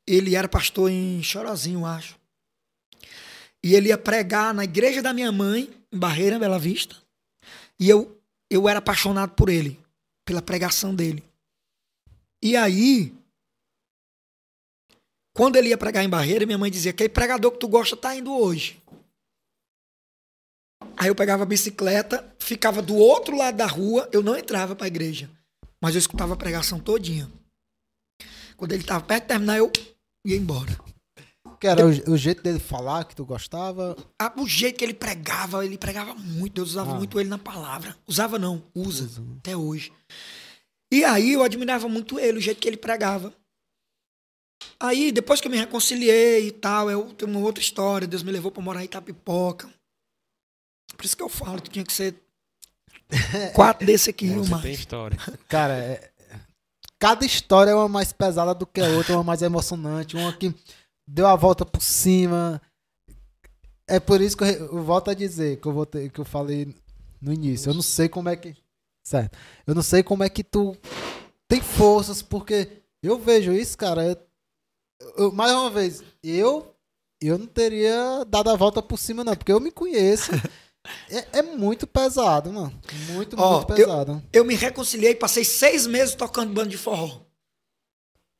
Ele 0.07 0.35
era 0.35 0.47
pastor 0.47 0.89
em 0.89 1.21
Chorozinho, 1.21 1.81
eu 1.81 1.85
acho. 1.85 2.17
E 3.63 3.75
ele 3.75 3.89
ia 3.89 3.97
pregar 3.97 4.53
na 4.53 4.63
igreja 4.65 5.01
da 5.01 5.13
minha 5.13 5.31
mãe, 5.31 5.69
em 5.91 5.97
Barreira, 5.97 6.39
Bela 6.39 6.59
Vista. 6.59 6.95
E 7.79 7.89
eu, 7.89 8.21
eu 8.53 8.69
era 8.69 8.79
apaixonado 8.79 9.31
por 9.31 9.49
ele, 9.49 9.79
pela 10.25 10.41
pregação 10.41 10.93
dele. 10.93 11.23
E 12.41 12.55
aí, 12.55 13.13
quando 15.35 15.55
ele 15.55 15.69
ia 15.69 15.77
pregar 15.77 16.03
em 16.03 16.09
Barreira, 16.09 16.45
minha 16.45 16.57
mãe 16.57 16.69
dizia: 16.69 16.91
aquele 16.91 17.09
pregador 17.09 17.51
que 17.51 17.59
tu 17.59 17.67
gosta 17.67 17.97
tá 17.97 18.15
indo 18.15 18.31
hoje. 18.31 18.81
Aí 20.95 21.07
eu 21.07 21.15
pegava 21.15 21.43
a 21.43 21.45
bicicleta, 21.45 22.35
ficava 22.37 22.81
do 22.81 22.95
outro 22.95 23.35
lado 23.35 23.57
da 23.57 23.65
rua, 23.65 24.07
eu 24.11 24.21
não 24.21 24.37
entrava 24.37 24.75
pra 24.75 24.87
igreja. 24.87 25.29
Mas 25.81 25.95
eu 25.95 25.99
escutava 25.99 26.33
a 26.33 26.37
pregação 26.37 26.79
todinha. 26.79 27.29
Quando 28.55 28.73
ele 28.73 28.83
tava 28.83 29.03
perto 29.03 29.23
de 29.23 29.27
terminar, 29.29 29.57
eu 29.57 29.71
ia 30.25 30.37
embora. 30.37 30.77
Que 31.63 31.67
era 31.69 31.85
o, 31.85 32.11
o 32.11 32.17
jeito 32.17 32.43
dele 32.43 32.59
falar 32.59 33.05
que 33.05 33.15
tu 33.15 33.23
gostava. 33.23 33.95
Ah, 34.21 34.33
o 34.35 34.45
jeito 34.45 34.77
que 34.79 34.83
ele 34.83 34.93
pregava, 34.93 35.65
ele 35.65 35.77
pregava 35.77 36.13
muito. 36.13 36.55
Deus 36.55 36.71
usava 36.71 36.91
Ah. 36.91 36.95
muito 36.95 37.17
ele 37.21 37.29
na 37.29 37.37
palavra. 37.37 37.95
Usava 38.05 38.37
não, 38.37 38.61
usa, 38.75 39.05
Usa. 39.05 39.23
até 39.39 39.55
hoje. 39.55 39.89
E 40.91 41.05
aí 41.05 41.31
eu 41.31 41.41
admirava 41.41 41.87
muito 41.87 42.19
ele, 42.19 42.37
o 42.37 42.41
jeito 42.41 42.59
que 42.59 42.67
ele 42.67 42.75
pregava. 42.75 43.33
Aí, 44.77 45.09
depois 45.11 45.39
que 45.39 45.47
eu 45.47 45.51
me 45.51 45.57
reconciliei 45.57 46.47
e 46.47 46.51
tal, 46.51 46.91
eu 46.91 47.13
tenho 47.13 47.31
uma 47.31 47.39
outra 47.39 47.63
história. 47.63 48.05
Deus 48.05 48.23
me 48.23 48.31
levou 48.33 48.51
pra 48.51 48.61
morar 48.61 48.81
em 48.81 48.85
Itapipoca. 48.85 49.69
Por 50.97 51.05
isso 51.05 51.15
que 51.15 51.23
eu 51.23 51.29
falo 51.29 51.61
que 51.61 51.69
tinha 51.69 51.85
que 51.85 51.93
ser 51.93 52.15
quatro 53.55 53.85
desse 53.87 54.09
aqui, 54.09 54.29
ou 54.31 54.43
Você 54.43 54.51
mais. 54.51 54.63
tem 54.63 54.73
história. 54.73 55.17
Cara, 55.47 55.73
é- 55.77 56.11
cada 56.99 57.25
história 57.25 57.71
é 57.71 57.75
uma 57.75 57.87
mais 57.89 58.11
pesada 58.11 58.53
do 58.53 58.65
que 58.67 58.81
a 58.81 58.87
outra, 58.89 59.15
uma 59.15 59.23
mais 59.23 59.41
emocionante, 59.41 60.15
uma 60.17 60.31
que 60.33 60.53
deu 61.07 61.27
a 61.27 61.35
volta 61.35 61.65
por 61.65 61.81
cima. 61.81 62.61
É 63.87 63.99
por 63.99 64.21
isso 64.21 64.37
que 64.37 64.43
eu, 64.43 64.49
eu 64.77 64.83
volto 64.83 65.09
a 65.09 65.13
dizer 65.13 65.59
que 65.59 65.67
eu, 65.67 65.73
vou 65.73 65.85
ter- 65.85 66.09
que 66.11 66.19
eu 66.19 66.25
falei 66.25 66.73
no 67.21 67.33
início. 67.33 67.69
Eu 67.69 67.73
não 67.73 67.81
sei 67.81 68.07
como 68.09 68.29
é 68.29 68.35
que. 68.35 68.55
Certo. 69.05 69.37
Eu 69.67 69.75
não 69.75 69.83
sei 69.83 70.01
como 70.03 70.23
é 70.23 70.29
que 70.29 70.43
tu 70.43 70.75
tem 71.47 71.61
forças, 71.61 72.21
porque 72.21 72.81
eu 73.01 73.19
vejo 73.19 73.51
isso, 73.51 73.77
cara. 73.77 74.03
eu- 74.05 75.13
eu- 75.17 75.31
mais 75.31 75.51
uma 75.51 75.69
vez, 75.69 76.01
eu 76.23 76.69
eu 77.21 77.37
não 77.37 77.47
teria 77.47 78.25
dado 78.27 78.49
a 78.49 78.55
volta 78.55 78.81
por 78.81 78.97
cima, 78.99 79.23
não, 79.23 79.33
porque 79.35 79.51
eu 79.51 79.59
me 79.59 79.71
conheço. 79.71 80.31
É, 81.09 81.39
é 81.39 81.41
muito 81.41 81.87
pesado, 81.87 82.51
mano. 82.51 82.77
Muito, 83.13 83.39
Ó, 83.39 83.59
muito 83.59 83.71
eu- 83.71 83.75
pesado. 83.77 84.23
Eu 84.33 84.43
me 84.43 84.53
reconciliei, 84.53 85.15
passei 85.15 85.45
seis 85.45 85.87
meses 85.87 86.13
tocando 86.13 86.53
bando 86.53 86.67
de 86.71 86.77
forró. 86.77 87.21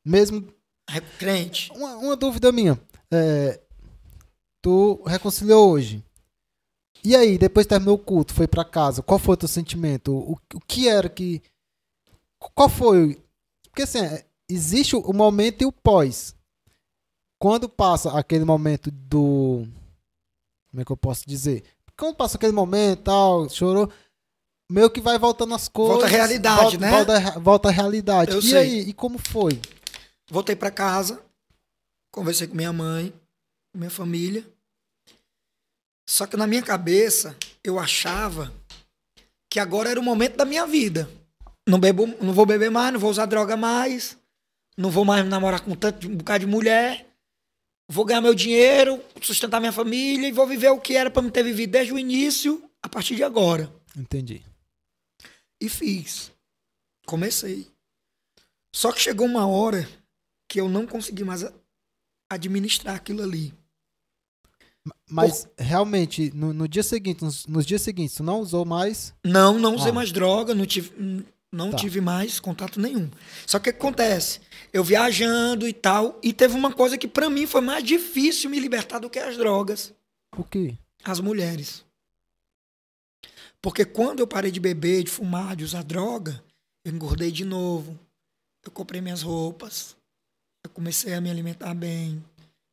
Mesmo 0.06 0.54
Crente. 1.18 1.72
Uma, 1.74 1.96
uma 1.98 2.16
dúvida 2.16 2.52
minha. 2.52 2.80
É, 3.12 3.60
tu 4.62 5.02
reconciliou 5.06 5.72
hoje. 5.72 6.04
E 7.04 7.16
aí, 7.16 7.38
depois 7.38 7.68
terminou 7.68 7.96
o 7.96 8.00
culto, 8.00 8.34
foi 8.34 8.48
pra 8.48 8.64
casa. 8.64 9.02
Qual 9.02 9.20
foi 9.20 9.34
o 9.34 9.38
teu 9.38 9.48
sentimento? 9.48 10.14
O, 10.14 10.38
o 10.54 10.60
que 10.62 10.88
era 10.88 11.10
que. 11.10 11.42
Qual 12.56 12.70
foi? 12.70 13.22
Porque 13.70 13.84
assim, 13.84 14.00
é, 14.00 14.26
existe 14.50 14.96
o, 14.96 15.00
o 15.00 15.14
momento 15.14 15.62
e 15.62 15.66
o 15.66 15.72
pós. 15.72 16.36
Quando 17.40 17.68
passa 17.68 18.18
aquele 18.18 18.46
momento 18.46 18.90
do. 18.90 19.68
Como 20.72 20.82
é 20.82 20.86
que 20.86 20.92
eu 20.92 20.98
posso 20.98 21.28
dizer? 21.28 21.64
Quando 21.98 22.16
passa 22.16 22.38
aquele 22.38 22.54
momento 22.54 23.04
tal, 23.04 23.50
chorou. 23.50 23.92
Meio 24.72 24.90
que 24.90 25.02
vai 25.02 25.20
voltando 25.20 25.54
as 25.54 25.68
coisas. 25.68 25.96
Volta 25.96 26.08
à 26.08 26.10
realidade, 26.10 26.78
volta, 26.78 26.80
né? 26.80 26.92
Volta, 26.92 27.40
volta 27.40 27.70
à 27.70 27.72
realidade. 27.72 28.32
Eu 28.32 28.40
e 28.40 28.42
sei. 28.42 28.58
aí, 28.58 28.80
e 28.90 28.94
como 28.94 29.18
foi? 29.18 29.60
Voltei 30.34 30.56
pra 30.56 30.72
casa, 30.72 31.24
conversei 32.12 32.48
com 32.48 32.56
minha 32.56 32.74
mãe, 32.74 33.14
com 33.72 33.78
minha 33.78 33.92
família. 33.92 34.44
Só 36.10 36.26
que 36.26 36.36
na 36.36 36.48
minha 36.48 36.64
cabeça, 36.64 37.38
eu 37.64 37.78
achava 37.78 38.52
que 39.48 39.60
agora 39.60 39.92
era 39.92 40.00
o 40.00 40.04
momento 40.04 40.36
da 40.36 40.44
minha 40.44 40.66
vida. 40.66 41.08
Não 41.70 41.80
bebo, 41.80 42.08
não 42.20 42.34
vou 42.34 42.48
beber 42.48 42.72
mais, 42.72 42.92
não 42.92 43.00
vou 43.00 43.12
usar 43.12 43.28
droga 43.28 43.56
mais, 43.56 44.18
não 44.76 44.90
vou 44.90 45.06
mais 45.06 45.24
namorar 45.24 45.62
com 45.62 45.76
tanto 45.76 46.08
um 46.08 46.18
bocado 46.18 46.48
de 46.48 46.52
mulher. 46.52 47.08
Vou 47.88 48.04
ganhar 48.04 48.20
meu 48.20 48.34
dinheiro, 48.34 49.00
sustentar 49.22 49.60
minha 49.60 49.72
família 49.72 50.28
e 50.28 50.32
vou 50.32 50.48
viver 50.48 50.70
o 50.70 50.82
que 50.82 50.96
era 50.96 51.12
pra 51.12 51.22
me 51.22 51.30
ter 51.30 51.44
vivido 51.44 51.74
desde 51.74 51.94
o 51.94 52.00
início, 52.00 52.68
a 52.82 52.90
partir 52.90 53.16
de 53.16 53.24
agora. 53.24 53.72
Entendi. 53.96 54.44
E 55.62 55.70
fiz. 55.70 56.32
Comecei. 57.06 57.72
Só 58.74 58.92
que 58.92 59.00
chegou 59.00 59.28
uma 59.28 59.46
hora 59.46 59.88
que 60.54 60.62
eu 60.62 60.70
não 60.70 60.86
consegui 60.86 61.24
mais 61.24 61.44
administrar 62.30 62.96
aquilo 62.96 63.24
ali. 63.24 63.52
Mas 65.10 65.48
realmente, 65.58 66.32
no, 66.36 66.54
no 66.54 66.68
dia 66.68 66.84
seguinte, 66.84 67.24
nos, 67.24 67.48
nos 67.48 67.66
dias 67.66 67.82
seguintes, 67.82 68.16
tu 68.18 68.22
não 68.24 68.40
usou 68.40 68.64
mais. 68.64 69.16
Não, 69.26 69.58
não 69.58 69.74
usei 69.74 69.90
Ah. 69.90 69.94
mais 69.96 70.12
droga, 70.12 70.54
não 70.54 70.68
tive, 70.68 71.26
não 71.52 71.72
Tá. 71.72 71.78
tive 71.78 72.00
mais 72.02 72.40
contato 72.40 72.80
nenhum. 72.80 73.10
Só 73.48 73.58
que 73.58 73.72
o 73.72 73.74
que 73.74 73.80
acontece? 73.80 74.42
Eu 74.72 74.84
viajando 74.84 75.68
e 75.68 75.74
tal, 75.74 76.20
e 76.22 76.32
teve 76.32 76.54
uma 76.54 76.72
coisa 76.72 77.00
que 77.00 77.08
pra 77.08 77.32
mim 77.32 77.48
foi 77.48 77.62
mais 77.62 77.84
difícil 77.84 78.48
me 78.48 78.60
libertar 78.60 79.00
do 79.00 79.10
que 79.10 79.18
as 79.18 79.36
drogas. 79.36 79.92
O 80.38 80.44
quê? 80.44 80.78
as 81.04 81.20
mulheres. 81.20 81.84
Porque 83.60 83.84
quando 83.86 84.20
eu 84.20 84.28
parei 84.28 84.52
de 84.52 84.60
beber, 84.60 85.04
de 85.04 85.10
fumar, 85.10 85.56
de 85.56 85.64
usar 85.64 85.84
droga, 85.84 86.44
eu 86.86 86.94
engordei 86.94 87.32
de 87.32 87.44
novo. 87.44 88.00
Eu 88.64 88.72
comprei 88.72 89.02
minhas 89.02 89.22
roupas. 89.24 89.98
Eu 90.64 90.70
comecei 90.70 91.14
a 91.14 91.22
me 91.22 91.30
alimentar 91.30 91.74
bem, 91.74 92.24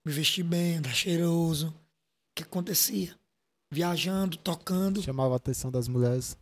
me 0.05 0.13
vestir 0.13 0.45
bem, 0.45 0.77
andar 0.77 0.95
cheiroso. 0.95 1.69
O 1.69 1.75
que 2.37 2.43
acontecia? 2.43 3.17
Viajando, 3.73 4.37
tocando, 4.37 5.03
Chamava 5.03 5.35
a 5.35 5.37
atenção 5.37 5.71
das 5.71 5.89
mulheres. 5.89 6.37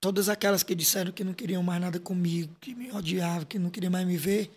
todas 0.00 0.28
aquelas 0.28 0.62
que 0.62 0.74
disseram 0.74 1.12
que 1.12 1.24
não 1.24 1.32
queriam 1.34 1.62
mais 1.62 1.80
nada 1.80 1.98
comigo, 1.98 2.54
que 2.60 2.74
me 2.74 2.90
odiavam, 2.92 3.44
que 3.46 3.58
não 3.58 3.70
queriam 3.70 3.90
mais 3.90 4.06
me 4.06 4.16
ver, 4.16 4.50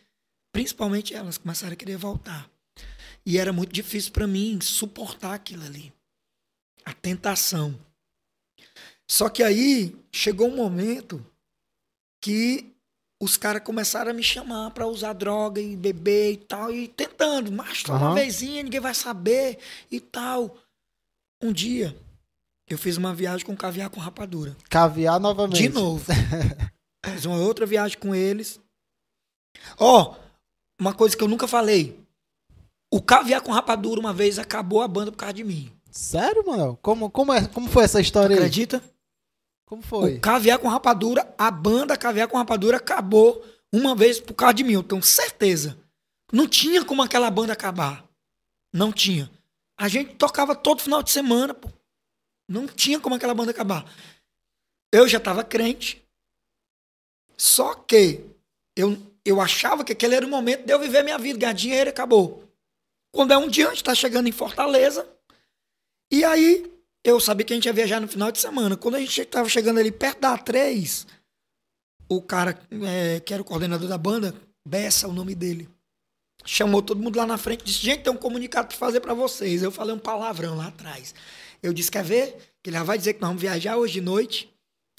principalmente 0.51 1.13
elas 1.13 1.37
começaram 1.37 1.73
a 1.73 1.75
querer 1.75 1.97
voltar. 1.97 2.49
E 3.25 3.37
era 3.37 3.53
muito 3.53 3.71
difícil 3.71 4.11
para 4.11 4.27
mim 4.27 4.59
suportar 4.61 5.33
aquilo 5.33 5.63
ali. 5.63 5.93
A 6.83 6.93
tentação. 6.93 7.77
Só 9.07 9.29
que 9.29 9.43
aí 9.43 9.95
chegou 10.11 10.49
um 10.49 10.55
momento 10.55 11.25
que 12.21 12.70
os 13.21 13.37
caras 13.37 13.61
começaram 13.61 14.09
a 14.09 14.13
me 14.15 14.23
chamar 14.23 14.71
para 14.71 14.87
usar 14.87 15.13
droga 15.13 15.61
e 15.61 15.75
beber 15.75 16.31
e 16.33 16.37
tal, 16.37 16.73
e 16.73 16.87
tentando, 16.87 17.51
mas 17.51 17.83
só 17.85 17.95
uma 17.95 18.15
vezinha, 18.15 18.63
ninguém 18.63 18.79
vai 18.79 18.95
saber 18.95 19.59
e 19.91 19.99
tal. 19.99 20.57
Um 21.39 21.53
dia, 21.53 21.95
eu 22.67 22.79
fiz 22.79 22.97
uma 22.97 23.13
viagem 23.13 23.45
com 23.45 23.55
caviar 23.55 23.91
com 23.91 23.99
rapadura. 23.99 24.57
Caviar 24.67 25.19
novamente. 25.19 25.61
De 25.61 25.69
novo. 25.69 26.03
Fiz 27.05 27.25
uma 27.25 27.37
outra 27.37 27.65
viagem 27.65 27.97
com 27.97 28.13
eles. 28.13 28.59
Ó, 29.77 30.15
uma 30.79 30.93
coisa 30.93 31.17
que 31.17 31.23
eu 31.23 31.27
nunca 31.27 31.47
falei. 31.47 31.99
O 32.91 33.01
caviar 33.01 33.41
com 33.41 33.51
rapadura 33.51 33.99
uma 33.99 34.13
vez 34.13 34.37
acabou 34.37 34.81
a 34.81 34.87
banda 34.87 35.11
por 35.11 35.17
causa 35.17 35.33
de 35.33 35.43
mim. 35.43 35.71
Sério, 35.91 36.45
mano? 36.45 36.77
Como, 36.81 37.09
como, 37.09 37.33
é, 37.33 37.47
como 37.47 37.67
foi 37.67 37.83
essa 37.83 37.99
história 37.99 38.35
aí? 38.35 38.39
Acredita? 38.39 38.83
Como 39.71 39.81
foi? 39.81 40.15
O 40.15 40.19
caviar 40.19 40.59
com 40.59 40.67
rapadura, 40.67 41.33
a 41.37 41.49
banda 41.49 41.95
caviar 41.95 42.27
com 42.27 42.35
rapadura 42.35 42.75
acabou 42.75 43.41
uma 43.71 43.95
vez 43.95 44.19
por 44.19 44.33
causa 44.33 44.55
de 44.55 44.65
tenho 44.83 45.01
certeza. 45.01 45.79
Não 46.29 46.45
tinha 46.45 46.83
como 46.83 47.01
aquela 47.01 47.31
banda 47.31 47.53
acabar. 47.53 48.03
Não 48.73 48.91
tinha. 48.91 49.31
A 49.77 49.87
gente 49.87 50.15
tocava 50.15 50.53
todo 50.55 50.81
final 50.81 51.01
de 51.01 51.09
semana, 51.09 51.53
pô. 51.53 51.69
Não 52.49 52.67
tinha 52.67 52.99
como 52.99 53.15
aquela 53.15 53.33
banda 53.33 53.51
acabar. 53.51 53.89
Eu 54.91 55.07
já 55.07 55.21
tava 55.21 55.41
crente. 55.41 56.05
Só 57.37 57.73
que 57.73 58.25
eu, 58.75 58.97
eu 59.23 59.39
achava 59.39 59.85
que 59.85 59.93
aquele 59.93 60.15
era 60.15 60.25
o 60.25 60.29
momento 60.29 60.65
de 60.65 60.73
eu 60.73 60.79
viver 60.79 61.01
minha 61.01 61.17
vida, 61.17 61.39
ganhar 61.39 61.53
dinheiro 61.53 61.89
e 61.89 61.91
acabou. 61.91 62.43
Quando 63.09 63.31
é 63.31 63.37
um 63.37 63.47
dia, 63.47 63.67
a 63.67 63.69
gente 63.69 63.85
tá 63.85 63.95
chegando 63.95 64.27
em 64.27 64.33
Fortaleza. 64.33 65.07
E 66.11 66.25
aí, 66.25 66.70
eu 67.03 67.19
sabia 67.19 67.45
que 67.45 67.53
a 67.53 67.55
gente 67.55 67.65
ia 67.65 67.73
viajar 67.73 67.99
no 67.99 68.07
final 68.07 68.31
de 68.31 68.39
semana. 68.39 68.77
Quando 68.77 68.95
a 68.95 68.99
gente 68.99 69.25
tava 69.25 69.49
chegando 69.49 69.79
ali 69.79 69.91
perto 69.91 70.19
da 70.21 70.37
A3, 70.37 71.05
o 72.09 72.21
cara 72.21 72.59
é, 72.87 73.19
que 73.19 73.33
era 73.33 73.41
o 73.41 73.45
coordenador 73.45 73.87
da 73.87 73.97
banda, 73.97 74.33
Bessa, 74.67 75.07
o 75.07 75.13
nome 75.13 75.33
dele. 75.33 75.67
chamou 76.45 76.81
todo 76.83 77.01
mundo 77.01 77.15
lá 77.17 77.25
na 77.25 77.37
frente, 77.37 77.63
disse: 77.63 77.79
"Gente, 77.79 78.03
tem 78.03 78.13
um 78.13 78.17
comunicado 78.17 78.67
para 78.67 78.77
fazer 78.77 78.99
para 78.99 79.13
vocês". 79.15 79.63
Eu 79.63 79.71
falei 79.71 79.93
um 79.95 79.99
palavrão 79.99 80.55
lá 80.55 80.67
atrás. 80.67 81.15
Eu 81.63 81.73
disse: 81.73 81.89
"Quer 81.89 82.03
ver? 82.03 82.37
Que 82.61 82.69
ele 82.69 82.77
já 82.77 82.83
vai 82.83 82.97
dizer 82.97 83.13
que 83.13 83.21
nós 83.21 83.29
vamos 83.29 83.41
viajar 83.41 83.77
hoje 83.77 83.93
de 83.93 84.01
noite". 84.01 84.53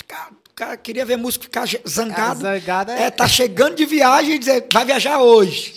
Cara, 0.08 0.32
o 0.32 0.52
cara 0.54 0.76
queria 0.76 1.04
ver 1.06 1.16
músico 1.16 1.44
ficar 1.44 1.64
zangado. 1.88 2.40
zangado 2.40 2.90
é- 2.90 3.04
É, 3.04 3.10
tá 3.10 3.28
chegando 3.28 3.76
de 3.76 3.86
viagem 3.86 4.34
e 4.34 4.38
dizer: 4.38 4.66
"Vai 4.72 4.84
viajar 4.84 5.20
hoje". 5.20 5.74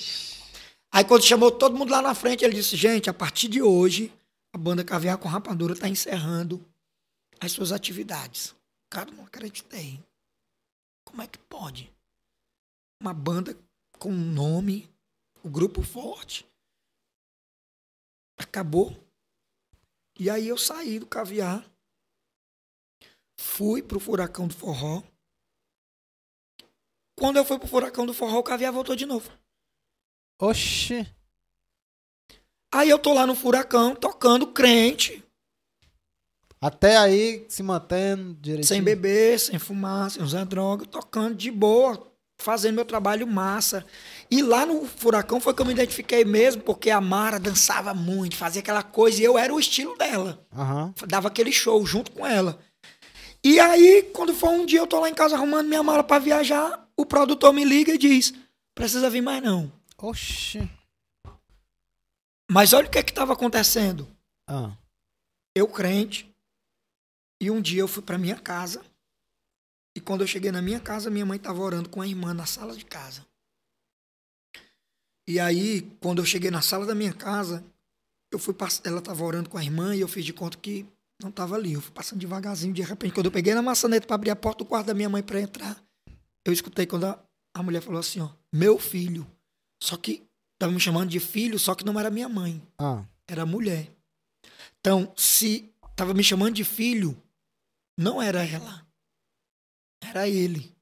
Aí 0.91 1.03
quando 1.03 1.23
chamou 1.23 1.51
todo 1.51 1.77
mundo 1.77 1.91
lá 1.91 2.01
na 2.01 2.15
frente, 2.15 2.43
ele 2.43 2.55
disse: 2.55 2.75
"Gente, 2.75 3.07
a 3.09 3.13
partir 3.13 3.47
de 3.47 3.61
hoje, 3.61 4.11
a 4.55 4.57
banda 4.57 4.85
Caviar 4.85 5.17
com 5.17 5.27
Rapadura 5.27 5.73
está 5.73 5.89
encerrando 5.89 6.65
as 7.41 7.51
suas 7.51 7.73
atividades". 7.73 8.55
Cara, 8.89 9.11
não 9.11 9.25
acreditei. 9.25 10.01
Como 11.03 11.21
é 11.21 11.27
que 11.27 11.37
pode? 11.37 11.93
Uma 13.01 13.13
banda 13.13 13.53
com 13.99 14.09
um 14.09 14.31
nome, 14.33 14.89
o 15.43 15.49
grupo 15.49 15.81
forte. 15.81 16.47
Acabou. 18.37 18.97
E 20.17 20.29
aí 20.29 20.47
eu 20.47 20.57
saí 20.57 20.99
do 20.99 21.05
caviar. 21.05 21.69
Fui 23.37 23.83
pro 23.83 23.99
furacão 23.99 24.47
do 24.47 24.53
forró. 24.53 25.03
Quando 27.17 27.35
eu 27.35 27.43
fui 27.43 27.59
pro 27.59 27.67
furacão 27.67 28.05
do 28.05 28.13
forró, 28.13 28.39
o 28.39 28.43
caviar 28.43 28.71
voltou 28.71 28.95
de 28.95 29.05
novo. 29.05 29.29
Oxi. 30.39 31.13
Aí 32.75 32.89
eu 32.89 32.99
tô 32.99 33.13
lá 33.13 33.25
no 33.25 33.35
furacão, 33.35 33.95
tocando 33.95 34.47
crente, 34.47 35.23
Até 36.59 36.97
aí 36.97 37.45
se 37.47 37.63
mantendo 37.63 38.33
direitinho. 38.33 38.67
sem 38.67 38.81
beber, 38.83 39.39
sem 39.39 39.57
fumar, 39.57 40.11
sem 40.11 40.21
usar 40.21 40.43
droga, 40.43 40.85
tocando 40.85 41.35
de 41.35 41.49
boa, 41.49 42.05
fazendo 42.37 42.75
meu 42.75 42.83
trabalho 42.83 43.25
massa. 43.25 43.85
E 44.29 44.41
lá 44.41 44.65
no 44.65 44.85
Furacão 44.85 45.39
foi 45.39 45.53
que 45.53 45.61
eu 45.61 45.65
me 45.65 45.71
identifiquei 45.71 46.25
mesmo, 46.25 46.63
porque 46.63 46.89
a 46.89 46.99
Mara 46.99 47.39
dançava 47.39 47.93
muito, 47.93 48.35
fazia 48.35 48.61
aquela 48.61 48.83
coisa, 48.83 49.21
e 49.21 49.23
eu 49.23 49.37
era 49.37 49.53
o 49.53 49.59
estilo 49.59 49.95
dela. 49.97 50.45
Aham. 50.53 50.93
Dava 51.07 51.29
aquele 51.29 51.53
show 51.53 51.85
junto 51.85 52.11
com 52.11 52.25
ela. 52.25 52.59
E 53.41 53.57
aí, 53.57 54.09
quando 54.11 54.33
foi 54.33 54.49
um 54.49 54.65
dia, 54.65 54.79
eu 54.79 54.87
tô 54.87 54.99
lá 54.99 55.07
em 55.09 55.13
casa 55.13 55.35
arrumando 55.35 55.67
minha 55.67 55.83
mala 55.83 56.03
pra 56.03 56.19
viajar, 56.19 56.85
o 56.97 57.05
produtor 57.05 57.53
me 57.53 57.63
liga 57.63 57.93
e 57.93 57.97
diz: 57.97 58.33
precisa 58.73 59.09
vir 59.09 59.21
mais 59.21 59.41
não. 59.41 59.71
Oxi. 59.97 60.67
Mas 62.49 62.73
olha 62.73 62.87
o 62.87 62.91
que 62.91 62.97
é 62.97 63.03
que 63.03 63.13
tava 63.13 63.33
acontecendo. 63.33 64.07
Ah. 64.47 64.77
eu 65.57 65.67
crente, 65.67 66.29
e 67.41 67.49
um 67.49 67.59
dia 67.61 67.81
eu 67.81 67.87
fui 67.87 68.03
para 68.03 68.17
minha 68.17 68.39
casa, 68.39 68.83
e 69.97 70.01
quando 70.01 70.21
eu 70.21 70.27
cheguei 70.27 70.51
na 70.51 70.61
minha 70.61 70.79
casa, 70.79 71.09
minha 71.09 71.25
mãe 71.25 71.37
estava 71.37 71.59
orando 71.61 71.89
com 71.89 72.01
a 72.01 72.07
irmã 72.07 72.33
na 72.33 72.45
sala 72.45 72.75
de 72.75 72.85
casa. 72.85 73.25
E 75.27 75.39
aí, 75.39 75.81
quando 75.99 76.19
eu 76.19 76.25
cheguei 76.25 76.51
na 76.51 76.61
sala 76.61 76.85
da 76.85 76.93
minha 76.93 77.13
casa, 77.13 77.65
eu 78.31 78.37
fui 78.37 78.53
pass- 78.53 78.81
ela 78.83 78.99
estava 78.99 79.23
orando 79.23 79.49
com 79.49 79.57
a 79.57 79.63
irmã 79.63 79.95
e 79.95 80.01
eu 80.01 80.07
fiz 80.07 80.23
de 80.23 80.33
conta 80.33 80.57
que 80.57 80.85
não 81.19 81.29
estava 81.29 81.55
ali. 81.55 81.73
Eu 81.73 81.81
fui 81.81 81.91
passando 81.91 82.19
devagarzinho, 82.19 82.73
de 82.73 82.83
repente, 82.83 83.13
quando 83.13 83.25
eu 83.27 83.31
peguei 83.31 83.55
na 83.55 83.61
maçaneta 83.61 84.05
para 84.05 84.15
abrir 84.15 84.29
a 84.29 84.35
porta 84.35 84.63
do 84.63 84.67
quarto 84.67 84.87
da 84.87 84.93
minha 84.93 85.09
mãe 85.09 85.23
para 85.23 85.41
entrar, 85.41 85.81
eu 86.45 86.53
escutei 86.53 86.85
quando 86.85 87.05
a, 87.05 87.19
a 87.55 87.63
mulher 87.63 87.81
falou 87.81 87.99
assim, 87.99 88.19
ó, 88.19 88.29
meu 88.53 88.77
filho. 88.77 89.25
Só 89.81 89.97
que 89.97 90.23
estava 90.55 90.71
me 90.71 90.79
chamando 90.79 91.09
de 91.09 91.19
filho, 91.19 91.59
só 91.59 91.75
que 91.75 91.85
não 91.85 91.99
era 91.99 92.09
minha 92.09 92.27
mãe 92.29 92.61
Ah. 92.77 93.05
era 93.27 93.45
mulher. 93.45 93.91
Então, 94.79 95.13
se 95.17 95.73
tava 95.95 96.13
me 96.13 96.23
chamando 96.23 96.55
de 96.55 96.63
filho, 96.63 97.19
não 97.97 98.21
era 98.21 98.43
ela. 98.45 98.85
Era 100.01 100.27
ele, 100.27 100.75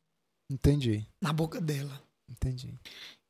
Entendi. 0.49 1.07
na 1.21 1.31
boca 1.31 1.59
dela. 1.61 2.01
Entendi. 2.29 2.73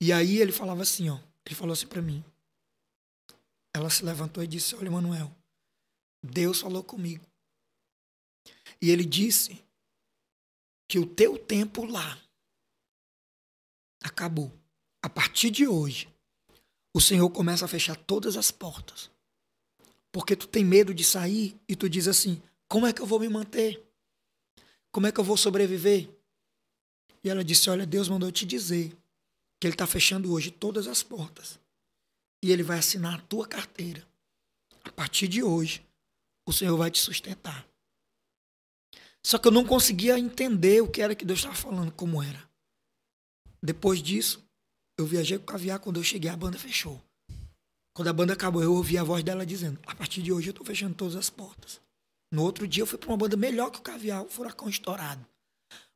E 0.01 0.11
aí 0.11 0.37
ele 0.39 0.51
falava 0.51 0.81
assim, 0.81 1.09
ó. 1.09 1.19
Ele 1.45 1.55
falou 1.55 1.73
assim 1.73 1.87
pra 1.87 2.01
mim. 2.01 2.23
Ela 3.75 3.89
se 3.89 4.03
levantou 4.03 4.43
e 4.43 4.47
disse: 4.47 4.75
Olha, 4.75 4.89
Manuel, 4.89 5.33
Deus 6.23 6.59
falou 6.61 6.83
comigo. 6.83 7.25
E 8.81 8.89
ele 8.89 9.03
disse 9.05 9.61
que 10.89 10.97
o 10.99 11.05
teu 11.05 11.37
tempo 11.37 11.83
lá 11.85 12.17
acabou. 14.03 14.51
A 15.01 15.09
partir 15.09 15.49
de 15.51 15.67
hoje, 15.67 16.07
o 16.93 17.01
Senhor 17.01 17.29
começa 17.29 17.65
a 17.65 17.67
fechar 17.67 17.95
todas 17.95 18.37
as 18.37 18.51
portas. 18.51 19.09
Porque 20.11 20.35
tu 20.35 20.47
tem 20.47 20.63
medo 20.63 20.93
de 20.93 21.03
sair 21.03 21.59
e 21.67 21.75
tu 21.75 21.89
diz 21.89 22.07
assim: 22.07 22.41
como 22.73 22.87
é 22.87 22.91
que 22.91 23.03
eu 23.03 23.05
vou 23.05 23.19
me 23.19 23.29
manter? 23.29 23.83
Como 24.91 25.05
é 25.05 25.11
que 25.11 25.19
eu 25.19 25.23
vou 25.23 25.37
sobreviver? 25.37 26.09
E 27.23 27.29
ela 27.29 27.43
disse: 27.43 27.69
Olha, 27.69 27.85
Deus 27.85 28.09
mandou 28.09 28.31
te 28.31 28.47
dizer 28.47 28.89
que 29.59 29.67
Ele 29.67 29.75
está 29.75 29.85
fechando 29.85 30.33
hoje 30.33 30.49
todas 30.49 30.87
as 30.87 31.03
portas. 31.03 31.59
E 32.41 32.51
Ele 32.51 32.63
vai 32.63 32.79
assinar 32.79 33.19
a 33.19 33.21
tua 33.21 33.47
carteira. 33.47 34.03
A 34.83 34.91
partir 34.91 35.27
de 35.27 35.43
hoje, 35.43 35.85
o 36.47 36.51
Senhor 36.51 36.75
vai 36.75 36.89
te 36.89 36.99
sustentar. 36.99 37.63
Só 39.23 39.37
que 39.37 39.47
eu 39.47 39.51
não 39.51 39.63
conseguia 39.63 40.17
entender 40.17 40.81
o 40.81 40.89
que 40.89 41.01
era 41.01 41.13
que 41.13 41.25
Deus 41.25 41.39
estava 41.39 41.55
falando, 41.55 41.91
como 41.91 42.23
era. 42.23 42.49
Depois 43.61 44.01
disso, 44.01 44.43
eu 44.97 45.05
viajei 45.05 45.37
com 45.37 45.43
o 45.43 45.47
caviar. 45.47 45.79
Quando 45.79 45.97
eu 45.97 46.03
cheguei, 46.03 46.29
a 46.29 46.37
banda 46.37 46.57
fechou. 46.57 47.01
Quando 47.95 48.07
a 48.07 48.13
banda 48.13 48.33
acabou, 48.33 48.63
eu 48.63 48.73
ouvi 48.73 48.97
a 48.97 49.03
voz 49.03 49.23
dela 49.23 49.45
dizendo: 49.45 49.79
A 49.85 49.95
partir 49.95 50.21
de 50.21 50.31
hoje, 50.31 50.47
eu 50.47 50.51
estou 50.51 50.65
fechando 50.65 50.95
todas 50.95 51.15
as 51.15 51.29
portas. 51.29 51.79
No 52.31 52.43
outro 52.43 52.67
dia, 52.67 52.81
eu 52.81 52.87
fui 52.87 52.97
para 52.97 53.09
uma 53.09 53.17
banda 53.17 53.37
melhor 53.37 53.69
que 53.69 53.79
o 53.79 53.83
caviar, 53.83 54.23
o 54.23 54.29
Furacão 54.29 54.67
Estourado. 54.67 55.25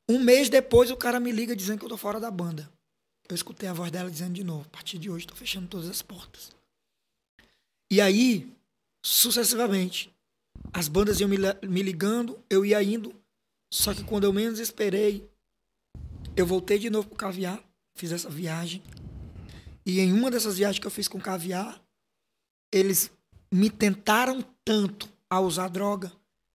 Um 0.09 0.19
mês 0.19 0.50
depois, 0.50 0.92
o 0.92 0.98
cara 0.98 1.19
me 1.19 1.32
liga 1.32 1.56
dizendo 1.56 1.80
que 1.80 1.85
eu 1.85 1.90
tô 1.90 1.98
fora 1.98 2.19
da 2.19 2.30
banda. 2.30 2.72
Eu 3.27 3.35
escutei 3.35 3.67
a 3.67 3.74
voz 3.74 3.92
dela 3.92 4.09
dizendo 4.09 4.34
de 4.34 4.43
novo: 4.43 4.66
a 4.67 4.69
partir 4.69 4.98
de 4.98 5.09
hoje, 5.09 5.26
estou 5.26 5.38
fechando 5.38 5.67
todas 5.67 5.90
as 5.90 6.01
portas. 6.01 6.56
E 7.92 8.00
aí, 8.00 8.51
sucessivamente, 9.03 10.14
as 10.74 10.88
bandas 10.88 11.19
iam 11.19 11.30
me 11.30 11.82
ligando, 11.82 12.40
eu 12.50 12.66
ia 12.66 12.82
indo. 12.84 13.16
Só 13.74 13.93
que 13.93 14.03
quando 14.03 14.24
eu 14.24 14.34
menos 14.34 14.59
esperei, 14.59 15.30
eu 16.35 16.45
voltei 16.45 16.77
de 16.77 16.90
novo 16.90 17.08
pro 17.09 17.17
Caviar, 17.17 17.61
fiz 17.98 18.11
essa 18.11 18.30
viagem. 18.30 18.82
E 19.85 20.00
em 20.00 20.14
uma 20.14 20.30
dessas 20.30 20.58
viagens 20.58 20.80
que 20.80 20.88
eu 20.88 20.92
fiz 20.92 21.08
com 21.08 21.17
o 21.17 21.22
Caviar, 21.22 21.82
eles 22.72 23.09
me 23.51 23.69
tentaram 23.69 24.43
tanto 24.64 25.09
a 25.30 25.40
usar 25.40 25.69
droga 25.69 26.11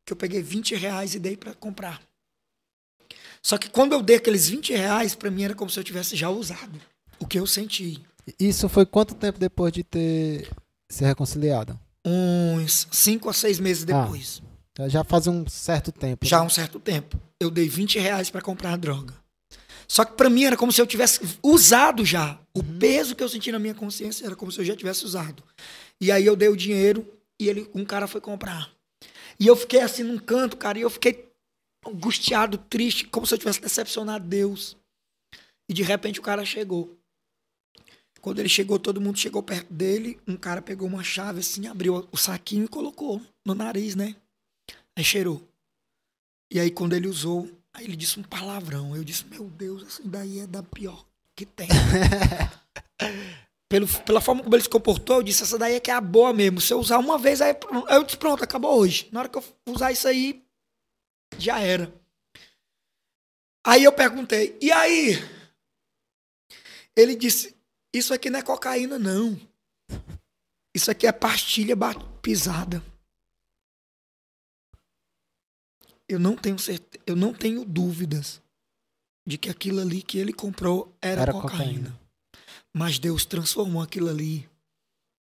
que 0.06 0.12
eu 0.12 0.16
peguei 0.16 0.42
20 0.42 0.74
reais 0.74 1.14
e 1.14 1.18
dei 1.18 1.36
para 1.36 1.54
comprar. 1.54 2.00
Só 3.42 3.58
que 3.58 3.68
quando 3.68 3.92
eu 3.92 4.02
dei 4.02 4.16
aqueles 4.16 4.48
20 4.48 4.72
reais, 4.72 5.14
para 5.14 5.30
mim 5.30 5.42
era 5.42 5.54
como 5.54 5.70
se 5.70 5.78
eu 5.78 5.84
tivesse 5.84 6.14
já 6.14 6.28
usado. 6.28 6.80
O 7.18 7.26
que 7.26 7.38
eu 7.38 7.46
senti. 7.46 8.00
Isso 8.38 8.68
foi 8.68 8.86
quanto 8.86 9.14
tempo 9.14 9.38
depois 9.38 9.72
de 9.72 9.82
ter 9.82 10.48
se 10.88 11.04
reconciliado? 11.04 11.78
Uns 12.04 12.86
5 12.92 13.28
a 13.28 13.32
6 13.32 13.58
meses 13.58 13.84
Ah. 13.88 14.02
depois. 14.02 14.42
Já 14.88 15.04
faz 15.04 15.26
um 15.26 15.46
certo 15.46 15.92
tempo. 15.92 16.24
já 16.26 16.40
né? 16.40 16.46
um 16.46 16.50
certo 16.50 16.78
tempo. 16.80 17.20
Eu 17.40 17.50
dei 17.50 17.68
20 17.68 17.98
reais 17.98 18.30
para 18.30 18.40
comprar 18.40 18.72
a 18.72 18.76
droga. 18.76 19.14
Só 19.86 20.04
que 20.04 20.14
para 20.14 20.30
mim 20.30 20.44
era 20.44 20.56
como 20.56 20.72
se 20.72 20.80
eu 20.80 20.86
tivesse 20.86 21.20
usado 21.42 22.04
já. 22.04 22.38
O 22.54 22.62
peso 22.62 23.14
que 23.14 23.22
eu 23.22 23.28
senti 23.28 23.52
na 23.52 23.58
minha 23.58 23.74
consciência 23.74 24.26
era 24.26 24.36
como 24.36 24.50
se 24.50 24.58
eu 24.60 24.64
já 24.64 24.76
tivesse 24.76 25.04
usado. 25.04 25.42
E 26.00 26.10
aí 26.10 26.24
eu 26.24 26.36
dei 26.36 26.48
o 26.48 26.56
dinheiro 26.56 27.06
e 27.40 27.48
ele, 27.48 27.70
um 27.74 27.84
cara 27.84 28.06
foi 28.06 28.20
comprar. 28.20 28.70
E 29.38 29.46
eu 29.46 29.56
fiquei 29.56 29.80
assim 29.80 30.02
num 30.02 30.18
canto, 30.18 30.56
cara, 30.56 30.78
e 30.78 30.82
eu 30.82 30.90
fiquei 30.90 31.30
angustiado, 31.86 32.58
triste, 32.58 33.06
como 33.06 33.26
se 33.26 33.34
eu 33.34 33.38
tivesse 33.38 33.60
decepcionado 33.60 34.26
Deus. 34.26 34.76
E 35.68 35.74
de 35.74 35.82
repente 35.82 36.20
o 36.20 36.22
cara 36.22 36.44
chegou. 36.44 36.96
Quando 38.20 38.38
ele 38.38 38.48
chegou, 38.48 38.78
todo 38.78 39.00
mundo 39.00 39.18
chegou 39.18 39.42
perto 39.42 39.72
dele. 39.72 40.20
Um 40.28 40.36
cara 40.36 40.62
pegou 40.62 40.86
uma 40.86 41.02
chave 41.02 41.40
assim, 41.40 41.66
abriu 41.66 42.08
o 42.12 42.16
saquinho 42.16 42.64
e 42.64 42.68
colocou 42.68 43.20
no 43.44 43.54
nariz, 43.54 43.96
né? 43.96 44.14
Aí 44.96 45.02
cheirou. 45.02 45.42
E 46.52 46.60
aí, 46.60 46.70
quando 46.70 46.94
ele 46.94 47.08
usou, 47.08 47.50
aí 47.74 47.84
ele 47.84 47.96
disse 47.96 48.18
um 48.18 48.22
palavrão. 48.22 48.94
Eu 48.96 49.04
disse, 49.04 49.24
meu 49.26 49.44
Deus, 49.44 49.82
assim 49.82 50.02
daí 50.04 50.40
é 50.40 50.46
da 50.46 50.62
pior 50.62 51.04
que 51.36 51.46
tem. 51.46 51.68
Pelo, 53.68 53.88
pela 54.04 54.20
forma 54.20 54.42
como 54.42 54.54
ele 54.54 54.62
se 54.62 54.68
comportou, 54.68 55.16
eu 55.16 55.22
disse, 55.22 55.44
essa 55.44 55.56
daí 55.56 55.76
é 55.76 55.80
que 55.80 55.90
é 55.90 55.94
a 55.94 56.00
boa 56.00 56.30
mesmo. 56.30 56.60
Se 56.60 56.74
eu 56.74 56.78
usar 56.78 56.98
uma 56.98 57.16
vez, 57.16 57.40
aí 57.40 57.56
eu 57.88 58.04
disse, 58.04 58.18
pronto, 58.18 58.44
acabou 58.44 58.78
hoje. 58.78 59.08
Na 59.10 59.20
hora 59.20 59.30
que 59.30 59.38
eu 59.38 59.44
usar 59.66 59.90
isso 59.90 60.06
aí, 60.06 60.44
já 61.38 61.58
era. 61.58 61.90
Aí 63.66 63.82
eu 63.84 63.92
perguntei, 63.92 64.58
e 64.60 64.70
aí? 64.70 65.14
Ele 66.94 67.16
disse, 67.16 67.56
isso 67.94 68.12
aqui 68.12 68.28
não 68.28 68.40
é 68.40 68.42
cocaína, 68.42 68.98
não. 68.98 69.40
Isso 70.76 70.90
aqui 70.90 71.06
é 71.06 71.12
pastilha 71.12 71.74
pisada. 72.20 72.82
Eu 76.12 76.18
não 76.18 76.36
tenho 76.36 76.58
certeza, 76.58 77.02
eu 77.06 77.16
não 77.16 77.32
tenho 77.32 77.64
dúvidas 77.64 78.42
de 79.26 79.38
que 79.38 79.48
aquilo 79.48 79.80
ali 79.80 80.02
que 80.02 80.18
ele 80.18 80.32
comprou 80.32 80.94
era, 81.00 81.22
Era 81.22 81.32
cocaína. 81.32 81.62
cocaína. 81.90 82.00
Mas 82.74 82.98
Deus 82.98 83.24
transformou 83.24 83.80
aquilo 83.82 84.10
ali 84.10 84.46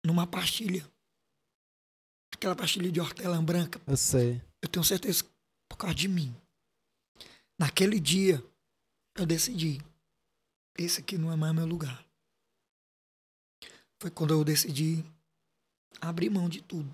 numa 0.03 0.25
pastilha. 0.25 0.89
Aquela 2.33 2.55
pastilha 2.55 2.91
de 2.91 2.99
hortelã 2.99 3.43
branca. 3.43 3.79
Eu 3.85 3.95
sei. 3.95 4.41
Eu 4.63 4.67
tenho 4.67 4.83
certeza 4.83 5.23
por 5.69 5.77
causa 5.77 5.93
de 5.93 6.07
mim. 6.07 6.35
Naquele 7.59 7.99
dia, 7.99 8.43
eu 9.15 9.27
decidi. 9.27 9.79
Esse 10.75 11.01
aqui 11.01 11.19
não 11.19 11.31
é 11.31 11.35
mais 11.35 11.53
meu 11.53 11.67
lugar. 11.67 12.03
Foi 14.01 14.09
quando 14.09 14.33
eu 14.33 14.43
decidi 14.43 15.05
abrir 16.01 16.31
mão 16.31 16.49
de 16.49 16.63
tudo. 16.63 16.93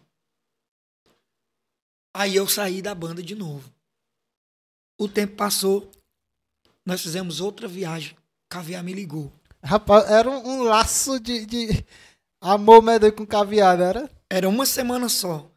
Aí 2.19 2.35
eu 2.35 2.45
saí 2.49 2.81
da 2.81 2.93
banda 2.93 3.23
de 3.23 3.33
novo. 3.33 3.71
O 4.99 5.07
tempo 5.07 5.37
passou, 5.37 5.89
nós 6.85 7.01
fizemos 7.01 7.39
outra 7.39 7.65
viagem. 7.65 8.13
Caviar 8.49 8.83
me 8.83 8.91
ligou. 8.91 9.31
Rapaz, 9.63 10.11
era 10.11 10.29
um, 10.29 10.45
um 10.45 10.63
laço 10.63 11.17
de, 11.17 11.45
de 11.45 11.85
amor 12.41 12.83
médio 12.83 13.13
com 13.13 13.25
caviar, 13.25 13.77
não 13.77 13.85
era? 13.85 14.11
Era 14.29 14.49
uma 14.49 14.65
semana 14.65 15.07
só. 15.07 15.49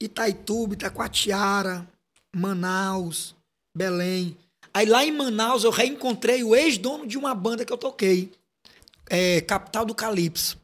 Itaituba, 0.00 0.74
Itacoatiara, 0.74 1.84
Manaus, 2.32 3.34
Belém. 3.76 4.38
Aí 4.72 4.86
lá 4.86 5.04
em 5.04 5.10
Manaus 5.10 5.64
eu 5.64 5.72
reencontrei 5.72 6.44
o 6.44 6.54
ex-dono 6.54 7.04
de 7.04 7.18
uma 7.18 7.34
banda 7.34 7.64
que 7.64 7.72
eu 7.72 7.78
toquei. 7.78 8.32
É, 9.10 9.40
Capital 9.40 9.84
do 9.84 9.92
Calypso. 9.92 10.56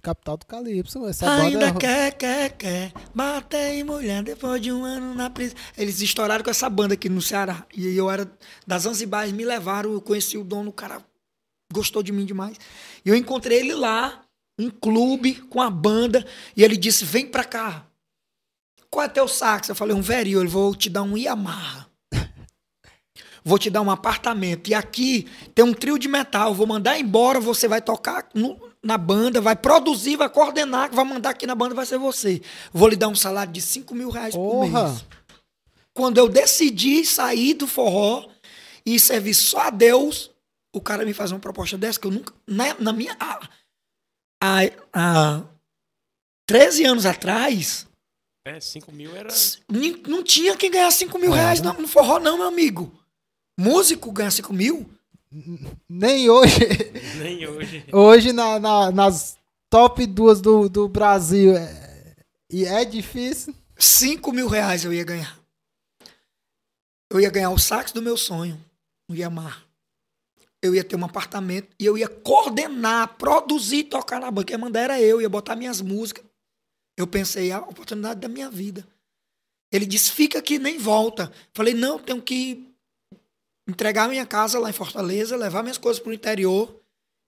Capital 0.00 0.36
do 0.36 0.46
Calypso. 0.46 1.06
Essa 1.06 1.26
banda 1.26 1.42
Ainda 1.42 1.66
é... 1.68 1.72
quer, 1.72 2.12
quer, 2.12 2.50
quer. 2.56 2.92
Em 3.72 3.84
mulher 3.84 4.22
depois 4.22 4.60
de 4.60 4.72
um 4.72 4.84
ano 4.84 5.14
na 5.14 5.28
prisão. 5.30 5.56
Eles 5.76 6.00
estouraram 6.00 6.42
com 6.44 6.50
essa 6.50 6.68
banda 6.68 6.94
aqui 6.94 7.08
no 7.08 7.20
Ceará. 7.20 7.64
E 7.74 7.96
eu 7.96 8.10
era 8.10 8.30
das 8.66 8.82
Zanzibars, 8.82 9.32
me 9.32 9.44
levaram, 9.44 9.92
eu 9.92 10.00
conheci 10.00 10.36
o 10.38 10.44
dono, 10.44 10.70
o 10.70 10.72
cara 10.72 11.02
gostou 11.72 12.02
de 12.02 12.12
mim 12.12 12.24
demais. 12.24 12.56
E 13.04 13.08
eu 13.08 13.14
encontrei 13.14 13.58
ele 13.58 13.74
lá, 13.74 14.22
um 14.58 14.70
clube 14.70 15.34
com 15.34 15.60
a 15.60 15.70
banda, 15.70 16.26
e 16.56 16.62
ele 16.64 16.76
disse: 16.76 17.04
Vem 17.04 17.26
pra 17.26 17.44
cá. 17.44 17.86
Qual 18.90 19.04
é 19.04 19.08
teu 19.08 19.28
sax? 19.28 19.68
Eu 19.68 19.74
falei: 19.74 19.94
Um 19.94 20.00
verio, 20.00 20.40
ele 20.40 20.48
vou 20.48 20.74
te 20.74 20.88
dar 20.88 21.02
um 21.02 21.16
Yamaha. 21.16 21.86
Vou 23.44 23.58
te 23.58 23.70
dar 23.70 23.80
um 23.80 23.90
apartamento. 23.90 24.68
E 24.68 24.74
aqui 24.74 25.26
tem 25.54 25.64
um 25.64 25.72
trio 25.72 25.98
de 25.98 26.08
metal. 26.08 26.52
Vou 26.52 26.66
mandar 26.66 26.98
embora, 26.98 27.40
você 27.40 27.66
vai 27.66 27.80
tocar 27.80 28.28
no- 28.34 28.60
na 28.82 28.96
banda, 28.96 29.40
vai 29.40 29.56
produzir, 29.56 30.16
vai 30.16 30.28
coordenar, 30.28 30.90
vai 30.94 31.04
mandar 31.04 31.30
aqui 31.30 31.46
na 31.46 31.54
banda, 31.54 31.74
vai 31.74 31.86
ser 31.86 31.98
você. 31.98 32.40
Vou 32.72 32.88
lhe 32.88 32.96
dar 32.96 33.08
um 33.08 33.14
salário 33.14 33.52
de 33.52 33.60
5 33.60 33.94
mil 33.94 34.10
reais 34.10 34.34
por 34.34 34.50
Porra! 34.50 34.88
mês. 34.90 35.04
Quando 35.94 36.18
eu 36.18 36.28
decidi 36.28 37.04
sair 37.04 37.54
do 37.54 37.66
forró 37.66 38.28
e 38.86 39.00
servir 39.00 39.34
só 39.34 39.62
a 39.62 39.70
Deus, 39.70 40.30
o 40.72 40.80
cara 40.80 41.04
me 41.04 41.12
faz 41.12 41.32
uma 41.32 41.40
proposta 41.40 41.76
dessa 41.76 41.98
que 41.98 42.06
eu 42.06 42.10
nunca. 42.12 42.32
Na, 42.46 42.74
na 42.78 42.92
minha. 42.92 43.16
Há, 43.18 43.40
há, 44.40 44.60
há 44.92 45.42
13 46.46 46.84
anos 46.84 47.04
atrás, 47.04 47.86
É, 48.46 48.60
5 48.60 48.92
mil 48.92 49.14
era. 49.16 49.28
não 50.06 50.22
tinha 50.22 50.56
quem 50.56 50.70
ganhar 50.70 50.90
5 50.90 51.18
mil 51.18 51.32
reais 51.32 51.60
no, 51.60 51.72
no 51.74 51.88
forró, 51.88 52.18
não, 52.20 52.38
meu 52.38 52.46
amigo. 52.46 52.92
Músico 53.58 54.12
ganha 54.12 54.30
5 54.30 54.52
mil? 54.52 54.88
Nem 55.88 56.28
hoje. 56.30 56.58
Nem 57.18 57.46
hoje. 57.46 57.84
Hoje, 57.92 58.32
na, 58.32 58.58
na- 58.58 58.90
nas 58.90 59.36
top 59.70 60.06
duas 60.06 60.40
do, 60.40 60.68
do 60.68 60.88
Brasil. 60.88 61.56
é- 61.56 62.14
E 62.50 62.64
é 62.64 62.84
difícil. 62.84 63.54
5 63.78 64.32
mil 64.32 64.48
reais 64.48 64.84
eu 64.84 64.92
ia 64.92 65.04
ganhar. 65.04 65.38
Eu 67.10 67.20
ia 67.20 67.30
ganhar 67.30 67.50
o 67.50 67.58
sax 67.58 67.92
do 67.92 68.02
meu 68.02 68.16
sonho, 68.16 68.58
o 69.10 69.14
Yamaha. 69.14 69.62
Eu 70.60 70.74
ia 70.74 70.82
ter 70.82 70.96
um 70.96 71.04
apartamento 71.04 71.68
e 71.78 71.86
eu 71.86 71.96
ia 71.96 72.08
coordenar, 72.08 73.16
produzir, 73.16 73.84
tocar 73.84 74.20
na 74.20 74.30
banda. 74.30 74.46
Quem 74.46 74.58
mandar 74.58 74.80
era 74.80 75.00
eu, 75.00 75.20
ia 75.22 75.28
botar 75.28 75.54
minhas 75.56 75.80
músicas. 75.80 76.24
Eu 76.96 77.06
pensei, 77.06 77.52
a 77.52 77.60
oportunidade 77.60 78.18
da 78.20 78.28
minha 78.28 78.50
vida. 78.50 78.86
Ele 79.72 79.86
disse, 79.86 80.10
fica 80.10 80.38
aqui, 80.40 80.58
nem 80.58 80.76
volta. 80.78 81.30
Falei, 81.54 81.74
não, 81.74 81.98
tenho 81.98 82.20
que 82.20 82.66
entregar 83.68 84.08
minha 84.08 84.24
casa 84.24 84.58
lá 84.58 84.70
em 84.70 84.72
Fortaleza, 84.72 85.36
levar 85.36 85.62
minhas 85.62 85.76
coisas 85.76 86.02
pro 86.02 86.12
interior. 86.12 86.74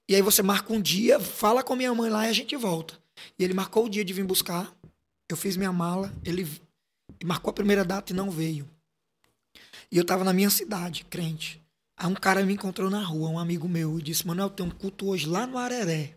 E 0.08 0.14
aí 0.14 0.22
você 0.22 0.42
marca 0.42 0.72
um 0.72 0.80
dia, 0.80 1.20
fala 1.20 1.62
com 1.62 1.76
minha 1.76 1.94
mãe 1.94 2.10
lá 2.10 2.26
e 2.26 2.30
a 2.30 2.32
gente 2.32 2.56
volta. 2.56 2.98
E 3.38 3.44
ele 3.44 3.52
marcou 3.52 3.84
o 3.84 3.88
dia 3.90 4.04
de 4.04 4.14
vir 4.14 4.24
buscar. 4.24 4.74
Eu 5.28 5.36
fiz 5.36 5.56
minha 5.56 5.72
mala, 5.72 6.12
ele 6.24 6.48
marcou 7.22 7.50
a 7.50 7.54
primeira 7.54 7.84
data 7.84 8.12
e 8.12 8.16
não 8.16 8.30
veio. 8.30 8.68
E 9.92 9.98
eu 9.98 10.04
tava 10.04 10.24
na 10.24 10.32
minha 10.32 10.50
cidade, 10.50 11.04
crente. 11.04 11.62
Aí 11.96 12.06
um 12.06 12.14
cara 12.14 12.44
me 12.44 12.54
encontrou 12.54 12.88
na 12.88 13.02
rua, 13.02 13.28
um 13.28 13.38
amigo 13.38 13.68
meu, 13.68 13.98
e 13.98 14.02
disse: 14.02 14.26
Manuel, 14.26 14.50
tem 14.50 14.64
um 14.64 14.70
culto 14.70 15.08
hoje 15.08 15.26
lá 15.26 15.46
no 15.46 15.58
Areré. 15.58 16.16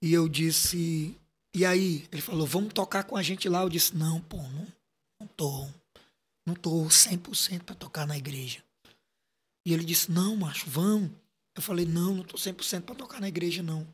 E 0.00 0.12
eu 0.12 0.28
disse: 0.28 1.18
E 1.52 1.66
aí? 1.66 2.06
Ele 2.12 2.22
falou: 2.22 2.46
Vamos 2.46 2.72
tocar 2.72 3.04
com 3.04 3.16
a 3.16 3.22
gente 3.22 3.48
lá. 3.48 3.62
Eu 3.62 3.68
disse: 3.68 3.96
Não, 3.96 4.20
pô, 4.20 4.36
não, 4.36 4.66
não 5.20 5.26
tô. 5.26 5.66
Não 6.46 6.54
tô 6.54 6.84
100% 6.84 7.64
para 7.64 7.74
tocar 7.74 8.06
na 8.06 8.16
igreja. 8.16 8.62
E 9.68 9.74
ele 9.74 9.84
disse: 9.84 10.10
Não, 10.10 10.34
macho, 10.34 10.64
vamos. 10.66 11.10
Eu 11.54 11.60
falei: 11.60 11.84
Não, 11.84 12.14
não 12.14 12.24
tô 12.24 12.38
100% 12.38 12.80
para 12.84 12.94
tocar 12.94 13.20
na 13.20 13.28
igreja, 13.28 13.62
não. 13.62 13.86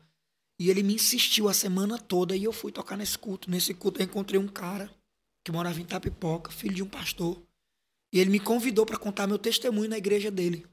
E 0.57 0.69
ele 0.69 0.81
me 0.81 0.95
insistiu 0.95 1.49
a 1.49 1.53
semana 1.53 1.99
toda 1.99 2.33
e 2.33 2.45
eu 2.45 2.53
fui 2.53 2.71
tocar 2.71 2.95
nesse 2.95 3.17
culto. 3.17 3.51
Nesse 3.51 3.73
culto 3.73 3.99
eu 3.99 4.05
encontrei 4.05 4.39
um 4.39 4.47
cara 4.47 4.89
que 5.43 5.51
morava 5.51 5.81
em 5.81 5.83
Tapipoca, 5.83 6.49
filho 6.49 6.75
de 6.75 6.81
um 6.81 6.87
pastor. 6.87 7.41
E 8.13 8.21
ele 8.21 8.29
me 8.29 8.39
convidou 8.39 8.85
para 8.85 8.97
contar 8.97 9.27
meu 9.27 9.37
testemunho 9.37 9.89
na 9.89 9.97
igreja 9.97 10.31
dele. 10.31 10.65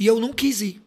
E 0.00 0.04
eu 0.04 0.18
não 0.18 0.32
quis 0.32 0.60
ir. 0.60 0.82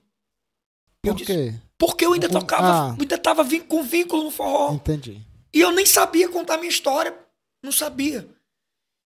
Eu 1.05 1.13
Por 1.13 1.19
disse, 1.19 1.31
quê? 1.33 1.53
Porque 1.77 2.05
eu 2.05 2.11
ainda 2.11 2.27
tocava, 2.27 2.67
ah. 2.67 2.97
ainda 2.99 3.17
tava 3.17 3.45
vin- 3.45 3.61
com 3.61 3.81
vínculo 3.81 4.25
no 4.25 4.31
forró. 4.31 4.73
Entendi. 4.73 5.25
E 5.53 5.61
eu 5.61 5.71
nem 5.71 5.85
sabia 5.85 6.27
contar 6.27 6.57
minha 6.57 6.67
história. 6.69 7.17
Não 7.63 7.71
sabia. 7.71 8.27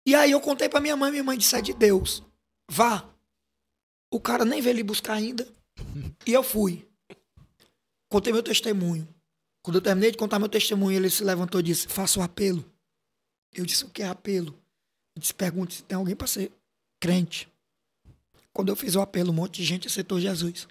E 0.05 0.13
aí 0.13 0.31
eu 0.31 0.41
contei 0.41 0.67
pra 0.67 0.81
minha 0.81 0.97
mãe, 0.97 1.09
minha 1.09 1.23
mãe 1.23 1.37
disse, 1.37 1.55
é 1.55 1.61
de 1.61 1.73
Deus. 1.73 2.21
Vá. 2.69 3.09
O 4.15 4.19
cara 4.21 4.45
nem 4.45 4.61
veio 4.61 4.77
lhe 4.77 4.83
buscar 4.83 5.15
ainda. 5.15 5.45
E 6.25 6.31
eu 6.31 6.41
fui. 6.41 6.87
Contei 8.09 8.31
meu 8.31 8.41
testemunho. 8.41 9.05
Quando 9.61 9.75
eu 9.75 9.81
terminei 9.81 10.09
de 10.09 10.17
contar 10.17 10.39
meu 10.39 10.47
testemunho, 10.47 10.95
ele 10.95 11.09
se 11.09 11.21
levantou 11.21 11.59
e 11.59 11.63
disse, 11.63 11.85
faça 11.89 12.17
o 12.17 12.23
apelo. 12.23 12.63
Eu 13.53 13.65
disse, 13.65 13.83
o 13.83 13.89
que 13.89 14.01
é 14.01 14.07
apelo? 14.07 14.53
Ele 15.13 15.19
disse, 15.19 15.33
pergunte 15.33 15.75
se 15.75 15.83
tem 15.83 15.97
alguém 15.97 16.15
para 16.15 16.27
ser 16.27 16.49
crente. 16.97 17.51
Quando 18.53 18.69
eu 18.69 18.75
fiz 18.77 18.95
o 18.95 19.01
apelo, 19.01 19.31
um 19.31 19.35
monte 19.35 19.57
de 19.57 19.65
gente 19.65 19.87
aceitou 19.87 20.17
Jesus. 20.17 20.65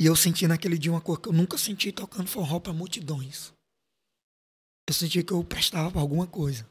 E 0.00 0.06
eu 0.06 0.16
senti 0.16 0.46
naquele 0.46 0.78
dia 0.78 0.90
uma 0.90 1.02
coisa 1.02 1.20
que 1.20 1.28
eu 1.28 1.34
nunca 1.34 1.58
senti 1.58 1.92
tocando 1.92 2.28
forró 2.28 2.60
para 2.60 2.72
multidões. 2.72 3.52
Eu 4.88 4.94
senti 4.94 5.22
que 5.22 5.34
eu 5.34 5.44
prestava 5.44 5.90
para 5.90 6.00
alguma 6.00 6.26
coisa. 6.26 6.66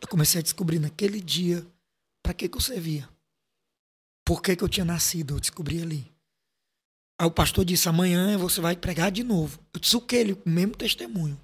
Eu 0.00 0.08
comecei 0.08 0.40
a 0.40 0.42
descobrir 0.42 0.78
naquele 0.78 1.20
dia 1.20 1.62
para 2.22 2.32
que, 2.32 2.48
que 2.48 2.56
eu 2.56 2.60
servia. 2.62 3.12
Por 4.24 4.40
que, 4.40 4.56
que 4.56 4.64
eu 4.64 4.68
tinha 4.68 4.84
nascido, 4.84 5.34
eu 5.34 5.40
descobri 5.40 5.82
ali. 5.82 6.14
Aí 7.20 7.26
o 7.26 7.30
pastor 7.30 7.64
disse: 7.64 7.88
amanhã 7.88 8.36
você 8.38 8.60
vai 8.60 8.74
pregar 8.76 9.10
de 9.10 9.22
novo. 9.22 9.60
Eu 9.72 9.80
disse: 9.80 9.96
o 9.96 10.00
que? 10.00 10.16
Ele, 10.16 10.32
o 10.32 10.48
mesmo 10.48 10.76
testemunho. 10.76 11.40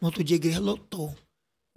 No 0.00 0.08
outro 0.08 0.22
dia 0.22 0.36
a 0.36 0.38
igreja 0.38 0.60
lotou. 0.60 1.16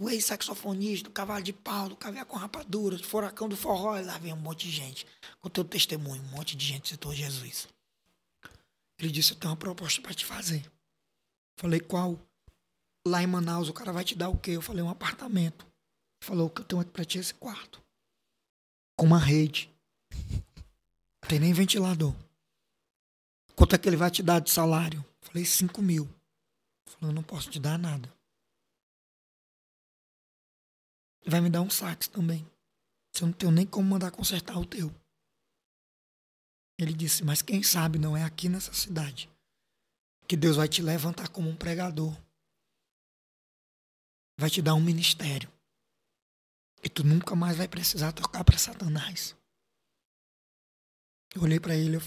O 0.00 0.08
ex-saxofonista, 0.08 1.08
do 1.08 1.12
cavalo 1.12 1.42
de 1.42 1.52
pau, 1.52 1.88
do 1.88 1.96
caviar 1.96 2.24
com 2.24 2.36
rapadura, 2.36 2.96
do 2.96 3.02
furacão 3.02 3.48
do 3.48 3.56
forró. 3.56 4.00
Lá 4.00 4.16
vem 4.18 4.32
um 4.32 4.36
monte 4.36 4.66
de 4.66 4.70
gente. 4.70 5.06
Com 5.40 5.48
teu 5.48 5.64
testemunho, 5.64 6.22
um 6.22 6.28
monte 6.28 6.56
de 6.56 6.64
gente 6.64 6.88
citou 6.88 7.12
Jesus. 7.12 7.68
Ele 8.98 9.10
disse: 9.10 9.32
Eu 9.32 9.36
tenho 9.38 9.50
uma 9.50 9.56
proposta 9.56 10.00
para 10.00 10.14
te 10.14 10.24
fazer. 10.24 10.64
Falei: 11.58 11.80
Qual? 11.80 12.18
Lá 13.06 13.22
em 13.22 13.26
Manaus, 13.26 13.68
o 13.68 13.72
cara 13.72 13.92
vai 13.92 14.04
te 14.04 14.14
dar 14.14 14.28
o 14.28 14.38
quê? 14.38 14.52
Eu 14.52 14.62
falei: 14.62 14.82
Um 14.82 14.90
apartamento. 14.90 15.66
Ele 15.66 16.26
falou: 16.26 16.46
O 16.46 16.50
que 16.50 16.60
eu 16.60 16.64
tenho 16.64 16.80
aqui 16.80 16.92
para 16.92 17.04
ti 17.04 17.18
esse 17.18 17.34
quarto. 17.34 17.82
Com 18.96 19.06
uma 19.06 19.18
rede. 19.18 19.70
Não 21.22 21.28
tem 21.28 21.38
nem 21.38 21.52
ventilador. 21.52 22.14
Quanto 23.54 23.74
é 23.74 23.78
que 23.78 23.88
ele 23.88 23.96
vai 23.96 24.10
te 24.10 24.22
dar 24.22 24.40
de 24.40 24.50
salário? 24.50 25.04
Falei: 25.20 25.44
5 25.44 25.82
mil. 25.82 26.08
Falou: 26.86 27.10
Eu 27.10 27.14
não 27.14 27.22
posso 27.22 27.50
te 27.50 27.58
dar 27.58 27.78
nada. 27.78 28.12
Vai 31.26 31.40
me 31.40 31.50
dar 31.50 31.60
um 31.60 31.70
sax 31.70 32.08
também. 32.08 32.48
Se 33.12 33.22
eu 33.22 33.26
não 33.26 33.32
tenho 33.32 33.52
nem 33.52 33.66
como 33.66 33.88
mandar 33.88 34.10
consertar 34.10 34.58
o 34.58 34.64
teu. 34.64 34.94
Ele 36.78 36.92
disse: 36.92 37.24
Mas 37.24 37.42
quem 37.42 37.62
sabe 37.62 37.98
não 37.98 38.16
é 38.16 38.22
aqui 38.24 38.48
nessa 38.48 38.72
cidade 38.72 39.28
que 40.28 40.36
Deus 40.36 40.56
vai 40.56 40.68
te 40.68 40.82
levantar 40.82 41.28
como 41.30 41.48
um 41.48 41.56
pregador. 41.56 42.14
Vai 44.38 44.50
te 44.50 44.60
dar 44.60 44.74
um 44.74 44.80
ministério. 44.80 45.50
E 46.82 46.88
tu 46.88 47.02
nunca 47.02 47.34
mais 47.34 47.56
vai 47.56 47.66
precisar 47.66 48.12
tocar 48.12 48.44
para 48.44 48.58
Satanás. 48.58 49.34
Eu 51.34 51.42
olhei 51.42 51.60
para 51.60 51.76
ele, 51.76 51.96
eu 51.96 52.02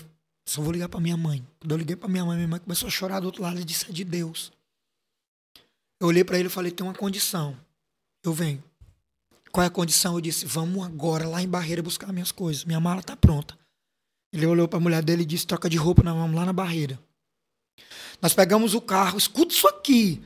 só 0.48 0.62
vou 0.62 0.72
ligar 0.72 0.90
para 0.90 1.00
minha 1.00 1.18
mãe. 1.18 1.46
Quando 1.60 1.72
eu 1.72 1.78
liguei 1.78 1.96
para 1.96 2.10
minha 2.10 2.26
mãe, 2.26 2.36
minha 2.36 2.48
mãe 2.48 2.60
começou 2.60 2.88
a 2.88 2.92
chorar 2.92 3.20
do 3.20 3.26
outro 3.26 3.42
lado 3.42 3.60
e 3.60 3.64
disse: 3.64 3.90
É 3.90 3.94
de 3.94 4.04
Deus. 4.04 4.52
Eu 6.00 6.08
olhei 6.08 6.24
para 6.24 6.38
ele 6.40 6.48
e 6.48 6.52
falei: 6.52 6.72
Tem 6.72 6.86
uma 6.86 6.94
condição. 6.96 7.56
Eu 8.24 8.34
venho. 8.34 8.64
Qual 9.52 9.64
é 9.64 9.68
a 9.68 9.72
condição? 9.72 10.16
Eu 10.16 10.22
disse: 10.22 10.46
Vamos 10.46 10.86
agora 10.86 11.28
lá 11.28 11.42
em 11.42 11.48
Barreira 11.48 11.84
buscar 11.84 12.12
minhas 12.12 12.32
coisas. 12.32 12.66
Minha 12.66 12.80
mala 12.80 13.04
tá 13.04 13.16
pronta. 13.16 13.58
Ele 14.34 14.46
olhou 14.46 14.68
para 14.68 14.78
a 14.78 14.82
mulher 14.82 15.04
dele 15.04 15.22
e 15.24 15.26
disse: 15.26 15.46
Troca 15.46 15.70
de 15.70 15.78
roupa, 15.78 16.04
nós 16.04 16.16
vamos 16.16 16.36
lá 16.36 16.46
na 16.46 16.54
Barreira. 16.54 17.00
Nós 18.22 18.34
pegamos 18.34 18.74
o 18.74 18.82
carro, 18.82 19.18
escuta 19.18 19.54
isso 19.54 19.68
aqui. 19.68 20.22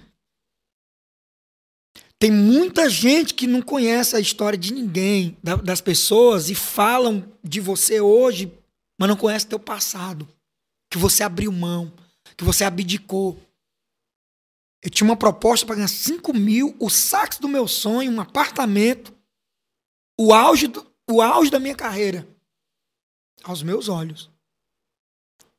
Tem 2.18 2.32
muita 2.32 2.90
gente 2.90 3.34
que 3.34 3.46
não 3.46 3.62
conhece 3.62 4.16
a 4.16 4.20
história 4.20 4.58
de 4.58 4.74
ninguém, 4.74 5.38
da- 5.44 5.56
das 5.58 5.82
pessoas, 5.82 6.50
e 6.50 6.56
falam 6.56 7.30
de 7.44 7.60
você 7.60 8.00
hoje, 8.00 8.52
mas 8.98 9.10
não 9.10 9.16
conhece 9.16 9.48
teu 9.48 9.60
passado. 9.60 10.28
Que 10.90 10.98
você 10.98 11.24
abriu 11.24 11.52
mão. 11.52 11.92
que 12.38 12.44
você 12.44 12.64
abdicou. 12.64 13.40
Eu 14.84 14.90
tinha 14.90 15.08
uma 15.08 15.16
proposta 15.16 15.66
para 15.66 15.76
ganhar 15.76 15.88
5 15.88 16.34
mil, 16.34 16.76
o 16.80 16.90
sax 16.90 17.38
do 17.38 17.48
meu 17.48 17.68
sonho, 17.68 18.12
um 18.12 18.22
apartamento, 18.22 19.16
o 20.20 20.34
auge, 20.34 20.68
do, 20.68 20.86
o 21.10 21.22
auge 21.22 21.50
da 21.50 21.60
minha 21.60 21.76
carreira. 21.76 22.28
Aos 23.44 23.64
meus 23.64 23.90
olhos. 23.90 24.30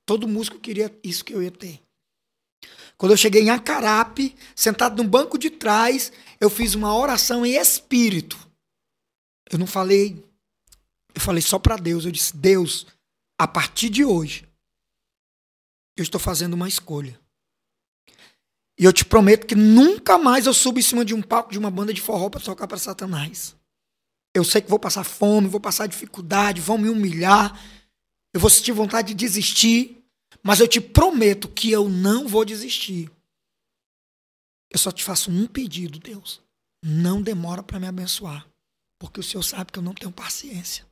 Todo 0.05 0.29
músico 0.29 0.59
queria 0.59 0.97
isso 1.03 1.25
que 1.25 1.35
eu 1.35 1.43
ia 1.43 1.51
ter. 1.51 1.83
Quando 2.97 3.13
eu 3.13 3.17
cheguei 3.17 3.43
em 3.43 3.51
Acarape, 3.51 4.35
sentado 4.55 5.03
no 5.03 5.09
banco 5.09 5.37
de 5.37 5.51
trás, 5.51 6.13
eu 6.41 6.49
fiz 6.49 6.75
uma 6.75 6.97
oração 6.97 7.45
em 7.45 7.57
espírito. 7.57 8.39
Eu 9.51 9.59
não 9.59 9.67
falei, 9.67 10.25
eu 11.15 11.21
falei 11.21 11.43
só 11.43 11.59
para 11.59 11.77
Deus. 11.77 12.05
Eu 12.05 12.13
disse: 12.13 12.35
Deus, 12.37 12.87
a 13.39 13.47
partir 13.47 13.91
de 13.91 14.05
hoje, 14.05 14.49
eu 15.97 16.03
estou 16.03 16.21
fazendo 16.21 16.55
uma 16.55 16.69
escolha. 16.69 17.19
E 18.79 18.85
eu 18.85 18.93
te 18.93 19.05
prometo 19.05 19.47
que 19.47 19.55
nunca 19.55 20.19
mais 20.19 20.47
eu 20.47 20.53
subo 20.53 20.79
em 20.79 20.83
cima 20.83 21.05
de 21.05 21.15
um 21.15 21.23
palco 21.23 21.51
de 21.51 21.59
uma 21.59 21.71
banda 21.71 21.95
de 21.95 22.01
forró 22.01 22.29
para 22.29 22.41
tocar 22.41 22.67
para 22.67 22.77
Satanás. 22.77 23.57
Eu 24.35 24.45
sei 24.45 24.61
que 24.61 24.69
vou 24.69 24.79
passar 24.79 25.05
fome, 25.05 25.49
vou 25.49 25.61
passar 25.61 25.87
dificuldade, 25.87 26.61
vão 26.61 26.77
me 26.77 26.91
humilhar, 26.91 27.59
eu 28.35 28.41
vou 28.41 28.51
sentir 28.51 28.73
vontade 28.73 29.09
de 29.09 29.15
desistir, 29.15 30.05
mas 30.43 30.61
eu 30.61 30.69
te 30.69 30.79
prometo 30.79 31.49
que 31.49 31.71
eu 31.71 31.89
não 31.89 32.29
vou 32.29 32.45
desistir. 32.45 33.11
Eu 34.71 34.79
só 34.79 34.93
te 34.93 35.03
faço 35.03 35.31
um 35.31 35.47
pedido, 35.47 35.99
Deus. 35.99 36.43
Não 36.85 37.23
demora 37.23 37.63
para 37.63 37.81
me 37.81 37.87
abençoar, 37.87 38.47
porque 38.99 39.21
o 39.21 39.23
Senhor 39.23 39.43
sabe 39.43 39.73
que 39.73 39.79
eu 39.79 39.83
não 39.83 39.95
tenho 39.95 40.13
paciência. 40.13 40.86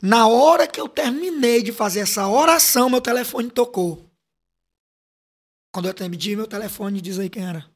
Na 0.00 0.26
hora 0.28 0.66
que 0.66 0.80
eu 0.80 0.88
terminei 0.88 1.62
de 1.62 1.72
fazer 1.72 2.00
essa 2.00 2.28
oração, 2.28 2.90
meu 2.90 3.00
telefone 3.00 3.50
tocou. 3.50 4.04
Quando 5.72 5.86
eu 5.86 5.90
atendi 5.90 6.36
meu 6.36 6.46
telefone, 6.46 7.00
diz 7.00 7.18
aí 7.18 7.28
quem 7.28 7.44
era. 7.44 7.68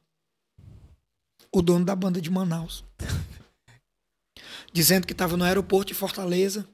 O 1.51 1.61
dono 1.61 1.85
da 1.85 1.95
banda 1.95 2.21
de 2.21 2.29
Manaus. 2.29 2.83
Dizendo 4.73 5.05
que 5.05 5.13
estava 5.13 5.35
no 5.35 5.43
aeroporto 5.43 5.87
de 5.89 5.93
Fortaleza, 5.93 6.67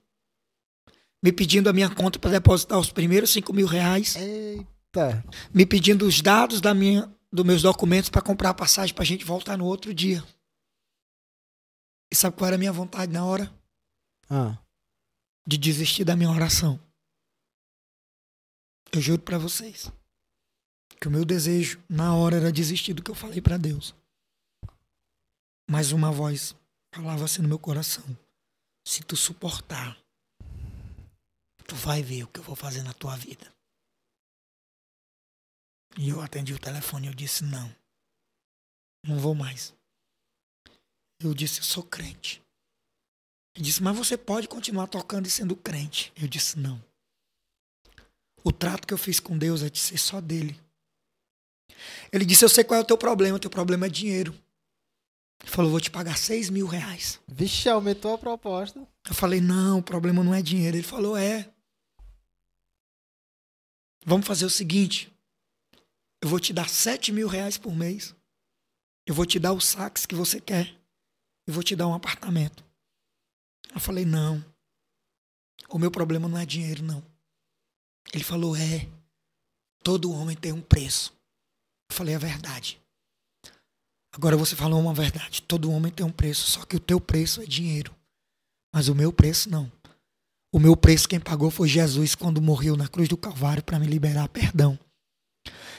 me 1.23 1.31
pedindo 1.31 1.69
a 1.69 1.73
minha 1.73 1.89
conta 1.89 2.19
para 2.19 2.31
depositar 2.31 2.79
os 2.79 2.91
primeiros 2.91 3.31
5 3.31 3.51
mil 3.51 3.65
reais, 3.65 4.15
Eita. 4.15 5.23
me 5.53 5.65
pedindo 5.65 6.05
os 6.05 6.21
dados 6.21 6.61
da 6.61 6.73
minha, 6.73 7.11
dos 7.31 7.45
meus 7.45 7.61
documentos 7.61 8.09
para 8.09 8.21
comprar 8.21 8.51
a 8.51 8.53
passagem 8.53 8.93
para 8.93 9.03
a 9.03 9.07
gente 9.07 9.25
voltar 9.25 9.57
no 9.57 9.65
outro 9.65 9.93
dia. 9.93 10.23
E 12.11 12.15
sabe 12.15 12.37
qual 12.37 12.47
era 12.47 12.55
a 12.55 12.59
minha 12.59 12.71
vontade 12.71 13.11
na 13.11 13.25
hora? 13.25 13.51
Ah. 14.29 14.57
De 15.47 15.57
desistir 15.57 16.03
da 16.03 16.15
minha 16.15 16.29
oração. 16.29 16.77
Eu 18.91 19.01
juro 19.01 19.21
para 19.21 19.37
vocês 19.37 19.91
que 20.99 21.07
o 21.07 21.11
meu 21.11 21.23
desejo 21.23 21.81
na 21.87 22.15
hora 22.15 22.37
era 22.37 22.51
desistir 22.51 22.93
do 22.93 23.03
que 23.03 23.11
eu 23.11 23.15
falei 23.15 23.41
para 23.41 23.57
Deus. 23.57 23.95
Mas 25.69 25.91
uma 25.91 26.11
voz 26.11 26.55
falava 26.93 27.25
assim 27.25 27.41
no 27.41 27.47
meu 27.47 27.59
coração: 27.59 28.03
se 28.85 29.03
tu 29.03 29.15
suportar, 29.15 29.97
tu 31.67 31.75
vai 31.75 32.01
ver 32.01 32.23
o 32.23 32.27
que 32.27 32.39
eu 32.39 32.43
vou 32.43 32.55
fazer 32.55 32.83
na 32.83 32.93
tua 32.93 33.15
vida. 33.15 33.53
E 35.97 36.09
eu 36.09 36.21
atendi 36.21 36.53
o 36.53 36.59
telefone 36.59 37.07
e 37.07 37.09
eu 37.09 37.13
disse: 37.13 37.43
não, 37.43 37.73
não 39.03 39.19
vou 39.19 39.35
mais. 39.35 39.73
Eu 41.19 41.33
disse: 41.33 41.59
eu 41.59 41.63
sou 41.63 41.83
crente. 41.83 42.41
Ele 43.57 43.63
disse: 43.65 43.81
mas 43.81 43.97
você 43.97 44.15
pode 44.15 44.47
continuar 44.47 44.85
tocando 44.85 45.25
e 45.25 45.31
sendo 45.31 45.55
crente. 45.55 46.13
Eu 46.15 46.27
disse: 46.27 46.59
não. 46.59 46.81
O 48.43 48.51
trato 48.51 48.87
que 48.87 48.93
eu 48.93 48.97
fiz 48.99 49.19
com 49.19 49.35
Deus 49.35 49.63
é 49.63 49.69
de 49.69 49.79
ser 49.79 49.97
só 49.97 50.21
dele. 50.21 50.57
Ele 52.13 52.23
disse: 52.23 52.45
Eu 52.45 52.49
sei 52.49 52.63
qual 52.63 52.79
é 52.79 52.83
o 52.83 52.85
teu 52.85 52.97
problema, 52.97 53.37
o 53.37 53.39
teu 53.39 53.49
problema 53.49 53.87
é 53.87 53.89
dinheiro. 53.89 54.31
Ele 55.41 55.51
falou: 55.51 55.71
Vou 55.71 55.81
te 55.81 55.89
pagar 55.89 56.19
seis 56.19 56.51
mil 56.51 56.67
reais. 56.67 57.19
Vixe, 57.27 57.67
aumentou 57.67 58.13
a 58.13 58.17
proposta. 58.19 58.79
Eu 59.09 59.15
falei: 59.15 59.41
Não, 59.41 59.79
o 59.79 59.83
problema 59.83 60.23
não 60.23 60.35
é 60.35 60.41
dinheiro. 60.41 60.77
Ele 60.77 60.83
falou: 60.83 61.17
É. 61.17 61.49
Vamos 64.05 64.27
fazer 64.27 64.45
o 64.45 64.51
seguinte: 64.51 65.11
Eu 66.21 66.29
vou 66.29 66.39
te 66.39 66.53
dar 66.53 66.69
sete 66.69 67.11
mil 67.11 67.27
reais 67.27 67.57
por 67.57 67.75
mês. 67.75 68.15
Eu 69.03 69.15
vou 69.15 69.25
te 69.25 69.39
dar 69.39 69.53
o 69.53 69.59
sax 69.59 70.05
que 70.05 70.13
você 70.13 70.39
quer. 70.39 70.79
E 71.47 71.51
vou 71.51 71.63
te 71.63 71.75
dar 71.75 71.87
um 71.87 71.93
apartamento. 71.95 72.66
Eu 73.77 73.81
falei: 73.81 74.05
Não. 74.05 74.43
O 75.69 75.77
meu 75.77 75.91
problema 75.91 76.27
não 76.27 76.37
é 76.37 76.45
dinheiro, 76.45 76.83
não. 76.83 77.03
Ele 78.11 78.23
falou: 78.23 78.55
É. 78.55 78.89
Todo 79.83 80.11
homem 80.11 80.35
tem 80.35 80.51
um 80.51 80.61
preço. 80.61 81.13
Eu 81.89 81.95
falei 81.95 82.15
a 82.15 82.19
verdade. 82.19 82.81
Agora 84.11 84.35
você 84.35 84.55
falou 84.55 84.79
uma 84.79 84.95
verdade. 84.95 85.43
Todo 85.43 85.71
homem 85.71 85.91
tem 85.91 86.03
um 86.03 86.11
preço, 86.11 86.49
só 86.49 86.65
que 86.65 86.75
o 86.75 86.79
teu 86.79 86.99
preço 86.99 87.39
é 87.39 87.45
dinheiro. 87.45 87.95
Mas 88.73 88.87
o 88.87 88.95
meu 88.95 89.13
preço 89.13 89.49
não. 89.49 89.71
O 90.51 90.59
meu 90.59 90.75
preço 90.75 91.07
quem 91.07 91.19
pagou 91.19 91.51
foi 91.51 91.67
Jesus 91.67 92.15
quando 92.15 92.41
morreu 92.41 92.75
na 92.75 92.87
cruz 92.87 93.07
do 93.07 93.15
Calvário 93.15 93.63
para 93.63 93.77
me 93.77 93.85
liberar 93.85 94.27
perdão. 94.29 94.77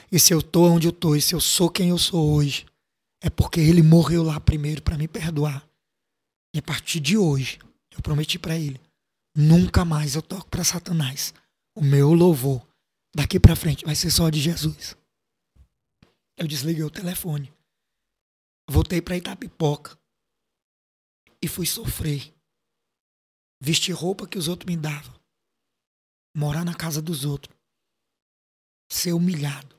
E 0.09 0.17
se 0.17 0.33
eu 0.33 0.41
tô 0.41 0.69
onde 0.69 0.87
eu 0.87 0.93
tô, 0.93 1.15
e 1.15 1.21
se 1.21 1.35
eu 1.35 1.41
sou 1.41 1.69
quem 1.69 1.89
eu 1.89 1.97
sou 1.97 2.33
hoje, 2.33 2.65
é 3.21 3.29
porque 3.29 3.59
ele 3.59 3.83
morreu 3.83 4.23
lá 4.23 4.39
primeiro 4.39 4.81
para 4.81 4.97
me 4.97 5.07
perdoar. 5.07 5.67
E 6.55 6.59
a 6.59 6.61
partir 6.61 6.99
de 6.99 7.17
hoje, 7.17 7.59
eu 7.99 8.03
prometi 8.03 8.39
para 8.39 8.57
ele, 8.57 8.79
nunca 9.35 9.83
mais 9.83 10.15
eu 10.15 10.21
toco 10.21 10.49
para 10.49 10.63
Satanás. 10.63 11.33
O 11.75 11.83
meu 11.83 12.13
louvor 12.13 12.65
daqui 13.13 13.39
para 13.39 13.55
frente 13.55 13.85
vai 13.85 13.95
ser 13.95 14.09
só 14.09 14.29
de 14.29 14.39
Jesus. 14.39 14.95
Eu 16.37 16.47
desliguei 16.47 16.83
o 16.83 16.89
telefone. 16.89 17.53
Voltei 18.69 19.01
para 19.01 19.17
Itapipoca. 19.17 19.99
E 21.41 21.47
fui 21.47 21.65
sofrer. 21.65 22.33
Vestir 23.61 23.93
roupa 23.93 24.25
que 24.25 24.37
os 24.37 24.47
outros 24.47 24.73
me 24.73 24.79
davam. 24.79 25.13
Morar 26.35 26.63
na 26.63 26.73
casa 26.73 27.01
dos 27.01 27.25
outros. 27.25 27.53
Ser 28.89 29.11
humilhado. 29.11 29.77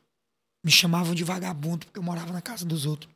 Me 0.62 0.70
chamavam 0.70 1.14
de 1.14 1.24
vagabundo 1.24 1.86
porque 1.86 1.98
eu 1.98 2.02
morava 2.02 2.32
na 2.32 2.42
casa 2.42 2.66
dos 2.66 2.84
outros. 2.84 3.12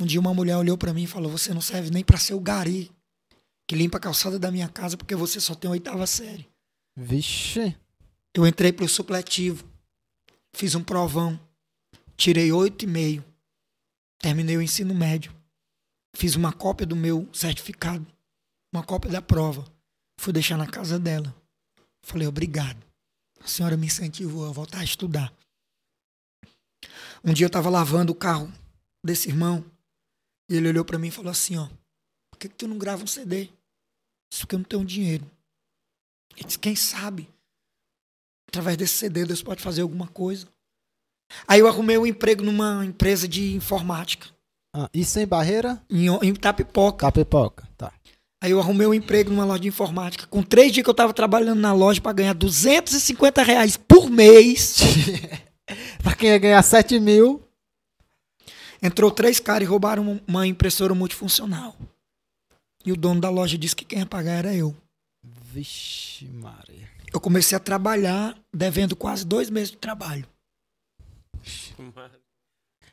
Um 0.00 0.06
dia 0.06 0.18
uma 0.18 0.32
mulher 0.32 0.56
olhou 0.56 0.78
para 0.78 0.94
mim 0.94 1.02
e 1.02 1.06
falou: 1.06 1.30
Você 1.30 1.52
não 1.52 1.60
serve 1.60 1.90
nem 1.90 2.02
para 2.02 2.18
ser 2.18 2.32
o 2.32 2.40
gari 2.40 2.90
que 3.66 3.74
limpa 3.74 3.98
a 3.98 4.00
calçada 4.00 4.38
da 4.38 4.50
minha 4.50 4.68
casa 4.68 4.96
porque 4.96 5.14
você 5.14 5.40
só 5.40 5.54
tem 5.54 5.70
oitava 5.70 6.06
série. 6.06 6.48
Vixe. 6.96 7.76
Eu 8.34 8.46
entrei 8.46 8.72
pro 8.72 8.88
supletivo. 8.88 9.64
Fiz 10.54 10.74
um 10.74 10.82
provão. 10.82 11.38
Tirei 12.16 12.52
oito 12.52 12.84
e 12.84 12.88
meio. 12.88 13.24
Terminei 14.18 14.56
o 14.56 14.62
ensino 14.62 14.94
médio. 14.94 15.34
Fiz 16.16 16.36
uma 16.36 16.52
cópia 16.52 16.86
do 16.86 16.96
meu 16.96 17.28
certificado. 17.32 18.06
Uma 18.72 18.84
cópia 18.84 19.10
da 19.10 19.22
prova. 19.22 19.64
Fui 20.20 20.32
deixar 20.32 20.56
na 20.56 20.66
casa 20.66 20.98
dela. 20.98 21.34
Falei, 22.04 22.26
obrigado. 22.26 22.82
A 23.40 23.46
senhora 23.46 23.76
me 23.76 23.86
incentivou 23.86 24.48
a 24.48 24.52
voltar 24.52 24.80
a 24.80 24.84
estudar. 24.84 25.32
Um 27.24 27.32
dia 27.32 27.44
eu 27.44 27.48
estava 27.48 27.70
lavando 27.70 28.12
o 28.12 28.16
carro 28.16 28.52
desse 29.04 29.28
irmão. 29.28 29.64
E 30.48 30.56
ele 30.56 30.68
olhou 30.68 30.84
para 30.84 30.98
mim 30.98 31.08
e 31.08 31.12
falou 31.12 31.30
assim, 31.30 31.56
ó. 31.56 31.68
Por 32.44 32.48
que, 32.48 32.48
que 32.50 32.54
tu 32.56 32.68
não 32.68 32.76
grava 32.76 33.02
um 33.02 33.06
CD? 33.06 33.48
Isso 34.30 34.42
porque 34.42 34.54
eu 34.54 34.58
não 34.58 34.64
tenho 34.64 34.84
dinheiro. 34.84 35.24
Ele 36.36 36.44
disse, 36.44 36.58
quem 36.58 36.76
sabe? 36.76 37.26
Através 38.48 38.76
desse 38.76 38.94
CD 38.94 39.24
Deus 39.24 39.42
pode 39.42 39.62
fazer 39.62 39.80
alguma 39.80 40.06
coisa. 40.08 40.46
Aí 41.48 41.60
eu 41.60 41.66
arrumei 41.66 41.96
um 41.96 42.04
emprego 42.04 42.44
numa 42.44 42.84
empresa 42.84 43.26
de 43.26 43.54
informática, 43.54 44.26
Ah, 44.74 44.90
e 44.92 45.04
sem 45.06 45.26
barreira? 45.26 45.82
em, 45.88 46.06
em 46.08 46.28
Itapipoca. 46.28 47.06
Capipoca. 47.06 47.66
Tá. 47.78 47.90
Aí 48.42 48.50
eu 48.50 48.60
arrumei 48.60 48.86
um 48.86 48.92
emprego 48.92 49.30
numa 49.30 49.46
loja 49.46 49.60
de 49.60 49.68
informática. 49.68 50.26
Com 50.26 50.42
três 50.42 50.70
dias 50.70 50.84
que 50.84 50.90
eu 50.90 50.92
estava 50.92 51.14
trabalhando 51.14 51.60
na 51.60 51.72
loja 51.72 51.98
para 52.02 52.12
ganhar 52.12 52.34
250 52.34 53.42
reais 53.42 53.78
por 53.78 54.10
mês, 54.10 54.76
pra 56.02 56.14
quem 56.14 56.28
ia 56.28 56.38
ganhar 56.38 56.62
7 56.62 57.00
mil. 57.00 57.42
entrou 58.82 59.10
três 59.10 59.40
caras 59.40 59.62
e 59.66 59.70
roubaram 59.70 60.20
uma 60.28 60.46
impressora 60.46 60.94
multifuncional. 60.94 61.74
E 62.84 62.92
o 62.92 62.96
dono 62.96 63.20
da 63.20 63.30
loja 63.30 63.56
disse 63.56 63.74
que 63.74 63.84
quem 63.84 64.00
ia 64.00 64.06
pagar 64.06 64.32
era 64.32 64.54
eu. 64.54 64.76
Vixe, 65.22 66.26
Maria. 66.26 66.88
Eu 67.12 67.20
comecei 67.20 67.56
a 67.56 67.60
trabalhar 67.60 68.36
devendo 68.52 68.94
quase 68.94 69.24
dois 69.24 69.48
meses 69.48 69.70
de 69.70 69.76
trabalho. 69.78 70.28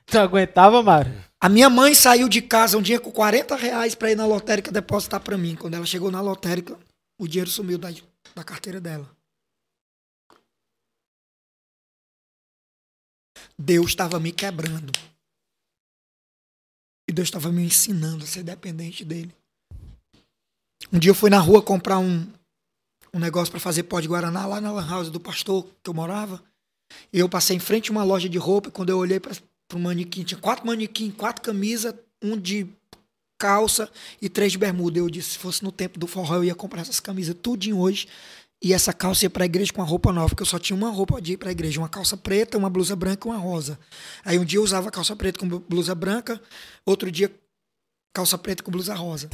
Tu 0.05 0.17
aguentava, 0.17 0.81
Mário? 0.83 1.23
A 1.39 1.49
minha 1.49 1.69
mãe 1.69 1.95
saiu 1.95 2.29
de 2.29 2.41
casa 2.41 2.77
um 2.77 2.81
dia 2.81 2.99
com 2.99 3.11
40 3.11 3.55
reais 3.55 3.95
para 3.95 4.11
ir 4.11 4.15
na 4.15 4.25
lotérica 4.25 4.71
depositar 4.71 5.19
para 5.21 5.37
mim. 5.37 5.55
Quando 5.55 5.73
ela 5.73 5.85
chegou 5.85 6.11
na 6.11 6.21
lotérica, 6.21 6.77
o 7.17 7.27
dinheiro 7.27 7.49
sumiu 7.49 7.77
da, 7.77 7.89
da 8.35 8.43
carteira 8.43 8.79
dela. 8.79 9.09
Deus 13.57 13.87
estava 13.87 14.19
me 14.19 14.31
quebrando. 14.31 14.91
E 17.07 17.13
Deus 17.13 17.27
estava 17.27 17.51
me 17.51 17.63
ensinando 17.63 18.23
a 18.23 18.27
ser 18.27 18.43
dependente 18.43 19.03
dele. 19.03 19.33
Um 20.93 20.99
dia 20.99 21.09
eu 21.09 21.15
fui 21.15 21.29
na 21.29 21.39
rua 21.39 21.61
comprar 21.61 21.99
um, 21.99 22.27
um 23.13 23.19
negócio 23.19 23.49
para 23.49 23.61
fazer 23.61 23.83
pó 23.83 24.01
de 24.01 24.09
Guaraná 24.09 24.45
lá 24.45 24.59
na 24.59 24.73
lan 24.73 24.85
house 24.85 25.09
do 25.09 25.21
pastor 25.21 25.65
que 25.81 25.89
eu 25.89 25.93
morava. 25.93 26.43
Eu 27.13 27.29
passei 27.29 27.55
em 27.55 27.59
frente 27.59 27.89
a 27.89 27.91
uma 27.93 28.03
loja 28.03 28.27
de 28.27 28.37
roupa 28.37 28.67
e 28.67 28.71
quando 28.71 28.89
eu 28.89 28.97
olhei 28.97 29.17
para 29.17 29.31
o 29.73 29.79
manequim, 29.79 30.23
tinha 30.23 30.37
quatro 30.37 30.67
manequins, 30.67 31.13
quatro 31.15 31.41
camisas, 31.41 31.93
um 32.21 32.37
de 32.37 32.67
calça 33.39 33.89
e 34.21 34.27
três 34.27 34.51
de 34.51 34.57
bermuda. 34.57 34.99
Eu 34.99 35.09
disse, 35.09 35.31
se 35.31 35.37
fosse 35.37 35.63
no 35.63 35.71
tempo 35.71 35.97
do 35.97 36.07
forró, 36.07 36.35
eu 36.35 36.43
ia 36.43 36.53
comprar 36.53 36.81
essas 36.81 36.99
camisas 36.99 37.37
tudinho 37.41 37.79
hoje. 37.79 38.09
E 38.61 38.73
essa 38.73 38.91
calça 38.91 39.23
ia 39.25 39.29
para 39.29 39.43
a 39.43 39.45
igreja 39.45 39.71
com 39.71 39.81
uma 39.81 39.87
roupa 39.87 40.11
nova, 40.11 40.27
porque 40.27 40.43
eu 40.43 40.45
só 40.45 40.59
tinha 40.59 40.75
uma 40.75 40.89
roupa 40.89 41.21
de 41.21 41.33
ir 41.33 41.37
para 41.37 41.49
a 41.49 41.51
igreja, 41.53 41.79
uma 41.79 41.89
calça 41.89 42.17
preta, 42.17 42.57
uma 42.57 42.69
blusa 42.69 42.97
branca 42.97 43.27
e 43.27 43.31
uma 43.31 43.39
rosa. 43.39 43.79
Aí 44.25 44.37
um 44.37 44.43
dia 44.43 44.59
eu 44.59 44.63
usava 44.63 44.91
calça 44.91 45.15
preta 45.15 45.39
com 45.39 45.47
blusa 45.47 45.95
branca, 45.95 46.39
outro 46.85 47.09
dia 47.09 47.33
calça 48.13 48.37
preta 48.37 48.61
com 48.61 48.69
blusa 48.69 48.93
rosa. 48.93 49.29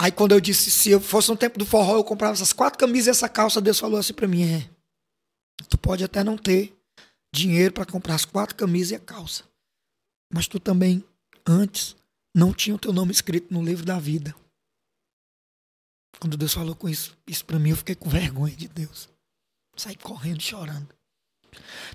Aí 0.00 0.10
quando 0.10 0.32
eu 0.32 0.40
disse, 0.40 0.70
se 0.70 0.90
eu 0.90 1.00
fosse 1.00 1.28
no 1.28 1.36
tempo 1.36 1.58
do 1.58 1.66
forró, 1.66 1.96
eu 1.96 2.04
comprava 2.04 2.34
essas 2.34 2.52
quatro 2.52 2.78
camisas 2.78 3.06
e 3.06 3.10
essa 3.10 3.28
calça, 3.28 3.60
Deus 3.60 3.78
falou 3.78 3.98
assim 3.98 4.12
para 4.12 4.26
mim, 4.26 4.42
é, 4.42 4.68
tu 5.68 5.78
pode 5.78 6.02
até 6.02 6.24
não 6.24 6.36
ter 6.36 6.76
dinheiro 7.32 7.72
para 7.72 7.86
comprar 7.86 8.14
as 8.14 8.24
quatro 8.24 8.56
camisas 8.56 8.90
e 8.90 8.94
a 8.96 9.00
calça, 9.00 9.44
mas 10.32 10.48
tu 10.48 10.58
também, 10.58 11.04
antes, 11.46 11.96
não 12.34 12.52
tinha 12.52 12.74
o 12.74 12.78
teu 12.78 12.92
nome 12.92 13.12
escrito 13.12 13.54
no 13.54 13.62
livro 13.62 13.84
da 13.84 13.98
vida. 13.98 14.34
Quando 16.18 16.36
Deus 16.36 16.52
falou 16.52 16.74
com 16.74 16.88
isso, 16.88 17.16
isso 17.26 17.44
para 17.44 17.58
mim, 17.58 17.70
eu 17.70 17.76
fiquei 17.76 17.94
com 17.94 18.08
vergonha 18.08 18.54
de 18.54 18.68
Deus. 18.68 19.08
Saí 19.76 19.96
correndo, 19.96 20.40
chorando. 20.40 20.88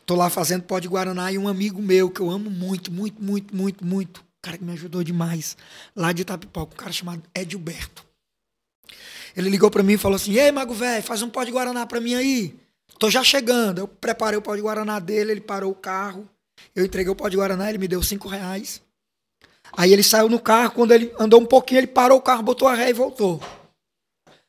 Tô 0.06 0.16
lá 0.16 0.30
fazendo 0.30 0.64
pó 0.64 0.80
de 0.80 0.88
Guaraná 0.88 1.32
e 1.32 1.38
um 1.38 1.48
amigo 1.48 1.82
meu 1.82 2.10
que 2.10 2.22
eu 2.22 2.30
amo 2.30 2.50
muito, 2.50 2.92
muito, 2.92 3.22
muito, 3.22 3.56
muito, 3.56 3.86
muito. 3.86 4.26
Cara 4.42 4.58
que 4.58 4.64
me 4.64 4.72
ajudou 4.74 5.04
demais. 5.04 5.58
Lá 5.96 6.12
de 6.12 6.22
Itapipoca, 6.22 6.74
um 6.74 6.78
cara 6.78 6.92
chamado 6.92 7.24
Edilberto. 7.36 8.06
Ele 9.36 9.50
ligou 9.50 9.70
para 9.70 9.84
mim 9.84 9.94
e 9.94 9.98
falou 9.98 10.16
assim: 10.16 10.34
Ei, 10.34 10.52
Mago 10.52 10.74
Velho, 10.74 11.04
faz 11.04 11.22
um 11.22 11.30
pó 11.30 11.44
de 11.44 11.52
Guaraná 11.52 11.86
para 11.86 12.00
mim 12.00 12.16
aí. 12.16 12.56
Tô 12.98 13.10
já 13.10 13.24
chegando. 13.24 13.80
Eu 13.80 13.88
preparei 13.88 14.38
o 14.38 14.42
pó 14.42 14.56
de 14.56 14.62
Guaraná 14.62 15.00
dele, 15.00 15.32
ele 15.32 15.42
parou 15.42 15.72
o 15.72 15.76
carro. 15.76 16.28
Eu 16.76 16.86
entreguei 16.86 17.12
o 17.12 17.16
pó 17.16 17.30
de 17.30 17.38
Guaraná, 17.38 17.70
ele 17.70 17.78
me 17.78 17.88
deu 17.88 18.02
cinco 18.02 18.28
reais. 18.28 18.82
Aí 19.78 19.94
ele 19.94 20.04
saiu 20.04 20.28
no 20.30 20.40
carro, 20.40 20.72
quando 20.72 20.92
ele 20.94 21.14
andou 21.20 21.40
um 21.40 21.46
pouquinho, 21.46 21.80
ele 21.80 21.88
parou 21.88 22.18
o 22.18 22.22
carro, 22.22 22.44
botou 22.44 22.68
a 22.68 22.74
ré 22.74 22.90
e 22.90 22.94
voltou. 22.94 23.42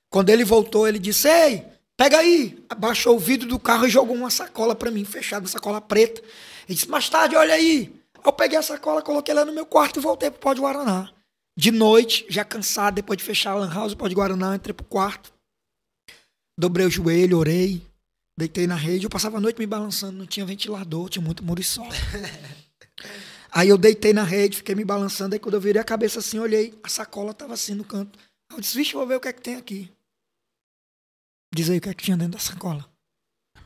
Quando 0.09 0.31
ele 0.31 0.45
voltou, 0.45 0.89
ele 0.89 0.99
disse: 0.99 1.29
Ei, 1.29 1.65
pega 1.97 2.19
aí. 2.19 2.59
Abaixou 2.69 3.17
o 3.17 3.19
vidro 3.19 3.49
do 3.49 3.59
carro 3.59 3.87
e 3.87 3.91
jogou 3.91 4.17
uma 4.17 4.31
sacola 4.31 4.75
para 4.75 4.91
mim, 4.91 5.05
fechada, 5.05 5.47
sacola 5.47 5.81
preta. 5.81 6.21
Ele 6.69 6.75
disse: 6.75 6.89
Mais 6.89 7.09
tarde, 7.09 7.37
olha 7.37 7.55
aí. 7.55 8.00
Eu 8.25 8.33
peguei 8.33 8.59
a 8.59 8.63
sacola, 8.63 9.03
coloquei 9.03 9.33
ela 9.33 9.45
no 9.45 9.53
meu 9.53 9.67
quarto 9.67 9.99
e 9.99 10.03
voltei 10.03 10.31
pro 10.31 10.41
pó 10.41 10.55
de 10.55 10.61
Guaraná. 10.61 11.13
De 11.57 11.71
noite, 11.71 12.27
já 12.29 12.45
cansado, 12.45 12.95
depois 12.95 13.19
de 13.19 13.25
fechar 13.25 13.53
a 13.53 13.55
Lan 13.57 13.73
House, 13.73 13.93
o 13.93 13.97
pó 13.97 14.09
de 14.09 14.15
Guaraná, 14.15 14.57
entrei 14.57 14.73
pro 14.73 14.85
quarto. 14.87 15.33
Dobrei 16.59 16.87
o 16.87 16.91
joelho, 16.91 17.39
orei, 17.39 17.87
deitei 18.37 18.67
na 18.67 18.75
rede. 18.75 19.05
Eu 19.05 19.11
passava 19.11 19.39
a 19.39 19.41
noite 19.41 19.59
me 19.59 19.67
balançando, 19.67 20.19
não 20.19 20.27
tinha 20.27 20.45
ventilador, 20.47 21.09
tinha 21.09 21.25
muito 21.25 21.45
muriçoca. 21.45 21.97
Aí 23.53 23.69
eu 23.69 23.77
deitei 23.77 24.13
na 24.13 24.23
rede, 24.23 24.59
fiquei 24.59 24.75
me 24.75 24.85
balançando. 24.85 25.35
Aí 25.35 25.41
quando 25.41 25.55
eu 25.55 25.61
virei 25.61 25.81
a 25.81 25.85
cabeça 25.85 26.21
assim, 26.21 26.39
olhei, 26.39 26.79
a 26.83 26.89
sacola 26.89 27.35
tava 27.35 27.55
assim 27.55 27.75
no 27.75 27.85
canto. 27.85 28.19
Eu 28.51 28.61
disse, 28.61 28.77
vixe, 28.77 28.95
vou 28.95 29.07
ver 29.07 29.17
o 29.17 29.21
que 29.21 29.29
é 29.29 29.33
que 29.33 29.43
tem 29.43 29.57
aqui. 29.57 29.91
Diz 31.53 31.69
aí 31.69 31.79
o 31.79 31.81
que 31.81 31.89
é 31.89 31.95
que 31.95 32.05
tinha 32.05 32.17
dentro 32.17 32.35
da 32.35 32.39
sacola. 32.39 32.89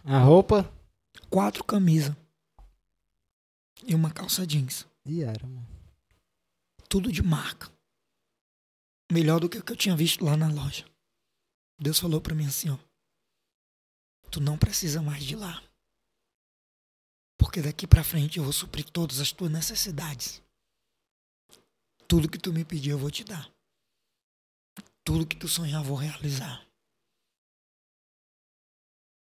A 0.05 0.18
roupa? 0.18 0.73
Quatro 1.28 1.62
camisas. 1.65 2.15
E 3.86 3.94
uma 3.94 4.10
calça 4.10 4.46
jeans. 4.46 4.86
E 5.04 5.22
era, 5.22 5.46
mano. 5.46 5.68
Tudo 6.88 7.12
de 7.12 7.22
marca. 7.22 7.70
Melhor 9.12 9.40
do 9.40 9.48
que 9.48 9.58
o 9.58 9.64
que 9.64 9.72
eu 9.72 9.76
tinha 9.76 9.96
visto 9.96 10.24
lá 10.24 10.36
na 10.36 10.48
loja. 10.48 10.84
Deus 11.78 11.98
falou 11.98 12.20
pra 12.20 12.34
mim 12.34 12.46
assim, 12.46 12.70
ó. 12.70 12.78
Tu 14.30 14.40
não 14.40 14.56
precisa 14.58 15.02
mais 15.02 15.22
de 15.22 15.36
lá. 15.36 15.62
Porque 17.38 17.60
daqui 17.60 17.86
pra 17.86 18.02
frente 18.02 18.38
eu 18.38 18.44
vou 18.44 18.52
suprir 18.52 18.88
todas 18.90 19.20
as 19.20 19.32
tuas 19.32 19.50
necessidades. 19.50 20.42
Tudo 22.08 22.28
que 22.28 22.38
tu 22.38 22.52
me 22.52 22.64
pedir 22.64 22.90
eu 22.90 22.98
vou 22.98 23.10
te 23.10 23.22
dar. 23.22 23.52
Tudo 25.04 25.26
que 25.26 25.36
tu 25.36 25.46
sonhar 25.46 25.82
eu 25.82 25.86
vou 25.86 25.96
realizar. 25.96 26.66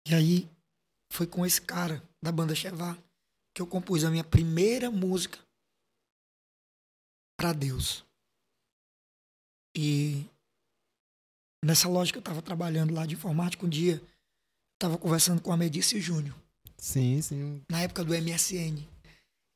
E 0.07 0.15
aí 0.15 0.51
foi 1.11 1.27
com 1.27 1.45
esse 1.45 1.61
cara 1.61 2.03
da 2.23 2.31
banda 2.31 2.55
Chevá 2.55 2.97
que 3.55 3.61
eu 3.61 3.67
compus 3.67 4.05
a 4.05 4.11
minha 4.11 4.25
primeira 4.25 4.91
música 4.91 5.39
para 7.37 7.53
Deus. 7.53 8.05
E 9.77 10.25
nessa 11.65 11.89
loja 11.89 12.13
que 12.13 12.19
eu 12.19 12.23
estava 12.23 12.43
trabalhando 12.43 12.95
lá 12.95 13.07
de 13.07 13.15
informática, 13.15 13.65
um 13.65 13.69
dia 13.69 14.03
estava 14.75 14.99
conversando 14.99 15.41
com 15.41 15.53
a 15.53 15.57
Medici 15.57 16.01
Júnior, 16.01 16.35
Sim, 16.77 17.21
sim. 17.23 17.63
na 17.71 17.81
época 17.83 18.05
do 18.05 18.13
MSN. 18.15 18.87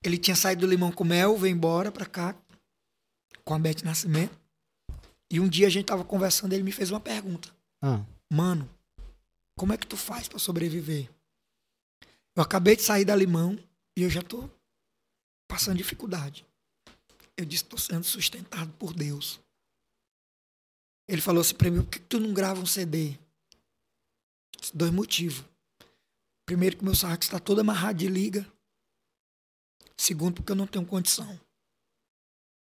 Ele 0.04 0.18
tinha 0.18 0.36
saído 0.36 0.60
do 0.62 0.70
Limão 0.70 0.92
com 0.92 1.04
Mel, 1.04 1.36
veio 1.36 1.52
embora 1.54 1.90
para 1.90 2.06
cá 2.06 2.36
com 3.44 3.54
a 3.54 3.58
Beth 3.58 3.82
Nascimento. 3.82 4.38
E 5.30 5.40
um 5.40 5.48
dia 5.48 5.66
a 5.66 5.70
gente 5.70 5.86
tava 5.86 6.04
conversando, 6.04 6.52
ele 6.52 6.62
me 6.62 6.70
fez 6.70 6.90
uma 6.90 7.00
pergunta. 7.00 7.52
Ah, 7.82 8.04
Mano, 8.32 8.68
como 9.56 9.72
é 9.72 9.76
que 9.76 9.86
tu 9.86 9.96
faz 9.96 10.28
para 10.28 10.38
sobreviver? 10.38 11.10
Eu 12.36 12.42
acabei 12.42 12.76
de 12.76 12.82
sair 12.82 13.04
da 13.04 13.16
Limão 13.16 13.58
e 13.96 14.02
eu 14.02 14.10
já 14.10 14.22
tô 14.22 14.48
passando 15.48 15.78
dificuldade. 15.78 16.46
Eu 17.36 17.44
disse, 17.44 17.64
tô 17.64 17.78
sendo 17.78 18.04
sustentado 18.04 18.72
por 18.74 18.92
Deus. 18.92 19.40
Ele 21.08 21.20
falou 21.20 21.40
assim 21.40 21.54
pra 21.54 21.70
mim, 21.70 21.82
por 21.82 21.90
que 21.90 22.00
tu 22.00 22.18
não 22.18 22.34
grava 22.34 22.60
um 22.60 22.66
CD? 22.66 23.16
Disse, 24.58 24.76
Dois 24.76 24.92
motivos. 24.92 25.44
Primeiro, 26.44 26.76
que 26.76 26.84
meu 26.84 26.94
sax 26.94 27.26
está 27.26 27.38
todo 27.38 27.60
amarrado 27.60 27.98
de 27.98 28.08
liga. 28.08 28.46
Segundo, 29.96 30.34
porque 30.34 30.52
eu 30.52 30.56
não 30.56 30.66
tenho 30.66 30.86
condição. 30.86 31.40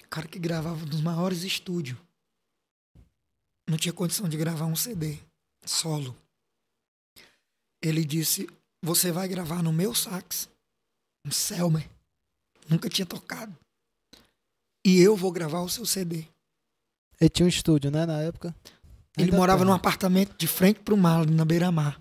O 0.03 0.07
cara 0.07 0.27
que 0.27 0.39
gravava 0.39 0.85
nos 0.85 1.01
maiores 1.01 1.43
estúdios 1.43 1.97
não 3.67 3.77
tinha 3.77 3.93
condição 3.93 4.29
de 4.29 4.37
gravar 4.37 4.65
um 4.65 4.75
CD 4.75 5.19
solo. 5.65 6.15
Ele 7.81 8.05
disse: 8.05 8.47
Você 8.83 9.11
vai 9.11 9.27
gravar 9.27 9.61
no 9.61 9.73
meu 9.73 9.93
sax, 9.93 10.49
um 11.25 11.31
Selmer. 11.31 11.89
Nunca 12.69 12.89
tinha 12.89 13.05
tocado. 13.05 13.55
E 14.85 14.99
eu 14.99 15.15
vou 15.15 15.31
gravar 15.31 15.61
o 15.61 15.69
seu 15.69 15.85
CD. 15.85 16.25
ele 17.19 17.29
tinha 17.29 17.45
um 17.45 17.49
estúdio, 17.49 17.89
né, 17.89 18.05
na 18.05 18.21
época? 18.21 18.55
Ele 19.17 19.25
Ainda 19.25 19.37
morava 19.37 19.59
tem. 19.59 19.67
num 19.67 19.73
apartamento 19.73 20.35
de 20.37 20.47
frente 20.47 20.79
pro 20.81 20.97
mar, 20.97 21.25
na 21.25 21.45
beira-mar. 21.45 21.99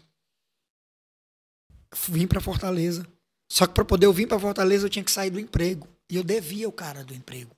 Vim 2.09 2.27
pra 2.27 2.41
Fortaleza. 2.41 3.07
Só 3.51 3.67
que 3.67 3.75
pra 3.75 3.85
poder 3.85 4.07
eu 4.07 4.13
vir 4.13 4.27
pra 4.27 4.39
Fortaleza, 4.39 4.87
eu 4.87 4.91
tinha 4.91 5.05
que 5.05 5.13
sair 5.13 5.31
do 5.31 5.39
emprego. 5.39 5.87
E 6.11 6.17
eu 6.17 6.25
devia 6.25 6.69
o 6.69 6.73
cara 6.73 7.05
do 7.05 7.15
emprego. 7.15 7.55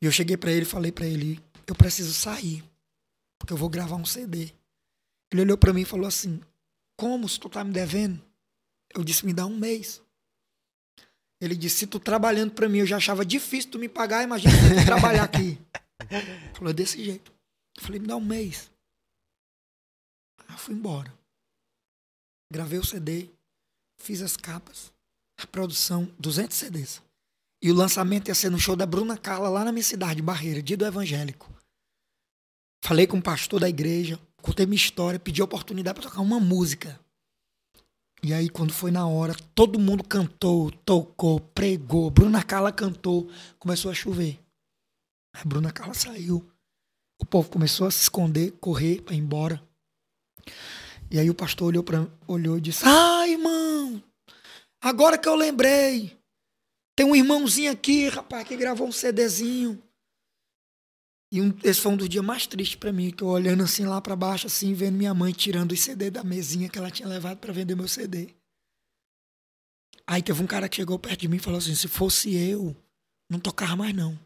E 0.00 0.06
eu 0.06 0.12
cheguei 0.12 0.36
pra 0.36 0.52
ele 0.52 0.62
e 0.62 0.68
falei 0.68 0.92
pra 0.92 1.06
ele: 1.06 1.42
Eu 1.66 1.74
preciso 1.74 2.12
sair. 2.14 2.62
Porque 3.38 3.52
eu 3.52 3.56
vou 3.56 3.68
gravar 3.68 3.96
um 3.96 4.04
CD. 4.06 4.52
Ele 5.32 5.42
olhou 5.42 5.58
pra 5.58 5.72
mim 5.72 5.82
e 5.82 5.86
falou 5.86 6.06
assim: 6.06 6.40
Como? 6.96 7.28
Se 7.28 7.40
tu 7.40 7.48
tá 7.48 7.64
me 7.64 7.72
devendo? 7.72 8.22
Eu 8.94 9.04
disse: 9.04 9.26
Me 9.26 9.32
dá 9.32 9.44
um 9.46 9.56
mês. 9.56 10.00
Ele 11.40 11.56
disse: 11.56 11.78
Se 11.78 11.86
tu 11.86 11.98
trabalhando 11.98 12.52
pra 12.52 12.68
mim, 12.68 12.78
eu 12.78 12.86
já 12.86 12.96
achava 12.96 13.24
difícil 13.24 13.72
tu 13.72 13.78
me 13.78 13.88
pagar, 13.88 14.22
imagina 14.22 14.52
tu 14.52 14.86
trabalhar 14.86 15.24
aqui. 15.24 15.58
Falou 16.54 16.72
desse 16.72 17.02
jeito. 17.02 17.32
Eu 17.76 17.82
falei, 17.82 18.00
me 18.00 18.06
dá 18.06 18.16
um 18.16 18.24
mês. 18.24 18.70
Aí 20.46 20.54
eu 20.54 20.58
fui 20.58 20.74
embora. 20.74 21.12
Gravei 22.52 22.78
o 22.78 22.84
CD, 22.84 23.30
fiz 24.00 24.22
as 24.22 24.36
capas, 24.36 24.92
a 25.40 25.46
produção, 25.46 26.12
200 26.18 26.56
CDs. 26.56 27.02
E 27.62 27.70
o 27.70 27.74
lançamento 27.74 28.28
ia 28.28 28.34
ser 28.34 28.50
no 28.50 28.58
show 28.58 28.76
da 28.76 28.86
Bruna 28.86 29.16
Carla, 29.16 29.48
lá 29.48 29.64
na 29.64 29.72
minha 29.72 29.82
cidade, 29.82 30.22
Barreira, 30.22 30.62
dia 30.62 30.76
do 30.76 30.84
evangélico. 30.84 31.52
Falei 32.84 33.06
com 33.06 33.16
o 33.16 33.22
pastor 33.22 33.60
da 33.60 33.68
igreja, 33.68 34.20
contei 34.42 34.66
minha 34.66 34.76
história, 34.76 35.18
pedi 35.18 35.40
a 35.40 35.44
oportunidade 35.44 35.98
para 35.98 36.08
tocar 36.08 36.20
uma 36.20 36.38
música. 36.38 37.00
E 38.24 38.32
aí, 38.32 38.48
quando 38.48 38.72
foi 38.72 38.90
na 38.90 39.06
hora, 39.06 39.34
todo 39.54 39.78
mundo 39.78 40.02
cantou, 40.02 40.70
tocou, 40.70 41.38
pregou. 41.38 42.08
Bruna 42.10 42.42
Carla 42.42 42.72
cantou, 42.72 43.30
começou 43.58 43.90
a 43.90 43.94
chover. 43.94 44.40
A 45.36 45.44
Bruna 45.44 45.70
Carla 45.70 45.92
saiu. 45.92 46.42
O 47.20 47.26
povo 47.26 47.50
começou 47.50 47.86
a 47.86 47.90
se 47.90 48.00
esconder, 48.00 48.52
correr 48.52 49.02
para 49.02 49.14
ir 49.14 49.18
embora. 49.18 49.62
E 51.10 51.18
aí 51.18 51.28
o 51.28 51.34
pastor 51.34 51.68
olhou, 51.68 51.82
pra, 51.82 52.08
olhou 52.26 52.56
e 52.56 52.62
disse: 52.62 52.82
Ah, 52.86 53.28
irmão, 53.28 54.02
agora 54.80 55.18
que 55.18 55.28
eu 55.28 55.34
lembrei. 55.34 56.18
Tem 56.96 57.04
um 57.04 57.14
irmãozinho 57.14 57.72
aqui, 57.72 58.08
rapaz, 58.08 58.48
que 58.48 58.56
gravou 58.56 58.88
um 58.88 58.92
CDzinho. 58.92 59.82
E 61.34 61.42
um, 61.42 61.52
esse 61.64 61.80
foi 61.80 61.90
um 61.90 61.96
dos 61.96 62.08
dias 62.08 62.24
mais 62.24 62.46
tristes 62.46 62.76
para 62.76 62.92
mim, 62.92 63.10
que 63.10 63.20
eu 63.20 63.26
olhando 63.26 63.64
assim 63.64 63.84
lá 63.84 64.00
para 64.00 64.14
baixo, 64.14 64.46
assim, 64.46 64.72
vendo 64.72 64.96
minha 64.96 65.12
mãe 65.12 65.32
tirando 65.32 65.72
os 65.72 65.80
CD 65.80 66.08
da 66.08 66.22
mesinha 66.22 66.68
que 66.68 66.78
ela 66.78 66.92
tinha 66.92 67.08
levado 67.08 67.38
para 67.38 67.52
vender 67.52 67.74
meu 67.74 67.88
CD. 67.88 68.32
Aí 70.06 70.22
teve 70.22 70.40
um 70.40 70.46
cara 70.46 70.68
que 70.68 70.76
chegou 70.76 70.96
perto 70.96 71.22
de 71.22 71.26
mim 71.26 71.38
e 71.38 71.40
falou 71.40 71.58
assim: 71.58 71.74
se 71.74 71.88
fosse 71.88 72.32
eu, 72.36 72.76
não 73.28 73.40
tocava 73.40 73.74
mais 73.74 73.92
não. 73.92 74.16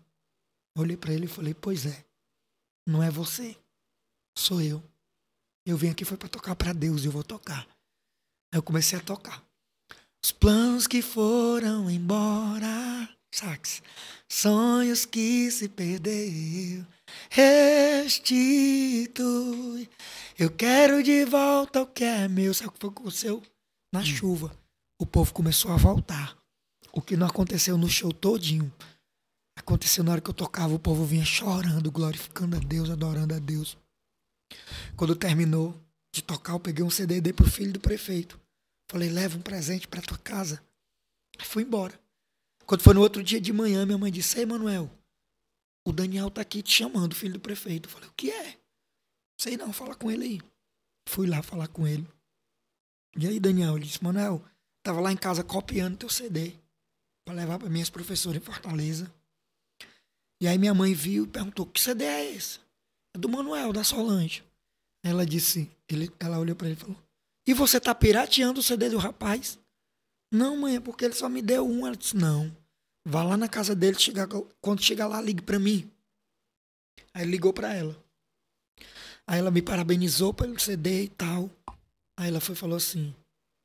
Olhei 0.76 0.98
para 0.98 1.14
ele 1.14 1.24
e 1.24 1.28
falei: 1.28 1.54
Pois 1.54 1.86
é, 1.86 2.04
não 2.86 3.02
é 3.02 3.10
você, 3.10 3.56
sou 4.36 4.60
eu. 4.60 4.82
Eu 5.64 5.78
vim 5.78 5.88
aqui 5.88 6.04
foi 6.04 6.18
para 6.18 6.28
tocar 6.28 6.54
para 6.56 6.74
Deus 6.74 7.04
e 7.04 7.06
eu 7.06 7.12
vou 7.12 7.24
tocar. 7.24 7.66
Aí 8.52 8.58
eu 8.58 8.62
comecei 8.62 8.98
a 8.98 9.02
tocar. 9.02 9.42
Os 10.22 10.30
planos 10.30 10.86
que 10.86 11.00
foram 11.00 11.90
embora, 11.90 13.08
sax. 13.32 13.82
Sonhos 14.28 15.06
que 15.06 15.50
se 15.50 15.70
perdeu, 15.70 16.84
restitui. 17.30 18.38
Eu 20.38 20.50
quero 20.50 21.02
de 21.02 21.24
volta 21.24 21.82
o 21.82 21.86
que 21.86 22.04
é 22.04 22.28
meu. 22.28 22.54
Sabe 22.54 22.70
o 22.70 22.72
que 22.72 22.86
aconteceu? 22.86 23.42
Na 23.92 24.04
chuva. 24.04 24.56
O 25.00 25.06
povo 25.06 25.32
começou 25.32 25.72
a 25.72 25.76
voltar. 25.76 26.36
O 26.92 27.00
que 27.00 27.16
não 27.16 27.26
aconteceu 27.26 27.76
no 27.76 27.88
show 27.88 28.12
todinho. 28.12 28.72
Aconteceu 29.58 30.04
na 30.04 30.12
hora 30.12 30.20
que 30.20 30.30
eu 30.30 30.34
tocava, 30.34 30.72
o 30.72 30.78
povo 30.78 31.04
vinha 31.04 31.24
chorando, 31.24 31.90
glorificando 31.90 32.56
a 32.56 32.58
Deus, 32.60 32.88
adorando 32.88 33.34
a 33.34 33.38
Deus. 33.38 33.76
Quando 34.96 35.16
terminou 35.16 35.78
de 36.14 36.22
tocar, 36.22 36.52
eu 36.54 36.60
peguei 36.60 36.84
um 36.84 36.90
CD 36.90 37.16
e 37.16 37.20
dei 37.20 37.32
pro 37.32 37.50
filho 37.50 37.72
do 37.72 37.80
prefeito. 37.80 38.40
Falei, 38.90 39.10
leva 39.10 39.36
um 39.36 39.42
presente 39.42 39.86
pra 39.86 40.00
tua 40.00 40.16
casa. 40.16 40.62
Aí 41.38 41.44
fui 41.44 41.64
embora. 41.64 41.98
Quando 42.66 42.82
foi 42.82 42.94
no 42.94 43.00
outro 43.00 43.22
dia 43.22 43.40
de 43.40 43.52
manhã, 43.52 43.84
minha 43.84 43.98
mãe 43.98 44.10
disse, 44.10 44.38
Ei, 44.38 44.46
Manuel, 44.46 44.90
o 45.86 45.92
Daniel 45.92 46.30
tá 46.30 46.40
aqui 46.40 46.62
te 46.62 46.72
chamando, 46.72 47.14
filho 47.14 47.34
do 47.34 47.40
prefeito. 47.40 47.88
Eu 47.88 47.92
falei, 47.92 48.08
o 48.08 48.12
que 48.12 48.30
é? 48.30 48.58
Sei 49.40 49.56
não, 49.56 49.72
fala 49.72 49.94
com 49.94 50.10
ele 50.10 50.24
aí. 50.24 50.40
Fui 51.08 51.26
lá 51.26 51.42
falar 51.42 51.68
com 51.68 51.86
ele. 51.86 52.06
E 53.16 53.26
aí, 53.26 53.40
Daniel, 53.40 53.76
ele 53.76 53.86
disse, 53.86 54.02
Manuel, 54.02 54.44
tava 54.82 55.00
lá 55.00 55.12
em 55.12 55.16
casa 55.16 55.42
copiando 55.42 55.96
teu 55.96 56.08
CD 56.08 56.52
pra 57.26 57.34
levar 57.34 57.58
pra 57.58 57.68
minhas 57.68 57.90
professoras 57.90 58.40
em 58.40 58.44
Fortaleza. 58.44 59.12
E 60.40 60.46
aí 60.46 60.56
minha 60.56 60.74
mãe 60.74 60.94
viu 60.94 61.24
e 61.24 61.28
perguntou, 61.28 61.66
que 61.66 61.80
CD 61.80 62.04
é 62.04 62.32
esse? 62.32 62.60
É 63.14 63.18
do 63.18 63.28
Manuel, 63.28 63.72
da 63.72 63.82
Solange. 63.82 64.44
Ela 65.04 65.26
disse, 65.26 65.70
ele, 65.88 66.10
ela 66.20 66.38
olhou 66.38 66.54
pra 66.54 66.68
ele 66.68 66.76
e 66.76 66.80
falou, 66.80 66.96
e 67.46 67.54
você 67.54 67.80
tá 67.80 67.94
pirateando 67.94 68.60
o 68.60 68.62
CD 68.62 68.90
do 68.90 68.98
rapaz? 68.98 69.58
Não, 70.32 70.56
mãe, 70.56 70.76
é 70.76 70.80
porque 70.80 71.06
ele 71.06 71.14
só 71.14 71.28
me 71.28 71.40
deu 71.40 71.66
um. 71.66 71.86
Ela 71.86 71.96
disse, 71.96 72.14
não. 72.14 72.54
Vá 73.06 73.22
lá 73.22 73.36
na 73.36 73.48
casa 73.48 73.74
dele, 73.74 73.98
chegar, 73.98 74.28
quando 74.60 74.82
chegar 74.82 75.06
lá, 75.06 75.20
ligue 75.20 75.42
pra 75.42 75.58
mim. 75.58 75.90
Aí 77.14 77.22
ele 77.22 77.30
ligou 77.32 77.52
pra 77.52 77.74
ela. 77.74 77.96
Aí 79.26 79.38
ela 79.38 79.50
me 79.50 79.62
parabenizou 79.62 80.32
pelo 80.34 80.58
CD 80.58 81.04
e 81.04 81.08
tal. 81.08 81.50
Aí 82.18 82.28
ela 82.28 82.40
foi 82.40 82.54
falou 82.54 82.76
assim, 82.76 83.14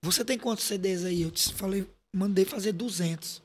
você 0.03 0.23
tem 0.23 0.37
quantos 0.37 0.65
CDs 0.65 1.03
aí? 1.03 1.21
Eu 1.23 1.31
disse, 1.31 1.53
falei, 1.53 1.87
mandei 2.15 2.45
fazer 2.45 2.71
200. 2.73 3.41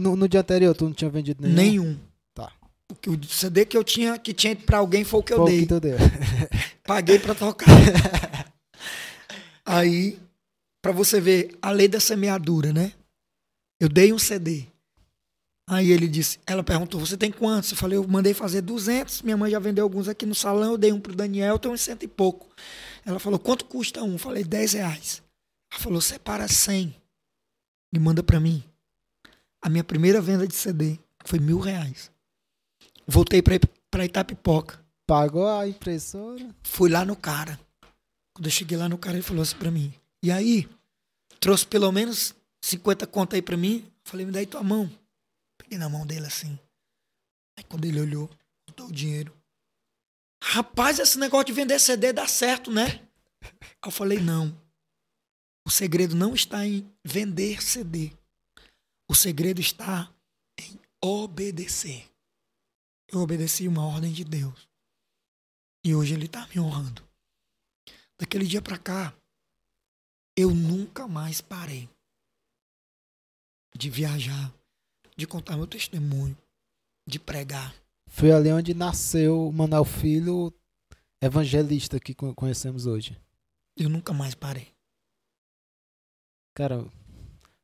No, 0.00 0.16
no 0.16 0.28
dia 0.28 0.40
anterior, 0.40 0.74
tu 0.74 0.84
não 0.84 0.92
tinha 0.92 1.10
vendido 1.10 1.42
nenhum? 1.42 1.54
Nenhum. 1.84 2.00
Tá. 2.34 2.52
O 2.90 2.94
que- 2.94 3.10
O 3.10 3.24
CD 3.24 3.64
que 3.66 3.76
eu 3.76 3.84
tinha, 3.84 4.18
que 4.18 4.32
tinha 4.32 4.54
pra 4.56 4.78
alguém 4.78 5.04
foi 5.04 5.20
o 5.20 5.22
que 5.22 5.32
eu 5.32 5.38
Foi 5.38 5.50
dei. 5.50 5.60
que 5.62 5.66
tu 5.66 5.80
deu. 5.80 5.96
Paguei 6.84 7.18
pra 7.18 7.34
tocar. 7.34 7.66
Aí, 9.64 10.18
pra 10.80 10.92
você 10.92 11.20
ver 11.20 11.56
a 11.60 11.70
lei 11.72 11.88
da 11.88 11.98
semeadura, 12.00 12.72
né? 12.72 12.92
Eu 13.80 13.88
dei 13.88 14.12
um 14.12 14.18
CD. 14.18 14.66
Aí 15.68 15.90
ele 15.90 16.06
disse, 16.06 16.38
ela 16.46 16.62
perguntou, 16.62 17.00
você 17.00 17.16
tem 17.16 17.32
quantos? 17.32 17.72
Eu 17.72 17.76
falei, 17.76 17.98
eu 17.98 18.06
mandei 18.06 18.32
fazer 18.32 18.60
200, 18.60 19.22
minha 19.22 19.36
mãe 19.36 19.50
já 19.50 19.58
vendeu 19.58 19.82
alguns 19.82 20.06
aqui 20.06 20.24
no 20.24 20.34
salão, 20.34 20.72
eu 20.72 20.78
dei 20.78 20.92
um 20.92 21.00
pro 21.00 21.14
Daniel, 21.14 21.58
tem 21.58 21.70
uns 21.70 21.80
cento 21.80 22.04
e 22.04 22.08
pouco. 22.08 22.48
Ela 23.04 23.18
falou, 23.18 23.38
quanto 23.38 23.64
custa 23.64 24.02
um? 24.02 24.12
Eu 24.12 24.18
falei, 24.18 24.44
10 24.44 24.74
reais. 24.74 25.22
Ela 25.72 25.80
falou, 25.80 26.00
separa 26.00 26.46
100 26.46 26.94
e 27.92 27.98
manda 27.98 28.22
pra 28.22 28.38
mim. 28.38 28.62
A 29.60 29.68
minha 29.68 29.82
primeira 29.82 30.20
venda 30.20 30.46
de 30.46 30.54
CD 30.54 31.00
foi 31.24 31.40
mil 31.40 31.58
reais. 31.58 32.12
Voltei 33.04 33.42
pra, 33.42 33.54
pra 33.90 34.04
Itapipoca. 34.04 34.80
Pagou 35.04 35.48
a 35.48 35.66
impressora? 35.66 36.48
Fui 36.62 36.88
lá 36.88 37.04
no 37.04 37.16
cara. 37.16 37.58
Quando 38.32 38.46
eu 38.46 38.52
cheguei 38.52 38.78
lá 38.78 38.88
no 38.88 38.98
cara, 38.98 39.16
ele 39.16 39.22
falou 39.22 39.42
assim 39.42 39.56
pra 39.56 39.70
mim. 39.70 39.92
E 40.22 40.30
aí? 40.30 40.68
Trouxe 41.40 41.66
pelo 41.66 41.90
menos 41.90 42.34
50 42.60 43.06
conto 43.06 43.34
aí 43.34 43.42
pra 43.42 43.56
mim. 43.56 43.84
Falei, 44.04 44.26
me 44.26 44.30
dá 44.30 44.38
aí 44.38 44.46
tua 44.46 44.62
mão. 44.62 44.90
Peguei 45.66 45.78
na 45.78 45.88
mão 45.88 46.06
dele 46.06 46.26
assim. 46.26 46.56
Aí 47.58 47.64
quando 47.64 47.86
ele 47.86 48.00
olhou, 48.00 48.30
botou 48.68 48.86
o 48.86 48.92
dinheiro. 48.92 49.36
Rapaz, 50.40 51.00
esse 51.00 51.18
negócio 51.18 51.46
de 51.46 51.52
vender 51.52 51.80
CD 51.80 52.12
dá 52.12 52.28
certo, 52.28 52.70
né? 52.70 53.04
Eu 53.84 53.90
falei, 53.90 54.20
não. 54.20 54.56
O 55.66 55.70
segredo 55.70 56.14
não 56.14 56.34
está 56.34 56.64
em 56.64 56.88
vender 57.04 57.60
CD. 57.60 58.12
O 59.10 59.14
segredo 59.14 59.60
está 59.60 60.08
em 60.56 60.78
obedecer. 61.02 62.08
Eu 63.08 63.18
obedeci 63.18 63.66
uma 63.66 63.84
ordem 63.84 64.12
de 64.12 64.22
Deus. 64.22 64.68
E 65.84 65.96
hoje 65.96 66.14
ele 66.14 66.26
está 66.26 66.46
me 66.46 66.60
honrando. 66.60 67.04
Daquele 68.16 68.46
dia 68.46 68.62
para 68.62 68.78
cá, 68.78 69.12
eu 70.36 70.54
nunca 70.54 71.08
mais 71.08 71.40
parei 71.40 71.90
de 73.74 73.90
viajar, 73.90 74.54
de 75.16 75.26
contar 75.26 75.56
meu 75.56 75.66
testemunho, 75.66 76.36
de 77.08 77.18
pregar. 77.18 77.74
Foi 78.08 78.30
ali 78.32 78.52
onde 78.52 78.74
nasceu 78.74 79.48
o 79.48 79.52
Manuel 79.52 79.84
Filho, 79.84 80.52
evangelista 81.20 81.98
que 81.98 82.14
co- 82.14 82.34
conhecemos 82.34 82.86
hoje. 82.86 83.18
Eu 83.76 83.88
nunca 83.88 84.12
mais 84.12 84.34
parei. 84.34 84.68
Cara, 86.54 86.86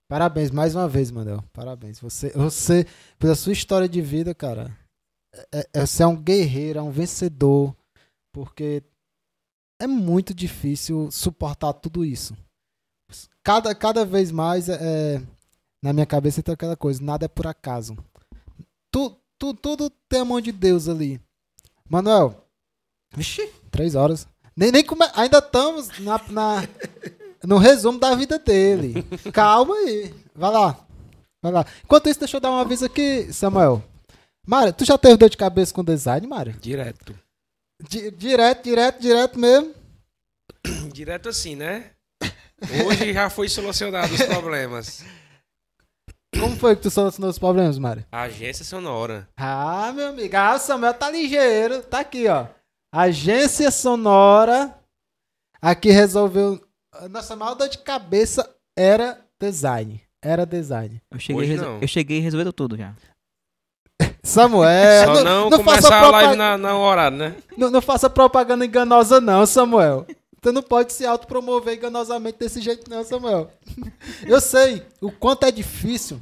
parabéns 0.08 0.50
mais 0.50 0.74
uma 0.74 0.88
vez, 0.88 1.10
Manuel. 1.10 1.42
Parabéns. 1.52 1.98
Você, 2.00 2.30
você 2.30 2.86
pela 3.18 3.34
sua 3.34 3.52
história 3.52 3.88
de 3.88 4.00
vida, 4.02 4.34
cara, 4.34 4.76
é, 5.52 5.68
é- 5.72 5.86
você 5.86 6.02
é 6.02 6.06
um 6.06 6.20
guerreiro, 6.20 6.78
é 6.78 6.82
um 6.82 6.90
vencedor, 6.90 7.74
porque 8.34 8.82
é 9.80 9.86
muito 9.86 10.34
difícil 10.34 11.10
suportar 11.10 11.72
tudo 11.74 12.04
isso. 12.04 12.36
Cada, 13.42 13.74
cada 13.74 14.04
vez 14.04 14.30
mais, 14.30 14.68
é, 14.68 14.74
é, 15.16 15.22
na 15.82 15.92
minha 15.92 16.06
cabeça 16.06 16.42
tem 16.42 16.54
aquela 16.54 16.76
coisa, 16.76 17.02
nada 17.02 17.24
é 17.24 17.28
por 17.28 17.46
acaso. 17.46 17.96
Tu, 18.90 19.16
tu, 19.38 19.52
tudo 19.52 19.90
tem 20.08 20.20
a 20.20 20.24
mão 20.24 20.40
de 20.40 20.52
Deus 20.52 20.88
ali. 20.88 21.20
Manuel, 21.88 22.46
vixi, 23.14 23.50
três 23.70 23.94
horas. 23.94 24.26
Nem, 24.56 24.70
nem 24.70 24.84
come... 24.84 25.04
Ainda 25.14 25.38
estamos 25.38 25.88
na, 25.98 26.20
na, 26.28 26.68
no 27.44 27.58
resumo 27.58 27.98
da 27.98 28.14
vida 28.14 28.38
dele. 28.38 29.02
Calma 29.32 29.74
aí. 29.74 30.14
Vai 30.34 30.50
lá. 30.50 30.86
Vai 31.42 31.52
lá. 31.52 31.66
Enquanto 31.84 32.08
isso, 32.08 32.20
deixa 32.20 32.36
eu 32.36 32.40
dar 32.40 32.50
um 32.50 32.58
aviso 32.58 32.84
aqui, 32.84 33.32
Samuel. 33.32 33.82
Mário, 34.46 34.72
tu 34.72 34.84
já 34.84 34.96
teve 34.96 35.16
dor 35.16 35.30
de 35.30 35.36
cabeça 35.36 35.74
com 35.74 35.82
design, 35.82 36.26
Mário? 36.26 36.52
Direto. 36.60 37.18
Di- 37.88 38.10
direto, 38.12 38.62
direto, 38.62 39.00
direto 39.00 39.38
mesmo. 39.38 39.74
Direto 40.92 41.28
assim, 41.28 41.56
né? 41.56 41.90
Hoje 42.86 43.12
já 43.12 43.28
foi 43.28 43.48
solucionado 43.48 44.14
os 44.14 44.22
problemas. 44.22 45.04
Como 46.38 46.56
foi 46.56 46.74
que 46.74 46.82
tu 46.82 46.90
solucionou 46.90 47.30
os 47.30 47.38
problemas, 47.38 47.78
Mário? 47.78 48.04
Agência 48.10 48.64
sonora. 48.64 49.28
Ah, 49.36 49.92
meu 49.94 50.08
amigo. 50.08 50.34
Ah, 50.36 50.54
o 50.54 50.58
Samuel 50.58 50.94
tá 50.94 51.10
ligeiro. 51.10 51.82
Tá 51.82 52.00
aqui, 52.00 52.26
ó. 52.28 52.46
Agência 52.94 53.70
Sonora. 53.70 54.74
Aqui 55.60 55.90
resolveu. 55.90 56.60
a 56.94 57.08
Nossa 57.08 57.36
maior 57.36 57.54
dor 57.54 57.68
de 57.68 57.78
cabeça 57.78 58.48
era 58.76 59.18
design. 59.40 60.02
Era 60.22 60.44
design. 60.46 61.00
Eu 61.10 61.18
cheguei, 61.18 61.42
Hoje 61.42 61.52
resol- 61.52 61.68
não. 61.68 61.80
eu 61.80 61.88
cheguei 61.88 62.20
resolvendo 62.20 62.52
tudo 62.52 62.76
já. 62.76 62.94
Samuel. 64.22 65.14
Só 65.16 65.24
não, 65.24 65.50
faça 65.50 65.64
começar 65.64 65.96
a 65.98 66.00
propa- 66.02 66.22
live 66.22 66.36
na, 66.36 66.56
na 66.58 66.76
horário, 66.78 67.16
né? 67.16 67.36
Não, 67.56 67.70
não 67.70 67.82
faça 67.82 68.08
propaganda 68.08 68.64
enganosa, 68.64 69.20
não, 69.20 69.44
Samuel. 69.46 70.06
Você 70.42 70.50
não 70.50 70.62
pode 70.62 70.92
se 70.92 71.06
autopromover 71.06 71.76
enganosamente 71.76 72.38
desse 72.38 72.60
jeito, 72.60 72.90
não, 72.90 73.04
Samuel. 73.04 73.50
Eu 74.26 74.40
sei 74.40 74.82
o 75.00 75.12
quanto 75.12 75.46
é 75.46 75.52
difícil 75.52 76.20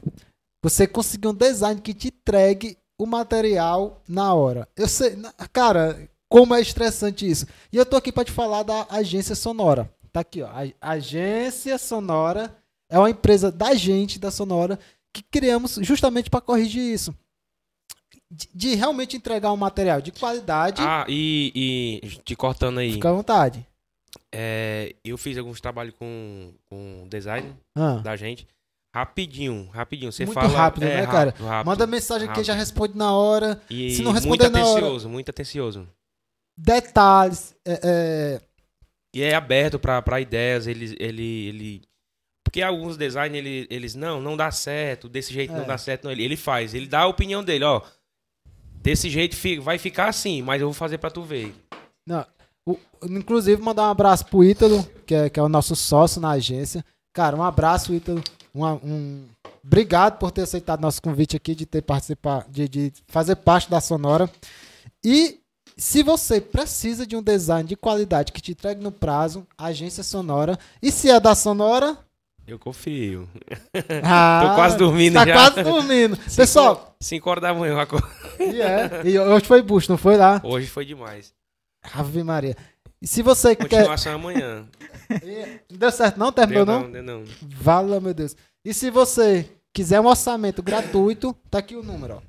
você 0.63 0.87
conseguir 0.87 1.29
um 1.29 1.35
design 1.35 1.81
que 1.81 1.95
te 1.95 2.09
entregue 2.09 2.77
o 2.99 3.07
material 3.07 4.03
na 4.07 4.35
hora. 4.35 4.69
Eu 4.77 4.87
sei, 4.87 5.17
cara, 5.53 6.07
como 6.29 6.55
é 6.55 6.61
estressante 6.61 7.29
isso. 7.29 7.47
E 7.73 7.79
eu 7.79 7.87
tô 7.87 7.97
aqui 7.97 8.13
para 8.13 8.27
te 8.27 8.31
falar 8.31 8.63
da 8.63 8.87
Agência 8.91 9.35
Sonora. 9.35 9.91
Tá 10.13 10.21
aqui, 10.21 10.43
ó. 10.43 10.51
A 10.81 10.91
Agência 10.91 11.79
Sonora 11.79 12.55
é 12.91 12.99
uma 12.99 13.09
empresa 13.09 13.51
da 13.51 13.75
gente, 13.75 14.19
da 14.19 14.31
Sonora, 14.31 14.79
que 15.15 15.23
criamos 15.23 15.79
justamente 15.81 16.29
para 16.29 16.43
corrigir 16.43 16.83
isso. 16.83 17.15
De, 18.31 18.49
de 18.55 18.75
realmente 18.75 19.17
entregar 19.17 19.51
um 19.51 19.57
material 19.57 20.03
de 20.03 20.13
qualidade. 20.13 20.83
Ah, 20.83 21.07
e, 21.09 22.03
e 22.05 22.17
te 22.19 22.37
cortando 22.37 22.79
aí. 22.79 22.93
Fica 22.93 23.09
à 23.09 23.13
vontade. 23.13 23.67
É, 24.35 24.95
eu 25.05 25.17
fiz 25.19 25.37
alguns 25.39 25.61
trabalhos 25.61 25.95
com, 25.99 26.53
com 26.69 27.07
design 27.09 27.55
Ah, 27.77 27.97
da 27.97 28.17
gente. 28.17 28.47
Rapidinho, 28.95 29.69
rapidinho. 29.73 30.11
Você 30.11 30.25
Muito 30.27 30.35
fala. 30.41 30.49
rápido, 30.57 30.83
é, 30.85 30.97
né, 31.03 31.07
cara? 31.07 31.31
rápido, 31.31 31.47
rápido. 31.47 31.67
manda 31.67 31.87
mensagem 31.87 32.27
que 32.27 32.33
rápido. 32.33 32.45
já 32.47 32.55
responde 32.55 32.97
na 32.97 33.13
hora. 33.15 33.61
E 33.71 33.91
se 33.95 34.03
não 34.03 34.13
muito 34.13 34.25
responder 34.43 34.59
hora- 34.59 34.71
atencioso, 34.77 35.09
muito 35.09 35.29
atencioso. 35.31 35.89
Detalhes. 36.59 37.55
é, 37.65 37.81
é, 37.85 38.41
E 39.15 39.23
é 39.23 39.35
aberto 39.35 39.79
pra 39.79 40.03
pra 40.03 40.21
ideias, 40.21 40.67
ele, 40.67 40.97
ele, 40.99 41.47
ele... 41.49 41.83
Porque 42.45 42.63
alguns 42.63 42.97
design, 42.97 43.37
ele, 43.39 43.67
eles, 43.71 43.95
não, 43.95 44.21
não 44.21 44.37
dá 44.37 44.51
certo, 44.51 45.09
desse 45.09 45.33
jeito 45.33 45.53
É. 45.55 45.57
não 45.57 45.67
dá 45.67 45.79
certo. 45.79 46.05
Não. 46.05 46.11
Ele, 46.11 46.25
ele 46.25 46.37
faz, 46.37 46.75
ele 46.75 46.87
dá 46.87 47.01
a 47.01 47.07
opinião 47.07 47.45
dele, 47.45 47.65
ó. 47.65 47.81
Desse 48.83 49.09
jeito 49.09 49.37
vai 49.63 49.79
ficar 49.79 50.09
assim, 50.09 50.43
mas 50.43 50.61
eu 50.61 50.67
vou 50.67 50.75
fazer 50.75 50.99
pra 50.99 51.11
tu 51.11 51.23
ver. 51.23 51.55
não. 52.07 52.27
O- 52.67 52.79
inclusive, 53.09 53.61
mandar 53.63 53.83
um 53.89 53.91
abraço 53.91 54.27
pro 54.27 54.45
Ítalo, 54.45 54.87
que 55.07 55.15
é, 55.15 55.31
que 55.31 55.41
é 55.41 55.43
o 55.43 55.49
nosso 55.49 55.75
sócio 55.75 56.21
na 56.21 56.31
agência. 56.31 56.85
Cara, 57.13 57.37
um 57.37 57.43
abraço, 57.43 57.93
Ítalo. 57.95 58.23
Uma- 58.55 58.75
um... 58.75 59.25
Obrigado 59.65 60.19
por 60.19 60.31
ter 60.31 60.43
aceitado 60.43 60.81
nosso 60.81 61.03
convite 61.03 61.37
aqui, 61.37 61.55
de 61.55 61.67
ter 61.67 61.83
participar, 61.83 62.47
de, 62.49 62.69
de 62.69 62.93
fazer 63.09 63.37
parte 63.37 63.71
da 63.71 63.81
Sonora. 63.81 64.31
E 65.05 65.39
se 65.77 66.03
você 66.03 66.41
precisa 66.41 67.07
de 67.07 67.15
um 67.17 67.23
design 67.23 67.69
de 67.69 67.77
qualidade 67.77 68.33
que 68.33 68.41
te 68.41 68.53
entregue 68.53 68.83
no 68.83 68.91
prazo, 68.91 69.47
agência 69.59 70.03
Sonora. 70.03 70.59
E 70.83 70.91
se 70.91 71.11
é 71.11 71.21
da 71.21 71.35
Sonora, 71.35 71.97
Eu 72.47 72.59
confio. 72.59 73.29
ah, 74.05 74.41
Tô 74.49 74.55
quase 74.55 74.77
dormindo 74.79 75.15
tá 75.15 75.27
já. 75.27 75.33
quase 75.35 75.63
dormindo. 75.63 76.17
Pessoal, 76.35 76.95
5 77.01 77.31
horas 77.31 77.43
da 77.43 77.55
manhã. 77.55 77.73
eu 77.75 77.81
acordo. 77.81 78.09
e 78.39 78.61
é, 78.61 79.03
e 79.05 79.19
hoje 79.19 79.45
foi 79.45 79.63
bucho, 79.63 79.91
não 79.91 79.99
foi 79.99 80.17
lá? 80.17 80.41
Hoje 80.43 80.67
foi 80.67 80.85
demais. 80.85 81.33
Ave 81.95 82.23
Maria. 82.23 82.55
E 83.03 83.07
se 83.07 83.23
você 83.23 83.57
quer. 83.57 83.69
Continuação 83.69 84.15
amanhã. 84.15 84.67
Não 85.71 85.79
deu 85.79 85.91
certo, 85.91 86.19
não? 86.19 86.31
Terminou, 86.31 86.65
Deu 86.65 86.75
não? 86.75 86.83
não, 86.83 86.93
deu 86.93 87.03
não. 87.03 87.25
Vala, 87.43 87.99
meu 88.01 88.13
Deus. 88.15 88.37
E 88.65 88.73
se 88.75 88.91
você 88.91 89.49
quiser 89.73 90.01
um 90.01 90.07
orçamento 90.07 90.63
gratuito, 90.63 91.35
tá 91.51 91.59
aqui 91.59 91.75
o 91.77 91.83
número, 91.83 92.17
ó. 92.17 92.21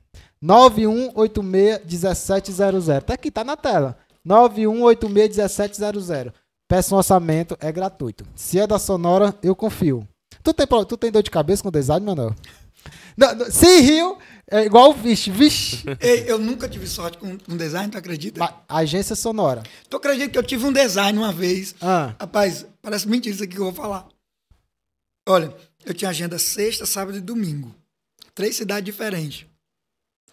9186-1700. 0.44 3.02
Tá 3.04 3.14
aqui, 3.14 3.30
tá 3.30 3.44
na 3.44 3.56
tela. 3.56 3.96
9186-1700. 4.28 6.34
Peça 6.68 6.96
um 6.96 6.98
orçamento, 6.98 7.56
é 7.60 7.72
gratuito. 7.72 8.26
Se 8.34 8.60
é 8.60 8.66
da 8.66 8.80
Sonora, 8.80 9.36
eu 9.44 9.56
confio. 9.56 10.08
Tu 10.42 10.52
tem, 10.54 10.66
tu 10.88 10.98
tem 10.98 11.12
dor 11.12 11.22
de 11.22 11.30
cabeça 11.30 11.62
com 11.62 11.70
design, 11.70 12.04
Manuel? 12.06 12.34
Não, 13.17 13.35
não, 13.35 13.51
se 13.51 13.80
riu, 13.81 14.17
é 14.49 14.65
igual 14.65 14.90
o 14.91 14.93
vixe. 14.93 15.30
Vixe. 15.31 15.83
Ei, 15.99 16.25
eu 16.27 16.38
nunca 16.38 16.67
tive 16.69 16.88
sorte 16.88 17.17
com 17.17 17.38
um 17.48 17.57
design, 17.57 17.90
tu 17.91 17.98
acredita? 17.98 18.40
Ma- 18.40 18.64
Agência 18.67 19.15
Sonora. 19.15 19.64
Tu 19.90 19.98
acredita 19.98 20.30
que 20.30 20.38
eu 20.38 20.43
tive 20.43 20.65
um 20.65 20.73
design 20.73 21.17
uma 21.17 21.31
vez? 21.31 21.75
Ah, 21.81 22.15
Rapaz, 22.19 22.65
parece 22.81 23.07
mentira 23.07 23.33
isso 23.35 23.43
aqui 23.43 23.53
que 23.56 23.59
eu 23.61 23.65
vou 23.65 23.73
falar. 23.73 24.07
Olha, 25.27 25.56
eu 25.85 25.93
tinha 25.93 26.09
agenda 26.09 26.38
sexta, 26.40 26.85
sábado 26.85 27.17
e 27.17 27.22
domingo. 27.22 27.73
Três 28.33 28.56
cidades 28.56 28.85
diferentes. 28.85 29.45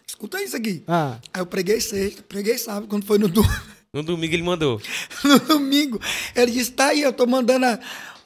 Escuta 0.06 0.42
isso 0.42 0.56
aqui. 0.56 0.82
ah. 0.88 1.18
Aí 1.32 1.40
eu 1.40 1.46
preguei 1.46 1.80
sexta, 1.80 2.22
preguei 2.22 2.56
sábado, 2.58 2.86
quando 2.88 3.04
foi 3.04 3.18
no, 3.18 3.28
do- 3.28 3.42
No 3.92 4.02
domingo 4.02 4.34
ele 4.34 4.42
mandou. 4.42 4.80
no 5.24 5.38
domingo. 5.40 6.00
Ele 6.34 6.52
disse, 6.52 6.72
tá 6.72 6.86
aí, 6.88 7.02
eu 7.02 7.12
tô 7.12 7.26
mandando 7.26 7.66
a- 7.66 7.78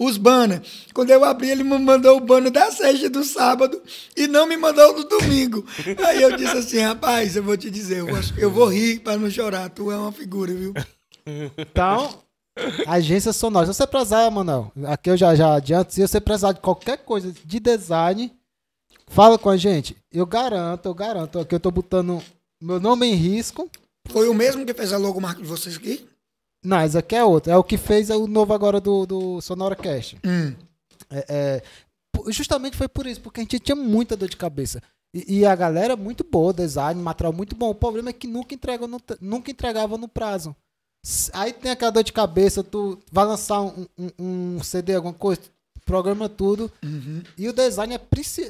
os 0.04 0.16
banners. 0.16 0.86
Quando 0.92 1.10
eu 1.10 1.24
abri, 1.24 1.50
ele 1.50 1.62
me 1.62 1.78
mandou 1.78 2.16
o 2.16 2.20
banner 2.20 2.50
da 2.50 2.70
sexta 2.70 3.08
do 3.08 3.24
sábado 3.24 3.82
e 4.16 4.26
não 4.26 4.46
me 4.46 4.56
mandou 4.56 4.94
do 4.94 5.04
domingo. 5.04 5.64
Aí 6.06 6.22
eu 6.22 6.36
disse 6.36 6.56
assim, 6.56 6.78
rapaz, 6.80 7.36
eu 7.36 7.42
vou 7.42 7.56
te 7.56 7.70
dizer, 7.70 7.98
eu 7.98 8.06
vou, 8.06 8.18
eu 8.38 8.50
vou 8.50 8.66
rir 8.68 9.00
pra 9.00 9.16
não 9.16 9.30
chorar. 9.30 9.68
Tu 9.70 9.90
é 9.90 9.96
uma 9.96 10.12
figura, 10.12 10.52
viu? 10.52 10.74
Então, 11.56 12.18
agência 12.86 13.32
sonora. 13.32 13.66
Se 13.66 13.74
você 13.74 13.86
precisar, 13.86 14.30
Manuel, 14.30 14.72
aqui 14.86 15.10
eu 15.10 15.16
já, 15.16 15.34
já 15.34 15.54
adianto, 15.54 15.92
se 15.92 16.06
você 16.06 16.20
precisar 16.20 16.52
de 16.52 16.60
qualquer 16.60 16.98
coisa 16.98 17.32
de 17.44 17.60
design, 17.60 18.32
fala 19.08 19.38
com 19.38 19.50
a 19.50 19.56
gente. 19.56 19.96
Eu 20.12 20.26
garanto, 20.26 20.86
eu 20.86 20.94
garanto. 20.94 21.38
Aqui 21.38 21.54
eu 21.54 21.60
tô 21.60 21.70
botando 21.70 22.22
meu 22.60 22.80
nome 22.80 23.06
em 23.06 23.14
risco. 23.14 23.68
Foi 24.08 24.28
o 24.28 24.34
mesmo 24.34 24.66
que 24.66 24.74
fez 24.74 24.92
a 24.92 24.98
logomarca 24.98 25.40
de 25.40 25.48
vocês 25.48 25.76
aqui? 25.76 26.06
Não, 26.64 26.80
esse 26.84 26.96
aqui 26.96 27.16
é 27.16 27.24
outro. 27.24 27.50
É 27.52 27.56
o 27.56 27.64
que 27.64 27.76
fez 27.76 28.08
o 28.10 28.26
novo 28.26 28.52
agora 28.54 28.80
do, 28.80 29.04
do 29.06 29.40
Sonora 29.40 29.74
Cast. 29.76 30.16
Hum. 30.24 30.54
É, 31.10 31.26
é, 31.28 31.62
justamente 32.28 32.76
foi 32.76 32.88
por 32.88 33.06
isso, 33.06 33.20
porque 33.20 33.40
a 33.40 33.42
gente 33.42 33.58
tinha 33.58 33.76
muita 33.76 34.16
dor 34.16 34.28
de 34.28 34.36
cabeça. 34.36 34.80
E, 35.14 35.40
e 35.40 35.46
a 35.46 35.54
galera 35.54 35.92
é 35.94 35.96
muito 35.96 36.24
boa, 36.24 36.52
design, 36.54 37.00
material 37.02 37.32
muito 37.32 37.56
bom. 37.56 37.70
O 37.70 37.74
problema 37.74 38.10
é 38.10 38.12
que 38.12 38.26
nunca, 38.26 38.54
t- 38.56 39.18
nunca 39.20 39.50
entregava 39.50 39.98
no 39.98 40.08
prazo. 40.08 40.54
Aí 41.32 41.52
tem 41.52 41.72
aquela 41.72 41.90
dor 41.90 42.04
de 42.04 42.12
cabeça, 42.12 42.62
tu 42.62 42.98
vai 43.10 43.24
lançar 43.24 43.60
um, 43.60 43.86
um- 43.98 44.56
um 44.56 44.62
CD, 44.62 44.94
alguma 44.94 45.12
coisa, 45.12 45.42
programa 45.84 46.28
tudo. 46.28 46.70
Uhum. 46.82 47.22
E 47.36 47.48
o 47.48 47.52
design 47.52 47.92
é, 47.94 48.00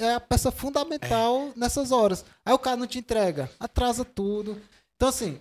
é 0.04 0.14
a 0.14 0.20
peça 0.20 0.52
fundamental 0.52 1.50
nessas 1.56 1.90
horas. 1.90 2.24
Aí 2.44 2.52
o 2.52 2.58
cara 2.58 2.76
não 2.76 2.86
te 2.86 2.98
entrega, 2.98 3.50
atrasa 3.58 4.04
tudo. 4.04 4.60
Então, 4.96 5.08
assim, 5.08 5.40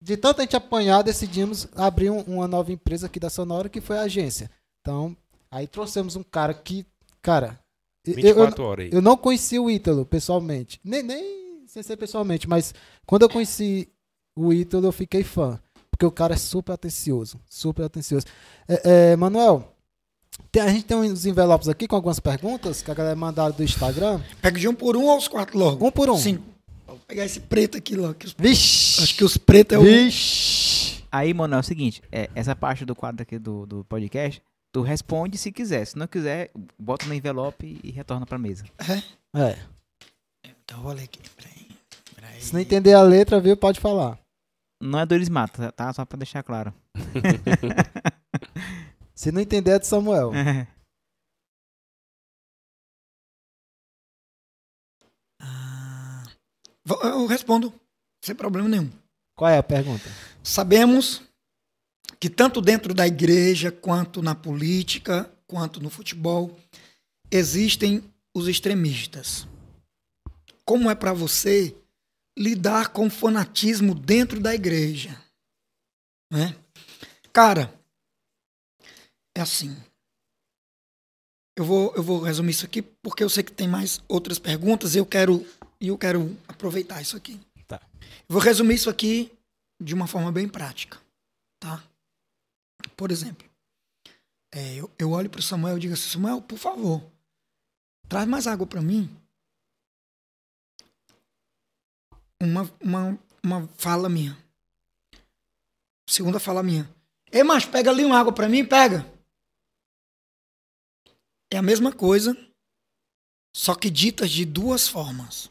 de 0.00 0.16
tanto 0.16 0.40
a 0.40 0.44
gente 0.44 0.56
apanhar, 0.56 1.02
decidimos 1.02 1.68
abrir 1.74 2.10
um- 2.10 2.20
uma 2.22 2.46
nova 2.46 2.72
empresa 2.72 3.06
aqui 3.06 3.18
da 3.18 3.30
Sonora, 3.30 3.68
que 3.68 3.80
foi 3.80 3.98
a 3.98 4.02
agência. 4.02 4.50
Então, 4.80 5.16
aí 5.50 5.66
trouxemos 5.66 6.16
um 6.16 6.22
cara 6.22 6.52
que, 6.54 6.86
cara, 7.22 7.58
eu- 8.04 8.12
eu, 8.12 8.16
24 8.16 8.62
horas 8.64 8.84
aí. 8.86 8.90
eu 8.92 9.02
não 9.02 9.16
conheci 9.16 9.58
o 9.58 9.70
Ítalo 9.70 10.04
pessoalmente. 10.06 10.78
Nem, 10.84 11.02
nem 11.02 11.64
sem 11.66 11.82
ser 11.82 11.96
pessoalmente, 11.96 12.48
mas 12.48 12.72
quando 13.06 13.22
eu 13.22 13.28
conheci 13.28 13.88
o 14.36 14.52
Ítalo, 14.52 14.86
eu 14.86 14.92
fiquei 14.92 15.24
fã. 15.24 15.58
Porque 15.90 16.04
o 16.04 16.10
cara 16.12 16.34
é 16.34 16.36
super 16.36 16.72
atencioso. 16.74 17.40
Super 17.48 17.84
atencioso. 17.84 18.26
É, 18.68 19.12
é, 19.12 19.16
Manuel, 19.16 19.72
tem- 20.52 20.60
a 20.60 20.68
gente 20.68 20.84
tem 20.84 20.94
uns 20.94 21.24
envelopes 21.24 21.68
aqui 21.68 21.88
com 21.88 21.96
algumas 21.96 22.20
perguntas 22.20 22.82
que 22.82 22.90
a 22.90 22.94
galera 22.94 23.16
mandaram 23.16 23.54
do 23.56 23.64
Instagram. 23.64 24.20
Pega 24.42 24.58
de 24.60 24.68
um 24.68 24.74
por 24.74 24.94
um 24.94 25.06
ou 25.06 25.16
os 25.16 25.26
quatro 25.26 25.58
logo? 25.58 25.86
Um 25.86 25.90
por 25.90 26.10
um. 26.10 26.18
Cinco. 26.18 26.44
Vou 27.06 27.08
pegar 27.08 27.24
esse 27.24 27.40
preto 27.40 27.76
aqui 27.78 27.94
logo. 27.94 28.14
que 28.14 28.26
os- 28.26 28.34
Vixe! 28.36 29.02
Acho 29.02 29.14
que 29.16 29.24
os 29.24 29.36
pretos 29.36 29.76
é 29.76 29.78
o. 29.78 29.82
Vixe! 29.84 31.04
Aí, 31.12 31.32
mano, 31.32 31.54
é 31.54 31.58
o 31.58 31.62
seguinte, 31.62 32.02
é, 32.10 32.28
essa 32.34 32.54
parte 32.56 32.84
do 32.84 32.94
quadro 32.96 33.22
aqui 33.22 33.38
do, 33.38 33.64
do 33.64 33.84
podcast, 33.84 34.42
tu 34.72 34.82
responde 34.82 35.38
se 35.38 35.52
quiser. 35.52 35.84
Se 35.86 35.96
não 35.96 36.06
quiser, 36.06 36.50
bota 36.78 37.06
no 37.06 37.14
envelope 37.14 37.80
e 37.82 37.90
retorna 37.90 38.26
pra 38.26 38.38
mesa. 38.38 38.64
É. 39.34 39.56
Então 40.64 40.82
vou 40.82 40.92
ler 40.92 41.04
aqui. 41.04 41.20
Peraí. 41.36 41.68
Peraí. 42.14 42.40
Se 42.40 42.52
não 42.52 42.60
entender 42.60 42.92
a 42.94 43.02
letra, 43.02 43.40
viu, 43.40 43.56
pode 43.56 43.78
falar. 43.80 44.18
Não 44.82 44.98
é 44.98 45.06
Doris 45.06 45.28
Mata, 45.28 45.70
tá? 45.72 45.92
Só 45.92 46.04
pra 46.04 46.18
deixar 46.18 46.42
claro. 46.42 46.74
Se 49.14 49.32
não 49.32 49.40
entender, 49.40 49.70
é 49.70 49.78
de 49.78 49.86
Samuel. 49.86 50.32
Ah, 50.34 50.66
eu 56.86 57.26
respondo. 57.26 57.72
Sem 58.24 58.34
problema 58.34 58.68
nenhum. 58.68 58.90
Qual 59.36 59.50
é 59.50 59.58
a 59.58 59.62
pergunta? 59.62 60.04
Sabemos 60.42 61.22
que 62.18 62.30
tanto 62.30 62.60
dentro 62.60 62.94
da 62.94 63.06
igreja, 63.06 63.70
quanto 63.70 64.22
na 64.22 64.34
política, 64.34 65.30
quanto 65.46 65.80
no 65.80 65.90
futebol, 65.90 66.58
existem 67.30 68.02
os 68.34 68.48
extremistas. 68.48 69.46
Como 70.64 70.90
é 70.90 70.94
para 70.94 71.12
você 71.12 71.76
lidar 72.38 72.88
com 72.88 73.06
o 73.06 73.10
fanatismo 73.10 73.94
dentro 73.94 74.40
da 74.40 74.54
igreja? 74.54 75.20
Né? 76.30 76.56
Cara, 77.32 77.72
é 79.36 79.40
assim. 79.40 79.76
Eu 81.56 81.64
vou, 81.64 81.94
eu 81.94 82.02
vou 82.02 82.20
resumir 82.20 82.50
isso 82.50 82.66
aqui 82.66 82.82
porque 82.82 83.22
eu 83.22 83.30
sei 83.30 83.42
que 83.42 83.52
tem 83.52 83.68
mais 83.68 84.00
outras 84.08 84.38
perguntas 84.38 84.94
e 84.94 84.98
eu 84.98 85.06
quero, 85.06 85.46
e 85.80 85.88
eu 85.88 85.98
quero 85.98 86.36
aproveitar 86.48 87.00
isso 87.00 87.16
aqui. 87.16 87.40
Tá. 87.66 87.80
Vou 88.28 88.40
resumir 88.40 88.74
isso 88.74 88.90
aqui 88.90 89.32
de 89.80 89.94
uma 89.94 90.06
forma 90.06 90.32
bem 90.32 90.48
prática, 90.48 91.00
tá? 91.58 91.82
Por 92.96 93.10
exemplo, 93.10 93.46
é, 94.52 94.76
eu, 94.76 94.90
eu 94.98 95.10
olho 95.10 95.28
para 95.28 95.40
o 95.40 95.42
Samuel 95.42 95.76
e 95.76 95.80
digo 95.80 95.94
assim, 95.94 96.08
Samuel, 96.08 96.40
por 96.40 96.58
favor, 96.58 97.02
traz 98.08 98.26
mais 98.26 98.46
água 98.46 98.66
para 98.66 98.80
mim. 98.80 99.14
Uma, 102.40 102.70
uma, 102.80 103.18
uma 103.42 103.68
fala 103.76 104.08
minha. 104.08 104.36
Segunda 106.08 106.38
fala 106.38 106.62
minha. 106.62 106.88
Ei, 107.32 107.42
macho, 107.42 107.70
pega 107.70 107.90
ali 107.90 108.04
uma 108.04 108.18
água 108.18 108.32
para 108.32 108.48
mim, 108.48 108.64
pega. 108.64 109.04
É 111.50 111.56
a 111.56 111.62
mesma 111.62 111.92
coisa, 111.92 112.36
só 113.54 113.74
que 113.74 113.90
ditas 113.90 114.30
de 114.30 114.44
duas 114.44 114.88
formas. 114.88 115.50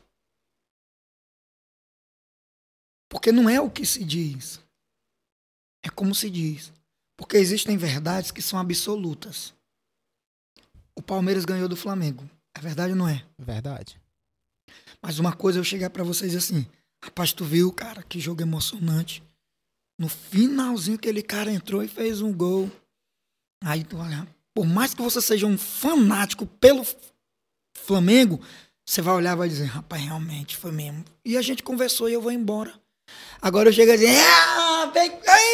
Porque 3.16 3.32
não 3.32 3.50
é 3.50 3.62
o 3.62 3.70
que 3.70 3.86
se 3.86 4.04
diz. 4.04 4.60
É 5.82 5.90
como 5.90 6.14
se 6.14 6.30
diz. 6.30 6.74
Porque 7.18 7.38
existem 7.38 7.78
verdades 7.78 8.30
que 8.30 8.42
são 8.42 8.60
absolutas. 8.60 9.54
O 10.94 11.02
Palmeiras 11.02 11.46
ganhou 11.46 11.70
do 11.70 11.78
Flamengo. 11.78 12.30
É 12.54 12.60
verdade 12.60 12.92
ou 12.92 12.98
não 12.98 13.08
é? 13.08 13.26
Verdade. 13.40 13.98
Mas 15.02 15.18
uma 15.18 15.34
coisa 15.34 15.60
eu 15.60 15.64
chegar 15.64 15.92
pra 15.92 16.04
vocês 16.04 16.36
assim, 16.36 16.68
rapaz, 17.02 17.32
tu 17.32 17.46
viu, 17.46 17.72
cara, 17.72 18.04
que 18.04 18.20
jogo 18.20 18.42
emocionante. 18.42 19.24
No 19.98 20.10
finalzinho 20.10 20.98
aquele 20.98 21.24
cara 21.24 21.50
entrou 21.50 21.82
e 21.82 21.88
fez 21.88 22.20
um 22.20 22.34
gol. 22.34 22.70
Aí 23.64 23.86
tu 23.86 23.96
olha, 23.96 24.28
por 24.54 24.66
mais 24.66 24.94
que 24.94 25.02
você 25.02 25.22
seja 25.22 25.48
um 25.48 25.58
fanático 25.58 26.46
pelo 26.46 26.84
Flamengo, 27.78 28.42
você 28.86 29.02
vai 29.02 29.16
olhar 29.16 29.36
e 29.36 29.38
vai 29.38 29.48
dizer, 29.48 29.68
rapaz, 29.68 30.04
realmente 30.04 30.58
foi 30.58 30.74
mesmo. 30.74 31.06
E 31.24 31.38
a 31.38 31.42
gente 31.42 31.64
conversou 31.64 32.10
e 32.10 32.14
eu 32.14 32.22
vou 32.22 32.34
embora. 32.34 32.78
Agora 33.42 33.70
eu 33.70 33.74
chego 33.74 33.92
assim, 33.92 34.08
ah, 34.08 34.92
vem, 34.92 35.12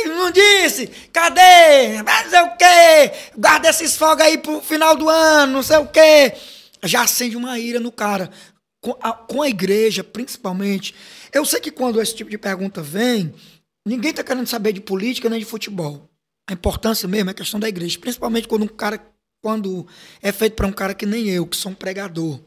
não 0.07 0.31
disse, 0.31 0.87
cadê? 1.11 2.01
Não 2.01 2.29
sei 2.29 2.39
o 2.39 2.55
quê, 2.55 3.31
guarda 3.37 3.69
esses 3.69 3.97
fogos 3.97 4.23
aí 4.23 4.37
pro 4.37 4.61
final 4.61 4.95
do 4.95 5.09
ano, 5.09 5.53
não 5.53 5.63
sei 5.63 5.77
o 5.77 5.87
quê. 5.87 6.33
Já 6.83 7.03
acende 7.03 7.35
uma 7.35 7.59
ira 7.59 7.79
no 7.79 7.91
cara. 7.91 8.31
Com 8.81 8.97
a, 9.01 9.11
com 9.11 9.41
a 9.41 9.49
igreja, 9.49 10.03
principalmente. 10.03 10.95
Eu 11.33 11.45
sei 11.45 11.59
que 11.59 11.69
quando 11.69 12.01
esse 12.01 12.15
tipo 12.15 12.29
de 12.29 12.37
pergunta 12.37 12.81
vem, 12.81 13.33
ninguém 13.85 14.11
está 14.11 14.23
querendo 14.23 14.47
saber 14.47 14.73
de 14.73 14.81
política 14.81 15.29
nem 15.29 15.39
de 15.39 15.45
futebol. 15.45 16.09
A 16.49 16.53
importância 16.53 17.07
mesmo 17.07 17.29
é 17.29 17.31
a 17.31 17.35
questão 17.35 17.59
da 17.59 17.69
igreja, 17.69 17.99
principalmente 17.99 18.47
quando 18.47 18.63
um 18.63 18.67
cara, 18.67 19.05
quando 19.43 19.85
é 20.21 20.31
feito 20.31 20.55
para 20.55 20.65
um 20.65 20.71
cara 20.71 20.93
que 20.93 21.05
nem 21.05 21.29
eu, 21.29 21.45
que 21.45 21.57
sou 21.57 21.73
um 21.73 21.75
pregador. 21.75 22.39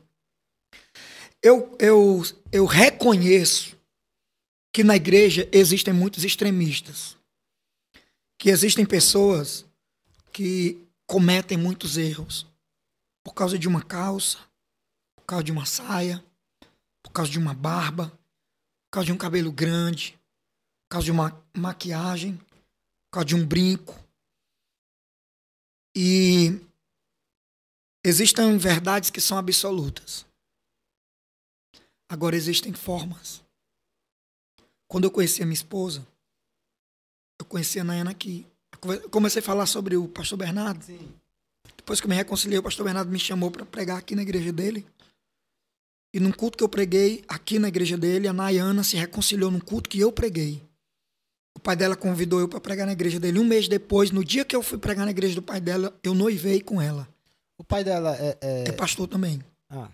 Eu, 1.42 1.76
eu, 1.78 2.23
eu 2.50 2.65
reconheço 2.65 3.76
que 4.75 4.83
na 4.83 4.97
igreja 4.97 5.49
existem 5.53 5.94
muitos 5.94 6.25
extremistas, 6.25 7.17
que 8.36 8.51
existem 8.51 8.85
pessoas 8.85 9.65
que 10.33 10.85
cometem 11.07 11.57
muitos 11.57 11.97
erros 11.97 12.44
por 13.23 13.35
causa 13.35 13.57
de 13.57 13.69
uma 13.69 13.85
calça, 13.85 14.39
por 15.15 15.25
causa 15.27 15.44
de 15.44 15.53
uma 15.53 15.65
saia, 15.65 16.25
por 17.05 17.12
causa 17.12 17.31
de 17.31 17.39
uma 17.39 17.55
barba, 17.55 18.09
por 18.09 18.94
causa 18.94 19.07
de 19.07 19.12
um 19.12 19.17
cabelo 19.17 19.53
grande, 19.53 20.19
por 20.83 20.94
causa 20.94 21.05
de 21.05 21.12
uma 21.12 21.41
maquiagem, 21.57 22.36
por 22.36 23.12
causa 23.12 23.27
de 23.27 23.36
um 23.36 23.47
brinco. 23.47 23.97
E 25.97 26.61
existem 28.03 28.59
verdades 28.59 29.09
que 29.09 29.20
são 29.20 29.39
absolutas. 29.39 30.27
Agora 32.09 32.35
existem 32.35 32.73
formas. 32.73 33.44
Quando 34.89 35.05
eu 35.05 35.11
conheci 35.11 35.43
a 35.43 35.47
minha 35.47 35.55
esposa, 35.55 36.07
eu 37.41 37.47
conheci 37.47 37.81
a 37.81 37.85
Nayana 37.85 38.11
aqui. 38.11 38.47
Eu 39.03 39.09
comecei 39.11 39.41
a 39.41 39.45
falar 39.45 39.67
sobre 39.67 39.97
o 39.97 40.07
pastor 40.09 40.39
Bernardo. 40.39 40.85
Depois 41.77 42.01
que 42.01 42.07
eu 42.07 42.11
me 42.11 42.15
reconciliei, 42.17 42.59
o 42.59 42.63
pastor 42.63 42.85
Bernardo 42.85 43.11
me 43.11 43.19
chamou 43.19 43.51
para 43.51 43.65
pregar 43.65 43.99
aqui 43.99 44.15
na 44.15 44.23
igreja 44.23 44.53
dele. 44.53 44.87
E 46.15 46.21
num 46.21 46.31
culto 46.33 46.57
que 46.57 46.63
eu 46.65 46.69
preguei 46.69 47.25
aqui 47.27 47.59
na 47.59 47.69
igreja 47.69 47.97
dele, 47.97 48.29
a 48.29 48.33
Nayana 48.33 48.85
se 48.85 48.97
reconciliou 48.97 49.51
num 49.51 49.59
culto 49.61 49.91
que 49.91 49.99
eu 49.99 50.13
preguei. 50.13 50.63
O 51.57 51.61
pai 51.61 51.75
dela 51.77 51.97
convidou 51.97 52.41
eu 52.41 52.49
para 52.49 52.61
pregar 52.61 52.87
na 52.87 52.93
igreja 52.93 53.19
dele. 53.19 53.39
Um 53.39 53.45
mês 53.45 53.69
depois, 53.69 54.11
no 54.11 54.25
dia 54.25 54.45
que 54.45 54.55
eu 54.55 54.63
fui 54.63 54.79
pregar 54.79 55.05
na 55.05 55.11
igreja 55.11 55.35
do 55.35 55.43
pai 55.43 55.61
dela, 55.61 55.97
eu 56.03 56.15
noivei 56.15 56.61
com 56.61 56.81
ela. 56.81 57.09
O 57.59 57.65
pai 57.65 57.83
dela 57.85 58.17
é. 58.17 58.37
é- 58.41 58.65
É 58.69 58.73
pastor 58.73 59.09
também. 59.09 59.43
Ah, 59.71 59.89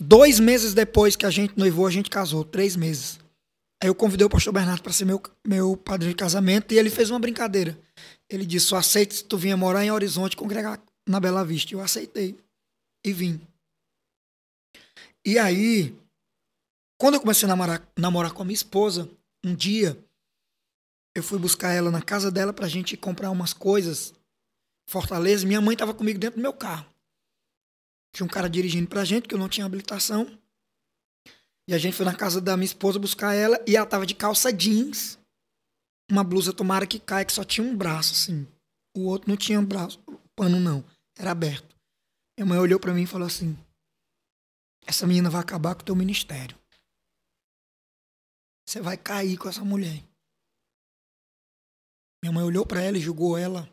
Dois 0.00 0.40
meses 0.40 0.74
depois 0.74 1.14
que 1.16 1.24
a 1.24 1.30
gente 1.30 1.56
noivou, 1.56 1.86
a 1.86 1.90
gente 1.90 2.10
casou. 2.10 2.44
Três 2.44 2.76
meses. 2.76 3.18
Aí 3.84 3.88
eu 3.90 3.94
convidei 3.94 4.26
o 4.26 4.30
pastor 4.30 4.50
Bernardo 4.50 4.82
para 4.82 4.94
ser 4.94 5.04
meu, 5.04 5.20
meu 5.46 5.76
padrinho 5.76 6.14
de 6.14 6.16
casamento 6.16 6.72
e 6.72 6.78
ele 6.78 6.88
fez 6.88 7.10
uma 7.10 7.18
brincadeira. 7.18 7.78
Ele 8.30 8.46
disse: 8.46 8.64
Só 8.68 8.76
aceito 8.76 9.12
se 9.12 9.22
tu 9.22 9.36
vinha 9.36 9.58
morar 9.58 9.84
em 9.84 9.90
Horizonte 9.90 10.38
congregar 10.38 10.82
na 11.06 11.20
Bela 11.20 11.44
Vista. 11.44 11.74
Eu 11.74 11.82
aceitei 11.82 12.34
e 13.04 13.12
vim. 13.12 13.38
E 15.22 15.38
aí, 15.38 15.94
quando 16.98 17.16
eu 17.16 17.20
comecei 17.20 17.44
a 17.44 17.48
namorar, 17.48 17.86
namorar 17.94 18.32
com 18.32 18.40
a 18.40 18.46
minha 18.46 18.54
esposa, 18.54 19.06
um 19.44 19.54
dia, 19.54 20.02
eu 21.14 21.22
fui 21.22 21.38
buscar 21.38 21.74
ela 21.74 21.90
na 21.90 22.00
casa 22.00 22.30
dela 22.30 22.54
pra 22.54 22.66
gente 22.66 22.96
comprar 22.96 23.30
umas 23.30 23.52
coisas. 23.52 24.14
Fortaleza, 24.88 25.46
minha 25.46 25.60
mãe 25.60 25.76
tava 25.76 25.92
comigo 25.92 26.18
dentro 26.18 26.38
do 26.38 26.42
meu 26.42 26.54
carro. 26.54 26.86
Tinha 28.14 28.24
um 28.24 28.30
cara 28.30 28.48
dirigindo 28.48 28.88
pra 28.88 29.04
gente, 29.04 29.28
que 29.28 29.34
eu 29.34 29.38
não 29.38 29.48
tinha 29.48 29.66
habilitação. 29.66 30.26
E 31.66 31.74
a 31.74 31.78
gente 31.78 31.96
foi 31.96 32.04
na 32.04 32.14
casa 32.14 32.40
da 32.40 32.56
minha 32.56 32.66
esposa 32.66 32.98
buscar 32.98 33.34
ela 33.34 33.62
e 33.66 33.76
ela 33.76 33.86
tava 33.86 34.06
de 34.06 34.14
calça 34.14 34.52
jeans, 34.52 35.18
uma 36.10 36.22
blusa 36.22 36.52
tomara 36.52 36.86
que 36.86 36.98
cai, 36.98 37.24
que 37.24 37.32
só 37.32 37.42
tinha 37.42 37.66
um 37.66 37.76
braço, 37.76 38.12
assim. 38.12 38.46
O 38.96 39.06
outro 39.06 39.28
não 39.28 39.36
tinha 39.36 39.60
braço, 39.62 39.98
pano 40.36 40.60
não, 40.60 40.84
era 41.18 41.30
aberto. 41.30 41.74
Minha 42.38 42.46
mãe 42.46 42.58
olhou 42.58 42.78
pra 42.78 42.92
mim 42.92 43.02
e 43.02 43.06
falou 43.06 43.26
assim: 43.26 43.56
Essa 44.86 45.06
menina 45.06 45.30
vai 45.30 45.40
acabar 45.40 45.74
com 45.74 45.82
o 45.82 45.84
teu 45.84 45.96
ministério. 45.96 46.58
Você 48.68 48.80
vai 48.80 48.96
cair 48.96 49.38
com 49.38 49.48
essa 49.48 49.64
mulher. 49.64 50.02
Minha 52.22 52.32
mãe 52.32 52.44
olhou 52.44 52.66
pra 52.66 52.80
ela 52.80 52.96
e 52.96 53.00
julgou 53.00 53.36
ela 53.36 53.68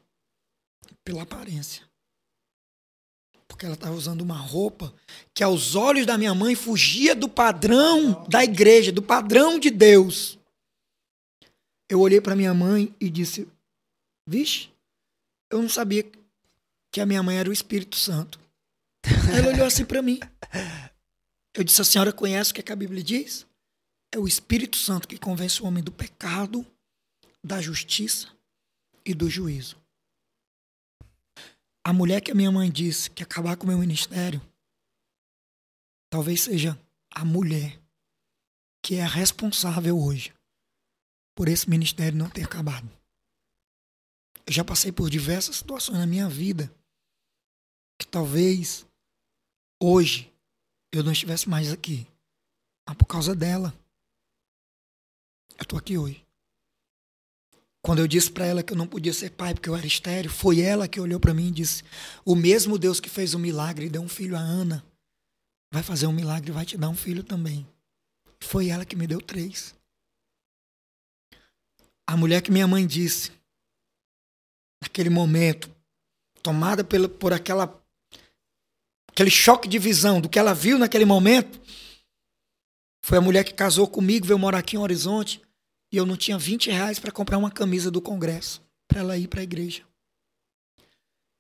pela 1.04 1.24
aparência. 1.24 1.91
Porque 3.52 3.66
ela 3.66 3.76
estava 3.76 3.94
usando 3.94 4.22
uma 4.22 4.38
roupa 4.38 4.94
que, 5.34 5.44
aos 5.44 5.76
olhos 5.76 6.06
da 6.06 6.18
minha 6.18 6.34
mãe, 6.34 6.56
fugia 6.56 7.14
do 7.14 7.28
padrão 7.28 8.26
da 8.30 8.44
igreja, 8.46 8.94
do 8.94 9.02
padrão 9.02 9.60
de 9.60 9.70
Deus. 9.70 10.40
Eu 11.90 12.00
olhei 12.00 12.22
para 12.22 12.34
minha 12.34 12.54
mãe 12.54 12.96
e 12.98 13.10
disse: 13.10 13.46
Vixe, 14.26 14.70
eu 15.50 15.62
não 15.62 15.68
sabia 15.68 16.10
que 16.90 17.02
a 17.02 17.06
minha 17.06 17.22
mãe 17.22 17.38
era 17.38 17.50
o 17.50 17.54
Espírito 17.54 17.98
Santo. 17.98 18.40
Ela 19.36 19.50
olhou 19.50 19.66
assim 19.68 19.84
para 19.84 20.02
mim. 20.02 20.18
Eu 21.54 21.66
disse: 21.66 21.82
A 21.82 21.86
senhora 21.86 22.14
conhece 22.14 22.52
o 22.52 22.54
que, 22.54 22.62
é 22.62 22.64
que 22.64 22.72
a 22.72 22.76
Bíblia 22.76 23.04
diz? 23.04 23.46
É 24.14 24.18
o 24.18 24.28
Espírito 24.28 24.78
Santo 24.78 25.10
que 25.10 25.18
convence 25.18 25.62
o 25.62 25.66
homem 25.66 25.84
do 25.84 25.92
pecado, 25.92 26.66
da 27.44 27.60
justiça 27.60 28.30
e 29.06 29.14
do 29.14 29.30
juízo. 29.30 29.81
A 31.84 31.92
mulher 31.92 32.22
que 32.22 32.32
a 32.32 32.36
minha 32.36 32.52
mãe 32.52 32.72
disse 32.72 33.10
que 33.10 33.24
acabar 33.24 33.58
com 33.58 33.64
o 33.66 33.68
meu 33.68 33.78
ministério, 33.78 34.42
talvez 36.10 36.42
seja 36.42 36.80
a 37.10 37.26
mulher 37.26 37.82
que 38.84 38.96
é 38.96 39.06
responsável 39.06 39.98
hoje 39.98 40.34
por 41.36 41.48
esse 41.48 41.70
ministério 41.70 42.18
não 42.18 42.30
ter 42.30 42.44
acabado. 42.44 42.90
Eu 44.46 44.54
já 44.54 44.64
passei 44.64 44.92
por 44.92 45.10
diversas 45.10 45.58
situações 45.58 45.98
na 45.98 46.06
minha 46.06 46.28
vida 46.28 46.74
que 48.00 48.08
talvez 48.08 48.86
hoje 49.82 50.32
eu 50.92 51.04
não 51.04 51.12
estivesse 51.12 51.48
mais 51.48 51.72
aqui. 51.72 52.08
Mas 52.88 52.98
por 52.98 53.06
causa 53.06 53.36
dela, 53.36 53.74
eu 55.58 55.66
tô 55.66 55.78
aqui 55.78 55.98
hoje. 55.98 56.26
Quando 57.84 58.00
eu 58.00 58.08
disse 58.08 58.30
para 58.30 58.46
ela 58.46 58.62
que 58.62 58.74
eu 58.74 58.78
não 58.78 58.86
podia 58.86 59.14
ser 59.14 59.32
pai 59.32 59.54
porque 59.54 59.68
eu 59.68 59.76
era 59.76 59.88
estéreo, 59.88 60.30
foi 60.30 60.62
ela 60.62 60.88
que 60.88 61.00
olhou 61.00 61.20
para 61.20 61.34
mim 61.34 61.48
e 61.48 61.52
disse: 61.52 61.84
O 62.24 62.36
mesmo 62.36 62.78
Deus 62.78 63.00
que 63.00 63.10
fez 63.10 63.34
um 63.34 63.40
milagre 63.40 63.86
e 63.88 63.90
deu 63.90 64.02
um 64.02 64.10
filho 64.10 64.36
a 64.36 64.40
Ana, 64.40 64.86
vai 65.74 65.82
fazer 65.82 66.06
um 66.06 66.14
milagre 66.14 66.52
e 66.52 66.54
vai 66.54 66.66
te 66.66 66.78
dar 66.78 66.90
um 66.90 66.96
filho 66.96 67.24
também. 67.24 67.68
Foi 68.40 68.70
ela 68.70 68.86
que 68.86 68.96
me 68.96 69.08
deu 69.08 69.20
três. 69.20 69.74
A 72.08 72.16
mulher 72.16 72.42
que 72.42 72.52
minha 72.52 72.68
mãe 72.68 72.86
disse, 72.86 73.32
naquele 74.82 75.10
momento, 75.10 75.74
tomada 76.44 76.84
pela, 76.84 77.08
por 77.08 77.34
aquela 77.34 77.80
aquele 79.08 79.30
choque 79.30 79.68
de 79.68 79.78
visão 79.78 80.22
do 80.22 80.30
que 80.30 80.40
ela 80.40 80.54
viu 80.54 80.78
naquele 80.78 81.06
momento, 81.06 81.60
foi 83.04 83.18
a 83.18 83.22
mulher 83.22 83.44
que 83.44 83.54
casou 83.54 83.88
comigo, 83.88 84.26
veio 84.26 84.40
morar 84.40 84.60
aqui 84.60 84.76
em 84.76 84.80
Horizonte, 84.80 85.42
e 85.92 85.98
eu 85.98 86.06
não 86.06 86.16
tinha 86.16 86.38
20 86.38 86.72
reais 86.72 87.00
para 87.00 87.12
comprar 87.12 87.38
uma 87.38 87.52
camisa 87.52 87.92
do 87.92 88.02
Congresso, 88.02 88.64
para 88.88 89.02
ela 89.02 89.18
ir 89.18 89.28
para 89.28 89.42
a 89.42 89.44
igreja. 89.44 89.86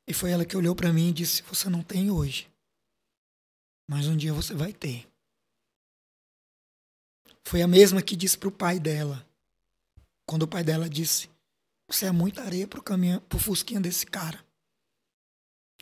E 0.05 0.13
foi 0.13 0.31
ela 0.31 0.45
que 0.45 0.57
olhou 0.57 0.75
para 0.75 0.91
mim 0.91 1.09
e 1.09 1.13
disse: 1.13 1.41
Você 1.43 1.69
não 1.69 1.81
tem 1.81 2.11
hoje, 2.11 2.51
mas 3.88 4.07
um 4.07 4.17
dia 4.17 4.33
você 4.33 4.53
vai 4.53 4.73
ter. 4.73 5.07
Foi 7.43 7.61
a 7.61 7.67
mesma 7.67 8.01
que 8.01 8.15
disse 8.15 8.38
para 8.38 8.49
o 8.49 8.51
pai 8.51 8.80
dela, 8.80 9.25
quando 10.25 10.43
o 10.43 10.47
pai 10.47 10.63
dela 10.63 10.89
disse: 10.89 11.30
Você 11.88 12.05
é 12.05 12.11
muita 12.11 12.41
areia 12.41 12.67
caminhão, 12.67 13.21
pro 13.21 13.39
fusquinha 13.39 13.80
desse 13.80 14.05
cara. 14.05 14.43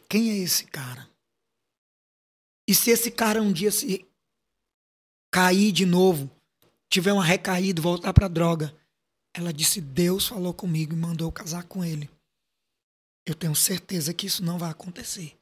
Quem 0.08 0.32
é 0.32 0.38
esse 0.38 0.66
cara? 0.66 1.10
E 2.68 2.76
se 2.76 2.92
esse 2.92 3.10
cara 3.10 3.42
um 3.42 3.52
dia 3.52 3.72
se 3.72 4.08
cair 5.32 5.72
de 5.72 5.86
novo, 5.86 6.30
tiver 6.90 7.14
uma 7.14 7.24
recaída, 7.24 7.82
voltar 7.82 8.14
pra 8.14 8.28
droga, 8.28 8.76
ela 9.34 9.54
disse: 9.54 9.80
Deus 9.80 10.28
falou 10.28 10.54
comigo 10.54 10.94
e 10.94 10.98
mandou 10.98 11.28
eu 11.28 11.32
casar 11.32 11.64
com 11.64 11.86
ele. 11.86 12.10
Eu 13.26 13.36
tenho 13.36 13.56
certeza 13.56 14.14
que 14.14 14.26
isso 14.26 14.44
não 14.44 14.58
vai 14.58 14.72
acontecer. 14.72 15.38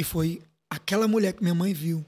E 0.00 0.04
foi 0.04 0.42
aquela 0.70 1.08
mulher 1.08 1.32
que 1.32 1.42
minha 1.42 1.54
mãe 1.54 1.72
viu 1.72 2.04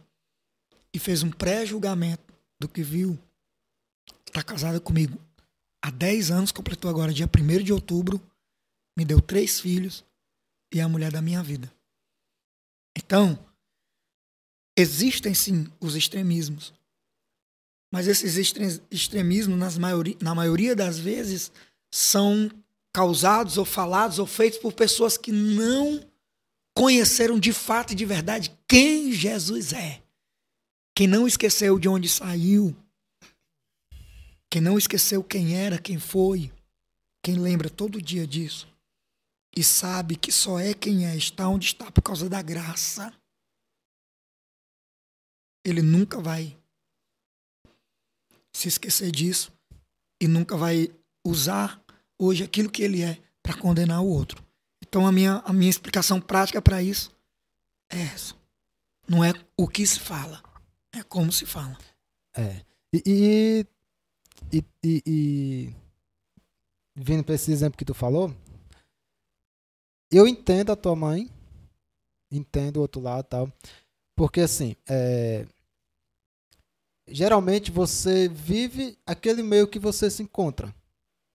e 0.94 0.98
fez 0.98 1.22
um 1.22 1.30
pré-julgamento 1.30 2.32
do 2.60 2.68
que 2.68 2.82
viu. 2.82 3.18
Está 4.26 4.42
casada 4.42 4.80
comigo 4.80 5.20
há 5.82 5.90
10 5.90 6.30
anos, 6.30 6.52
completou 6.52 6.90
agora 6.90 7.12
dia 7.12 7.28
1 7.28 7.62
de 7.62 7.72
outubro, 7.72 8.20
me 8.98 9.04
deu 9.04 9.20
três 9.20 9.60
filhos 9.60 10.04
e 10.72 10.80
é 10.80 10.82
a 10.82 10.88
mulher 10.88 11.12
da 11.12 11.22
minha 11.22 11.42
vida. 11.42 11.72
Então, 12.96 13.38
existem 14.76 15.34
sim 15.34 15.66
os 15.80 15.96
extremismos. 15.96 16.72
Mas 17.90 18.06
esses 18.06 18.36
extre- 18.36 18.82
extremismos, 18.90 19.58
nas 19.58 19.78
maioria, 19.78 20.16
na 20.20 20.34
maioria 20.34 20.74
das 20.76 20.98
vezes, 20.98 21.50
são 21.90 22.50
causados 22.92 23.58
ou 23.58 23.64
falados 23.64 24.18
ou 24.18 24.26
feitos 24.26 24.58
por 24.58 24.72
pessoas 24.72 25.16
que 25.16 25.32
não 25.32 26.04
conheceram 26.74 27.38
de 27.38 27.52
fato 27.52 27.92
e 27.92 27.96
de 27.96 28.04
verdade 28.04 28.56
quem 28.68 29.12
Jesus 29.12 29.72
é. 29.72 30.02
Quem 30.94 31.06
não 31.06 31.26
esqueceu 31.26 31.78
de 31.78 31.88
onde 31.88 32.08
saiu, 32.08 32.74
quem 34.50 34.62
não 34.62 34.78
esqueceu 34.78 35.22
quem 35.22 35.54
era, 35.54 35.78
quem 35.78 35.98
foi, 35.98 36.50
quem 37.22 37.38
lembra 37.38 37.68
todo 37.68 38.00
dia 38.00 38.26
disso 38.26 38.66
e 39.54 39.62
sabe 39.64 40.16
que 40.16 40.30
só 40.30 40.58
é 40.58 40.72
quem 40.74 41.06
é, 41.06 41.16
está 41.16 41.48
onde 41.48 41.66
está 41.66 41.90
por 41.90 42.02
causa 42.02 42.28
da 42.28 42.40
graça, 42.40 43.12
ele 45.68 45.82
nunca 45.82 46.20
vai 46.20 46.56
se 48.52 48.68
esquecer 48.68 49.10
disso 49.10 49.52
e 50.20 50.28
nunca 50.28 50.56
vai 50.56 50.88
usar 51.24 51.82
hoje 52.18 52.44
aquilo 52.44 52.70
que 52.70 52.82
ele 52.82 53.02
é 53.02 53.18
para 53.42 53.58
condenar 53.58 54.00
o 54.00 54.08
outro. 54.08 54.42
Então 54.80 55.06
a 55.06 55.10
minha, 55.10 55.42
a 55.44 55.52
minha 55.52 55.68
explicação 55.68 56.20
prática 56.20 56.62
para 56.62 56.82
isso 56.82 57.14
é 57.90 58.00
essa. 58.00 58.34
Não 59.08 59.24
é 59.24 59.32
o 59.56 59.66
que 59.66 59.84
se 59.84 59.98
fala, 59.98 60.42
é 60.92 61.02
como 61.02 61.32
se 61.32 61.44
fala. 61.44 61.76
É. 62.34 62.64
E, 62.92 63.66
e, 64.52 64.64
e, 64.82 65.02
e, 65.04 65.74
vindo 66.94 67.24
para 67.24 67.34
esse 67.34 67.50
exemplo 67.50 67.76
que 67.76 67.84
tu 67.84 67.92
falou, 67.94 68.34
eu 70.10 70.28
entendo 70.28 70.70
a 70.70 70.76
tua 70.76 70.94
mãe, 70.94 71.30
entendo 72.30 72.76
o 72.76 72.80
outro 72.80 73.00
lado 73.00 73.26
e 73.26 73.28
tal, 73.28 73.52
porque 74.14 74.40
assim, 74.40 74.74
é, 74.88 75.46
geralmente 77.08 77.70
você 77.70 78.28
vive 78.28 78.98
aquele 79.06 79.42
meio 79.42 79.66
que 79.68 79.78
você 79.78 80.10
se 80.10 80.22
encontra. 80.22 80.74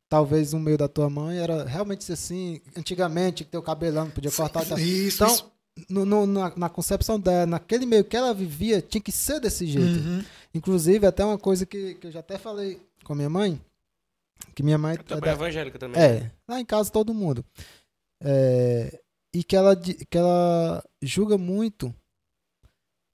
Talvez 0.09 0.53
o 0.53 0.59
meio 0.59 0.77
da 0.77 0.89
tua 0.89 1.09
mãe 1.09 1.37
era 1.37 1.63
realmente 1.63 2.11
assim, 2.11 2.59
antigamente, 2.75 3.45
que 3.45 3.51
teu 3.51 3.63
cabelão 3.63 4.05
não 4.05 4.11
podia 4.11 4.31
cortar. 4.31 4.63
Isso, 4.77 5.23
Então, 5.23 5.33
isso. 5.33 5.51
no, 5.89 6.05
no- 6.05 6.27
na, 6.27 6.53
na 6.57 6.69
concepção 6.69 7.17
dela, 7.17 7.45
naquele 7.45 7.85
meio 7.85 8.03
que 8.03 8.17
ela 8.17 8.33
vivia, 8.33 8.81
tinha 8.81 9.01
que 9.01 9.11
ser 9.11 9.39
desse 9.39 9.65
jeito. 9.65 9.99
Uhum. 10.01 10.23
Inclusive, 10.53 11.05
até 11.07 11.23
uma 11.23 11.37
coisa 11.37 11.65
que, 11.65 11.95
que 11.95 12.07
eu 12.07 12.11
já 12.11 12.19
até 12.19 12.37
falei 12.37 12.81
com 13.05 13.13
a 13.13 13.15
minha 13.15 13.29
mãe, 13.29 13.59
que 14.53 14.61
minha 14.63 14.77
mãe... 14.77 14.97
Tua 14.97 15.15
é 15.15 15.17
é 15.19 15.21
da- 15.21 15.31
evangélica 15.31 15.79
também. 15.79 16.01
é, 16.01 16.29
lá 16.45 16.59
em 16.59 16.65
casa 16.65 16.91
todo 16.91 17.13
mundo. 17.13 17.45
É, 18.21 18.99
e 19.33 19.45
que 19.45 19.55
ela, 19.55 19.75
que 19.77 20.17
ela 20.17 20.83
julga 21.01 21.37
muito. 21.37 21.95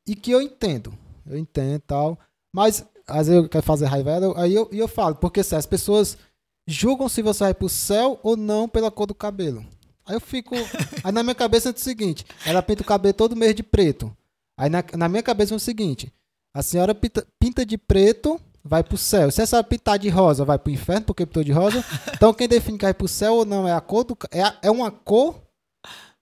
E 0.07 0.15
que 0.15 0.31
eu 0.31 0.41
entendo. 0.41 0.97
Eu 1.27 1.37
entendo 1.37 1.75
e 1.75 1.79
tal. 1.79 2.17
Mas, 2.57 2.83
às 3.07 3.27
vezes 3.27 3.43
eu 3.43 3.47
quero 3.47 3.63
fazer 3.63 3.85
raiva 3.85 4.33
aí 4.35 4.55
eu, 4.55 4.67
eu 4.71 4.87
falo, 4.87 5.13
porque 5.13 5.41
assim, 5.41 5.55
as 5.55 5.67
pessoas 5.67 6.17
julgam 6.65 7.07
se 7.07 7.21
você 7.21 7.43
vai 7.43 7.53
pro 7.53 7.69
céu 7.69 8.19
ou 8.23 8.35
não 8.35 8.67
pela 8.67 8.89
cor 8.89 9.05
do 9.05 9.13
cabelo. 9.13 9.63
Aí 10.03 10.15
eu 10.15 10.19
fico. 10.19 10.55
aí 11.03 11.11
na 11.11 11.21
minha 11.21 11.35
cabeça 11.35 11.69
é 11.69 11.71
o 11.71 11.77
seguinte: 11.77 12.25
ela 12.43 12.63
pinta 12.63 12.81
o 12.81 12.85
cabelo 12.85 13.13
todo 13.13 13.35
mês 13.35 13.53
de 13.53 13.61
preto. 13.61 14.11
Aí 14.57 14.71
na, 14.71 14.83
na 14.95 15.07
minha 15.07 15.21
cabeça 15.21 15.53
é 15.53 15.57
o 15.57 15.59
seguinte: 15.59 16.11
a 16.51 16.63
senhora 16.63 16.95
pinta, 16.95 17.27
pinta 17.39 17.63
de 17.63 17.77
preto, 17.77 18.41
vai 18.63 18.83
pro 18.83 18.97
céu. 18.97 19.29
Se 19.29 19.39
a 19.39 19.45
senhora 19.45 19.67
pintar 19.67 19.99
de 19.99 20.09
rosa, 20.09 20.43
vai 20.43 20.57
pro 20.57 20.73
inferno, 20.73 21.05
porque 21.05 21.27
pintou 21.27 21.43
de 21.43 21.51
rosa. 21.51 21.85
Então 22.11 22.33
quem 22.33 22.47
define 22.47 22.79
que 22.79 22.85
vai 22.85 22.93
pro 22.95 23.07
céu 23.07 23.35
ou 23.35 23.45
não 23.45 23.67
é 23.67 23.73
a 23.73 23.81
cor 23.81 24.03
do. 24.03 24.17
É, 24.31 24.67
é 24.67 24.71
uma 24.71 24.89
cor. 24.89 25.39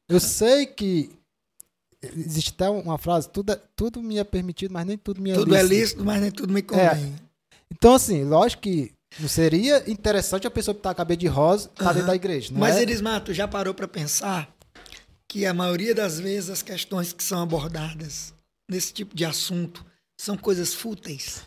Eu 0.10 0.20
sei 0.20 0.66
que. 0.66 1.18
Existe 2.16 2.52
até 2.54 2.70
uma 2.70 2.98
frase: 2.98 3.30
tudo, 3.30 3.52
é- 3.54 3.62
tudo 3.76 4.02
me 4.02 4.18
é 4.18 4.24
permitido, 4.24 4.72
mas 4.74 4.86
nem 4.86 4.98
tudo 4.98 5.22
me 5.22 5.32
é 5.32 5.34
Tudo 5.36 5.56
é 5.56 5.62
lícito. 5.62 5.74
lícito, 5.82 6.06
mas 6.06 6.22
nem 6.22 6.32
tudo 6.32 6.54
me 6.54 6.62
convém. 6.62 7.16
Então, 7.72 7.94
assim, 7.96 8.24
lógico 8.24 8.64
que 8.64 8.92
não 9.20 9.28
seria 9.28 9.90
interessante 9.90 10.46
a 10.46 10.52
pessoa 10.52 10.76
pintar 10.76 10.94
cabelo 10.96 11.20
de 11.20 11.28
rosa 11.28 11.70
tá 11.70 11.86
dentro 11.86 12.00
Aham. 12.00 12.08
da 12.08 12.16
igreja. 12.16 12.52
Não 12.52 12.60
Mas, 12.60 12.76
é? 12.76 12.82
Erismato, 12.82 13.34
já 13.34 13.48
parou 13.48 13.74
para 13.74 13.88
pensar 13.88 14.54
que 15.28 15.46
a 15.46 15.54
maioria 15.54 15.96
das 15.96 16.20
vezes 16.20 16.50
as 16.50 16.62
questões 16.62 17.12
que 17.14 17.24
são 17.24 17.42
abordadas 17.42 18.34
nesse 18.70 18.94
tipo 18.94 19.16
de 19.16 19.26
assunto 19.26 19.86
são 20.20 20.38
coisas 20.38 20.74
fúteis, 20.74 21.42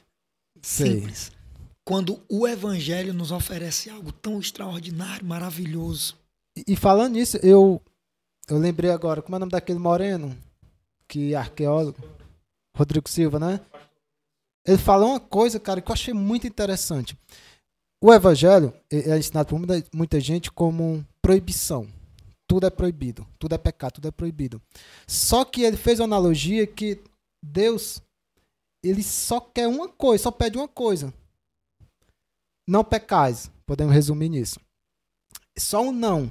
Sei. 0.62 0.92
simples. 1.00 1.30
Quando 1.84 2.20
o 2.28 2.46
evangelho 2.46 3.14
nos 3.14 3.32
oferece 3.32 3.88
algo 3.88 4.12
tão 4.12 4.38
extraordinário, 4.40 5.24
maravilhoso. 5.24 6.16
E, 6.56 6.72
e 6.72 6.76
falando 6.76 7.14
nisso, 7.14 7.38
eu, 7.42 7.80
eu 8.48 8.58
lembrei 8.58 8.90
agora, 8.90 9.22
como 9.22 9.36
é 9.36 9.38
o 9.38 9.40
nome 9.40 9.52
daquele 9.52 9.78
moreno? 9.78 10.36
Que 11.08 11.32
é 11.32 11.36
arqueólogo? 11.36 11.98
Rodrigo 12.76 13.08
Silva, 13.08 13.38
né? 13.38 13.60
Ele 14.66 14.78
falou 14.78 15.10
uma 15.10 15.20
coisa, 15.20 15.58
cara, 15.58 15.80
que 15.80 15.90
eu 15.90 15.94
achei 15.94 16.12
muito 16.12 16.46
interessante. 16.46 17.18
O 18.00 18.12
evangelho 18.12 18.72
é 18.90 19.18
ensinado 19.18 19.48
por 19.48 19.58
muita, 19.58 19.88
muita 19.92 20.20
gente 20.20 20.52
como 20.52 21.04
proibição. 21.20 21.88
Tudo 22.46 22.66
é 22.66 22.70
proibido, 22.70 23.26
tudo 23.38 23.54
é 23.54 23.58
pecado, 23.58 23.94
tudo 23.94 24.08
é 24.08 24.10
proibido. 24.10 24.60
Só 25.06 25.44
que 25.44 25.62
ele 25.62 25.76
fez 25.76 25.98
uma 25.98 26.04
analogia 26.04 26.66
que 26.66 27.02
Deus, 27.42 28.00
ele 28.82 29.02
só 29.02 29.40
quer 29.40 29.66
uma 29.66 29.88
coisa, 29.88 30.24
só 30.24 30.30
pede 30.30 30.56
uma 30.56 30.68
coisa. 30.68 31.12
Não 32.66 32.84
pecais, 32.84 33.50
podemos 33.66 33.94
resumir 33.94 34.28
nisso. 34.28 34.60
Só 35.58 35.82
um 35.82 35.92
não. 35.92 36.30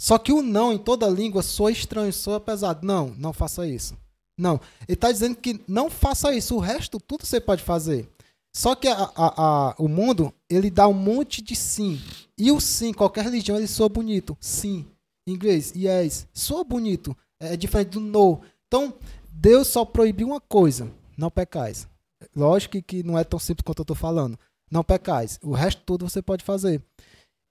Só 0.00 0.18
que 0.18 0.32
o 0.32 0.42
não 0.42 0.72
em 0.72 0.78
toda 0.78 1.08
língua 1.08 1.42
soa 1.42 1.72
estranho, 1.72 2.12
soa 2.12 2.40
pesado. 2.40 2.86
Não, 2.86 3.08
não 3.18 3.32
faça 3.32 3.66
isso. 3.66 3.96
Não. 4.40 4.60
Ele 4.88 4.94
está 4.94 5.12
dizendo 5.12 5.36
que 5.36 5.60
não 5.68 5.90
faça 5.90 6.34
isso. 6.34 6.56
O 6.56 6.60
resto, 6.60 6.98
tudo 6.98 7.26
você 7.26 7.40
pode 7.40 7.62
fazer. 7.62 8.08
Só 8.56 8.74
que 8.74 8.88
a- 8.88 9.12
a- 9.14 9.34
a- 9.36 9.74
o 9.78 9.86
mundo, 9.86 10.32
ele 10.48 10.70
dá 10.70 10.88
um 10.88 10.92
monte 10.94 11.42
de 11.42 11.54
sim. 11.54 12.00
E 12.36 12.50
o 12.50 12.58
sim, 12.58 12.92
qualquer 12.92 13.24
religião, 13.24 13.56
ele 13.56 13.68
soa 13.68 13.88
bonito. 13.88 14.36
Sim. 14.40 14.86
Em 15.28 15.32
inglês, 15.34 15.72
yes. 15.76 16.26
Soa 16.32 16.64
bonito. 16.64 17.16
É 17.38 17.56
diferente 17.56 17.90
do 17.90 18.00
no. 18.00 18.40
Então, 18.66 18.94
Deus 19.30 19.68
só 19.68 19.84
proibiu 19.84 20.28
uma 20.28 20.40
coisa. 20.40 20.90
Não 21.16 21.30
pecais. 21.30 21.86
Lógico 22.34 22.72
que, 22.72 22.82
que 22.82 23.02
não 23.02 23.18
é 23.18 23.24
tão 23.24 23.38
simples 23.38 23.62
quanto 23.64 23.80
eu 23.80 23.84
estou 23.84 23.96
falando. 23.96 24.38
Não 24.70 24.82
pecais. 24.82 25.38
O 25.42 25.52
resto 25.52 25.82
tudo 25.84 26.08
você 26.08 26.22
pode 26.22 26.44
fazer. 26.44 26.82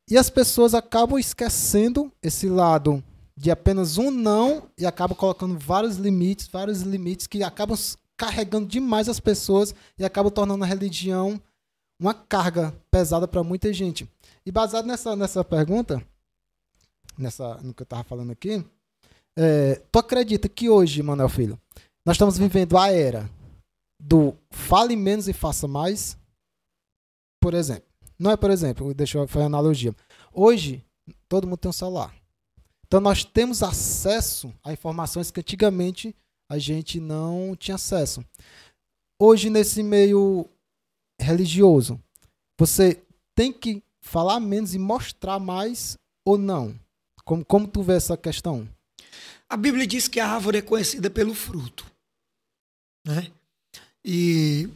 E 0.10 0.18
as 0.18 0.30
pessoas 0.30 0.74
acabam 0.74 1.20
esquecendo 1.20 2.12
esse 2.22 2.50
lado 2.50 3.04
de 3.40 3.50
apenas 3.50 3.98
um 3.98 4.12
não 4.12 4.70
e 4.78 4.86
acabam 4.86 5.18
colocando 5.18 5.58
vários 5.58 5.96
limites, 5.96 6.46
vários 6.50 6.82
limites 6.82 7.26
que 7.26 7.42
acabam 7.42 7.78
carregando 8.18 8.68
demais 8.68 9.08
as 9.08 9.18
pessoas 9.18 9.74
e 9.98 10.04
acabam 10.04 10.30
tornando 10.30 10.66
a 10.66 10.68
religião 10.68 11.42
uma 11.98 12.14
carga 12.14 12.76
pesada 12.92 13.30
para 13.30 13.42
muita 13.42 13.72
gente. 13.72 14.10
E 14.46 14.52
baseado 14.52 14.86
nessa, 14.86 15.16
nessa 15.16 15.42
pergunta, 15.42 16.06
nessa, 17.18 17.56
no 17.64 17.74
que 17.74 17.82
eu 17.82 17.86
estava 17.86 18.04
falando 18.04 18.32
aqui, 18.34 18.62
é, 19.38 19.82
tu 19.90 20.00
acredita 20.00 20.50
que 20.50 20.70
hoje, 20.70 21.02
Manuel 21.02 21.30
Filho, 21.30 21.58
nós 22.06 22.16
estamos 22.16 22.38
vivendo 22.38 22.78
a 22.78 22.92
era 22.92 23.30
do 23.98 24.36
fale 24.50 24.98
menos 24.98 25.30
e 25.30 25.34
faça 25.34 25.66
mais? 25.66 26.18
Por 27.42 27.54
exemplo. 27.54 27.88
Não 28.20 28.32
é 28.32 28.36
por 28.36 28.52
exemplo, 28.52 28.94
deixa 28.94 29.18
eu 29.18 29.26
fazer 29.30 29.46
analogia. 29.46 29.96
Hoje, 30.34 30.84
todo 31.30 31.48
mundo 31.48 31.60
tem 31.60 31.70
um 31.70 31.74
celular. 31.74 32.19
Então 32.90 33.00
nós 33.00 33.24
temos 33.24 33.62
acesso 33.62 34.52
a 34.64 34.74
informações 34.74 35.30
que 35.30 35.40
antigamente 35.40 36.16
a 36.50 36.58
gente 36.58 37.00
não 37.00 37.56
tinha 37.56 37.76
acesso. 37.76 38.26
Hoje, 39.22 39.48
nesse 39.48 39.84
meio 39.84 40.50
religioso, 41.22 42.02
você 42.60 43.00
tem 43.36 43.54
que 43.54 43.84
falar 44.02 44.40
menos 44.40 44.74
e 44.74 44.80
mostrar 44.80 45.38
mais 45.38 45.98
ou 46.26 46.36
não? 46.36 46.78
Como, 47.24 47.46
como 47.46 47.68
tu 47.68 47.84
vê 47.84 47.94
essa 47.94 48.18
questão? 48.18 48.68
A 49.48 49.56
Bíblia 49.56 49.86
diz 49.86 50.08
que 50.08 50.20
a 50.20 50.28
árvore 50.28 50.58
é 50.58 50.62
conhecida 50.62 51.12
pelo 51.12 51.36
fruto. 51.36 51.86
Né? 53.06 53.32
E 54.04 54.68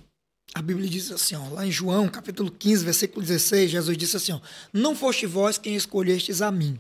a 0.53 0.61
Bíblia 0.61 0.87
diz 0.87 1.11
assim, 1.11 1.33
ó, 1.33 1.49
lá 1.49 1.65
em 1.65 1.71
João, 1.71 2.07
capítulo 2.07 2.51
15, 2.51 2.85
versículo 2.85 3.25
16, 3.25 3.71
Jesus 3.71 3.97
disse 3.97 4.17
assim: 4.17 4.33
ó, 4.33 4.41
Não 4.71 4.95
foste 4.95 5.25
vós 5.25 5.57
quem 5.57 5.75
escolhestes 5.75 6.43
a 6.43 6.51
mim, 6.51 6.79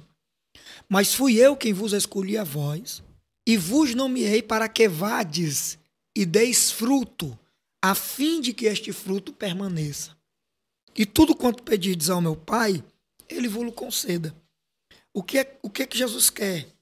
mas 0.87 1.13
fui 1.13 1.37
eu 1.37 1.55
quem 1.55 1.73
vos 1.73 1.93
escolhi 1.93 2.37
a 2.37 2.43
vós, 2.43 3.03
e 3.47 3.57
vos 3.57 3.93
nomeei 3.93 4.41
para 4.41 4.69
que 4.69 4.87
vades 4.87 5.77
e 6.15 6.25
deis 6.25 6.71
fruto, 6.71 7.37
a 7.83 7.93
fim 7.93 8.39
de 8.39 8.53
que 8.53 8.65
este 8.65 8.91
fruto 8.91 9.33
permaneça. 9.33 10.15
E 10.95 11.05
tudo 11.05 11.35
quanto 11.35 11.63
pedirdes 11.63 12.09
ao 12.09 12.21
meu 12.21 12.35
Pai, 12.35 12.83
ele 13.27 13.47
vos 13.47 13.73
conceda. 13.73 14.35
O 15.13 15.23
que 15.23 15.39
é, 15.39 15.59
o 15.61 15.69
que, 15.69 15.83
é 15.83 15.87
que 15.87 15.97
Jesus 15.97 16.29
quer? 16.29 16.73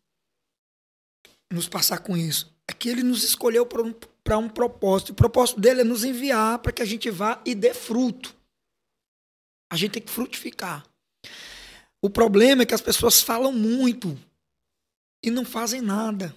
nos 1.52 1.68
passar 1.68 2.00
com 2.00 2.16
isso? 2.16 2.52
É 2.68 2.74
que 2.74 2.90
ele 2.90 3.04
nos 3.04 3.24
escolheu 3.24 3.66
para 3.66 3.82
um, 3.82 3.94
pra 4.24 4.38
um 4.38 4.50
propósito. 4.50 5.12
O 5.12 5.16
propósito 5.16 5.60
dele 5.60 5.82
é 5.82 5.84
nos 5.84 6.04
enviar 6.04 6.60
para 6.60 6.72
que 6.72 6.82
a 6.82 6.86
gente 6.86 7.10
vá 7.10 7.42
e 7.46 7.54
dê 7.54 7.74
fruto. 7.74 8.36
A 9.72 9.76
gente 9.76 9.94
tem 9.94 10.02
que 10.02 10.12
frutificar. 10.12 10.86
O 12.02 12.10
problema 12.10 12.64
é 12.64 12.66
que 12.66 12.74
as 12.74 12.82
pessoas 12.82 13.22
falam 13.22 13.52
muito 13.52 14.18
e 15.24 15.30
não 15.30 15.46
fazem 15.46 15.82
nada. 15.82 16.36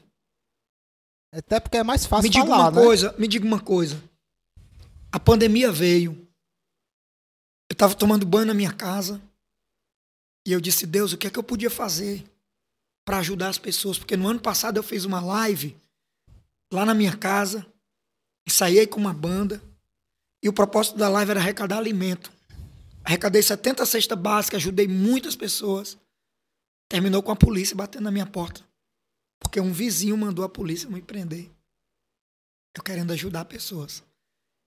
Até 1.33 1.59
porque 1.59 1.79
é 1.79 1.83
mais 1.83 2.05
fácil 2.05 2.25
me 2.25 2.31
diga 2.31 2.47
falar, 2.47 2.69
uma 2.69 2.71
né? 2.71 2.83
coisa, 2.83 3.15
me 3.19 3.27
diga 3.27 3.47
uma 3.47 3.61
coisa. 3.61 4.01
A 5.11 5.19
pandemia 5.19 5.73
veio. 5.73 6.13
Eu 7.71 7.75
estava 7.75 7.95
tomando 7.95 8.27
banho 8.27 8.47
na 8.47 8.55
minha 8.55 8.73
casa 8.73 9.21
e 10.47 10.53
eu 10.53 10.61
disse, 10.61 10.87
Deus, 10.87 11.13
o 11.13 11.19
que 11.19 11.27
é 11.27 11.31
que 11.31 11.39
eu 11.39 11.43
podia 11.43 11.71
fazer 11.71 12.25
para 13.05 13.19
ajudar 13.19 13.49
as 13.49 13.59
pessoas? 13.59 13.99
Porque 13.99 14.17
no 14.17 14.29
ano 14.29 14.41
passado 14.41 14.77
eu 14.77 14.83
fiz 14.83 15.05
uma 15.05 15.21
live 15.21 15.77
lá 16.71 16.85
na 16.85 16.95
minha 16.95 17.17
casa, 17.17 17.67
ensaiei 18.47 18.87
com 18.87 19.01
uma 19.01 19.15
banda 19.15 19.63
e 20.43 20.49
o 20.49 20.53
propósito 20.53 20.99
da 20.99 21.09
live 21.09 21.31
era 21.31 21.41
arrecadar 21.41 21.79
alimento. 21.79 22.31
Arrecadei 23.05 23.43
70 23.43 23.85
cestas 23.85 24.19
básicas, 24.19 24.57
ajudei 24.57 24.89
muitas 24.89 25.37
pessoas. 25.37 25.99
Terminou 26.89 27.23
com 27.23 27.31
a 27.31 27.37
polícia 27.37 27.77
batendo 27.77 28.05
na 28.05 28.11
minha 28.11 28.27
porta. 28.27 28.67
Porque 29.39 29.61
um 29.61 29.73
vizinho 29.73 30.17
mandou 30.17 30.45
a 30.45 30.49
polícia 30.49 30.89
me 30.89 31.03
prender. 31.03 31.51
Eu 32.75 32.83
querendo 32.83 33.13
ajudar 33.13 33.45
pessoas. 33.45 34.03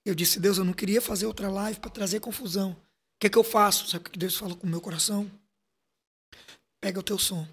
Eu 0.05 0.15
disse, 0.15 0.39
Deus, 0.39 0.57
eu 0.57 0.63
não 0.63 0.71
queria 0.71 1.01
fazer 1.01 1.25
outra 1.25 1.49
live 1.49 1.79
para 1.79 1.89
trazer 1.89 2.19
confusão. 2.19 2.71
O 2.71 3.19
que, 3.19 3.29
que 3.29 3.37
eu 3.37 3.43
faço? 3.43 3.87
Sabe 3.87 4.07
o 4.07 4.11
que 4.11 4.19
Deus 4.19 4.37
falou 4.37 4.55
com 4.55 4.67
o 4.67 4.69
meu 4.69 4.79
coração? 4.79 5.29
Pega 6.79 6.99
o 6.99 7.03
teu 7.03 7.17
som, 7.17 7.45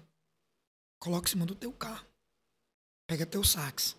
coloca 0.99 1.27
em 1.27 1.31
cima 1.31 1.45
do 1.45 1.55
teu 1.55 1.73
carro, 1.73 2.05
pega 3.07 3.25
teu 3.25 3.43
sax 3.43 3.95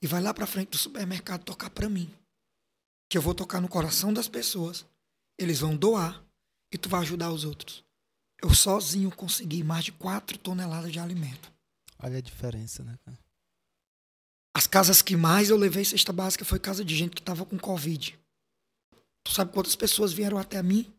e 0.00 0.06
vai 0.06 0.22
lá 0.22 0.32
para 0.32 0.46
frente 0.46 0.70
do 0.70 0.78
supermercado 0.78 1.44
tocar 1.44 1.68
para 1.68 1.88
mim. 1.88 2.12
Que 3.10 3.18
eu 3.18 3.22
vou 3.22 3.34
tocar 3.34 3.60
no 3.60 3.68
coração 3.68 4.12
das 4.12 4.26
pessoas. 4.26 4.86
Eles 5.38 5.60
vão 5.60 5.76
doar 5.76 6.24
e 6.72 6.76
tu 6.76 6.88
vai 6.88 7.00
ajudar 7.00 7.30
os 7.30 7.44
outros. 7.44 7.84
Eu 8.42 8.54
sozinho 8.54 9.10
consegui 9.14 9.62
mais 9.62 9.84
de 9.84 9.92
4 9.92 10.38
toneladas 10.38 10.92
de 10.92 10.98
alimento. 10.98 11.52
Olha 12.00 12.18
a 12.18 12.20
diferença, 12.20 12.82
né, 12.84 12.96
cara? 13.04 13.18
As 14.56 14.66
casas 14.66 15.02
que 15.02 15.16
mais 15.16 15.50
eu 15.50 15.56
levei 15.56 15.84
cesta 15.84 16.12
básica 16.12 16.44
foi 16.44 16.58
casa 16.58 16.84
de 16.84 16.96
gente 16.96 17.14
que 17.14 17.20
estava 17.20 17.44
com 17.46 17.58
Covid. 17.58 18.18
Tu 19.24 19.32
sabe 19.32 19.52
quantas 19.52 19.76
pessoas 19.76 20.12
vieram 20.12 20.38
até 20.38 20.62
mim 20.62 20.92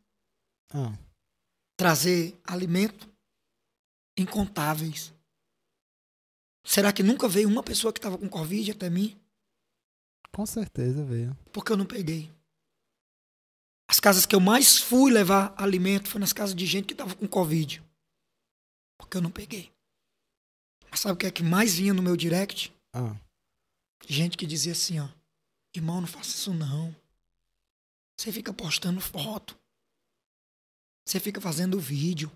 Ah, 0.72 0.98
trazer 1.78 2.40
alimento? 2.44 3.10
Incontáveis. 4.18 5.14
Será 6.66 6.92
que 6.94 7.02
nunca 7.02 7.28
veio 7.28 7.48
uma 7.48 7.64
pessoa 7.64 7.92
que 7.92 8.00
estava 8.00 8.18
com 8.18 8.30
Covid 8.30 8.72
até 8.72 8.90
mim? 8.90 9.20
com 10.32 10.46
certeza 10.46 11.04
veio. 11.04 11.36
Porque 11.52 11.72
eu 11.72 11.78
não 11.78 11.86
peguei. 11.86 12.32
As 13.90 14.00
casas 14.00 14.26
que 14.28 14.36
eu 14.36 14.40
mais 14.40 14.78
fui 14.78 15.12
levar 15.12 15.52
alimento 15.58 16.08
foi 16.10 16.22
nas 16.22 16.32
casas 16.32 16.54
de 16.56 16.64
gente 16.68 16.86
que 16.86 16.94
estava 16.94 17.16
com 17.16 17.28
Covid. 17.28 17.84
Porque 19.00 19.18
eu 19.18 19.22
não 19.22 19.32
peguei. 19.32 19.72
Mas 20.92 21.00
sabe 21.00 21.16
o 21.16 21.18
que 21.18 21.26
é 21.26 21.32
que 21.32 21.42
mais 21.42 21.74
vinha 21.76 21.94
no 21.94 22.04
meu 22.04 22.16
direct? 22.16 22.72
Ah, 22.94 23.16
Gente 24.08 24.38
que 24.38 24.46
dizia 24.46 24.74
assim, 24.74 25.00
ó. 25.00 25.08
Irmão, 25.76 26.02
não 26.02 26.08
faça 26.08 26.30
isso 26.30 26.54
não. 26.54 26.96
Você 28.20 28.32
fica 28.32 28.54
postando 28.54 29.02
foto. 29.02 29.58
Você 31.08 31.20
fica 31.20 31.42
fazendo 31.42 31.80
vídeo. 31.80 32.32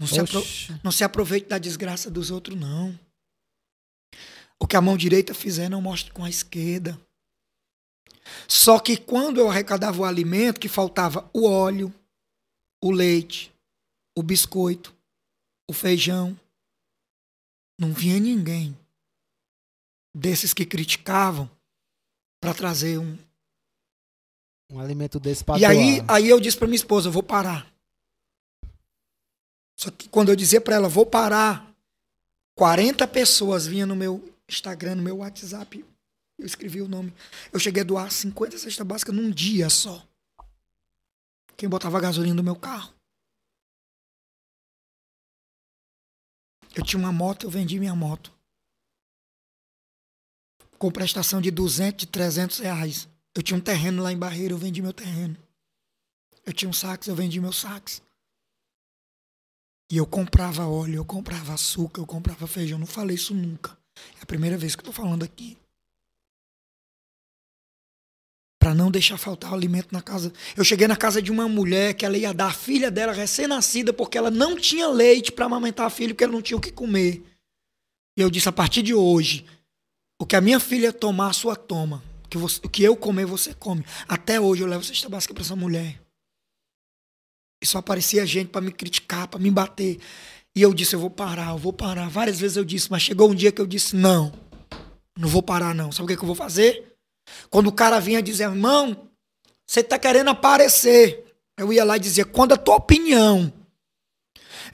Não 0.00 0.06
se, 0.06 0.14
apro- 0.20 0.40
não 0.84 0.92
se 0.92 1.04
aproveite 1.04 1.48
da 1.48 1.58
desgraça 1.58 2.10
dos 2.10 2.30
outros, 2.30 2.56
não. 2.58 2.98
O 4.60 4.66
que 4.66 4.76
a 4.76 4.80
mão 4.80 4.96
direita 4.96 5.34
fizer, 5.34 5.68
não 5.68 5.82
mostre 5.82 6.12
com 6.12 6.24
a 6.24 6.30
esquerda. 6.30 6.98
Só 8.48 8.78
que 8.78 8.96
quando 8.96 9.38
eu 9.38 9.50
arrecadava 9.50 10.00
o 10.00 10.04
alimento, 10.04 10.60
que 10.60 10.68
faltava 10.68 11.28
o 11.32 11.46
óleo, 11.46 11.92
o 12.82 12.90
leite, 12.90 13.52
o 14.16 14.22
biscoito, 14.22 14.94
o 15.68 15.72
feijão, 15.72 16.38
não 17.78 17.92
vinha 17.92 18.18
ninguém 18.18 18.76
desses 20.14 20.52
que 20.52 20.66
criticavam 20.66 21.50
para 22.40 22.52
trazer 22.52 22.98
um. 22.98 23.16
um 24.70 24.80
alimento 24.80 25.18
desse 25.18 25.44
pra 25.44 25.58
E 25.58 25.64
aí, 25.64 26.02
aí 26.08 26.28
eu 26.28 26.40
disse 26.40 26.56
para 26.56 26.66
minha 26.66 26.76
esposa, 26.76 27.08
eu 27.08 27.12
vou 27.12 27.22
parar. 27.22 27.72
Só 29.76 29.90
que 29.90 30.08
quando 30.08 30.28
eu 30.28 30.36
dizia 30.36 30.60
para 30.60 30.76
ela, 30.76 30.88
vou 30.88 31.06
parar, 31.06 31.72
40 32.54 33.06
pessoas 33.08 33.66
vinham 33.66 33.86
no 33.86 33.96
meu 33.96 34.22
Instagram, 34.48 34.96
no 34.96 35.02
meu 35.02 35.18
WhatsApp. 35.18 35.84
Eu 36.38 36.46
escrevi 36.46 36.82
o 36.82 36.88
nome. 36.88 37.12
Eu 37.52 37.60
cheguei 37.60 37.82
a 37.82 37.86
doar 37.86 38.10
50 38.10 38.58
cestas 38.58 38.86
básicas 38.86 39.14
num 39.14 39.30
dia 39.30 39.68
só. 39.70 40.06
Quem 41.56 41.68
botava 41.68 42.00
gasolina 42.00 42.34
no 42.34 42.42
meu 42.42 42.56
carro. 42.56 42.92
Eu 46.74 46.82
tinha 46.82 46.98
uma 46.98 47.12
moto, 47.12 47.44
eu 47.44 47.50
vendi 47.50 47.78
minha 47.78 47.94
moto. 47.94 48.32
Com 50.78 50.90
prestação 50.90 51.40
de 51.40 51.50
200, 51.50 52.00
de 52.00 52.06
300 52.06 52.58
reais. 52.58 53.08
Eu 53.34 53.42
tinha 53.42 53.56
um 53.56 53.60
terreno 53.60 54.02
lá 54.02 54.12
em 54.12 54.18
Barreira, 54.18 54.54
eu 54.54 54.58
vendi 54.58 54.82
meu 54.82 54.92
terreno. 54.92 55.36
Eu 56.44 56.52
tinha 56.52 56.68
um 56.68 56.72
sax, 56.72 57.06
eu 57.06 57.14
vendi 57.14 57.40
meu 57.40 57.52
sax. 57.52 58.02
E 59.90 59.96
eu 59.96 60.06
comprava 60.06 60.66
óleo, 60.66 60.96
eu 60.96 61.04
comprava 61.04 61.52
açúcar, 61.54 62.00
eu 62.00 62.06
comprava 62.06 62.46
feijão. 62.46 62.78
Não 62.78 62.86
falei 62.86 63.14
isso 63.14 63.34
nunca. 63.34 63.78
É 64.18 64.22
a 64.22 64.26
primeira 64.26 64.56
vez 64.56 64.74
que 64.74 64.80
eu 64.80 64.86
tô 64.86 64.92
falando 64.92 65.22
aqui. 65.22 65.56
Pra 68.62 68.72
não 68.76 68.92
deixar 68.92 69.18
faltar 69.18 69.52
alimento 69.52 69.88
na 69.90 70.00
casa. 70.00 70.32
Eu 70.56 70.62
cheguei 70.62 70.86
na 70.86 70.94
casa 70.94 71.20
de 71.20 71.32
uma 71.32 71.48
mulher 71.48 71.94
que 71.94 72.06
ela 72.06 72.16
ia 72.16 72.32
dar 72.32 72.46
a 72.46 72.52
filha 72.52 72.92
dela 72.92 73.12
recém-nascida 73.12 73.92
porque 73.92 74.16
ela 74.16 74.30
não 74.30 74.54
tinha 74.54 74.86
leite 74.86 75.32
pra 75.32 75.46
amamentar 75.46 75.84
a 75.86 75.90
filha 75.90 76.14
porque 76.14 76.22
ela 76.22 76.32
não 76.32 76.40
tinha 76.40 76.56
o 76.56 76.60
que 76.60 76.70
comer. 76.70 77.24
E 78.16 78.22
eu 78.22 78.30
disse: 78.30 78.48
a 78.48 78.52
partir 78.52 78.82
de 78.82 78.94
hoje, 78.94 79.44
o 80.20 80.24
que 80.24 80.36
a 80.36 80.40
minha 80.40 80.60
filha 80.60 80.92
tomar, 80.92 81.30
a 81.30 81.32
sua 81.32 81.56
toma. 81.56 82.04
O 82.24 82.28
que, 82.28 82.38
você- 82.38 82.60
o 82.62 82.68
que 82.68 82.84
eu 82.84 82.94
comer, 82.94 83.26
você 83.26 83.52
come. 83.52 83.84
Até 84.06 84.40
hoje 84.40 84.62
eu 84.62 84.68
levo 84.68 84.84
cesta 84.84 85.08
básica 85.08 85.34
pra 85.34 85.42
essa 85.42 85.56
mulher. 85.56 86.00
E 87.60 87.66
só 87.66 87.78
aparecia 87.78 88.24
gente 88.24 88.46
pra 88.50 88.60
me 88.60 88.70
criticar, 88.70 89.26
pra 89.26 89.40
me 89.40 89.50
bater. 89.50 89.98
E 90.54 90.62
eu 90.62 90.72
disse, 90.72 90.94
eu 90.94 91.00
vou 91.00 91.10
parar, 91.10 91.50
eu 91.50 91.58
vou 91.58 91.72
parar. 91.72 92.08
Várias 92.08 92.38
vezes 92.38 92.56
eu 92.56 92.64
disse, 92.64 92.88
mas 92.88 93.02
chegou 93.02 93.28
um 93.28 93.34
dia 93.34 93.50
que 93.50 93.60
eu 93.60 93.66
disse, 93.66 93.96
não, 93.96 94.32
não 95.18 95.28
vou 95.28 95.42
parar 95.42 95.74
não. 95.74 95.90
Sabe 95.90 96.04
o 96.04 96.06
que, 96.08 96.16
que 96.16 96.22
eu 96.22 96.26
vou 96.28 96.36
fazer? 96.36 96.91
Quando 97.50 97.68
o 97.68 97.72
cara 97.72 98.00
vinha 98.00 98.22
dizer, 98.22 98.44
irmão, 98.44 99.08
você 99.66 99.82
tá 99.82 99.98
querendo 99.98 100.30
aparecer. 100.30 101.24
Eu 101.56 101.72
ia 101.72 101.84
lá 101.84 101.96
e 101.96 102.00
dizia, 102.00 102.24
quando 102.24 102.52
a 102.52 102.56
tua 102.56 102.76
opinião 102.76 103.52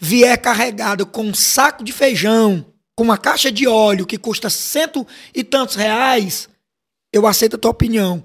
vier 0.00 0.36
carregada 0.40 1.04
com 1.04 1.22
um 1.22 1.34
saco 1.34 1.82
de 1.82 1.92
feijão, 1.92 2.64
com 2.96 3.04
uma 3.04 3.18
caixa 3.18 3.50
de 3.50 3.66
óleo 3.66 4.06
que 4.06 4.18
custa 4.18 4.48
cento 4.50 5.06
e 5.34 5.44
tantos 5.44 5.76
reais, 5.76 6.48
eu 7.12 7.26
aceito 7.26 7.56
a 7.56 7.58
tua 7.58 7.70
opinião. 7.70 8.24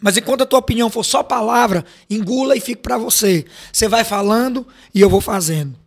Mas 0.00 0.16
enquanto 0.16 0.42
a 0.42 0.46
tua 0.46 0.58
opinião 0.58 0.90
for 0.90 1.04
só 1.04 1.22
palavra, 1.22 1.84
engula 2.10 2.56
e 2.56 2.60
fique 2.60 2.82
pra 2.82 2.98
você. 2.98 3.46
Você 3.72 3.86
vai 3.86 4.02
falando 4.02 4.66
e 4.92 5.00
eu 5.00 5.08
vou 5.08 5.20
fazendo. 5.20 5.78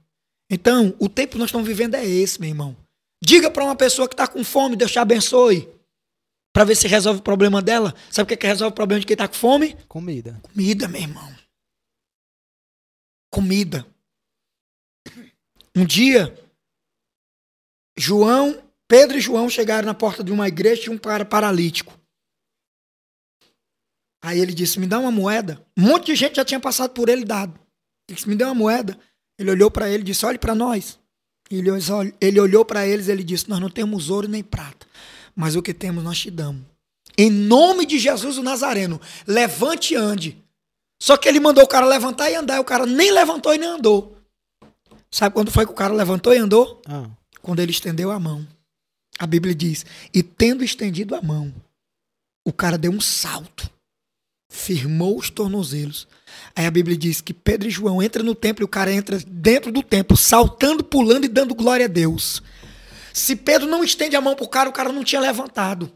Então, 0.50 0.94
o 1.00 1.10
tempo 1.10 1.34
que 1.34 1.38
nós 1.38 1.50
estamos 1.50 1.68
vivendo 1.68 1.96
é 1.96 2.06
esse, 2.06 2.40
meu 2.40 2.50
irmão. 2.50 2.76
Diga 3.22 3.52
pra 3.52 3.64
uma 3.64 3.76
pessoa 3.76 4.08
que 4.08 4.16
tá 4.16 4.28
com 4.28 4.44
fome, 4.44 4.76
Deus 4.76 4.92
te 4.92 5.00
abençoe. 5.00 5.68
Pra 6.56 6.64
ver 6.64 6.76
se 6.76 6.88
resolve 6.88 7.20
o 7.20 7.22
problema 7.22 7.62
dela. 7.62 7.94
Sabe 8.10 8.24
o 8.24 8.28
que, 8.30 8.34
é 8.36 8.38
que 8.38 8.48
resolve 8.48 8.72
o 8.72 8.76
problema 8.76 9.02
de 9.02 9.06
quem 9.06 9.18
tá 9.18 9.28
com 9.28 9.34
fome? 9.34 9.76
Comida. 9.90 10.40
Comida, 10.42 10.88
meu 10.88 11.02
irmão. 11.02 11.36
Comida. 13.30 13.86
Um 15.76 15.84
dia, 15.86 16.34
João, 17.98 18.64
Pedro 18.88 19.18
e 19.18 19.20
João 19.20 19.50
chegaram 19.50 19.86
na 19.86 19.94
porta 19.94 20.24
de 20.24 20.32
uma 20.32 20.48
igreja 20.48 20.84
e 20.86 20.90
um 20.90 20.98
cara 20.98 21.26
paralítico. 21.26 22.00
Aí 24.24 24.40
ele 24.40 24.54
disse: 24.54 24.80
Me 24.80 24.88
dá 24.88 24.98
uma 24.98 25.12
moeda. 25.12 25.62
Um 25.78 25.82
monte 25.82 26.06
de 26.06 26.16
gente 26.16 26.38
já 26.38 26.46
tinha 26.46 26.60
passado 26.62 26.92
por 26.92 27.10
ele 27.10 27.26
dado. 27.26 27.60
Ele 28.08 28.16
disse: 28.16 28.30
Me 28.30 28.36
dá 28.38 28.46
uma 28.46 28.56
moeda. 28.56 28.98
Ele 29.38 29.52
olhou 29.52 29.70
para 29.70 29.90
ele 29.90 30.04
e 30.04 30.06
disse: 30.06 30.26
Olhe 30.26 30.40
para 30.40 30.56
nós. 30.56 30.98
Ele, 31.52 31.70
olhou- 31.70 32.14
ele 32.22 32.40
olhou 32.40 32.64
para 32.64 32.88
eles 32.88 33.10
e 33.10 33.12
ele 33.12 33.26
disse: 33.26 33.50
Nós 33.50 33.60
não 33.60 33.70
temos 33.70 34.10
ouro 34.10 34.30
nem 34.30 34.42
prata, 34.42 34.88
mas 35.36 35.56
o 35.56 35.62
que 35.62 35.74
temos 35.74 36.04
nós 36.04 36.18
te 36.20 36.32
damos. 36.32 36.64
Em 37.18 37.30
nome 37.30 37.86
de 37.86 37.98
Jesus 38.00 38.38
o 38.38 38.44
Nazareno, 38.44 39.00
levante 39.28 39.94
e 39.94 39.98
ande. 39.98 40.38
Só 41.02 41.18
que 41.18 41.28
ele 41.28 41.40
mandou 41.40 41.64
o 41.64 41.68
cara 41.68 41.86
levantar 41.86 42.30
e 42.30 42.36
andar, 42.36 42.58
e 42.58 42.60
o 42.60 42.64
cara 42.66 42.86
nem 42.86 43.12
levantou 43.12 43.54
e 43.54 43.58
nem 43.58 43.70
andou. 43.70 44.18
Sabe 45.12 45.34
quando 45.34 45.52
foi 45.52 45.66
que 45.66 45.72
o 45.72 45.76
cara 45.76 45.94
levantou 45.94 46.34
e 46.34 46.38
andou? 46.38 46.82
Ah, 46.88 47.10
Quando 47.42 47.60
ele 47.60 47.72
estendeu 47.72 48.12
a 48.12 48.20
mão. 48.20 48.46
A 49.20 49.26
Bíblia 49.26 49.56
diz: 49.56 49.86
E 50.14 50.22
tendo 50.24 50.64
estendido 50.64 51.16
a 51.16 51.22
mão, 51.22 51.54
o 52.46 52.52
cara 52.52 52.78
deu 52.78 52.92
um 52.92 53.00
salto, 53.00 53.70
firmou 54.50 55.18
os 55.18 55.30
tornozelos. 55.30 56.08
Aí 56.56 56.66
a 56.66 56.72
Bíblia 56.72 56.98
diz 56.98 57.22
que 57.22 57.34
Pedro 57.34 57.68
e 57.68 57.72
João 57.72 58.02
entram 58.04 58.26
no 58.26 58.36
templo 58.36 58.64
e 58.64 58.66
o 58.66 58.70
cara 58.70 58.92
entra 58.92 59.20
dentro 59.26 59.72
do 59.72 59.82
templo, 59.82 60.18
saltando, 60.18 60.84
pulando 60.84 61.26
e 61.26 61.30
dando 61.30 61.56
glória 61.56 61.86
a 61.86 61.90
Deus. 61.90 62.42
Se 63.16 63.34
Pedro 63.34 63.66
não 63.68 63.82
estende 63.82 64.16
a 64.16 64.20
mão 64.22 64.36
pro 64.36 64.46
cara, 64.48 64.70
o 64.70 64.74
cara 64.74 64.92
não 64.92 65.02
tinha 65.04 65.22
levantado. 65.22 65.90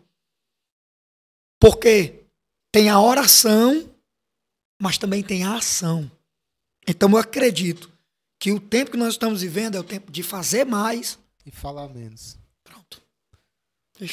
Porque 1.59 2.23
tem 2.71 2.89
a 2.89 2.99
oração, 3.01 3.93
mas 4.81 4.97
também 4.97 5.21
tem 5.21 5.43
a 5.43 5.55
ação. 5.57 6.09
Então 6.87 7.09
eu 7.11 7.17
acredito 7.17 7.91
que 8.39 8.53
o 8.53 8.59
tempo 8.59 8.91
que 8.91 8.97
nós 8.97 9.15
estamos 9.15 9.41
vivendo 9.41 9.75
é 9.75 9.79
o 9.79 9.83
tempo 9.83 10.09
de 10.11 10.23
fazer 10.23 10.65
mais. 10.65 11.19
e 11.45 11.51
falar 11.51 11.89
menos. 11.89 12.37
Pronto. 12.63 13.01
Eu- 13.99 14.07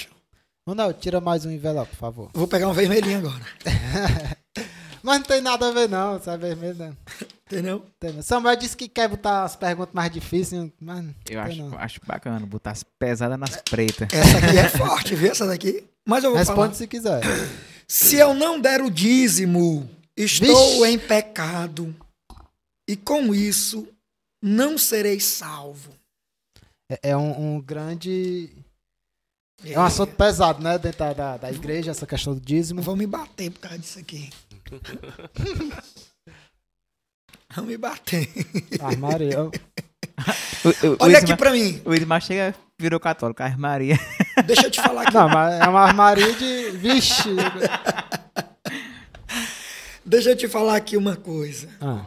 Ronaldo, 0.66 0.98
tira 0.98 1.20
mais 1.20 1.44
um 1.46 1.50
envelope, 1.52 1.90
por 1.90 1.96
favor. 1.98 2.30
Vou 2.34 2.48
pegar 2.48 2.66
um 2.68 2.72
vermelhinho 2.72 3.18
agora. 3.18 3.46
Mas 5.06 5.18
não 5.20 5.24
tem 5.26 5.40
nada 5.40 5.68
a 5.68 5.70
ver, 5.70 5.88
não. 5.88 6.20
Sai 6.20 6.36
vermelho, 6.36 6.74
não. 6.76 6.96
Entendeu? 7.46 7.86
Tem 8.00 8.12
não. 8.12 8.22
Samuel 8.22 8.56
disse 8.56 8.76
que 8.76 8.88
quer 8.88 9.08
botar 9.08 9.44
as 9.44 9.54
perguntas 9.54 9.94
mais 9.94 10.10
difíceis, 10.12 10.68
mas 10.80 11.04
Eu 11.30 11.40
acho, 11.40 11.56
não. 11.62 11.78
acho 11.78 12.00
bacana 12.04 12.44
botar 12.44 12.72
as 12.72 12.82
pesadas 12.82 13.38
nas 13.38 13.56
pretas. 13.62 14.08
Essa 14.12 14.38
aqui 14.38 14.58
é 14.58 14.68
forte, 14.68 15.14
viu? 15.14 15.30
Essa 15.30 15.46
daqui. 15.46 15.84
Mas 16.04 16.24
eu 16.24 16.30
vou 16.30 16.38
Responde 16.40 16.58
falar. 16.60 16.74
se 16.74 16.86
quiser. 16.88 17.20
Se 17.86 18.16
eu 18.16 18.34
não 18.34 18.60
der 18.60 18.82
o 18.82 18.90
dízimo, 18.90 19.88
estou 20.16 20.82
Vixe. 20.82 20.86
em 20.92 20.98
pecado. 20.98 21.94
E 22.88 22.96
com 22.96 23.32
isso, 23.32 23.86
não 24.42 24.76
serei 24.76 25.20
salvo. 25.20 25.92
É, 26.90 27.10
é 27.10 27.16
um, 27.16 27.56
um 27.56 27.60
grande 27.60 28.50
É 29.64 29.78
um 29.78 29.82
assunto 29.84 30.14
pesado, 30.16 30.60
né? 30.62 30.78
Dentro 30.78 30.98
da, 30.98 31.12
da, 31.12 31.36
da 31.36 31.50
igreja, 31.52 31.92
essa 31.92 32.06
questão 32.06 32.34
do 32.34 32.40
dízimo. 32.40 32.82
Vão 32.82 32.96
me 32.96 33.06
bater 33.06 33.50
por 33.52 33.60
causa 33.60 33.78
disso 33.78 33.98
aqui. 34.00 34.30
Vão 37.54 37.64
me 37.64 37.76
bater. 37.76 38.28
Armaria. 38.80 39.38
Olha 40.98 41.18
aqui 41.18 41.36
pra 41.36 41.52
mim. 41.52 41.80
O 41.84 41.94
Ismar 41.94 42.20
chega, 42.20 42.54
virou 42.78 42.98
católico, 43.00 43.42
a 43.42 43.56
Maria. 43.56 43.96
Deixa 44.46 44.66
eu 44.66 44.70
te 44.70 44.80
falar 44.80 45.02
aqui. 45.02 45.14
Não, 45.14 45.28
mas 45.28 45.60
é 45.60 45.68
uma 45.68 45.82
armaria 45.82 46.32
de. 46.34 46.70
Vixe! 46.72 47.30
Deixa 50.04 50.30
eu 50.30 50.36
te 50.36 50.48
falar 50.48 50.76
aqui 50.76 50.96
uma 50.96 51.16
coisa. 51.16 51.68
Ah, 51.80 52.06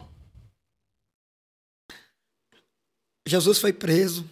Jesus 3.26 3.58
foi 3.58 3.72
preso. 3.72 4.28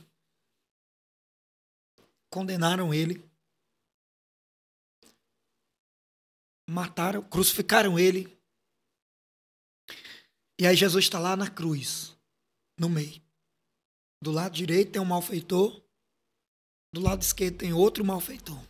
Condenaram 2.30 2.92
ele. 2.92 3.27
Mataram, 6.68 7.22
crucificaram 7.22 7.98
ele. 7.98 8.36
E 10.60 10.66
aí 10.66 10.76
Jesus 10.76 11.04
está 11.04 11.18
lá 11.18 11.36
na 11.36 11.48
cruz, 11.48 12.16
no 12.78 12.88
meio. 12.88 13.22
Do 14.22 14.30
lado 14.30 14.52
direito 14.54 14.92
tem 14.92 15.00
um 15.00 15.04
malfeitor. 15.04 15.80
Do 16.92 17.00
lado 17.00 17.22
esquerdo 17.22 17.58
tem 17.58 17.72
outro 17.72 18.04
malfeitor. 18.04 18.60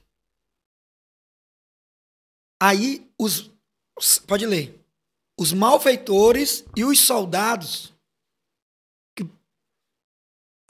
Aí 2.60 3.10
os. 3.18 3.50
Pode 4.26 4.46
ler. 4.46 4.78
Os 5.38 5.52
malfeitores 5.52 6.64
e 6.76 6.84
os 6.84 7.00
soldados 7.00 7.92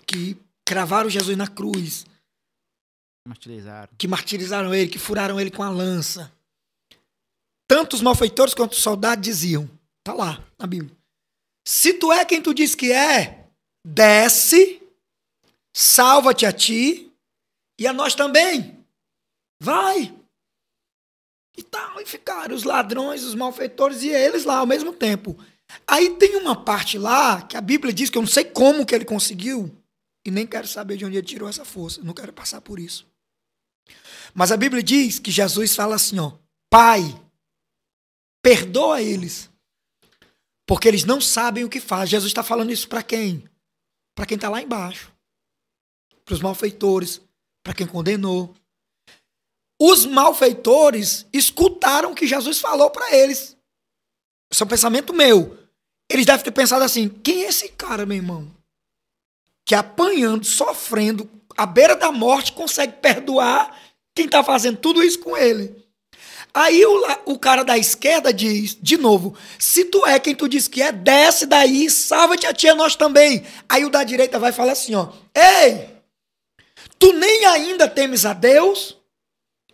que 0.09 0.37
cravaram 0.67 1.11
Jesus 1.11 1.37
na 1.37 1.47
cruz, 1.47 2.07
Martirizaram. 3.27 3.93
que 3.99 4.09
martirizaram 4.09 4.75
ele, 4.75 4.91
que 4.91 4.99
furaram 4.99 5.39
ele 5.39 5.51
com 5.51 5.63
a 5.63 5.69
lança. 5.71 6.33
Tanto 7.69 7.95
os 7.95 8.03
malfeitores 8.03 8.55
quanto 8.55 8.73
os 8.73 8.83
soldados 8.83 9.23
diziam: 9.23 9.71
tá 10.03 10.15
lá 10.15 10.43
na 10.59 10.67
Bíblia. 10.67 10.97
Se 11.67 11.93
tu 11.93 12.11
é 12.11 12.25
quem 12.25 12.41
tu 12.41 12.55
diz 12.55 12.75
que 12.75 12.91
é, 12.91 13.47
desce, 13.87 14.83
salva-te 15.77 16.47
a 16.47 16.53
ti 16.53 17.13
e 17.79 17.87
a 17.87 17.93
nós 17.93 18.15
também. 18.15 18.85
Vai. 19.63 20.15
E 21.57 21.63
tal, 21.63 22.01
e 22.01 22.07
ficaram 22.07 22.55
os 22.55 22.63
ladrões, 22.63 23.23
os 23.23 23.35
malfeitores 23.35 24.03
e 24.03 24.09
eles 24.09 24.45
lá 24.45 24.59
ao 24.59 24.67
mesmo 24.67 24.93
tempo. 24.93 25.37
Aí 25.87 26.17
tem 26.17 26.37
uma 26.37 26.65
parte 26.65 26.97
lá 26.97 27.43
que 27.43 27.57
a 27.57 27.61
Bíblia 27.61 27.93
diz 27.93 28.09
que 28.09 28.17
eu 28.17 28.23
não 28.23 28.29
sei 28.29 28.45
como 28.45 28.87
que 28.87 28.95
ele 28.95 29.05
conseguiu 29.05 29.71
e 30.25 30.31
nem 30.31 30.47
quero 30.47 30.67
saber 30.67 30.97
de 30.97 31.05
onde 31.05 31.17
ele 31.17 31.27
tirou 31.27 31.49
essa 31.49 31.65
força. 31.65 32.01
Não 32.03 32.15
quero 32.15 32.33
passar 32.33 32.61
por 32.61 32.79
isso. 32.79 33.07
Mas 34.33 34.53
a 34.53 34.57
Bíblia 34.57 34.83
diz 34.83 35.19
que 35.19 35.31
Jesus 35.31 35.75
fala 35.75 35.97
assim, 35.97 36.19
ó, 36.19 36.33
Pai, 36.71 37.03
perdoa 38.49 39.03
eles, 39.03 39.51
porque 40.67 40.89
eles 40.89 41.05
não 41.05 41.21
sabem 41.21 41.65
o 41.65 41.69
que 41.69 41.81
faz. 41.81 42.09
Jesus 42.09 42.31
está 42.31 42.43
falando 42.43 42.73
isso 42.73 42.89
para 42.89 43.03
quem? 43.03 43.45
Para 44.17 44.25
quem 44.25 44.37
está 44.37 44.49
lá 44.49 44.63
embaixo, 44.63 45.13
para 46.25 46.33
os 46.33 46.41
malfeitores, 46.41 47.21
para 47.63 47.75
quem 47.75 47.87
condenou. 47.87 48.55
Os 49.79 50.07
malfeitores 50.07 51.27
escutaram 51.31 52.13
o 52.13 52.15
que 52.15 52.27
Jesus 52.27 52.59
falou 52.59 52.89
para 52.89 53.15
eles. 53.15 53.55
Esse 54.51 54.63
é 54.63 54.65
um 54.65 54.69
pensamento 54.69 55.13
meu. 55.13 55.59
Eles 56.11 56.25
devem 56.25 56.43
ter 56.43 56.51
pensado 56.51 56.83
assim: 56.83 57.07
quem 57.07 57.45
é 57.45 57.49
esse 57.49 57.69
cara, 57.69 58.07
meu 58.07 58.17
irmão? 58.17 58.51
Que 59.67 59.75
apanhando, 59.75 60.47
sofrendo, 60.47 61.31
à 61.55 61.67
beira 61.67 61.95
da 61.95 62.11
morte, 62.11 62.55
consegue 62.55 62.95
perdoar 62.95 63.79
quem 64.15 64.25
está 64.25 64.43
fazendo 64.43 64.79
tudo 64.79 65.03
isso 65.03 65.19
com 65.19 65.37
ele. 65.37 65.87
Aí 66.53 66.85
o, 66.85 67.07
o 67.27 67.39
cara 67.39 67.63
da 67.63 67.77
esquerda 67.77 68.33
diz, 68.33 68.77
de 68.81 68.97
novo, 68.97 69.37
se 69.59 69.85
tu 69.85 70.05
é 70.07 70.19
quem 70.19 70.35
tu 70.35 70.49
diz 70.49 70.67
que 70.67 70.83
é, 70.83 70.91
desce 70.91 71.47
daí, 71.47 71.89
salva-te 71.91 72.47
a 72.47 72.53
tia 72.53 72.75
nós 72.75 72.97
também. 72.97 73.45
Aí 73.69 73.85
o 73.85 73.91
da 73.91 74.03
direita 74.03 74.39
vai 74.39 74.53
falar 74.53 74.73
assim, 74.73 74.95
ó, 74.95 75.11
ei, 75.35 75.89
tu 76.99 77.13
nem 77.13 77.45
ainda 77.47 77.89
temes 77.89 78.25
a 78.25 78.33
Deus? 78.33 78.97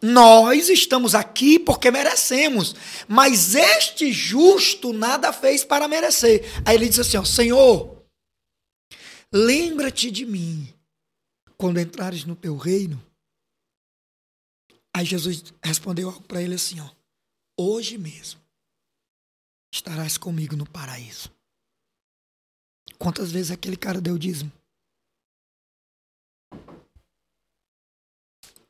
Nós 0.02 0.68
estamos 0.68 1.14
aqui 1.14 1.58
porque 1.58 1.90
merecemos, 1.90 2.74
mas 3.08 3.54
este 3.54 4.12
justo 4.12 4.92
nada 4.92 5.32
fez 5.32 5.64
para 5.64 5.88
merecer. 5.88 6.44
Aí 6.66 6.74
ele 6.74 6.88
diz 6.88 6.98
assim, 6.98 7.16
ó, 7.16 7.24
Senhor, 7.24 8.04
lembra-te 9.32 10.10
de 10.10 10.26
mim 10.26 10.68
quando 11.56 11.80
entrares 11.80 12.26
no 12.26 12.36
teu 12.36 12.56
reino. 12.56 13.02
Aí 14.96 15.04
Jesus 15.04 15.52
respondeu 15.62 16.08
algo 16.08 16.22
para 16.22 16.40
ele 16.40 16.54
assim, 16.54 16.80
ó: 16.80 16.88
Hoje 17.58 17.98
mesmo 17.98 18.40
estarás 19.72 20.16
comigo 20.16 20.54
no 20.54 20.68
paraíso. 20.70 21.32
Quantas 22.96 23.32
vezes 23.32 23.50
aquele 23.50 23.76
cara 23.76 24.00
deu 24.00 24.16
dízimo? 24.16 24.52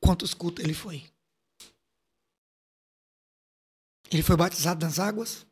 Quantos 0.01 0.35
cultos 0.35 0.65
ele 0.65 0.75
foi? 0.75 1.11
Ele 4.11 4.23
foi 4.23 4.37
batizado 4.37 4.85
nas 4.85 4.99
águas? 4.99 5.47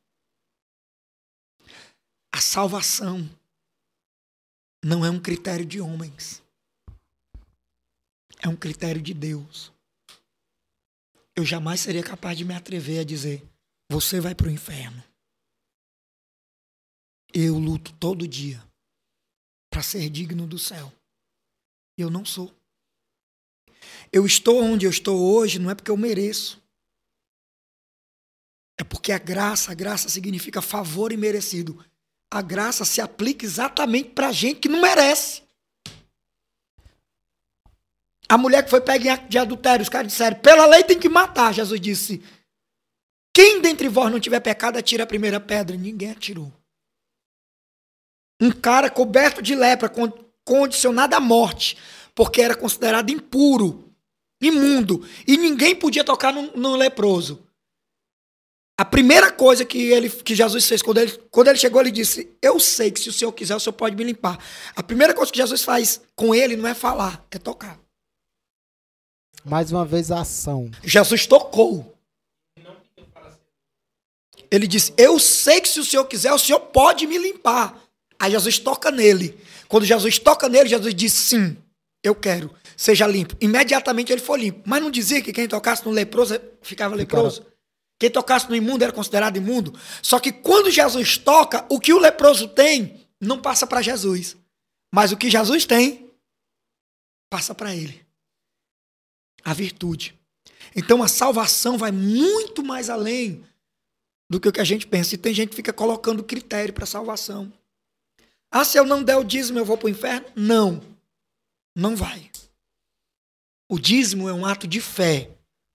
A 2.31 2.41
salvação 2.41 3.28
não 4.84 5.05
é 5.05 5.10
um 5.10 5.20
critério 5.20 5.65
de 5.65 5.81
homens. 5.81 6.42
É 8.41 8.49
um 8.49 8.57
critério 8.57 9.01
de 9.01 9.15
Deus. 9.15 9.72
Eu 11.43 11.47
jamais 11.47 11.81
seria 11.81 12.05
capaz 12.05 12.39
de 12.39 12.45
me 12.45 12.55
atrever 12.55 13.01
a 13.01 13.05
dizer: 13.05 13.43
você 13.91 14.21
vai 14.21 14.33
para 14.33 14.47
o 14.47 14.51
inferno. 14.51 15.03
Eu 17.35 17.59
luto 17.59 17.93
todo 17.95 18.29
dia 18.29 18.65
para 19.69 19.83
ser 19.83 20.09
digno 20.09 20.47
do 20.47 20.57
céu. 20.57 20.93
Eu 21.99 22.09
não 22.09 22.25
sou. 22.25 22.55
Eu 24.12 24.25
estou 24.25 24.62
onde 24.62 24.87
eu 24.87 24.91
estou 24.91 25.21
hoje 25.21 25.59
não 25.59 25.69
é 25.69 25.75
porque 25.75 25.91
eu 25.91 25.97
mereço. 25.97 26.62
É 28.79 28.85
porque 28.85 29.11
a 29.11 29.19
graça, 29.19 29.73
a 29.73 29.75
graça 29.75 30.09
significa 30.09 30.62
favor 30.62 31.11
imerecido. 31.11 31.85
A 32.31 32.41
graça 32.41 32.85
se 32.85 33.01
aplica 33.01 33.45
exatamente 33.45 34.11
para 34.11 34.31
gente 34.31 34.61
que 34.61 34.69
não 34.69 34.81
merece. 34.81 35.42
A 38.33 38.39
mulher 38.39 38.65
que 38.65 38.70
foi 38.70 38.81
pega 38.81 39.05
em 39.05 39.11
ato 39.11 39.28
de 39.28 39.36
adultério, 39.36 39.83
os 39.83 39.91
caras 39.91 40.11
disseram, 40.11 40.39
pela 40.39 40.65
lei 40.65 40.83
tem 40.83 40.99
que 40.99 41.07
matar. 41.07 41.52
Jesus 41.52 41.78
disse, 41.78 42.23
quem 43.36 43.61
dentre 43.61 43.91
vós 43.91 44.11
não 44.11 44.19
tiver 44.19 44.41
pecado, 44.41 44.78
atira 44.78 45.05
a 45.05 45.07
primeira 45.07 45.39
pedra. 45.39 45.77
Ninguém 45.77 46.12
atirou. 46.12 46.51
Um 48.41 48.51
cara 48.51 48.89
coberto 48.89 49.43
de 49.43 49.55
lepra, 49.55 49.91
con- 49.91 50.11
condicionado 50.47 51.15
à 51.15 51.20
morte, 51.20 51.77
porque 52.15 52.41
era 52.41 52.55
considerado 52.55 53.11
impuro, 53.11 53.93
imundo, 54.41 55.07
e 55.28 55.36
ninguém 55.36 55.77
podia 55.77 56.02
tocar 56.02 56.33
no, 56.33 56.57
no 56.57 56.75
leproso. 56.75 57.47
A 58.81 58.85
primeira 58.86 59.31
coisa 59.31 59.62
que, 59.62 59.78
ele, 59.93 60.09
que 60.09 60.35
Jesus 60.35 60.67
fez, 60.67 60.81
quando 60.81 60.97
ele, 60.97 61.12
quando 61.31 61.49
ele 61.49 61.59
chegou, 61.59 61.83
ele 61.83 61.91
disse: 61.91 62.35
Eu 62.41 62.59
sei 62.59 62.91
que 62.91 62.99
se 62.99 63.11
o 63.11 63.12
Senhor 63.12 63.33
quiser, 63.33 63.55
o 63.55 63.61
Senhor 63.61 63.75
pode 63.75 63.94
me 63.94 64.05
limpar. 64.05 64.43
A 64.75 64.83
primeira 64.83 65.12
coisa 65.12 65.31
que 65.31 65.36
Jesus 65.36 65.62
faz 65.62 66.01
com 66.17 66.35
ele 66.35 66.57
não 66.57 66.67
é 66.67 66.73
falar, 66.73 67.23
é 67.31 67.36
tocar. 67.36 67.82
Mais 69.45 69.73
uma 69.73 69.85
vez 69.85 70.11
a 70.11 70.21
ação. 70.21 70.71
Jesus 70.83 71.27
tocou. 71.27 71.97
Ele 74.51 74.67
disse: 74.67 74.93
Eu 74.97 75.19
sei 75.19 75.61
que 75.61 75.69
se 75.69 75.81
o 75.81 75.85
Senhor 75.85 76.05
quiser, 76.05 76.33
o 76.33 76.39
Senhor 76.39 76.61
pode 76.61 77.07
me 77.07 77.19
limpar. 77.19 77.79
Aí 78.19 78.31
Jesus 78.31 78.59
toca 78.59 78.91
nele. 78.91 79.39
Quando 79.67 79.85
Jesus 79.85 80.19
toca 80.19 80.49
nele, 80.49 80.69
Jesus 80.69 80.95
diz: 80.95 81.12
Sim, 81.12 81.57
eu 82.03 82.15
quero, 82.15 82.55
seja 82.77 83.07
limpo. 83.07 83.37
Imediatamente 83.41 84.12
ele 84.12 84.21
foi 84.21 84.41
limpo. 84.41 84.62
Mas 84.67 84.83
não 84.83 84.91
dizia 84.91 85.23
que 85.23 85.33
quem 85.33 85.49
tocasse 85.49 85.85
no 85.85 85.91
leproso 85.91 86.39
ficava 86.61 86.95
leproso? 86.95 87.47
Quem 87.99 88.11
tocasse 88.11 88.49
no 88.49 88.57
imundo 88.57 88.83
era 88.83 88.93
considerado 88.93 89.37
imundo? 89.37 89.73
Só 90.03 90.19
que 90.19 90.33
quando 90.33 90.71
Jesus 90.71 91.17
toca, 91.17 91.65
o 91.69 91.79
que 91.79 91.93
o 91.93 91.99
leproso 91.99 92.49
tem 92.49 93.07
não 93.21 93.41
passa 93.41 93.67
para 93.67 93.81
Jesus. 93.81 94.37
Mas 94.93 95.12
o 95.12 95.17
que 95.17 95.31
Jesus 95.31 95.65
tem, 95.65 96.11
passa 97.31 97.55
para 97.55 97.75
ele. 97.75 98.02
A 99.45 99.53
virtude. 99.53 100.19
Então 100.75 101.03
a 101.03 101.09
salvação 101.09 101.77
vai 101.77 101.93
muito 101.93 102.62
mais 102.62 102.89
além 102.89 103.45
do 104.31 104.41
que 104.41 104.49
o 104.49 104.53
que 104.53 104.61
a 104.61 104.65
gente 104.65 104.87
pensa. 104.87 105.15
E 105.15 105.19
tem 105.19 105.35
gente 105.35 105.51
que 105.51 105.57
fica 105.57 105.73
colocando 105.73 106.25
critério 106.25 106.73
para 106.73 106.87
salvação. 106.87 107.53
Ah, 108.51 108.65
se 108.65 108.79
eu 108.79 108.85
não 108.85 109.03
der 109.03 109.17
o 109.17 109.25
dízimo, 109.25 109.59
eu 109.59 109.65
vou 109.65 109.77
para 109.77 109.87
o 109.87 109.91
inferno? 109.91 110.27
Não. 110.35 110.81
Não 111.75 111.97
vai. 111.97 112.31
O 113.69 113.79
dízimo 113.79 114.29
é 114.29 114.33
um 114.33 114.45
ato 114.45 114.67
de 114.67 114.81
fé. 114.81 115.31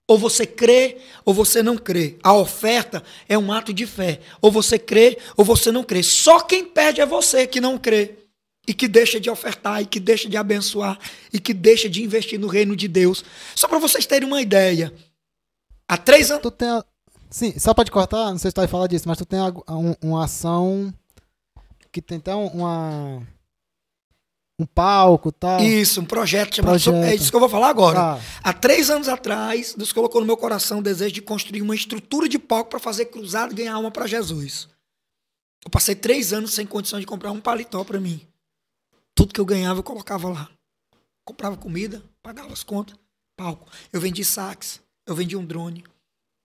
Ou 0.07 0.17
você 0.17 0.45
crê, 0.45 1.01
ou 1.25 1.33
você 1.33 1.61
não 1.61 1.77
crê. 1.77 2.17
A 2.23 2.33
oferta 2.33 3.03
é 3.27 3.37
um 3.37 3.51
ato 3.51 3.73
de 3.73 3.85
fé. 3.85 4.21
Ou 4.41 4.51
você 4.51 4.79
crê, 4.79 5.17
ou 5.35 5.43
você 5.43 5.71
não 5.71 5.83
crê. 5.83 6.01
Só 6.01 6.39
quem 6.39 6.63
perde 6.63 7.01
é 7.01 7.05
você 7.05 7.45
que 7.45 7.59
não 7.59 7.77
crê. 7.77 8.15
E 8.67 8.73
que 8.73 8.87
deixa 8.87 9.19
de 9.19 9.29
ofertar, 9.29 9.81
e 9.81 9.85
que 9.85 9.99
deixa 9.99 10.27
de 10.29 10.35
abençoar, 10.35 10.99
e 11.31 11.39
que 11.39 11.53
deixa 11.53 11.87
de 11.89 12.03
investir 12.03 12.37
no 12.39 12.47
reino 12.47 12.75
de 12.75 12.87
Deus. 12.87 13.23
Só 13.55 13.67
para 13.67 13.79
vocês 13.79 14.05
terem 14.05 14.27
uma 14.27 14.41
ideia. 14.41 14.93
Há 15.87 15.95
três 15.97 16.29
anos. 16.29 16.43
Tu 16.43 16.51
tem. 16.51 16.67
a- 16.69 16.83
Sim, 17.29 17.57
só 17.59 17.73
pode 17.73 17.91
cortar, 17.91 18.29
não 18.31 18.37
sei 18.37 18.49
se 18.51 18.55
tu 18.55 18.59
vai 18.61 18.67
falar 18.67 18.87
disso, 18.87 19.07
mas 19.07 19.17
tu 19.17 19.25
tem 19.25 19.39
algo- 19.39 19.63
um- 19.69 19.95
uma 20.01 20.25
ação 20.25 20.93
que 21.91 22.01
tem 22.01 22.17
até 22.17 22.35
um- 22.35 22.47
uma. 22.47 23.27
Um 24.59 24.65
palco 24.65 25.29
e 25.29 25.31
tal. 25.33 25.61
Isso, 25.61 26.01
um 26.01 26.05
projeto 26.05 26.55
chamado. 26.55 26.71
Projeto. 26.71 26.95
É 27.05 27.13
isso 27.13 27.29
que 27.29 27.35
eu 27.35 27.39
vou 27.39 27.47
falar 27.49 27.69
agora. 27.69 27.95
Tá. 27.95 28.21
Há 28.43 28.53
três 28.53 28.89
anos 28.89 29.07
atrás, 29.07 29.75
Deus 29.77 29.91
colocou 29.93 30.19
no 30.19 30.25
meu 30.25 30.35
coração 30.35 30.79
o 30.79 30.81
desejo 30.81 31.13
de 31.13 31.21
construir 31.21 31.61
uma 31.61 31.75
estrutura 31.75 32.27
de 32.27 32.39
palco 32.39 32.71
para 32.71 32.79
fazer 32.79 33.05
cruzado 33.05 33.51
e 33.51 33.55
ganhar 33.55 33.75
alma 33.75 33.91
para 33.91 34.07
Jesus. 34.07 34.67
Eu 35.63 35.69
passei 35.69 35.93
três 35.93 36.33
anos 36.33 36.53
sem 36.55 36.65
condição 36.65 36.99
de 36.99 37.05
comprar 37.05 37.31
um 37.31 37.39
paletó 37.39 37.83
para 37.83 37.99
mim. 37.99 38.19
Tudo 39.17 39.33
que 39.33 39.41
eu 39.41 39.45
ganhava 39.45 39.79
eu 39.79 39.83
colocava 39.83 40.29
lá. 40.29 40.47
Comprava 41.25 41.57
comida, 41.57 42.03
pagava 42.21 42.53
as 42.53 42.61
contas, 42.61 42.95
palco. 43.35 43.67
Eu 43.91 43.99
vendi 43.99 44.23
sax, 44.23 44.79
eu 45.07 45.15
vendi 45.15 45.35
um 45.35 45.43
drone, 45.43 45.83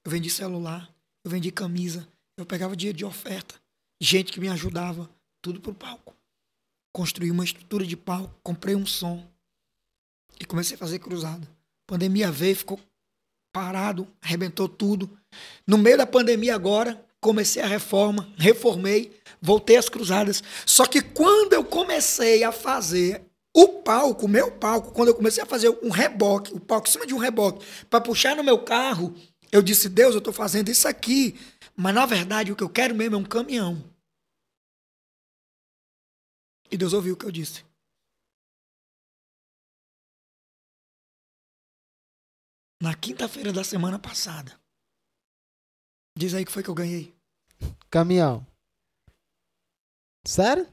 eu 0.03 0.11
vendi 0.11 0.31
celular, 0.31 0.91
eu 1.23 1.31
vendi 1.31 1.53
camisa, 1.53 2.09
eu 2.35 2.47
pegava 2.47 2.75
dinheiro 2.75 2.97
de 2.97 3.05
oferta, 3.05 3.61
gente 4.01 4.33
que 4.33 4.41
me 4.41 4.49
ajudava, 4.49 5.11
tudo 5.43 5.61
pro 5.61 5.75
palco. 5.75 6.17
Construí 6.95 7.31
uma 7.31 7.45
estrutura 7.45 7.85
de 7.85 7.95
palco, 7.95 8.41
comprei 8.43 8.75
um 8.75 8.87
som, 8.87 9.23
e 10.41 10.47
comecei 10.47 10.75
a 10.75 10.79
fazer 10.79 10.99
cruzada. 10.99 11.47
Pandemia 11.87 12.33
veio, 12.33 12.57
ficou 12.57 12.81
parado, 13.53 14.11
arrebentou 14.23 14.67
tudo. 14.67 15.11
No 15.67 15.77
meio 15.77 15.99
da 15.99 16.07
pandemia 16.07 16.55
agora, 16.55 17.05
comecei 17.23 17.63
a 17.63 17.67
reforma, 17.67 18.29
reformei, 18.37 19.17
voltei 19.41 19.77
às 19.77 19.89
cruzadas. 19.89 20.43
Só 20.67 20.85
que 20.85 21.01
quando 21.01 21.53
eu 21.53 21.65
comecei 21.65 22.43
a 22.43 22.51
fazer 22.51 23.25
o 23.55 23.81
palco, 23.81 24.27
o 24.27 24.29
meu 24.29 24.51
palco, 24.51 24.91
quando 24.93 25.09
eu 25.09 25.15
comecei 25.15 25.41
a 25.41 25.47
fazer 25.47 25.69
um 25.83 25.89
reboque, 25.89 26.53
o 26.53 26.59
palco 26.59 26.89
em 26.89 26.91
cima 26.91 27.07
de 27.07 27.15
um 27.15 27.19
reboque, 27.19 27.65
para 27.89 28.01
puxar 28.01 28.35
no 28.35 28.43
meu 28.43 28.65
carro, 28.65 29.15
eu 29.53 29.63
disse, 29.63 29.89
Deus, 29.89 30.15
eu 30.15 30.19
estou 30.19 30.33
fazendo 30.33 30.69
isso 30.69 30.89
aqui, 30.89 31.39
mas 31.77 31.95
na 31.95 32.05
verdade 32.05 32.51
o 32.51 32.57
que 32.57 32.65
eu 32.65 32.69
quero 32.69 32.95
mesmo 32.95 33.15
é 33.15 33.19
um 33.19 33.25
caminhão. 33.25 33.83
E 36.71 36.77
Deus 36.77 36.93
ouviu 36.93 37.15
o 37.15 37.17
que 37.17 37.27
eu 37.27 37.31
disse. 37.31 37.65
Na 42.81 42.95
quinta-feira 42.97 43.53
da 43.53 43.63
semana 43.63 43.97
passada. 43.97 44.62
Diz 46.17 46.35
aí 46.35 46.45
que 46.45 46.53
foi 46.53 46.63
que 46.63 46.69
eu 46.69 46.75
ganhei. 46.75 47.15
Caminhão. 47.91 48.47
Sério? 50.27 50.67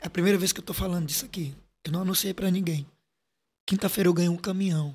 É 0.00 0.06
a 0.06 0.10
primeira 0.10 0.38
vez 0.38 0.52
que 0.52 0.60
eu 0.60 0.64
tô 0.64 0.74
falando 0.74 1.06
disso 1.06 1.24
aqui. 1.24 1.54
Eu 1.84 1.92
não 1.92 2.02
anunciei 2.02 2.34
pra 2.34 2.50
ninguém. 2.50 2.86
Quinta-feira 3.66 4.08
eu 4.08 4.14
ganhei 4.14 4.28
um 4.28 4.36
caminhão. 4.36 4.94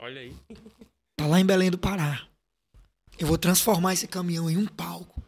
Olha 0.00 0.20
aí. 0.20 0.36
Tá 1.16 1.26
lá 1.26 1.40
em 1.40 1.46
Belém 1.46 1.70
do 1.70 1.78
Pará. 1.78 2.26
Eu 3.18 3.26
vou 3.26 3.38
transformar 3.38 3.92
esse 3.92 4.08
caminhão 4.08 4.50
em 4.50 4.56
um 4.56 4.66
palco. 4.66 5.22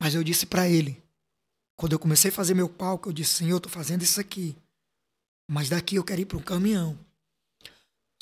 Mas 0.00 0.14
eu 0.14 0.24
disse 0.24 0.46
pra 0.46 0.68
ele, 0.68 1.02
quando 1.76 1.92
eu 1.92 1.98
comecei 1.98 2.30
a 2.30 2.34
fazer 2.34 2.54
meu 2.54 2.68
palco, 2.68 3.08
eu 3.08 3.12
disse: 3.12 3.34
Senhor, 3.34 3.56
eu 3.56 3.60
tô 3.60 3.68
fazendo 3.68 4.02
isso 4.02 4.20
aqui. 4.20 4.56
Mas 5.50 5.68
daqui 5.68 5.96
eu 5.96 6.04
quero 6.04 6.20
ir 6.20 6.26
para 6.26 6.38
um 6.38 6.42
caminhão. 6.42 6.98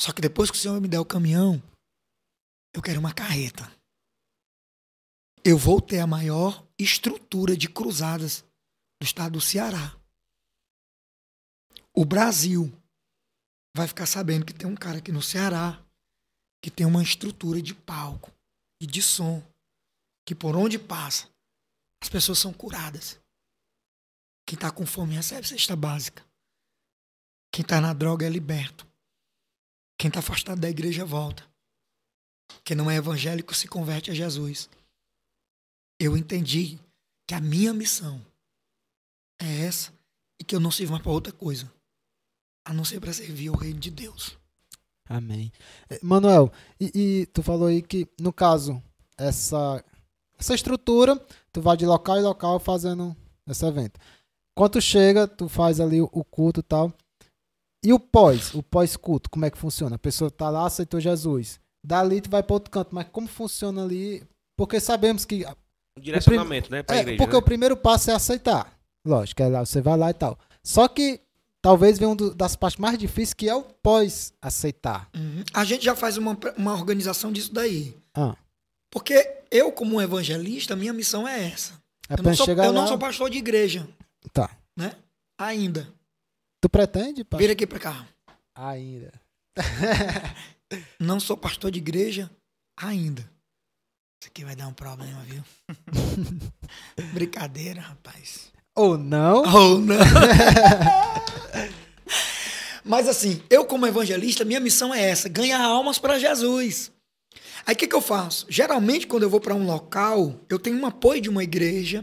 Só 0.00 0.12
que 0.12 0.20
depois 0.20 0.50
que 0.50 0.56
o 0.56 0.60
Senhor 0.60 0.80
me 0.80 0.88
der 0.88 0.98
o 0.98 1.04
caminhão, 1.04 1.62
eu 2.74 2.82
quero 2.82 2.98
uma 3.00 3.14
carreta. 3.14 3.70
Eu 5.44 5.58
vou 5.58 5.78
ter 5.78 5.98
a 5.98 6.06
maior 6.06 6.66
estrutura 6.78 7.54
de 7.54 7.68
cruzadas 7.68 8.42
do 8.98 9.04
estado 9.04 9.32
do 9.32 9.40
Ceará. 9.42 9.94
O 11.92 12.04
Brasil 12.06 12.72
vai 13.76 13.86
ficar 13.86 14.06
sabendo 14.06 14.46
que 14.46 14.54
tem 14.54 14.66
um 14.66 14.74
cara 14.74 14.98
aqui 14.98 15.12
no 15.12 15.20
Ceará 15.20 15.84
que 16.62 16.70
tem 16.70 16.86
uma 16.86 17.02
estrutura 17.02 17.60
de 17.60 17.74
palco 17.74 18.32
e 18.80 18.86
de 18.86 19.02
som 19.02 19.42
que 20.26 20.34
por 20.34 20.56
onde 20.56 20.78
passa 20.78 21.28
as 22.02 22.08
pessoas 22.08 22.38
são 22.38 22.52
curadas. 22.52 23.20
Quem 24.46 24.56
está 24.56 24.70
com 24.70 24.86
fome 24.86 25.14
recebe 25.14 25.46
cesta 25.46 25.76
básica. 25.76 26.24
Quem 27.52 27.62
está 27.62 27.82
na 27.82 27.92
droga 27.92 28.26
é 28.26 28.30
liberto. 28.30 28.86
Quem 29.98 30.08
está 30.08 30.20
afastado 30.20 30.60
da 30.60 30.70
igreja 30.70 31.04
volta. 31.04 31.46
Quem 32.64 32.76
não 32.76 32.90
é 32.90 32.96
evangélico 32.96 33.54
se 33.54 33.68
converte 33.68 34.10
a 34.10 34.14
Jesus. 34.14 34.68
Eu 35.98 36.16
entendi 36.16 36.78
que 37.26 37.34
a 37.34 37.40
minha 37.40 37.72
missão 37.72 38.20
é 39.40 39.66
essa 39.66 39.92
e 40.40 40.44
que 40.44 40.54
eu 40.54 40.60
não 40.60 40.70
sirvo 40.70 40.92
mais 40.92 41.02
para 41.02 41.12
outra 41.12 41.32
coisa 41.32 41.70
a 42.64 42.72
não 42.72 42.84
ser 42.84 42.98
para 42.98 43.12
servir 43.12 43.50
o 43.50 43.56
reino 43.56 43.78
de 43.78 43.90
Deus. 43.90 44.38
Amém. 45.06 45.52
Eh, 45.90 46.00
Manuel, 46.02 46.50
e, 46.80 46.90
e 46.94 47.26
tu 47.26 47.42
falou 47.42 47.68
aí 47.68 47.82
que, 47.82 48.08
no 48.18 48.32
caso, 48.32 48.82
essa, 49.18 49.84
essa 50.38 50.54
estrutura, 50.54 51.20
tu 51.52 51.60
vai 51.60 51.76
de 51.76 51.84
local 51.84 52.18
em 52.18 52.22
local 52.22 52.58
fazendo 52.58 53.14
esse 53.46 53.66
evento. 53.66 54.00
Quando 54.56 54.72
tu 54.72 54.80
chega, 54.80 55.28
tu 55.28 55.48
faz 55.48 55.78
ali 55.78 56.00
o, 56.00 56.08
o 56.10 56.24
culto 56.24 56.60
e 56.60 56.62
tal. 56.62 56.92
E 57.84 57.92
o 57.92 58.00
pós, 58.00 58.54
o 58.54 58.62
pós-culto, 58.62 59.28
como 59.28 59.44
é 59.44 59.50
que 59.50 59.58
funciona? 59.58 59.96
A 59.96 59.98
pessoa 59.98 60.30
tá 60.30 60.48
lá, 60.48 60.66
aceitou 60.66 60.98
Jesus. 60.98 61.60
Dali 61.84 62.22
tu 62.22 62.30
vai 62.30 62.42
para 62.42 62.54
outro 62.54 62.70
canto, 62.70 62.94
mas 62.94 63.06
como 63.10 63.26
funciona 63.26 63.84
ali? 63.84 64.26
Porque 64.56 64.80
sabemos 64.80 65.26
que 65.26 65.44
Um 65.96 66.00
direcionamento, 66.00 66.70
né? 66.70 66.82
Pra 66.82 66.96
é, 66.96 67.00
igreja. 67.00 67.18
porque 67.18 67.32
né? 67.32 67.38
o 67.38 67.42
primeiro 67.42 67.76
passo 67.76 68.10
é 68.10 68.14
aceitar. 68.14 68.72
Lógico, 69.06 69.42
é 69.42 69.48
lá, 69.48 69.64
você 69.64 69.80
vai 69.80 69.96
lá 69.96 70.10
e 70.10 70.14
tal. 70.14 70.38
Só 70.64 70.88
que 70.88 71.20
talvez 71.62 71.98
venha 71.98 72.08
uma 72.10 72.34
das 72.34 72.56
partes 72.56 72.78
mais 72.78 72.98
difíceis, 72.98 73.34
que 73.34 73.48
é 73.48 73.54
o 73.54 73.62
pós-aceitar. 73.62 75.08
Uhum. 75.14 75.44
A 75.52 75.64
gente 75.64 75.84
já 75.84 75.94
faz 75.94 76.16
uma, 76.16 76.36
uma 76.56 76.72
organização 76.72 77.30
disso 77.32 77.52
daí. 77.52 77.96
Ah, 78.14 78.34
Porque 78.90 79.42
eu, 79.50 79.70
como 79.72 79.96
um 79.96 80.00
evangelista, 80.02 80.74
minha 80.74 80.92
missão 80.92 81.28
é 81.28 81.46
essa. 81.48 81.74
é 82.08 82.14
Eu, 82.14 82.16
pra 82.16 82.24
não 82.30 82.34
sou, 82.34 82.48
eu 82.48 82.56
não 82.72 82.82
lá. 82.82 82.86
sou 82.88 82.98
pastor 82.98 83.30
de 83.30 83.38
igreja, 83.38 83.86
Tá. 84.32 84.50
né? 84.76 84.92
Ainda. 85.38 85.86
Tu 86.62 86.68
pretende? 86.68 87.24
pa- 87.24 87.36
Vira 87.36 87.52
aqui 87.52 87.66
pra 87.66 87.78
cá. 87.78 88.06
Ainda. 88.56 89.12
Não 90.98 91.20
sou 91.20 91.36
pastor 91.36 91.70
de 91.70 91.78
igreja 91.78 92.28
ainda. 92.76 93.28
Isso 94.24 94.30
aqui 94.30 94.42
vai 94.42 94.56
dar 94.56 94.68
um 94.68 94.72
problema, 94.72 95.22
viu? 95.28 95.44
Brincadeira, 97.12 97.82
rapaz. 97.82 98.50
Ou 98.74 98.96
não? 98.96 99.42
Oh, 99.42 99.78
não. 99.78 99.98
Mas 102.82 103.06
assim, 103.06 103.42
eu 103.50 103.66
como 103.66 103.86
evangelista, 103.86 104.42
minha 104.42 104.60
missão 104.60 104.94
é 104.94 105.10
essa, 105.10 105.28
ganhar 105.28 105.62
almas 105.62 105.98
para 105.98 106.18
Jesus. 106.18 106.90
Aí 107.66 107.74
o 107.74 107.76
que, 107.76 107.86
que 107.86 107.94
eu 107.94 108.00
faço? 108.00 108.46
Geralmente, 108.48 109.06
quando 109.06 109.24
eu 109.24 109.30
vou 109.30 109.40
para 109.40 109.54
um 109.54 109.66
local, 109.66 110.40
eu 110.48 110.58
tenho 110.58 110.78
um 110.78 110.86
apoio 110.86 111.20
de 111.20 111.28
uma 111.28 111.44
igreja, 111.44 112.02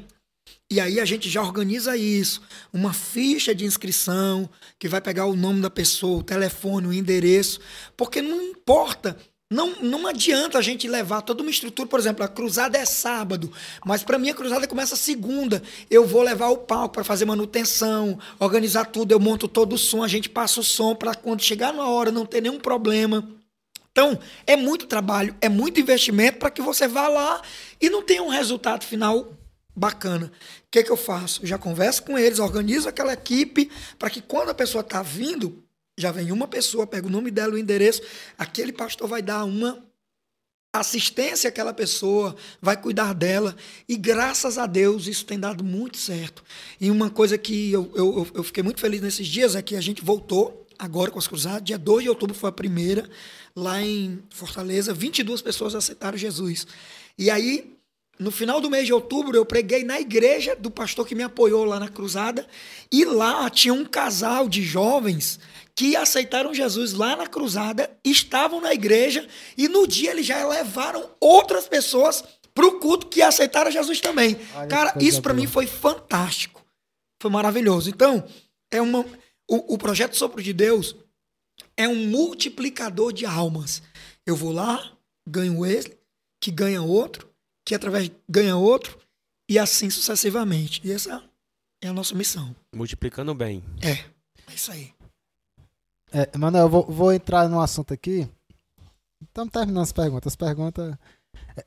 e 0.72 0.80
aí 0.80 1.00
a 1.00 1.06
gente 1.06 1.28
já 1.28 1.42
organiza 1.42 1.98
isso. 1.98 2.40
Uma 2.72 2.94
ficha 2.94 3.56
de 3.56 3.66
inscrição, 3.66 4.48
que 4.78 4.88
vai 4.88 5.02
pegar 5.02 5.26
o 5.26 5.36
nome 5.36 5.60
da 5.60 5.72
pessoa, 5.72 6.20
o 6.20 6.24
telefone, 6.24 6.86
o 6.86 6.94
endereço. 6.94 7.60
Porque 7.98 8.22
não 8.22 8.42
importa. 8.42 9.18
Não, 9.52 9.76
não 9.82 10.08
adianta 10.08 10.58
a 10.58 10.62
gente 10.62 10.88
levar 10.88 11.22
toda 11.22 11.42
uma 11.42 11.52
estrutura, 11.52 11.86
por 11.86 12.00
exemplo, 12.00 12.24
a 12.24 12.28
cruzada 12.30 12.78
é 12.78 12.86
sábado, 12.86 13.52
mas 13.86 14.02
para 14.02 14.18
mim 14.18 14.30
a 14.30 14.34
cruzada 14.34 14.66
começa 14.66 14.96
segunda. 14.96 15.62
Eu 15.90 16.08
vou 16.08 16.22
levar 16.22 16.48
o 16.48 16.60
palco 16.60 16.94
para 16.94 17.04
fazer 17.04 17.26
manutenção, 17.26 18.18
organizar 18.40 18.86
tudo, 18.86 19.12
eu 19.12 19.20
monto 19.20 19.50
todo 19.50 19.74
o 19.74 19.78
som, 19.78 20.06
a 20.06 20.08
gente 20.08 20.30
passa 20.30 20.62
o 20.62 20.64
som 20.64 20.96
para 20.96 21.14
quando 21.14 21.42
chegar 21.42 21.74
na 21.74 21.86
hora 21.86 22.14
não 22.14 22.26
ter 22.26 22.40
nenhum 22.40 22.62
problema. 22.62 23.28
Então, 23.92 24.18
é 24.48 24.56
muito 24.56 24.88
trabalho, 24.88 25.36
é 25.42 25.50
muito 25.50 25.82
investimento 25.82 26.38
para 26.40 26.50
que 26.50 26.62
você 26.62 26.88
vá 26.88 27.10
lá 27.10 27.42
e 27.82 27.90
não 27.90 28.02
tenha 28.02 28.24
um 28.24 28.30
resultado 28.30 28.86
final 28.86 29.34
bacana. 29.76 30.28
O 30.28 30.72
que, 30.72 30.82
que 30.82 30.92
eu 30.92 30.96
faço? 30.96 31.46
Já 31.46 31.58
converso 31.58 32.04
com 32.04 32.18
eles, 32.18 32.40
organizo 32.40 32.88
aquela 32.88 33.12
equipe 33.12 33.70
para 34.00 34.10
que 34.10 34.22
quando 34.22 34.48
a 34.48 34.54
pessoa 34.54 34.80
está 34.80 35.02
vindo, 35.02 35.62
já 35.98 36.12
vem 36.12 36.32
uma 36.32 36.48
pessoa, 36.48 36.88
pega 36.88 37.08
o 37.08 37.12
nome 37.12 37.32
dela, 37.32 37.54
o 37.54 37.58
endereço, 37.58 38.02
aquele 38.38 38.72
pastor 38.72 39.08
vai 39.08 39.22
dar 39.22 39.44
uma 39.44 39.84
assistência 40.74 41.50
àquela 41.50 41.74
pessoa, 41.74 42.36
vai 42.62 42.82
cuidar 42.82 43.14
dela. 43.14 43.56
E 43.88 43.98
graças 43.98 44.58
a 44.58 44.66
Deus 44.66 45.08
isso 45.08 45.26
tem 45.26 45.40
dado 45.40 45.64
muito 45.64 45.98
certo. 45.98 46.44
E 46.80 46.90
uma 46.90 47.10
coisa 47.10 47.38
que 47.38 47.72
eu, 47.72 47.92
eu, 47.94 48.28
eu 48.34 48.44
fiquei 48.44 48.64
muito 48.64 48.80
feliz 48.80 49.02
nesses 49.02 49.28
dias 49.28 49.56
é 49.56 49.62
que 49.62 49.76
a 49.76 49.82
gente 49.82 50.02
voltou 50.02 50.66
agora 50.80 51.12
com 51.12 51.20
as 51.20 51.28
cruzadas. 51.28 51.64
Dia 51.64 51.78
2 51.78 52.04
de 52.04 52.10
outubro 52.10 52.36
foi 52.36 52.50
a 52.50 52.54
primeira, 52.54 53.10
lá 53.56 53.82
em 53.82 54.24
Fortaleza. 54.30 54.94
22 54.94 55.42
pessoas 55.42 55.76
aceitaram 55.76 56.18
Jesus. 56.18 56.66
E 57.18 57.30
aí, 57.30 57.76
no 58.18 58.32
final 58.32 58.62
do 58.62 58.70
mês 58.70 58.86
de 58.86 58.94
outubro, 58.94 59.36
eu 59.36 59.46
preguei 59.46 59.84
na 59.84 60.00
igreja 60.00 60.56
do 60.56 60.72
pastor 60.72 61.06
que 61.06 61.16
me 61.16 61.24
apoiou 61.24 61.66
lá 61.66 61.80
na 61.80 61.90
cruzada. 61.90 62.48
E 62.90 63.04
lá 63.04 63.50
tinha 63.50 63.74
um 63.74 63.84
casal 63.84 64.48
de 64.48 64.64
jovens 64.64 65.40
que 65.76 65.96
aceitaram 65.96 66.54
Jesus 66.54 66.94
lá 66.94 67.16
na 67.16 67.28
cruzada, 67.28 67.90
estavam 68.04 68.62
na 68.62 68.74
igreja 68.74 69.28
e 69.58 69.68
no 69.68 69.88
dia 69.88 70.12
eles 70.12 70.26
já 70.26 70.46
levaram 70.48 71.10
outras 71.20 71.68
pessoas 71.68 72.24
para 72.54 72.66
o 72.66 72.80
culto 72.80 73.08
que 73.08 73.22
aceitaram 73.22 73.72
Jesus 73.72 74.00
também. 74.02 74.38
Olha 74.54 74.68
Cara, 74.68 74.94
isso 75.00 75.22
para 75.22 75.34
mim 75.34 75.48
foi 75.48 75.66
fantástico. 75.66 76.66
Foi 77.22 77.32
maravilhoso. 77.32 77.90
Então, 77.90 78.28
é 78.70 78.82
uma, 78.82 79.06
o, 79.50 79.76
o 79.76 79.78
projeto 79.78 80.16
Sopro 80.16 80.42
de 80.42 80.54
Deus 80.54 80.96
é 81.78 81.88
um 81.88 82.08
multiplicador 82.08 83.14
de 83.14 83.26
almas. 83.26 83.82
Eu 84.26 84.36
vou 84.36 84.52
lá, 84.52 84.92
ganho 85.28 85.66
esse, 85.66 85.98
que 86.42 86.52
ganha 86.52 86.82
outro, 86.82 87.30
que 87.66 87.76
através 87.76 88.12
ganha 88.28 88.58
outro, 88.58 88.98
e 89.50 89.58
assim 89.60 89.90
sucessivamente. 89.90 90.82
E 90.84 90.92
essa 90.92 91.24
é 91.82 91.88
a 91.88 91.94
nossa 91.94 92.16
missão. 92.16 92.56
Multiplicando 92.76 93.34
bem. 93.34 93.64
É, 93.82 93.92
é 93.92 94.56
isso 94.56 94.72
aí. 94.72 94.94
É, 96.12 96.38
Manuel, 96.38 96.64
eu 96.66 96.70
vou, 96.70 96.86
vou 96.86 97.14
entrar 97.14 97.48
num 97.48 97.60
assunto 97.62 97.94
aqui. 97.94 98.28
Estamos 99.24 99.52
terminando 99.52 99.84
as 99.84 99.92
perguntas. 99.92 100.32
As 100.34 100.36
perguntas. 100.36 100.96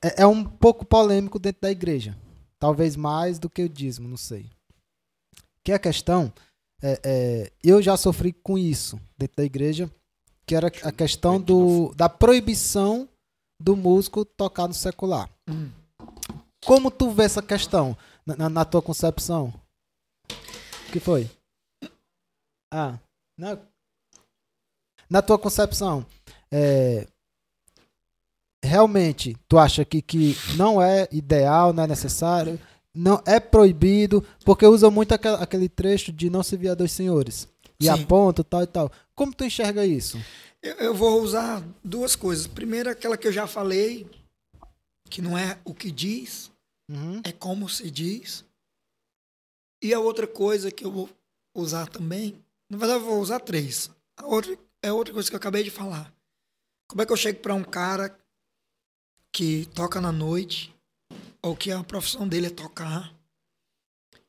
É, 0.02 0.22
é 0.22 0.26
um 0.26 0.44
pouco 0.44 0.84
polêmico 0.84 1.38
dentro 1.38 1.62
da 1.62 1.70
igreja. 1.70 2.16
Talvez 2.58 2.96
mais 2.96 3.38
do 3.38 3.48
que 3.48 3.62
o 3.62 3.68
dízimo, 3.68 4.08
não 4.08 4.16
sei. 4.16 4.50
Que 5.62 5.72
é 5.72 5.74
a 5.76 5.78
questão. 5.78 6.32
é, 6.82 7.00
é, 7.02 7.52
eu 7.62 7.80
já 7.80 7.96
sofri 7.96 8.32
com 8.32 8.58
isso 8.58 9.00
dentro 9.16 9.36
da 9.36 9.44
igreja, 9.44 9.90
que 10.46 10.54
era 10.54 10.66
a 10.66 10.92
questão 10.92 11.40
do, 11.40 11.94
da 11.94 12.08
proibição 12.08 13.08
do 13.60 13.74
músico 13.76 14.24
tocar 14.24 14.68
no 14.68 14.74
secular. 14.74 15.30
Hum. 15.48 15.70
Como 16.66 16.90
tu 16.90 17.10
vê 17.10 17.24
essa 17.24 17.40
questão 17.42 17.96
na- 18.26 18.48
na 18.50 18.64
tua 18.64 18.82
concepção? 18.82 19.52
O 20.88 20.92
que 20.92 21.00
foi? 21.00 21.30
Ah, 22.72 22.98
não. 23.38 23.58
Na 25.14 25.22
tua 25.22 25.38
concepção, 25.38 26.04
é, 26.50 27.06
realmente 28.60 29.36
tu 29.48 29.56
acha 29.56 29.84
que, 29.84 30.02
que 30.02 30.36
não 30.56 30.82
é 30.82 31.06
ideal, 31.12 31.72
não 31.72 31.84
é 31.84 31.86
necessário, 31.86 32.58
não 32.92 33.22
é 33.24 33.38
proibido, 33.38 34.26
porque 34.44 34.66
usa 34.66 34.90
muito 34.90 35.12
aquele 35.12 35.68
trecho 35.68 36.10
de 36.10 36.28
não 36.28 36.42
se 36.42 36.56
via 36.56 36.74
dois 36.74 36.90
senhores. 36.90 37.46
E 37.78 37.84
Sim. 37.84 37.90
aponta 37.90 38.42
tal 38.42 38.64
e 38.64 38.66
tal. 38.66 38.90
Como 39.14 39.32
tu 39.32 39.44
enxerga 39.44 39.86
isso? 39.86 40.20
Eu, 40.60 40.74
eu 40.78 40.94
vou 40.96 41.22
usar 41.22 41.62
duas 41.84 42.16
coisas. 42.16 42.48
Primeiro, 42.48 42.90
aquela 42.90 43.16
que 43.16 43.28
eu 43.28 43.32
já 43.32 43.46
falei, 43.46 44.10
que 45.08 45.22
não 45.22 45.38
é 45.38 45.56
o 45.64 45.72
que 45.72 45.92
diz, 45.92 46.50
Uhum. 46.90 47.20
é 47.22 47.30
como 47.30 47.68
se 47.68 47.88
diz. 47.88 48.44
E 49.80 49.94
a 49.94 50.00
outra 50.00 50.26
coisa 50.26 50.72
que 50.72 50.84
eu 50.84 50.90
vou 50.90 51.08
usar 51.54 51.86
também, 51.86 52.34
na 52.68 52.76
verdade 52.76 52.98
eu 52.98 53.06
vou 53.06 53.20
usar 53.20 53.38
três. 53.38 53.88
A 54.16 54.26
outra 54.26 54.58
é 54.84 54.92
outra 54.92 55.14
coisa 55.14 55.30
que 55.30 55.34
eu 55.34 55.38
acabei 55.38 55.62
de 55.62 55.70
falar. 55.70 56.14
Como 56.86 57.00
é 57.00 57.06
que 57.06 57.12
eu 57.12 57.16
chego 57.16 57.40
para 57.40 57.54
um 57.54 57.64
cara 57.64 58.14
que 59.32 59.64
toca 59.74 59.98
na 59.98 60.12
noite, 60.12 60.74
ou 61.40 61.56
que 61.56 61.72
a 61.72 61.82
profissão 61.82 62.28
dele 62.28 62.48
é 62.48 62.50
tocar, 62.50 63.12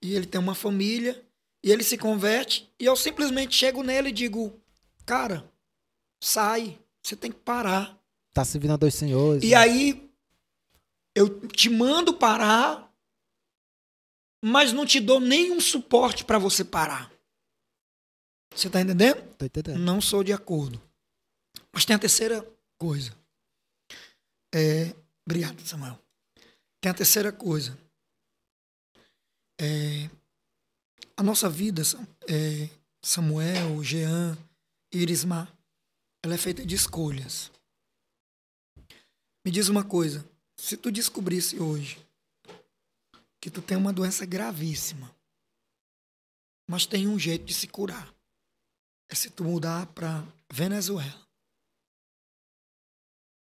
e 0.02 0.16
ele 0.16 0.26
tem 0.26 0.40
uma 0.40 0.56
família, 0.56 1.22
e 1.62 1.72
ele 1.72 1.84
se 1.84 1.98
converte, 1.98 2.72
e 2.80 2.86
eu 2.86 2.96
simplesmente 2.96 3.54
chego 3.54 3.84
nele 3.84 4.10
e 4.10 4.14
digo, 4.14 4.58
cara, 5.06 5.52
sai, 6.24 6.80
você 7.04 7.18
tem 7.18 7.32
que 7.32 7.40
parar. 7.40 8.02
Tá 8.34 8.46
servindo 8.46 8.72
a 8.72 8.78
dois 8.78 8.96
senhores. 8.96 9.44
E 9.44 9.50
né? 9.50 9.56
aí 9.56 10.10
eu 11.14 11.48
te 11.50 11.70
mando 11.70 12.14
parar, 12.14 12.90
mas 14.42 14.72
não 14.72 14.86
te 14.86 15.02
dou 15.02 15.20
nenhum 15.20 15.60
suporte 15.60 16.24
para 16.24 16.40
você 16.40 16.64
parar. 16.64 17.12
Você 18.56 18.70
tá 18.70 18.80
entendendo? 18.80 19.22
Tô 19.36 19.46
entendendo. 19.46 19.80
Não 19.80 20.00
sou 20.00 20.24
de 20.24 20.32
acordo. 20.32 20.82
Mas 21.74 21.84
tem 21.84 21.96
a 21.96 22.00
terceira 22.00 22.42
coisa. 22.80 23.12
É, 24.54 24.96
obrigado, 25.26 25.60
Samuel. 25.68 26.00
Tem 26.82 26.90
a 26.90 26.96
terceira 26.96 27.34
coisa. 27.34 27.78
É, 29.60 30.10
a 31.18 31.24
nossa 31.24 31.50
vida, 31.50 31.82
é, 32.30 32.70
Samuel, 33.04 33.84
Jean, 33.84 34.38
Irismar, 34.94 35.54
ela 36.24 36.36
é 36.36 36.38
feita 36.38 36.66
de 36.66 36.76
escolhas. 36.76 37.52
Me 39.46 39.52
diz 39.52 39.68
uma 39.68 39.84
coisa. 39.84 40.26
Se 40.58 40.78
tu 40.78 40.90
descobrisse 40.90 41.60
hoje 41.60 42.00
que 43.42 43.52
tu 43.52 43.62
tem 43.62 43.76
uma 43.76 43.92
doença 43.92 44.26
gravíssima, 44.26 45.14
mas 46.70 46.86
tem 46.86 47.08
um 47.08 47.20
jeito 47.20 47.44
de 47.44 47.54
se 47.54 47.68
curar, 47.68 48.15
é 49.10 49.16
se 49.16 49.30
tu 49.30 49.44
mudar 49.44 49.86
para 49.88 50.24
Venezuela. 50.52 51.26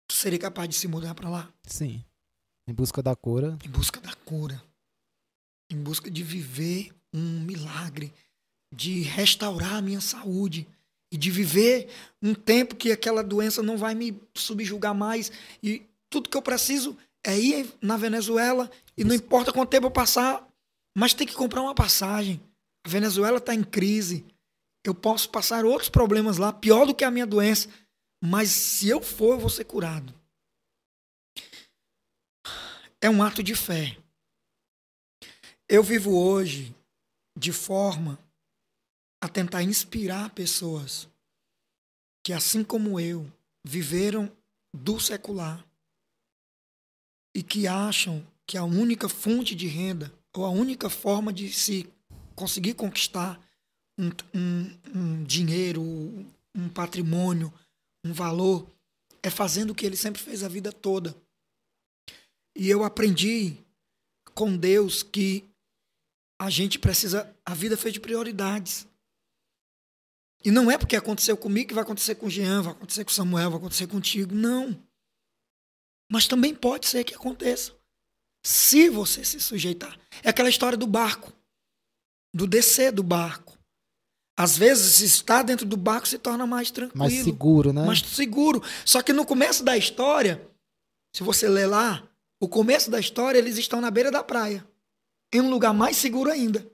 Tu 0.08 0.16
seria 0.16 0.40
capaz 0.40 0.68
de 0.68 0.76
se 0.76 0.88
mudar 0.88 1.14
para 1.14 1.30
lá 1.30 1.54
Sim. 1.66 2.04
Em 2.68 2.74
busca 2.74 3.02
da 3.02 3.16
cura. 3.16 3.58
em 3.64 3.70
busca 3.70 4.00
da 4.00 4.14
cura, 4.14 4.62
em 5.72 5.82
busca 5.82 6.10
de 6.10 6.24
viver 6.24 6.92
um 7.14 7.40
milagre, 7.42 8.14
de 8.74 9.02
restaurar 9.02 9.76
a 9.76 9.82
minha 9.82 10.02
saúde 10.02 10.68
e 11.12 11.18
de 11.18 11.32
viver 11.32 11.90
um 12.22 12.36
tempo 12.36 12.76
que 12.76 12.92
aquela 12.92 13.24
doença 13.24 13.64
não 13.64 13.78
vai 13.78 13.96
me 13.96 14.20
subjugar 14.36 14.94
mais 14.94 15.32
e 15.64 15.84
tudo 16.10 16.30
que 16.30 16.38
eu 16.38 16.42
preciso 16.42 16.96
é 17.24 17.38
ir 17.38 17.74
na 17.82 17.98
Venezuela 17.98 18.70
e 18.96 19.04
não 19.04 19.16
importa 19.16 19.52
quanto 19.52 19.70
tempo 19.70 19.88
eu 19.88 19.92
passar, 19.92 20.48
mas 20.96 21.14
tem 21.14 21.26
que 21.26 21.34
comprar 21.34 21.62
uma 21.62 21.76
passagem. 21.76 22.40
A 22.86 22.90
Venezuela 22.90 23.38
está 23.38 23.54
em 23.54 23.64
crise. 23.64 24.26
Eu 24.84 24.96
posso 24.96 25.30
passar 25.30 25.66
outros 25.66 25.90
problemas 25.90 26.38
lá, 26.38 26.54
pior 26.54 26.86
do 26.86 26.96
que 26.96 27.04
a 27.04 27.12
minha 27.12 27.28
doença, 27.28 27.70
mas 28.24 28.50
se 28.50 28.88
eu 28.90 29.02
for, 29.02 29.34
eu 29.34 29.40
vou 29.40 29.50
ser 29.50 29.66
curado. 29.66 30.14
É 33.02 33.10
um 33.10 33.24
ato 33.24 33.42
de 33.42 33.56
fé. 33.56 33.98
Eu 35.68 35.84
vivo 35.84 36.18
hoje 36.18 36.76
de 37.38 37.54
forma 37.54 38.20
a 39.22 39.28
tentar 39.28 39.64
inspirar 39.64 40.34
pessoas 40.34 41.08
que, 42.24 42.34
assim 42.34 42.64
como 42.64 43.00
eu, 43.00 43.32
viveram 43.66 44.32
do 44.74 45.00
secular 45.00 45.66
e 47.36 47.44
que 47.44 47.68
acham 47.68 48.26
que 48.46 48.58
a 48.58 48.64
única 48.64 49.08
fonte 49.08 49.56
de 49.56 49.68
renda 49.68 50.14
ou 50.36 50.46
a 50.46 50.50
única 50.50 50.90
forma 50.90 51.32
de 51.32 51.52
se 51.52 51.92
conseguir 52.36 52.74
conquistar 52.74 53.40
um, 54.00 54.10
um- 54.34 54.80
um 54.96 55.24
dinheiro, 55.26 55.82
um 56.56 56.70
patrimônio, 56.74 57.54
um 58.06 58.14
valor, 58.14 58.66
é 59.22 59.30
fazendo 59.30 59.72
o 59.72 59.76
que 59.76 59.86
ele 59.86 59.98
sempre 59.98 60.22
fez 60.22 60.42
a 60.44 60.48
vida 60.48 60.72
toda. 60.72 61.16
E 62.56 62.70
eu 62.70 62.84
aprendi 62.84 63.58
com 64.34 64.56
Deus 64.56 65.04
que 65.04 65.44
a 66.42 66.50
gente 66.50 66.80
precisa. 66.80 67.36
A 67.46 67.54
vida 67.54 67.76
é 67.76 67.78
feita 67.78 67.94
de 67.94 68.00
prioridades. 68.00 68.88
E 70.44 70.52
não 70.52 70.72
é 70.72 70.78
porque 70.78 70.96
aconteceu 70.96 71.36
comigo 71.36 71.68
que 71.68 71.74
vai 71.74 71.84
acontecer 71.84 72.16
com 72.16 72.28
o 72.28 72.30
Jean, 72.30 72.62
vai 72.62 72.72
acontecer 72.72 73.04
com 73.04 73.12
o 73.12 73.14
Samuel, 73.14 73.50
vai 73.52 73.60
acontecer 73.60 73.88
contigo. 73.88 74.34
Não. 74.34 74.82
Mas 76.10 76.28
também 76.28 76.56
pode 76.56 76.88
ser 76.88 77.04
que 77.04 77.14
aconteça. 77.14 77.78
Se 78.46 78.90
você 78.90 79.26
se 79.26 79.42
sujeitar. 79.42 80.00
É 80.24 80.30
aquela 80.30 80.50
história 80.50 80.78
do 80.78 80.88
barco. 80.88 81.34
Do 82.34 82.48
descer 82.48 82.94
do 82.94 83.04
barco. 83.04 83.59
Às 84.40 84.58
vezes, 84.58 85.02
está 85.02 85.44
dentro 85.44 85.66
do 85.66 85.76
barco, 85.76 86.08
se 86.08 86.18
torna 86.18 86.48
mais 86.48 86.72
tranquilo 86.72 86.98
Mais 86.98 87.26
seguro, 87.26 87.74
né? 87.74 87.86
mais 87.86 88.00
seguro. 88.00 88.64
Só 88.86 89.02
que 89.02 89.12
no 89.12 89.26
começo 89.26 89.66
da 89.66 89.76
história, 89.76 90.42
se 91.14 91.24
você 91.24 91.50
ler 91.50 91.66
lá, 91.66 92.08
o 92.40 92.48
começo 92.48 92.90
da 92.90 93.02
história, 93.02 93.38
eles 93.38 93.58
estão 93.58 93.82
na 93.82 93.92
beira 93.92 94.10
da 94.10 94.24
praia, 94.24 94.66
em 95.34 95.42
um 95.42 95.50
lugar 95.50 95.74
mais 95.74 95.98
seguro 95.98 96.32
ainda. 96.32 96.66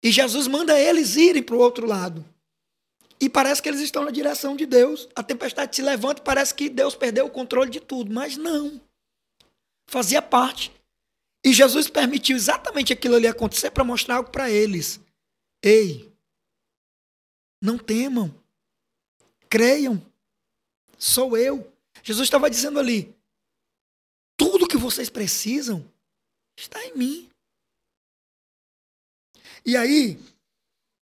E 0.00 0.12
Jesus 0.12 0.46
manda 0.46 0.78
eles 0.78 1.16
irem 1.16 1.42
para 1.42 1.56
o 1.56 1.58
outro 1.58 1.88
lado. 1.88 2.24
E 3.20 3.28
parece 3.28 3.60
que 3.60 3.68
eles 3.68 3.80
estão 3.80 4.04
na 4.04 4.12
direção 4.12 4.54
de 4.54 4.64
Deus. 4.64 5.08
A 5.16 5.24
tempestade 5.24 5.74
se 5.74 5.82
levanta 5.82 6.22
e 6.22 6.24
parece 6.24 6.54
que 6.54 6.68
Deus 6.68 6.94
perdeu 6.94 7.26
o 7.26 7.30
controle 7.30 7.68
de 7.68 7.80
tudo. 7.80 8.14
Mas 8.14 8.36
não. 8.36 8.80
Fazia 9.90 10.22
parte. 10.22 10.70
E 11.44 11.52
Jesus 11.52 11.88
permitiu 11.88 12.36
exatamente 12.36 12.92
aquilo 12.92 13.16
ali 13.16 13.26
acontecer 13.26 13.72
para 13.72 13.82
mostrar 13.82 14.18
algo 14.18 14.30
para 14.30 14.48
eles. 14.48 15.00
Ei, 15.64 16.14
não 17.60 17.78
temam. 17.78 18.34
Creiam. 19.48 20.00
Sou 20.98 21.36
eu. 21.36 21.72
Jesus 22.02 22.26
estava 22.26 22.50
dizendo 22.50 22.78
ali: 22.78 23.14
tudo 24.36 24.68
que 24.68 24.76
vocês 24.76 25.10
precisam 25.10 25.84
está 26.56 26.84
em 26.84 26.96
mim. 26.96 27.30
E 29.64 29.76
aí, 29.76 30.18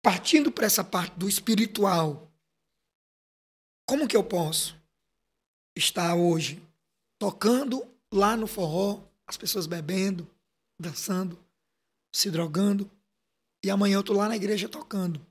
partindo 0.03 0.53
para 0.53 0.67
essa 0.67 0.85
parte 0.85 1.19
do 1.19 1.29
espiritual, 1.29 2.31
como 3.89 4.07
que 4.07 4.17
eu 4.17 4.23
posso 4.23 4.77
estar 5.77 6.15
hoje 6.15 6.63
tocando 7.19 7.85
lá 8.13 8.37
no 8.37 8.47
forró, 8.47 9.03
as 9.27 9.37
pessoas 9.37 9.67
bebendo, 9.67 10.29
dançando, 10.79 11.39
se 12.15 12.31
drogando, 12.31 12.91
e 13.65 13.71
amanhã 13.71 13.97
eu 13.97 14.03
tô 14.03 14.13
lá 14.13 14.29
na 14.29 14.37
igreja 14.37 14.69
tocando? 14.69 15.25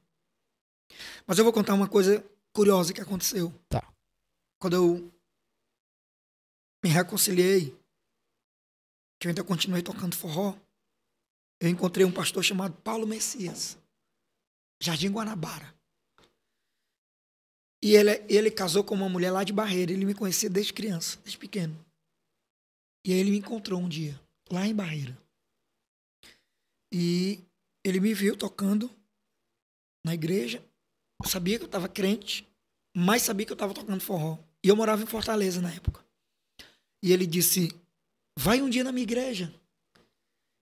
Mas 1.25 1.37
eu 1.37 1.43
vou 1.43 1.53
contar 1.53 1.73
uma 1.73 1.87
coisa 1.87 2.23
curiosa 2.53 2.93
que 2.93 3.01
aconteceu. 3.01 3.53
Tá. 3.69 3.81
Quando 4.59 4.75
eu 4.75 5.13
me 6.83 6.89
reconciliei, 6.89 7.77
que 9.19 9.27
eu 9.27 9.29
ainda 9.29 9.43
continuei 9.43 9.81
tocando 9.81 10.15
forró, 10.15 10.57
eu 11.59 11.69
encontrei 11.69 12.05
um 12.05 12.11
pastor 12.11 12.43
chamado 12.43 12.73
Paulo 12.81 13.05
Messias. 13.05 13.77
Jardim 14.81 15.11
Guanabara. 15.11 15.73
E 17.83 17.95
ele, 17.95 18.11
ele 18.27 18.51
casou 18.51 18.83
com 18.83 18.95
uma 18.95 19.07
mulher 19.07 19.31
lá 19.31 19.43
de 19.43 19.53
Barreira. 19.53 19.91
Ele 19.91 20.05
me 20.05 20.15
conhecia 20.15 20.49
desde 20.49 20.73
criança, 20.73 21.19
desde 21.19 21.37
pequeno. 21.37 21.77
E 23.05 23.13
aí 23.13 23.19
ele 23.19 23.31
me 23.31 23.37
encontrou 23.37 23.79
um 23.79 23.89
dia, 23.89 24.19
lá 24.51 24.65
em 24.65 24.75
Barreira. 24.75 25.17
E 26.91 27.43
ele 27.83 27.99
me 27.99 28.13
viu 28.13 28.35
tocando 28.35 28.89
na 30.03 30.13
igreja. 30.13 30.63
Eu 31.23 31.29
sabia 31.29 31.57
que 31.57 31.63
eu 31.63 31.67
estava 31.67 31.87
crente, 31.87 32.47
mas 32.95 33.21
sabia 33.21 33.45
que 33.45 33.51
eu 33.51 33.55
estava 33.55 33.73
tocando 33.73 34.01
forró. 34.01 34.37
E 34.63 34.67
eu 34.67 34.75
morava 34.75 35.03
em 35.03 35.07
Fortaleza 35.07 35.61
na 35.61 35.71
época. 35.71 36.03
E 37.03 37.11
ele 37.11 37.25
disse: 37.25 37.73
Vai 38.37 38.61
um 38.61 38.69
dia 38.69 38.83
na 38.83 38.91
minha 38.91 39.03
igreja. 39.03 39.53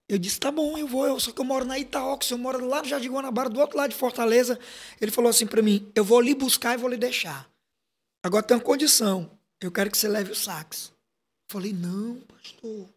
Eu 0.08 0.18
disse: 0.18 0.40
Tá 0.40 0.52
bom, 0.52 0.78
eu 0.78 0.88
vou. 0.88 1.06
Eu, 1.06 1.20
só 1.20 1.32
que 1.32 1.40
eu 1.40 1.46
moro 1.46 1.66
na 1.66 1.78
Itaox, 1.78 2.30
eu 2.32 2.38
moro 2.38 2.66
lá 2.66 2.82
no 2.82 2.88
Jardim 2.88 3.10
Guanabara, 3.10 3.50
do 3.50 3.60
outro 3.60 3.78
lado 3.78 3.92
de 3.92 3.96
Fortaleza. 3.96 4.60
Ele 5.00 5.12
falou 5.12 5.30
assim 5.30 5.46
para 5.46 5.62
mim: 5.62 5.90
Eu 5.96 6.04
vou 6.04 6.22
lhe 6.22 6.34
buscar 6.34 6.74
e 6.74 6.78
vou 6.78 6.90
lhe 6.90 6.98
deixar. 6.98 7.50
Agora 8.24 8.44
tem 8.44 8.58
uma 8.58 8.64
condição. 8.64 9.30
Eu 9.62 9.72
quero 9.72 9.92
que 9.92 9.98
você 9.98 10.08
leve 10.08 10.32
o 10.32 10.36
sax. 10.36 10.88
Eu 10.88 11.54
falei: 11.54 11.74
Não, 11.74 12.22
pastor. 12.22 12.90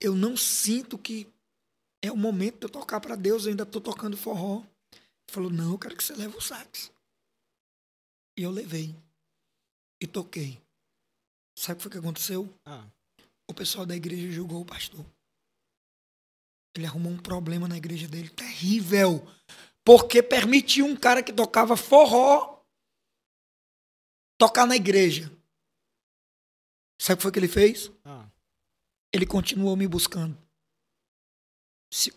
Eu 0.00 0.14
não 0.14 0.36
sinto 0.36 0.98
que 0.98 1.26
é 2.02 2.12
o 2.12 2.16
momento 2.16 2.58
de 2.58 2.64
eu 2.66 2.70
tocar 2.70 3.00
para 3.00 3.16
Deus. 3.16 3.44
Eu 3.44 3.50
ainda 3.50 3.62
estou 3.62 3.80
tocando 3.80 4.16
forró. 4.16 4.62
Ele 5.28 5.34
falou: 5.34 5.50
Não, 5.50 5.72
eu 5.72 5.78
quero 5.78 5.96
que 5.96 6.04
você 6.04 6.14
leve 6.14 6.36
o 6.36 6.40
sax. 6.40 6.90
E 8.38 8.42
eu 8.42 8.50
levei. 8.50 8.94
E 10.02 10.06
toquei. 10.06 10.60
Sabe 11.58 11.74
o 11.74 11.76
que 11.78 11.82
foi 11.84 11.92
que 11.92 11.98
aconteceu? 11.98 12.52
Ah. 12.64 12.86
O 13.50 13.54
pessoal 13.54 13.86
da 13.86 13.96
igreja 13.96 14.30
julgou 14.30 14.60
o 14.60 14.66
pastor. 14.66 15.04
Ele 16.76 16.86
arrumou 16.86 17.12
um 17.12 17.22
problema 17.22 17.66
na 17.66 17.76
igreja 17.78 18.06
dele 18.06 18.28
terrível. 18.28 19.20
Porque 19.84 20.22
permitiu 20.22 20.84
um 20.84 20.96
cara 20.96 21.22
que 21.22 21.32
tocava 21.32 21.76
forró 21.76 22.60
tocar 24.38 24.66
na 24.66 24.76
igreja. 24.76 25.30
Sabe 27.00 27.14
o 27.14 27.16
que 27.18 27.22
foi 27.22 27.32
que 27.32 27.38
ele 27.38 27.48
fez? 27.48 27.90
Ah. 28.04 28.28
Ele 29.14 29.24
continuou 29.26 29.76
me 29.76 29.86
buscando. 29.88 30.36
Se- 31.92 32.12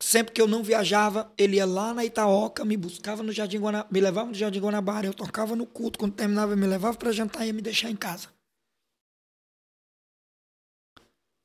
sempre 0.00 0.32
que 0.32 0.40
eu 0.40 0.46
não 0.46 0.62
viajava, 0.62 1.32
ele 1.38 1.56
ia 1.56 1.66
lá 1.66 1.94
na 1.94 2.04
Itaoca, 2.04 2.64
me 2.64 2.76
buscava 2.76 3.22
no 3.22 3.32
Jardim 3.32 3.58
Guanabara, 3.58 3.92
me 3.92 4.00
levava 4.00 4.28
no 4.28 4.34
Jardim 4.34 4.60
Guanabara, 4.60 5.06
eu 5.06 5.14
tocava 5.14 5.56
no 5.56 5.66
culto, 5.66 5.98
quando 5.98 6.14
terminava, 6.14 6.54
me 6.54 6.66
levava 6.66 6.96
para 6.96 7.12
jantar 7.12 7.44
e 7.44 7.48
ia 7.48 7.52
me 7.52 7.62
deixar 7.62 7.90
em 7.90 7.96
casa. 7.96 8.28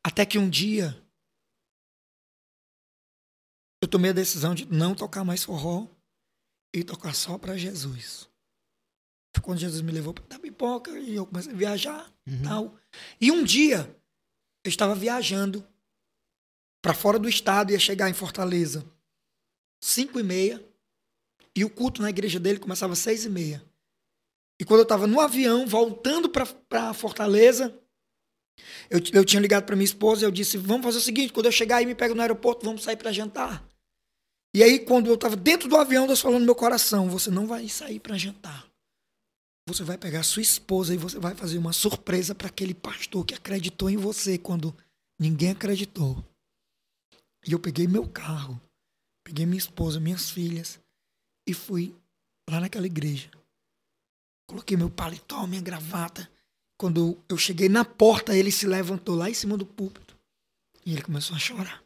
Até 0.04 0.26
que 0.26 0.38
um 0.38 0.50
dia 0.50 1.02
eu 3.82 3.88
tomei 3.88 4.12
a 4.12 4.14
decisão 4.14 4.54
de 4.54 4.66
não 4.66 4.94
tocar 4.94 5.24
mais 5.24 5.44
forró 5.44 5.88
e 6.74 6.84
tocar 6.84 7.14
só 7.16 7.38
para 7.38 7.58
Jesus. 7.58 8.30
Foi 9.36 9.44
quando 9.44 9.60
Jesus 9.60 9.82
me 9.82 9.92
levou 9.92 10.14
para 10.14 10.26
dar 10.26 10.40
pipoca 10.40 10.92
e 11.00 11.16
eu 11.16 11.26
comecei 11.26 11.54
a 11.54 11.56
viajar 11.56 12.14
tal. 12.44 12.76
E 13.20 13.32
um 13.32 13.44
dia 13.44 13.96
eu 14.64 14.70
estava 14.70 14.94
viajando 14.94 15.66
para 16.82 16.94
fora 16.94 17.20
do 17.20 17.30
estado, 17.30 17.72
ia 17.72 17.80
chegar 17.80 18.10
em 18.10 18.14
Fortaleza 18.14 18.86
cinco 19.84 20.20
e 20.20 20.24
meia 20.24 20.64
e 21.56 21.66
o 21.66 21.70
culto 21.70 22.02
na 22.02 22.10
igreja 22.10 22.40
dele 22.40 22.60
começava 22.60 22.94
às 22.94 23.00
seis 23.00 23.26
e 23.26 23.30
meia. 23.30 23.64
E 24.60 24.64
quando 24.64 24.82
eu 24.82 24.84
estava 24.84 25.08
no 25.08 25.20
avião 25.20 25.66
voltando 25.66 26.30
para 26.30 26.94
Fortaleza, 26.94 27.76
eu, 28.90 29.00
eu 29.14 29.26
tinha 29.26 29.42
ligado 29.42 29.66
para 29.66 29.76
minha 29.76 29.86
esposa 29.86 30.22
e 30.24 30.26
eu 30.26 30.32
disse: 30.32 30.56
Vamos 30.58 30.86
fazer 30.86 31.00
o 31.00 31.02
seguinte, 31.02 31.34
quando 31.34 31.48
eu 31.48 31.52
chegar 31.52 31.78
aí, 31.78 31.86
me 31.86 31.96
pega 31.96 32.14
no 32.14 32.22
aeroporto, 32.22 32.66
vamos 32.66 32.84
sair 32.84 32.96
para 32.96 33.12
jantar. 33.12 33.68
E 34.54 34.62
aí, 34.62 34.80
quando 34.80 35.08
eu 35.08 35.16
estava 35.16 35.36
dentro 35.36 35.68
do 35.68 35.78
avião, 35.78 36.06
Deus 36.06 36.22
falou 36.22 36.40
no 36.40 36.46
meu 36.46 36.56
coração: 36.56 37.10
Você 37.10 37.32
não 37.32 37.48
vai 37.48 37.68
sair 37.68 38.00
para 38.00 38.18
jantar. 38.18 38.70
Você 39.68 39.84
vai 39.84 39.98
pegar 39.98 40.24
sua 40.24 40.42
esposa 40.42 40.94
e 40.94 40.98
você 40.98 41.18
vai 41.18 41.34
fazer 41.34 41.58
uma 41.58 41.74
surpresa 41.74 42.36
para 42.36 42.48
aquele 42.48 42.74
pastor 42.74 43.26
que 43.26 43.34
acreditou 43.34 43.90
em 43.90 43.98
você 43.98 44.38
quando 44.38 44.76
ninguém 45.20 45.52
acreditou. 45.52 46.24
E 47.46 47.52
eu 47.52 47.60
peguei 47.60 47.88
meu 47.88 48.08
carro, 48.08 48.62
peguei 49.24 49.46
minha 49.46 49.58
esposa, 49.58 50.00
minhas 50.00 50.30
filhas 50.30 50.80
e 51.48 51.54
fui 51.54 51.96
lá 52.50 52.60
naquela 52.60 52.86
igreja. 52.86 53.30
Coloquei 54.48 54.78
meu 54.78 54.90
paletó, 54.90 55.48
minha 55.48 55.62
gravata. 55.62 56.30
Quando 56.78 57.18
eu 57.30 57.38
cheguei 57.38 57.70
na 57.70 57.86
porta, 57.86 58.36
ele 58.36 58.52
se 58.52 58.68
levantou 58.68 59.16
lá 59.16 59.30
em 59.30 59.34
cima 59.34 59.58
do 59.58 59.66
púlpito 59.66 60.18
e 60.86 60.94
ele 60.94 61.02
começou 61.02 61.36
a 61.36 61.40
chorar. 61.40 61.81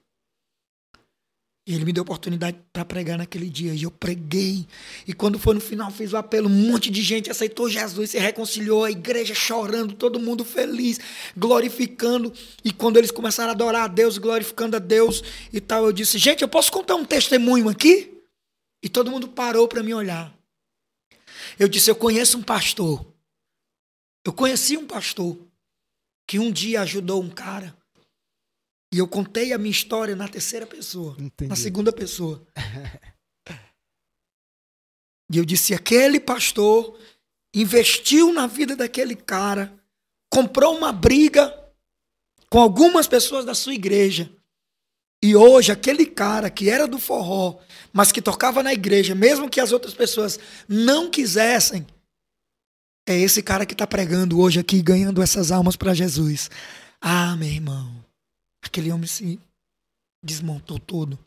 E 1.67 1.73
ele 1.73 1.83
me 1.83 1.91
deu 1.91 2.03
oportunidade 2.03 2.59
para 2.71 2.85
pregar 2.85 3.17
naquele 3.17 3.49
dia. 3.49 3.73
E 3.73 3.83
eu 3.83 3.89
preguei. 3.89 4.67
E 5.07 5.13
quando 5.13 5.39
foi 5.39 5.55
no 5.55 5.59
final, 5.59 5.89
fiz 5.89 6.13
o 6.13 6.17
apelo. 6.17 6.47
Um 6.47 6.51
monte 6.51 6.91
de 6.91 7.01
gente 7.01 7.31
aceitou 7.31 7.67
Jesus, 7.67 8.11
se 8.11 8.19
reconciliou. 8.19 8.83
A 8.83 8.91
igreja 8.91 9.33
chorando, 9.33 9.95
todo 9.95 10.19
mundo 10.19 10.45
feliz, 10.45 10.99
glorificando. 11.35 12.31
E 12.63 12.71
quando 12.71 12.97
eles 12.97 13.09
começaram 13.09 13.49
a 13.49 13.53
adorar 13.53 13.85
a 13.85 13.87
Deus, 13.87 14.19
glorificando 14.19 14.75
a 14.75 14.79
Deus 14.79 15.23
e 15.51 15.59
tal, 15.59 15.85
eu 15.85 15.91
disse: 15.91 16.19
Gente, 16.19 16.43
eu 16.43 16.47
posso 16.47 16.71
contar 16.71 16.95
um 16.95 17.05
testemunho 17.05 17.67
aqui? 17.67 18.15
E 18.83 18.87
todo 18.87 19.09
mundo 19.09 19.27
parou 19.27 19.67
para 19.67 19.81
me 19.81 19.91
olhar. 19.91 20.37
Eu 21.57 21.67
disse: 21.67 21.89
Eu 21.89 21.95
conheço 21.95 22.37
um 22.37 22.43
pastor. 22.43 23.03
Eu 24.23 24.31
conheci 24.31 24.77
um 24.77 24.85
pastor 24.85 25.35
que 26.27 26.37
um 26.37 26.51
dia 26.51 26.81
ajudou 26.81 27.23
um 27.23 27.29
cara. 27.29 27.75
E 28.93 28.99
eu 28.99 29.07
contei 29.07 29.51
a 29.51 29.57
minha 29.57 29.71
história 29.71 30.15
na 30.15 30.27
terceira 30.27 30.65
pessoa, 30.65 31.15
Entendi. 31.19 31.49
na 31.49 31.55
segunda 31.55 31.91
pessoa. 31.91 32.45
e 35.31 35.37
eu 35.37 35.45
disse: 35.45 35.73
aquele 35.73 36.19
pastor 36.19 36.97
investiu 37.53 38.33
na 38.33 38.47
vida 38.47 38.75
daquele 38.75 39.15
cara, 39.15 39.73
comprou 40.29 40.75
uma 40.75 40.91
briga 40.91 41.53
com 42.49 42.59
algumas 42.59 43.07
pessoas 43.07 43.45
da 43.45 43.53
sua 43.53 43.73
igreja. 43.73 44.31
E 45.23 45.35
hoje, 45.35 45.71
aquele 45.71 46.05
cara 46.05 46.49
que 46.49 46.69
era 46.69 46.87
do 46.87 46.99
forró, 46.99 47.59
mas 47.91 48.11
que 48.11 48.21
tocava 48.21 48.61
na 48.61 48.73
igreja, 48.73 49.15
mesmo 49.15 49.49
que 49.49 49.59
as 49.59 49.71
outras 49.71 49.93
pessoas 49.93 50.39
não 50.67 51.09
quisessem, 51.09 51.87
é 53.07 53.17
esse 53.17 53.41
cara 53.41 53.65
que 53.65 53.73
está 53.73 53.87
pregando 53.87 54.39
hoje 54.39 54.59
aqui, 54.59 54.81
ganhando 54.81 55.21
essas 55.21 55.51
almas 55.51 55.75
para 55.75 55.93
Jesus. 55.93 56.49
Ah, 57.01 57.35
meu 57.37 57.47
irmão, 57.47 58.04
aquele 58.65 58.91
homem 58.91 59.07
se 59.07 59.39
desmontou 60.23 60.79
todo. 60.79 61.17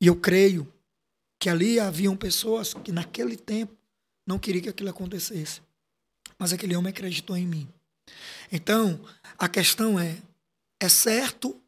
E 0.00 0.06
eu 0.06 0.20
creio 0.20 0.72
que 1.40 1.48
ali 1.48 1.78
haviam 1.78 2.16
pessoas 2.16 2.74
que 2.74 2.92
naquele 2.92 3.36
tempo 3.36 3.76
não 4.26 4.38
queriam 4.38 4.62
que 4.62 4.68
aquilo 4.68 4.90
acontecesse. 4.90 5.62
Mas 6.38 6.52
aquele 6.52 6.76
homem 6.76 6.90
acreditou 6.90 7.36
em 7.36 7.46
mim. 7.46 7.68
Então, 8.50 9.00
a 9.38 9.48
questão 9.48 9.98
é: 9.98 10.20
é 10.80 10.88
certo 10.88 11.60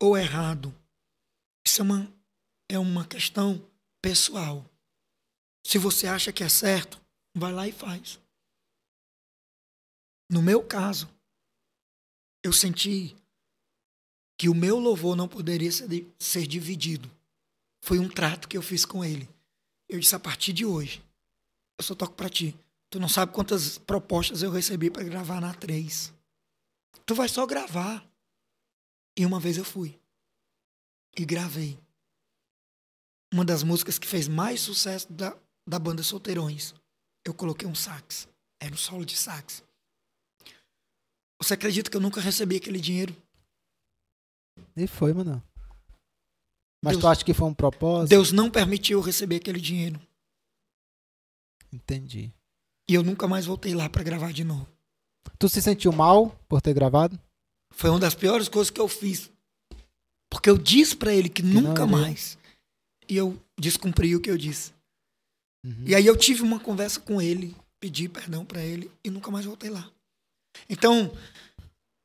ou 0.00 0.16
errado? 0.16 0.74
Isso 1.66 1.80
é 1.80 1.84
uma, 1.84 2.14
é 2.68 2.78
uma 2.78 3.06
questão 3.06 3.64
pessoal. 4.02 4.64
Se 5.66 5.78
você 5.78 6.06
acha 6.06 6.32
que 6.32 6.44
é 6.44 6.48
certo, 6.48 7.00
vai 7.34 7.52
lá 7.52 7.66
e 7.66 7.72
faz. 7.72 8.18
No 10.30 10.42
meu 10.42 10.62
caso, 10.62 11.08
eu 12.42 12.52
senti 12.52 13.16
que 14.44 14.48
o 14.50 14.54
meu 14.54 14.78
louvor 14.78 15.16
não 15.16 15.26
poderia 15.26 15.72
ser, 15.72 16.06
ser 16.18 16.46
dividido. 16.46 17.10
Foi 17.80 17.98
um 17.98 18.10
trato 18.10 18.46
que 18.46 18.58
eu 18.58 18.60
fiz 18.60 18.84
com 18.84 19.02
ele. 19.02 19.26
Eu 19.88 19.98
disse: 19.98 20.14
a 20.14 20.20
partir 20.20 20.52
de 20.52 20.66
hoje, 20.66 21.02
eu 21.78 21.82
só 21.82 21.94
toco 21.94 22.12
pra 22.12 22.28
ti. 22.28 22.54
Tu 22.90 23.00
não 23.00 23.08
sabe 23.08 23.32
quantas 23.32 23.78
propostas 23.78 24.42
eu 24.42 24.50
recebi 24.50 24.90
para 24.90 25.02
gravar 25.02 25.40
na 25.40 25.54
3. 25.54 26.12
Tu 27.06 27.14
vai 27.14 27.26
só 27.26 27.46
gravar. 27.46 28.06
E 29.16 29.24
uma 29.24 29.40
vez 29.40 29.56
eu 29.56 29.64
fui. 29.64 29.98
E 31.16 31.24
gravei. 31.24 31.78
Uma 33.32 33.46
das 33.46 33.62
músicas 33.62 33.98
que 33.98 34.06
fez 34.06 34.28
mais 34.28 34.60
sucesso 34.60 35.10
da, 35.10 35.34
da 35.66 35.78
banda 35.78 36.02
Solteirões. 36.02 36.74
Eu 37.24 37.32
coloquei 37.32 37.66
um 37.66 37.74
sax. 37.74 38.28
Era 38.60 38.74
um 38.74 38.76
solo 38.76 39.06
de 39.06 39.16
sax. 39.16 39.64
Você 41.40 41.54
acredita 41.54 41.90
que 41.90 41.96
eu 41.96 42.00
nunca 42.02 42.20
recebi 42.20 42.56
aquele 42.56 42.78
dinheiro? 42.78 43.16
E 44.76 44.86
foi, 44.86 45.12
mano. 45.12 45.42
Mas 46.82 46.92
Deus- 46.94 47.00
tu 47.02 47.08
acha 47.08 47.24
que 47.24 47.34
foi 47.34 47.48
um 47.48 47.54
propósito? 47.54 48.10
Deus 48.10 48.30
não 48.32 48.50
permitiu 48.50 48.98
eu 48.98 49.02
receber 49.04 49.36
aquele 49.36 49.60
dinheiro. 49.60 50.00
Entendi. 51.72 52.32
E 52.88 52.94
eu 52.94 53.02
nunca 53.02 53.26
mais 53.26 53.46
voltei 53.46 53.74
lá 53.74 53.88
para 53.88 54.02
gravar 54.02 54.32
de 54.32 54.44
novo. 54.44 54.66
Tu 55.38 55.48
se 55.48 55.62
sentiu 55.62 55.92
mal 55.92 56.30
por 56.48 56.60
ter 56.60 56.74
gravado? 56.74 57.18
Foi 57.72 57.90
uma 57.90 57.98
das 57.98 58.14
piores 58.14 58.48
coisas 58.48 58.70
que 58.70 58.80
eu 58.80 58.86
fiz. 58.88 59.30
Porque 60.30 60.50
eu 60.50 60.58
disse 60.58 60.94
para 60.96 61.12
ele 61.14 61.28
que, 61.28 61.42
não 61.42 61.62
nunca 61.62 61.86
mais. 61.86 62.36
E 63.08 63.16
eu 63.16 63.40
descumpri 63.58 64.14
o 64.14 64.20
que 64.20 64.30
eu 64.30 64.36
disse. 64.36 64.72
Uhum. 65.64 65.84
E 65.86 65.94
aí 65.94 66.06
eu 66.06 66.16
tive 66.16 66.42
uma 66.42 66.60
conversa 66.60 67.00
com 67.00 67.20
ele, 67.20 67.56
pedi 67.80 68.08
perdão 68.08 68.44
para 68.44 68.62
ele 68.62 68.90
e 69.02 69.10
nunca 69.10 69.30
mais 69.30 69.46
voltei 69.46 69.70
lá. 69.70 69.90
Então, 70.68 71.10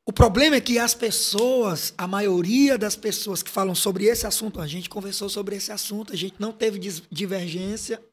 O 0.10 0.12
problema 0.12 0.56
é 0.56 0.60
que 0.60 0.80
as 0.80 0.96
pessoas, 0.96 1.94
a 1.96 2.08
maioria 2.08 2.80
das 2.80 2.96
pessoas 2.96 3.44
que 3.44 3.50
falam 3.52 3.76
sobre 3.76 4.06
esse 4.06 4.26
assunto, 4.26 4.60
a 4.60 4.66
gente 4.66 4.90
conversou 4.90 5.30
sobre 5.30 5.56
esse 5.56 5.72
assunto, 5.72 6.12
a 6.12 6.16
gente 6.16 6.34
não 6.40 6.52
teve 6.52 6.80
divergência. 7.12 8.04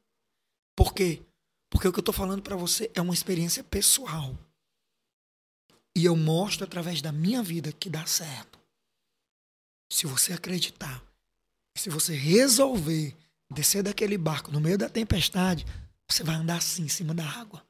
Por 0.76 0.92
quê? 0.92 1.22
Porque 1.70 1.88
o 1.88 1.92
que 1.94 1.98
eu 1.98 2.02
estou 2.02 2.12
falando 2.12 2.42
para 2.42 2.54
você 2.54 2.90
é 2.94 3.00
uma 3.00 3.14
experiência 3.14 3.64
pessoal. 3.64 4.38
E 5.96 6.04
eu 6.04 6.14
mostro 6.14 6.64
através 6.64 7.00
da 7.00 7.10
minha 7.10 7.42
vida 7.42 7.72
que 7.72 7.88
dá 7.88 8.04
certo. 8.04 8.60
Se 9.90 10.06
você 10.06 10.34
acreditar, 10.34 11.02
se 11.78 11.88
você 11.88 12.14
resolver 12.14 13.16
descer 13.50 13.82
daquele 13.82 14.18
barco 14.18 14.52
no 14.52 14.60
meio 14.60 14.76
da 14.76 14.90
tempestade, 14.90 15.64
você 16.06 16.22
vai 16.22 16.34
andar 16.34 16.58
assim 16.58 16.82
em 16.82 16.88
cima 16.88 17.14
da 17.14 17.24
água. 17.24 17.65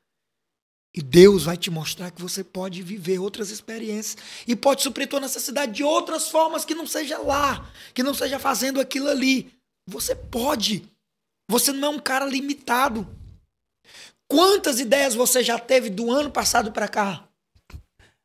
E 0.97 1.03
Deus 1.03 1.45
vai 1.45 1.59
te 1.59 1.71
mostrar 1.71 2.11
que 2.11 2.23
você 2.23 2.43
pode 2.43 2.83
viver 2.83 3.19
outras 3.19 3.51
experiências 3.51 4.17
e 4.49 4.57
pode 4.57 4.83
suprir 4.83 5.07
tua 5.07 5.21
necessidade 5.21 5.73
de 5.73 5.85
outras 5.85 6.29
formas 6.31 6.65
que 6.65 6.75
não 6.75 6.87
seja 6.87 7.19
lá, 7.19 7.71
que 7.93 8.03
não 8.03 8.15
seja 8.15 8.39
fazendo 8.39 8.81
aquilo 8.81 9.09
ali. 9.09 9.53
Você 9.87 10.17
pode. 10.17 10.91
Você 11.51 11.71
não 11.71 11.89
é 11.89 11.91
um 11.97 11.99
cara 11.99 12.25
limitado. 12.25 13.07
Quantas 14.27 14.81
ideias 14.81 15.15
você 15.15 15.43
já 15.45 15.59
teve 15.59 15.91
do 15.91 16.11
ano 16.11 16.31
passado 16.31 16.73
para 16.73 16.89
cá? 16.89 17.29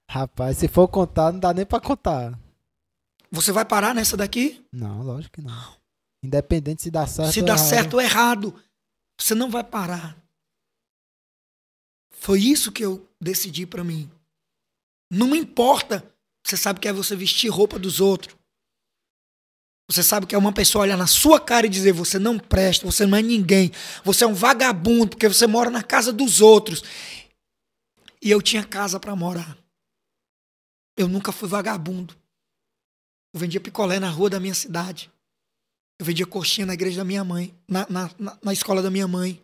Rapaz, 0.09 0.57
se 0.57 0.67
for 0.67 0.87
contar, 0.87 1.31
não 1.33 1.39
dá 1.39 1.53
nem 1.53 1.65
pra 1.65 1.79
contar. 1.79 2.39
Você 3.29 3.51
vai 3.51 3.65
parar 3.65 3.93
nessa 3.93 4.15
daqui? 4.17 4.65
Não, 4.71 5.01
lógico 5.03 5.35
que 5.35 5.41
não. 5.41 5.75
Independente 6.23 6.83
se 6.83 6.91
dá 6.91 7.05
certo 7.05 7.33
Se 7.33 7.39
ou 7.41 7.45
dá 7.45 7.53
errado. 7.53 7.67
certo 7.69 7.93
ou 7.95 8.01
errado, 8.01 8.55
você 9.19 9.35
não 9.35 9.49
vai 9.49 9.63
parar. 9.63 10.17
Foi 12.21 12.39
isso 12.39 12.71
que 12.71 12.85
eu 12.85 13.09
decidi 13.19 13.65
pra 13.65 13.83
mim. 13.83 14.07
Não 15.11 15.35
importa. 15.35 16.07
Você 16.45 16.55
sabe 16.55 16.79
que 16.79 16.87
é 16.87 16.93
você 16.93 17.15
vestir 17.15 17.49
roupa 17.49 17.79
dos 17.79 17.99
outros. 17.99 18.35
Você 19.89 20.03
sabe 20.03 20.27
que 20.27 20.35
é 20.35 20.37
uma 20.37 20.53
pessoa 20.53 20.83
olhar 20.83 20.95
na 20.95 21.07
sua 21.07 21.39
cara 21.39 21.65
e 21.65 21.69
dizer: 21.69 21.91
você 21.91 22.19
não 22.19 22.37
presta, 22.37 22.85
você 22.85 23.07
não 23.07 23.17
é 23.17 23.23
ninguém, 23.23 23.71
você 24.05 24.23
é 24.23 24.27
um 24.27 24.35
vagabundo 24.35 25.09
porque 25.09 25.27
você 25.27 25.47
mora 25.47 25.71
na 25.71 25.81
casa 25.81 26.13
dos 26.13 26.41
outros. 26.41 26.83
E 28.21 28.29
eu 28.29 28.39
tinha 28.39 28.63
casa 28.63 28.99
pra 28.99 29.15
morar. 29.15 29.57
Eu 30.95 31.07
nunca 31.07 31.31
fui 31.31 31.49
vagabundo. 31.49 32.15
Eu 33.33 33.39
vendia 33.39 33.59
picolé 33.59 33.99
na 33.99 34.09
rua 34.09 34.29
da 34.29 34.39
minha 34.39 34.53
cidade. 34.53 35.11
Eu 35.99 36.05
vendia 36.05 36.27
coxinha 36.27 36.67
na 36.67 36.75
igreja 36.75 36.97
da 36.97 37.05
minha 37.05 37.23
mãe, 37.23 37.53
na, 37.67 37.87
na, 37.89 38.37
na 38.43 38.53
escola 38.53 38.81
da 38.81 38.91
minha 38.91 39.07
mãe. 39.07 39.43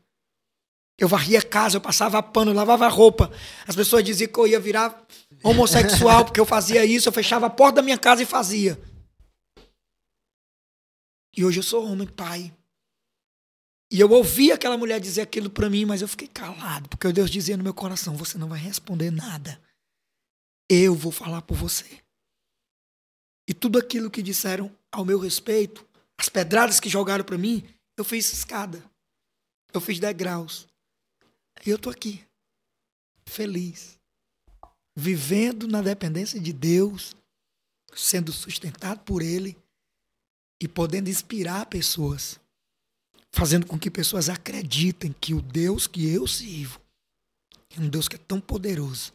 Eu 0.99 1.07
varria 1.07 1.39
a 1.39 1.43
casa, 1.43 1.77
eu 1.77 1.81
passava 1.81 2.21
pano, 2.23 2.51
eu 2.51 2.55
lavava 2.55 2.87
roupa. 2.87 3.31
As 3.67 3.75
pessoas 3.75 4.03
diziam 4.03 4.31
que 4.31 4.39
eu 4.39 4.47
ia 4.47 4.59
virar 4.59 5.05
homossexual 5.43 6.25
porque 6.25 6.39
eu 6.39 6.45
fazia 6.45 6.83
isso, 6.83 7.07
eu 7.07 7.13
fechava 7.13 7.45
a 7.45 7.49
porta 7.49 7.77
da 7.77 7.81
minha 7.83 7.97
casa 7.97 8.23
e 8.23 8.25
fazia. 8.25 8.79
E 11.35 11.45
hoje 11.45 11.59
eu 11.59 11.63
sou 11.63 11.85
homem, 11.85 12.07
pai. 12.07 12.51
E 13.91 13.99
eu 13.99 14.09
ouvi 14.09 14.51
aquela 14.51 14.77
mulher 14.77 14.99
dizer 14.99 15.21
aquilo 15.21 15.49
pra 15.51 15.69
mim, 15.69 15.85
mas 15.85 16.01
eu 16.01 16.07
fiquei 16.07 16.27
calado, 16.27 16.89
porque 16.89 17.11
Deus 17.13 17.29
dizia 17.29 17.55
no 17.55 17.63
meu 17.63 17.75
coração: 17.75 18.15
você 18.15 18.37
não 18.37 18.49
vai 18.49 18.59
responder 18.59 19.11
nada. 19.11 19.61
Eu 20.69 20.95
vou 20.95 21.11
falar 21.11 21.43
por 21.43 21.55
você. 21.55 22.01
E 23.47 23.53
tudo 23.53 23.77
aquilo 23.77 24.11
que 24.11 24.21
disseram 24.21 24.75
ao 24.91 25.05
meu 25.05 25.19
respeito, 25.19 25.87
as 26.19 26.27
pedradas 26.27 26.79
que 26.79 26.89
jogaram 26.89 27.23
pra 27.23 27.37
mim, 27.37 27.63
eu 27.95 28.03
fiz 28.03 28.33
escada. 28.33 28.83
Eu 29.73 29.79
fiz 29.79 29.99
degraus. 29.99 30.67
E 31.65 31.69
eu 31.69 31.77
tô 31.77 31.89
aqui, 31.89 32.25
feliz, 33.27 33.99
vivendo 34.95 35.67
na 35.67 35.81
dependência 35.81 36.39
de 36.39 36.53
Deus, 36.53 37.15
sendo 37.93 38.31
sustentado 38.31 38.99
por 39.01 39.21
Ele 39.21 39.57
e 40.61 40.67
podendo 40.67 41.09
inspirar 41.09 41.65
pessoas, 41.65 42.39
fazendo 43.33 43.65
com 43.65 43.77
que 43.77 43.91
pessoas 43.91 44.29
acreditem 44.29 45.13
que 45.13 45.33
o 45.33 45.41
Deus 45.41 45.87
que 45.87 46.07
eu 46.07 46.27
sirvo 46.27 46.81
é 47.75 47.79
um 47.79 47.89
Deus 47.89 48.07
que 48.07 48.15
é 48.15 48.19
tão 48.19 48.39
poderoso 48.39 49.13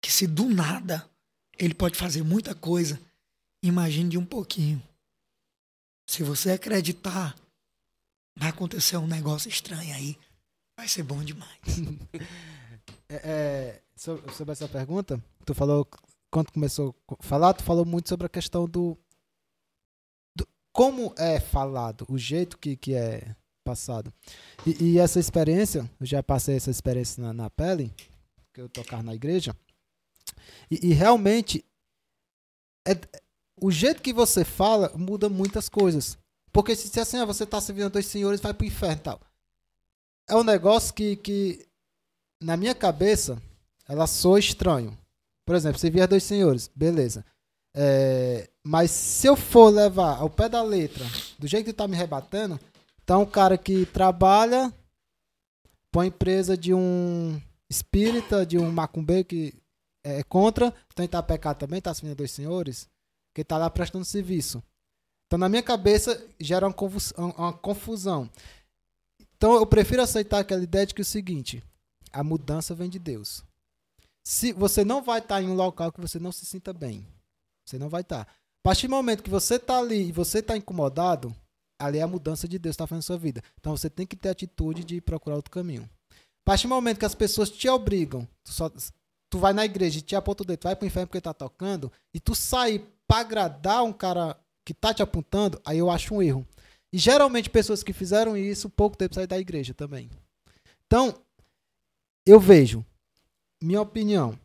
que 0.00 0.10
se 0.10 0.26
do 0.26 0.48
nada 0.48 1.08
ele 1.58 1.74
pode 1.74 1.96
fazer 1.96 2.22
muita 2.22 2.54
coisa, 2.54 3.00
imagine 3.62 4.08
de 4.08 4.18
um 4.18 4.24
pouquinho. 4.24 4.82
Se 6.08 6.22
você 6.22 6.52
acreditar, 6.52 7.36
vai 8.36 8.48
acontecer 8.48 8.96
um 8.96 9.06
negócio 9.06 9.48
estranho 9.48 9.94
aí. 9.94 10.18
Vai 10.80 10.88
ser 10.88 11.02
bom 11.02 11.22
demais. 11.22 11.50
É, 13.12 13.16
é, 13.24 13.82
sobre, 13.96 14.32
sobre 14.32 14.52
essa 14.52 14.68
pergunta, 14.68 15.20
tu 15.44 15.52
falou, 15.52 15.86
quando 16.30 16.52
começou 16.52 16.94
a 17.08 17.22
falar, 17.22 17.52
tu 17.54 17.64
falou 17.64 17.84
muito 17.84 18.08
sobre 18.08 18.24
a 18.24 18.30
questão 18.30 18.68
do, 18.68 18.96
do 20.34 20.46
como 20.72 21.12
é 21.18 21.40
falado, 21.40 22.06
o 22.08 22.16
jeito 22.16 22.56
que, 22.56 22.76
que 22.76 22.94
é 22.94 23.34
passado. 23.64 24.12
E, 24.64 24.92
e 24.92 24.98
essa 24.98 25.18
experiência, 25.18 25.90
eu 26.00 26.06
já 26.06 26.22
passei 26.22 26.54
essa 26.54 26.70
experiência 26.70 27.20
na, 27.20 27.32
na 27.32 27.50
pele, 27.50 27.92
que 28.54 28.60
eu 28.60 28.68
tocar 28.68 29.02
na 29.02 29.14
igreja, 29.14 29.56
e, 30.70 30.90
e 30.90 30.92
realmente 30.92 31.64
é, 32.86 32.92
o 33.60 33.72
jeito 33.72 34.02
que 34.02 34.12
você 34.12 34.44
fala 34.44 34.92
muda 34.96 35.28
muitas 35.28 35.68
coisas. 35.68 36.16
Porque 36.52 36.76
se, 36.76 36.88
se 36.88 37.00
assim, 37.00 37.18
ah, 37.18 37.24
você 37.24 37.44
tá 37.44 37.60
servindo 37.60 37.90
dois 37.90 38.06
senhores, 38.06 38.40
vai 38.40 38.54
pro 38.54 38.66
inferno 38.66 38.96
e 38.96 39.00
tal. 39.00 39.29
É 40.30 40.36
um 40.36 40.44
negócio 40.44 40.94
que, 40.94 41.16
que 41.16 41.66
na 42.40 42.56
minha 42.56 42.74
cabeça, 42.74 43.40
ela 43.88 44.06
soa 44.06 44.38
estranho. 44.38 44.96
Por 45.44 45.56
exemplo, 45.56 45.78
você 45.78 45.90
via 45.90 46.06
dois 46.06 46.22
senhores, 46.22 46.70
beleza. 46.74 47.24
É, 47.74 48.48
mas 48.64 48.90
se 48.90 49.26
eu 49.26 49.36
for 49.36 49.68
levar 49.68 50.18
ao 50.18 50.30
pé 50.30 50.48
da 50.48 50.62
letra, 50.62 51.04
do 51.38 51.46
jeito 51.46 51.66
que 51.66 51.72
tu 51.72 51.76
tá 51.76 51.88
me 51.88 51.96
rebatendo, 51.96 52.58
então 53.02 53.22
um 53.22 53.26
cara 53.26 53.58
que 53.58 53.84
trabalha 53.86 54.72
põe 55.92 56.06
empresa 56.06 56.56
de 56.56 56.72
um 56.72 57.40
espírita, 57.68 58.46
de 58.46 58.56
um 58.58 58.70
macumbeiro 58.70 59.24
que 59.24 59.54
é 60.04 60.22
contra, 60.22 60.72
então 60.92 61.04
ele 61.04 61.08
tá 61.08 61.22
pecado 61.22 61.58
também, 61.58 61.80
tá 61.80 61.92
servindo 61.92 62.12
a 62.12 62.16
dois 62.16 62.30
senhores, 62.30 62.88
que 63.34 63.44
tá 63.44 63.58
lá 63.58 63.68
prestando 63.68 64.04
serviço. 64.04 64.62
Então 65.26 65.38
na 65.38 65.48
minha 65.48 65.62
cabeça 65.62 66.24
gera 66.40 66.66
uma 66.66 66.72
confusão. 66.72 67.30
Uma 67.36 67.52
confusão. 67.52 68.30
Então 69.40 69.54
eu 69.54 69.64
prefiro 69.64 70.02
aceitar 70.02 70.40
aquela 70.40 70.62
ideia 70.62 70.84
de 70.84 70.92
que 70.92 71.00
é 71.00 71.02
o 71.02 71.06
seguinte, 71.06 71.64
a 72.12 72.22
mudança 72.22 72.74
vem 72.74 72.90
de 72.90 72.98
Deus. 72.98 73.42
Se 74.22 74.52
você 74.52 74.84
não 74.84 75.02
vai 75.02 75.18
estar 75.18 75.40
em 75.40 75.48
um 75.48 75.54
local 75.54 75.90
que 75.90 76.00
você 76.00 76.18
não 76.18 76.30
se 76.30 76.44
sinta 76.44 76.74
bem, 76.74 77.06
você 77.64 77.78
não 77.78 77.88
vai 77.88 78.02
estar. 78.02 78.20
A 78.20 78.62
partir 78.62 78.86
do 78.86 78.90
momento 78.90 79.22
que 79.22 79.30
você 79.30 79.54
está 79.54 79.78
ali 79.78 80.08
e 80.08 80.12
você 80.12 80.40
está 80.40 80.58
incomodado, 80.58 81.34
ali 81.78 82.00
é 82.00 82.02
a 82.02 82.06
mudança 82.06 82.46
de 82.46 82.58
Deus 82.58 82.74
está 82.74 82.86
fazendo 82.86 82.98
na 82.98 83.06
sua 83.06 83.16
vida. 83.16 83.42
Então 83.58 83.74
você 83.74 83.88
tem 83.88 84.06
que 84.06 84.14
ter 84.14 84.28
a 84.28 84.32
atitude 84.32 84.84
de 84.84 85.00
procurar 85.00 85.36
outro 85.36 85.50
caminho. 85.50 85.88
A 86.12 86.44
partir 86.44 86.64
do 86.64 86.74
momento 86.74 86.98
que 86.98 87.06
as 87.06 87.14
pessoas 87.14 87.48
te 87.48 87.66
obrigam, 87.66 88.28
tu, 88.44 88.52
só, 88.52 88.70
tu 89.30 89.38
vai 89.38 89.54
na 89.54 89.64
igreja 89.64 90.00
e 90.00 90.02
te 90.02 90.14
aponta 90.14 90.42
o 90.42 90.46
dedo, 90.46 90.58
tu 90.58 90.64
vai 90.64 90.76
pro 90.76 90.86
inferno 90.86 91.06
porque 91.06 91.18
tá 91.18 91.32
tocando, 91.32 91.90
e 92.12 92.20
tu 92.20 92.34
sair 92.34 92.84
para 93.08 93.20
agradar 93.20 93.84
um 93.84 93.92
cara 93.92 94.36
que 94.66 94.74
tá 94.74 94.92
te 94.92 95.02
apontando, 95.02 95.58
aí 95.64 95.78
eu 95.78 95.90
acho 95.90 96.14
um 96.14 96.22
erro. 96.22 96.46
E 96.92 96.98
geralmente 96.98 97.50
pessoas 97.50 97.82
que 97.82 97.92
fizeram 97.92 98.36
isso, 98.36 98.68
pouco 98.68 98.96
tempo 98.96 99.14
sair 99.14 99.26
da 99.26 99.38
igreja 99.38 99.72
também. 99.72 100.10
Então, 100.86 101.14
eu 102.26 102.40
vejo, 102.40 102.84
minha 103.62 103.80
opinião, 103.80 104.38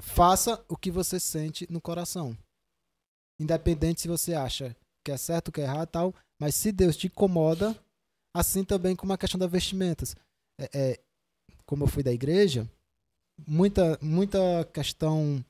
faça 0.00 0.64
o 0.68 0.76
que 0.76 0.90
você 0.90 1.20
sente 1.20 1.66
no 1.70 1.80
coração. 1.80 2.36
Independente 3.38 4.00
se 4.00 4.08
você 4.08 4.34
acha 4.34 4.74
que 5.04 5.12
é 5.12 5.16
certo, 5.16 5.52
que 5.52 5.60
é 5.60 5.64
errado 5.64 5.88
tal, 5.88 6.14
mas 6.38 6.54
se 6.54 6.72
Deus 6.72 6.96
te 6.96 7.06
incomoda, 7.06 7.76
assim 8.34 8.64
também 8.64 8.96
como 8.96 9.12
a 9.12 9.18
questão 9.18 9.38
das 9.38 9.50
vestimentas. 9.50 10.16
É, 10.58 10.70
é, 10.72 11.00
como 11.66 11.84
eu 11.84 11.88
fui 11.88 12.02
da 12.02 12.12
igreja, 12.12 12.68
muita, 13.46 13.98
muita 14.00 14.38
questão 14.72 15.44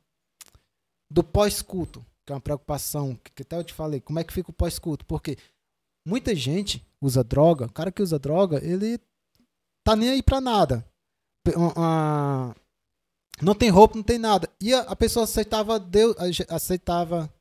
do 1.10 1.22
pós-culto, 1.22 2.04
que 2.26 2.32
é 2.32 2.34
uma 2.34 2.40
preocupação, 2.40 3.14
que, 3.16 3.30
que 3.30 3.42
até 3.42 3.56
eu 3.56 3.64
te 3.64 3.72
falei, 3.72 4.00
como 4.00 4.18
é 4.18 4.24
que 4.24 4.32
fica 4.32 4.50
o 4.50 4.54
pós-culto? 4.54 5.04
Porque 5.06 5.38
muita 6.08 6.34
gente 6.34 6.82
usa 7.00 7.22
droga, 7.22 7.66
o 7.66 7.72
cara 7.72 7.92
que 7.92 8.02
usa 8.02 8.18
droga, 8.18 8.64
ele 8.64 8.98
tá 9.84 9.94
nem 9.94 10.08
aí 10.08 10.22
pra 10.22 10.40
nada. 10.40 10.84
Não 13.40 13.54
tem 13.54 13.68
roupa, 13.68 13.96
não 13.96 14.02
tem 14.02 14.18
nada. 14.18 14.48
E 14.60 14.72
a, 14.72 14.96
pessoa 14.96 15.24
aceitava 15.24 15.78
Deus, 15.78 16.16
aceitava 16.48 17.32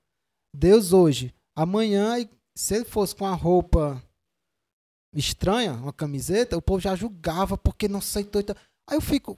Deus 0.53 0.91
hoje. 0.91 1.33
Amanhã, 1.55 2.15
se 2.55 2.75
ele 2.75 2.85
fosse 2.85 3.15
com 3.15 3.25
a 3.25 3.33
roupa 3.33 4.03
estranha, 5.15 5.73
uma 5.73 5.93
camiseta, 5.93 6.57
o 6.57 6.61
povo 6.61 6.79
já 6.79 6.95
julgava 6.95 7.57
porque 7.57 7.87
não 7.87 7.99
aceitou. 7.99 8.41
e 8.41 8.43
tal. 8.43 8.55
Aí 8.89 8.97
eu 8.97 9.01
fico, 9.01 9.37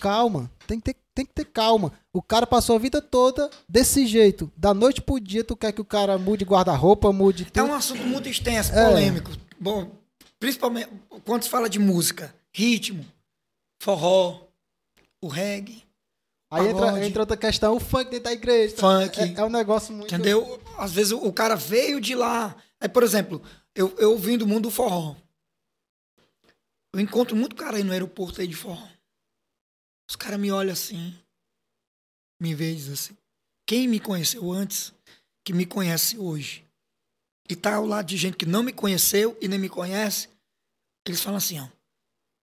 calma, 0.00 0.50
tem 0.66 0.80
que, 0.80 0.92
ter, 0.92 1.00
tem 1.20 1.26
que 1.26 1.32
ter 1.34 1.44
calma. 1.44 1.92
O 2.12 2.22
cara 2.22 2.46
passou 2.46 2.76
a 2.76 2.78
vida 2.78 3.00
toda 3.02 3.50
desse 3.68 4.06
jeito. 4.06 4.50
Da 4.56 4.72
noite 4.72 5.00
pro 5.02 5.20
dia, 5.20 5.44
tu 5.44 5.54
quer 5.56 5.72
que 5.72 5.80
o 5.80 5.84
cara 5.84 6.16
mude 6.18 6.44
guarda-roupa, 6.44 7.12
mude 7.12 7.44
É 7.44 7.50
tudo. 7.50 7.66
um 7.66 7.74
assunto 7.74 8.02
muito 8.04 8.28
extenso, 8.28 8.72
É. 8.72 8.88
polêmico. 8.88 9.30
Bom, 9.58 9.90
principalmente 10.38 10.88
quando 11.24 11.42
se 11.42 11.48
fala 11.50 11.68
de 11.68 11.78
música, 11.78 12.34
ritmo, 12.54 13.04
forró, 13.82 14.42
o 15.22 15.28
reggae. 15.28 15.84
Aí 16.52 16.66
entra, 16.68 17.06
entra 17.06 17.22
outra 17.22 17.36
questão, 17.36 17.76
o 17.76 17.80
funk 17.80 18.06
dentro 18.10 18.24
da 18.24 18.32
igreja. 18.32 18.74
Funk. 18.76 19.20
É, 19.20 19.34
é 19.40 19.44
um 19.44 19.50
negócio 19.50 19.92
muito. 19.94 20.12
Entendeu? 20.12 20.60
Às 20.78 20.90
vezes 20.92 21.12
o, 21.12 21.18
o 21.18 21.32
cara 21.32 21.54
veio 21.54 22.00
de 22.00 22.14
lá. 22.14 22.56
Aí, 22.80 22.88
por 22.88 23.02
exemplo, 23.04 23.40
eu, 23.74 23.94
eu 23.98 24.16
vim 24.18 24.36
do 24.36 24.46
mundo 24.46 24.62
do 24.64 24.70
forró. 24.70 25.14
Eu 26.92 26.98
encontro 26.98 27.36
muito 27.36 27.54
cara 27.54 27.76
aí 27.76 27.84
no 27.84 27.92
aeroporto 27.92 28.40
aí 28.40 28.48
de 28.48 28.56
forró. 28.56 28.84
Os 30.10 30.16
caras 30.16 30.40
me 30.40 30.50
olham 30.50 30.72
assim, 30.72 31.16
me 32.42 32.52
veem 32.52 32.76
assim. 32.92 33.16
Quem 33.64 33.86
me 33.86 34.00
conheceu 34.00 34.50
antes, 34.50 34.92
que 35.46 35.52
me 35.52 35.64
conhece 35.64 36.18
hoje, 36.18 36.66
e 37.48 37.54
tá 37.54 37.76
ao 37.76 37.86
lado 37.86 38.06
de 38.06 38.16
gente 38.16 38.36
que 38.36 38.44
não 38.44 38.64
me 38.64 38.72
conheceu 38.72 39.38
e 39.40 39.46
nem 39.46 39.56
me 39.56 39.68
conhece, 39.68 40.28
eles 41.06 41.22
falam 41.22 41.38
assim, 41.38 41.60
ó. 41.60 41.68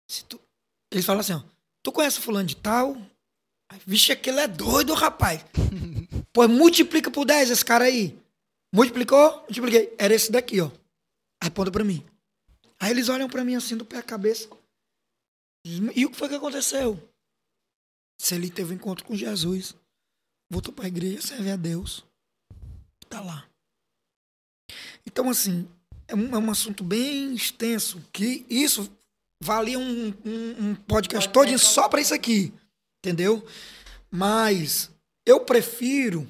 se 0.09 0.25
tu- 0.25 0.41
eles 0.91 1.05
falam 1.05 1.21
assim, 1.21 1.31
ó. 1.35 1.43
Tu 1.81 1.89
conhece 1.93 2.19
fulano 2.19 2.45
de 2.49 2.57
tal? 2.57 2.97
Vixe, 3.87 4.11
aquele 4.11 4.41
é 4.41 4.47
doido, 4.47 4.93
rapaz. 4.93 5.41
Pô, 6.33 6.45
multiplica 6.49 7.09
por 7.09 7.23
10 7.23 7.49
esse 7.49 7.63
cara 7.63 7.85
aí. 7.85 8.19
Multiplicou? 8.75 9.39
Multipliquei. 9.43 9.95
Era 9.97 10.13
esse 10.13 10.29
daqui, 10.29 10.59
ó. 10.59 10.67
Aí 11.41 11.47
aponta 11.47 11.71
pra 11.71 11.85
mim. 11.85 12.05
Aí 12.77 12.91
eles 12.91 13.07
olham 13.07 13.29
pra 13.29 13.45
mim 13.45 13.55
assim, 13.55 13.77
do 13.77 13.85
pé 13.85 13.99
à 13.99 14.03
cabeça. 14.03 14.49
E 15.65 16.05
o 16.05 16.11
que 16.11 16.17
foi 16.17 16.27
que 16.27 16.35
aconteceu? 16.35 16.99
Se 18.19 18.35
ele 18.35 18.49
teve 18.49 18.73
um 18.73 18.75
encontro 18.75 19.05
com 19.05 19.15
Jesus, 19.15 19.75
voltou 20.49 20.73
pra 20.73 20.87
igreja, 20.87 21.21
serve 21.21 21.51
a 21.51 21.55
Deus. 21.55 22.05
Tá 23.09 23.21
lá. 23.21 23.47
Então, 25.05 25.29
assim, 25.29 25.67
é 26.07 26.15
um, 26.15 26.33
é 26.33 26.37
um 26.37 26.51
assunto 26.51 26.83
bem 26.83 27.33
extenso, 27.33 28.01
que 28.11 28.45
isso 28.49 28.91
valia 29.41 29.77
um, 29.77 30.07
um, 30.25 30.69
um 30.69 30.75
podcast 30.75 31.29
todo 31.31 31.57
só 31.59 31.89
pra 31.89 32.01
isso 32.01 32.13
aqui. 32.13 32.53
Entendeu? 32.99 33.45
Mas 34.09 34.89
eu 35.25 35.41
prefiro 35.41 36.27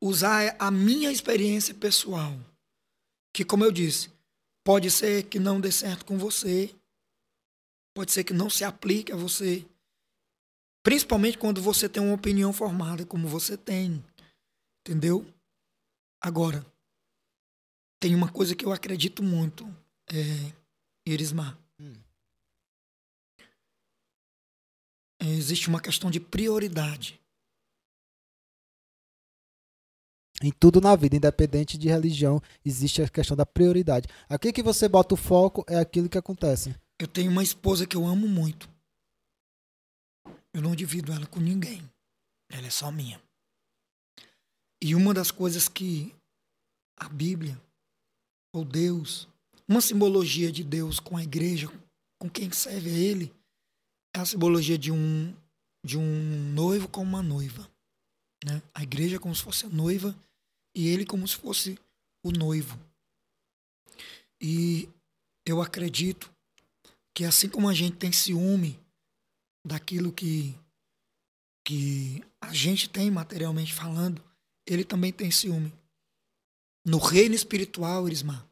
usar 0.00 0.56
a 0.58 0.70
minha 0.70 1.10
experiência 1.10 1.74
pessoal. 1.74 2.38
Que, 3.34 3.44
como 3.44 3.64
eu 3.64 3.72
disse, 3.72 4.10
pode 4.64 4.90
ser 4.90 5.24
que 5.24 5.38
não 5.38 5.60
dê 5.60 5.72
certo 5.72 6.04
com 6.04 6.18
você, 6.18 6.74
pode 7.94 8.12
ser 8.12 8.24
que 8.24 8.34
não 8.34 8.50
se 8.50 8.64
aplique 8.64 9.12
a 9.12 9.16
você. 9.16 9.64
Principalmente 10.82 11.38
quando 11.38 11.62
você 11.62 11.88
tem 11.88 12.02
uma 12.02 12.14
opinião 12.14 12.52
formada, 12.52 13.06
como 13.06 13.28
você 13.28 13.56
tem. 13.56 14.04
Entendeu? 14.80 15.24
Agora, 16.20 16.64
tem 18.00 18.14
uma 18.14 18.30
coisa 18.30 18.56
que 18.56 18.64
eu 18.64 18.72
acredito 18.72 19.22
muito, 19.22 19.64
é, 20.10 20.52
Irismar. 21.06 21.56
É, 25.20 25.26
existe 25.28 25.68
uma 25.68 25.80
questão 25.80 26.10
de 26.10 26.18
prioridade. 26.18 27.20
Em 30.42 30.50
tudo 30.50 30.80
na 30.80 30.96
vida, 30.96 31.14
independente 31.14 31.78
de 31.78 31.88
religião, 31.88 32.42
existe 32.64 33.00
a 33.00 33.08
questão 33.08 33.36
da 33.36 33.46
prioridade. 33.46 34.08
Aqui 34.28 34.52
que 34.52 34.64
você 34.64 34.88
bota 34.88 35.14
o 35.14 35.16
foco 35.16 35.64
é 35.68 35.78
aquilo 35.78 36.08
que 36.08 36.18
acontece. 36.18 36.74
Eu 36.98 37.06
tenho 37.06 37.30
uma 37.30 37.44
esposa 37.44 37.86
que 37.86 37.96
eu 37.96 38.04
amo 38.04 38.26
muito. 38.26 38.68
Eu 40.54 40.62
não 40.62 40.74
divido 40.74 41.12
ela 41.12 41.26
com 41.26 41.40
ninguém. 41.40 41.82
Ela 42.50 42.66
é 42.66 42.70
só 42.70 42.90
minha. 42.90 43.20
E 44.82 44.94
uma 44.94 45.14
das 45.14 45.30
coisas 45.30 45.68
que 45.68 46.14
a 46.98 47.08
Bíblia, 47.08 47.60
ou 48.54 48.64
Deus, 48.64 49.28
uma 49.68 49.80
simbologia 49.80 50.52
de 50.52 50.62
Deus 50.62 51.00
com 51.00 51.16
a 51.16 51.22
igreja, 51.22 51.68
com 52.20 52.28
quem 52.28 52.50
serve 52.52 52.90
a 52.90 52.98
Ele, 52.98 53.32
é 54.14 54.20
a 54.20 54.26
simbologia 54.26 54.76
de 54.76 54.92
um, 54.92 55.34
de 55.84 55.96
um 55.96 56.52
noivo 56.52 56.88
com 56.88 57.02
uma 57.02 57.22
noiva. 57.22 57.68
Né? 58.44 58.62
A 58.74 58.82
igreja 58.82 59.16
é 59.16 59.18
como 59.18 59.34
se 59.34 59.42
fosse 59.42 59.66
a 59.66 59.68
noiva 59.68 60.14
e 60.76 60.88
ele 60.88 61.06
como 61.06 61.26
se 61.26 61.36
fosse 61.36 61.78
o 62.24 62.30
noivo. 62.30 62.78
E 64.40 64.88
eu 65.46 65.62
acredito 65.62 66.32
que 67.14 67.24
assim 67.24 67.48
como 67.48 67.68
a 67.68 67.74
gente 67.74 67.96
tem 67.96 68.12
ciúme 68.12 68.78
daquilo 69.64 70.12
que, 70.12 70.54
que 71.64 72.22
a 72.40 72.52
gente 72.52 72.88
tem 72.88 73.10
materialmente 73.10 73.72
falando, 73.72 74.22
ele 74.66 74.84
também 74.84 75.12
tem 75.12 75.30
ciúme. 75.30 75.72
No 76.84 76.98
reino 76.98 77.34
espiritual, 77.34 78.06
Irismar, 78.06 78.44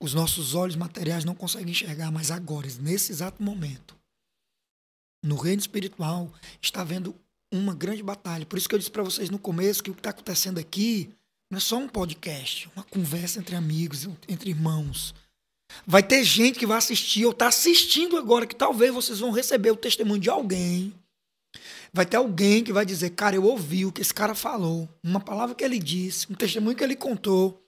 os 0.00 0.14
nossos 0.14 0.54
olhos 0.54 0.76
materiais 0.76 1.24
não 1.24 1.34
conseguem 1.34 1.70
enxergar, 1.70 2.10
mas 2.10 2.30
agora, 2.30 2.68
nesse 2.80 3.10
exato 3.12 3.42
momento, 3.42 3.96
no 5.22 5.36
reino 5.36 5.60
espiritual, 5.60 6.32
está 6.60 6.82
havendo 6.82 7.14
uma 7.52 7.74
grande 7.74 8.02
batalha. 8.02 8.46
Por 8.46 8.58
isso 8.58 8.68
que 8.68 8.74
eu 8.74 8.78
disse 8.78 8.90
para 8.90 9.02
vocês 9.02 9.30
no 9.30 9.38
começo 9.38 9.82
que 9.82 9.90
o 9.90 9.94
que 9.94 10.00
está 10.00 10.10
acontecendo 10.10 10.58
aqui 10.58 11.10
não 11.50 11.58
é 11.58 11.60
só 11.60 11.76
um 11.78 11.88
podcast, 11.88 12.68
uma 12.74 12.84
conversa 12.84 13.38
entre 13.38 13.56
amigos, 13.56 14.08
entre 14.28 14.50
irmãos. 14.50 15.14
Vai 15.86 16.02
ter 16.02 16.24
gente 16.24 16.58
que 16.58 16.66
vai 16.66 16.78
assistir 16.78 17.24
ou 17.24 17.32
está 17.32 17.48
assistindo 17.48 18.16
agora, 18.16 18.46
que 18.46 18.54
talvez 18.54 18.92
vocês 18.92 19.18
vão 19.18 19.30
receber 19.30 19.70
o 19.70 19.76
testemunho 19.76 20.20
de 20.20 20.30
alguém. 20.30 20.92
Vai 21.92 22.04
ter 22.04 22.16
alguém 22.16 22.62
que 22.62 22.72
vai 22.72 22.84
dizer, 22.84 23.10
cara, 23.10 23.36
eu 23.36 23.44
ouvi 23.44 23.86
o 23.86 23.92
que 23.92 24.02
esse 24.02 24.12
cara 24.12 24.34
falou, 24.34 24.88
uma 25.02 25.20
palavra 25.20 25.54
que 25.54 25.64
ele 25.64 25.78
disse, 25.78 26.30
um 26.30 26.34
testemunho 26.34 26.76
que 26.76 26.84
ele 26.84 26.96
contou. 26.96 27.62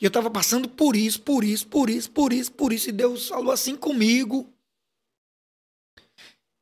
E 0.00 0.04
eu 0.04 0.08
estava 0.08 0.30
passando 0.30 0.68
por 0.68 0.96
isso, 0.96 1.20
por 1.22 1.44
isso, 1.44 1.66
por 1.66 1.88
isso, 1.88 2.10
por 2.10 2.32
isso, 2.32 2.52
por 2.52 2.72
isso, 2.72 2.88
e 2.88 2.92
Deus 2.92 3.28
falou 3.28 3.52
assim 3.52 3.76
comigo. 3.76 4.52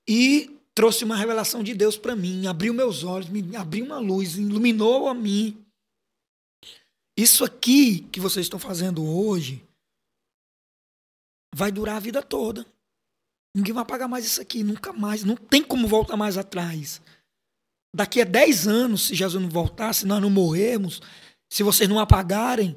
E 0.09 0.59
trouxe 0.75 1.05
uma 1.05 1.17
revelação 1.17 1.63
de 1.63 1.75
Deus 1.75 1.97
para 1.97 2.15
mim, 2.15 2.47
abriu 2.47 2.73
meus 2.73 3.03
olhos, 3.03 3.29
me 3.29 3.57
abriu 3.57 3.85
uma 3.85 3.99
luz, 3.99 4.37
iluminou 4.37 5.09
a 5.09 5.15
mim. 5.15 5.57
Isso 7.17 7.45
aqui 7.45 8.01
que 8.13 8.21
vocês 8.21 8.47
estão 8.47 8.59
fazendo 8.59 9.05
hoje 9.05 9.63
vai 11.55 11.71
durar 11.71 11.97
a 11.97 12.01
vida 12.01 12.23
toda. 12.23 12.67
Ninguém 13.55 13.75
vai 13.75 13.85
pagar 13.85 14.09
mais 14.09 14.25
isso 14.25 14.41
aqui, 14.41 14.63
nunca 14.63 14.93
mais. 14.93 15.25
Não 15.25 15.37
tem 15.37 15.63
como 15.63 15.87
voltar 15.87 16.17
mais 16.17 16.39
atrás. 16.39 17.01
Daqui 17.95 18.23
a 18.23 18.25
10 18.25 18.67
anos, 18.67 19.09
se 19.09 19.15
Jesus 19.15 19.43
não 19.43 19.51
voltar, 19.51 19.93
se 19.93 20.07
nós 20.07 20.21
não 20.23 20.31
morrermos, 20.31 21.01
se 21.53 21.63
vocês 21.63 21.89
não 21.89 21.99
apagarem, 21.99 22.77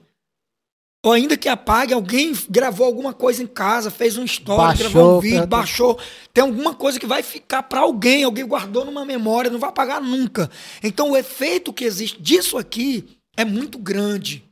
ou 1.06 1.14
ainda 1.14 1.38
que 1.38 1.48
apague, 1.48 1.94
alguém 1.94 2.34
gravou 2.50 2.86
alguma 2.86 3.14
coisa 3.14 3.44
em 3.44 3.45
casa, 3.48 3.92
fez 3.92 4.18
uma 4.18 4.26
história, 4.26 4.66
Baixou, 4.66 4.90
gravou 4.92 5.18
um 5.18 5.22
vídeo, 5.22 5.48
baixou. 5.48 6.00
Tem 6.34 6.44
alguma 6.44 6.74
coisa 6.74 7.00
que 7.00 7.06
vai 7.06 7.22
ficar 7.22 7.62
para 7.64 7.82
alguém, 7.82 8.24
alguém 8.24 8.45
guardou 8.45 8.84
numa 8.84 9.06
memória, 9.06 9.52
não 9.52 9.60
vai 9.60 9.70
apagar 9.70 10.02
nunca. 10.02 10.50
Então 10.82 11.12
o 11.12 11.16
efeito 11.16 11.72
que 11.72 11.86
existe 11.86 12.20
disso 12.20 12.58
aqui 12.58 13.20
é 13.38 13.45
muito 13.45 13.78
grande. 13.78 14.44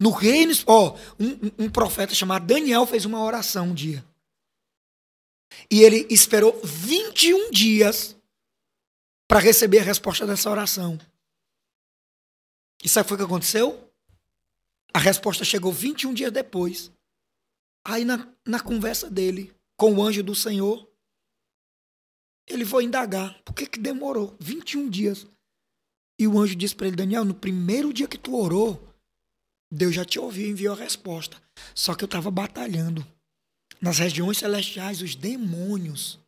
No 0.00 0.10
reino, 0.10 0.52
ó, 0.66 0.96
um, 1.18 1.64
um- 1.66 1.70
profeta 1.70 2.14
chamado 2.14 2.46
Daniel 2.46 2.86
fez 2.86 3.04
uma 3.04 3.22
oração 3.22 3.66
um 3.68 3.74
dia. 3.74 4.02
E 5.70 5.82
ele 5.82 6.06
esperou 6.08 6.58
21 6.64 7.50
dias 7.50 8.16
para 9.28 9.40
receber 9.40 9.80
a 9.80 9.84
resposta 9.84 10.26
dessa 10.26 10.50
oração. 10.50 10.98
E 12.82 12.88
sabe 12.88 13.06
o 13.06 13.08
que 13.10 13.16
que 13.18 13.22
aconteceu? 13.24 13.92
A 14.94 14.98
resposta 14.98 15.44
chegou 15.44 15.70
21 15.70 16.14
dias 16.14 16.32
depois. 16.32 16.90
Aí 17.86 18.04
na, 18.04 18.26
na 18.46 18.58
conversa 18.60 19.10
dele 19.10 19.54
com 19.76 19.92
o 19.94 20.02
anjo 20.02 20.22
do 20.22 20.34
Senhor, 20.34 20.88
ele 22.48 22.64
foi 22.64 22.84
indagar. 22.84 23.40
Por 23.42 23.54
que, 23.54 23.66
que 23.66 23.78
demorou 23.78 24.34
21 24.40 24.88
dias? 24.88 25.26
E 26.18 26.26
o 26.26 26.38
anjo 26.38 26.56
disse 26.56 26.74
para 26.74 26.86
ele, 26.86 26.96
Daniel, 26.96 27.24
no 27.24 27.34
primeiro 27.34 27.92
dia 27.92 28.08
que 28.08 28.18
tu 28.18 28.34
orou, 28.36 28.89
Deus 29.70 29.94
já 29.94 30.04
te 30.04 30.18
ouviu 30.18 30.48
e 30.48 30.50
enviou 30.50 30.74
a 30.74 30.78
resposta. 30.78 31.40
Só 31.74 31.94
que 31.94 32.02
eu 32.02 32.06
estava 32.06 32.30
batalhando. 32.30 33.06
Nas 33.80 33.98
regiões 33.98 34.38
celestiais, 34.38 35.00
os 35.00 35.14
demônios 35.14 36.18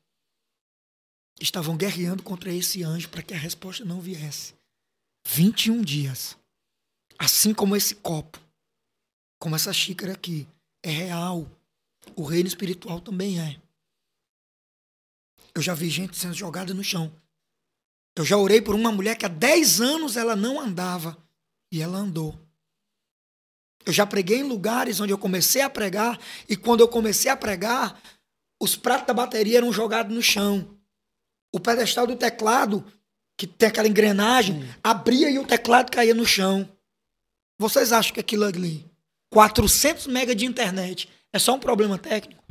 estavam 1.40 1.76
guerreando 1.76 2.22
contra 2.22 2.52
esse 2.52 2.82
anjo 2.82 3.08
para 3.08 3.22
que 3.22 3.34
a 3.34 3.38
resposta 3.38 3.84
não 3.84 4.00
viesse. 4.00 4.54
21 5.26 5.82
dias. 5.82 6.36
Assim 7.18 7.52
como 7.52 7.76
esse 7.76 7.94
copo, 7.96 8.40
como 9.38 9.56
essa 9.56 9.72
xícara 9.72 10.12
aqui, 10.12 10.46
é 10.82 10.90
real. 10.90 11.48
O 12.16 12.24
reino 12.24 12.48
espiritual 12.48 13.00
também 13.00 13.40
é. 13.40 13.60
Eu 15.54 15.60
já 15.60 15.74
vi 15.74 15.90
gente 15.90 16.16
sendo 16.16 16.34
jogada 16.34 16.72
no 16.72 16.82
chão. 16.82 17.12
Eu 18.16 18.24
já 18.24 18.36
orei 18.36 18.60
por 18.60 18.74
uma 18.74 18.92
mulher 18.92 19.16
que 19.16 19.26
há 19.26 19.28
10 19.28 19.80
anos 19.80 20.16
ela 20.16 20.34
não 20.34 20.60
andava 20.60 21.16
e 21.70 21.80
ela 21.80 21.98
andou. 21.98 22.38
Eu 23.84 23.92
já 23.92 24.06
preguei 24.06 24.38
em 24.38 24.44
lugares 24.44 25.00
onde 25.00 25.12
eu 25.12 25.18
comecei 25.18 25.62
a 25.62 25.70
pregar 25.70 26.18
e 26.48 26.56
quando 26.56 26.80
eu 26.80 26.88
comecei 26.88 27.30
a 27.30 27.36
pregar, 27.36 28.00
os 28.60 28.76
pratos 28.76 29.06
da 29.06 29.14
bateria 29.14 29.58
eram 29.58 29.72
jogados 29.72 30.14
no 30.14 30.22
chão. 30.22 30.78
O 31.52 31.58
pedestal 31.58 32.06
do 32.06 32.16
teclado, 32.16 32.84
que 33.36 33.46
tem 33.46 33.68
aquela 33.68 33.88
engrenagem, 33.88 34.62
abria 34.82 35.28
e 35.28 35.38
o 35.38 35.46
teclado 35.46 35.90
caía 35.90 36.14
no 36.14 36.24
chão. 36.24 36.68
Vocês 37.58 37.92
acham 37.92 38.14
que 38.14 38.20
aquilo 38.20 38.44
ali, 38.44 38.88
400 39.30 40.06
mega 40.06 40.34
de 40.34 40.46
internet, 40.46 41.08
é 41.32 41.38
só 41.38 41.54
um 41.54 41.60
problema 41.60 41.98
técnico? 41.98 42.42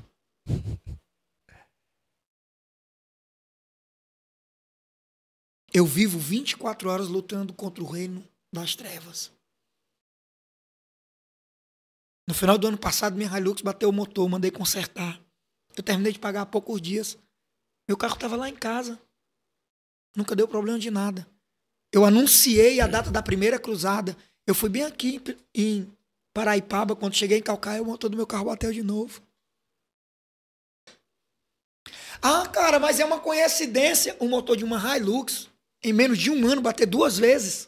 Eu 5.73 5.85
vivo 5.85 6.19
24 6.19 6.89
horas 6.89 7.07
lutando 7.07 7.53
contra 7.53 7.81
o 7.81 7.87
reino 7.87 8.21
das 8.53 8.75
trevas. 8.75 9.31
No 12.31 12.35
final 12.35 12.57
do 12.57 12.65
ano 12.65 12.77
passado, 12.77 13.17
minha 13.17 13.29
Hilux 13.37 13.61
bateu 13.61 13.89
o 13.89 13.91
motor, 13.91 14.29
mandei 14.29 14.49
consertar. 14.49 15.19
Eu 15.75 15.83
terminei 15.83 16.13
de 16.13 16.19
pagar 16.19 16.43
há 16.43 16.45
poucos 16.45 16.81
dias. 16.81 17.17
Meu 17.85 17.97
carro 17.97 18.13
estava 18.13 18.37
lá 18.37 18.47
em 18.47 18.55
casa. 18.55 18.97
Nunca 20.15 20.33
deu 20.33 20.47
problema 20.47 20.79
de 20.79 20.89
nada. 20.89 21.27
Eu 21.91 22.05
anunciei 22.05 22.79
a 22.79 22.87
data 22.87 23.11
da 23.11 23.21
primeira 23.21 23.59
cruzada. 23.59 24.15
Eu 24.47 24.55
fui 24.55 24.69
bem 24.69 24.83
aqui 24.83 25.21
em 25.53 25.93
Paraipaba. 26.33 26.95
Quando 26.95 27.17
cheguei 27.17 27.39
em 27.39 27.43
Calcaia, 27.43 27.81
o 27.81 27.85
motor 27.85 28.09
do 28.09 28.15
meu 28.15 28.25
carro 28.25 28.45
bateu 28.45 28.71
de 28.71 28.81
novo. 28.81 29.21
Ah, 32.21 32.47
cara, 32.47 32.79
mas 32.79 33.01
é 33.01 33.03
uma 33.03 33.19
coincidência 33.19 34.15
o 34.21 34.29
motor 34.29 34.55
de 34.55 34.63
uma 34.63 34.95
Hilux, 34.95 35.49
em 35.83 35.91
menos 35.91 36.17
de 36.17 36.31
um 36.31 36.47
ano, 36.47 36.61
bater 36.61 36.87
duas 36.87 37.17
vezes. 37.17 37.67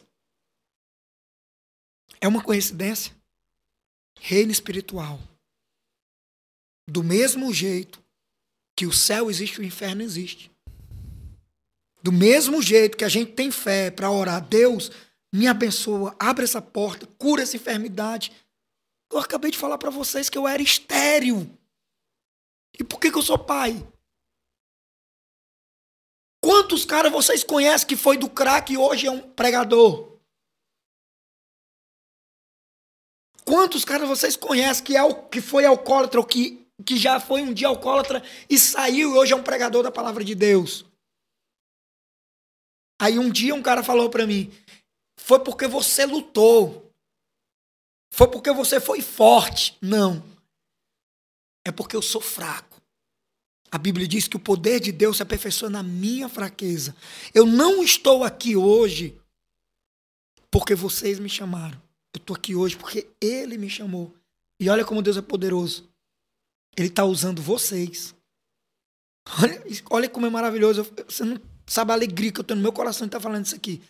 É 2.18 2.26
uma 2.26 2.42
coincidência. 2.42 3.14
Reino 4.26 4.50
espiritual. 4.50 5.20
Do 6.88 7.04
mesmo 7.04 7.52
jeito 7.52 8.02
que 8.74 8.86
o 8.86 8.92
céu 8.92 9.30
existe, 9.30 9.60
o 9.60 9.62
inferno 9.62 10.00
existe. 10.00 10.50
Do 12.02 12.10
mesmo 12.10 12.62
jeito 12.62 12.96
que 12.96 13.04
a 13.04 13.08
gente 13.10 13.32
tem 13.32 13.50
fé 13.50 13.90
para 13.90 14.10
orar, 14.10 14.40
Deus 14.40 14.90
me 15.30 15.46
abençoa, 15.46 16.16
abre 16.18 16.44
essa 16.44 16.62
porta, 16.62 17.06
cura 17.18 17.42
essa 17.42 17.56
enfermidade. 17.56 18.32
Eu 19.12 19.18
acabei 19.18 19.50
de 19.50 19.58
falar 19.58 19.76
para 19.76 19.90
vocês 19.90 20.30
que 20.30 20.38
eu 20.38 20.48
era 20.48 20.62
estéril. 20.62 21.46
E 22.80 22.82
por 22.82 22.98
que, 22.98 23.10
que 23.10 23.18
eu 23.18 23.22
sou 23.22 23.38
pai? 23.38 23.86
Quantos 26.42 26.86
caras 26.86 27.12
vocês 27.12 27.44
conhecem 27.44 27.86
que 27.86 27.94
foi 27.94 28.16
do 28.16 28.30
crack 28.30 28.72
e 28.72 28.78
hoje 28.78 29.06
é 29.06 29.10
um 29.10 29.20
pregador? 29.20 30.13
Quantos 33.44 33.84
caras 33.84 34.08
vocês 34.08 34.36
conhecem 34.36 34.84
que, 34.84 34.96
é 34.96 35.02
o, 35.02 35.14
que 35.14 35.40
foi 35.40 35.64
alcoólatra 35.64 36.18
ou 36.18 36.26
que, 36.26 36.66
que 36.84 36.96
já 36.96 37.20
foi 37.20 37.42
um 37.42 37.52
dia 37.52 37.68
alcoólatra 37.68 38.22
e 38.48 38.58
saiu 38.58 39.14
e 39.14 39.18
hoje 39.18 39.32
é 39.32 39.36
um 39.36 39.42
pregador 39.42 39.82
da 39.82 39.90
palavra 39.90 40.24
de 40.24 40.34
Deus? 40.34 40.84
Aí 43.00 43.18
um 43.18 43.30
dia 43.30 43.54
um 43.54 43.62
cara 43.62 43.82
falou 43.82 44.08
pra 44.08 44.26
mim: 44.26 44.50
foi 45.18 45.38
porque 45.40 45.66
você 45.66 46.06
lutou. 46.06 46.90
Foi 48.12 48.28
porque 48.28 48.52
você 48.52 48.80
foi 48.80 49.02
forte. 49.02 49.76
Não. 49.82 50.24
É 51.66 51.72
porque 51.72 51.96
eu 51.96 52.02
sou 52.02 52.20
fraco. 52.20 52.80
A 53.70 53.76
Bíblia 53.76 54.06
diz 54.06 54.28
que 54.28 54.36
o 54.36 54.40
poder 54.40 54.78
de 54.78 54.92
Deus 54.92 55.16
se 55.16 55.22
aperfeiçoa 55.22 55.68
na 55.68 55.82
minha 55.82 56.28
fraqueza. 56.28 56.94
Eu 57.34 57.44
não 57.44 57.82
estou 57.82 58.22
aqui 58.22 58.54
hoje 58.54 59.18
porque 60.48 60.76
vocês 60.76 61.18
me 61.18 61.28
chamaram. 61.28 61.83
Eu 62.14 62.18
estou 62.18 62.36
aqui 62.36 62.54
hoje 62.54 62.76
porque 62.76 63.08
Ele 63.20 63.58
me 63.58 63.68
chamou. 63.68 64.14
E 64.58 64.70
olha 64.70 64.84
como 64.84 65.02
Deus 65.02 65.16
é 65.16 65.22
poderoso. 65.22 65.90
Ele 66.76 66.88
está 66.88 67.04
usando 67.04 67.42
vocês. 67.42 68.14
Olha, 69.42 69.64
olha 69.90 70.08
como 70.08 70.26
é 70.26 70.30
maravilhoso. 70.30 70.86
Você 71.08 71.24
não 71.24 71.40
sabe 71.66 71.90
a 71.90 71.94
alegria 71.94 72.30
que 72.30 72.40
eu 72.40 72.44
tenho 72.44 72.58
no 72.58 72.62
meu 72.62 72.72
coração 72.72 73.06
de 73.06 73.08
estar 73.08 73.20
falando 73.20 73.46
isso 73.46 73.56
aqui. 73.56 73.82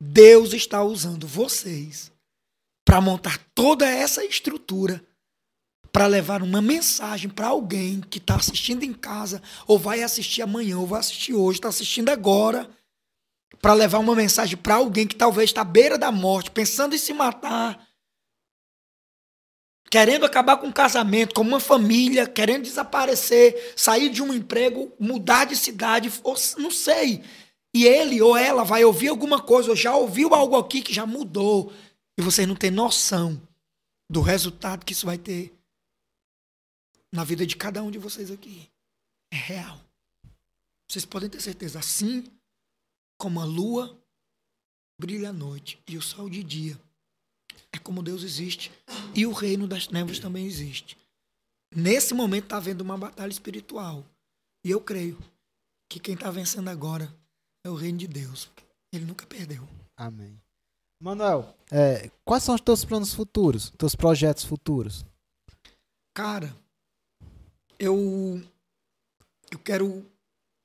Deus 0.00 0.52
está 0.52 0.82
usando 0.82 1.26
vocês 1.26 2.12
para 2.84 3.00
montar 3.00 3.38
toda 3.54 3.88
essa 3.88 4.24
estrutura 4.24 5.02
para 5.94 6.08
levar 6.08 6.42
uma 6.42 6.60
mensagem 6.60 7.30
para 7.30 7.46
alguém 7.46 8.00
que 8.00 8.18
está 8.18 8.34
assistindo 8.34 8.82
em 8.82 8.92
casa, 8.92 9.40
ou 9.64 9.78
vai 9.78 10.02
assistir 10.02 10.42
amanhã, 10.42 10.76
ou 10.76 10.88
vai 10.88 10.98
assistir 10.98 11.32
hoje, 11.32 11.58
está 11.58 11.68
assistindo 11.68 12.08
agora, 12.08 12.68
para 13.60 13.72
levar 13.72 13.98
uma 13.98 14.14
mensagem 14.14 14.56
para 14.56 14.76
alguém 14.76 15.06
que 15.06 15.16
talvez 15.16 15.50
está 15.50 15.62
à 15.62 15.64
beira 15.64 15.98
da 15.98 16.10
morte, 16.10 16.50
pensando 16.50 16.94
em 16.94 16.98
se 16.98 17.12
matar, 17.12 17.88
querendo 19.90 20.24
acabar 20.24 20.56
com 20.56 20.66
um 20.66 20.72
casamento, 20.72 21.34
com 21.34 21.42
uma 21.42 21.60
família, 21.60 22.26
querendo 22.26 22.64
desaparecer, 22.64 23.74
sair 23.76 24.08
de 24.10 24.22
um 24.22 24.32
emprego, 24.32 24.92
mudar 24.98 25.44
de 25.44 25.56
cidade, 25.56 26.12
ou 26.22 26.34
não 26.58 26.70
sei. 26.70 27.22
E 27.74 27.84
ele 27.84 28.20
ou 28.20 28.36
ela 28.36 28.64
vai 28.64 28.84
ouvir 28.84 29.08
alguma 29.08 29.40
coisa, 29.40 29.70
ou 29.70 29.76
já 29.76 29.94
ouviu 29.94 30.34
algo 30.34 30.56
aqui 30.56 30.82
que 30.82 30.92
já 30.92 31.06
mudou, 31.06 31.72
e 32.18 32.22
vocês 32.22 32.46
não 32.46 32.56
têm 32.56 32.70
noção 32.70 33.40
do 34.10 34.20
resultado 34.20 34.84
que 34.84 34.92
isso 34.92 35.06
vai 35.06 35.18
ter 35.18 35.52
na 37.12 37.24
vida 37.24 37.46
de 37.46 37.56
cada 37.56 37.82
um 37.82 37.90
de 37.90 37.98
vocês 37.98 38.30
aqui. 38.30 38.68
É 39.32 39.36
real. 39.36 39.80
Vocês 40.88 41.04
podem 41.04 41.28
ter 41.28 41.40
certeza. 41.40 41.78
Assim 41.78 42.24
como 43.24 43.40
a 43.40 43.44
lua 43.46 43.98
brilha 45.00 45.30
à 45.30 45.32
noite 45.32 45.82
e 45.88 45.96
o 45.96 46.02
sol 46.02 46.28
de 46.28 46.44
dia, 46.44 46.78
é 47.72 47.78
como 47.78 48.02
Deus 48.02 48.22
existe 48.22 48.70
e 49.14 49.24
o 49.24 49.32
reino 49.32 49.66
das 49.66 49.86
trevas 49.86 50.18
também 50.18 50.44
existe. 50.44 50.94
Nesse 51.74 52.12
momento 52.12 52.44
está 52.44 52.58
havendo 52.58 52.82
uma 52.82 52.98
batalha 52.98 53.30
espiritual. 53.30 54.04
E 54.62 54.70
eu 54.70 54.78
creio 54.78 55.18
que 55.90 55.98
quem 55.98 56.12
está 56.12 56.30
vencendo 56.30 56.68
agora 56.68 57.10
é 57.64 57.70
o 57.70 57.74
reino 57.74 57.96
de 57.96 58.06
Deus. 58.06 58.50
Ele 58.92 59.06
nunca 59.06 59.24
perdeu. 59.24 59.66
Amém. 59.96 60.38
Manuel, 61.00 61.56
é, 61.72 62.10
quais 62.26 62.42
são 62.42 62.54
os 62.54 62.60
teus 62.60 62.84
planos 62.84 63.14
futuros, 63.14 63.70
teus 63.78 63.94
projetos 63.94 64.44
futuros? 64.44 65.02
Cara, 66.14 66.54
eu 67.78 68.42
eu 69.50 69.58
quero 69.60 70.04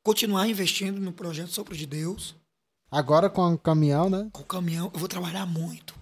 continuar 0.03 0.49
investindo 0.49 0.99
no 0.99 1.13
projeto 1.13 1.51
Sopro 1.51 1.77
de 1.77 1.85
Deus. 1.85 2.37
Agora 2.91 3.29
com 3.29 3.53
o 3.53 3.57
caminhão, 3.57 4.09
né? 4.09 4.29
Com 4.33 4.41
o 4.41 4.45
caminhão, 4.45 4.89
eu 4.93 4.99
vou 4.99 5.07
trabalhar 5.07 5.45
muito. 5.45 5.93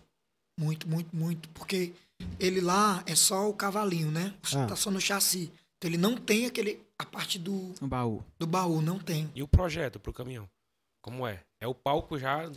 Muito, 0.59 0.87
muito, 0.87 1.15
muito. 1.15 1.49
Porque 1.49 1.93
ele 2.39 2.61
lá 2.61 3.03
é 3.05 3.13
só 3.15 3.49
o 3.49 3.53
cavalinho, 3.53 4.09
né? 4.11 4.33
Ah. 4.55 4.65
Tá 4.67 4.75
só 4.75 4.89
no 4.89 4.99
chassi. 5.01 5.51
Então 5.77 5.89
ele 5.89 5.97
não 5.97 6.15
tem 6.15 6.45
aquele. 6.45 6.81
A 6.99 7.05
parte 7.05 7.37
do, 7.37 7.73
Um 7.81 7.87
baú. 7.87 8.23
do 8.39 8.47
baú, 8.47 8.81
não 8.81 8.97
tem. 8.97 9.29
E 9.35 9.43
o 9.43 9.47
projeto 9.47 9.99
pro 9.99 10.11
caminhão? 10.13 10.49
Como 11.03 11.27
é? 11.27 11.41
É 11.61 11.67
o 11.67 11.75
palco 11.75 12.17
já. 12.17 12.49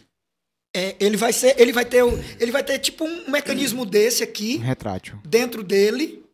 É, 0.74 0.96
ele 1.04 1.16
vai 1.16 1.32
ser. 1.32 1.60
Ele 1.60 1.72
vai 1.72 1.84
ter. 1.84 2.02
o- 2.02 2.16
Ele 2.40 2.50
vai 2.52 2.62
ter 2.64 2.78
tipo 2.78 3.04
um 3.04 3.30
mecanismo 3.30 3.84
desse 3.84 4.22
aqui, 4.22 4.56
Um 4.56 4.60
retrátil. 4.62 5.20
dentro 5.24 5.62
dele. 5.62 6.24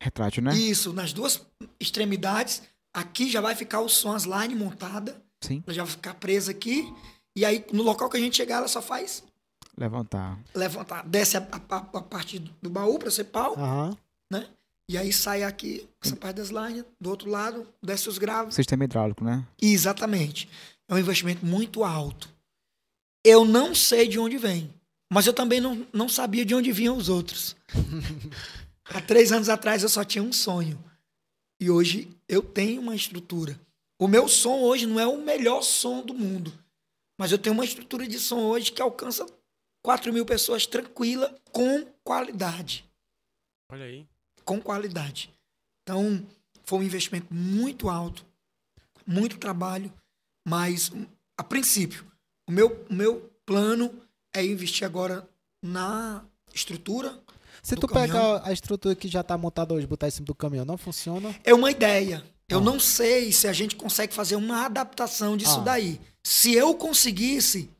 Retrátil, 0.00 0.42
né? 0.44 0.54
Isso, 0.56 0.92
nas 0.92 1.12
duas 1.12 1.44
extremidades. 1.80 2.62
Aqui 2.94 3.28
já 3.30 3.40
vai 3.40 3.54
ficar 3.56 3.80
o 3.80 3.88
som, 3.88 4.12
as 4.12 4.24
line 4.24 4.54
montada. 4.54 5.20
Sim. 5.42 5.62
Ela 5.66 5.74
já 5.74 5.82
vai 5.82 5.90
ficar 5.92 6.14
presa 6.14 6.50
aqui. 6.52 6.84
E 7.36 7.44
aí, 7.44 7.64
no 7.72 7.82
local 7.82 8.08
que 8.08 8.16
a 8.16 8.20
gente 8.20 8.34
chegar, 8.36 8.56
ela 8.56 8.68
só 8.68 8.80
faz 8.80 9.22
Levantar. 9.76 10.38
levantar, 10.54 11.06
desce 11.06 11.36
a, 11.36 11.40
a- 11.40 11.76
a 11.76 12.00
parte 12.02 12.38
do 12.62 12.70
baú 12.70 12.98
para 12.98 13.10
ser 13.10 13.24
pau, 13.24 13.54
Aham. 13.58 13.96
né? 14.32 14.48
E 14.88 14.96
aí 14.96 15.12
sai 15.12 15.42
aqui, 15.42 15.86
essa 16.02 16.16
parte 16.16 16.36
das 16.36 16.48
lines, 16.48 16.84
do 17.00 17.10
outro 17.10 17.28
lado, 17.28 17.66
desce 17.82 18.08
os 18.08 18.16
graves. 18.18 18.54
Sistema 18.54 18.84
hidráulico, 18.84 19.22
né? 19.24 19.44
Exatamente. 19.60 20.48
É 20.88 20.94
um 20.94 20.98
investimento 20.98 21.44
muito 21.44 21.84
alto. 21.84 22.28
Eu 23.24 23.44
não 23.44 23.74
sei 23.74 24.06
de 24.08 24.18
onde 24.18 24.38
vem, 24.38 24.72
mas 25.12 25.26
eu 25.26 25.32
também 25.34 25.60
não, 25.60 25.86
não 25.92 26.08
sabia 26.08 26.44
de 26.44 26.54
onde 26.54 26.70
vinham 26.72 26.96
os 26.96 27.08
outros. 27.08 27.54
Há 28.88 29.00
três 29.02 29.32
anos 29.32 29.48
atrás 29.48 29.82
eu 29.82 29.88
só 29.88 30.04
tinha 30.04 30.22
um 30.22 30.32
sonho. 30.32 30.78
E 31.60 31.68
hoje 31.70 32.08
eu 32.28 32.40
tenho 32.42 32.80
uma 32.80 32.94
estrutura. 32.94 33.58
O 33.98 34.06
meu 34.06 34.28
som 34.28 34.60
hoje 34.60 34.86
não 34.86 35.00
é 35.00 35.06
o 35.06 35.20
melhor 35.20 35.62
som 35.62 36.02
do 36.04 36.14
mundo, 36.14 36.52
mas 37.18 37.32
eu 37.32 37.38
tenho 37.38 37.54
uma 37.54 37.64
estrutura 37.64 38.06
de 38.06 38.18
som 38.18 38.40
hoje 38.40 38.72
que 38.72 38.82
alcança 38.82 39.26
4 39.82 40.12
mil 40.12 40.26
pessoas 40.26 40.66
tranquila, 40.66 41.34
com 41.52 41.84
qualidade 42.04 42.84
Olha 43.70 43.84
aí. 43.84 44.06
com 44.44 44.60
qualidade. 44.60 45.32
Então, 45.82 46.26
foi 46.64 46.80
um 46.80 46.82
investimento 46.82 47.32
muito 47.32 47.88
alto, 47.88 48.26
muito 49.06 49.38
trabalho, 49.38 49.92
mas 50.46 50.90
a 51.38 51.44
princípio, 51.44 52.04
o 52.48 52.52
meu, 52.52 52.84
o 52.90 52.94
meu 52.94 53.30
plano 53.44 53.92
é 54.34 54.44
investir 54.44 54.84
agora 54.84 55.28
na 55.62 56.24
estrutura. 56.52 57.20
Se 57.62 57.74
Do 57.74 57.82
tu 57.82 57.88
pegar 57.88 58.08
caminhão. 58.08 58.42
a 58.44 58.52
estrutura 58.52 58.94
que 58.94 59.08
já 59.08 59.22
tá 59.22 59.36
montada 59.38 59.72
hoje 59.74 59.84
e 59.84 59.88
botar 59.88 60.08
em 60.08 60.10
cima 60.10 60.26
do 60.26 60.34
caminhão, 60.34 60.64
não 60.64 60.76
funciona? 60.76 61.34
É 61.44 61.54
uma 61.54 61.70
ideia. 61.70 62.24
Eu 62.48 62.58
Ah. 62.58 62.62
não 62.62 62.78
sei 62.78 63.32
se 63.32 63.48
a 63.48 63.52
gente 63.52 63.74
consegue 63.76 64.14
fazer 64.14 64.36
uma 64.36 64.64
adaptação 64.66 65.36
disso 65.36 65.60
Ah. 65.60 65.64
daí. 65.64 66.00
Se 66.24 66.52
eu 66.54 66.74
conseguisse, 66.74 67.70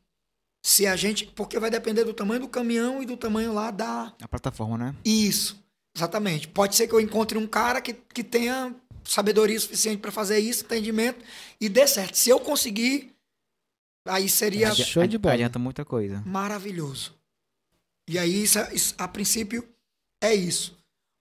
se 0.65 0.87
a 0.87 0.97
gente. 0.97 1.27
Porque 1.27 1.59
vai 1.59 1.71
depender 1.71 2.05
do 2.05 2.13
tamanho 2.15 2.41
do 2.41 2.49
caminhão 2.49 3.03
e 3.03 3.07
do 3.07 3.17
tamanho 3.17 3.53
lá 3.53 3.71
da, 3.71 4.13
A 4.21 4.29
plataforma, 4.29 4.77
né? 4.77 4.95
Isso, 5.05 5.63
exatamente. 5.95 6.49
Pode 6.49 6.75
ser 6.77 6.89
que 6.89 6.95
eu 6.95 7.01
encontre 7.01 7.39
um 7.39 7.47
cara 7.47 7.81
que, 7.81 7.93
que 7.93 8.25
tenha 8.25 8.75
sabedoria 9.05 9.59
suficiente 9.61 9.99
para 10.01 10.11
fazer 10.11 10.39
isso, 10.41 10.65
entendimento, 10.65 11.25
e 11.61 11.69
dê 11.69 11.87
certo. 11.87 12.17
Se 12.17 12.29
eu 12.31 12.41
conseguir, 12.41 13.15
aí 14.05 14.29
seria 14.29 14.71
Adi- 14.71 14.85
Show 14.85 15.07
de 15.07 15.17
bola. 15.19 15.35
Adianta 15.35 15.59
muita 15.61 15.85
coisa. 15.85 16.21
maravilhoso. 16.27 17.15
E 18.09 18.19
aí, 18.19 18.43
isso, 18.45 18.59
isso, 18.73 18.95
a 18.99 19.07
princípio, 19.09 19.69
é 20.21 20.33
isso. 20.35 20.77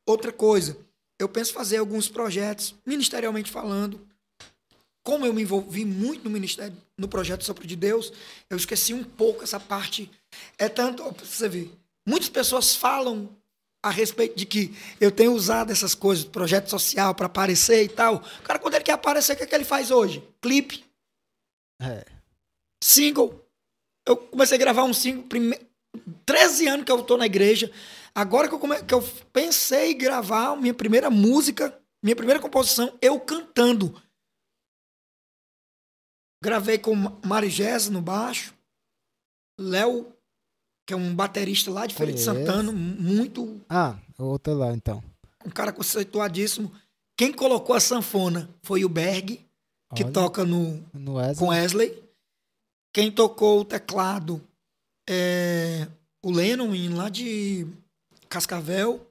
Outra 0.08 0.32
coisa, 0.32 0.78
eu 1.20 1.30
penso 1.30 1.54
fazer 1.54 1.78
alguns 1.78 2.08
projetos, 2.08 2.76
ministerialmente 2.86 3.52
falando, 3.52 4.06
como 5.04 5.26
eu 5.26 5.34
me 5.34 5.44
envolvi 5.44 5.86
muito 5.86 6.24
no 6.24 6.30
ministério, 6.30 6.76
no 6.98 7.08
projeto 7.08 7.44
Sopro 7.44 7.68
de 7.68 7.76
Deus, 7.76 8.12
eu 8.50 8.58
esqueci 8.58 8.94
um 8.94 9.04
pouco 9.04 9.44
essa 9.44 9.60
parte. 9.60 10.10
É 10.58 10.68
tanto, 10.68 11.04
você 11.24 11.48
ver, 11.48 11.72
muitas 12.08 12.28
pessoas 12.28 12.76
falam 12.76 13.30
a 13.84 13.92
respeito 13.92 14.36
de 14.36 14.48
que 14.48 14.76
eu 15.00 15.12
tenho 15.12 15.32
usado 15.32 15.72
essas 15.72 15.94
coisas, 15.94 16.26
projeto 16.26 16.70
social, 16.70 17.14
para 17.14 17.28
aparecer 17.28 17.84
e 17.84 17.90
tal. 17.90 18.16
O 18.16 18.42
cara, 18.42 18.58
quando 18.58 18.74
ele 18.74 18.84
quer 18.84 18.94
aparecer, 18.94 19.34
o 19.34 19.38
que, 19.38 19.44
é 19.44 19.46
que 19.46 19.54
ele 19.54 19.64
faz 19.64 19.92
hoje? 19.92 20.24
Clipe, 20.42 20.84
É. 21.80 22.04
single. 22.84 23.46
Eu 24.08 24.18
comecei 24.18 24.56
a 24.56 24.60
gravar 24.60 24.84
um 24.84 24.94
single, 24.94 25.24
prime... 25.24 25.56
13 26.26 26.68
anos 26.68 26.86
que 26.86 26.92
eu 26.92 27.04
tô 27.04 27.16
na 27.16 27.26
igreja. 27.26 27.72
Agora 28.16 28.48
que 28.48 28.54
eu, 28.56 28.60
come... 28.60 28.82
que 28.84 28.94
eu 28.94 29.02
pensei 29.34 29.92
em 29.92 29.98
gravar 29.98 30.56
minha 30.56 30.74
primeira 30.74 31.10
música, 31.10 31.78
minha 32.02 32.16
primeira 32.16 32.40
composição, 32.42 32.98
eu 33.02 33.20
cantando. 33.20 34.02
Gravei 36.44 36.78
com 36.78 36.94
Mari 37.26 37.50
Gés 37.50 37.90
no 37.90 38.02
baixo, 38.02 38.54
Léo, 39.60 40.14
que 40.88 40.94
é 40.94 40.98
um 40.98 41.14
baterista 41.16 41.72
lá 41.72 41.86
de 41.88 41.96
Feira 41.96 42.14
de. 42.14 42.22
Santana, 42.22 42.72
muito 42.72 43.60
Ah, 43.68 43.98
outro 44.18 44.54
lá 44.54 44.72
então. 44.72 45.04
um 45.46 45.50
cara 45.50 45.74
conceituadíssimo. 45.74 46.72
Quem 47.18 47.34
colocou 47.34 47.76
a 47.76 47.80
sanfona 47.80 48.50
foi 48.62 48.84
o 48.86 48.90
Berg, 48.90 49.38
que 49.96 50.04
Olha. 50.04 50.12
toca 50.14 50.46
no, 50.46 50.84
No 50.94 51.16
Wesley. 51.16 51.36
com 51.38 51.48
Wesley. 51.48 52.04
Quem 52.94 53.12
tocou 53.12 53.62
o 53.62 53.66
teclado 53.66 54.42
é 55.10 55.88
o 56.24 56.32
Lennon, 56.32 56.72
lá 56.96 57.10
de 57.10 57.66
Cascavel. 58.40 59.10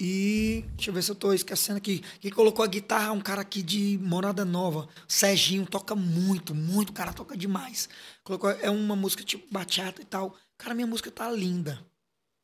E 0.00 0.62
deixa 0.76 0.90
eu 0.90 0.94
ver 0.94 1.02
se 1.02 1.10
eu 1.10 1.14
tô 1.14 1.32
esquecendo 1.32 1.78
aqui. 1.78 2.04
Quem 2.20 2.30
colocou 2.30 2.62
a 2.62 2.68
guitarra 2.68 3.08
é 3.08 3.10
um 3.10 3.20
cara 3.20 3.40
aqui 3.40 3.62
de 3.62 3.98
Morada 4.02 4.44
Nova. 4.44 4.86
Serginho 5.08 5.64
toca 5.66 5.94
muito, 5.94 6.54
muito. 6.54 6.90
O 6.90 6.92
cara 6.92 7.14
toca 7.14 7.34
demais. 7.36 7.88
Colocou, 8.22 8.50
é 8.50 8.68
uma 8.70 8.94
música 8.94 9.24
tipo 9.24 9.50
bachata 9.50 10.02
e 10.02 10.04
tal. 10.04 10.36
Cara, 10.58 10.74
minha 10.74 10.86
música 10.86 11.10
tá 11.10 11.30
linda. 11.32 11.82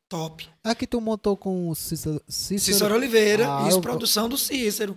Top. 0.09 0.49
Aqui 0.65 0.87
tu 0.87 1.01
montou 1.01 1.37
com 1.37 1.69
o 1.69 1.75
Cícero. 1.75 2.23
Cícero. 2.27 2.61
Cícero 2.75 2.95
Oliveira, 2.95 3.47
Ah, 3.47 3.69
isso, 3.69 3.77
eu- 3.79 3.83
produção 3.83 4.29
do 4.29 4.37
Cícero. 4.39 4.97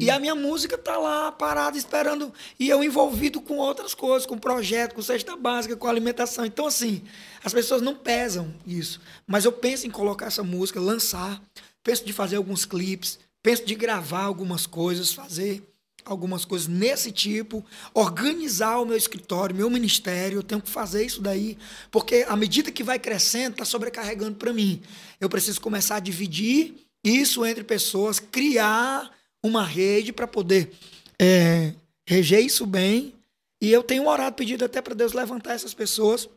E 0.00 0.10
a 0.10 0.18
minha 0.18 0.34
música 0.34 0.78
tá 0.78 0.96
lá 0.96 1.32
parada 1.32 1.76
esperando 1.76 2.32
e 2.58 2.68
eu 2.68 2.82
envolvido 2.82 3.40
com 3.40 3.56
outras 3.56 3.94
coisas, 3.94 4.26
com 4.26 4.38
projeto, 4.38 4.94
com 4.94 5.02
cesta 5.02 5.36
básica, 5.36 5.76
com 5.76 5.86
alimentação. 5.86 6.44
Então 6.44 6.66
assim, 6.66 7.02
as 7.42 7.52
pessoas 7.52 7.82
não 7.82 7.94
pesam 7.94 8.54
isso, 8.66 9.00
mas 9.26 9.44
eu 9.44 9.52
penso 9.52 9.86
em 9.86 9.90
colocar 9.90 10.26
essa 10.26 10.42
música, 10.42 10.80
lançar, 10.80 11.42
penso 11.82 12.04
de 12.04 12.12
fazer 12.12 12.36
alguns 12.36 12.64
clipes, 12.64 13.18
penso 13.42 13.64
de 13.64 13.74
gravar 13.74 14.22
algumas 14.22 14.66
coisas, 14.66 15.12
fazer 15.12 15.62
algumas 16.04 16.44
coisas 16.44 16.66
nesse 16.66 17.12
tipo, 17.12 17.64
organizar 17.92 18.78
o 18.78 18.86
meu 18.86 18.96
escritório, 18.96 19.54
meu 19.54 19.68
ministério, 19.68 20.38
eu 20.38 20.42
tenho 20.42 20.60
que 20.60 20.70
fazer 20.70 21.04
isso 21.04 21.20
daí, 21.20 21.58
porque 21.90 22.24
à 22.28 22.34
medida 22.34 22.70
que 22.70 22.82
vai 22.82 22.98
crescendo, 22.98 23.56
tá 23.56 23.64
sobrecarregando 23.64 24.36
para 24.36 24.52
mim. 24.52 24.80
Eu 25.20 25.28
preciso 25.28 25.60
começar 25.60 25.96
a 25.96 26.00
dividir 26.00 26.74
isso 27.04 27.44
entre 27.44 27.62
pessoas, 27.62 28.18
criar 28.18 29.10
uma 29.44 29.64
rede 29.64 30.12
para 30.12 30.26
poder 30.26 30.72
é, 31.20 31.74
reger 32.06 32.44
isso 32.44 32.66
bem. 32.66 33.14
E 33.60 33.70
eu 33.70 33.82
tenho 33.82 34.06
orado, 34.06 34.36
pedido 34.36 34.64
até 34.64 34.80
para 34.80 34.94
Deus 34.94 35.12
levantar 35.12 35.54
essas 35.54 35.74
pessoas. 35.74 36.28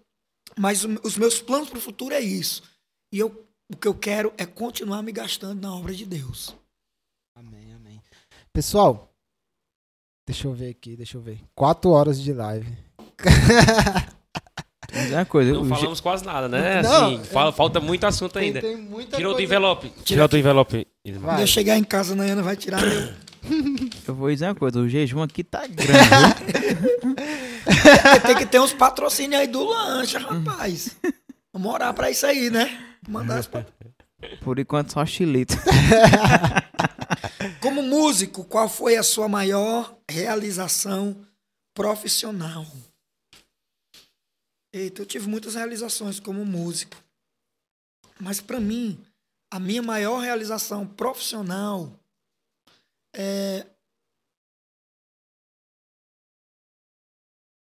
Mas 0.58 0.84
os 1.04 1.18
meus 1.18 1.42
planos 1.42 1.70
para 1.70 1.78
o 1.78 1.82
futuro 1.82 2.14
é 2.14 2.20
isso. 2.20 2.64
E 3.14 3.20
eu, 3.20 3.46
o 3.72 3.78
que 3.78 3.88
eu 3.88 3.94
quero 3.94 4.34
é 4.38 4.46
continuar 4.46 5.02
me 5.02 5.12
gastando 5.12 5.62
na 5.62 5.74
obra 5.74 5.94
de 5.94 6.06
Deus. 6.06 6.56
Amém, 7.36 7.74
amém. 7.74 8.02
Pessoal, 8.52 9.14
deixa 10.28 10.48
eu 10.48 10.54
ver 10.54 10.70
aqui, 10.72 10.96
deixa 10.96 11.18
eu 11.18 11.22
ver. 11.22 11.40
Quatro 11.56 11.92
horas 11.92 12.22
de 12.22 12.34
live. 12.34 12.78
Mas 15.12 15.14
é 15.14 15.18
uma 15.20 15.26
coisa. 15.26 15.54
Não 15.54 15.66
falamos 15.66 16.00
quase 16.00 16.26
nada, 16.26 16.48
né? 16.48 16.82
Não, 16.82 17.16
Assim, 17.16 17.22
falta 17.56 17.80
muito 17.80 18.06
assunto 18.06 18.34
Tem, 18.34 18.44
ainda. 18.44 18.62
tem 18.62 18.78
muita 18.78 19.18
Tira 19.18 19.30
o 19.30 19.34
coisa. 19.34 19.46
envelope. 19.46 19.92
Tira 20.04 20.28
o 20.32 20.38
envelope. 20.38 20.88
Vai. 21.06 21.20
Quando 21.36 21.40
eu 21.42 21.48
chegar 21.48 21.78
em 21.78 21.84
casa, 21.84 22.14
a 22.14 22.16
Nayana 22.16 22.42
vai 22.42 22.56
tirar 22.56 22.82
meu. 22.82 23.10
Eu 24.08 24.14
vou 24.16 24.32
dizer 24.32 24.46
uma 24.46 24.56
coisa, 24.56 24.80
o 24.80 24.88
jejum 24.88 25.22
aqui 25.24 25.44
tá 25.44 25.66
grande. 25.66 25.82
Tem 28.26 28.36
que 28.36 28.46
ter 28.46 28.60
uns 28.60 28.74
patrocínios 28.74 29.42
aí 29.42 29.48
do 29.48 29.64
lanche, 29.64 30.18
rapaz. 30.18 30.96
Vamos 31.52 31.74
orar 31.74 31.94
pra 31.94 32.12
isso 32.12 32.26
aí, 32.26 32.50
né? 32.52 32.78
Mandar 33.08 33.40
as 33.40 33.48
pat- 33.48 33.68
Por 34.42 34.60
enquanto 34.60 34.92
só 34.92 35.06
chilito. 35.06 35.56
Como 37.60 37.82
músico, 37.82 38.44
qual 38.44 38.70
foi 38.70 38.96
a 38.96 39.04
sua 39.04 39.28
maior 39.28 39.94
realização 40.10 41.16
profissional? 41.74 42.66
Eita, 44.74 45.02
eu 45.02 45.06
tive 45.06 45.28
muitas 45.28 45.56
realizações 45.56 46.20
como 46.20 46.46
músico. 46.46 46.96
Mas 48.20 48.40
para 48.40 48.60
mim, 48.60 49.04
a 49.52 49.60
minha 49.60 49.82
maior 49.82 50.20
realização 50.20 50.88
profissional 50.88 51.92
é 53.14 53.68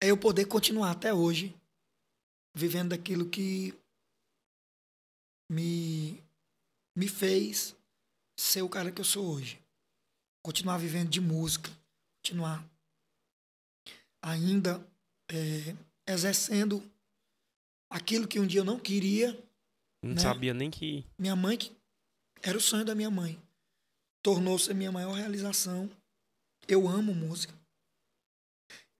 é 0.02 0.12
eu 0.12 0.18
poder 0.18 0.46
continuar 0.46 0.92
até 0.92 1.14
hoje 1.14 1.56
vivendo 2.56 2.90
daquilo 2.90 3.30
que 3.30 3.74
me 5.52 6.24
me 6.96 7.08
fez 7.08 7.76
ser 8.40 8.64
o 8.64 8.70
cara 8.70 8.92
que 8.92 9.02
eu 9.02 9.06
sou 9.06 9.36
hoje. 9.36 9.62
Continuar 10.44 10.78
vivendo 10.78 11.10
de 11.10 11.22
música, 11.22 11.70
continuar 12.20 12.68
ainda 14.24 14.80
é, 15.30 15.76
exercendo 16.08 16.84
aquilo 17.90 18.28
que 18.28 18.40
um 18.40 18.48
dia 18.48 18.62
eu 18.62 18.66
não 18.66 18.80
queria. 18.80 19.32
Não 20.04 20.16
Né? 20.16 20.22
sabia 20.22 20.54
nem 20.54 20.72
que. 20.72 21.06
Minha 21.20 21.36
mãe, 21.36 21.58
que 21.58 21.76
era 22.42 22.58
o 22.58 22.62
sonho 22.62 22.86
da 22.86 22.96
minha 22.96 23.10
mãe, 23.12 23.42
tornou-se 24.24 24.70
a 24.72 24.74
minha 24.74 24.92
maior 24.92 25.14
realização. 25.14 25.90
Eu 26.68 26.88
amo 26.88 27.14
música, 27.14 27.54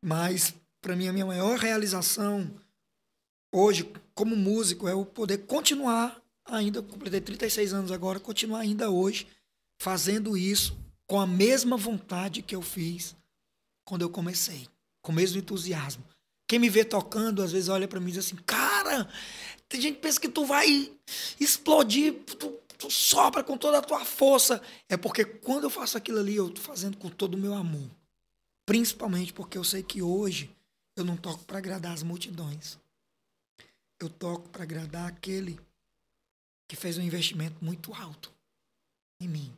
mas 0.04 0.54
para 0.82 0.96
mim 0.96 1.08
a 1.08 1.14
minha 1.14 1.26
maior 1.26 1.58
realização 1.60 2.50
hoje, 3.54 3.92
como 4.14 4.36
músico, 4.36 4.88
é 4.88 4.92
eu 4.94 5.06
poder 5.06 5.40
continuar 5.46 6.22
ainda, 6.46 6.82
completei 6.82 7.20
36 7.20 7.74
anos 7.74 7.92
agora, 7.92 8.20
continuar 8.20 8.60
ainda 8.60 8.90
hoje 8.90 9.28
fazendo 9.82 10.38
isso 10.38 10.78
com 11.06 11.20
a 11.20 11.28
mesma 11.28 11.76
vontade 11.78 12.42
que 12.42 12.56
eu 12.56 12.62
fiz 12.62 13.16
quando 13.86 14.02
eu 14.02 14.10
comecei, 14.10 14.68
com 15.02 15.12
o 15.12 15.16
mesmo 15.16 15.38
entusiasmo. 15.40 16.04
Quem 16.48 16.60
me 16.60 16.70
vê 16.70 16.86
tocando, 16.86 17.44
às 17.44 17.52
vezes 17.52 17.68
olha 17.68 17.88
para 17.88 18.00
mim 18.00 18.10
e 18.10 18.14
diz 18.14 18.26
assim: 18.26 18.38
Cara, 18.38 19.10
tem 19.68 19.82
gente 19.82 19.96
que 19.96 20.02
pensa 20.02 20.20
que 20.20 20.30
tu 20.30 20.46
vai 20.46 20.92
explodir, 21.40 22.14
tu, 22.24 22.52
tu 22.78 22.90
sopra 22.90 23.44
com 23.44 23.58
toda 23.58 23.80
a 23.80 23.82
tua 23.82 24.06
força. 24.06 24.62
É 24.88 24.96
porque 24.96 25.26
quando 25.26 25.66
eu 25.66 25.70
faço 25.70 25.98
aquilo 25.98 26.20
ali, 26.20 26.36
eu 26.36 26.50
tô 26.50 26.62
fazendo 26.62 26.98
com 26.98 27.10
todo 27.10 27.36
o 27.36 27.38
meu 27.38 27.54
amor. 27.54 27.90
Principalmente 28.66 29.34
porque 29.34 29.58
eu 29.58 29.64
sei 29.64 29.84
que 29.84 30.02
hoje 30.02 30.50
eu 30.96 31.04
não 31.04 31.18
toco 31.18 31.44
para 31.44 31.58
agradar 31.58 31.94
as 31.94 32.04
multidões. 32.04 32.78
Eu 34.00 34.10
toco 34.10 34.48
para 34.50 34.64
agradar 34.64 35.08
aquele 35.08 35.60
que 36.68 36.76
fez 36.76 36.98
um 36.98 37.02
investimento 37.02 37.64
muito 37.64 37.94
alto 37.94 38.34
em 39.20 39.28
mim. 39.28 39.58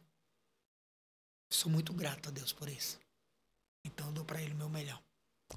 Sou 1.51 1.71
muito 1.71 1.93
grato 1.93 2.29
a 2.29 2.31
Deus 2.31 2.53
por 2.53 2.69
isso. 2.69 2.99
Então 3.83 4.07
eu 4.07 4.13
dou 4.13 4.25
para 4.25 4.41
ele 4.41 4.53
o 4.53 4.57
meu 4.57 4.69
melhor. 4.69 5.01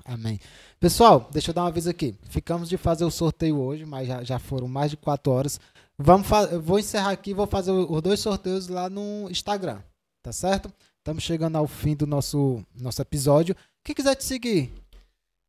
Amém. 0.05 0.41
Pessoal, 0.81 1.29
deixa 1.33 1.51
eu 1.51 1.55
dar 1.55 1.62
uma 1.65 1.71
vez 1.71 1.87
aqui. 1.87 2.17
Ficamos 2.25 2.69
de 2.69 2.77
fazer 2.77 3.05
o 3.05 3.11
sorteio 3.11 3.59
hoje, 3.61 3.85
mas 3.85 4.07
já, 4.09 4.23
já 4.25 4.39
foram 4.39 4.67
mais 4.69 4.91
de 4.91 4.97
quatro 4.97 5.33
horas. 5.33 5.61
Vamos 5.99 6.27
vou 6.62 6.79
encerrar 6.79 7.11
aqui 7.11 7.31
e 7.31 7.35
vou 7.35 7.47
fazer 7.47 7.71
o- 7.71 7.93
os 7.93 8.03
dois 8.03 8.19
sorteios 8.21 8.69
lá 8.69 8.89
no 8.91 9.29
Instagram. 9.31 9.81
Tá 10.23 10.33
certo? 10.33 10.73
Estamos 10.99 11.23
chegando 11.23 11.57
ao 11.57 11.67
fim 11.67 11.95
do 11.95 12.07
nosso, 12.07 12.65
nosso 12.75 13.01
episódio. 13.03 13.55
Quem 13.85 13.95
quiser 13.95 14.15
te 14.15 14.25
seguir, 14.25 14.73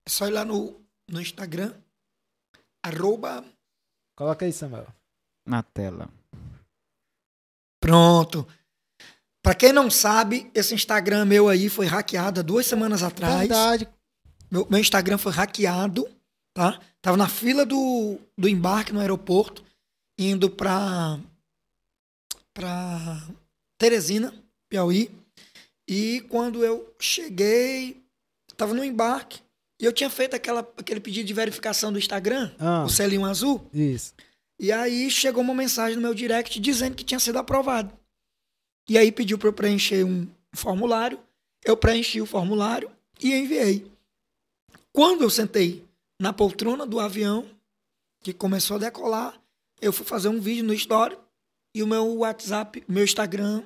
É 0.05 0.09
só 0.09 0.27
ir 0.27 0.31
lá 0.31 0.43
no, 0.43 0.79
no 1.09 1.21
Instagram, 1.21 1.73
arroba 2.85 3.43
coloca 4.17 4.45
aí, 4.45 4.51
Samuel. 4.51 4.87
Na 5.47 5.61
tela. 5.63 6.09
Pronto. 7.79 8.47
Pra 9.43 9.53
quem 9.53 9.73
não 9.73 9.89
sabe, 9.91 10.49
esse 10.53 10.73
Instagram 10.73 11.25
meu 11.25 11.49
aí 11.49 11.69
foi 11.69 11.85
hackeado 11.85 12.39
há 12.39 12.43
duas 12.43 12.65
semanas 12.65 13.03
atrás. 13.03 13.39
Verdade. 13.39 13.87
Meu, 14.53 14.67
meu 14.69 14.79
Instagram 14.79 15.17
foi 15.17 15.31
hackeado, 15.31 16.07
tá? 16.53 16.79
Tava 17.01 17.17
na 17.17 17.27
fila 17.27 17.65
do, 17.65 18.19
do 18.37 18.47
embarque 18.47 18.93
no 18.93 18.99
aeroporto, 18.99 19.63
indo 20.15 20.47
pra, 20.47 21.19
pra 22.53 23.27
Teresina, 23.79 24.31
Piauí. 24.69 25.09
E 25.87 26.21
quando 26.29 26.63
eu 26.63 26.93
cheguei, 26.99 27.99
tava 28.55 28.75
no 28.75 28.83
embarque, 28.83 29.41
e 29.81 29.85
eu 29.85 29.91
tinha 29.91 30.07
feito 30.07 30.35
aquela, 30.35 30.59
aquele 30.77 30.99
pedido 30.99 31.25
de 31.25 31.33
verificação 31.33 31.91
do 31.91 31.97
Instagram, 31.97 32.51
Ah, 32.59 32.83
o 32.83 32.89
selinho 32.89 33.25
azul. 33.25 33.67
isso. 33.73 34.13
E 34.59 34.71
aí 34.71 35.09
chegou 35.09 35.41
uma 35.41 35.55
mensagem 35.55 35.95
no 35.95 36.01
meu 36.03 36.13
direct 36.13 36.59
dizendo 36.59 36.95
que 36.95 37.03
tinha 37.03 37.19
sido 37.19 37.39
aprovado. 37.39 37.91
E 38.87 38.99
aí 38.99 39.11
pediu 39.11 39.39
para 39.39 39.47
eu 39.49 39.53
preencher 39.53 40.05
um 40.05 40.27
formulário. 40.53 41.19
Eu 41.65 41.75
preenchi 41.75 42.21
o 42.21 42.25
formulário 42.27 42.91
e 43.19 43.33
enviei. 43.33 43.91
Quando 44.93 45.23
eu 45.23 45.29
sentei 45.29 45.83
na 46.21 46.31
poltrona 46.31 46.85
do 46.85 46.99
avião, 46.99 47.49
que 48.21 48.31
começou 48.31 48.75
a 48.77 48.79
decolar, 48.79 49.41
eu 49.81 49.91
fui 49.91 50.05
fazer 50.05 50.29
um 50.29 50.39
vídeo 50.39 50.63
no 50.63 50.73
Story 50.73 51.17
e 51.75 51.81
o 51.81 51.87
meu 51.87 52.17
WhatsApp, 52.17 52.83
meu 52.87 53.03
Instagram 53.03 53.63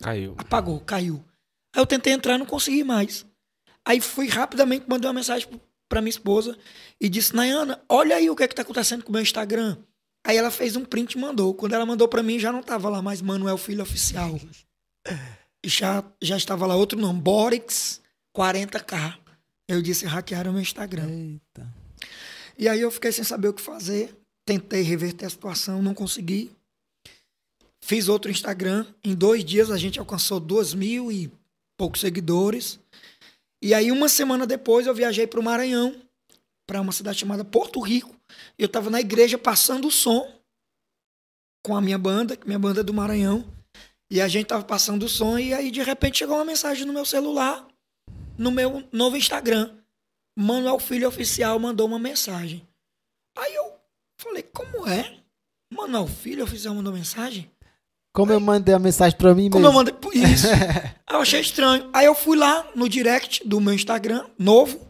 Caiu. 0.00 0.34
apagou, 0.36 0.80
caiu. 0.80 1.24
Aí 1.74 1.80
eu 1.80 1.86
tentei 1.86 2.12
entrar, 2.12 2.36
não 2.36 2.44
consegui 2.44 2.82
mais. 2.82 3.24
Aí 3.84 4.00
fui 4.00 4.26
rapidamente, 4.28 4.86
mandei 4.88 5.08
uma 5.08 5.14
mensagem 5.14 5.48
pra 5.88 6.00
minha 6.00 6.10
esposa 6.10 6.58
e 7.00 7.08
disse, 7.08 7.34
Nayana, 7.34 7.80
olha 7.88 8.16
aí 8.16 8.28
o 8.28 8.34
que 8.34 8.42
é 8.42 8.48
que 8.48 8.54
tá 8.54 8.62
acontecendo 8.62 9.04
com 9.04 9.10
o 9.10 9.12
meu 9.12 9.22
Instagram. 9.22 9.76
Aí 10.26 10.36
ela 10.36 10.50
fez 10.50 10.74
um 10.74 10.84
print 10.84 11.12
e 11.12 11.18
mandou. 11.18 11.54
Quando 11.54 11.74
ela 11.74 11.86
mandou 11.86 12.08
pra 12.08 12.22
mim, 12.22 12.38
já 12.38 12.50
não 12.50 12.62
tava 12.62 12.88
lá 12.88 13.00
mais 13.00 13.22
Manuel 13.22 13.58
Filho 13.58 13.82
Oficial. 13.82 14.38
E 15.64 15.68
já, 15.68 16.04
já 16.20 16.36
estava 16.36 16.66
lá 16.66 16.76
outro 16.76 17.00
nome, 17.00 17.22
Borix 17.22 17.98
40k. 18.36 19.16
Eu 19.68 19.80
disse, 19.80 20.04
hackearam 20.04 20.52
meu 20.52 20.60
Instagram. 20.60 21.08
Eita. 21.08 21.66
E 22.58 22.68
aí 22.68 22.80
eu 22.80 22.90
fiquei 22.90 23.10
sem 23.10 23.24
saber 23.24 23.48
o 23.48 23.54
que 23.54 23.62
fazer. 23.62 24.14
Tentei 24.46 24.82
reverter 24.82 25.26
a 25.26 25.30
situação, 25.30 25.82
não 25.82 25.94
consegui. 25.94 26.50
Fiz 27.82 28.08
outro 28.08 28.30
Instagram. 28.30 28.86
Em 29.02 29.14
dois 29.14 29.44
dias 29.44 29.70
a 29.70 29.76
gente 29.76 29.98
alcançou 29.98 30.38
duas 30.38 30.74
mil 30.74 31.10
e 31.10 31.32
poucos 31.76 32.00
seguidores. 32.00 32.78
E 33.62 33.72
aí 33.72 33.90
uma 33.90 34.08
semana 34.08 34.46
depois 34.46 34.86
eu 34.86 34.94
viajei 34.94 35.26
para 35.26 35.40
o 35.40 35.42
Maranhão, 35.42 35.94
para 36.66 36.80
uma 36.80 36.92
cidade 36.92 37.18
chamada 37.18 37.44
Porto 37.44 37.80
Rico. 37.80 38.14
Eu 38.58 38.66
estava 38.66 38.90
na 38.90 39.00
igreja 39.00 39.38
passando 39.38 39.88
o 39.88 39.90
som 39.90 40.30
com 41.64 41.74
a 41.74 41.80
minha 41.80 41.98
banda, 41.98 42.38
minha 42.44 42.58
banda 42.58 42.80
é 42.80 42.84
do 42.84 42.92
Maranhão. 42.92 43.44
E 44.10 44.20
a 44.20 44.28
gente 44.28 44.46
tava 44.46 44.64
passando 44.64 45.04
o 45.04 45.08
som 45.08 45.38
e 45.38 45.54
aí 45.54 45.70
de 45.70 45.82
repente 45.82 46.18
chegou 46.18 46.36
uma 46.36 46.44
mensagem 46.44 46.86
no 46.86 46.92
meu 46.92 47.06
celular, 47.06 47.66
no 48.36 48.50
meu 48.50 48.86
novo 48.92 49.16
Instagram. 49.16 49.76
Manuel 50.36 50.78
Filho 50.78 51.08
Oficial 51.08 51.58
mandou 51.58 51.86
uma 51.86 51.98
mensagem. 51.98 52.66
Aí 53.36 53.54
eu 53.54 53.72
falei, 54.18 54.42
como 54.42 54.86
é? 54.88 55.18
Manuel 55.72 56.06
Filho 56.06 56.44
Oficial 56.44 56.74
mandou 56.74 56.92
mensagem? 56.92 57.50
Como 58.12 58.32
eu 58.32 58.38
mandei 58.40 58.74
a 58.74 58.78
mensagem 58.78 59.18
pra 59.18 59.34
mim 59.34 59.50
Como 59.50 59.64
eu 59.64 59.70
mesmo. 59.72 59.78
mandei 59.78 59.94
por 59.94 60.14
isso? 60.14 60.46
Aí 61.06 61.16
eu 61.16 61.20
achei 61.20 61.40
estranho. 61.40 61.90
Aí 61.92 62.06
eu 62.06 62.14
fui 62.14 62.36
lá 62.36 62.70
no 62.74 62.88
direct 62.88 63.46
do 63.46 63.60
meu 63.60 63.74
Instagram, 63.74 64.28
novo, 64.38 64.86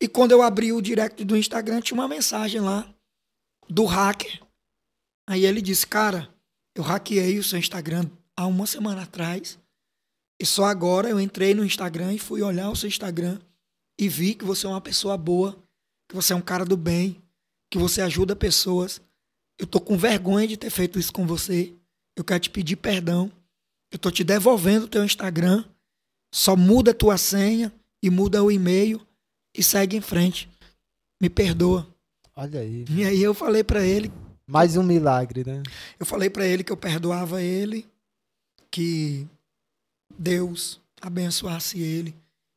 e 0.00 0.06
quando 0.08 0.32
eu 0.32 0.40
abri 0.40 0.72
o 0.72 0.80
direct 0.80 1.24
do 1.24 1.36
Instagram, 1.36 1.80
tinha 1.80 1.98
uma 1.98 2.08
mensagem 2.08 2.60
lá 2.60 2.88
do 3.68 3.84
hacker. 3.84 4.40
Aí 5.28 5.44
ele 5.44 5.60
disse, 5.60 5.86
cara, 5.86 6.28
eu 6.74 6.82
hackeei 6.82 7.38
o 7.38 7.44
seu 7.44 7.58
Instagram 7.58 8.04
há 8.36 8.46
uma 8.46 8.66
semana 8.66 9.02
atrás, 9.02 9.58
e 10.40 10.46
só 10.46 10.64
agora 10.64 11.10
eu 11.10 11.20
entrei 11.20 11.52
no 11.54 11.62
Instagram 11.62 12.14
e 12.14 12.18
fui 12.18 12.40
olhar 12.40 12.70
o 12.70 12.76
seu 12.76 12.88
Instagram 12.88 13.38
e 14.00 14.08
vi 14.08 14.34
que 14.34 14.44
você 14.44 14.64
é 14.64 14.70
uma 14.70 14.80
pessoa 14.80 15.14
boa, 15.18 15.62
que 16.08 16.14
você 16.14 16.32
é 16.32 16.36
um 16.36 16.40
cara 16.40 16.64
do 16.64 16.78
bem, 16.78 17.22
que 17.70 17.76
você 17.76 18.00
ajuda 18.00 18.34
pessoas. 18.34 19.02
Eu 19.58 19.66
tô 19.66 19.78
com 19.78 19.98
vergonha 19.98 20.48
de 20.48 20.56
ter 20.56 20.70
feito 20.70 20.98
isso 20.98 21.12
com 21.12 21.26
você. 21.26 21.74
Eu 22.16 22.24
quero 22.24 22.40
te 22.40 22.48
pedir 22.48 22.76
perdão. 22.76 23.30
Eu 23.92 23.98
tô 23.98 24.10
te 24.10 24.24
devolvendo 24.24 24.86
o 24.86 24.88
teu 24.88 25.04
Instagram. 25.04 25.62
Só 26.34 26.56
muda 26.56 26.92
a 26.92 26.94
tua 26.94 27.18
senha 27.18 27.70
e 28.02 28.08
muda 28.08 28.42
o 28.42 28.50
e-mail 28.50 29.06
e 29.54 29.62
segue 29.62 29.98
em 29.98 30.00
frente. 30.00 30.48
Me 31.20 31.28
perdoa. 31.28 31.86
Olha 32.34 32.60
aí. 32.60 32.86
E 32.88 33.04
aí 33.04 33.22
eu 33.22 33.34
falei 33.34 33.62
pra 33.62 33.84
ele, 33.84 34.10
Mais 34.46 34.74
um 34.74 34.82
milagre, 34.82 35.44
né? 35.44 35.62
eu 35.98 36.06
falei 36.06 36.30
para 36.30 36.46
ele 36.46 36.64
que 36.64 36.72
eu 36.72 36.76
perdoava 36.78 37.42
ele, 37.42 37.86
que 38.70 39.28
Deus 40.20 40.78
abençoasse 41.00 41.80
ele 41.80 42.14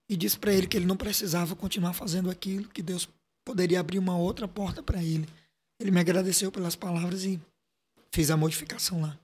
e 0.10 0.18
disse 0.18 0.38
pra 0.38 0.52
ele 0.52 0.68
que 0.68 0.76
ele 0.76 0.86
não 0.86 0.98
precisava 0.98 1.56
continuar 1.56 1.94
fazendo 1.94 2.30
aquilo, 2.30 2.68
que 2.68 2.82
Deus 2.82 3.08
poderia 3.46 3.80
abrir 3.80 4.00
uma 4.00 4.18
outra 4.18 4.50
porta 4.50 4.84
pra 4.84 5.02
ele. 5.02 5.28
Ele 5.80 5.90
me 5.90 6.02
agradeceu 6.02 6.52
pelas 6.52 6.76
palavras 6.76 7.24
e 7.24 7.40
fiz 8.14 8.30
a 8.30 8.36
modificação 8.36 9.02
lá. 9.02 9.18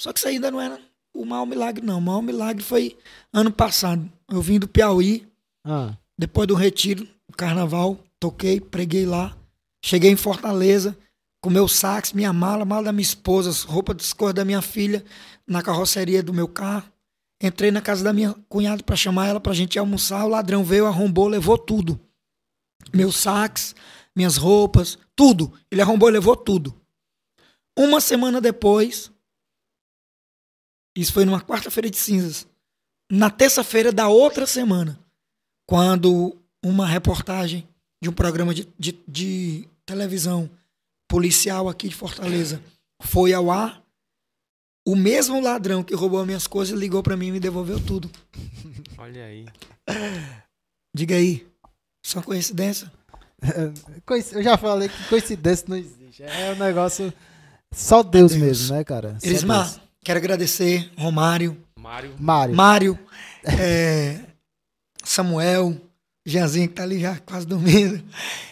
Só 0.00 0.12
que 0.12 0.20
isso 0.20 0.28
ainda 0.28 0.52
não 0.52 0.60
era 0.60 0.80
o 1.12 1.24
maior 1.24 1.46
milagre, 1.46 1.84
não. 1.84 1.98
O 1.98 2.02
maior 2.02 2.22
milagre 2.22 2.62
foi 2.62 2.96
ano 3.32 3.50
passado. 3.50 4.08
Eu 4.28 4.40
vim 4.40 4.60
do 4.60 4.68
Piauí, 4.68 5.26
Ah, 5.64 5.96
depois 6.16 6.46
do 6.46 6.54
retiro, 6.54 7.04
do 7.28 7.36
carnaval, 7.36 7.98
toquei, 8.20 8.60
preguei 8.60 9.04
lá. 9.04 9.36
Cheguei 9.84 10.10
em 10.10 10.16
Fortaleza, 10.16 10.96
com 11.42 11.50
meu 11.50 11.66
sax, 11.66 12.12
minha 12.12 12.32
mala, 12.32 12.64
mala 12.64 12.84
da 12.84 12.92
minha 12.92 13.02
esposa, 13.02 13.50
as 13.50 13.62
roupas 13.62 13.96
de 13.96 14.14
cor 14.14 14.32
da 14.32 14.44
minha 14.44 14.62
filha, 14.62 15.04
na 15.46 15.60
carroceria 15.60 16.22
do 16.22 16.32
meu 16.32 16.46
carro. 16.46 16.88
Entrei 17.40 17.70
na 17.70 17.80
casa 17.80 18.02
da 18.02 18.12
minha 18.12 18.34
cunhada 18.48 18.82
para 18.82 18.96
chamar 18.96 19.28
ela 19.28 19.40
pra 19.40 19.54
gente 19.54 19.76
ir 19.76 19.78
almoçar. 19.78 20.24
O 20.24 20.28
ladrão 20.28 20.64
veio, 20.64 20.86
arrombou, 20.86 21.28
levou 21.28 21.56
tudo. 21.56 22.00
Meu 22.92 23.12
sax, 23.12 23.74
minhas 24.14 24.36
roupas, 24.36 24.98
tudo. 25.14 25.52
Ele 25.70 25.80
arrombou 25.80 26.08
e 26.08 26.12
levou 26.12 26.36
tudo. 26.36 26.74
Uma 27.78 28.00
semana 28.00 28.40
depois, 28.40 29.12
isso 30.96 31.12
foi 31.12 31.24
numa 31.24 31.40
quarta-feira 31.40 31.88
de 31.88 31.96
cinzas. 31.96 32.46
Na 33.10 33.30
terça-feira 33.30 33.92
da 33.92 34.08
outra 34.08 34.46
semana, 34.46 34.98
quando 35.64 36.36
uma 36.64 36.86
reportagem 36.86 37.68
de 38.02 38.08
um 38.08 38.12
programa 38.12 38.52
de, 38.52 38.68
de, 38.76 38.98
de 39.06 39.68
televisão 39.86 40.50
policial 41.08 41.68
aqui 41.68 41.88
de 41.88 41.94
Fortaleza 41.94 42.62
foi 43.00 43.32
ao 43.32 43.50
ar, 43.50 43.82
o 44.90 44.96
mesmo 44.96 45.40
ladrão 45.40 45.82
que 45.82 45.94
roubou 45.94 46.24
minhas 46.24 46.46
coisas 46.46 46.78
ligou 46.78 47.02
pra 47.02 47.16
mim 47.16 47.28
e 47.28 47.32
me 47.32 47.40
devolveu 47.40 47.78
tudo. 47.80 48.10
Olha 48.98 49.24
aí. 49.24 49.46
Diga 50.94 51.14
aí, 51.16 51.46
só 52.04 52.20
coincidência? 52.22 52.90
coinc- 54.04 54.32
eu 54.32 54.42
já 54.42 54.56
falei 54.56 54.88
que 54.88 55.08
coincidência 55.08 55.66
não 55.68 55.76
existe. 55.76 56.22
É 56.22 56.52
um 56.52 56.56
negócio. 56.58 57.12
Só 57.72 58.02
Deus, 58.02 58.32
Deus. 58.32 58.42
mesmo, 58.42 58.76
né, 58.76 58.84
cara? 58.84 59.16
Só 59.20 59.26
Elismar, 59.26 59.64
Deus. 59.68 59.80
quero 60.02 60.18
agradecer 60.18 60.90
Romário, 60.96 61.56
Mário. 61.78 62.14
Mário. 62.18 62.54
Mário, 62.54 62.98
é, 63.44 64.20
Samuel, 65.04 65.76
Jeanzinho 66.26 66.68
que 66.68 66.74
tá 66.74 66.82
ali 66.82 66.98
já 67.00 67.18
quase 67.20 67.46
dormindo. 67.46 68.02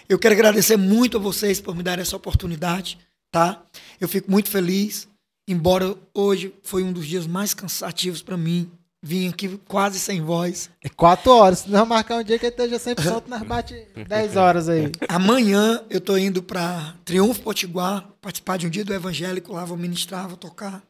Eu 0.09 0.19
quero 0.19 0.35
agradecer 0.35 0.77
muito 0.77 1.17
a 1.17 1.21
vocês 1.21 1.61
por 1.61 1.75
me 1.75 1.83
dar 1.83 1.99
essa 1.99 2.15
oportunidade, 2.17 2.99
tá? 3.33 3.63
Eu 4.01 4.07
fico 4.09 4.31
muito 4.31 4.49
feliz, 4.51 5.09
embora 5.47 5.97
hoje 6.13 6.53
foi 6.63 6.83
um 6.83 6.93
dos 6.93 7.07
dias 7.07 7.27
mais 7.27 7.55
cansativos 7.55 8.23
para 8.23 8.37
mim. 8.37 8.71
Vim 9.03 9.29
aqui 9.29 9.61
quase 9.69 10.01
sem 10.01 10.21
voz. 10.21 10.69
É 10.83 10.89
quatro 10.89 11.31
horas. 11.31 11.61
Se 11.61 11.71
não 11.71 11.87
marcar 11.87 12.19
um 12.19 12.25
dia 12.25 12.39
que 12.39 12.47
ele 12.47 12.53
esteja 12.53 12.79
sempre 12.79 13.05
solto, 13.05 13.31
nós 13.31 13.43
bate 13.43 13.75
10 14.09 14.37
horas 14.37 14.69
aí. 14.69 14.91
Amanhã 15.09 15.81
eu 15.89 16.01
tô 16.01 16.17
indo 16.17 16.43
para 16.43 16.95
Triunfo 17.05 17.41
Potiguar, 17.43 18.09
participar 18.21 18.57
de 18.57 18.67
um 18.67 18.71
dia 18.71 18.85
do 18.85 18.93
evangélico 18.93 19.53
lá, 19.53 19.65
vou 19.65 19.77
ministrar, 19.77 20.27
vou 20.27 20.37
tocar. 20.37 20.83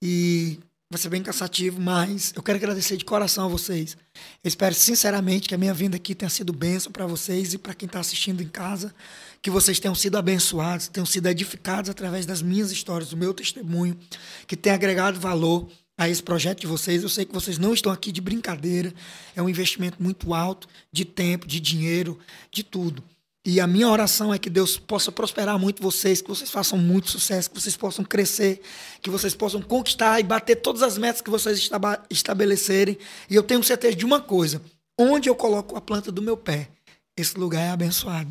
E 0.00 0.60
vai 0.88 1.00
ser 1.00 1.08
bem 1.08 1.22
cansativo, 1.22 1.80
mas 1.80 2.32
eu 2.36 2.42
quero 2.42 2.58
agradecer 2.58 2.96
de 2.96 3.04
coração 3.04 3.46
a 3.46 3.48
vocês. 3.48 3.96
Eu 4.44 4.48
espero 4.48 4.74
sinceramente 4.74 5.48
que 5.48 5.54
a 5.54 5.58
minha 5.58 5.74
vinda 5.74 5.96
aqui 5.96 6.14
tenha 6.14 6.28
sido 6.28 6.52
bênção 6.52 6.92
para 6.92 7.06
vocês 7.06 7.54
e 7.54 7.58
para 7.58 7.74
quem 7.74 7.86
está 7.86 8.00
assistindo 8.00 8.42
em 8.42 8.48
casa, 8.48 8.94
que 9.42 9.50
vocês 9.50 9.78
tenham 9.78 9.94
sido 9.94 10.18
abençoados, 10.18 10.88
tenham 10.88 11.06
sido 11.06 11.26
edificados 11.26 11.90
através 11.90 12.26
das 12.26 12.42
minhas 12.42 12.70
histórias, 12.70 13.10
do 13.10 13.16
meu 13.16 13.32
testemunho, 13.32 13.98
que 14.46 14.56
tenha 14.56 14.74
agregado 14.74 15.18
valor 15.18 15.68
a 15.96 16.08
esse 16.08 16.22
projeto 16.22 16.60
de 16.60 16.66
vocês. 16.66 17.02
Eu 17.02 17.08
sei 17.08 17.24
que 17.24 17.32
vocês 17.32 17.58
não 17.58 17.72
estão 17.72 17.90
aqui 17.92 18.12
de 18.12 18.20
brincadeira, 18.20 18.92
é 19.34 19.42
um 19.42 19.48
investimento 19.48 20.02
muito 20.02 20.34
alto 20.34 20.68
de 20.92 21.04
tempo, 21.04 21.46
de 21.46 21.60
dinheiro, 21.60 22.18
de 22.50 22.62
tudo. 22.62 23.02
E 23.44 23.58
a 23.58 23.66
minha 23.66 23.88
oração 23.88 24.34
é 24.34 24.38
que 24.38 24.50
Deus 24.50 24.76
possa 24.76 25.10
prosperar 25.10 25.58
muito 25.58 25.82
vocês, 25.82 26.20
que 26.20 26.28
vocês 26.28 26.50
façam 26.50 26.78
muito 26.78 27.10
sucesso, 27.10 27.50
que 27.50 27.58
vocês 27.58 27.74
possam 27.74 28.04
crescer, 28.04 28.60
que 29.00 29.08
vocês 29.08 29.34
possam 29.34 29.62
conquistar 29.62 30.20
e 30.20 30.22
bater 30.22 30.56
todas 30.56 30.82
as 30.82 30.98
metas 30.98 31.22
que 31.22 31.30
vocês 31.30 31.70
estabelecerem. 32.10 32.98
E 33.30 33.34
eu 33.34 33.42
tenho 33.42 33.64
certeza 33.64 33.96
de 33.96 34.04
uma 34.04 34.20
coisa: 34.20 34.60
onde 34.98 35.30
eu 35.30 35.34
coloco 35.34 35.74
a 35.74 35.80
planta 35.80 36.12
do 36.12 36.20
meu 36.20 36.36
pé, 36.36 36.68
esse 37.16 37.38
lugar 37.38 37.62
é 37.62 37.70
abençoado. 37.70 38.30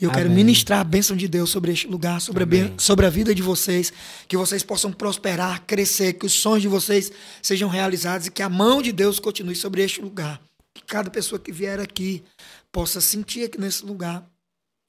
E 0.00 0.04
eu 0.04 0.10
quero 0.12 0.26
Amém. 0.26 0.36
ministrar 0.36 0.80
a 0.80 0.84
bênção 0.84 1.16
de 1.16 1.26
Deus 1.26 1.50
sobre 1.50 1.72
este 1.72 1.88
lugar, 1.88 2.20
sobre 2.20 2.44
a, 2.44 2.46
Amém. 2.46 2.74
sobre 2.78 3.04
a 3.04 3.10
vida 3.10 3.34
de 3.34 3.42
vocês, 3.42 3.92
que 4.28 4.36
vocês 4.36 4.62
possam 4.62 4.92
prosperar, 4.92 5.64
crescer, 5.66 6.12
que 6.12 6.24
os 6.24 6.32
sonhos 6.32 6.62
de 6.62 6.68
vocês 6.68 7.10
sejam 7.42 7.68
realizados 7.68 8.28
e 8.28 8.30
que 8.30 8.42
a 8.42 8.48
mão 8.48 8.80
de 8.80 8.92
Deus 8.92 9.18
continue 9.18 9.56
sobre 9.56 9.82
este 9.82 10.00
lugar. 10.00 10.40
Que 10.72 10.84
cada 10.84 11.10
pessoa 11.10 11.38
que 11.40 11.50
vier 11.50 11.80
aqui 11.80 12.22
possa 12.70 13.00
sentir 13.00 13.44
aqui 13.44 13.60
nesse 13.60 13.84
lugar 13.84 14.24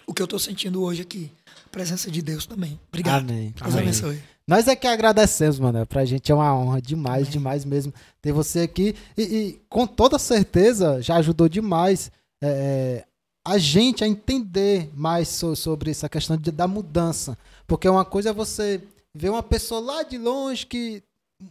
o 0.05 0.13
que 0.13 0.21
eu 0.21 0.25
estou 0.25 0.39
sentindo 0.39 0.83
hoje 0.83 1.01
aqui. 1.01 1.31
A 1.65 1.69
presença 1.69 2.11
de 2.11 2.21
Deus 2.21 2.45
também. 2.45 2.79
Obrigado. 2.89 3.29
Amém. 3.29 3.53
Deus 3.57 3.73
Amém. 3.73 3.87
abençoe. 3.87 4.21
Nós 4.47 4.67
é 4.67 4.75
que 4.75 4.87
agradecemos, 4.87 5.59
mano. 5.59 5.85
Pra 5.87 6.05
gente 6.05 6.31
é 6.31 6.35
uma 6.35 6.55
honra 6.55 6.81
demais, 6.81 7.29
demais 7.29 7.65
mesmo 7.65 7.93
ter 8.21 8.31
você 8.31 8.61
aqui. 8.61 8.95
E, 9.17 9.21
e 9.21 9.61
com 9.69 9.87
toda 9.87 10.19
certeza 10.19 11.01
já 11.01 11.15
ajudou 11.17 11.49
demais 11.49 12.11
é, 12.43 13.05
a 13.49 13.57
gente 13.57 14.03
a 14.03 14.07
entender 14.07 14.89
mais 14.93 15.27
so- 15.27 15.55
sobre 15.55 15.91
essa 15.91 16.07
questão 16.09 16.37
de- 16.37 16.51
da 16.51 16.67
mudança. 16.67 17.37
Porque 17.67 17.87
uma 17.89 18.05
coisa 18.05 18.29
é 18.29 18.33
você 18.33 18.81
ver 19.15 19.29
uma 19.29 19.43
pessoa 19.43 19.79
lá 19.81 20.03
de 20.03 20.17
longe 20.17 20.65
que 20.65 21.01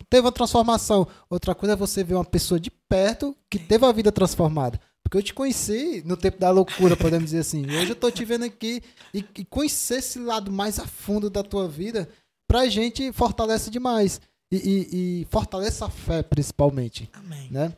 teve 0.08 0.24
uma 0.26 0.32
transformação. 0.32 1.06
Outra 1.28 1.54
coisa 1.54 1.72
é 1.72 1.76
você 1.76 2.04
ver 2.04 2.14
uma 2.14 2.24
pessoa 2.24 2.60
de 2.60 2.70
perto 2.70 3.34
que 3.50 3.58
teve 3.58 3.84
a 3.86 3.92
vida 3.92 4.12
transformada. 4.12 4.80
Porque 5.02 5.16
eu 5.18 5.22
te 5.22 5.32
conheci 5.32 6.02
no 6.04 6.16
tempo 6.16 6.38
da 6.38 6.50
loucura, 6.50 6.94
podemos 6.96 7.26
dizer 7.26 7.38
assim. 7.38 7.64
E 7.66 7.76
hoje 7.76 7.90
eu 7.90 7.96
tô 7.96 8.10
te 8.10 8.24
vendo 8.24 8.44
aqui 8.44 8.82
e, 9.14 9.24
e 9.38 9.44
conhecer 9.44 9.96
esse 10.00 10.18
lado 10.18 10.52
mais 10.52 10.78
a 10.78 10.86
fundo 10.86 11.30
da 11.30 11.42
tua 11.42 11.66
vida, 11.66 12.08
pra 12.46 12.68
gente 12.68 13.10
fortalece 13.12 13.70
demais. 13.70 14.20
E, 14.52 14.56
e- 14.56 15.20
e 15.22 15.26
fortalece 15.30 15.82
a 15.84 15.88
fé, 15.90 16.22
principalmente, 16.22 17.08
Amém. 17.14 17.48
né? 17.50 17.72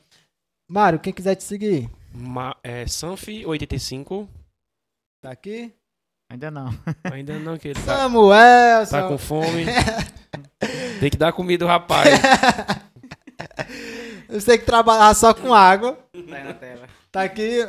Mário, 0.68 1.00
quem 1.00 1.12
quiser 1.12 1.34
te 1.34 1.42
seguir, 1.44 1.90
Ma 2.12 2.56
é, 2.62 2.84
Sanfi85. 2.84 4.28
tá 5.22 5.30
aqui. 5.30 5.72
Ainda 6.30 6.50
não. 6.50 6.70
Ainda 7.12 7.38
não, 7.38 7.58
que 7.58 7.68
ele 7.68 7.80
tá, 7.80 7.96
Samuel, 7.96 8.86
tá 8.86 9.08
com 9.08 9.18
fome. 9.18 9.66
Tem 11.00 11.10
que 11.10 11.16
dar 11.16 11.32
comida 11.32 11.64
ao 11.64 11.68
rapaz. 11.68 12.08
eu 14.28 14.40
sei 14.40 14.58
que 14.58 14.64
trabalhar 14.64 15.12
só 15.14 15.34
com 15.34 15.52
água. 15.52 15.94
Tá 16.12 16.36
aí 16.36 16.44
na 16.44 16.54
tela. 16.54 16.88
Tá 17.10 17.22
aqui. 17.22 17.66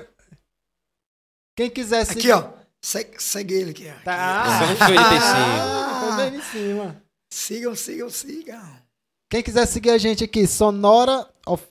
Quem 1.55 1.69
quiser 1.69 2.05
seguir. 2.05 2.33
Aqui, 2.33 2.47
ó. 2.47 2.61
Segue, 2.83 3.23
segue 3.23 3.53
ele 3.53 3.71
aqui. 3.71 3.89
ó. 3.89 4.03
Tá. 4.03 4.61
Sanfi85. 4.61 5.17
Ah, 5.17 6.13
foi 6.15 6.29
bem 6.29 6.39
em 6.39 6.43
cima. 6.43 7.01
Sigam, 7.33 7.75
sigam, 7.75 8.09
sigam. 8.09 8.61
Quem 9.29 9.41
quiser 9.41 9.65
seguir 9.65 9.91
a 9.91 9.97
gente 9.97 10.23
aqui, 10.23 10.45
Sonora. 10.45 11.27
Of... 11.47 11.65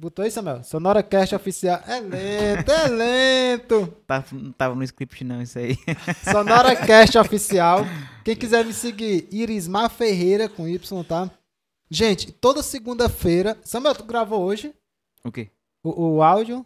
Botou 0.00 0.24
aí, 0.24 0.30
Samuel? 0.30 0.62
Sonora 0.62 1.02
Cast 1.02 1.34
Oficial. 1.34 1.82
É 1.84 1.98
lento, 1.98 2.70
é 2.70 2.86
lento. 2.86 3.96
Tá, 4.06 4.24
não 4.30 4.52
tava 4.52 4.76
no 4.76 4.84
script 4.84 5.24
não, 5.24 5.42
isso 5.42 5.58
aí. 5.58 5.76
Sonora 6.22 6.76
Cast 6.76 7.18
Oficial. 7.18 7.80
Quem 8.24 8.36
quiser 8.38 8.64
me 8.64 8.72
seguir, 8.72 9.26
Irismar 9.32 9.90
Ferreira 9.90 10.48
com 10.48 10.68
Y, 10.68 11.02
tá? 11.02 11.28
Gente, 11.90 12.30
toda 12.30 12.62
segunda-feira. 12.62 13.58
Samuel, 13.64 13.96
tu 13.96 14.04
gravou 14.04 14.40
hoje 14.44 14.72
O 15.24 15.32
quê? 15.32 15.50
o, 15.82 16.14
o 16.14 16.22
áudio? 16.22 16.64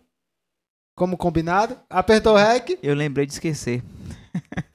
Como 0.94 1.16
combinado? 1.16 1.78
Apertou 1.88 2.34
o 2.34 2.36
REC. 2.36 2.78
Eu 2.82 2.94
lembrei 2.94 3.24
de 3.24 3.32
esquecer. 3.32 3.82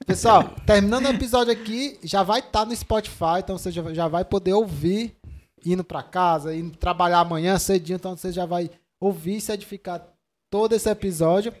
Pessoal, 0.04 0.56
terminando 0.66 1.06
o 1.06 1.10
episódio 1.10 1.52
aqui, 1.52 1.96
já 2.02 2.24
vai 2.24 2.40
estar 2.40 2.64
no 2.64 2.74
Spotify, 2.74 3.38
então 3.38 3.56
você 3.56 3.70
já 3.70 4.08
vai 4.08 4.24
poder 4.24 4.54
ouvir 4.54 5.16
indo 5.64 5.84
pra 5.84 6.02
casa, 6.02 6.54
indo 6.54 6.76
trabalhar 6.76 7.20
amanhã 7.20 7.58
cedinho, 7.58 7.96
então 7.96 8.16
você 8.16 8.32
já 8.32 8.46
vai 8.46 8.70
ouvir 9.00 9.36
e 9.36 9.40
se 9.40 9.52
edificar 9.52 10.06
todo 10.50 10.74
esse 10.74 10.88
episódio. 10.88 11.52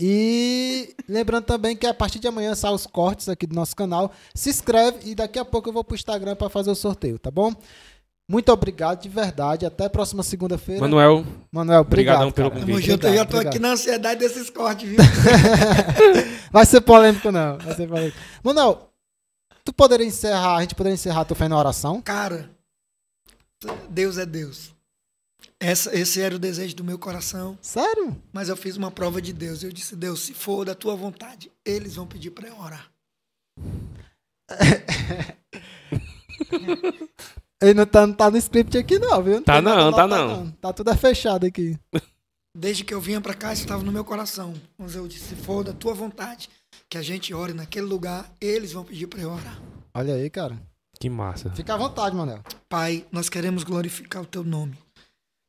E 0.00 0.94
lembrando 1.08 1.44
também 1.44 1.76
que 1.76 1.86
a 1.86 1.92
partir 1.92 2.20
de 2.20 2.28
amanhã 2.28 2.54
saem 2.54 2.74
os 2.74 2.86
cortes 2.86 3.28
aqui 3.28 3.46
do 3.46 3.54
nosso 3.54 3.74
canal. 3.74 4.12
Se 4.32 4.48
inscreve 4.48 5.10
e 5.10 5.14
daqui 5.14 5.38
a 5.38 5.44
pouco 5.44 5.68
eu 5.68 5.72
vou 5.72 5.82
pro 5.82 5.96
Instagram 5.96 6.36
para 6.36 6.48
fazer 6.48 6.70
o 6.70 6.74
sorteio, 6.74 7.18
tá 7.18 7.30
bom? 7.30 7.52
Muito 8.30 8.52
obrigado 8.52 9.00
de 9.00 9.08
verdade. 9.08 9.66
Até 9.66 9.86
a 9.86 9.90
próxima 9.90 10.22
segunda-feira. 10.22 10.82
Manuel, 10.82 11.24
Manuel, 11.50 11.80
obrigado. 11.80 12.26
Obrigadão 12.26 12.30
pelo 12.30 12.50
convite. 12.50 12.66
Tamo 12.66 12.80
junto, 12.80 13.06
eu 13.06 13.14
já 13.14 13.24
tô 13.24 13.36
Obrigado, 13.38 13.54
aqui 13.54 13.58
na 13.58 13.70
ansiedade 13.70 14.20
desses 14.20 14.50
cortes, 14.50 14.88
viu? 14.88 14.98
Vai 16.52 16.66
ser 16.66 16.82
polêmico, 16.82 17.32
não. 17.32 17.58
Vai 17.58 17.74
ser 17.74 17.88
polêmico. 17.88 18.18
Manuel, 18.44 18.90
tu 19.64 19.72
poderia 19.72 20.06
encerrar, 20.06 20.56
a 20.56 20.60
gente 20.60 20.74
poderia 20.74 20.94
encerrar 20.94 21.24
tua 21.24 21.36
fé 21.36 21.48
na 21.48 21.58
oração? 21.58 22.02
Cara, 22.02 22.50
Deus 23.88 24.18
é 24.18 24.26
Deus. 24.26 24.72
Essa, 25.60 25.96
esse 25.96 26.20
era 26.20 26.36
o 26.36 26.38
desejo 26.38 26.76
do 26.76 26.84
meu 26.84 26.98
coração, 26.98 27.58
Sério? 27.60 28.20
mas 28.32 28.48
eu 28.48 28.56
fiz 28.56 28.76
uma 28.76 28.90
prova 28.90 29.20
de 29.20 29.32
Deus. 29.32 29.62
Eu 29.62 29.72
disse, 29.72 29.96
Deus, 29.96 30.20
se 30.20 30.34
for 30.34 30.64
da 30.64 30.74
tua 30.74 30.94
vontade, 30.94 31.50
eles 31.64 31.96
vão 31.96 32.06
pedir 32.06 32.30
pra 32.30 32.48
eu 32.48 32.58
orar. 32.58 32.90
Ele 37.60 37.74
não 37.74 37.86
tá, 37.86 38.06
não 38.06 38.14
tá 38.14 38.30
no 38.30 38.36
script 38.36 38.78
aqui, 38.78 39.00
não, 39.00 39.20
viu? 39.20 39.42
Tá 39.42 39.54
tem 39.54 39.62
nada 39.62 39.82
não, 39.82 39.92
tá 39.92 40.06
não. 40.06 40.50
Tá 40.52 40.72
tudo 40.72 40.96
fechado 40.96 41.44
aqui. 41.44 41.76
Desde 42.56 42.84
que 42.84 42.94
eu 42.94 43.00
vinha 43.00 43.20
pra 43.20 43.34
cá, 43.34 43.52
isso 43.52 43.62
estava 43.62 43.82
no 43.82 43.90
meu 43.90 44.04
coração. 44.04 44.54
Mas 44.76 44.94
eu 44.94 45.08
disse, 45.08 45.30
se 45.30 45.34
for 45.34 45.64
da 45.64 45.72
tua 45.72 45.92
vontade, 45.92 46.48
que 46.88 46.96
a 46.96 47.02
gente 47.02 47.34
ore 47.34 47.52
naquele 47.52 47.86
lugar, 47.86 48.32
eles 48.40 48.72
vão 48.72 48.84
pedir 48.84 49.08
pra 49.08 49.20
eu 49.20 49.32
orar. 49.32 49.60
Olha 49.92 50.14
aí, 50.14 50.30
cara. 50.30 50.56
Que 51.00 51.08
massa. 51.08 51.50
Fica 51.54 51.74
à 51.74 51.76
vontade, 51.76 52.16
Manuel. 52.16 52.42
Pai, 52.68 53.06
nós 53.12 53.28
queremos 53.28 53.62
glorificar 53.62 54.22
o 54.22 54.26
teu 54.26 54.42
nome. 54.42 54.76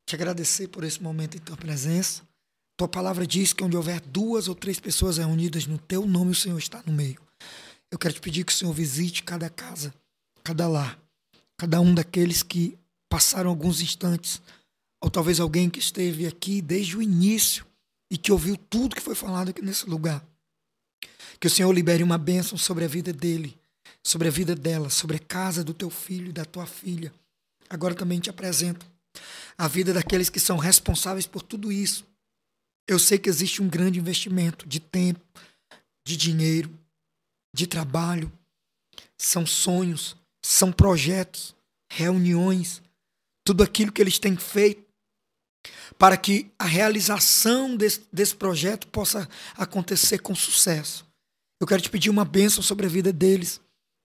Te 0.07 0.15
agradecer 0.15 0.67
por 0.67 0.83
esse 0.83 1.01
momento 1.01 1.37
em 1.37 1.39
tua 1.39 1.57
presença. 1.57 2.21
Tua 2.77 2.87
palavra 2.87 3.25
diz 3.25 3.51
que 3.51 3.63
onde 3.63 3.75
houver 3.75 3.99
duas 3.99 4.47
ou 4.47 4.55
três 4.55 4.79
pessoas 4.79 5.17
reunidas 5.17 5.65
no 5.65 5.77
teu 5.77 6.05
nome, 6.05 6.31
o 6.31 6.35
Senhor 6.35 6.57
está 6.57 6.81
no 6.85 6.93
meio. 6.93 7.19
Eu 7.91 7.97
quero 7.97 8.13
te 8.13 8.21
pedir 8.21 8.43
que 8.43 8.51
o 8.51 8.55
Senhor 8.55 8.71
visite 8.71 9.23
cada 9.23 9.49
casa, 9.49 9.93
cada 10.43 10.67
lar, 10.67 10.97
cada 11.57 11.81
um 11.81 11.93
daqueles 11.93 12.43
que 12.43 12.77
passaram 13.09 13.49
alguns 13.49 13.81
instantes, 13.81 14.41
ou 15.03 15.09
talvez 15.09 15.39
alguém 15.39 15.69
que 15.69 15.79
esteve 15.79 16.27
aqui 16.27 16.61
desde 16.61 16.95
o 16.95 17.01
início 17.01 17.65
e 18.11 18.17
que 18.17 18.31
ouviu 18.31 18.55
tudo 18.55 18.95
que 18.95 19.01
foi 19.01 19.15
falado 19.15 19.49
aqui 19.49 19.61
nesse 19.61 19.89
lugar. 19.89 20.23
Que 21.39 21.47
o 21.47 21.49
Senhor 21.49 21.71
libere 21.71 22.03
uma 22.03 22.17
bênção 22.17 22.57
sobre 22.57 22.85
a 22.85 22.87
vida 22.87 23.11
dele, 23.11 23.57
sobre 24.05 24.27
a 24.27 24.31
vida 24.31 24.55
dela, 24.55 24.89
sobre 24.89 25.17
a 25.17 25.19
casa 25.19 25.63
do 25.63 25.73
teu 25.73 25.89
filho 25.89 26.29
e 26.29 26.33
da 26.33 26.45
tua 26.45 26.65
filha. 26.65 27.13
Agora 27.69 27.95
também 27.95 28.19
te 28.19 28.29
apresento 28.29 28.85
a 29.57 29.67
vida 29.67 29.93
daqueles 29.93 30.29
que 30.29 30.39
são 30.39 30.57
responsáveis 30.57 31.27
por 31.27 31.41
tudo 31.41 31.71
isso. 31.71 32.07
Eu 32.87 32.97
sei 32.97 33.19
que 33.19 33.29
existe 33.29 33.61
um 33.61 33.67
grande 33.67 33.99
investimento 33.99 34.67
de 34.67 34.79
tempo, 34.79 35.21
de 36.05 36.17
dinheiro, 36.17 36.71
de 37.53 37.67
trabalho. 37.67 38.31
São 39.17 39.45
sonhos, 39.45 40.15
são 40.43 40.71
projetos, 40.71 41.55
reuniões, 41.91 42.81
tudo 43.43 43.63
aquilo 43.63 43.91
que 43.91 44.01
eles 44.01 44.17
têm 44.17 44.37
feito 44.37 44.89
para 45.97 46.15
que 46.15 46.49
a 46.57 46.65
realização 46.65 47.75
desse, 47.75 48.01
desse 48.11 48.33
projeto 48.33 48.87
possa 48.87 49.27
acontecer 49.55 50.19
com 50.19 50.33
sucesso. 50.33 51.05
Eu 51.59 51.67
quero 51.67 51.81
te 51.81 51.89
pedir 51.89 52.09
uma 52.09 52.23
bênção 52.23 52.63
sobre 52.63 52.85
a 52.85 52.89
vida 52.89 53.11
deles, 53.11 53.59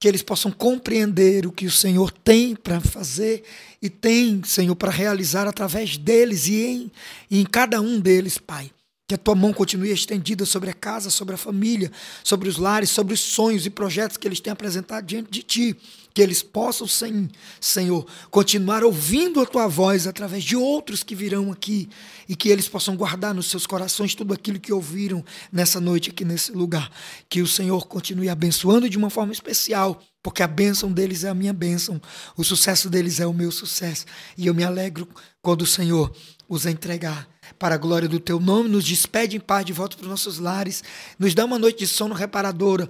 que 0.04 0.08
eles 0.08 0.22
possam 0.22 0.52
compreender 0.52 1.46
o 1.46 1.50
que 1.50 1.64
o 1.64 1.70
Senhor 1.70 2.10
tem 2.10 2.54
para 2.54 2.78
fazer 2.78 3.42
e 3.80 3.88
tem, 3.88 4.42
Senhor, 4.44 4.76
para 4.76 4.90
realizar 4.90 5.48
através 5.48 5.96
deles 5.96 6.46
e 6.46 6.62
em, 6.62 6.92
e 7.30 7.40
em 7.40 7.44
cada 7.46 7.80
um 7.80 7.98
deles, 7.98 8.36
Pai. 8.36 8.70
Que 9.06 9.16
a 9.16 9.18
tua 9.18 9.34
mão 9.34 9.52
continue 9.52 9.90
estendida 9.90 10.46
sobre 10.46 10.70
a 10.70 10.72
casa, 10.72 11.10
sobre 11.10 11.34
a 11.34 11.38
família, 11.38 11.92
sobre 12.22 12.48
os 12.48 12.56
lares, 12.56 12.88
sobre 12.88 13.12
os 13.12 13.20
sonhos 13.20 13.66
e 13.66 13.70
projetos 13.70 14.16
que 14.16 14.26
eles 14.26 14.40
têm 14.40 14.50
apresentado 14.50 15.04
diante 15.04 15.30
de 15.30 15.42
ti. 15.42 15.76
Que 16.14 16.22
eles 16.22 16.42
possam, 16.42 16.86
sim, 16.86 17.28
Senhor, 17.60 18.06
continuar 18.30 18.82
ouvindo 18.82 19.42
a 19.42 19.46
tua 19.46 19.66
voz 19.66 20.06
através 20.06 20.42
de 20.42 20.56
outros 20.56 21.02
que 21.02 21.14
virão 21.14 21.52
aqui 21.52 21.86
e 22.26 22.34
que 22.34 22.48
eles 22.48 22.66
possam 22.66 22.96
guardar 22.96 23.34
nos 23.34 23.50
seus 23.50 23.66
corações 23.66 24.14
tudo 24.14 24.32
aquilo 24.32 24.58
que 24.58 24.72
ouviram 24.72 25.22
nessa 25.52 25.78
noite 25.78 26.08
aqui 26.08 26.24
nesse 26.24 26.52
lugar. 26.52 26.90
Que 27.28 27.42
o 27.42 27.46
Senhor 27.46 27.86
continue 27.86 28.30
abençoando 28.30 28.88
de 28.88 28.96
uma 28.96 29.10
forma 29.10 29.34
especial, 29.34 30.00
porque 30.22 30.42
a 30.42 30.48
bênção 30.48 30.90
deles 30.90 31.24
é 31.24 31.28
a 31.28 31.34
minha 31.34 31.52
bênção, 31.52 32.00
o 32.38 32.42
sucesso 32.42 32.88
deles 32.88 33.20
é 33.20 33.26
o 33.26 33.34
meu 33.34 33.52
sucesso. 33.52 34.06
E 34.38 34.46
eu 34.46 34.54
me 34.54 34.64
alegro 34.64 35.06
quando 35.42 35.60
o 35.60 35.66
Senhor 35.66 36.10
os 36.48 36.64
entregar 36.64 37.28
para 37.58 37.74
a 37.74 37.78
glória 37.78 38.08
do 38.08 38.20
teu 38.20 38.40
nome, 38.40 38.68
nos 38.68 38.84
despede 38.84 39.36
em 39.36 39.40
paz 39.40 39.64
de 39.64 39.72
volta 39.72 39.96
para 39.96 40.04
os 40.04 40.10
nossos 40.10 40.38
lares, 40.38 40.82
nos 41.18 41.34
dá 41.34 41.44
uma 41.44 41.58
noite 41.58 41.80
de 41.80 41.86
sono 41.86 42.14
reparadora. 42.14 42.88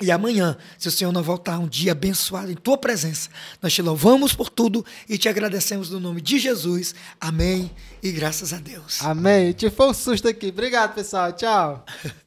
E 0.00 0.10
amanhã, 0.10 0.56
se 0.76 0.88
o 0.88 0.90
Senhor 0.90 1.12
não 1.12 1.22
voltar, 1.22 1.58
um 1.58 1.68
dia 1.68 1.92
abençoado 1.92 2.50
em 2.50 2.56
tua 2.56 2.76
presença, 2.76 3.30
nós 3.62 3.72
te 3.72 3.80
louvamos 3.80 4.34
por 4.34 4.50
tudo 4.50 4.84
e 5.08 5.16
te 5.16 5.28
agradecemos 5.28 5.88
no 5.88 6.00
nome 6.00 6.20
de 6.20 6.38
Jesus. 6.38 6.94
Amém. 7.20 7.70
E 8.02 8.10
graças 8.10 8.52
a 8.52 8.58
Deus. 8.58 9.00
Amém. 9.02 9.52
Te 9.52 9.70
foi 9.70 9.88
um 9.88 9.94
susto 9.94 10.26
aqui. 10.26 10.48
Obrigado, 10.48 10.94
pessoal. 10.94 11.32
Tchau. 11.32 11.84